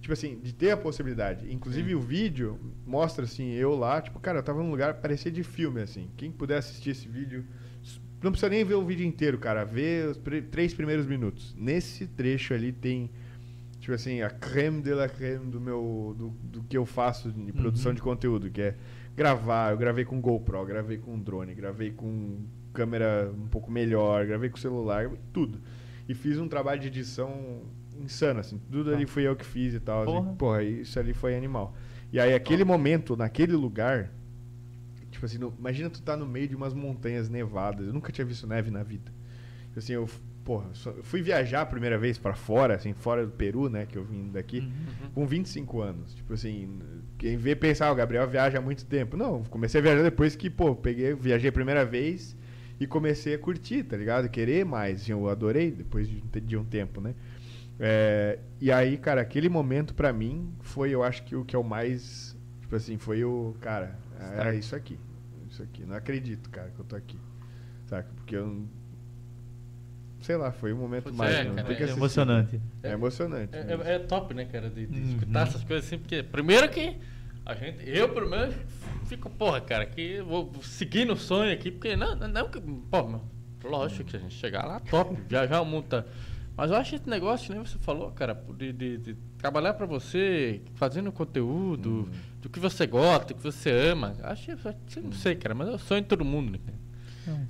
Tipo 0.00 0.12
assim, 0.12 0.38
de 0.38 0.54
ter 0.54 0.70
a 0.70 0.76
possibilidade. 0.76 1.52
Inclusive 1.52 1.96
o 1.96 2.00
vídeo 2.00 2.56
mostra 2.86 3.24
assim, 3.24 3.50
eu 3.50 3.74
lá, 3.74 4.00
tipo, 4.00 4.20
cara, 4.20 4.38
eu 4.38 4.44
tava 4.44 4.62
num 4.62 4.70
lugar 4.70 4.94
parecia 4.94 5.32
de 5.32 5.42
filme, 5.42 5.82
assim. 5.82 6.08
Quem 6.16 6.30
puder 6.30 6.58
assistir 6.58 6.90
esse 6.90 7.08
vídeo, 7.08 7.44
não 8.22 8.30
precisa 8.30 8.48
nem 8.48 8.64
ver 8.64 8.74
o 8.74 8.84
vídeo 8.84 9.04
inteiro, 9.04 9.38
cara. 9.38 9.64
Vê 9.64 10.06
os 10.08 10.20
três 10.52 10.72
primeiros 10.72 11.04
minutos. 11.04 11.52
Nesse 11.58 12.06
trecho 12.06 12.54
ali 12.54 12.70
tem, 12.70 13.10
tipo 13.82 13.92
assim, 13.92 14.22
a 14.22 14.30
creme 14.30 14.80
de 14.80 14.94
la 14.94 15.08
creme 15.08 15.50
do 15.50 15.60
meu. 15.60 16.14
do, 16.16 16.28
do 16.30 16.62
que 16.62 16.78
eu 16.78 16.86
faço 16.86 17.30
de 17.30 17.52
produção 17.52 17.90
Uhum. 17.90 17.96
de 17.96 18.00
conteúdo, 18.00 18.48
que 18.50 18.62
é 18.62 18.76
gravar. 19.14 19.72
Eu 19.72 19.76
gravei 19.76 20.04
com 20.04 20.20
GoPro, 20.20 20.64
gravei 20.64 20.96
com 20.96 21.18
drone, 21.18 21.52
gravei 21.54 21.90
com 21.90 22.38
câmera 22.72 23.30
um 23.36 23.48
pouco 23.48 23.70
melhor, 23.70 24.24
gravei 24.24 24.48
com 24.48 24.56
celular, 24.56 25.10
tudo. 25.32 25.60
E 26.08 26.14
fiz 26.14 26.38
um 26.38 26.48
trabalho 26.48 26.80
de 26.80 26.86
edição 26.86 27.62
insano, 28.00 28.40
assim. 28.40 28.58
Tudo 28.70 28.90
Tá. 28.90 28.96
ali 28.96 29.04
foi 29.04 29.24
eu 29.24 29.34
que 29.36 29.44
fiz 29.44 29.74
e 29.74 29.80
tal. 29.80 30.04
Porra. 30.06 30.20
Assim, 30.28 30.36
porra, 30.36 30.62
isso 30.62 30.98
ali 30.98 31.12
foi 31.12 31.36
animal. 31.36 31.74
E 32.12 32.20
aí, 32.20 32.34
aquele 32.34 32.64
momento, 32.64 33.16
naquele 33.16 33.52
lugar, 33.54 34.10
tipo 35.10 35.24
assim, 35.26 35.38
no- 35.38 35.52
imagina 35.58 35.90
tu 35.90 36.00
tá 36.02 36.16
no 36.16 36.26
meio 36.26 36.46
de 36.48 36.54
umas 36.56 36.72
montanhas 36.72 37.28
nevadas. 37.28 37.86
Eu 37.86 37.92
nunca 37.92 38.10
tinha 38.12 38.24
visto 38.24 38.46
neve 38.46 38.70
na 38.70 38.82
vida. 38.82 39.12
Tipo 39.68 39.78
Assim, 39.78 39.92
eu, 39.94 40.08
porra, 40.44 40.66
eu 40.86 41.02
fui 41.04 41.22
viajar 41.22 41.62
a 41.62 41.66
primeira 41.66 41.96
vez 41.98 42.18
pra 42.18 42.34
fora, 42.34 42.74
assim, 42.74 42.92
fora 42.92 43.24
do 43.24 43.32
Peru, 43.32 43.68
né, 43.68 43.86
que 43.86 43.96
eu 43.96 44.04
vim 44.04 44.30
daqui, 44.32 44.60
Uhum. 44.60 45.10
com 45.14 45.26
25 45.26 45.80
anos. 45.80 46.14
Tipo 46.14 46.34
assim, 46.34 46.78
quem 47.18 47.36
vê 47.36 47.54
pensar, 47.54 47.88
ah, 47.88 47.92
o 47.92 47.94
Gabriel 47.94 48.26
viaja 48.28 48.58
há 48.58 48.60
muito 48.60 48.84
tempo. 48.84 49.16
Não, 49.16 49.42
comecei 49.44 49.80
a 49.80 49.82
viajar 49.82 50.02
depois 50.02 50.34
que, 50.36 50.50
pô, 50.50 50.74
peguei, 50.74 51.14
viajei 51.14 51.48
a 51.48 51.52
primeira 51.52 51.84
vez 51.84 52.36
e 52.80 52.86
comecei 52.86 53.34
a 53.34 53.38
curtir, 53.38 53.84
tá 53.84 53.96
ligado? 53.96 54.28
Querer 54.28 54.64
mais. 54.64 55.08
Eu 55.08 55.28
adorei 55.28 55.70
depois 55.70 56.08
de, 56.08 56.56
um 56.56 56.64
tempo, 56.64 57.00
né? 57.00 57.14
É, 57.78 58.38
e 58.60 58.70
aí, 58.70 58.96
cara, 58.96 59.20
aquele 59.20 59.48
momento 59.48 59.94
pra 59.94 60.12
mim 60.12 60.52
foi, 60.60 60.90
eu 60.90 61.02
acho 61.02 61.22
que 61.24 61.34
o 61.34 61.44
que 61.44 61.54
é 61.56 61.58
o 61.58 61.64
mais. 61.64 62.36
Tipo 62.60 62.76
assim, 62.76 62.98
foi 62.98 63.24
o. 63.24 63.54
Cara, 63.60 63.98
era 64.34 64.54
isso 64.54 64.74
aqui. 64.76 64.98
Isso 65.48 65.62
aqui. 65.62 65.84
Não 65.84 65.94
acredito, 65.96 66.48
cara, 66.50 66.70
que 66.70 66.78
eu 66.80 66.84
tô 66.84 66.96
aqui. 66.96 67.18
Saca? 67.86 68.08
Porque 68.16 68.36
eu. 68.36 68.64
Sei 70.22 70.36
lá, 70.36 70.52
foi 70.52 70.72
o 70.72 70.76
momento 70.76 71.04
Pois 71.04 71.16
mais. 71.16 71.34
é, 71.34 71.44
cara, 71.44 71.60
É 71.60 71.72
assistir. 71.74 71.90
emocionante. 71.98 72.60
É 72.82 72.90
emocionante. 72.92 73.56
É, 73.56 73.64
mesmo. 73.64 73.82
é- 73.82 73.94
é 73.94 73.98
top, 73.98 74.32
né, 74.34 74.44
cara, 74.46 74.70
de, 74.70 74.86
de 74.86 74.98
Uhum. 75.00 75.08
escutar 75.10 75.42
essas 75.48 75.62
coisas 75.64 75.84
assim, 75.86 75.98
porque 75.98 76.22
primeiro 76.22 76.68
que 76.68 76.96
a 77.44 77.54
gente, 77.54 77.88
eu 77.88 78.08
pelo 78.08 78.30
menos, 78.30 78.54
fico, 79.06 79.28
porra, 79.30 79.60
cara, 79.60 79.84
que 79.84 80.00
eu 80.00 80.24
vou 80.26 80.52
seguir 80.62 81.04
no 81.04 81.16
sonho 81.16 81.52
aqui, 81.52 81.70
porque 81.70 81.96
não, 81.96 82.14
não, 82.14 82.28
não 82.28 82.48
que, 82.48 82.60
pô, 82.60 83.02
meu, 83.08 83.20
lógico 83.64 84.04
que 84.04 84.16
a 84.16 84.20
gente 84.20 84.34
chegar 84.34 84.64
lá, 84.64 84.78
top, 84.80 85.16
viajar 85.28 85.60
o 85.60 85.64
mundo 85.64 85.86
tá. 85.88 86.04
Mas 86.56 86.70
eu 86.70 86.76
acho 86.76 86.94
esse 86.94 87.08
negócio, 87.08 87.52
nem 87.54 87.64
você 87.64 87.78
falou, 87.78 88.10
cara, 88.12 88.34
de, 88.56 88.72
de- 88.72 88.98
de 88.98 89.16
trabalhar 89.38 89.72
pra 89.74 89.86
você, 89.86 90.60
fazendo 90.74 91.10
conteúdo, 91.10 91.90
Uhum. 91.90 92.10
do 92.42 92.48
que 92.50 92.60
você 92.60 92.86
gosta, 92.86 93.28
do 93.32 93.34
que 93.38 93.42
você 93.42 93.70
ama. 93.70 94.14
Acho 94.22 94.54
que, 94.86 95.00
não 95.00 95.12
sei, 95.12 95.34
cara, 95.34 95.54
mas 95.54 95.68
é 95.68 95.72
o 95.72 95.78
sonho 95.78 96.02
de 96.02 96.08
todo 96.08 96.24
mundo, 96.24 96.52
né? 96.52 96.58
cara? 96.64 96.78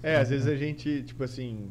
É, 0.02 0.16
às 0.16 0.28
vezes 0.30 0.46
a 0.46 0.54
gente, 0.54 1.02
tipo 1.02 1.24
assim. 1.24 1.70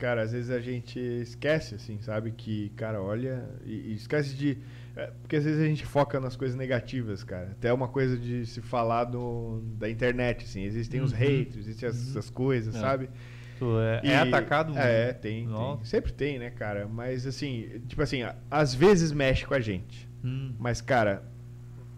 Cara, 0.00 0.22
às 0.22 0.32
vezes 0.32 0.50
a 0.50 0.60
gente 0.60 0.98
esquece, 0.98 1.74
assim, 1.74 2.00
sabe? 2.00 2.30
Que, 2.32 2.70
cara, 2.70 3.00
olha. 3.02 3.48
E, 3.64 3.72
e 3.90 3.94
esquece 3.94 4.34
de. 4.34 4.56
é, 4.96 5.06
porque 5.20 5.36
às 5.36 5.44
vezes 5.44 5.60
a 5.62 5.66
gente 5.66 5.84
foca 5.84 6.18
nas 6.18 6.34
coisas 6.36 6.56
negativas, 6.56 7.22
cara. 7.22 7.50
Até 7.52 7.72
uma 7.72 7.86
coisa 7.88 8.16
de 8.16 8.44
se 8.46 8.60
falar 8.60 9.04
do, 9.04 9.60
da 9.78 9.88
internet, 9.90 10.44
assim. 10.44 10.62
Existem 10.64 11.00
os 11.00 11.12
Uhum. 11.12 11.18
haters, 11.18 11.56
existem 11.58 11.88
as- 11.88 12.08
essas 12.10 12.30
coisas, 12.30 12.74
É. 12.74 12.80
sabe? 12.80 13.10
Tu 13.58 13.78
é, 13.78 14.00
E- 14.02 14.08
é 14.10 14.16
atacado 14.16 14.76
É, 14.78 15.12
tem, 15.12 15.46
tem. 15.46 15.84
Sempre 15.84 16.12
tem, 16.12 16.38
né, 16.38 16.48
cara? 16.50 16.88
Mas 16.88 17.26
assim, 17.26 17.82
tipo 17.86 18.00
assim, 18.02 18.20
às 18.50 18.74
vezes 18.74 19.12
mexe 19.12 19.44
com 19.46 19.52
a 19.54 19.60
gente. 19.60 20.08
Hum. 20.24 20.54
Mas, 20.58 20.80
cara, 20.80 21.22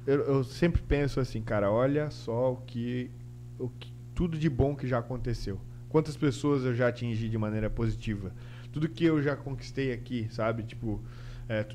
eu, 0.07 0.21
eu 0.23 0.45
sempre 0.45 0.83
penso 0.83 1.21
assim, 1.21 1.41
cara, 1.41 1.71
olha 1.71 2.11
só 2.11 2.53
o 2.53 2.57
que, 2.57 3.11
o 3.59 3.69
que. 3.69 3.93
Tudo 4.15 4.37
de 4.39 4.51
bom 4.51 4.77
que 4.77 4.87
já 4.87 4.99
aconteceu. 4.99 5.59
Quantas 5.93 6.17
pessoas 6.17 6.65
eu 6.65 6.75
já 6.75 6.89
atingi 6.89 7.29
de 7.29 7.37
maneira 7.37 7.69
positiva. 7.69 8.33
Tudo 8.73 8.89
que 8.89 9.05
eu 9.05 9.23
já 9.23 9.37
conquistei 9.37 9.93
aqui, 9.93 10.27
sabe? 10.31 10.63
Tipo. 10.63 11.01
É, 11.49 11.67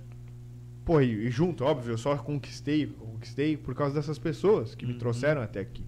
pô, 0.84 1.00
e, 1.00 1.28
e 1.28 1.30
junto, 1.30 1.64
óbvio, 1.64 1.94
eu 1.94 1.98
só 1.98 2.18
conquistei, 2.18 2.88
conquistei 2.88 3.56
por 3.56 3.76
causa 3.76 3.94
dessas 3.94 4.18
pessoas 4.18 4.74
que 4.74 4.86
me 4.88 4.94
Uhum. 4.94 4.98
trouxeram 5.00 5.42
até 5.42 5.60
aqui. 5.60 5.86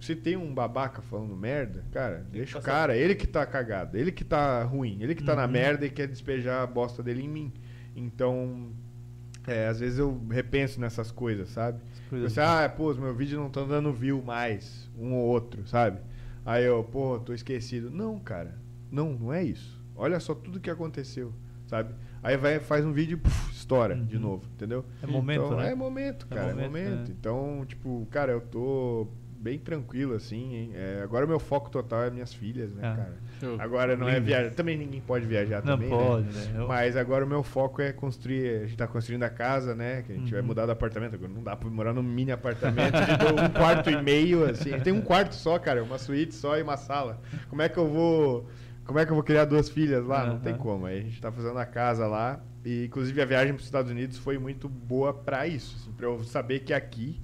Se 0.00 0.14
tem 0.14 0.36
um 0.36 0.54
babaca 0.54 1.02
falando 1.02 1.34
merda, 1.34 1.84
cara, 1.90 2.24
deixa 2.30 2.58
o 2.58 2.62
cara, 2.62 2.96
ele 2.96 3.14
que 3.14 3.26
tá 3.26 3.44
cagado, 3.44 3.96
ele 3.96 4.12
que 4.12 4.22
tá 4.24 4.62
ruim, 4.62 4.98
ele 5.00 5.14
que 5.14 5.24
tá 5.24 5.34
na 5.34 5.46
Uhum. 5.46 5.50
merda 5.50 5.86
e 5.86 5.90
quer 5.90 6.06
despejar 6.06 6.62
a 6.62 6.66
bosta 6.66 7.02
dele 7.02 7.22
em 7.22 7.28
mim. 7.28 7.52
Então, 7.96 8.68
é, 9.46 9.66
às 9.66 9.80
vezes 9.80 9.98
eu 9.98 10.20
repenso 10.30 10.78
nessas 10.80 11.10
coisas, 11.10 11.48
sabe? 11.48 11.80
Coisas 12.10 12.30
Você, 12.32 12.40
ah, 12.40 12.68
pô, 12.68 12.90
os 12.90 12.98
meus 12.98 13.16
vídeos 13.16 13.40
não 13.40 13.46
estão 13.48 13.66
dando 13.66 13.92
view 13.92 14.22
mais, 14.22 14.88
um 14.98 15.14
ou 15.14 15.24
outro, 15.26 15.66
sabe? 15.66 15.98
Aí 16.46 16.64
eu, 16.64 16.82
pô, 16.84 17.18
tô 17.18 17.32
esquecido. 17.34 17.90
Não, 17.90 18.18
cara, 18.20 18.56
não, 18.90 19.12
não 19.14 19.32
é 19.32 19.42
isso. 19.42 19.78
Olha 19.96 20.20
só 20.20 20.34
tudo 20.34 20.60
que 20.60 20.70
aconteceu, 20.70 21.32
sabe? 21.66 21.92
Aí 22.22 22.36
vai, 22.36 22.60
faz 22.60 22.84
um 22.84 22.92
vídeo 22.92 23.20
e 23.24 23.52
estoura 23.52 23.96
de 23.96 24.14
Uhum. 24.16 24.22
novo, 24.22 24.46
entendeu? 24.54 24.84
É 25.02 25.06
momento, 25.06 25.44
então, 25.44 25.56
né? 25.58 25.72
É 25.72 25.74
momento, 25.74 26.26
É 26.30 26.34
cara, 26.34 26.50
é 26.50 26.54
momento, 26.54 26.70
momento. 26.70 27.10
é. 27.10 27.12
Então, 27.12 27.64
tipo, 27.66 28.06
cara, 28.10 28.30
eu 28.32 28.40
tô 28.40 29.08
bem 29.38 29.58
tranquilo, 29.58 30.14
assim, 30.14 30.54
hein? 30.54 30.70
É, 30.74 31.00
agora 31.02 31.24
o 31.24 31.28
meu 31.28 31.38
foco 31.38 31.70
total 31.70 32.04
é 32.04 32.10
minhas 32.10 32.32
filhas, 32.34 32.72
né, 32.72 32.80
Ah. 32.82 32.96
cara? 32.96 33.16
Show. 33.40 33.56
Agora 33.60 33.96
não 33.96 34.08
é 34.08 34.18
viajar. 34.18 34.50
Também 34.52 34.76
ninguém 34.76 35.00
pode 35.00 35.26
viajar 35.26 35.62
Não 35.64 35.74
também, 35.74 35.88
pode, 35.90 36.26
né? 36.26 36.44
né? 36.52 36.60
Eu- 36.60 36.68
Mas 36.68 36.96
agora 36.96 37.24
o 37.24 37.28
meu 37.28 37.42
foco 37.42 37.80
é 37.82 37.92
construir. 37.92 38.62
A 38.62 38.66
gente 38.66 38.76
tá 38.76 38.86
construindo 38.86 39.22
a 39.22 39.28
casa, 39.30 39.74
né? 39.74 40.02
Que 40.02 40.12
a 40.12 40.14
gente 40.16 40.30
vai 40.30 40.40
Uhum. 40.40 40.46
mudar 40.46 40.66
do 40.66 40.72
apartamento. 40.72 41.14
Agora 41.14 41.30
não 41.32 41.42
dá 41.42 41.54
pra 41.54 41.68
morar 41.68 41.92
num 41.92 42.02
mini 42.02 42.32
apartamento 42.32 42.94
de 42.94 43.42
um 43.42 43.48
quarto 43.50 43.90
e 43.90 44.02
meio, 44.02 44.44
assim. 44.48 44.78
Tem 44.80 44.92
um 44.92 45.02
quarto 45.02 45.34
só, 45.34 45.58
cara, 45.58 45.82
uma 45.84 45.98
suíte 45.98 46.34
só 46.34 46.56
e 46.58 46.62
uma 46.62 46.76
sala. 46.76 47.20
Como 47.48 47.60
é 47.62 47.68
que 47.68 47.78
eu 47.78 47.86
vou. 47.88 48.48
Como 48.84 48.98
é 49.00 49.04
que 49.04 49.10
eu 49.10 49.16
vou 49.16 49.24
criar 49.24 49.44
duas 49.44 49.68
filhas 49.68 50.04
lá? 50.06 50.24
Não 50.26 50.38
tem 50.38 50.56
como. 50.56 50.86
Aí 50.86 51.00
a 51.00 51.02
gente 51.02 51.20
tá 51.20 51.30
fazendo 51.32 51.58
a 51.58 51.66
casa 51.66 52.06
lá. 52.06 52.40
E 52.64 52.84
inclusive 52.86 53.20
a 53.20 53.24
viagem 53.24 53.52
para 53.52 53.60
os 53.60 53.64
Estados 53.66 53.90
Unidos 53.90 54.16
foi 54.16 54.38
muito 54.38 54.68
boa 54.68 55.12
pra 55.12 55.46
isso. 55.46 55.76
Assim, 55.80 55.92
pra 55.92 56.06
eu 56.06 56.22
saber 56.24 56.60
que 56.60 56.72
aqui, 56.72 57.20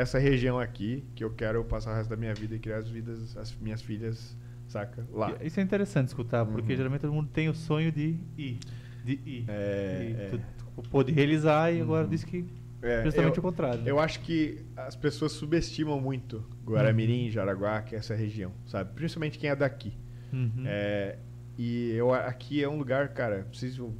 essa 0.00 0.18
região 0.18 0.58
aqui, 0.58 1.04
que 1.14 1.22
eu 1.24 1.30
quero 1.30 1.64
passar 1.64 1.92
o 1.92 1.96
resto 1.96 2.10
da 2.10 2.16
minha 2.16 2.34
vida 2.34 2.54
e 2.54 2.58
criar 2.58 2.78
as 2.78 2.88
vidas, 2.88 3.36
as 3.36 3.54
minhas 3.58 3.80
filhas, 3.82 4.36
saca? 4.68 5.06
Lá. 5.12 5.36
Isso 5.42 5.60
é 5.60 5.62
interessante 5.62 6.08
escutar, 6.08 6.44
porque 6.46 6.72
Uhum. 6.72 6.76
geralmente 6.76 7.00
todo 7.02 7.12
mundo 7.12 7.28
tem 7.32 7.48
o 7.48 7.54
sonho 7.54 7.92
de 7.92 8.16
ir. 8.36 8.58
De 9.04 9.12
ir. 9.24 9.44
É, 9.48 10.06
e 10.10 10.12
é. 10.20 10.28
tu, 10.30 10.40
tu 10.82 10.88
pôde 10.90 11.12
realizar 11.12 11.72
e 11.72 11.80
agora 11.80 12.04
Uhum. 12.04 12.10
diz 12.10 12.24
que 12.24 12.44
É, 12.82 13.02
justamente 13.04 13.36
eu- 13.36 13.40
o 13.40 13.42
contrário. 13.42 13.80
né? 13.82 13.90
Eu 13.90 13.98
acho 13.98 14.20
que 14.20 14.58
as 14.76 14.94
pessoas 14.96 15.32
subestimam 15.32 16.00
muito 16.00 16.44
Guaramirim, 16.66 17.30
Jaraguá, 17.30 17.80
que 17.82 17.94
é 17.94 17.98
essa 17.98 18.14
região, 18.14 18.52
sabe? 18.66 18.92
Principalmente 18.94 19.38
quem 19.38 19.48
é 19.50 19.56
daqui. 19.56 19.92
Uhum. 20.32 20.64
É, 20.66 21.18
e 21.56 21.92
eu 21.92 22.12
aqui 22.12 22.62
é 22.62 22.68
um 22.68 22.76
lugar, 22.76 23.08
cara, 23.10 23.46
preciso 23.48 23.94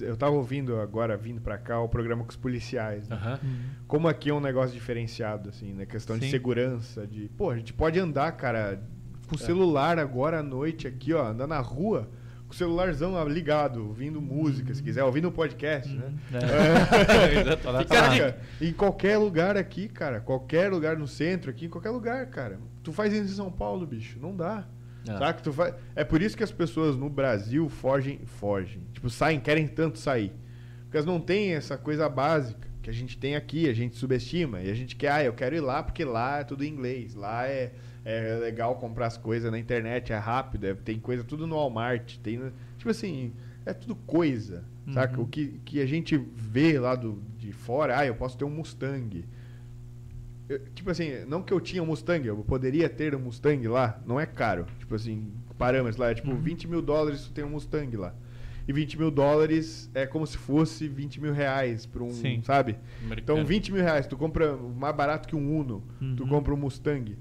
eu 0.00 0.16
tava 0.16 0.34
ouvindo 0.34 0.80
agora 0.80 1.16
vindo 1.16 1.40
pra 1.40 1.58
cá 1.58 1.80
o 1.80 1.88
programa 1.88 2.24
com 2.24 2.30
os 2.30 2.36
policiais. 2.36 3.08
né? 3.08 3.38
Uhum. 3.42 3.50
Como 3.86 4.08
aqui 4.08 4.30
é 4.30 4.34
um 4.34 4.40
negócio 4.40 4.72
diferenciado 4.72 5.48
assim, 5.48 5.72
na 5.72 5.86
questão 5.86 6.18
de 6.18 6.24
Sim. 6.26 6.30
segurança, 6.30 7.06
de, 7.06 7.28
pô, 7.36 7.50
a 7.50 7.56
gente 7.56 7.72
pode 7.72 7.98
andar, 7.98 8.32
cara, 8.32 8.82
com 9.28 9.36
o 9.36 9.38
celular 9.38 9.98
agora 9.98 10.40
à 10.40 10.42
noite 10.42 10.86
aqui, 10.86 11.12
ó, 11.12 11.26
andar 11.26 11.46
na 11.46 11.60
rua 11.60 12.10
com 12.46 12.52
o 12.52 12.54
celularzão 12.54 13.26
ligado, 13.26 13.86
ouvindo 13.86 14.20
música, 14.20 14.74
se 14.74 14.82
quiser, 14.82 15.02
ouvindo 15.02 15.28
um 15.28 15.32
podcast, 15.32 15.92
né? 15.92 16.12
Uhum. 16.32 16.38
É. 16.38 17.84
Saca? 17.88 18.38
Em 18.60 18.72
qualquer 18.72 19.16
lugar 19.18 19.56
aqui, 19.56 19.88
cara. 19.88 20.20
Qualquer 20.20 20.70
lugar 20.70 20.96
no 20.96 21.06
centro 21.06 21.50
aqui, 21.50 21.66
em 21.66 21.70
qualquer 21.70 21.90
lugar, 21.90 22.26
cara. 22.26 22.58
Tu 22.82 22.92
faz 22.92 23.12
isso 23.12 23.24
em 23.24 23.36
São 23.36 23.50
Paulo, 23.50 23.86
bicho. 23.86 24.18
Não 24.20 24.36
dá. 24.36 24.66
Não. 25.06 25.18
Saca? 25.18 25.42
Tu 25.42 25.52
faz... 25.52 25.74
É 25.94 26.04
por 26.04 26.22
isso 26.22 26.36
que 26.36 26.42
as 26.42 26.52
pessoas 26.52 26.96
no 26.96 27.08
Brasil 27.08 27.68
fogem, 27.68 28.20
fogem. 28.24 28.82
Tipo, 28.92 29.10
saem, 29.10 29.38
querem 29.38 29.66
tanto 29.66 29.98
sair. 29.98 30.32
Porque 30.84 30.96
elas 30.96 31.06
não 31.06 31.20
têm 31.20 31.54
essa 31.54 31.76
coisa 31.76 32.08
básica 32.08 32.68
que 32.82 32.90
a 32.90 32.92
gente 32.92 33.16
tem 33.16 33.34
aqui, 33.36 33.68
a 33.68 33.74
gente 33.74 33.96
subestima. 33.96 34.60
E 34.60 34.70
a 34.70 34.74
gente 34.74 34.96
quer, 34.96 35.10
ah, 35.12 35.24
eu 35.24 35.32
quero 35.32 35.54
ir 35.56 35.60
lá 35.60 35.82
porque 35.82 36.04
lá 36.04 36.40
é 36.40 36.44
tudo 36.44 36.64
em 36.64 36.68
inglês. 36.68 37.14
Lá 37.14 37.46
é, 37.46 37.72
é 38.04 38.38
legal 38.40 38.76
comprar 38.76 39.06
as 39.06 39.16
coisas 39.16 39.50
na 39.50 39.58
internet, 39.58 40.12
é 40.12 40.16
rápido, 40.16 40.66
é- 40.66 40.74
tem 40.74 40.98
coisa 40.98 41.24
tudo 41.24 41.46
no 41.46 41.56
Walmart. 41.56 42.18
Tem, 42.18 42.40
tipo 42.76 42.90
assim, 42.90 43.32
é 43.66 43.72
tudo 43.72 43.94
coisa. 43.94 44.64
Saca? 44.92 45.16
Uhum. 45.16 45.24
O 45.24 45.26
que, 45.26 45.60
que 45.64 45.80
a 45.80 45.86
gente 45.86 46.16
vê 46.16 46.78
lá 46.78 46.94
do, 46.94 47.22
de 47.38 47.52
fora, 47.52 47.98
ah, 47.98 48.06
eu 48.06 48.14
posso 48.14 48.36
ter 48.36 48.44
um 48.44 48.50
Mustang. 48.50 49.24
Eu- 50.48 50.58
tipo 50.74 50.90
assim, 50.90 51.24
não 51.26 51.42
que 51.42 51.52
eu 51.52 51.60
tinha 51.60 51.82
um 51.82 51.86
Mustang, 51.86 52.26
eu 52.26 52.36
poderia 52.38 52.88
ter 52.88 53.14
um 53.14 53.18
Mustang 53.20 53.66
lá, 53.68 54.00
não 54.06 54.20
é 54.20 54.26
caro. 54.26 54.66
Tipo 54.78 54.94
assim, 54.94 55.32
parâmetros 55.58 55.96
lá, 55.96 56.10
é 56.10 56.14
tipo 56.14 56.34
20 56.34 56.68
mil 56.68 56.82
dólares 56.82 57.22
tu 57.26 57.32
tem 57.32 57.44
um 57.44 57.50
Mustang 57.50 57.96
lá. 57.96 58.14
E 58.66 58.72
20 58.72 58.98
mil 58.98 59.10
dólares 59.10 59.90
é 59.94 60.06
como 60.06 60.26
se 60.26 60.38
fosse 60.38 60.88
20 60.88 61.20
mil 61.20 61.32
reais 61.32 61.84
pra 61.86 62.02
um, 62.02 62.10
Sim. 62.10 62.40
sabe? 62.42 62.76
Americano. 63.04 63.38
Então 63.40 63.44
20 63.46 63.72
mil 63.72 63.82
reais, 63.82 64.06
tu 64.06 64.16
compra 64.16 64.56
mais 64.56 64.94
barato 64.96 65.28
que 65.28 65.36
um 65.36 65.58
Uno, 65.58 65.82
tu 66.16 66.22
Uhum. 66.24 66.28
compra 66.28 66.54
um 66.54 66.56
Mustang, 66.56 67.16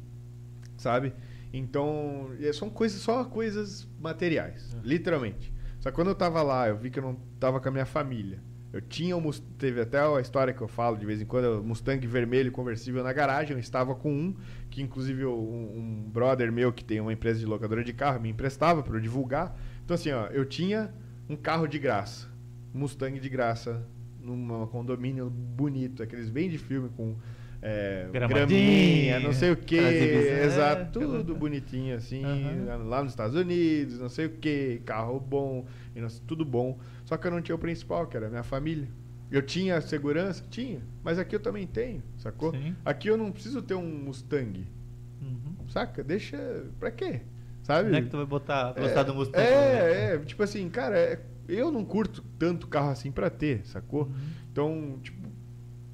sabe? 0.77 1.13
Então, 1.51 2.29
é- 2.41 2.51
são 2.51 2.69
coisas, 2.69 2.99
só 3.01 3.23
coisas 3.25 3.87
materiais, 4.01 4.75
literalmente. 4.83 5.53
Só 5.79 5.89
que 5.91 5.95
quando 5.95 6.07
eu 6.07 6.15
tava 6.15 6.41
lá, 6.41 6.67
eu 6.69 6.77
vi 6.77 6.89
que 6.89 6.97
eu 6.99 7.03
não 7.03 7.17
tava 7.39 7.59
com 7.59 7.67
a 7.67 7.71
minha 7.71 7.85
família. 7.85 8.39
Eu 8.73 8.81
tinha 8.81 9.15
um 9.15 9.21
Mustang, 9.21 9.53
teve 9.59 9.79
até 9.79 9.99
a 9.99 10.19
história 10.19 10.51
que 10.51 10.59
eu 10.59 10.67
falo 10.67 10.97
de 10.97 11.05
vez 11.05 11.21
em 11.21 11.25
quando, 11.25 11.63
Mustang 11.63 12.05
vermelho 12.07 12.51
conversível 12.51 13.03
na 13.03 13.13
garagem, 13.13 13.53
eu 13.53 13.59
estava 13.59 13.93
com 13.93 14.11
um, 14.11 14.35
que 14.71 14.81
inclusive 14.81 15.23
um, 15.27 15.31
um 15.31 16.09
brother 16.11 16.51
meu 16.51 16.73
que 16.73 16.83
tem 16.83 16.99
uma 16.99 17.13
empresa 17.13 17.39
de 17.39 17.45
locadora 17.45 17.83
de 17.83 17.93
carro 17.93 18.19
me 18.19 18.29
emprestava 18.29 18.81
para 18.81 18.95
eu 18.95 18.99
divulgar. 18.99 19.55
Então 19.85 19.93
assim, 19.93 20.11
ó, 20.11 20.25
eu 20.27 20.43
tinha 20.43 20.91
um 21.29 21.35
carro 21.35 21.67
de 21.67 21.77
graça, 21.77 22.27
Mustang 22.73 23.19
de 23.19 23.29
graça, 23.29 23.85
num 24.19 24.65
condomínio 24.65 25.29
bonito, 25.29 26.01
aqueles 26.01 26.31
bem 26.31 26.49
de 26.49 26.57
filme 26.57 26.89
com 26.97 27.15
é, 27.61 28.09
Gramadinha, 28.11 28.47
graminha, 28.47 29.19
não 29.19 29.33
sei 29.33 29.51
o 29.51 29.55
que, 29.55 29.77
exato, 29.77 30.81
é, 30.81 30.85
tudo 30.85 31.35
bonitinho 31.35 31.95
assim, 31.95 32.25
Aham. 32.25 32.83
lá 32.85 33.03
nos 33.03 33.13
Estados 33.13 33.35
Unidos, 33.37 33.99
não 33.99 34.09
sei 34.09 34.25
o 34.25 34.31
que, 34.31 34.81
carro 34.83 35.19
bom, 35.19 35.65
tudo 36.25 36.43
bom. 36.43 36.79
Só 37.13 37.17
que 37.17 37.27
eu 37.27 37.31
não 37.31 37.43
tinha 37.43 37.55
o 37.55 37.59
principal, 37.59 38.07
que 38.07 38.17
era 38.17 38.25
a 38.25 38.29
minha 38.29 38.41
família. 38.41 38.87
Eu 39.29 39.43
tinha 39.43 39.79
segurança? 39.81 40.43
Tinha. 40.49 40.81
Mas 41.03 41.19
aqui 41.19 41.35
eu 41.35 41.39
também 41.39 41.67
tenho, 41.67 42.01
sacou? 42.17 42.51
Sim. 42.51 42.75
Aqui 42.83 43.07
eu 43.07 43.15
não 43.15 43.31
preciso 43.31 43.61
ter 43.61 43.75
um 43.75 43.85
Mustang, 43.87 44.65
Uhum. 45.21 45.67
saca? 45.69 46.03
Deixa. 46.03 46.65
Pra 46.79 46.89
quê? 46.89 47.21
Sabe? 47.61 47.89
Onde 47.89 47.97
é 47.99 48.01
que 48.01 48.09
tu 48.09 48.17
vai 48.17 48.25
botar 48.25 48.69
a 48.69 48.71
velocidade 48.71 49.09
do 49.09 49.13
Mustang? 49.13 49.37
né? 49.43 49.45
É, 49.45 50.15
é, 50.15 50.17
tipo 50.25 50.41
assim, 50.41 50.67
cara, 50.71 50.97
é- 50.97 51.19
eu 51.47 51.71
não 51.71 51.85
curto 51.85 52.23
tanto 52.39 52.65
carro 52.67 52.89
assim 52.89 53.11
pra 53.11 53.29
ter, 53.29 53.61
sacou? 53.65 54.05
Uhum. 54.05 54.11
Então, 54.51 54.99
tipo, 55.03 55.29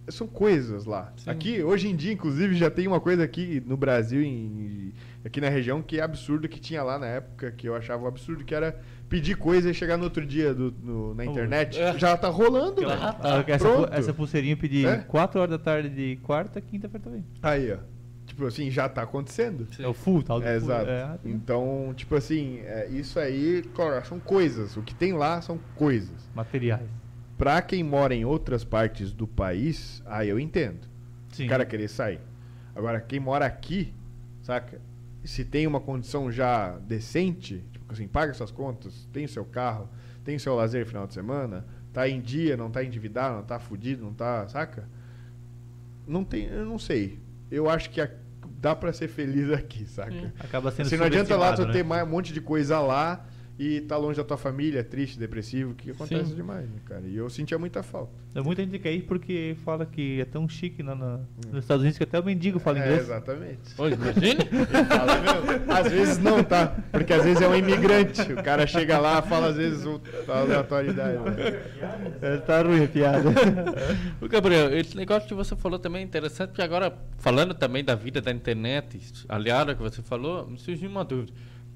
são 0.07 0.25
coisas 0.25 0.85
lá. 0.85 1.11
Sim. 1.17 1.29
Aqui, 1.29 1.61
hoje 1.61 1.89
em 1.89 1.95
dia, 1.97 2.13
inclusive, 2.13 2.55
já 2.55 2.71
tem 2.71 2.87
uma 2.87 3.01
coisa 3.01 3.25
aqui 3.25 3.61
no 3.65 3.75
Brasil, 3.75 4.21
em- 4.23 4.93
aqui 5.25 5.41
na 5.41 5.49
região, 5.49 5.81
que 5.81 5.99
é 5.99 6.01
absurdo, 6.01 6.47
que 6.47 6.61
tinha 6.61 6.81
lá 6.81 6.97
na 6.97 7.07
época, 7.07 7.51
que 7.51 7.67
eu 7.67 7.75
achava 7.75 8.03
um 8.05 8.07
absurdo, 8.07 8.45
que 8.45 8.55
era 8.55 8.79
pedir 9.09 9.35
coisa 9.35 9.69
e 9.71 9.73
chegar 9.73 9.97
no 9.97 10.03
outro 10.05 10.25
dia 10.25 10.53
do- 10.53 10.71
no- 10.83 11.13
na 11.15 11.25
internet. 11.25 11.79
É. 11.79 11.97
Já 11.97 12.15
tá 12.15 12.29
rolando, 12.29 12.75
velho. 12.81 12.91
ah, 12.91 13.43
essa, 13.47 13.65
pu- 13.67 13.73
Pronto. 13.75 13.93
essa 13.93 14.13
pulseirinha 14.13 14.53
eu 14.53 14.57
pedi 14.57 14.85
É? 14.85 14.97
4 14.99 15.39
horas 15.41 15.51
da 15.51 15.57
tarde 15.63 15.89
de 15.89 16.15
quarta, 16.23 16.61
quinta-feira 16.61 17.03
também. 17.03 17.25
Aí, 17.41 17.73
ó. 17.73 17.77
Tipo 18.25 18.45
assim, 18.45 18.69
já 18.69 18.87
tá 18.87 19.01
acontecendo. 19.01 19.67
Sim. 19.73 19.83
É 19.83 19.87
o 19.87 19.93
full, 19.93 20.21
tal 20.21 20.39
do 20.39 20.45
É, 20.45 20.55
exato. 20.55 20.87
É, 20.89 21.17
Então, 21.25 21.91
tipo 21.95 22.13
assim, 22.15 22.59
é, 22.59 22.87
isso 22.91 23.19
aí, 23.19 23.63
claro, 23.73 24.05
são 24.05 24.19
coisas. 24.19 24.77
O 24.77 24.83
que 24.83 24.93
tem 24.93 25.13
lá 25.13 25.41
são 25.41 25.59
coisas. 25.75 26.29
materiais. 26.35 26.87
Pra 27.37 27.61
quem 27.61 27.81
mora 27.83 28.13
em 28.13 28.25
outras 28.25 28.63
partes 28.63 29.11
do 29.11 29.25
país, 29.25 30.03
aí 30.05 30.29
eu 30.29 30.39
entendo. 30.39 30.87
Sim. 31.31 31.45
O 31.45 31.49
cara 31.49 31.65
querer 31.65 31.87
sair. 31.87 32.19
Agora, 32.75 32.99
quem 33.01 33.19
mora 33.19 33.45
aqui, 33.45 33.91
saca? 34.43 34.79
Se 35.23 35.43
tem 35.43 35.65
uma 35.65 35.79
condição 35.79 36.31
já 36.31 36.77
decente, 36.79 37.63
tipo 37.71 37.78
assim, 37.89 38.07
paga 38.07 38.33
suas 38.33 38.51
contas, 38.51 39.07
tem 39.11 39.25
seu 39.27 39.43
carro, 39.45 39.89
tem 40.23 40.37
seu 40.37 40.55
lazer 40.55 40.85
final 40.85 41.07
de 41.07 41.13
semana, 41.13 41.65
tá 41.93 42.07
em 42.07 42.21
dia, 42.21 42.55
não 42.55 42.69
tá 42.69 42.83
endividado, 42.83 43.35
não 43.37 43.43
tá 43.43 43.59
fudido, 43.59 44.03
não 44.03 44.13
tá, 44.13 44.47
saca? 44.47 44.87
Não 46.07 46.23
tem, 46.23 46.45
eu 46.45 46.65
não 46.65 46.79
sei. 46.79 47.19
Eu 47.51 47.69
acho 47.69 47.89
que 47.89 48.01
a- 48.01 48.09
dá 48.59 48.75
pra 48.75 48.91
ser 48.93 49.07
feliz 49.07 49.51
aqui, 49.51 49.85
saca? 49.85 50.33
Acaba 50.39 50.71
sendo 50.71 50.85
Assim, 50.87 50.97
não 50.97 51.05
adianta 51.05 51.35
lá 51.35 51.51
tu 51.53 51.57
subestimado, 51.61 51.73
ter 51.73 51.83
né? 51.83 51.89
mais 51.89 52.07
um 52.07 52.11
monte 52.11 52.33
de 52.33 52.41
coisa 52.41 52.79
lá 52.79 53.25
e 53.59 53.81
tá 53.81 53.97
longe 53.97 54.15
da 54.17 54.23
tua 54.23 54.37
família, 54.37 54.81
triste, 54.85 55.19
depressivo, 55.19 55.73
que 55.73 55.91
acontece 55.91 56.29
Sim. 56.29 56.35
demais, 56.35 56.65
né, 56.69 56.77
cara? 56.85 57.01
E 57.05 57.17
eu 57.17 57.29
sentia 57.29 57.59
muita 57.59 57.83
falta. 57.83 58.13
Tem 58.33 58.41
muita 58.41 58.61
gente 58.61 58.71
que 58.71 58.79
quer 58.79 58.93
ir 58.93 59.01
porque 59.01 59.57
fala 59.65 59.85
que 59.85 60.21
é 60.21 60.25
tão 60.25 60.47
chique 60.47 60.81
lá 60.81 60.95
na- 60.95 61.19
nos 61.51 61.63
Estados 61.65 61.81
Unidos 61.81 61.97
que 61.97 62.03
até 62.05 62.17
o 62.19 62.23
mendigo 62.23 62.57
fala 62.57 62.79
É, 62.79 62.81
inglês. 62.83 63.01
exatamente. 63.01 63.59
Pois, 63.75 63.93
imagine. 63.93 64.47
Às 65.67 65.91
vezes 65.91 66.17
não, 66.19 66.43
tá? 66.43 66.75
Porque 66.91 67.13
às 67.13 67.23
vezes 67.23 67.41
é 67.41 67.47
um 67.47 67.55
imigrante. 67.55 68.21
O 68.33 68.41
cara 68.43 68.65
chega 68.65 68.97
lá, 68.97 69.21
fala 69.21 69.47
às 69.47 69.55
vezes 69.57 69.85
o- 69.85 70.01
a 70.27 70.39
aleatoriedade. 70.39 71.17
né? 71.17 71.61
É, 72.21 72.37
tá 72.37 72.61
ruim 72.61 72.83
a 72.83 72.87
piada. 72.87 73.29
Ô, 74.21 74.27
Gabriel, 74.27 74.73
esse 74.77 74.95
negócio 74.95 75.27
que 75.27 75.33
você 75.33 75.55
falou 75.55 75.79
também 75.79 76.01
é 76.01 76.05
interessante, 76.05 76.49
porque 76.49 76.61
agora, 76.61 76.93
falando 77.17 77.53
também 77.53 77.83
da 77.83 77.95
vida 77.95 78.21
da 78.21 78.31
internet, 78.31 78.99
aliado 79.27 79.71
ao 79.71 79.77
que 79.77 79.83
você 79.83 80.01
falou, 80.01 80.47
me 80.47 80.57
surgiu 80.57 80.89
uma 80.89 81.03
dúvida. 81.03 81.33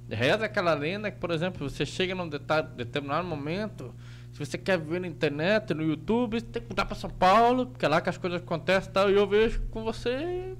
Reza 0.09 0.45
aquela 0.45 0.73
lenda 0.73 1.09
que, 1.09 1.17
por 1.17 1.31
exemplo, 1.31 1.69
você 1.69 1.85
chega 1.85 2.13
num 2.13 2.27
determinado 2.27 3.27
momento, 3.27 3.93
se 4.31 4.39
você 4.39 4.57
quer 4.57 4.77
ver 4.79 4.99
na 5.01 5.07
internet, 5.07 5.73
no 5.73 5.83
YouTube, 5.83 6.39
você 6.39 6.45
tem 6.45 6.61
que 6.61 6.69
mudar 6.69 6.85
para 6.85 6.95
São 6.95 7.09
Paulo, 7.09 7.67
porque 7.67 7.85
é 7.85 7.87
lá 7.87 8.01
que 8.01 8.09
as 8.09 8.17
coisas 8.17 8.41
acontecem 8.41 8.89
e 8.89 8.93
tal, 8.93 9.09
e 9.09 9.15
eu 9.15 9.27
vejo 9.27 9.61
com 9.71 9.83
você... 9.83 10.55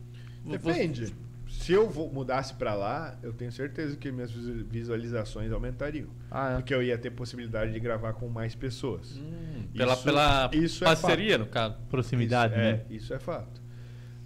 Depende. 0.46 1.14
Se 1.50 1.72
eu 1.72 1.90
mudasse 2.12 2.54
pra 2.56 2.74
lá, 2.74 3.18
eu 3.22 3.32
tenho 3.32 3.52
certeza 3.52 3.96
que 3.96 4.12
minhas 4.12 4.32
visu- 4.32 4.66
visualizações 4.66 5.52
aumentariam. 5.52 6.10
Ah, 6.32 6.54
é. 6.54 6.56
Porque 6.56 6.74
eu 6.74 6.82
ia 6.82 6.98
ter 6.98 7.12
possibilidade 7.12 7.72
de 7.72 7.80
gravar 7.80 8.14
com 8.14 8.28
mais 8.28 8.56
pessoas. 8.56 9.16
Hum, 9.18 9.68
pela 9.74 9.94
Isso- 9.94 10.04
pela 10.04 10.50
isso 10.52 10.84
é 10.84 10.88
parceria, 10.88 11.38
no 11.38 11.46
caso. 11.46 11.78
Proximidade, 11.90 12.54
isso, 12.54 12.62
né? 12.62 12.70
É, 12.90 12.94
isso 12.94 13.14
é 13.14 13.20
fato. 13.20 13.62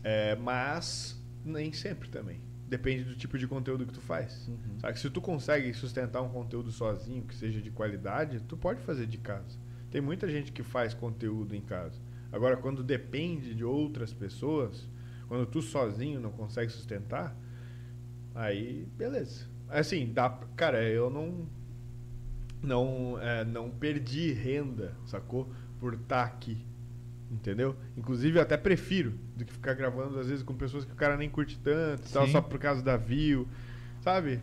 É, 0.04 0.36
mas 0.38 1.22
nem 1.44 1.72
sempre 1.74 2.08
também. 2.10 2.40
Depende 2.68 3.06
do 3.06 3.16
tipo 3.16 3.38
de 3.38 3.48
conteúdo 3.48 3.86
que 3.86 3.94
tu 3.94 4.02
faz. 4.02 4.48
Uhum. 4.48 4.80
Sabe? 4.80 5.00
Se 5.00 5.10
tu 5.10 5.22
consegue 5.22 5.74
sustentar 5.74 6.22
um 6.22 6.30
conteúdo 6.30 6.72
sozinho, 6.72 7.24
que 7.24 7.34
seja 7.34 7.62
de 7.62 7.72
qualidade, 7.72 8.42
tu 8.42 8.58
pode 8.58 8.82
fazer 8.82 9.08
de 9.08 9.18
casa. 9.18 9.58
Tem 9.90 10.02
muita 10.02 10.28
gente 10.28 10.52
que 10.52 10.64
faz 10.64 10.94
conteúdo 10.94 11.56
em 11.56 11.62
casa. 11.62 12.00
Agora, 12.32 12.58
quando 12.58 12.84
depende 12.84 13.56
de 13.56 13.64
outras 13.64 14.14
pessoas, 14.14 14.88
quando 15.28 15.46
tu 15.46 15.62
sozinho 15.62 16.20
não 16.20 16.32
consegue 16.32 16.72
sustentar, 16.72 17.36
aí 18.36 18.86
beleza. 18.98 19.48
Assim, 19.70 20.12
dá, 20.12 20.30
cara, 20.56 20.84
eu 20.84 21.10
não 21.10 21.48
não 22.62 23.18
é, 23.22 23.46
não 23.46 23.70
perdi 23.70 24.34
renda, 24.34 24.94
sacou? 25.06 25.50
Por 25.80 25.94
estar 25.94 26.24
aqui. 26.24 26.66
Entendeu? 27.30 27.76
Inclusive, 27.98 28.38
eu 28.38 28.42
até 28.42 28.56
prefiro 28.56 29.14
do 29.36 29.44
que 29.44 29.52
ficar 29.52 29.74
gravando, 29.74 30.20
às 30.20 30.28
vezes, 30.28 30.44
com 30.44 30.54
pessoas 30.54 30.86
que 30.86 30.94
o 30.94 30.96
cara 30.96 31.18
nem 31.18 31.30
curte 31.30 31.60
tanto, 31.60 32.08
e 32.08 32.12
tal, 32.12 32.28
só 32.28 32.42
por 32.42 32.58
causa 32.58 32.82
da 32.82 32.96
view, 32.96 33.48
sabe? 34.02 34.40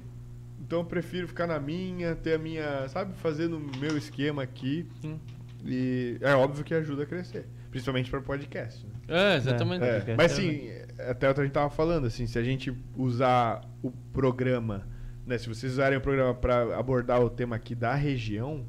Então, 0.61 0.81
eu 0.81 0.85
prefiro 0.85 1.27
ficar 1.27 1.47
na 1.47 1.59
minha, 1.59 2.15
ter 2.15 2.35
a 2.35 2.39
minha, 2.39 2.89
sabe? 2.89 3.15
Fazer 3.17 3.49
no 3.49 3.59
meu 3.59 3.97
esquema 3.97 4.43
aqui. 4.43 4.87
Sim. 5.01 5.19
E 5.65 6.19
é 6.21 6.35
óbvio 6.35 6.63
que 6.63 6.75
ajuda 6.75 7.05
a 7.05 7.07
crescer. 7.07 7.47
Principalmente 7.71 8.11
para 8.11 8.21
podcast, 8.21 8.87
né? 8.87 8.93
É, 9.09 9.37
exatamente. 9.37 9.83
É. 9.83 10.05
É, 10.09 10.15
mas 10.17 10.33
é, 10.33 10.35
sim, 10.35 10.69
até 10.99 11.29
o 11.29 11.35
que 11.35 11.41
a 11.41 11.45
gente 11.45 11.53
tava 11.53 11.71
falando, 11.71 12.07
assim, 12.07 12.27
se 12.27 12.39
a 12.39 12.43
gente 12.43 12.73
usar 12.97 13.63
o 13.83 13.91
programa, 14.13 14.87
né? 15.27 15.39
Se 15.39 15.49
vocês 15.49 15.73
usarem 15.73 15.99
o 15.99 16.01
programa 16.01 16.35
para 16.35 16.79
abordar 16.79 17.21
o 17.21 17.31
tema 17.31 17.57
aqui 17.57 17.75
da 17.75 17.95
região 17.95 18.67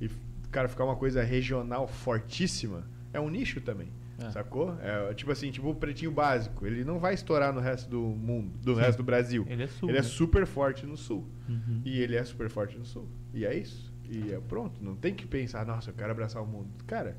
e, 0.00 0.10
cara, 0.50 0.68
ficar 0.68 0.84
uma 0.84 0.96
coisa 0.96 1.22
regional 1.22 1.86
fortíssima, 1.86 2.84
é 3.12 3.20
um 3.20 3.28
nicho 3.28 3.60
também. 3.60 3.88
É. 4.20 4.30
Sacou? 4.30 4.76
É, 4.80 5.14
tipo 5.14 5.30
assim, 5.30 5.50
tipo 5.50 5.68
o 5.70 5.74
pretinho 5.74 6.10
básico. 6.10 6.66
Ele 6.66 6.84
não 6.84 6.98
vai 6.98 7.14
estourar 7.14 7.52
no 7.52 7.60
resto 7.60 7.88
do 7.88 8.00
mundo, 8.00 8.52
do 8.62 8.74
resto 8.74 8.98
do 8.98 9.04
Brasil. 9.04 9.46
Ele 9.48 9.62
é 9.62 9.66
sul. 9.68 9.88
Ele 9.88 9.98
é 9.98 10.02
né? 10.02 10.06
super 10.06 10.44
forte 10.46 10.84
no 10.86 10.96
sul. 10.96 11.28
Uhum. 11.48 11.82
E 11.84 12.00
ele 12.00 12.16
é 12.16 12.24
super 12.24 12.48
forte 12.50 12.76
no 12.76 12.84
sul. 12.84 13.08
E 13.32 13.44
é 13.46 13.54
isso. 13.56 13.92
E 14.10 14.32
é 14.32 14.40
pronto. 14.40 14.82
Não 14.82 14.96
tem 14.96 15.14
que 15.14 15.26
pensar, 15.26 15.64
nossa, 15.66 15.90
eu 15.90 15.94
quero 15.94 16.10
abraçar 16.10 16.42
o 16.42 16.46
mundo. 16.46 16.68
Cara, 16.86 17.16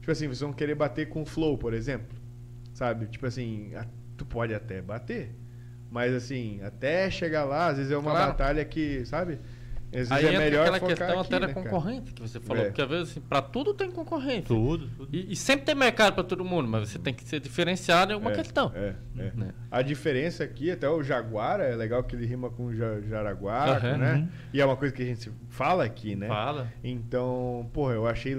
tipo 0.00 0.10
assim, 0.10 0.26
vocês 0.26 0.40
vão 0.40 0.52
querer 0.52 0.74
bater 0.74 1.08
com 1.08 1.22
o 1.22 1.26
flow, 1.26 1.56
por 1.56 1.72
exemplo. 1.72 2.18
Sabe? 2.72 3.06
Tipo 3.06 3.26
assim, 3.26 3.72
a- 3.76 3.86
tu 4.16 4.24
pode 4.26 4.52
até 4.52 4.82
bater. 4.82 5.34
Mas 5.90 6.12
assim, 6.12 6.60
até 6.62 7.08
chegar 7.10 7.44
lá, 7.44 7.68
às 7.68 7.76
vezes 7.76 7.92
é 7.92 7.96
uma 7.96 8.10
Claro. 8.10 8.32
batalha 8.32 8.64
que, 8.64 9.04
sabe? 9.04 9.38
Às 9.94 10.10
Aí 10.10 10.24
é 10.24 10.28
entra 10.30 10.40
melhor 10.44 10.60
aquela 10.62 10.80
questão 10.80 11.08
aqui, 11.20 11.20
até 11.34 11.40
da 11.40 11.46
né, 11.46 11.52
cara? 11.54 11.64
concorrência 11.68 12.12
que 12.14 12.20
você 12.22 12.40
falou, 12.40 12.62
É. 12.62 12.66
porque 12.66 12.82
às 12.82 12.88
vezes 12.88 13.10
assim, 13.10 13.20
para 13.20 13.40
tudo 13.42 13.72
tem 13.74 13.90
concorrência. 13.90 14.42
Tudo, 14.44 14.88
tudo. 14.96 15.08
E, 15.16 15.32
e 15.32 15.36
sempre 15.36 15.64
tem 15.66 15.74
mercado 15.74 16.14
para 16.14 16.24
todo 16.24 16.44
mundo, 16.44 16.68
mas 16.68 16.88
você 16.88 16.98
tem 16.98 17.14
que 17.14 17.24
ser 17.28 17.40
diferenciado 17.40 18.12
em 18.12 18.14
alguma 18.14 18.32
É, 18.32 18.34
questão. 18.34 18.72
É, 18.74 18.94
é. 19.18 19.32
Né? 19.34 19.50
A 19.70 19.82
diferença 19.82 20.42
aqui, 20.44 20.70
até 20.70 20.88
o 20.88 21.02
Jaguara, 21.02 21.64
é 21.64 21.76
legal 21.76 22.02
que 22.04 22.16
ele 22.16 22.26
rima 22.26 22.50
com 22.50 22.74
ja- 22.74 23.00
Jaraguá, 23.02 23.76
Aham. 23.76 23.96
né? 23.96 24.14
Uhum. 24.14 24.28
E 24.52 24.60
é 24.60 24.64
uma 24.66 24.76
coisa 24.76 24.92
que 24.94 25.02
a 25.02 25.06
gente 25.06 25.30
fala 25.48 25.84
aqui, 25.84 26.16
né? 26.16 26.26
Fala. 26.28 26.72
Então, 26.82 27.68
porra, 27.72 27.94
eu 27.94 28.06
achei. 28.06 28.34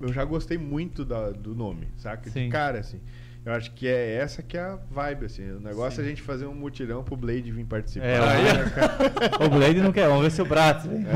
Eu 0.00 0.12
já 0.12 0.24
gostei 0.24 0.56
muito 0.56 1.04
da- 1.04 1.30
do 1.30 1.54
nome, 1.56 1.88
saca? 1.96 2.22
De 2.22 2.30
Sim. 2.30 2.48
cara, 2.48 2.78
assim. 2.78 3.00
Eu 3.46 3.52
acho 3.54 3.70
que 3.72 3.88
é 3.88 4.16
essa 4.16 4.42
que 4.42 4.58
é 4.58 4.60
a 4.60 4.78
vibe, 4.90 5.24
assim. 5.26 5.50
O 5.52 5.60
negócio 5.60 5.92
Sim. 5.96 6.02
é 6.02 6.04
a 6.04 6.08
gente 6.08 6.20
fazer 6.22 6.44
um 6.46 6.52
mutirão 6.54 7.02
pro 7.02 7.16
Blade 7.16 7.50
vir 7.50 7.64
participar. 7.64 8.06
É, 8.06 8.18
né, 8.52 8.70
cara? 8.74 8.98
O 9.46 9.48
Blade 9.48 9.80
não 9.80 9.90
quer, 9.92 10.06
vamos 10.06 10.22
ver 10.24 10.30
se 10.30 10.42
o 10.42 10.44
Bratz. 10.44 10.84
vem. 10.86 11.06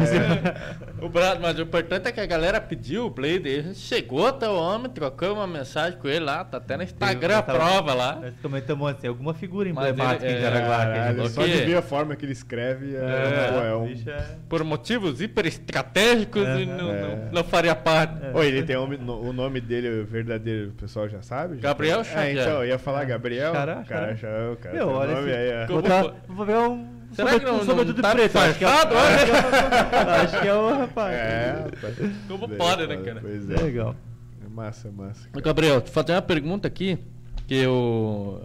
O 1.00 1.08
Brad, 1.08 1.38
mas 1.40 1.58
o 1.58 1.62
importante 1.62 2.08
é 2.08 2.12
que 2.12 2.20
a 2.20 2.26
galera 2.26 2.60
pediu 2.60 3.06
o 3.06 3.10
Blade, 3.10 3.62
gente 3.62 3.78
chegou 3.78 4.26
até 4.26 4.48
o 4.48 4.54
homem, 4.56 4.90
trocou 4.90 5.34
uma 5.34 5.46
mensagem 5.46 5.98
com 5.98 6.08
ele 6.08 6.20
lá, 6.24 6.42
tá 6.44 6.56
até 6.58 6.76
no 6.76 6.82
Instagram 6.84 7.38
a 7.38 7.42
Tava- 7.42 7.58
prova 7.58 7.92
lá. 7.94 8.14
Nós 8.22 8.34
comentamos 8.40 8.94
tem 8.94 9.08
alguma 9.08 9.34
figura 9.34 9.68
emblemática 9.68 10.24
ele- 10.24 10.34
em 10.34 10.38
é, 10.38 10.40
Jaraguá. 10.40 11.12
falou 11.14 11.28
só 11.28 11.42
que- 11.44 11.50
de 11.50 11.64
ver 11.64 11.76
a 11.76 11.82
forma 11.82 12.16
que 12.16 12.24
ele 12.24 12.32
escreve 12.32 12.94
é, 12.96 12.98
É, 12.98 13.52
pô, 13.52 13.58
é 13.58 13.76
um. 13.76 13.86
é- 14.06 14.36
Por 14.48 14.64
motivos 14.64 15.20
hiper 15.20 15.46
estratégicos 15.46 16.42
e 16.42 16.46
Aham. 16.46 16.64
não, 16.76 16.90
É. 16.92 17.00
não, 17.26 17.32
não 17.32 17.44
faria 17.44 17.74
parte. 17.74 18.14
Ô, 18.32 18.42
ele 18.42 18.62
tem 18.62 18.76
um- 18.76 18.86
no- 18.96 19.20
o 19.28 19.32
nome 19.32 19.60
dele, 19.60 20.02
o 20.02 20.06
verdadeiro, 20.06 20.70
o 20.70 20.72
pessoal 20.72 21.08
já 21.08 21.20
sabe? 21.20 21.56
Já 21.56 21.62
Gabriel 21.68 22.02
tem- 22.02 22.11
Xavier. 22.12 22.38
É, 22.38 22.42
então, 22.42 22.52
eu 22.62 22.66
ia 22.68 22.78
falar 22.78 23.04
Gabriel. 23.04 23.52
Xará, 23.52 23.74
cara, 23.84 24.16
xará. 24.16 24.32
já, 24.46 24.50
o 24.52 24.56
cara 24.56 24.74
Meu, 24.74 24.88
olha 24.88 25.14
nome 25.14 25.30
esse- 25.30 25.38
aí, 25.38 25.48
é. 25.50 25.66
Como 25.66 25.82
Vou, 25.82 25.90
foi? 26.02 26.14
vou 26.28 26.46
ver 26.46 26.56
um. 26.56 27.02
Será 27.12 27.30
sobre- 27.30 27.44
que 27.44 27.52
não- 27.52 27.58
sobre 27.64 27.74
não 27.84 27.84
tudo 27.92 28.02
tá 28.02 28.10
preto? 28.12 28.36
Acho 28.38 28.58
que, 28.58 28.64
é, 28.64 28.68
acho, 28.68 28.88
que 28.88 28.94
é, 28.94 30.12
acho 30.22 30.40
que 30.40 30.48
é 30.48 30.54
o 30.54 30.78
rapaz. 30.78 31.14
É, 31.14 31.64
rapaz. 31.74 31.96
Como 32.28 32.48
pode, 32.48 32.86
né, 32.86 32.96
cara? 32.98 33.20
Pois 33.20 33.50
é. 33.50 33.56
Legal. 33.62 33.96
É 34.44 34.48
Massa, 34.48 34.90
massa. 34.90 35.28
Ô, 35.36 35.40
Gabriel, 35.40 35.80
te 35.80 35.90
fazer 35.90 36.12
uma 36.12 36.22
pergunta 36.22 36.66
aqui 36.68 36.98
que 37.46 37.54
eu, 37.54 38.42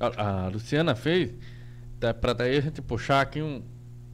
a, 0.00 0.44
a 0.44 0.48
Luciana 0.48 0.94
fez, 0.94 1.32
tá, 2.00 2.14
pra 2.14 2.32
daí 2.32 2.56
a 2.56 2.60
gente 2.62 2.80
puxar 2.80 3.20
aqui 3.20 3.42
um, 3.42 3.62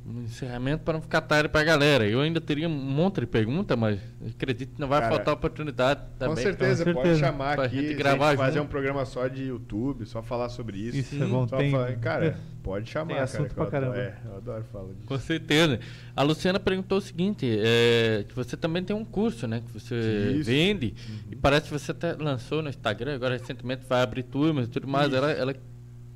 um 0.07 0.23
encerramento 0.25 0.83
para 0.85 0.93
não 0.95 1.01
ficar 1.01 1.23
tarde 1.23 1.49
pra 1.49 1.65
galera. 1.65 2.07
Eu 2.07 2.21
ainda 2.21 2.39
teria 2.41 2.69
um 2.69 2.73
monte 2.73 3.21
de 3.21 3.27
pergunta, 3.27 3.75
mas 3.75 3.99
acredito 4.29 4.75
que 4.75 4.81
não 4.81 4.87
vai 4.87 5.01
Cara, 5.01 5.15
faltar 5.15 5.33
oportunidade 5.35 6.01
também. 6.19 6.35
Com 6.37 6.43
certeza, 6.43 6.85
com 6.85 6.93
pode 6.93 7.09
certeza. 7.09 7.27
chamar 7.27 7.55
Pra 7.57 7.65
aqui, 7.65 7.77
gente 7.81 7.93
a 7.95 7.97
gravar 7.97 8.31
gente 8.33 8.39
fazer 8.39 8.61
um 8.61 8.67
programa 8.67 9.05
só 9.07 9.27
de 9.29 9.45
YouTube, 9.45 10.05
só 10.05 10.23
falar 10.23 10.51
sobre 10.51 10.77
isso. 10.79 10.99
Isso 10.99 11.23
é 11.23 11.27
bom, 11.27 11.47
tem- 11.47 11.71
falar- 11.71 11.93
cara, 11.97 12.39
pode 12.63 12.91
chamar, 12.91 13.15
tem 13.15 13.23
assunto 13.23 13.55
cara. 13.55 13.71
pra 13.71 13.79
eu 13.79 13.83
adoro- 13.83 13.95
caramba. 13.95 14.19
É, 14.27 14.29
eu 14.31 14.37
adoro 14.37 14.65
falar 14.71 14.93
disso. 14.93 15.07
Com 15.07 15.19
certeza. 15.19 15.81
A 16.15 16.23
Luciana 16.23 16.61
perguntou 16.61 16.99
o 16.99 17.01
seguinte, 17.01 17.47
é, 17.65 18.27
que 18.29 18.35
você 18.35 18.59
também 18.59 18.85
tem 18.85 18.95
um 18.95 19.07
curso, 19.07 19.47
né? 19.47 19.63
Que 19.67 19.73
você 19.73 19.95
Isso. 20.37 20.45
vende. 20.51 20.95
Uhum. 21.09 21.17
E 21.33 21.37
parece 21.37 21.69
que 21.69 21.73
você 21.73 21.93
até 21.93 22.13
lançou 22.13 22.63
no 22.63 22.69
Instagram, 22.69 23.15
agora 23.15 23.39
recentemente 23.39 23.87
vai 23.89 24.03
abrir 24.03 24.25
turmas 24.25 24.67
e 24.67 24.71
tudo 24.71 24.87
mais. 24.87 25.07
Isso. 25.07 25.17
Ela, 25.17 25.31
ela 25.33 25.57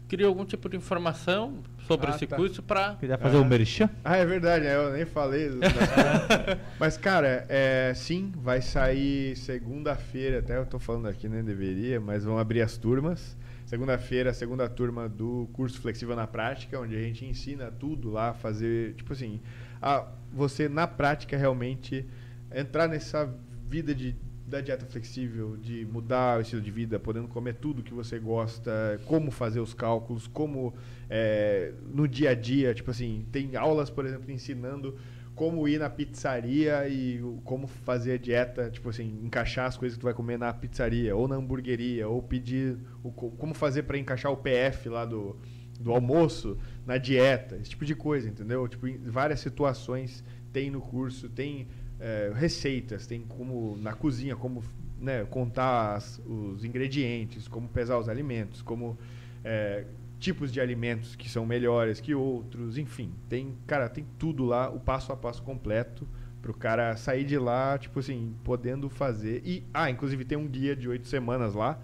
criou 0.08 0.28
algum 0.28 0.44
tipo 0.44 0.68
de 0.68 0.76
informação 0.76 1.54
sobre 1.88 2.10
Ah, 2.10 2.14
esse 2.14 2.26
tá. 2.26 2.36
curso 2.36 2.62
para 2.62 2.94
Queria 2.96 3.18
fazer 3.18 3.36
o 3.38 3.40
Ah. 3.40 3.44
merchan? 3.44 3.90
Ah, 4.04 4.16
é 4.18 4.24
verdade, 4.26 4.64
né? 4.66 4.76
eu 4.76 4.92
nem 4.92 5.04
falei. 5.06 5.48
Mas, 6.78 6.96
cara, 6.96 7.44
é, 7.48 7.92
sim, 7.96 8.30
vai 8.36 8.60
sair 8.60 9.34
segunda-feira, 9.36 10.38
até 10.40 10.56
eu 10.58 10.66
tô 10.66 10.78
falando 10.78 11.08
aqui, 11.08 11.28
nem 11.28 11.42
deveria, 11.42 11.98
mas 12.00 12.24
vão 12.24 12.38
abrir 12.38 12.60
as 12.62 12.76
turmas. 12.76 13.36
Segunda-feira, 13.66 14.30
a 14.30 14.34
segunda 14.34 14.68
turma 14.68 15.08
do 15.08 15.48
curso 15.52 15.80
Flexível 15.80 16.14
na 16.16 16.26
Prática, 16.26 16.78
onde 16.80 16.94
a 16.96 17.00
gente 17.00 17.24
ensina 17.24 17.70
tudo 17.70 18.10
lá, 18.10 18.32
fazer, 18.32 18.94
tipo 18.94 19.12
assim, 19.12 19.40
a, 19.82 20.06
você 20.32 20.68
na 20.68 20.86
prática 20.86 21.36
realmente 21.36 22.06
entrar 22.54 22.88
nessa 22.88 23.28
vida 23.68 23.94
de, 23.94 24.16
da 24.48 24.60
dieta 24.60 24.86
flexível, 24.86 25.56
de 25.56 25.86
mudar 25.86 26.38
o 26.38 26.40
estilo 26.40 26.62
de 26.62 26.70
vida, 26.70 26.98
podendo 26.98 27.28
comer 27.28 27.54
tudo 27.54 27.82
que 27.82 27.92
você 27.94 28.18
gosta, 28.18 29.00
como 29.04 29.30
fazer 29.30 29.60
os 29.60 29.74
cálculos, 29.74 30.26
como 30.26 30.74
é, 31.08 31.72
no 31.92 32.08
dia 32.08 32.30
a 32.30 32.34
dia, 32.34 32.74
tipo 32.74 32.90
assim, 32.90 33.26
tem 33.30 33.54
aulas, 33.56 33.90
por 33.90 34.04
exemplo, 34.06 34.30
ensinando 34.30 34.96
como 35.34 35.68
ir 35.68 35.78
na 35.78 35.88
pizzaria 35.88 36.88
e 36.88 37.20
como 37.44 37.68
fazer 37.68 38.12
a 38.14 38.18
dieta, 38.18 38.68
tipo 38.70 38.88
assim, 38.88 39.20
encaixar 39.22 39.66
as 39.66 39.76
coisas 39.76 39.96
que 39.96 40.00
tu 40.00 40.04
vai 40.04 40.14
comer 40.14 40.36
na 40.36 40.52
pizzaria 40.52 41.14
ou 41.14 41.28
na 41.28 41.36
hamburgueria, 41.36 42.08
ou 42.08 42.20
pedir 42.20 42.76
o, 43.04 43.12
co- 43.12 43.30
como 43.30 43.54
fazer 43.54 43.84
para 43.84 43.96
encaixar 43.96 44.32
o 44.32 44.36
PF 44.36 44.88
lá 44.88 45.04
do, 45.04 45.36
do 45.78 45.92
almoço 45.92 46.58
na 46.84 46.98
dieta, 46.98 47.56
esse 47.56 47.70
tipo 47.70 47.84
de 47.84 47.94
coisa, 47.94 48.28
entendeu? 48.28 48.66
Tipo, 48.66 48.86
várias 49.04 49.38
situações 49.38 50.24
tem 50.52 50.70
no 50.70 50.80
curso, 50.80 51.28
tem 51.28 51.68
é, 52.00 52.32
receitas, 52.34 53.06
tem 53.06 53.20
como 53.22 53.76
na 53.80 53.92
cozinha, 53.92 54.36
como 54.36 54.62
né, 55.00 55.24
contar 55.24 55.94
as- 55.96 56.20
os 56.26 56.64
ingredientes, 56.64 57.46
como 57.48 57.68
pesar 57.68 57.98
os 57.98 58.08
alimentos, 58.08 58.62
como 58.62 58.98
é, 59.44 59.84
tipos 60.18 60.52
de 60.52 60.60
alimentos 60.60 61.14
que 61.14 61.28
são 61.30 61.46
melhores 61.46 62.00
que 62.00 62.12
outros, 62.14 62.76
enfim, 62.76 63.12
tem, 63.28 63.54
cara, 63.66 63.88
tem 63.88 64.04
tudo 64.18 64.44
lá, 64.44 64.68
o 64.68 64.80
passo 64.80 65.12
a 65.12 65.16
passo 65.16 65.42
completo 65.42 66.06
pro 66.42 66.52
cara 66.52 66.96
sair 66.96 67.24
de 67.24 67.38
lá, 67.38 67.78
tipo 67.78 68.00
assim, 68.00 68.34
podendo 68.42 68.88
fazer. 68.88 69.42
E 69.44 69.62
ah, 69.72 69.88
inclusive 69.90 70.24
tem 70.24 70.36
um 70.36 70.46
guia 70.48 70.74
de 70.74 70.88
oito 70.88 71.06
semanas 71.06 71.54
lá 71.54 71.78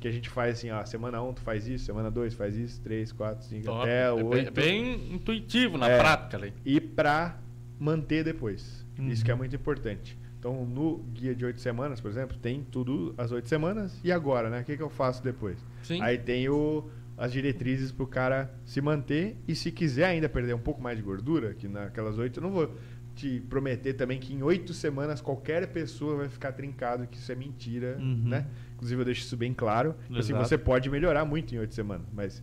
que 0.00 0.06
a 0.06 0.10
gente 0.12 0.28
faz 0.28 0.58
assim, 0.58 0.70
ó, 0.70 0.84
semana 0.84 1.20
1 1.22 1.28
um, 1.28 1.32
tu 1.34 1.40
faz 1.40 1.66
isso, 1.66 1.84
semana 1.86 2.10
2 2.10 2.32
faz 2.34 2.54
isso, 2.56 2.80
3, 2.82 3.10
4, 3.12 3.44
5, 3.46 3.64
Top. 3.64 3.80
até 3.82 4.08
É 4.08 4.14
bem, 4.14 4.24
8. 4.24 4.52
bem 4.52 5.14
intuitivo 5.14 5.76
na 5.78 5.88
É. 5.88 5.98
prática 5.98 6.36
ali. 6.36 6.52
E 6.64 6.80
pra 6.80 7.38
manter 7.80 8.22
depois. 8.22 8.77
Isso 8.98 9.20
Uhum. 9.20 9.24
que 9.24 9.30
é 9.30 9.34
muito 9.34 9.54
importante. 9.56 10.18
Então, 10.38 10.64
no 10.64 10.98
guia 11.12 11.34
de 11.34 11.44
oito 11.44 11.60
semanas, 11.60 12.00
por 12.00 12.10
exemplo, 12.10 12.36
tem 12.38 12.62
tudo 12.70 13.14
as 13.18 13.32
oito 13.32 13.48
semanas. 13.48 13.98
E 14.04 14.12
agora, 14.12 14.48
né? 14.48 14.60
O 14.60 14.64
que, 14.64 14.76
que 14.76 14.82
eu 14.82 14.90
faço 14.90 15.22
depois? 15.22 15.58
Sim. 15.82 16.00
Aí 16.00 16.16
tem 16.16 16.48
o, 16.48 16.88
as 17.16 17.32
diretrizes 17.32 17.90
pro 17.90 18.06
cara 18.06 18.52
se 18.64 18.80
manter. 18.80 19.36
E 19.48 19.54
se 19.54 19.72
quiser 19.72 20.04
ainda 20.06 20.28
perder 20.28 20.54
um 20.54 20.58
pouco 20.60 20.80
mais 20.80 20.96
de 20.96 21.02
gordura, 21.02 21.54
que 21.54 21.66
naquelas 21.66 22.18
oito, 22.18 22.38
eu 22.38 22.42
não 22.42 22.50
vou 22.52 22.72
te 23.16 23.40
prometer 23.50 23.94
também 23.94 24.20
que 24.20 24.32
em 24.32 24.40
oito 24.44 24.72
semanas 24.72 25.20
qualquer 25.20 25.66
pessoa 25.72 26.14
vai 26.18 26.28
ficar 26.28 26.52
trincado, 26.52 27.04
que 27.08 27.18
isso 27.18 27.32
é 27.32 27.34
mentira, 27.34 27.96
Uhum. 27.98 28.22
né? 28.28 28.46
Inclusive 28.76 29.00
eu 29.00 29.04
deixo 29.04 29.22
isso 29.22 29.36
bem 29.36 29.52
claro. 29.52 29.96
Assim, 30.16 30.32
você 30.34 30.56
pode 30.56 30.88
melhorar 30.88 31.24
muito 31.24 31.52
em 31.52 31.58
oito 31.58 31.74
semanas, 31.74 32.06
mas 32.12 32.40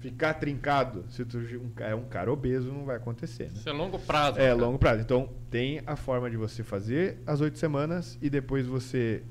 ficar 0.00 0.34
trincado, 0.34 1.04
se 1.10 1.24
tu 1.24 1.38
é 1.78 1.94
um 1.94 2.04
cara 2.04 2.32
obeso, 2.32 2.72
não 2.72 2.84
vai 2.84 2.96
acontecer, 2.96 3.44
né? 3.44 3.52
Isso 3.54 3.68
é 3.68 3.72
longo 3.72 3.98
prazo. 3.98 4.38
É, 4.38 4.48
cara. 4.48 4.54
longo 4.54 4.78
prazo. 4.78 5.00
Então, 5.02 5.28
tem 5.50 5.80
a 5.86 5.96
forma 5.96 6.30
de 6.30 6.36
você 6.36 6.62
fazer 6.62 7.18
as 7.26 7.40
oito 7.40 7.58
semanas 7.58 8.18
e 8.20 8.28
depois 8.30 8.66
você 8.66 9.22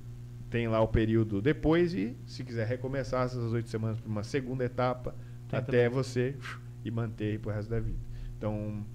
tem 0.50 0.68
lá 0.68 0.80
o 0.82 0.88
período 0.88 1.42
depois 1.42 1.94
e, 1.94 2.16
se 2.26 2.44
quiser 2.44 2.68
recomeçar 2.68 3.26
essas 3.26 3.52
oito 3.54 3.70
semanas 3.70 4.00
para 4.00 4.10
uma 4.10 4.24
segunda 4.24 4.64
etapa, 4.64 5.16
Tem 5.50 5.60
até 5.60 5.86
também. 5.86 5.90
você 6.04 6.36
e 6.84 6.92
manter 6.92 7.32
aí 7.32 7.38
pro 7.38 7.52
resto 7.52 7.70
da 7.70 7.80
vida. 7.80 7.98
Então, 8.38 8.86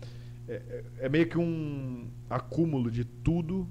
é, 0.49 0.55
é- 0.55 0.85
é 1.01 1.09
meio 1.09 1.27
que 1.27 1.39
um 1.39 2.09
acúmulo 2.29 2.91
de 2.91 3.05
tudo 3.05 3.69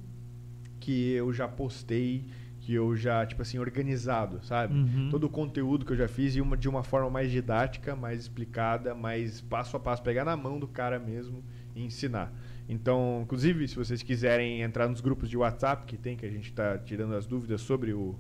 que 0.80 1.11
eu 1.11 1.31
já 1.34 1.47
postei, 1.47 2.23
que 2.69 2.75
eu 2.75 2.95
já, 2.95 3.25
tipo 3.25 3.41
assim, 3.41 3.57
organizado, 3.57 4.39
sabe? 4.45 4.75
Uhum. 4.75 5.09
Todo 5.09 5.23
o 5.23 5.29
conteúdo 5.29 5.83
que 5.83 5.91
eu 5.91 5.97
já 5.97 6.07
fiz 6.07 6.35
e 6.35 6.41
uma, 6.41 6.55
de 6.55 6.69
uma 6.69 6.83
forma 6.83 7.09
mais 7.09 7.31
didática, 7.31 7.95
mais 7.95 8.19
explicada, 8.19 8.93
mais 8.93 9.41
passo 9.41 9.75
a 9.75 9.79
passo, 9.79 10.03
pegar 10.03 10.23
na 10.23 10.37
mão 10.37 10.59
do 10.59 10.67
cara 10.67 10.99
mesmo 10.99 11.43
e 11.75 11.83
ensinar. 11.83 12.31
Então, 12.69 13.21
inclusive, 13.23 13.67
se 13.67 13.75
vocês 13.75 14.03
quiserem 14.03 14.61
entrar 14.61 14.87
nos 14.87 15.01
grupos 15.01 15.27
de 15.31 15.35
WhatsApp 15.35 15.83
que 15.87 15.97
tem, 15.97 16.15
que 16.15 16.23
a 16.27 16.29
gente 16.29 16.49
está 16.49 16.77
tirando 16.77 17.15
as 17.15 17.25
dúvidas 17.25 17.59
sobre 17.61 17.91
o, 17.91 18.13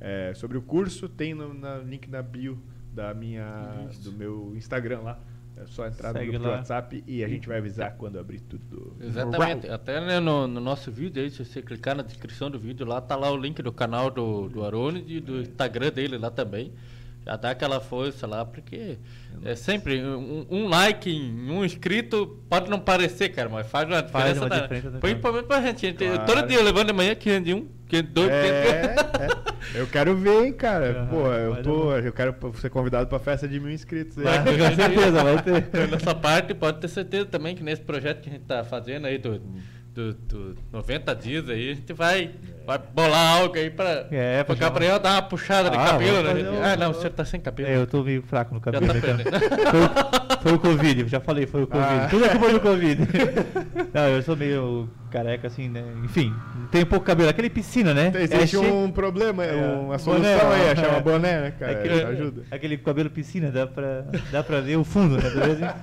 é, 0.00 0.32
sobre 0.34 0.56
o 0.56 0.62
curso, 0.62 1.06
tem 1.06 1.34
no 1.34 1.52
na- 1.52 1.76
link 1.80 2.08
na 2.08 2.22
bio 2.22 2.58
da 2.94 3.12
minha, 3.12 3.86
do 4.02 4.12
meu 4.12 4.54
Instagram 4.56 5.00
lá. 5.00 5.20
É 5.60 5.66
só 5.66 5.86
entrar 5.86 6.12
Segue 6.12 6.26
no 6.26 6.32
grupo 6.32 6.48
lá. 6.48 6.56
WhatsApp 6.56 7.04
e 7.06 7.22
a 7.22 7.28
gente 7.28 7.46
vai 7.46 7.58
avisar 7.58 7.94
quando 7.96 8.18
abrir 8.18 8.40
tudo. 8.40 8.96
Exatamente. 9.00 9.68
Até 9.68 10.00
né, 10.00 10.18
no, 10.18 10.46
no 10.46 10.60
nosso 10.60 10.90
vídeo 10.90 11.22
aí, 11.22 11.30
se 11.30 11.44
você 11.44 11.60
clicar 11.60 11.94
na 11.94 12.02
descrição 12.02 12.50
do 12.50 12.58
vídeo 12.58 12.86
lá, 12.86 13.00
tá 13.00 13.14
lá 13.14 13.30
o 13.30 13.36
link 13.36 13.60
do 13.62 13.72
canal 13.72 14.10
do, 14.10 14.48
do 14.48 14.64
Arone 14.64 15.04
e 15.06 15.20
do 15.20 15.40
Instagram 15.42 15.90
dele 15.90 16.16
lá 16.16 16.30
também. 16.30 16.72
Já 17.26 17.36
dá 17.36 17.50
aquela 17.50 17.80
força 17.80 18.26
lá, 18.26 18.44
porque 18.46 18.98
é 19.44 19.54
sempre 19.54 20.02
um, 20.02 20.46
um 20.50 20.68
like 20.68 21.10
um 21.10 21.62
inscrito 21.64 22.40
pode 22.48 22.70
não 22.70 22.80
parecer, 22.80 23.28
cara, 23.28 23.48
mas 23.48 23.66
faz 23.66 23.86
uma 23.86 24.02
diferença. 24.02 24.40
Faz 24.40 24.40
uma 24.40 24.48
da- 24.48 24.60
diferença 24.62 24.98
Principalmente 24.98 25.44
pra 25.46 25.60
gente. 25.60 25.80
gente 25.82 25.98
Claro. 26.04 26.24
Todo 26.26 26.46
dia 26.48 26.56
eu 26.58 26.64
levando 26.64 26.86
de 26.88 26.92
manhã 26.94 27.14
501, 27.14 27.68
502, 27.88 28.28
É, 28.30 28.94
é. 28.94 29.80
Eu 29.80 29.86
quero 29.86 30.16
ver, 30.16 30.46
hein, 30.46 30.52
cara. 30.54 31.00
Aham, 31.02 31.06
Pô, 31.08 31.26
eu 31.32 31.62
tô. 31.62 31.92
Eu 31.96 32.12
quero 32.12 32.34
ser 32.54 32.70
convidado 32.70 33.06
pra 33.06 33.18
festa 33.18 33.46
de 33.46 33.60
mil 33.60 33.70
inscritos 33.70 34.16
aí. 34.18 34.24
Vai, 34.24 34.38
com 34.70 34.74
certeza, 34.76 35.22
vai 35.22 35.42
ter. 35.42 35.88
Nessa 35.88 36.14
parte, 36.14 36.54
pode 36.54 36.80
ter 36.80 36.88
certeza 36.88 37.26
também 37.26 37.54
que 37.54 37.62
nesse 37.62 37.82
projeto 37.82 38.22
que 38.22 38.30
a 38.30 38.32
gente 38.32 38.44
tá 38.46 38.64
fazendo 38.64 39.06
aí 39.06 39.18
do, 39.18 39.40
do, 40.00 40.54
do 40.54 40.56
90 40.72 41.14
dias 41.14 41.48
aí, 41.48 41.70
a 41.70 41.74
gente 41.74 41.92
vai, 41.92 42.30
vai 42.66 42.78
bolar 42.78 43.36
algo 43.38 43.54
aí 43.56 43.68
pra, 43.70 44.06
É, 44.10 44.42
pra 44.42 44.54
Gabriel 44.54 44.98
dar 44.98 45.12
uma 45.12 45.22
puxada 45.22 45.70
de 45.70 45.76
Ah, 45.76 45.84
cabelo, 45.86 46.22
vamos 46.22 46.42
né? 46.42 46.60
Ah, 46.72 46.76
não, 46.76 46.92
você 46.92 47.10
tá 47.10 47.24
sem 47.24 47.40
cabelo. 47.40 47.68
É, 47.68 47.76
eu 47.76 47.86
tô 47.86 48.02
meio 48.02 48.22
fraco 48.22 48.54
no 48.54 48.60
Já 48.60 48.72
cabelo. 48.72 48.92
tá 48.92 48.98
então. 48.98 49.16
Foi, 49.70 49.80
o- 49.80 50.40
foi 50.40 50.52
o 50.54 50.58
Covid, 50.58 51.08
já 51.08 51.20
falei, 51.20 51.46
foi 51.46 51.62
o 51.62 51.66
Covid. 51.66 51.86
Ah. 51.92 52.08
Tudo 52.08 52.24
é 52.24 52.28
culpa 52.30 52.52
do 52.52 52.60
Covid. 52.60 53.00
Não, 53.92 54.08
eu 54.08 54.22
sou 54.22 54.36
meio 54.36 54.88
careca 55.10 55.46
assim, 55.48 55.68
né? 55.68 55.82
Enfim, 56.04 56.32
tem 56.70 56.84
pouco 56.86 57.04
cabelo. 57.04 57.28
Aquele 57.28 57.50
piscina, 57.50 57.92
né? 57.92 58.12
Existe 58.14 58.56
cheio- 58.58 58.74
um 58.74 58.90
problema, 58.90 59.44
É, 59.44 59.54
uma 59.54 59.82
boné, 59.84 59.98
solução 59.98 60.50
aí, 60.52 60.68
ó. 60.68 60.72
achar 60.72 60.88
uma 60.90 61.00
boné, 61.00 61.40
né, 61.40 61.50
cara? 61.52 61.72
Aquele, 61.72 62.02
Ajuda. 62.02 62.42
aquele 62.50 62.78
cabelo 62.78 63.10
piscina, 63.10 63.50
dá 63.50 63.66
pra, 63.66 64.04
dá 64.30 64.42
pra 64.42 64.60
ver 64.60 64.76
o 64.76 64.84
fundo, 64.84 65.16
né? 65.16 65.28
Beleza? 65.30 65.74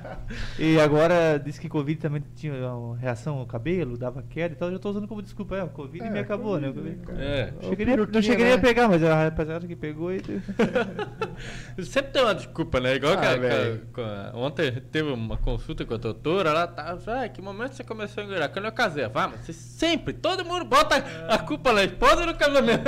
E 0.59 0.79
agora 0.79 1.37
diz 1.37 1.59
que 1.59 1.67
Covid 1.69 1.99
também 1.99 2.23
tinha 2.35 2.53
uma 2.53 2.97
reação 2.97 3.37
ao 3.37 3.45
cabelo, 3.45 3.97
dava 3.97 4.23
queda 4.29 4.53
e 4.53 4.57
tal. 4.57 4.69
Eu 4.69 4.73
já 4.75 4.79
tô 4.79 4.89
usando 4.89 5.07
como 5.07 5.21
desculpa, 5.21 5.55
é, 5.57 5.63
o 5.63 5.67
Covid 5.69 6.03
É, 6.05 6.09
me 6.09 6.19
acabou, 6.19 6.59
né? 6.59 6.67
Covid, 6.69 6.95
Covid- 6.97 7.05
cara. 7.07 7.23
É. 7.23 7.53
Não 7.61 7.69
cheguei, 7.69 7.85
nem- 7.85 7.97
não 7.97 8.21
cheguei 8.21 8.45
nem 8.45 8.53
a 8.53 8.57
né? 8.57 8.61
pegar, 8.61 8.87
mas 8.87 9.03
a 9.03 9.23
rapaziada 9.25 9.67
que 9.67 9.75
pegou 9.75 10.11
e. 10.13 10.21
Sempre 11.83 12.11
tem 12.11 12.21
uma 12.23 12.33
desculpa, 12.35 12.79
né? 12.79 12.95
Igual 12.95 13.13
Ah, 13.13 13.17
que 13.17 13.25
a- 13.25 13.35
velho. 13.37 13.81
que 13.93 14.01
a- 14.01 14.03
que 14.05 14.09
a- 14.09 14.31
ontem 14.35 14.71
teve 14.91 15.11
uma 15.11 15.37
consulta 15.37 15.85
com 15.85 15.93
a 15.93 15.97
doutora, 15.97 16.49
ela 16.49 16.67
tava, 16.67 17.23
ah, 17.23 17.29
que 17.29 17.41
momento 17.41 17.73
você 17.73 17.83
começou 17.83 18.21
a 18.23 18.25
engordar? 18.25 18.49
Quando 18.49 18.65
eu 18.65 18.71
casei, 18.71 19.03
ah, 19.17 19.27
mas 19.27 19.41
você 19.45 19.53
sempre, 19.53 20.13
todo 20.13 20.43
mundo 20.45 20.65
bota 20.65 20.95
a 21.27 21.37
culpa 21.39 21.73
na 21.73 21.83
esposa 21.83 22.25
no 22.25 22.35
casamento. 22.35 22.83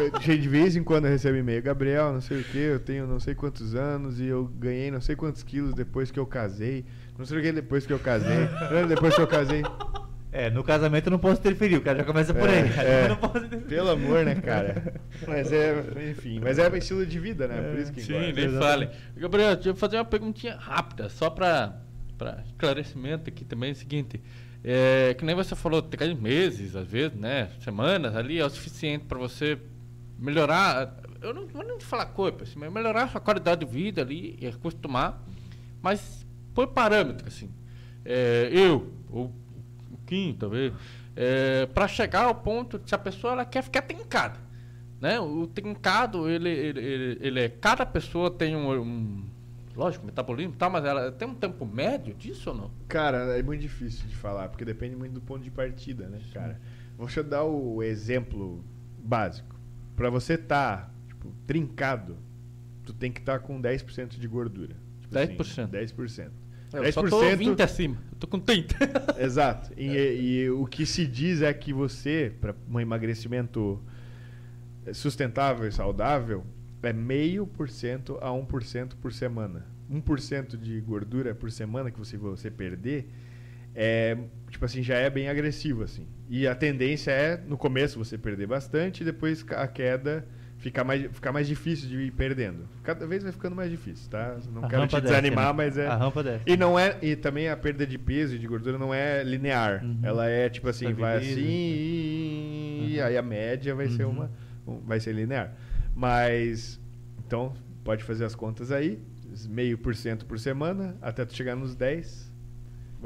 Eu- 0.00 0.20
gente, 0.20 0.42
De 0.42 0.48
vez 0.48 0.76
em 0.76 0.82
quando 0.84 1.06
eu 1.06 1.10
recebo 1.10 1.36
e-mail, 1.36 1.62
Gabriel, 1.62 2.12
não 2.12 2.20
sei 2.20 2.40
o 2.40 2.44
que, 2.44 2.58
eu 2.58 2.80
tenho 2.80 3.06
não 3.06 3.18
sei 3.20 3.34
quantos 3.34 3.74
anos 3.74 4.20
e 4.20 4.26
eu 4.26 4.44
ganhei 4.58 4.90
não 4.90 5.00
sei 5.00 5.16
quantos 5.16 5.42
quilos 5.42 5.74
depois 5.74 6.10
que 6.10 6.18
eu 6.18 6.26
casei. 6.26 6.84
Não 7.18 7.24
sei 7.24 7.38
o 7.38 7.42
que 7.42 7.52
depois 7.52 7.86
que 7.86 7.92
eu 7.92 7.98
casei. 7.98 8.46
depois 8.88 9.14
que 9.14 9.20
eu 9.20 9.26
casei. 9.26 9.62
É, 10.32 10.50
no 10.50 10.62
casamento 10.62 11.06
eu 11.06 11.12
não 11.12 11.18
posso 11.18 11.40
interferir, 11.40 11.76
o 11.76 11.80
cara 11.80 11.98
já 12.00 12.04
começa 12.04 12.34
por 12.34 12.46
É, 12.50 12.60
aí. 12.60 12.68
cara. 12.68 12.88
é. 12.88 13.04
Eu 13.04 13.08
não 13.08 13.16
posso 13.16 13.38
interferir. 13.38 13.64
Pelo 13.64 13.90
amor, 13.90 14.22
né, 14.24 14.34
cara? 14.34 15.00
Mas 15.26 15.50
é, 15.50 15.82
enfim, 16.10 16.40
mas 16.42 16.58
é 16.58 16.68
estilo 16.76 17.06
de 17.06 17.18
vida, 17.18 17.48
né? 17.48 17.70
Por 17.70 17.78
isso 17.78 17.90
que 17.92 18.02
Sim, 18.02 18.12
engorda. 18.16 18.32
nem 18.34 18.44
exatamente. 18.44 18.90
fale. 18.92 19.00
Gabriel, 19.16 19.54
deixa 19.54 19.68
eu 19.70 19.74
fazer 19.76 19.96
uma 19.96 20.04
perguntinha 20.04 20.54
rápida, 20.56 21.08
só 21.08 21.30
para 21.30 21.80
esclarecimento 22.44 23.30
aqui 23.30 23.44
também. 23.46 23.70
É 23.70 23.72
o 23.72 23.76
seguinte: 23.76 24.20
é, 24.68 25.14
que 25.14 25.24
nem 25.24 25.32
você 25.32 25.54
falou, 25.54 25.80
tem 25.80 26.12
meses, 26.12 26.74
às 26.74 26.88
vezes, 26.88 27.16
né? 27.16 27.50
Semanas 27.60 28.16
ali 28.16 28.40
é 28.40 28.44
o 28.44 28.50
suficiente 28.50 29.04
para 29.04 29.16
você 29.16 29.56
melhorar. 30.18 30.92
Eu 31.22 31.32
não 31.32 31.46
vou 31.46 31.62
nem 31.62 31.78
falar 31.78 32.06
coisa, 32.06 32.42
assim, 32.42 32.58
mas 32.58 32.72
melhorar 32.72 33.04
a 33.04 33.08
sua 33.08 33.20
qualidade 33.20 33.64
de 33.64 33.70
vida 33.70 34.02
ali 34.02 34.36
e 34.40 34.46
acostumar, 34.48 35.22
mas 35.80 36.26
por 36.52 36.66
parâmetro, 36.66 37.28
assim. 37.28 37.48
É, 38.04 38.50
eu, 38.52 38.92
ou 39.08 39.32
o 39.88 39.98
Kim, 40.04 40.34
talvez, 40.36 40.72
para 41.72 41.86
chegar 41.86 42.24
ao 42.24 42.34
ponto 42.34 42.76
de 42.76 42.88
se 42.88 42.94
a 42.96 42.98
pessoa 42.98 43.34
ela 43.34 43.44
quer 43.44 43.62
ficar 43.62 43.82
trincada. 43.82 44.40
Né? 45.00 45.20
O 45.20 45.46
trincado, 45.46 46.28
ele, 46.28 46.48
ele, 46.48 46.80
ele, 46.80 47.18
ele 47.20 47.40
é. 47.40 47.48
Cada 47.48 47.86
pessoa 47.86 48.32
tem 48.32 48.56
um, 48.56 48.82
um 48.82 49.25
lógico, 49.76 50.06
metabolismo 50.06 50.54
e 50.54 50.56
tal, 50.56 50.70
mas 50.70 50.84
ela 50.84 51.12
tem 51.12 51.28
um 51.28 51.34
tempo 51.34 51.66
médio 51.66 52.14
disso 52.14 52.50
ou 52.50 52.56
não? 52.56 52.70
Cara, 52.88 53.38
é 53.38 53.42
muito 53.42 53.60
difícil 53.60 54.06
de 54.08 54.16
falar, 54.16 54.48
porque 54.48 54.64
depende 54.64 54.96
muito 54.96 55.12
do 55.12 55.20
ponto 55.20 55.42
de 55.42 55.50
partida, 55.50 56.08
né, 56.08 56.20
cara? 56.32 56.60
Vou 56.96 57.06
te 57.06 57.22
dar 57.22 57.44
o 57.44 57.82
exemplo 57.82 58.64
básico. 58.98 59.54
Pra 59.94 60.08
você 60.08 60.34
estar, 60.34 60.92
tipo, 61.06 61.30
trincado, 61.46 62.16
tu 62.84 62.92
tem 62.92 63.12
que 63.12 63.20
estar 63.20 63.40
com 63.40 63.60
10% 63.60 64.18
de 64.18 64.26
gordura. 64.26 64.76
Tipo 65.02 65.14
10%. 65.14 65.68
10%. 65.68 66.30
Eu 66.72 66.92
só 66.92 67.02
tô 67.02 67.36
20 67.36 67.62
acima, 67.62 67.96
eu 68.12 68.18
tô 68.18 68.26
com 68.26 68.40
30. 68.40 68.74
Exato. 69.18 69.72
E, 69.76 69.86
e 69.86 70.50
o 70.50 70.66
que 70.66 70.84
se 70.84 71.06
diz 71.06 71.40
é 71.40 71.52
que 71.54 71.72
você, 71.72 72.34
para 72.40 72.54
um 72.68 72.80
emagrecimento 72.80 73.80
sustentável 74.92 75.66
e 75.66 75.72
saudável, 75.72 76.44
é 76.86 76.92
meio 76.92 77.46
por 77.46 77.68
cento 77.68 78.18
a 78.20 78.28
1% 78.30 78.94
por 79.00 79.12
semana. 79.12 79.66
1% 79.90 80.56
de 80.56 80.80
gordura 80.80 81.34
por 81.34 81.50
semana 81.50 81.90
que 81.90 81.98
você, 81.98 82.16
você 82.16 82.50
perder 82.50 83.08
é, 83.74 84.16
tipo 84.50 84.64
assim, 84.64 84.82
já 84.82 84.96
é 84.96 85.10
bem 85.10 85.28
agressivo, 85.28 85.82
assim. 85.82 86.06
E 86.30 86.46
a 86.46 86.54
tendência 86.54 87.10
é, 87.10 87.36
no 87.36 87.58
começo, 87.58 87.98
você 87.98 88.16
perder 88.16 88.46
bastante 88.46 89.02
e 89.02 89.04
depois 89.04 89.44
a 89.50 89.66
queda 89.68 90.26
ficar 90.58 90.82
mais, 90.82 91.02
ficar 91.12 91.30
mais 91.30 91.46
difícil 91.46 91.86
de 91.88 91.96
ir 91.98 92.10
perdendo. 92.12 92.66
Cada 92.82 93.06
vez 93.06 93.22
vai 93.22 93.30
ficando 93.32 93.54
mais 93.54 93.70
difícil, 93.70 94.08
tá? 94.10 94.38
Não 94.50 94.64
A 94.64 94.68
quero 94.68 94.86
te 94.86 94.92
desce, 94.92 95.02
desanimar, 95.06 95.48
né? 95.48 95.52
mas 95.52 95.76
é... 95.76 95.86
A 95.86 95.94
rampa 95.94 96.22
desce. 96.22 96.42
E 96.46 96.56
não 96.56 96.78
é 96.78 96.96
e 97.02 97.14
também 97.14 97.50
a 97.50 97.56
perda 97.56 97.86
de 97.86 97.98
peso 97.98 98.34
e 98.34 98.38
de 98.38 98.46
gordura 98.46 98.78
não 98.78 98.94
é 98.94 99.22
linear. 99.22 99.84
Uhum. 99.84 99.98
Ela 100.02 100.26
é 100.28 100.48
tipo 100.48 100.68
assim, 100.70 100.94
vai 100.94 101.18
assim 101.18 101.38
e 101.38 102.86
e 102.94 102.98
Uhum. 102.98 103.04
aí 103.06 103.16
a 103.18 103.22
média 103.22 103.74
vai 103.74 103.88
ser 103.88 104.04
Uhum. 104.04 104.10
uma 104.10 104.30
um- 104.66 104.80
vai 104.80 104.98
ser 104.98 105.12
linear. 105.12 105.52
Mas 105.96 106.78
então 107.26 107.54
pode 107.82 108.04
fazer 108.04 108.26
as 108.26 108.34
contas 108.34 108.70
aí, 108.70 109.02
meio 109.48 109.78
por 109.78 109.96
cento 109.96 110.26
por 110.26 110.38
semana 110.38 110.94
até 111.00 111.24
tu 111.24 111.34
chegar 111.34 111.56
nos 111.56 111.74
10. 111.74 112.25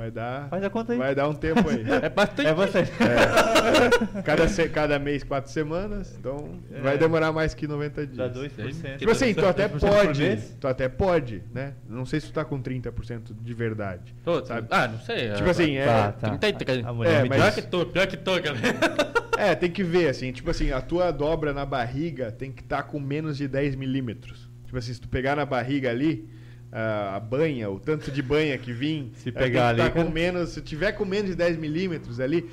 Vai 0.01 0.11
dar. 0.11 0.49
Faz 0.49 0.65
a 0.65 0.71
conta 0.71 0.93
aí. 0.95 0.99
Vai 0.99 1.15
dar 1.15 1.29
um 1.29 1.35
tempo 1.35 1.69
aí. 1.69 1.85
É 2.03 2.09
bastante. 2.09 2.47
É 2.49 2.55
você. 2.55 2.85
cada, 4.25 4.49
se- 4.49 4.69
cada 4.71 4.99
mês, 4.99 5.23
quatro 5.23 5.51
semanas. 5.53 6.17
Então 6.19 6.59
É. 6.73 6.81
vai 6.81 6.97
demorar 6.97 7.33
mais 7.33 7.53
que 7.53 7.67
90 7.67 8.07
dias. 8.07 8.17
Dá 8.17 8.29
2%. 8.31 8.97
Tipo 8.97 9.11
assim, 9.11 9.35
tu 9.35 9.45
até 9.47 9.69
2% 9.69 9.71
por 9.73 9.81
pode. 9.81 10.37
Tu 10.59 10.67
até 10.67 10.89
pode, 10.89 11.43
né? 11.53 11.75
Não 11.87 12.07
sei 12.07 12.19
se 12.21 12.29
tu 12.29 12.33
tá 12.33 12.45
com 12.47 12.59
30% 12.63 13.35
de 13.43 13.53
verdade. 13.55 14.15
Tô, 14.25 14.43
sabe? 14.45 14.69
Ah, 14.71 14.89
não 14.89 14.99
sei. 15.01 15.33
Tipo 15.35 15.51
assim, 15.51 15.77
é. 15.77 15.85
Tá, 15.85 16.13
tá. 16.13 16.39
30, 16.39 16.89
A 16.89 16.93
mulher 16.95 17.27
É, 17.27 17.29
mas- 17.29 17.39
Pior 17.39 17.53
que 17.53 17.63
tô, 17.63 17.85
pior 17.87 18.07
que 18.07 18.17
tô, 18.17 18.41
galera. 18.41 19.21
É, 19.37 19.55
tem 19.55 19.71
que 19.71 19.83
ver, 19.83 20.09
assim, 20.09 20.33
tipo 20.33 20.51
assim, 20.51 20.71
a 20.71 20.83
tua 20.83 21.11
dobra 21.11 21.55
na 21.55 21.65
barriga 21.65 22.31
tem 22.31 22.53
que 22.53 22.61
estar 22.63 22.83
com 22.83 23.01
menos 23.01 23.39
de 23.39 23.49
10 23.49 23.75
milímetros. 23.75 24.51
Tipo 24.67 24.77
assim, 24.77 24.93
se 24.93 25.01
tu 25.01 25.09
pegar 25.09 25.35
na 25.35 25.47
barriga 25.47 25.89
ali, 25.91 26.29
a, 26.73 27.21
banha, 27.21 27.69
o 27.71 27.79
tanto 27.81 28.11
de 28.11 28.23
banha 28.23 28.57
que 28.59 28.73
vim, 28.73 29.11
Se 29.15 29.29
ela 29.31 29.39
pegar 29.39 29.69
ali, 29.69 29.79
tá 29.83 29.91
com 29.91 30.09
menos, 30.09 30.51
se 30.51 30.61
tiver 30.61 30.93
com 30.93 31.05
menos 31.05 31.31
de 31.31 31.37
10 31.37 31.57
milímetros 31.57 32.21
ali, 32.21 32.49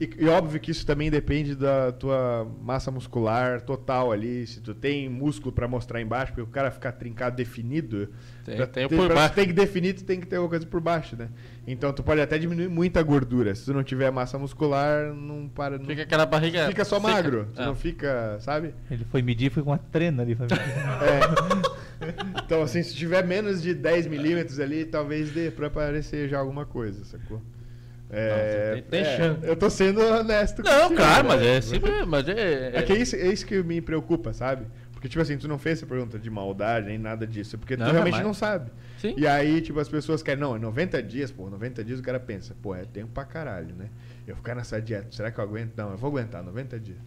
e, 0.00 0.10
e 0.18 0.26
óbvio 0.26 0.58
que 0.58 0.70
isso 0.72 0.84
também 0.84 1.10
depende 1.10 1.54
da 1.54 1.92
tua 1.92 2.44
massa 2.60 2.90
muscular 2.90 3.60
total 3.60 4.10
ali, 4.10 4.44
se 4.48 4.60
tu 4.60 4.74
tem 4.74 5.08
músculo 5.08 5.52
pra 5.52 5.68
mostrar 5.68 6.00
embaixo, 6.00 6.32
porque 6.32 6.42
o 6.42 6.46
cara 6.52 6.70
ficar 6.72 6.90
trincado 6.92 7.36
definido, 7.36 8.08
Tem- 8.44 8.56
pra 8.56 8.66
tem 8.66 8.88
ter- 8.88 8.96
por 8.96 9.06
pra 9.06 9.14
tu 9.14 9.18
baixo. 9.18 9.34
tem 9.34 9.46
que 9.46 9.52
definir, 9.52 9.92
tu 9.94 10.02
tem 10.04 10.18
que 10.18 10.26
ter 10.26 10.36
alguma 10.36 10.50
coisa 10.50 10.66
por 10.66 10.80
baixo, 10.80 11.14
né? 11.16 11.28
Então 11.66 11.92
tu 11.92 12.02
pode 12.02 12.20
até 12.20 12.36
diminuir 12.36 12.68
muita 12.68 13.00
gordura, 13.02 13.54
se 13.54 13.64
tu 13.64 13.72
não 13.72 13.84
tiver 13.84 14.10
massa 14.10 14.36
muscular, 14.38 15.14
não 15.14 15.48
para... 15.48 15.78
Não, 15.78 15.84
Fica 15.86 16.02
aquela 16.02 16.26
barriga. 16.26 16.66
Fica 16.66 16.84
só 16.84 16.98
seca. 16.98 17.12
magro, 17.12 17.48
tu 17.54 17.62
Ah. 17.62 17.66
não 17.66 17.76
fica, 17.76 18.38
sabe? 18.40 18.74
Ele 18.90 19.04
foi 19.04 19.22
medir 19.22 19.50
foi 19.52 19.62
com 19.62 19.70
uma 19.70 19.78
trena 19.78 20.22
ali. 20.24 20.34
Foi 20.34 20.46
medir. 20.50 20.62
É. 22.02 22.02
Então, 22.44 22.62
assim, 22.62 22.82
se 22.82 22.94
tiver 22.94 23.24
menos 23.26 23.62
de 23.62 23.74
10 23.74 24.06
milímetros 24.06 24.60
ali, 24.60 24.84
talvez 24.84 25.30
dê 25.30 25.50
pra 25.50 25.68
aparecer 25.68 26.28
já 26.28 26.38
alguma 26.38 26.66
coisa, 26.66 27.04
sacou? 27.04 27.40
É, 28.10 28.72
tem- 28.74 28.82
tem 28.82 29.00
é, 29.00 29.16
chance. 29.16 29.40
Eu 29.46 29.56
tô 29.56 29.70
sendo 29.70 30.00
honesto 30.02 30.62
Não, 30.62 30.82
contigo, 30.82 30.96
claro, 30.96 31.28
né? 31.28 31.34
mas 31.34 31.42
é 31.42 31.60
sempre. 31.62 32.04
Mas 32.04 32.28
é. 32.28 32.72
É 32.74 32.82
que 32.82 32.92
é 32.92 32.98
isso, 32.98 33.16
é 33.16 33.26
isso 33.26 33.46
que 33.46 33.62
me 33.62 33.80
preocupa, 33.80 34.34
sabe? 34.34 34.66
Porque, 34.92 35.08
tipo 35.08 35.20
assim, 35.22 35.36
tu 35.38 35.48
não 35.48 35.58
fez 35.58 35.78
essa 35.78 35.86
pergunta 35.86 36.18
de 36.18 36.30
maldade 36.30 36.86
nem 36.86 36.98
nada 36.98 37.26
disso, 37.26 37.58
porque 37.58 37.76
Não, 37.76 37.86
tu 37.86 37.90
realmente 37.92 38.12
jamais. 38.16 38.26
não 38.26 38.34
sabe. 38.34 38.70
Sim. 38.98 39.14
E 39.16 39.26
aí, 39.26 39.60
tipo, 39.62 39.80
as 39.80 39.88
pessoas 39.88 40.22
querem, 40.22 40.40
não, 40.40 40.54
é 40.54 40.58
90 40.58 41.02
dias, 41.02 41.30
pô, 41.32 41.48
90 41.50 41.82
dias 41.82 41.98
o 41.98 42.02
cara 42.02 42.20
pensa, 42.20 42.54
pô, 42.62 42.74
é 42.74 42.84
tempo 42.84 43.08
pra 43.12 43.24
caralho, 43.24 43.74
né? 43.74 43.86
Eu 44.28 44.36
ficar 44.36 44.54
nessa 44.54 44.80
dieta, 44.80 45.08
será 45.10 45.30
que 45.32 45.40
eu 45.40 45.44
aguento? 45.44 45.72
Não, 45.76 45.90
eu 45.90 45.96
vou 45.96 46.08
aguentar 46.10 46.42
90 46.44 46.78
dias. 46.78 46.98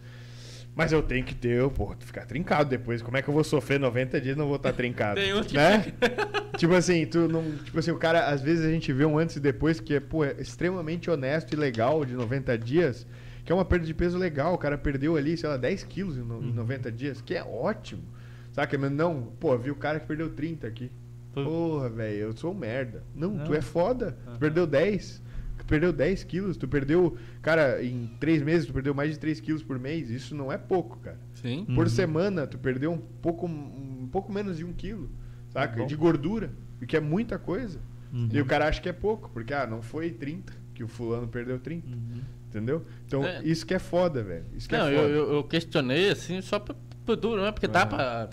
Mas 0.75 0.91
eu 0.91 1.01
tenho 1.01 1.23
que 1.23 1.33
ter, 1.33 1.67
pô, 1.69 1.95
ficar 1.99 2.25
trincado 2.25 2.69
depois. 2.69 3.01
Como 3.01 3.15
é 3.15 3.21
que 3.21 3.29
eu 3.29 3.33
vou 3.33 3.43
sofrer 3.45 3.79
90 3.79 4.19
dias 4.19 4.35
e 4.35 4.37
não 4.37 4.47
vou 4.47 4.57
estar 4.57 4.73
trincado? 4.73 5.19
Tem 5.21 5.33
uns 5.33 5.47
que 5.47 5.55
né? 5.55 5.85
tipo 6.57 6.73
assim, 6.73 7.05
tu 7.05 7.27
não. 7.29 7.49
Tipo 7.63 7.79
assim, 7.79 7.91
o 7.91 7.97
cara, 7.97 8.27
às 8.27 8.41
vezes 8.41 8.65
a 8.65 8.69
gente 8.69 8.91
vê 8.91 9.05
um 9.05 9.17
antes 9.17 9.37
e 9.37 9.39
depois 9.39 9.79
que 9.79 9.95
é, 9.95 9.99
pô, 10.01 10.25
é 10.25 10.33
extremamente 10.37 11.09
honesto 11.09 11.53
e 11.53 11.55
legal 11.55 12.03
de 12.03 12.13
90 12.13 12.57
dias, 12.57 13.07
que 13.45 13.51
é 13.53 13.55
uma 13.55 13.63
perda 13.63 13.85
de 13.85 13.93
peso 13.93 14.17
legal. 14.17 14.53
O 14.53 14.57
cara 14.57 14.77
perdeu 14.77 15.15
ali, 15.15 15.37
sei 15.37 15.47
lá, 15.47 15.55
10 15.55 15.83
quilos 15.85 16.17
em, 16.17 16.21
no- 16.21 16.43
em 16.43 16.51
90 16.51 16.91
dias, 16.91 17.21
que 17.21 17.35
é 17.35 17.43
ótimo. 17.43 18.03
Saca? 18.51 18.77
Mas 18.77 18.91
não, 18.91 19.23
pô, 19.39 19.57
vi 19.57 19.71
o 19.71 19.75
cara 19.75 19.99
que 19.99 20.07
perdeu 20.07 20.29
30 20.29 20.67
aqui. 20.67 20.91
Porra, 21.33 21.89
velho, 21.89 22.17
eu 22.17 22.33
sou 22.37 22.51
um 22.51 22.57
merda. 22.57 23.03
Não, 23.13 23.31
Não. 23.31 23.43
tu 23.45 23.53
é 23.53 23.61
foda. 23.61 24.17
Tu 24.33 24.39
perdeu 24.39 24.65
10. 24.67 25.21
Tu 25.65 25.67
perdeu 25.67 25.91
10 25.91 26.23
quilos. 26.25 26.57
Tu 26.57 26.67
perdeu, 26.67 27.17
cara, 27.41 27.83
em 27.83 28.07
3 28.19 28.43
meses, 28.43 28.67
tu 28.67 28.73
perdeu 28.73 28.93
mais 28.93 29.11
de 29.11 29.19
3 29.19 29.39
quilos 29.39 29.63
por 29.63 29.79
mês. 29.79 30.09
Isso 30.11 30.35
não 30.35 30.51
é 30.51 30.57
pouco, 30.57 30.97
cara. 30.99 31.19
Sim. 31.33 31.65
Por 31.65 31.85
Uhum. 31.85 31.89
semana, 31.89 32.45
tu 32.45 32.57
perdeu 32.59 32.91
um 32.91 32.97
pouco, 32.97 33.47
um 33.47 34.07
pouco 34.11 34.31
menos 34.31 34.57
de 34.57 34.63
um 34.65 34.71
quilo, 34.71 35.09
saca? 35.49 35.77
Bom. 35.81 35.87
De 35.87 35.95
gordura. 35.95 36.51
O 36.81 36.85
que 36.85 36.95
é 36.95 36.99
muita 36.99 37.39
coisa. 37.39 37.79
Uhum. 38.13 38.29
E 38.31 38.39
o 38.39 38.45
cara 38.45 38.67
acha 38.67 38.79
que 38.79 38.87
é 38.89 38.93
pouco, 38.93 39.29
porque, 39.33 39.53
ah, 39.53 39.65
não 39.65 39.81
foi 39.81 40.11
30, 40.11 40.53
que 40.73 40.83
o 40.83 40.87
fulano 40.87 41.27
perdeu 41.27 41.57
30. 41.59 41.87
Uhum. 41.87 42.21
Entendeu? 42.49 42.85
Então, 43.05 43.25
É. 43.25 43.41
isso 43.43 43.65
que 43.65 43.73
é 43.73 43.79
foda, 43.79 44.23
velho. 44.23 44.45
Isso 44.55 44.69
que 44.69 44.77
Não, 44.77 44.87
é 44.87 44.93
eu, 44.93 44.97
foda. 45.01 45.09
eu, 45.09 45.33
eu 45.33 45.43
questionei 45.43 46.09
assim, 46.09 46.39
só 46.41 46.59
por, 46.59 46.75
por 47.05 47.15
duro, 47.15 47.41
né? 47.43 47.51
Porque 47.51 47.67
dá 47.67 47.85
pra. 47.85 48.27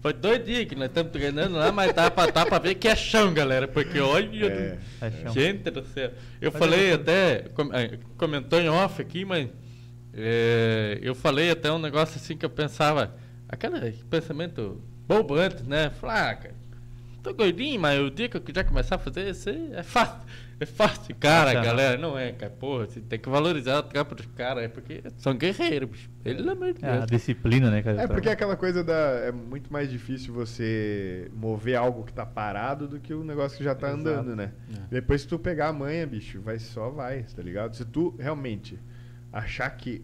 Foi 0.00 0.12
dois 0.12 0.44
dias 0.44 0.64
que 0.66 0.74
nós 0.76 0.86
estamos 0.88 1.10
treinando 1.10 1.56
lá, 1.56 1.72
mas 1.72 1.92
dá 1.92 2.10
pra, 2.10 2.26
dá 2.26 2.46
pra 2.46 2.58
ver 2.58 2.74
que 2.76 2.86
é 2.86 2.94
chão, 2.94 3.34
galera. 3.34 3.66
Porque 3.66 3.98
olha. 3.98 4.46
É. 4.46 4.78
É. 5.00 5.30
Gente 5.30 5.70
do 5.70 5.84
céu. 5.84 6.12
Eu 6.40 6.52
Mas 6.52 6.58
falei 6.58 6.90
eu- 6.92 6.94
até. 6.96 7.46
eh, 7.74 7.98
comentou 8.16 8.60
em 8.60 8.68
off 8.68 9.02
aqui, 9.02 9.24
mas. 9.24 9.48
eh, 10.14 10.98
eu 11.02 11.14
falei 11.14 11.50
até 11.50 11.70
um 11.72 11.78
negócio 11.78 12.16
assim 12.16 12.36
que 12.36 12.44
eu 12.46 12.50
pensava. 12.50 13.14
Aquele 13.48 13.92
pensamento 14.10 14.80
bobo 15.06 15.34
antes, 15.34 15.64
né? 15.64 15.92
Ah, 16.02 16.34
cara, 16.34 16.54
tô 17.22 17.32
gordinho, 17.34 17.80
mas 17.80 18.00
o 18.00 18.10
dia 18.10 18.28
que 18.28 18.36
eu 18.36 18.40
quiser 18.40 18.64
começar 18.64 18.96
a 18.96 18.98
fazer 18.98 19.28
isso 19.30 19.48
é 19.50 19.82
fácil. 19.82 20.18
É 20.58 20.64
fácil, 20.64 21.14
cara, 21.16 21.52
tá. 21.52 21.60
galera. 21.62 21.98
Não 21.98 22.18
é, 22.18 22.32
cara. 22.32 22.50
Porra, 22.50 22.86
você 22.86 22.98
tem 23.00 23.18
que 23.18 23.28
valorizar 23.28 23.78
o 23.78 23.82
trampo 23.82 24.14
dos 24.14 24.24
caras, 24.34 24.64
é 24.64 24.68
porque 24.68 25.02
são 25.18 25.36
guerreiros, 25.36 25.90
bicho. 25.90 26.08
Pelo 26.24 26.50
amor 26.50 26.72
de 26.72 26.82
É, 26.84 26.88
a 26.88 26.96
Deus. 26.98 27.06
disciplina, 27.10 27.70
né, 27.70 27.82
cara? 27.82 28.02
É 28.02 28.06
porque 28.06 28.28
é 28.28 28.32
aquela 28.32 28.56
coisa 28.56 28.82
da. 28.82 28.94
É 28.94 29.30
muito 29.32 29.70
mais 29.70 29.90
difícil 29.90 30.32
você 30.32 31.30
mover 31.34 31.76
algo 31.76 32.04
que 32.04 32.12
tá 32.12 32.24
parado 32.24 32.88
do 32.88 32.98
que 32.98 33.12
o 33.12 33.22
negócio 33.22 33.58
que 33.58 33.64
já 33.64 33.74
tá 33.74 33.88
Exato. 33.88 34.00
andando, 34.08 34.34
né? 34.34 34.52
É. 34.74 34.80
Depois 34.90 35.20
se 35.20 35.28
tu 35.28 35.38
pegar 35.38 35.68
a 35.68 35.72
manha, 35.74 36.06
bicho, 36.06 36.40
vai 36.40 36.58
só 36.58 36.88
vai, 36.88 37.24
tá 37.24 37.42
ligado? 37.42 37.76
Se 37.76 37.84
tu 37.84 38.14
realmente 38.18 38.78
achar 39.30 39.68
que 39.70 40.02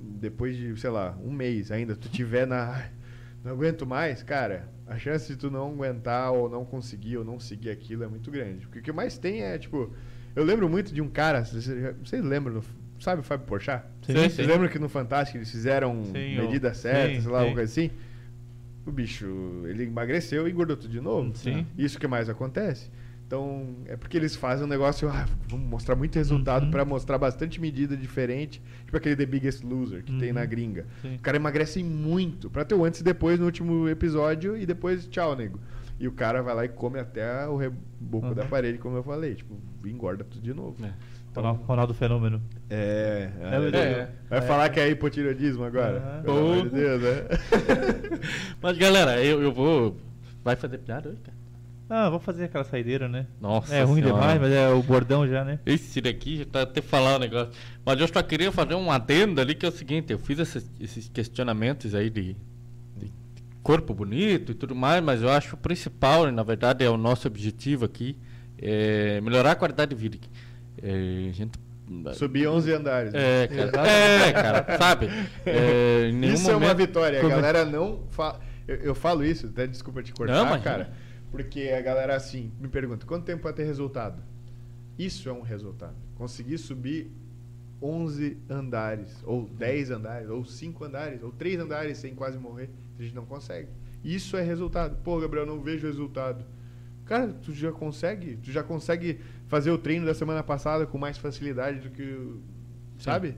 depois 0.00 0.56
de, 0.56 0.74
sei 0.80 0.90
lá, 0.90 1.16
um 1.22 1.30
mês 1.30 1.70
ainda, 1.70 1.94
tu 1.94 2.08
tiver 2.08 2.46
na. 2.46 2.72
"Ai, 2.76 2.90
Não 3.44 3.52
aguento 3.52 3.86
mais, 3.86 4.22
cara, 4.22 4.66
a 4.86 4.98
chance 4.98 5.32
de 5.32 5.38
tu 5.38 5.50
não 5.50 5.70
aguentar 5.72 6.32
ou 6.32 6.48
não 6.48 6.64
conseguir 6.64 7.16
ou 7.18 7.24
não 7.24 7.38
seguir 7.40 7.70
aquilo 7.70 8.04
é 8.04 8.06
muito 8.08 8.30
grande. 8.30 8.66
Porque 8.66 8.80
o 8.80 8.82
que 8.82 8.92
mais 8.92 9.16
tem 9.18 9.42
é, 9.42 9.58
tipo. 9.58 9.90
Eu 10.36 10.44
lembro 10.44 10.68
muito 10.68 10.92
de 10.92 11.00
um 11.00 11.08
cara, 11.08 11.44
vocês 11.44 12.24
lembram, 12.24 12.60
sabe 12.98 13.20
o 13.20 13.24
Fábio 13.24 13.46
Porchat? 13.46 13.84
Sim, 14.02 14.12
Sim, 14.14 14.28
Vocês 14.28 14.48
lembram 14.48 14.68
que 14.68 14.78
no 14.80 14.88
Fantástico 14.88 15.38
eles 15.38 15.48
fizeram 15.50 16.02
Sim, 16.06 16.36
medida 16.40 16.70
o- 16.70 16.74
certa, 16.74 17.14
sim, 17.14 17.20
sei 17.22 17.30
lá, 17.30 17.40
sim. 17.40 17.46
uma 17.46 17.54
coisa 17.54 17.70
assim? 17.70 17.90
O 18.84 18.90
bicho, 18.90 19.62
ele 19.66 19.84
emagreceu 19.84 20.46
e 20.46 20.50
engordou 20.50 20.76
tudo 20.76 20.90
de 20.90 21.00
novo. 21.00 21.34
Sim. 21.36 21.64
Isso 21.78 21.98
que 21.98 22.06
mais 22.08 22.28
acontece. 22.28 22.90
Então, 23.26 23.76
é 23.86 23.96
porque 23.96 24.16
eles 24.16 24.36
fazem 24.36 24.66
um 24.66 24.68
negócio, 24.68 25.08
ah, 25.08 25.26
vamos 25.48 25.66
mostrar 25.68 25.96
muito 25.96 26.14
resultado 26.16 26.64
Uhum. 26.66 26.70
pra 26.70 26.84
mostrar 26.84 27.16
bastante 27.18 27.60
medida 27.60 27.96
diferente, 27.96 28.62
tipo 28.84 28.96
aquele 28.96 29.16
The 29.16 29.26
Biggest 29.26 29.64
Loser 29.64 30.02
que 30.04 30.12
tem 30.18 30.28
Uhum. 30.28 30.34
na 30.34 30.44
gringa. 30.44 30.86
Sim. 31.02 31.16
O 31.16 31.18
cara 31.20 31.36
emagrece 31.36 31.82
muito, 31.82 32.50
pra 32.50 32.64
ter 32.64 32.74
o 32.74 32.84
antes 32.84 33.00
e 33.00 33.04
depois 33.04 33.38
no 33.38 33.46
último 33.46 33.88
episódio 33.88 34.56
e 34.56 34.66
depois 34.66 35.06
tchau, 35.08 35.34
nego. 35.34 35.58
E 35.98 36.06
o 36.06 36.12
cara 36.12 36.42
vai 36.42 36.54
lá 36.54 36.64
e 36.64 36.68
come 36.68 36.98
até 36.98 37.46
o 37.48 37.56
reboco 37.56 38.26
Uhum. 38.28 38.34
da 38.34 38.44
parede, 38.44 38.78
como 38.78 38.96
eu 38.96 39.02
falei, 39.02 39.34
tipo, 39.36 39.56
engorda 39.86 40.22
tudo 40.24 40.42
de 40.42 40.52
novo. 40.52 40.76
É. 40.84 40.92
Ronaldo, 41.34 41.62
Ronaldo 41.64 41.94
Fenômeno. 41.94 42.40
É, 42.70 43.30
É, 43.40 43.76
é, 43.76 43.80
é. 43.80 44.08
vai 44.30 44.42
falar 44.42 44.68
que 44.68 44.78
é 44.78 44.88
hipotireoidismo 44.90 45.64
agora? 45.64 46.20
Pelo 46.24 46.38
amor 46.38 46.62
de. 46.68 46.68
Deus, 46.76 47.02
né? 47.02 47.10
Mas 48.62 48.78
galera, 48.78 49.20
eu, 49.24 49.42
eu 49.42 49.52
vou. 49.52 49.96
Vai 50.44 50.54
fazer 50.56 50.78
piada 50.78 51.08
hoje, 51.08 51.18
cara? 51.24 51.36
Ah, 51.88 52.08
vou 52.08 52.18
fazer 52.18 52.44
aquela 52.44 52.64
saideira, 52.64 53.08
né? 53.08 53.26
Nossa. 53.40 53.74
é 53.74 53.82
ruim 53.82 54.02
Senhora. 54.02 54.20
demais, 54.20 54.40
mas 54.40 54.52
é 54.52 54.68
o 54.70 54.82
bordão 54.82 55.26
já, 55.28 55.44
né? 55.44 55.58
Esse 55.66 56.00
daqui 56.00 56.38
já 56.38 56.44
tá 56.46 56.62
até 56.62 56.80
falar 56.80 57.16
o 57.16 57.18
negócio. 57.18 57.52
Mas 57.84 58.00
eu 58.00 58.08
só 58.08 58.22
queria 58.22 58.50
fazer 58.50 58.74
um 58.74 58.90
adendo 58.90 59.40
ali 59.40 59.54
que 59.54 59.66
é 59.66 59.68
o 59.68 59.72
seguinte, 59.72 60.12
eu 60.12 60.18
fiz 60.18 60.38
esses, 60.38 60.70
esses 60.80 61.08
questionamentos 61.10 61.94
aí 61.94 62.08
de, 62.08 62.34
de 62.96 63.12
corpo 63.62 63.92
bonito 63.92 64.52
e 64.52 64.54
tudo 64.54 64.74
mais, 64.74 65.02
mas 65.04 65.22
eu 65.22 65.28
acho 65.30 65.54
o 65.56 65.58
principal, 65.58 66.30
na 66.32 66.42
verdade, 66.42 66.84
é 66.84 66.88
o 66.88 66.96
nosso 66.96 67.28
objetivo 67.28 67.84
aqui, 67.84 68.16
é 68.58 69.20
melhorar 69.20 69.52
a 69.52 69.56
qualidade 69.56 69.94
de 69.94 70.00
vida. 70.00 70.18
É, 70.82 71.28
a 71.28 71.32
gente, 71.32 71.58
Subir 72.14 72.48
11 72.48 72.72
andares. 72.72 73.12
né? 73.12 73.42
é, 73.44 73.46
cara, 73.46 73.86
é, 73.88 74.32
cara, 74.32 74.78
sabe? 74.78 75.10
É, 75.44 76.08
em 76.08 76.14
nenhum 76.14 76.32
Isso 76.34 76.48
é 76.50 76.54
uma 76.54 76.60
momento- 76.60 76.78
vitória. 76.78 77.20
A 77.20 77.28
galera 77.28 77.64
não 77.66 78.00
fala. 78.08 78.40
Eu, 78.66 78.76
eu 78.76 78.94
falo 78.94 79.22
isso, 79.22 79.46
até 79.48 79.66
desculpa 79.66 80.02
te 80.02 80.10
cortar, 80.14 80.32
Não, 80.46 80.58
cara. 80.62 80.90
Porque 81.34 81.70
a 81.70 81.82
galera 81.82 82.14
assim 82.14 82.52
me 82.60 82.68
pergunta: 82.68 83.04
quanto 83.04 83.24
tempo 83.24 83.42
vai 83.42 83.52
ter 83.52 83.64
resultado? 83.64 84.22
Isso 84.96 85.28
é 85.28 85.32
um 85.32 85.42
resultado. 85.42 85.96
Conseguir 86.14 86.58
subir 86.58 87.10
11 87.82 88.38
andares, 88.48 89.20
ou 89.24 89.48
10 89.48 89.90
andares, 89.90 90.30
ou 90.30 90.44
5 90.44 90.84
andares, 90.84 91.24
ou 91.24 91.32
3 91.32 91.58
andares 91.58 91.98
sem 91.98 92.14
quase 92.14 92.38
morrer, 92.38 92.70
a 92.96 93.02
gente 93.02 93.16
não 93.16 93.26
consegue. 93.26 93.68
Isso 94.04 94.36
é 94.36 94.42
resultado. 94.42 94.96
Pô, 95.02 95.18
Gabriel, 95.18 95.44
não 95.44 95.60
vejo 95.60 95.88
resultado. 95.88 96.44
Cara, 97.04 97.32
tu 97.32 97.52
já 97.52 97.72
consegue, 97.72 98.36
tu 98.36 98.52
já 98.52 98.62
consegue 98.62 99.18
fazer 99.48 99.72
o 99.72 99.78
treino 99.78 100.06
da 100.06 100.14
semana 100.14 100.44
passada 100.44 100.86
com 100.86 100.98
mais 100.98 101.18
facilidade 101.18 101.80
do 101.80 101.90
que, 101.90 102.38
sabe? 102.96 103.34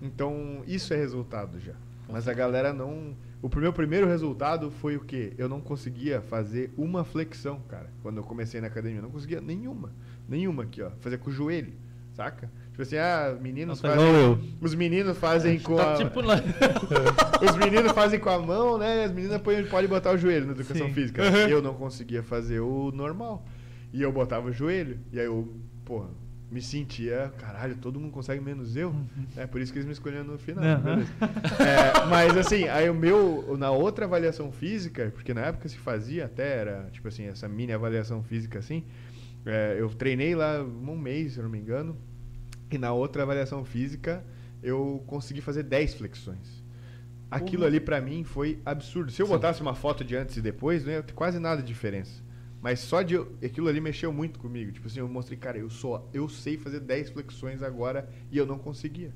Então, 0.00 0.62
isso 0.64 0.94
é 0.94 0.96
resultado 0.96 1.58
já. 1.58 1.74
Mas 2.08 2.28
a 2.28 2.32
galera 2.32 2.72
não, 2.72 3.16
o 3.42 3.50
meu 3.58 3.72
primeiro 3.72 4.06
resultado 4.06 4.70
foi 4.70 4.96
o 4.96 5.00
quê? 5.00 5.32
Eu 5.36 5.48
não 5.48 5.60
conseguia 5.60 6.20
fazer 6.20 6.72
uma 6.76 7.04
flexão, 7.04 7.60
cara, 7.68 7.90
quando 8.02 8.18
eu 8.18 8.22
comecei 8.22 8.60
na 8.60 8.68
academia, 8.68 8.98
eu 8.98 9.02
não 9.02 9.10
conseguia 9.10 9.40
nenhuma, 9.40 9.92
nenhuma 10.28 10.62
aqui, 10.62 10.80
ó, 10.80 10.90
fazer 11.00 11.18
com 11.18 11.28
o 11.28 11.32
joelho, 11.32 11.72
saca? 12.14 12.48
Tipo 12.70 12.82
assim, 12.82 12.96
ah, 12.96 13.36
meninos 13.40 13.82
Não, 13.82 13.90
tá 13.90 13.96
fazem, 13.96 14.14
eu. 14.14 14.38
os 14.60 14.74
meninos 14.74 15.18
fazem 15.18 15.58
com 15.58 15.76
Tá 15.76 15.92
a, 15.92 15.96
tipo 15.96 16.20
lá. 16.22 16.36
os 17.50 17.56
meninos 17.56 17.92
fazem 17.92 18.18
com 18.18 18.30
a 18.30 18.38
mão, 18.38 18.78
né? 18.78 19.04
As 19.04 19.12
meninas 19.12 19.42
põem- 19.42 19.66
podem 19.66 19.88
botar 19.90 20.12
o 20.12 20.16
joelho 20.16 20.46
na 20.46 20.52
educação 20.52 20.86
Sim. 20.86 20.94
física. 20.94 21.22
Eu 21.22 21.60
não 21.60 21.74
conseguia 21.74 22.22
fazer 22.22 22.60
o 22.60 22.90
normal. 22.90 23.44
E 23.92 24.00
eu 24.00 24.10
botava 24.10 24.48
o 24.48 24.52
joelho. 24.52 24.98
E 25.12 25.20
aí 25.20 25.26
eu, 25.26 25.52
porra, 25.84 26.08
me 26.52 26.60
sentia, 26.60 27.32
caralho, 27.38 27.74
todo 27.76 27.98
mundo 27.98 28.12
consegue 28.12 28.38
menos 28.38 28.76
eu. 28.76 28.94
É 29.34 29.46
por 29.46 29.58
isso 29.58 29.72
que 29.72 29.78
eles 29.78 29.86
me 29.86 29.92
escolheram 29.92 30.24
no 30.24 30.38
final. 30.38 30.62
Beleza. 30.62 31.10
É, 31.58 32.06
mas 32.10 32.36
assim, 32.36 32.68
aí 32.68 32.90
o 32.90 32.94
meu, 32.94 33.56
na 33.58 33.70
outra 33.70 34.04
avaliação 34.04 34.52
física, 34.52 35.10
porque 35.14 35.32
na 35.32 35.46
época 35.46 35.66
se 35.66 35.78
fazia 35.78 36.26
até, 36.26 36.58
era 36.58 36.90
tipo 36.92 37.08
assim, 37.08 37.24
essa 37.24 37.48
mini 37.48 37.72
avaliação 37.72 38.22
física 38.22 38.58
assim. 38.58 38.84
é, 39.46 39.76
eu 39.78 39.88
treinei 39.88 40.34
lá 40.34 40.62
um 40.62 40.96
mês, 40.96 41.32
se 41.32 41.38
eu 41.38 41.44
não 41.44 41.50
me 41.50 41.58
engano. 41.58 41.96
E 42.70 42.76
na 42.76 42.92
outra 42.92 43.22
avaliação 43.22 43.64
física, 43.64 44.22
eu 44.62 45.02
consegui 45.06 45.40
fazer 45.40 45.62
10 45.62 45.94
flexões. 45.94 46.62
Aquilo 47.30 47.64
ali 47.64 47.80
pra 47.80 47.98
mim 47.98 48.24
foi 48.24 48.60
absurdo. 48.64 49.10
Se 49.10 49.22
eu 49.22 49.26
botasse 49.26 49.62
uma 49.62 49.74
foto 49.74 50.04
de 50.04 50.14
antes 50.14 50.36
e 50.36 50.42
depois, 50.42 50.84
não 50.84 50.92
ia 50.92 51.02
ter 51.02 51.14
quase 51.14 51.38
nada 51.38 51.62
de 51.62 51.68
diferença. 51.68 52.22
Mas 52.62 52.78
só 52.78 53.02
de 53.02 53.16
aquilo 53.44 53.66
ali 53.68 53.80
mexeu 53.80 54.12
muito 54.12 54.38
comigo. 54.38 54.70
Tipo 54.70 54.86
assim, 54.86 55.00
eu 55.00 55.08
mostrei, 55.08 55.36
cara, 55.36 55.58
eu 55.58 55.68
sou, 55.68 56.08
eu 56.14 56.28
sei 56.28 56.56
fazer 56.56 56.78
10 56.80 57.10
flexões 57.10 57.60
agora 57.62 58.08
e 58.30 58.38
eu 58.38 58.46
não 58.46 58.56
conseguia. 58.56 59.12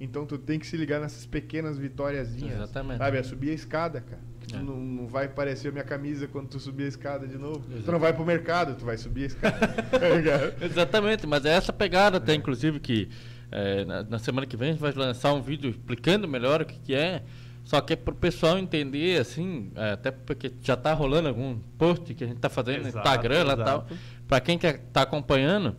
Então 0.00 0.24
tu 0.26 0.38
tem 0.38 0.58
que 0.58 0.66
se 0.66 0.76
ligar 0.76 1.00
nessas 1.00 1.26
pequenas 1.26 1.76
vitóriazinhas. 1.78 2.54
Exatamente. 2.54 2.98
Sabe, 2.98 3.16
é 3.18 3.22
subir 3.22 3.50
a 3.50 3.54
escada, 3.54 4.00
cara. 4.00 4.22
Que 4.40 4.46
tu 4.48 4.56
É. 4.56 4.62
não, 4.62 4.76
não 4.76 5.06
vai 5.08 5.28
parecer 5.28 5.68
a 5.68 5.72
minha 5.72 5.84
camisa 5.84 6.28
quando 6.28 6.48
tu 6.48 6.60
subir 6.60 6.84
a 6.84 6.88
escada 6.88 7.26
de 7.26 7.36
novo. 7.38 7.64
Tu 7.84 7.90
não 7.90 7.98
vai 7.98 8.12
pro 8.12 8.24
mercado, 8.24 8.76
tu 8.76 8.84
vai 8.84 8.96
subir 8.96 9.24
a 9.24 9.26
escada. 9.26 9.66
Tá? 10.58 10.64
Exatamente, 10.64 11.26
mas 11.26 11.44
é 11.44 11.50
essa 11.50 11.72
pegada 11.72 12.18
até, 12.18 12.34
inclusive, 12.34 12.78
que 12.80 13.08
é, 13.50 13.84
na, 13.84 14.02
na 14.02 14.18
semana 14.18 14.46
que 14.46 14.56
vem 14.56 14.68
a 14.70 14.72
gente 14.72 14.80
vai 14.80 14.92
lançar 14.92 15.32
um 15.32 15.40
vídeo 15.42 15.70
explicando 15.70 16.26
melhor 16.28 16.60
o 16.62 16.64
que, 16.66 16.78
que 16.78 16.94
é. 16.94 17.22
Só 17.64 17.80
que 17.80 17.94
é 17.94 17.96
pro 17.96 18.14
pessoal 18.14 18.58
entender, 18.58 19.18
assim, 19.18 19.72
é, 19.74 19.92
até 19.92 20.10
porque 20.10 20.52
já 20.60 20.76
tá 20.76 20.92
rolando 20.92 21.28
algum 21.28 21.58
post 21.78 22.12
que 22.14 22.22
a 22.22 22.26
gente 22.26 22.38
tá 22.38 22.50
fazendo 22.50 22.82
no 22.82 22.88
Exato, 22.88 23.08
Instagram 23.08 23.44
lá 23.44 23.56
tal. 23.56 23.86
Pra 24.28 24.38
quem 24.38 24.58
quer 24.58 24.78
tá 24.92 25.02
acompanhando, 25.02 25.74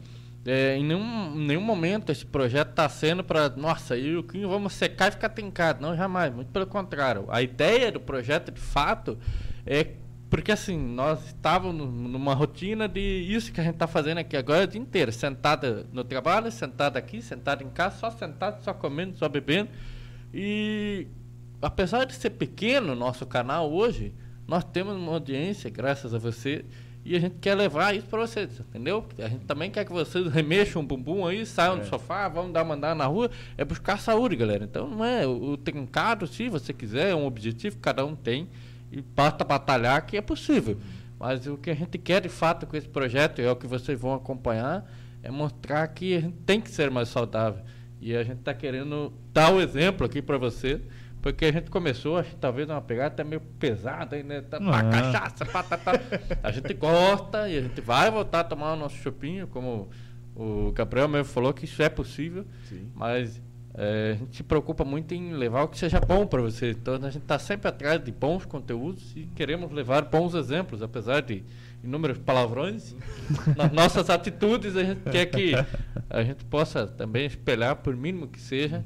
é, 0.46 0.78
em 0.78 0.84
nenhum, 0.84 1.36
nenhum 1.36 1.62
momento 1.62 2.12
esse 2.12 2.26
projeto 2.26 2.74
tá 2.74 2.90
sendo 2.90 3.24
para 3.24 3.50
nossa, 3.50 3.96
eu 3.96 4.06
e 4.06 4.18
o 4.18 4.24
Quinho 4.24 4.50
vamos 4.50 4.74
secar 4.74 5.10
e 5.10 5.12
ficar 5.12 5.30
trincado. 5.30 5.80
Não, 5.80 5.96
jamais. 5.96 6.34
Muito 6.34 6.52
pelo 6.52 6.66
contrário. 6.66 7.26
A 7.30 7.42
ideia 7.44 7.92
do 7.92 8.00
projeto, 8.00 8.52
de 8.52 8.60
fato, 8.60 9.18
é 9.64 9.94
porque 10.28 10.52
assim, 10.52 10.78
nós 10.78 11.28
estávamos 11.28 11.88
numa 11.88 12.34
rotina 12.34 12.88
de 12.88 13.00
isso 13.00 13.52
que 13.52 13.62
a 13.62 13.64
gente 13.64 13.76
está 13.76 13.88
fazendo 13.88 14.18
aqui 14.18 14.36
agora 14.36 14.64
o 14.64 14.68
dia 14.68 14.82
inteiro, 14.82 15.12
sentada 15.12 15.86
no 15.94 16.04
trabalho, 16.04 16.52
sentada 16.52 16.98
aqui, 16.98 17.22
sentada 17.22 17.64
em 17.64 17.70
casa, 17.70 17.98
só 17.98 18.10
sentado, 18.10 18.64
só 18.64 18.74
comendo, 18.74 19.18
só 19.18 19.30
bebendo. 19.30 19.70
E 20.34 21.08
apesar 21.62 22.06
de 22.06 22.14
ser 22.14 22.32
pequeno 22.32 22.94
o 22.94 22.96
nosso 22.96 23.26
canal 23.26 23.72
hoje, 23.72 24.14
nós 24.48 24.64
temos 24.64 24.96
uma 24.96 25.12
audiência, 25.14 25.70
graças 25.70 26.14
a 26.14 26.18
você, 26.18 26.66
e 27.04 27.16
a 27.16 27.20
gente 27.20 27.36
quer 27.40 27.54
levar 27.54 27.96
isso 27.96 28.08
para 28.08 28.20
vocês, 28.20 28.60
entendeu? 28.60 29.06
A 29.20 29.28
gente 29.28 29.46
também 29.46 29.70
quer 29.70 29.86
que 29.86 29.92
vocês 29.92 30.26
remexam 30.34 30.82
o 30.82 30.86
bumbum 30.86 31.26
aí, 31.28 31.46
saiam 31.46 31.78
do 31.78 31.86
sofá, 31.86 32.28
vamos 32.28 32.52
dar 32.52 32.64
uma 32.64 32.74
andada 32.74 32.96
na 32.96 33.06
rua, 33.06 33.30
é 33.56 33.64
buscar 33.64 34.00
saúde, 34.00 34.36
galera. 34.36 34.64
Então 34.64 34.90
não 34.90 35.06
é 35.06 35.26
o, 35.26 35.52
o 35.52 35.58
trincado, 35.58 36.26
se 36.26 36.50
você 36.50 36.74
quiser, 36.74 37.12
é 37.12 37.16
um 37.16 37.28
objetivo 37.28 37.76
que 37.76 37.82
cada 37.82 38.04
um 38.04 38.16
tem, 38.16 38.50
e 38.92 39.02
basta 39.02 39.44
batalhar 39.44 40.04
que 40.06 40.18
é 40.18 40.22
possível. 40.22 40.80
Mas 41.20 41.46
o 41.46 41.58
que 41.58 41.70
a 41.70 41.76
gente 41.76 41.98
quer 41.98 42.22
de 42.22 42.30
fato 42.30 42.66
com 42.66 42.76
esse 42.76 42.88
projeto, 42.88 43.40
e 43.40 43.46
é 43.46 43.52
o 43.52 43.56
que 43.56 43.68
vocês 43.68 44.00
vão 44.00 44.14
acompanhar, 44.14 44.90
é 45.22 45.30
mostrar 45.30 45.88
que 45.88 46.16
a 46.16 46.22
gente 46.22 46.38
tem 46.46 46.60
que 46.60 46.70
ser 46.70 46.90
mais 46.90 47.10
saudável. 47.10 47.64
E 48.02 48.16
a 48.16 48.24
gente 48.24 48.40
está 48.40 48.54
querendo 48.54 49.14
dar 49.34 49.54
o 49.54 49.62
exemplo 49.62 50.06
aqui 50.06 50.22
para 50.22 50.38
você, 50.38 50.82
porque 51.26 51.44
a 51.46 51.52
gente 51.52 51.72
começou, 51.72 52.20
acho 52.20 52.30
que 52.30 52.36
talvez 52.36 52.70
uma 52.70 52.80
pegada 52.80 53.08
até 53.08 53.24
meio 53.24 53.42
pesada, 53.42 54.22
né? 54.22 54.42
Tá, 54.42 54.60
Ah. 54.62 54.84
cachaça, 54.92 55.44
pá, 55.44 55.64
tá, 55.64 55.76
tá. 55.76 55.94
A 56.44 56.52
gente 56.52 56.72
gosta 56.76 57.50
e 57.50 57.58
a 57.58 57.62
gente 57.62 57.82
vai 57.82 58.12
voltar 58.12 58.42
a 58.42 58.44
tomar 58.44 58.74
o 58.74 58.76
nosso 58.76 58.96
chopinho, 58.98 59.48
como 59.48 59.90
o 60.36 60.72
Gabriel 60.72 61.08
mesmo 61.08 61.26
falou 61.34 61.52
que 61.52 61.66
isso 61.66 61.82
é 61.82 61.90
possível, 61.90 62.46
Sim. 62.70 62.92
mas 62.94 63.42
é, 63.74 64.12
a 64.12 64.16
gente 64.20 64.36
se 64.38 64.44
preocupa 64.44 64.86
muito 64.86 65.16
em 65.16 65.34
levar 65.34 65.64
o 65.64 65.68
que 65.68 65.80
seja 65.80 66.00
bom 66.00 66.28
para 66.28 66.44
você. 66.44 66.70
Então 66.70 66.94
a 66.94 67.10
gente 67.10 67.24
está 67.24 67.40
sempre 67.40 67.68
atrás 67.70 68.00
de 68.04 68.12
bons 68.12 68.46
conteúdos 68.46 69.12
e 69.16 69.24
queremos 69.36 69.72
levar 69.72 70.04
bons 70.04 70.36
exemplos, 70.36 70.84
apesar 70.84 71.24
de 71.24 71.44
inúmeros 71.84 72.20
palavrões. 72.20 72.96
nas 73.58 73.72
nossas 73.72 74.12
atitudes 74.12 74.78
a 74.78 74.84
gente 74.84 75.02
quer 75.10 75.26
que 75.26 75.54
a 76.08 76.22
gente 76.22 76.46
possa 76.46 76.86
também 76.86 77.26
espelhar, 77.26 77.78
por 77.78 77.96
mínimo 77.96 78.28
que 78.28 78.40
seja, 78.40 78.86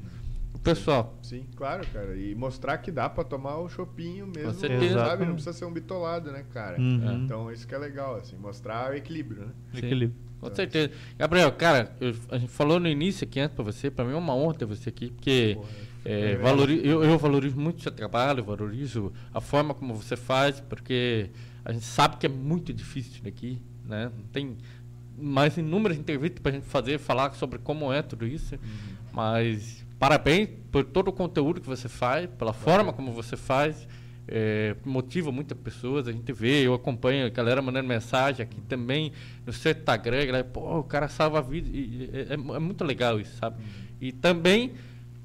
o 0.54 0.60
pessoal. 0.60 1.18
Sim, 1.22 1.46
claro, 1.56 1.86
cara. 1.94 2.16
E 2.18 2.34
mostrar 2.36 2.78
que 2.80 2.92
dá 2.92 3.10
pra 3.10 3.24
tomar 3.24 3.58
o 3.58 3.70
chopinho 3.70 4.28
mesmo, 4.28 4.54
certeza. 4.54 4.80
sabe? 4.82 4.86
Exatamente. 4.86 5.28
Não 5.28 5.34
precisa 5.36 5.54
ser 5.54 5.66
um 5.66 5.72
bitolado, 5.74 6.32
né, 6.32 6.44
cara? 6.54 6.80
Uhum. 6.80 7.24
Então 7.24 7.52
isso 7.52 7.68
que 7.68 7.74
é 7.74 7.78
legal, 7.78 8.16
assim, 8.16 8.36
mostrar 8.38 8.92
o 8.92 8.96
equilíbrio, 8.96 9.46
né? 9.46 9.52
Sim. 9.74 9.78
Equilíbrio. 9.86 10.30
Com 10.40 10.56
certeza. 10.56 10.92
Gabriel, 11.18 11.52
cara, 11.52 11.94
eu- 12.00 12.16
a 12.32 12.38
gente 12.38 12.52
falou 12.52 12.80
no 12.80 12.88
início 12.88 13.26
aqui 13.28 13.42
antes 13.42 13.54
pra 13.56 13.64
você, 13.64 13.92
pra 13.92 14.06
mim 14.06 14.14
é 14.14 14.16
uma 14.18 14.34
honra 14.34 14.54
ter 14.54 14.66
você 14.66 14.88
aqui, 14.88 15.10
porque 15.12 15.56
Porra, 15.56 15.68
é, 16.06 16.32
é 16.32 16.36
valori- 16.38 16.82
eu, 16.88 17.04
eu 17.04 17.18
valorizo 17.18 17.58
muito 17.60 17.80
o 17.80 17.82
seu 17.84 17.92
trabalho, 17.92 18.42
valorizo 18.44 19.12
a 19.34 19.42
forma 19.42 19.74
como 19.74 19.94
você 19.94 20.16
faz, 20.16 20.62
porque 20.62 21.30
a 21.66 21.74
gente 21.74 21.84
sabe 21.84 22.16
que 22.16 22.26
é 22.26 22.30
muito 22.30 22.74
difícil 22.74 23.12
isso 23.16 23.24
daqui, 23.24 23.62
né? 23.86 24.10
Não 24.18 24.24
tem 24.32 24.56
mais 25.18 25.58
inúmeras 25.58 25.98
entrevistas 25.98 26.40
pra 26.42 26.54
gente 26.54 26.66
fazer, 26.66 26.98
falar 27.00 27.34
sobre 27.34 27.60
como 27.60 27.92
é 27.92 28.02
tudo 28.02 28.26
isso, 28.26 28.58
mas 29.12 29.86
parabéns 30.00 30.50
por 30.72 30.84
todo 30.84 31.10
o 31.10 31.14
conteúdo 31.14 31.62
que 31.62 31.68
você 31.68 31.90
faz, 31.90 32.28
pela 32.38 32.54
forma 32.54 32.94
como 32.94 33.12
você 33.12 33.36
faz, 33.36 33.88
é, 34.28 34.76
motiva 34.86 35.32
muitas 35.32 35.58
pessoas, 35.58 36.08
a 36.08 36.12
gente 36.12 36.32
vê, 36.32 36.66
eu 36.66 36.74
acompanho 36.74 37.26
a 37.26 37.30
galera 37.30 37.62
mandando 37.62 37.88
mensagem 37.88 38.44
aqui 38.44 38.62
também 38.62 39.12
no 39.46 39.52
seu 39.52 39.72
Instagram, 39.72 40.26
galera, 40.26 40.44
pô, 40.44 40.80
o 40.80 40.84
cara 40.84 41.08
salva 41.08 41.40
a 41.40 41.42
vida, 41.42 41.68
e, 41.72 42.10
é, 42.14 42.20
é 42.30 42.34
é 42.34 42.60
muito 42.60 42.84
legal 42.84 43.20
isso, 43.20 43.36
sabe? 43.38 43.58
E 44.00 44.12
também 44.12 44.74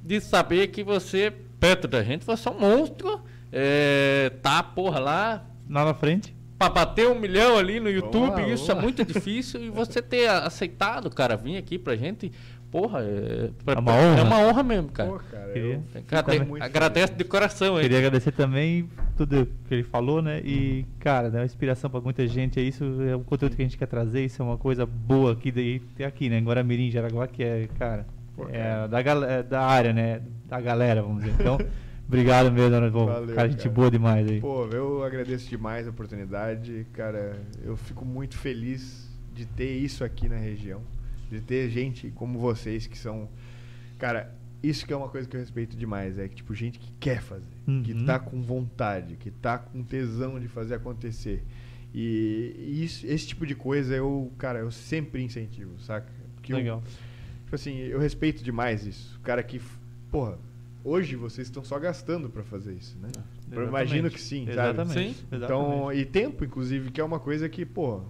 de 0.02 0.20
saber 0.20 0.68
que 0.68 0.82
você, 0.82 1.32
perto 1.58 1.86
da 1.88 2.02
gente, 2.02 2.24
você 2.24 2.48
é 2.48 2.52
um 2.52 2.58
monstro, 2.58 3.20
é, 3.52 4.30
tá, 4.42 4.62
porra, 4.62 4.98
lá, 4.98 5.46
Lá 5.68 5.84
na 5.84 5.94
frente. 5.94 6.34
pra 6.58 6.68
bater 6.68 7.08
um 7.08 7.18
milhão 7.18 7.56
ali 7.56 7.80
no 7.80 7.88
YouTube, 7.88 8.42
lá, 8.42 8.48
isso 8.48 8.66
vamos 8.66 8.82
é 8.82 8.82
muito 8.82 9.04
difícil. 9.04 9.64
E 9.64 9.70
você 9.70 10.00
ter 10.02 10.28
aceitado, 10.28 11.08
cara, 11.08 11.36
vir 11.36 11.56
aqui 11.56 11.78
pra 11.78 11.96
gente, 11.96 12.30
porra, 12.74 13.02
é, 13.02 13.50
É 13.68 13.78
uma 13.78 13.92
honra. 13.92 14.18
É 14.18 14.22
uma 14.24 14.38
honra 14.40 14.62
mesmo, 14.64 14.88
cara. 14.88 15.10
Pô, 15.10 15.18
cara, 15.30 15.52
Queria- 15.52 15.74
eu 15.74 15.82
Agrade- 16.10 16.38
fico 16.38 16.46
muito 16.50 16.62
agradece 16.64 17.06
feliz. 17.06 17.18
de 17.18 17.24
coração, 17.24 17.76
hein? 17.76 17.82
Queria 17.82 17.98
agradecer 17.98 18.32
também 18.32 18.88
tudo 19.16 19.46
que 19.68 19.74
ele 19.74 19.82
falou, 19.84 20.20
né? 20.20 20.40
E, 20.40 20.84
cara, 20.98 21.30
dá 21.30 21.38
uma 21.38 21.44
inspiração 21.44 21.88
pra 21.88 22.00
muita 22.00 22.26
gente. 22.26 22.58
É 22.58 22.62
isso, 22.64 22.84
é 23.02 23.14
o 23.14 23.20
conteúdo 23.20 23.54
que 23.54 23.62
a 23.62 23.64
gente 23.64 23.78
quer 23.78 23.86
trazer. 23.86 24.24
Isso 24.24 24.42
é 24.42 24.44
uma 24.44 24.58
coisa 24.58 24.84
boa 24.84 25.32
aqui, 25.34 25.52
daí, 25.52 25.78
tem 25.96 26.04
aqui, 26.04 26.28
né? 26.28 26.38
Em 26.38 26.44
Guaramirim, 26.44 26.90
Jaraguá, 26.90 27.28
que 27.28 27.44
é, 27.44 27.68
cara, 27.78 28.06
Pô, 28.34 28.48
é 28.48 28.58
cara. 28.58 28.88
da, 28.88 29.00
é 29.30 29.42
da 29.44 29.60
área, 29.62 29.92
né? 29.92 30.20
Da 30.48 30.60
galera, 30.60 31.00
vamos 31.00 31.22
dizer. 31.22 31.36
Então, 31.40 31.56
obrigado 32.08 32.50
mesmo, 32.50 32.80
né? 32.80 32.90
Pô, 32.90 33.06
Valeu, 33.06 33.36
cara, 33.36 33.48
gente 33.48 33.58
cara. 33.62 33.70
boa 33.70 33.88
demais 33.90 34.28
aí. 34.28 34.40
Pô, 34.40 34.66
eu 34.72 35.04
agradeço 35.04 35.48
demais 35.48 35.86
a 35.86 35.90
oportunidade, 35.90 36.84
cara. 36.92 37.36
Eu 37.64 37.76
fico 37.76 38.04
muito 38.04 38.36
feliz 38.36 39.08
de 39.32 39.46
ter 39.46 39.70
isso 39.78 40.02
aqui 40.02 40.28
na 40.28 40.36
região, 40.36 40.80
de 41.30 41.40
ter 41.40 41.68
gente 41.70 42.10
como 42.14 42.38
vocês 42.38 42.86
que 42.86 42.96
são, 42.98 43.28
cara, 43.98 44.34
isso 44.62 44.86
que 44.86 44.92
é 44.92 44.96
uma 44.96 45.08
coisa 45.08 45.28
que 45.28 45.36
eu 45.36 45.40
respeito 45.40 45.76
demais, 45.76 46.18
é 46.18 46.26
que 46.28 46.36
tipo 46.36 46.54
gente 46.54 46.78
que 46.78 46.90
quer 46.98 47.20
fazer, 47.20 47.52
que 47.84 47.92
Uhum. 47.92 48.04
tá 48.06 48.18
com 48.18 48.40
vontade, 48.42 49.16
que 49.16 49.30
tá 49.30 49.58
com 49.58 49.82
tesão 49.82 50.38
de 50.40 50.48
fazer 50.48 50.74
acontecer. 50.74 51.42
E 51.92 52.80
isso, 52.82 53.06
esse 53.06 53.26
tipo 53.28 53.46
de 53.46 53.54
coisa 53.54 53.94
eu, 53.94 54.32
cara, 54.38 54.58
eu 54.58 54.70
sempre 54.70 55.22
incentivo, 55.22 55.78
saca? 55.80 56.10
Porque 56.34 56.52
eu- 56.52 56.56
Legal. 56.56 56.82
Tipo 57.44 57.54
assim, 57.54 57.76
eu 57.78 58.00
respeito 58.00 58.42
demais 58.42 58.84
isso. 58.86 59.16
O 59.18 59.20
cara 59.20 59.42
que, 59.42 59.60
porra, 60.10 60.38
hoje 60.82 61.14
vocês 61.14 61.46
estão 61.46 61.62
só 61.62 61.78
gastando 61.78 62.28
pra 62.28 62.42
fazer 62.42 62.72
isso, 62.74 62.98
né? 62.98 63.08
Eu 63.52 63.68
imagino 63.68 64.10
que 64.10 64.20
sim, 64.20 64.46
sabe? 64.46 64.52
Exatamente. 64.80 65.14
Sim. 65.14 65.24
Então, 65.30 65.92
e 65.92 66.04
tempo, 66.04 66.44
inclusive, 66.44 66.90
que 66.90 67.00
é 67.00 67.04
uma 67.04 67.20
coisa 67.20 67.48
que, 67.48 67.64
pô, 67.64 68.00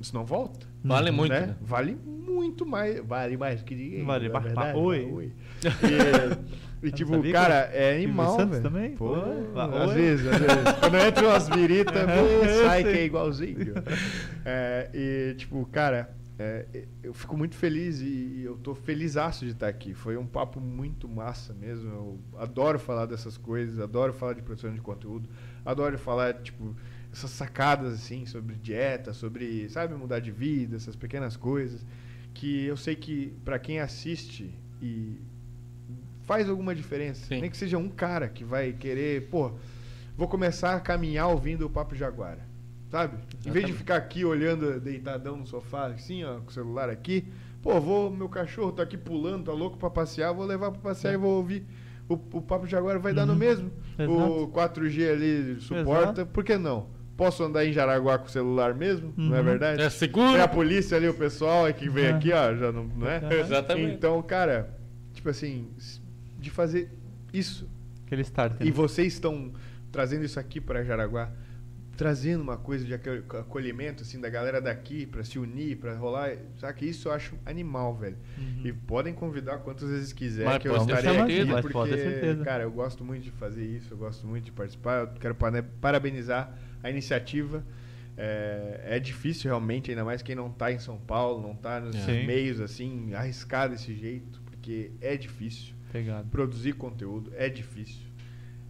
isso 0.00 0.12
não 0.14 0.24
volta. 0.24 0.66
Vale 0.84 1.10
Uhum. 1.10 1.16
muito, 1.16 1.32
né? 1.32 1.40
né? 1.46 1.56
Vale 1.62 1.96
muito 2.04 2.66
mais. 2.66 3.00
Vale 3.04 3.36
mais 3.36 3.62
que 3.62 3.74
ninguém. 3.74 4.04
Vale 4.04 4.28
mais- 4.28 4.44
verdade, 4.44 4.78
oi. 4.78 5.10
oi. 5.12 5.32
E, 6.84 6.88
e, 6.88 6.92
tipo, 6.92 7.12
cara, 7.32 7.70
é 7.72 7.96
animal. 7.96 8.36
Santos 8.36 8.58
velho. 8.58 8.62
também? 8.62 8.94
Pô, 8.94 9.14
às 9.14 9.92
vezes, 9.94 10.26
às 10.26 10.38
vezes. 10.38 10.62
Quando 10.80 10.96
entra 10.96 11.26
umas 11.28 11.48
viritas, 11.48 11.94
Eu 11.96 12.66
sai 12.66 12.82
que 12.82 12.88
é 12.90 13.04
igualzinho. 13.06 13.72
É, 14.44 14.90
e, 14.92 15.34
tipo, 15.38 15.64
cara, 15.72 16.14
é, 16.38 16.66
eu 17.02 17.14
fico 17.14 17.38
muito 17.38 17.54
feliz 17.56 18.02
e 18.02 18.42
eu 18.44 18.56
tô 18.58 18.74
felizaço 18.74 19.46
de 19.46 19.52
estar 19.52 19.68
aqui. 19.68 19.94
Foi 19.94 20.18
um 20.18 20.26
papo 20.26 20.60
muito 20.60 21.08
massa 21.08 21.54
mesmo. 21.54 21.88
Eu 21.90 22.20
adoro 22.38 22.78
falar 22.78 23.06
dessas 23.06 23.38
coisas, 23.38 23.78
adoro 23.80 24.12
falar 24.12 24.34
de 24.34 24.42
produção 24.42 24.70
de 24.74 24.82
conteúdo, 24.82 25.26
adoro 25.64 25.96
falar, 25.96 26.34
tipo, 26.34 26.76
essas 27.14 27.30
sacadas, 27.30 27.94
assim, 27.94 28.26
sobre 28.26 28.56
dieta, 28.56 29.12
sobre, 29.12 29.68
sabe, 29.68 29.94
mudar 29.94 30.18
de 30.18 30.32
vida, 30.32 30.74
essas 30.74 30.96
pequenas 30.96 31.36
coisas. 31.36 31.86
Que 32.34 32.64
eu 32.64 32.76
sei 32.76 32.96
que 32.96 33.32
pra 33.44 33.56
quem 33.56 33.78
assiste 33.78 34.52
e 34.82 35.20
faz 36.22 36.48
alguma 36.48 36.74
diferença. 36.74 37.24
Sim. 37.26 37.40
Nem 37.40 37.48
que 37.48 37.56
seja 37.56 37.78
um 37.78 37.88
cara 37.88 38.28
que 38.28 38.42
vai 38.42 38.72
querer, 38.72 39.28
pô, 39.28 39.52
vou 40.16 40.26
começar 40.26 40.74
a 40.74 40.80
caminhar 40.80 41.28
ouvindo 41.28 41.64
o 41.64 41.70
Papo 41.70 41.94
Jaguara. 41.94 42.44
Sabe? 42.90 43.16
Em 43.46 43.50
vez 43.50 43.64
de 43.64 43.72
ficar 43.72 43.96
aqui 43.96 44.24
olhando 44.24 44.80
deitadão 44.80 45.36
no 45.36 45.46
sofá, 45.46 45.86
assim, 45.86 46.24
ó, 46.24 46.40
com 46.40 46.50
o 46.50 46.52
celular 46.52 46.90
aqui, 46.90 47.28
pô, 47.62 47.80
vou, 47.80 48.10
meu 48.10 48.28
cachorro 48.28 48.72
tá 48.72 48.82
aqui 48.82 48.96
pulando, 48.96 49.44
tá 49.44 49.52
louco 49.52 49.76
pra 49.76 49.88
passear, 49.88 50.32
vou 50.32 50.44
levar 50.44 50.72
pra 50.72 50.80
passear 50.80 51.14
e 51.14 51.16
vou 51.16 51.36
ouvir. 51.36 51.64
O, 52.08 52.14
o 52.14 52.42
Papo 52.42 52.66
Jaguar 52.66 52.98
vai 52.98 53.14
dar 53.14 53.24
no 53.24 53.36
mesmo. 53.36 53.70
O 53.98 54.48
4G 54.48 55.12
ali 55.12 55.60
suporta, 55.60 56.22
Exato. 56.22 56.26
por 56.26 56.42
que 56.42 56.58
não? 56.58 56.92
Posso 57.16 57.44
andar 57.44 57.64
em 57.64 57.72
Jaraguá 57.72 58.18
com 58.18 58.26
o 58.26 58.28
celular 58.30 58.74
mesmo? 58.74 59.12
Não 59.16 59.34
é 59.36 59.38
Uhum. 59.38 59.44
verdade? 59.44 59.82
É 59.82 59.88
seguro. 59.90 60.36
É 60.36 60.42
a 60.42 60.48
polícia 60.48 60.96
ali, 60.96 61.08
o 61.08 61.14
pessoal 61.14 61.66
é 61.68 61.72
que 61.72 61.88
vem 61.88 62.10
Uhum. 62.10 62.16
aqui, 62.16 62.32
ó, 62.32 62.54
já 62.56 62.72
não, 62.72 62.84
não 62.84 63.08
é? 63.08 63.18
Uhum. 63.20 63.30
Exatamente. 63.32 63.94
Então, 63.94 64.20
cara, 64.22 64.76
tipo 65.12 65.28
assim, 65.28 65.68
de 66.40 66.50
fazer 66.50 66.90
isso. 67.32 67.68
Aquele 68.06 68.22
start. 68.22 68.52
né? 68.60 68.66
E 68.66 68.70
vocês 68.70 69.12
estão 69.14 69.52
trazendo 69.92 70.24
isso 70.24 70.40
aqui 70.40 70.60
para 70.60 70.82
Jaraguá, 70.82 71.30
trazendo 71.96 72.42
uma 72.42 72.56
coisa 72.56 72.84
de 72.84 72.92
aco- 72.92 73.36
acolhimento, 73.38 74.02
assim, 74.02 74.20
da 74.20 74.28
galera 74.28 74.60
daqui 74.60 75.06
para 75.06 75.22
se 75.22 75.38
unir, 75.38 75.76
para 75.76 75.94
rolar. 75.94 76.32
Sabe? 76.58 76.88
Isso 76.88 77.06
eu 77.08 77.12
acho 77.12 77.36
animal, 77.46 77.94
velho. 77.94 78.16
Uhum. 78.36 78.62
E 78.64 78.72
podem 78.72 79.14
convidar 79.14 79.58
quantas 79.58 79.88
vezes 79.88 80.12
quiser, 80.12 80.44
Mas 80.46 80.58
que 80.58 80.66
eu 80.68 80.76
estarei 80.76 81.10
aqui, 81.16 81.16
certeza. 81.32 81.46
Mas 81.52 81.60
porque, 81.60 81.72
pode 81.72 81.90
ter 81.92 81.98
certeza. 81.98 82.44
cara, 82.44 82.64
eu 82.64 82.72
gosto 82.72 83.04
muito 83.04 83.22
de 83.22 83.30
fazer 83.30 83.64
isso, 83.64 83.94
eu 83.94 83.96
gosto 83.96 84.26
muito 84.26 84.44
de 84.46 84.50
participar. 84.52 85.02
Eu 85.02 85.08
quero 85.20 85.36
parabenizar 85.80 86.52
a 86.84 86.90
iniciativa. 86.90 87.64
É, 88.16 88.80
é 88.90 89.00
difícil 89.00 89.48
realmente, 89.50 89.90
ainda 89.90 90.04
mais 90.04 90.22
quem 90.22 90.36
não 90.36 90.48
tá 90.48 90.70
em 90.70 90.78
São 90.78 90.96
Paulo, 90.98 91.42
não 91.42 91.56
tá 91.56 91.80
nos 91.80 91.96
Sim. 91.96 92.24
meios 92.24 92.60
assim, 92.60 93.12
arriscar 93.12 93.68
desse 93.68 93.92
jeito, 93.92 94.40
porque 94.44 94.92
é 95.00 95.16
difícil. 95.16 95.74
Pegado. 95.92 96.28
Produzir 96.28 96.74
conteúdo 96.74 97.32
é 97.36 97.48
difícil. 97.48 98.04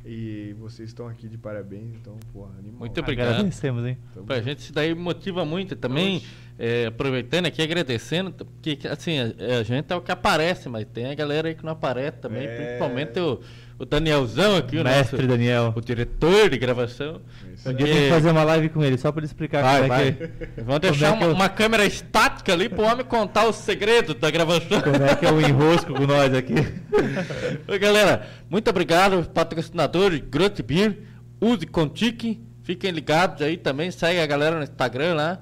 E 0.06 0.54
vocês 0.58 0.90
estão 0.90 1.08
aqui 1.08 1.26
de 1.28 1.38
parabéns, 1.38 1.94
então, 1.94 2.18
porra, 2.30 2.52
animal. 2.58 2.80
Muito 2.80 3.00
obrigado. 3.00 3.28
Agradecemos, 3.32 3.86
hein? 3.86 3.96
Tamo 4.12 4.26
Pra 4.26 4.36
junto. 4.36 4.48
gente 4.48 4.58
isso 4.58 4.72
daí 4.72 4.94
motiva 4.94 5.46
muito 5.46 5.74
também, 5.76 6.22
é, 6.58 6.86
aproveitando 6.86 7.46
aqui, 7.46 7.62
agradecendo, 7.62 8.30
porque 8.32 8.78
assim, 8.86 9.18
a, 9.18 9.58
a 9.60 9.62
gente 9.62 9.90
é 9.90 9.96
o 9.96 10.02
que 10.02 10.12
aparece, 10.12 10.68
mas 10.68 10.84
tem 10.92 11.06
a 11.06 11.14
galera 11.14 11.48
aí 11.48 11.54
que 11.54 11.64
não 11.64 11.72
aparece 11.72 12.18
também, 12.18 12.44
É. 12.46 12.56
principalmente 12.56 13.18
o, 13.18 13.40
o 13.78 13.84
Danielzão 13.84 14.56
aqui, 14.56 14.78
o 14.78 14.84
Mestre 14.84 15.16
nosso, 15.16 15.28
Daniel. 15.28 15.72
o 15.76 15.80
diretor 15.80 16.48
de 16.48 16.56
gravação. 16.58 17.20
Isso 17.54 17.68
Um 17.68 17.74
dia 17.74 17.86
tem 17.86 17.96
que 18.04 18.08
fazer 18.08 18.30
uma 18.30 18.44
live 18.44 18.68
com 18.68 18.84
ele, 18.84 18.96
só 18.96 19.10
pra 19.10 19.20
ele 19.20 19.26
explicar 19.26 19.62
Vai, 19.62 19.76
como, 19.78 19.88
vai. 19.88 20.08
É 20.08 20.12
que, 20.12 20.60
Vamos 20.62 20.80
deixar 20.80 21.06
é 21.08 21.10
que 21.12 21.16
uma, 21.18 21.26
eu- 21.26 21.32
uma 21.34 21.48
câmera 21.48 21.84
estática 21.84 22.52
ali 22.52 22.68
pro 22.68 22.82
homem 22.84 23.04
contar 23.04 23.48
os 23.48 23.56
segredos 23.56 24.14
da 24.14 24.30
gravação. 24.30 24.80
como 24.80 25.02
é 25.04 25.16
que 25.16 25.26
é 25.26 25.32
o 25.32 25.40
enrosco 25.40 25.92
com 25.92 26.06
nós 26.06 26.32
aqui. 26.34 26.54
Oi, 27.68 27.78
galera, 27.78 28.26
muito 28.48 28.68
obrigado, 28.70 29.28
patrocinadores, 29.30 30.20
Grot 30.30 30.62
Beer, 30.62 30.98
use 31.40 31.66
Contique, 31.66 32.40
fiquem 32.62 32.90
ligados 32.92 33.42
aí 33.42 33.56
também, 33.56 33.90
segue 33.90 34.20
a 34.20 34.26
galera 34.26 34.56
no 34.56 34.62
Instagram 34.62 35.14
lá. 35.14 35.40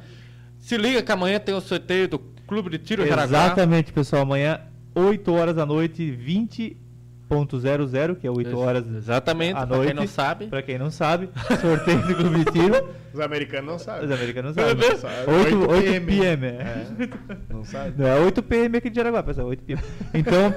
Se 0.59 0.77
liga 0.77 1.03
que 1.03 1.13
amanhã 1.13 1.39
tem 1.39 1.55
o 1.55 1.61
sorteio 1.61 2.09
do 2.09 2.19
Clube 2.19 2.71
de 2.71 2.79
Tiro 2.79 3.07
Jaraguá. 3.07 3.47
Exatamente, 3.47 3.93
pessoal. 3.93 4.23
Amanhã, 4.23 4.61
8 4.95 5.33
horas 5.33 5.55
da 5.57 5.67
noite, 5.67 6.03
20.00, 7.33 8.17
que 8.17 8.27
é 8.27 8.31
8 8.31 8.49
Ex- 8.51 8.59
horas 8.59 8.85
Exatamente, 8.87 9.57
à 9.59 9.67
pra 9.67 9.77
noite. 9.77 9.87
quem 9.93 9.95
não 10.01 10.07
sabe. 10.07 10.47
Pra 10.47 10.63
quem 10.63 10.79
não 10.79 10.91
sabe, 10.91 11.31
sorteio 11.61 12.03
do 12.07 12.15
Clube 12.15 12.45
de 12.45 12.53
Tiro. 12.53 12.89
Os 13.13 13.21
americanos 13.21 13.71
não 13.73 13.79
sabem. 13.79 14.05
Os 14.07 14.11
americanos 14.13 14.57
não 14.57 14.65
sabem. 14.65 14.89
Deus. 14.89 15.01
Sabe? 15.01 15.31
8, 15.31 15.71
8 15.71 15.83
PM. 15.85 16.07
PM. 16.07 16.47
é. 16.47 16.51
É, 16.51 17.37
não 17.53 17.65
sabe? 17.65 17.95
Não, 17.97 18.07
é 18.07 18.19
8 18.21 18.43
PM 18.43 18.77
aqui 18.79 18.89
de 18.91 18.97
Jaraguá, 18.97 19.23
pessoal. 19.23 19.49
8 19.49 19.63
PM. 19.65 19.83
Então, 20.15 20.55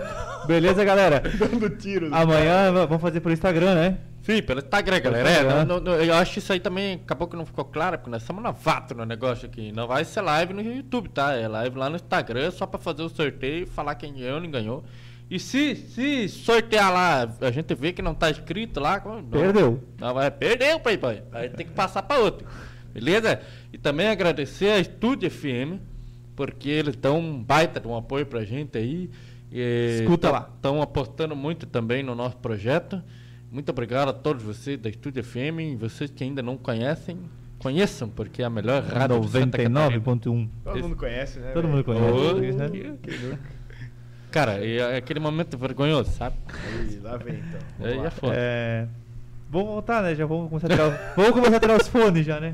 beleza, 0.48 0.84
galera. 0.86 1.22
Dando 1.38 1.70
tiro. 1.72 2.14
Amanhã 2.14 2.72
v- 2.72 2.86
vamos 2.88 3.02
fazer 3.02 3.20
pelo 3.20 3.34
Instagram, 3.34 3.76
né? 3.76 3.98
Sim, 4.22 4.42
pelo 4.42 4.60
Instagram, 4.60 5.00
galera. 5.02 5.30
É, 5.30 5.44
não- 5.44 5.66
não- 5.66 5.80
não- 5.82 5.96
eu 6.02 6.14
acho 6.16 6.34
que 6.34 6.40
isso 6.40 6.52
aí 6.52 6.60
também 6.60 6.96
acabou 7.04 7.28
que 7.28 7.36
não 7.36 7.46
ficou 7.46 7.64
claro, 7.66 7.98
porque 7.98 8.10
nós 8.10 8.22
estamos 8.24 8.42
na 8.42 8.50
vato 8.52 8.96
no 8.96 9.06
negócio 9.06 9.46
aqui. 9.48 9.72
Não 9.72 9.86
vai 9.88 10.04
ser 10.06 10.22
live 10.22 10.52
no 10.54 10.62
YouTube, 10.64 11.10
tá? 11.10 11.34
É 11.34 11.48
live 11.48 11.78
lá 11.78 11.90
no 11.90 11.96
Instagram, 11.98 12.50
só 12.52 12.66
pra 12.66 12.80
fazer 12.80 13.04
o 13.04 13.10
sorteio, 13.10 13.68
falar 13.68 13.94
quem 13.96 14.14
ganhou, 14.14 14.40
não 14.40 14.50
ganhou. 14.50 14.84
E 15.30 15.40
se, 15.40 15.76
se 15.76 16.30
sortear 16.30 16.94
lá, 16.94 17.36
a 17.42 17.52
gente 17.52 17.74
vê 17.74 17.92
que 17.92 18.02
não 18.02 18.14
tá 18.14 18.30
escrito 18.30 18.80
lá, 18.80 19.02
não- 19.04 19.24
Perdeu. 19.24 19.84
Não, 20.00 20.14
vai 20.14 20.30
perder 20.30 20.76
o 20.76 20.80
Playboy. 20.80 21.22
Aí 21.32 21.50
tem 21.50 21.66
que 21.66 21.72
passar 21.74 22.04
pra 22.04 22.20
outro. 22.20 22.48
Beleza? 22.94 23.42
E 23.74 23.78
também 23.78 24.08
agradecer 24.08 24.70
a 24.70 24.80
Estúdio 24.80 25.30
FM, 25.30 25.80
porque 26.36 26.70
eles 26.70 26.96
dão 26.96 27.20
um 27.20 27.44
baita 27.44 27.80
de 27.80 27.88
um 27.88 27.96
apoio 27.98 28.26
pra 28.26 28.44
gente 28.46 28.78
aí. 28.78 29.10
E 29.52 30.00
Escuta 30.02 30.30
lá. 30.32 30.50
Estão 30.56 30.82
apostando 30.82 31.36
muito 31.36 31.66
também 31.66 32.04
no 32.04 32.14
nosso 32.14 32.38
projeto. 32.38 33.02
Muito 33.52 33.70
obrigado 33.70 34.10
a 34.10 34.14
todos 34.14 34.44
vocês 34.44 34.78
da 34.80 34.90
Estúdio 34.90 35.24
FM 35.24 35.60
e 35.62 35.76
vocês 35.76 36.10
que 36.12 36.24
ainda 36.24 36.42
não 36.44 36.58
conhecem, 36.58 37.18
conheçam, 37.58 38.10
porque 38.10 38.42
é 38.42 38.46
a 38.46 38.50
melhor 38.50 38.84
rádio 38.84 39.24
Santa 39.30 39.58
Catarina. 39.58 39.90
99.1. 39.90 40.50
Todo 40.64 40.80
mundo 40.84 40.96
conhece, 40.96 41.40
né? 41.40 41.52
Todo 41.52 41.68
mundo 41.68 41.84
conhece. 41.84 42.12
Ô, 42.12 42.34
né? 42.34 43.40
Cara, 44.36 44.66
e 44.66 44.78
é 44.78 44.98
aquele 44.98 45.20
momento 45.22 45.58
vergonhoso, 45.58 46.12
sabe? 46.12 46.36
Aí, 46.50 47.00
lá 47.00 47.16
vem 47.16 47.36
então. 47.36 47.60
Vamos 47.80 47.94
Aí 47.94 47.98
lá. 48.00 48.06
é 48.06 48.10
foda. 48.12 48.34
É, 48.36 48.88
Vamos 49.50 49.68
voltar, 49.70 50.04
né? 50.04 50.14
Já 50.14 50.26
vamos 50.26 50.50
começar 50.50 50.68
a 50.68 50.70
tirar, 50.72 50.88
o- 50.90 51.16
vamos 51.16 51.32
começar 51.32 51.56
a 51.56 51.60
tirar 51.62 51.82
os 51.82 51.88
fones 51.88 52.26
já, 52.26 52.40
né? 52.42 52.54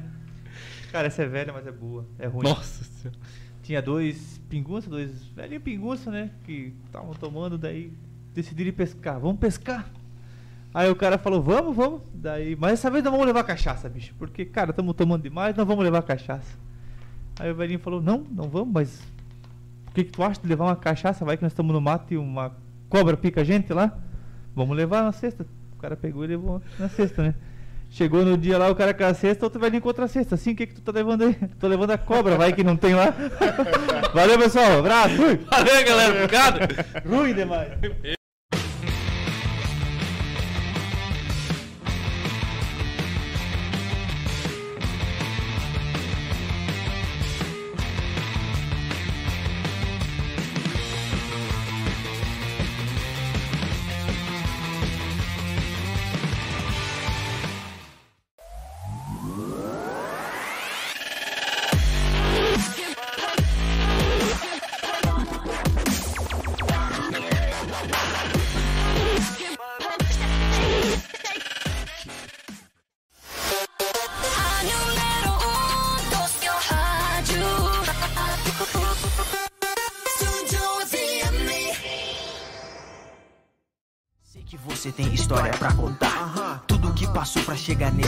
Cara, 0.91 1.07
essa 1.07 1.23
é 1.23 1.25
velha, 1.25 1.51
mas 1.51 1.65
é 1.65 1.71
boa. 1.71 2.05
É 2.19 2.27
ruim. 2.27 2.43
Nossa 2.43 2.83
senhora. 2.83 3.17
Tinha 3.63 3.81
dois 3.81 4.39
pinguços, 4.47 4.87
dois 4.89 5.23
velhinhos 5.35 5.63
pinguços, 5.63 6.05
né? 6.13 6.29
Que 6.43 6.71
estavam 6.85 7.13
tomando, 7.15 7.57
daí 7.57 7.91
decidiram 8.33 8.69
ir 8.69 8.73
pescar. 8.73 9.19
Vamos 9.19 9.39
pescar. 9.39 9.89
Aí 10.73 10.87
o 10.89 10.95
cara 10.95 11.17
falou, 11.17 11.41
vamos, 11.41 11.75
vamos. 11.75 12.01
Daí, 12.13 12.55
mas 12.55 12.73
dessa 12.73 12.91
vez 12.91 13.03
não 13.03 13.11
vamos 13.11 13.25
levar 13.25 13.43
cachaça, 13.43 13.89
bicho. 13.89 14.13
Porque, 14.19 14.45
cara, 14.45 14.69
estamos 14.69 14.93
tomando 14.95 15.23
demais, 15.23 15.55
não 15.55 15.65
vamos 15.65 15.83
levar 15.83 16.03
cachaça. 16.03 16.55
Aí 17.39 17.49
o 17.49 17.55
velhinho 17.55 17.79
falou, 17.79 17.99
não, 18.01 18.23
não 18.29 18.47
vamos, 18.49 18.71
mas 18.71 19.01
o 19.91 19.93
que, 19.93 20.05
que 20.05 20.11
tu 20.11 20.23
acha 20.23 20.39
de 20.41 20.47
levar 20.47 20.65
uma 20.65 20.75
cachaça? 20.75 21.25
Vai 21.25 21.35
que 21.35 21.43
nós 21.43 21.51
estamos 21.51 21.73
no 21.73 21.81
mato 21.81 22.13
e 22.13 22.17
uma 22.17 22.55
cobra 22.87 23.17
pica 23.17 23.41
a 23.41 23.43
gente 23.43 23.73
lá? 23.73 23.91
Vamos 24.55 24.75
levar 24.75 25.03
na 25.03 25.11
cesta. 25.11 25.45
O 25.73 25.75
cara 25.75 25.97
pegou 25.97 26.23
e 26.23 26.27
levou 26.27 26.61
na 26.79 26.87
cesta, 26.87 27.21
né? 27.21 27.35
Chegou 27.89 28.23
no 28.23 28.37
dia 28.37 28.57
lá, 28.57 28.69
o 28.69 28.75
cara 28.75 28.93
com 28.93 29.03
a 29.03 29.13
cesta, 29.13 29.45
outro 29.45 29.59
velhinho 29.59 29.81
com 29.81 29.89
outra 29.89 30.07
cesta. 30.07 30.35
Assim, 30.35 30.53
o 30.53 30.55
que, 30.55 30.65
que 30.65 30.75
tu 30.75 30.81
tá 30.81 30.93
levando 30.93 31.23
aí? 31.23 31.35
Tô 31.59 31.67
levando 31.67 31.91
a 31.91 31.97
cobra, 31.97 32.37
vai 32.37 32.53
que 32.53 32.63
não 32.63 32.77
tem 32.77 32.95
lá. 32.95 33.13
Valeu, 34.15 34.39
pessoal. 34.39 34.79
Abraço. 34.79 35.15
Fui. 35.17 35.37
Valeu, 35.51 35.85
galera. 35.85 36.13
Obrigado. 36.13 36.59
Ruim 37.05 37.33
demais. 37.33 37.69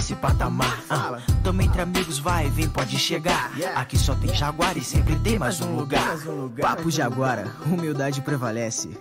Nesse 0.03 0.15
patamar. 0.15 0.83
Ah, 0.89 1.17
Tamo 1.41 1.61
entre 1.61 1.81
amigos, 1.81 2.19
vai, 2.19 2.49
vem, 2.49 2.67
pode 2.67 2.99
chegar. 2.99 3.51
Aqui 3.73 3.97
só 3.97 4.13
tem 4.13 4.33
Jaguar 4.35 4.77
e 4.77 4.83
sempre 4.83 5.15
tem 5.15 5.39
mais 5.39 5.61
um 5.61 5.77
lugar. 5.77 6.17
Papo 6.59 6.91
Jaguara, 6.91 7.49
humildade 7.65 8.21
prevalece. 8.21 8.97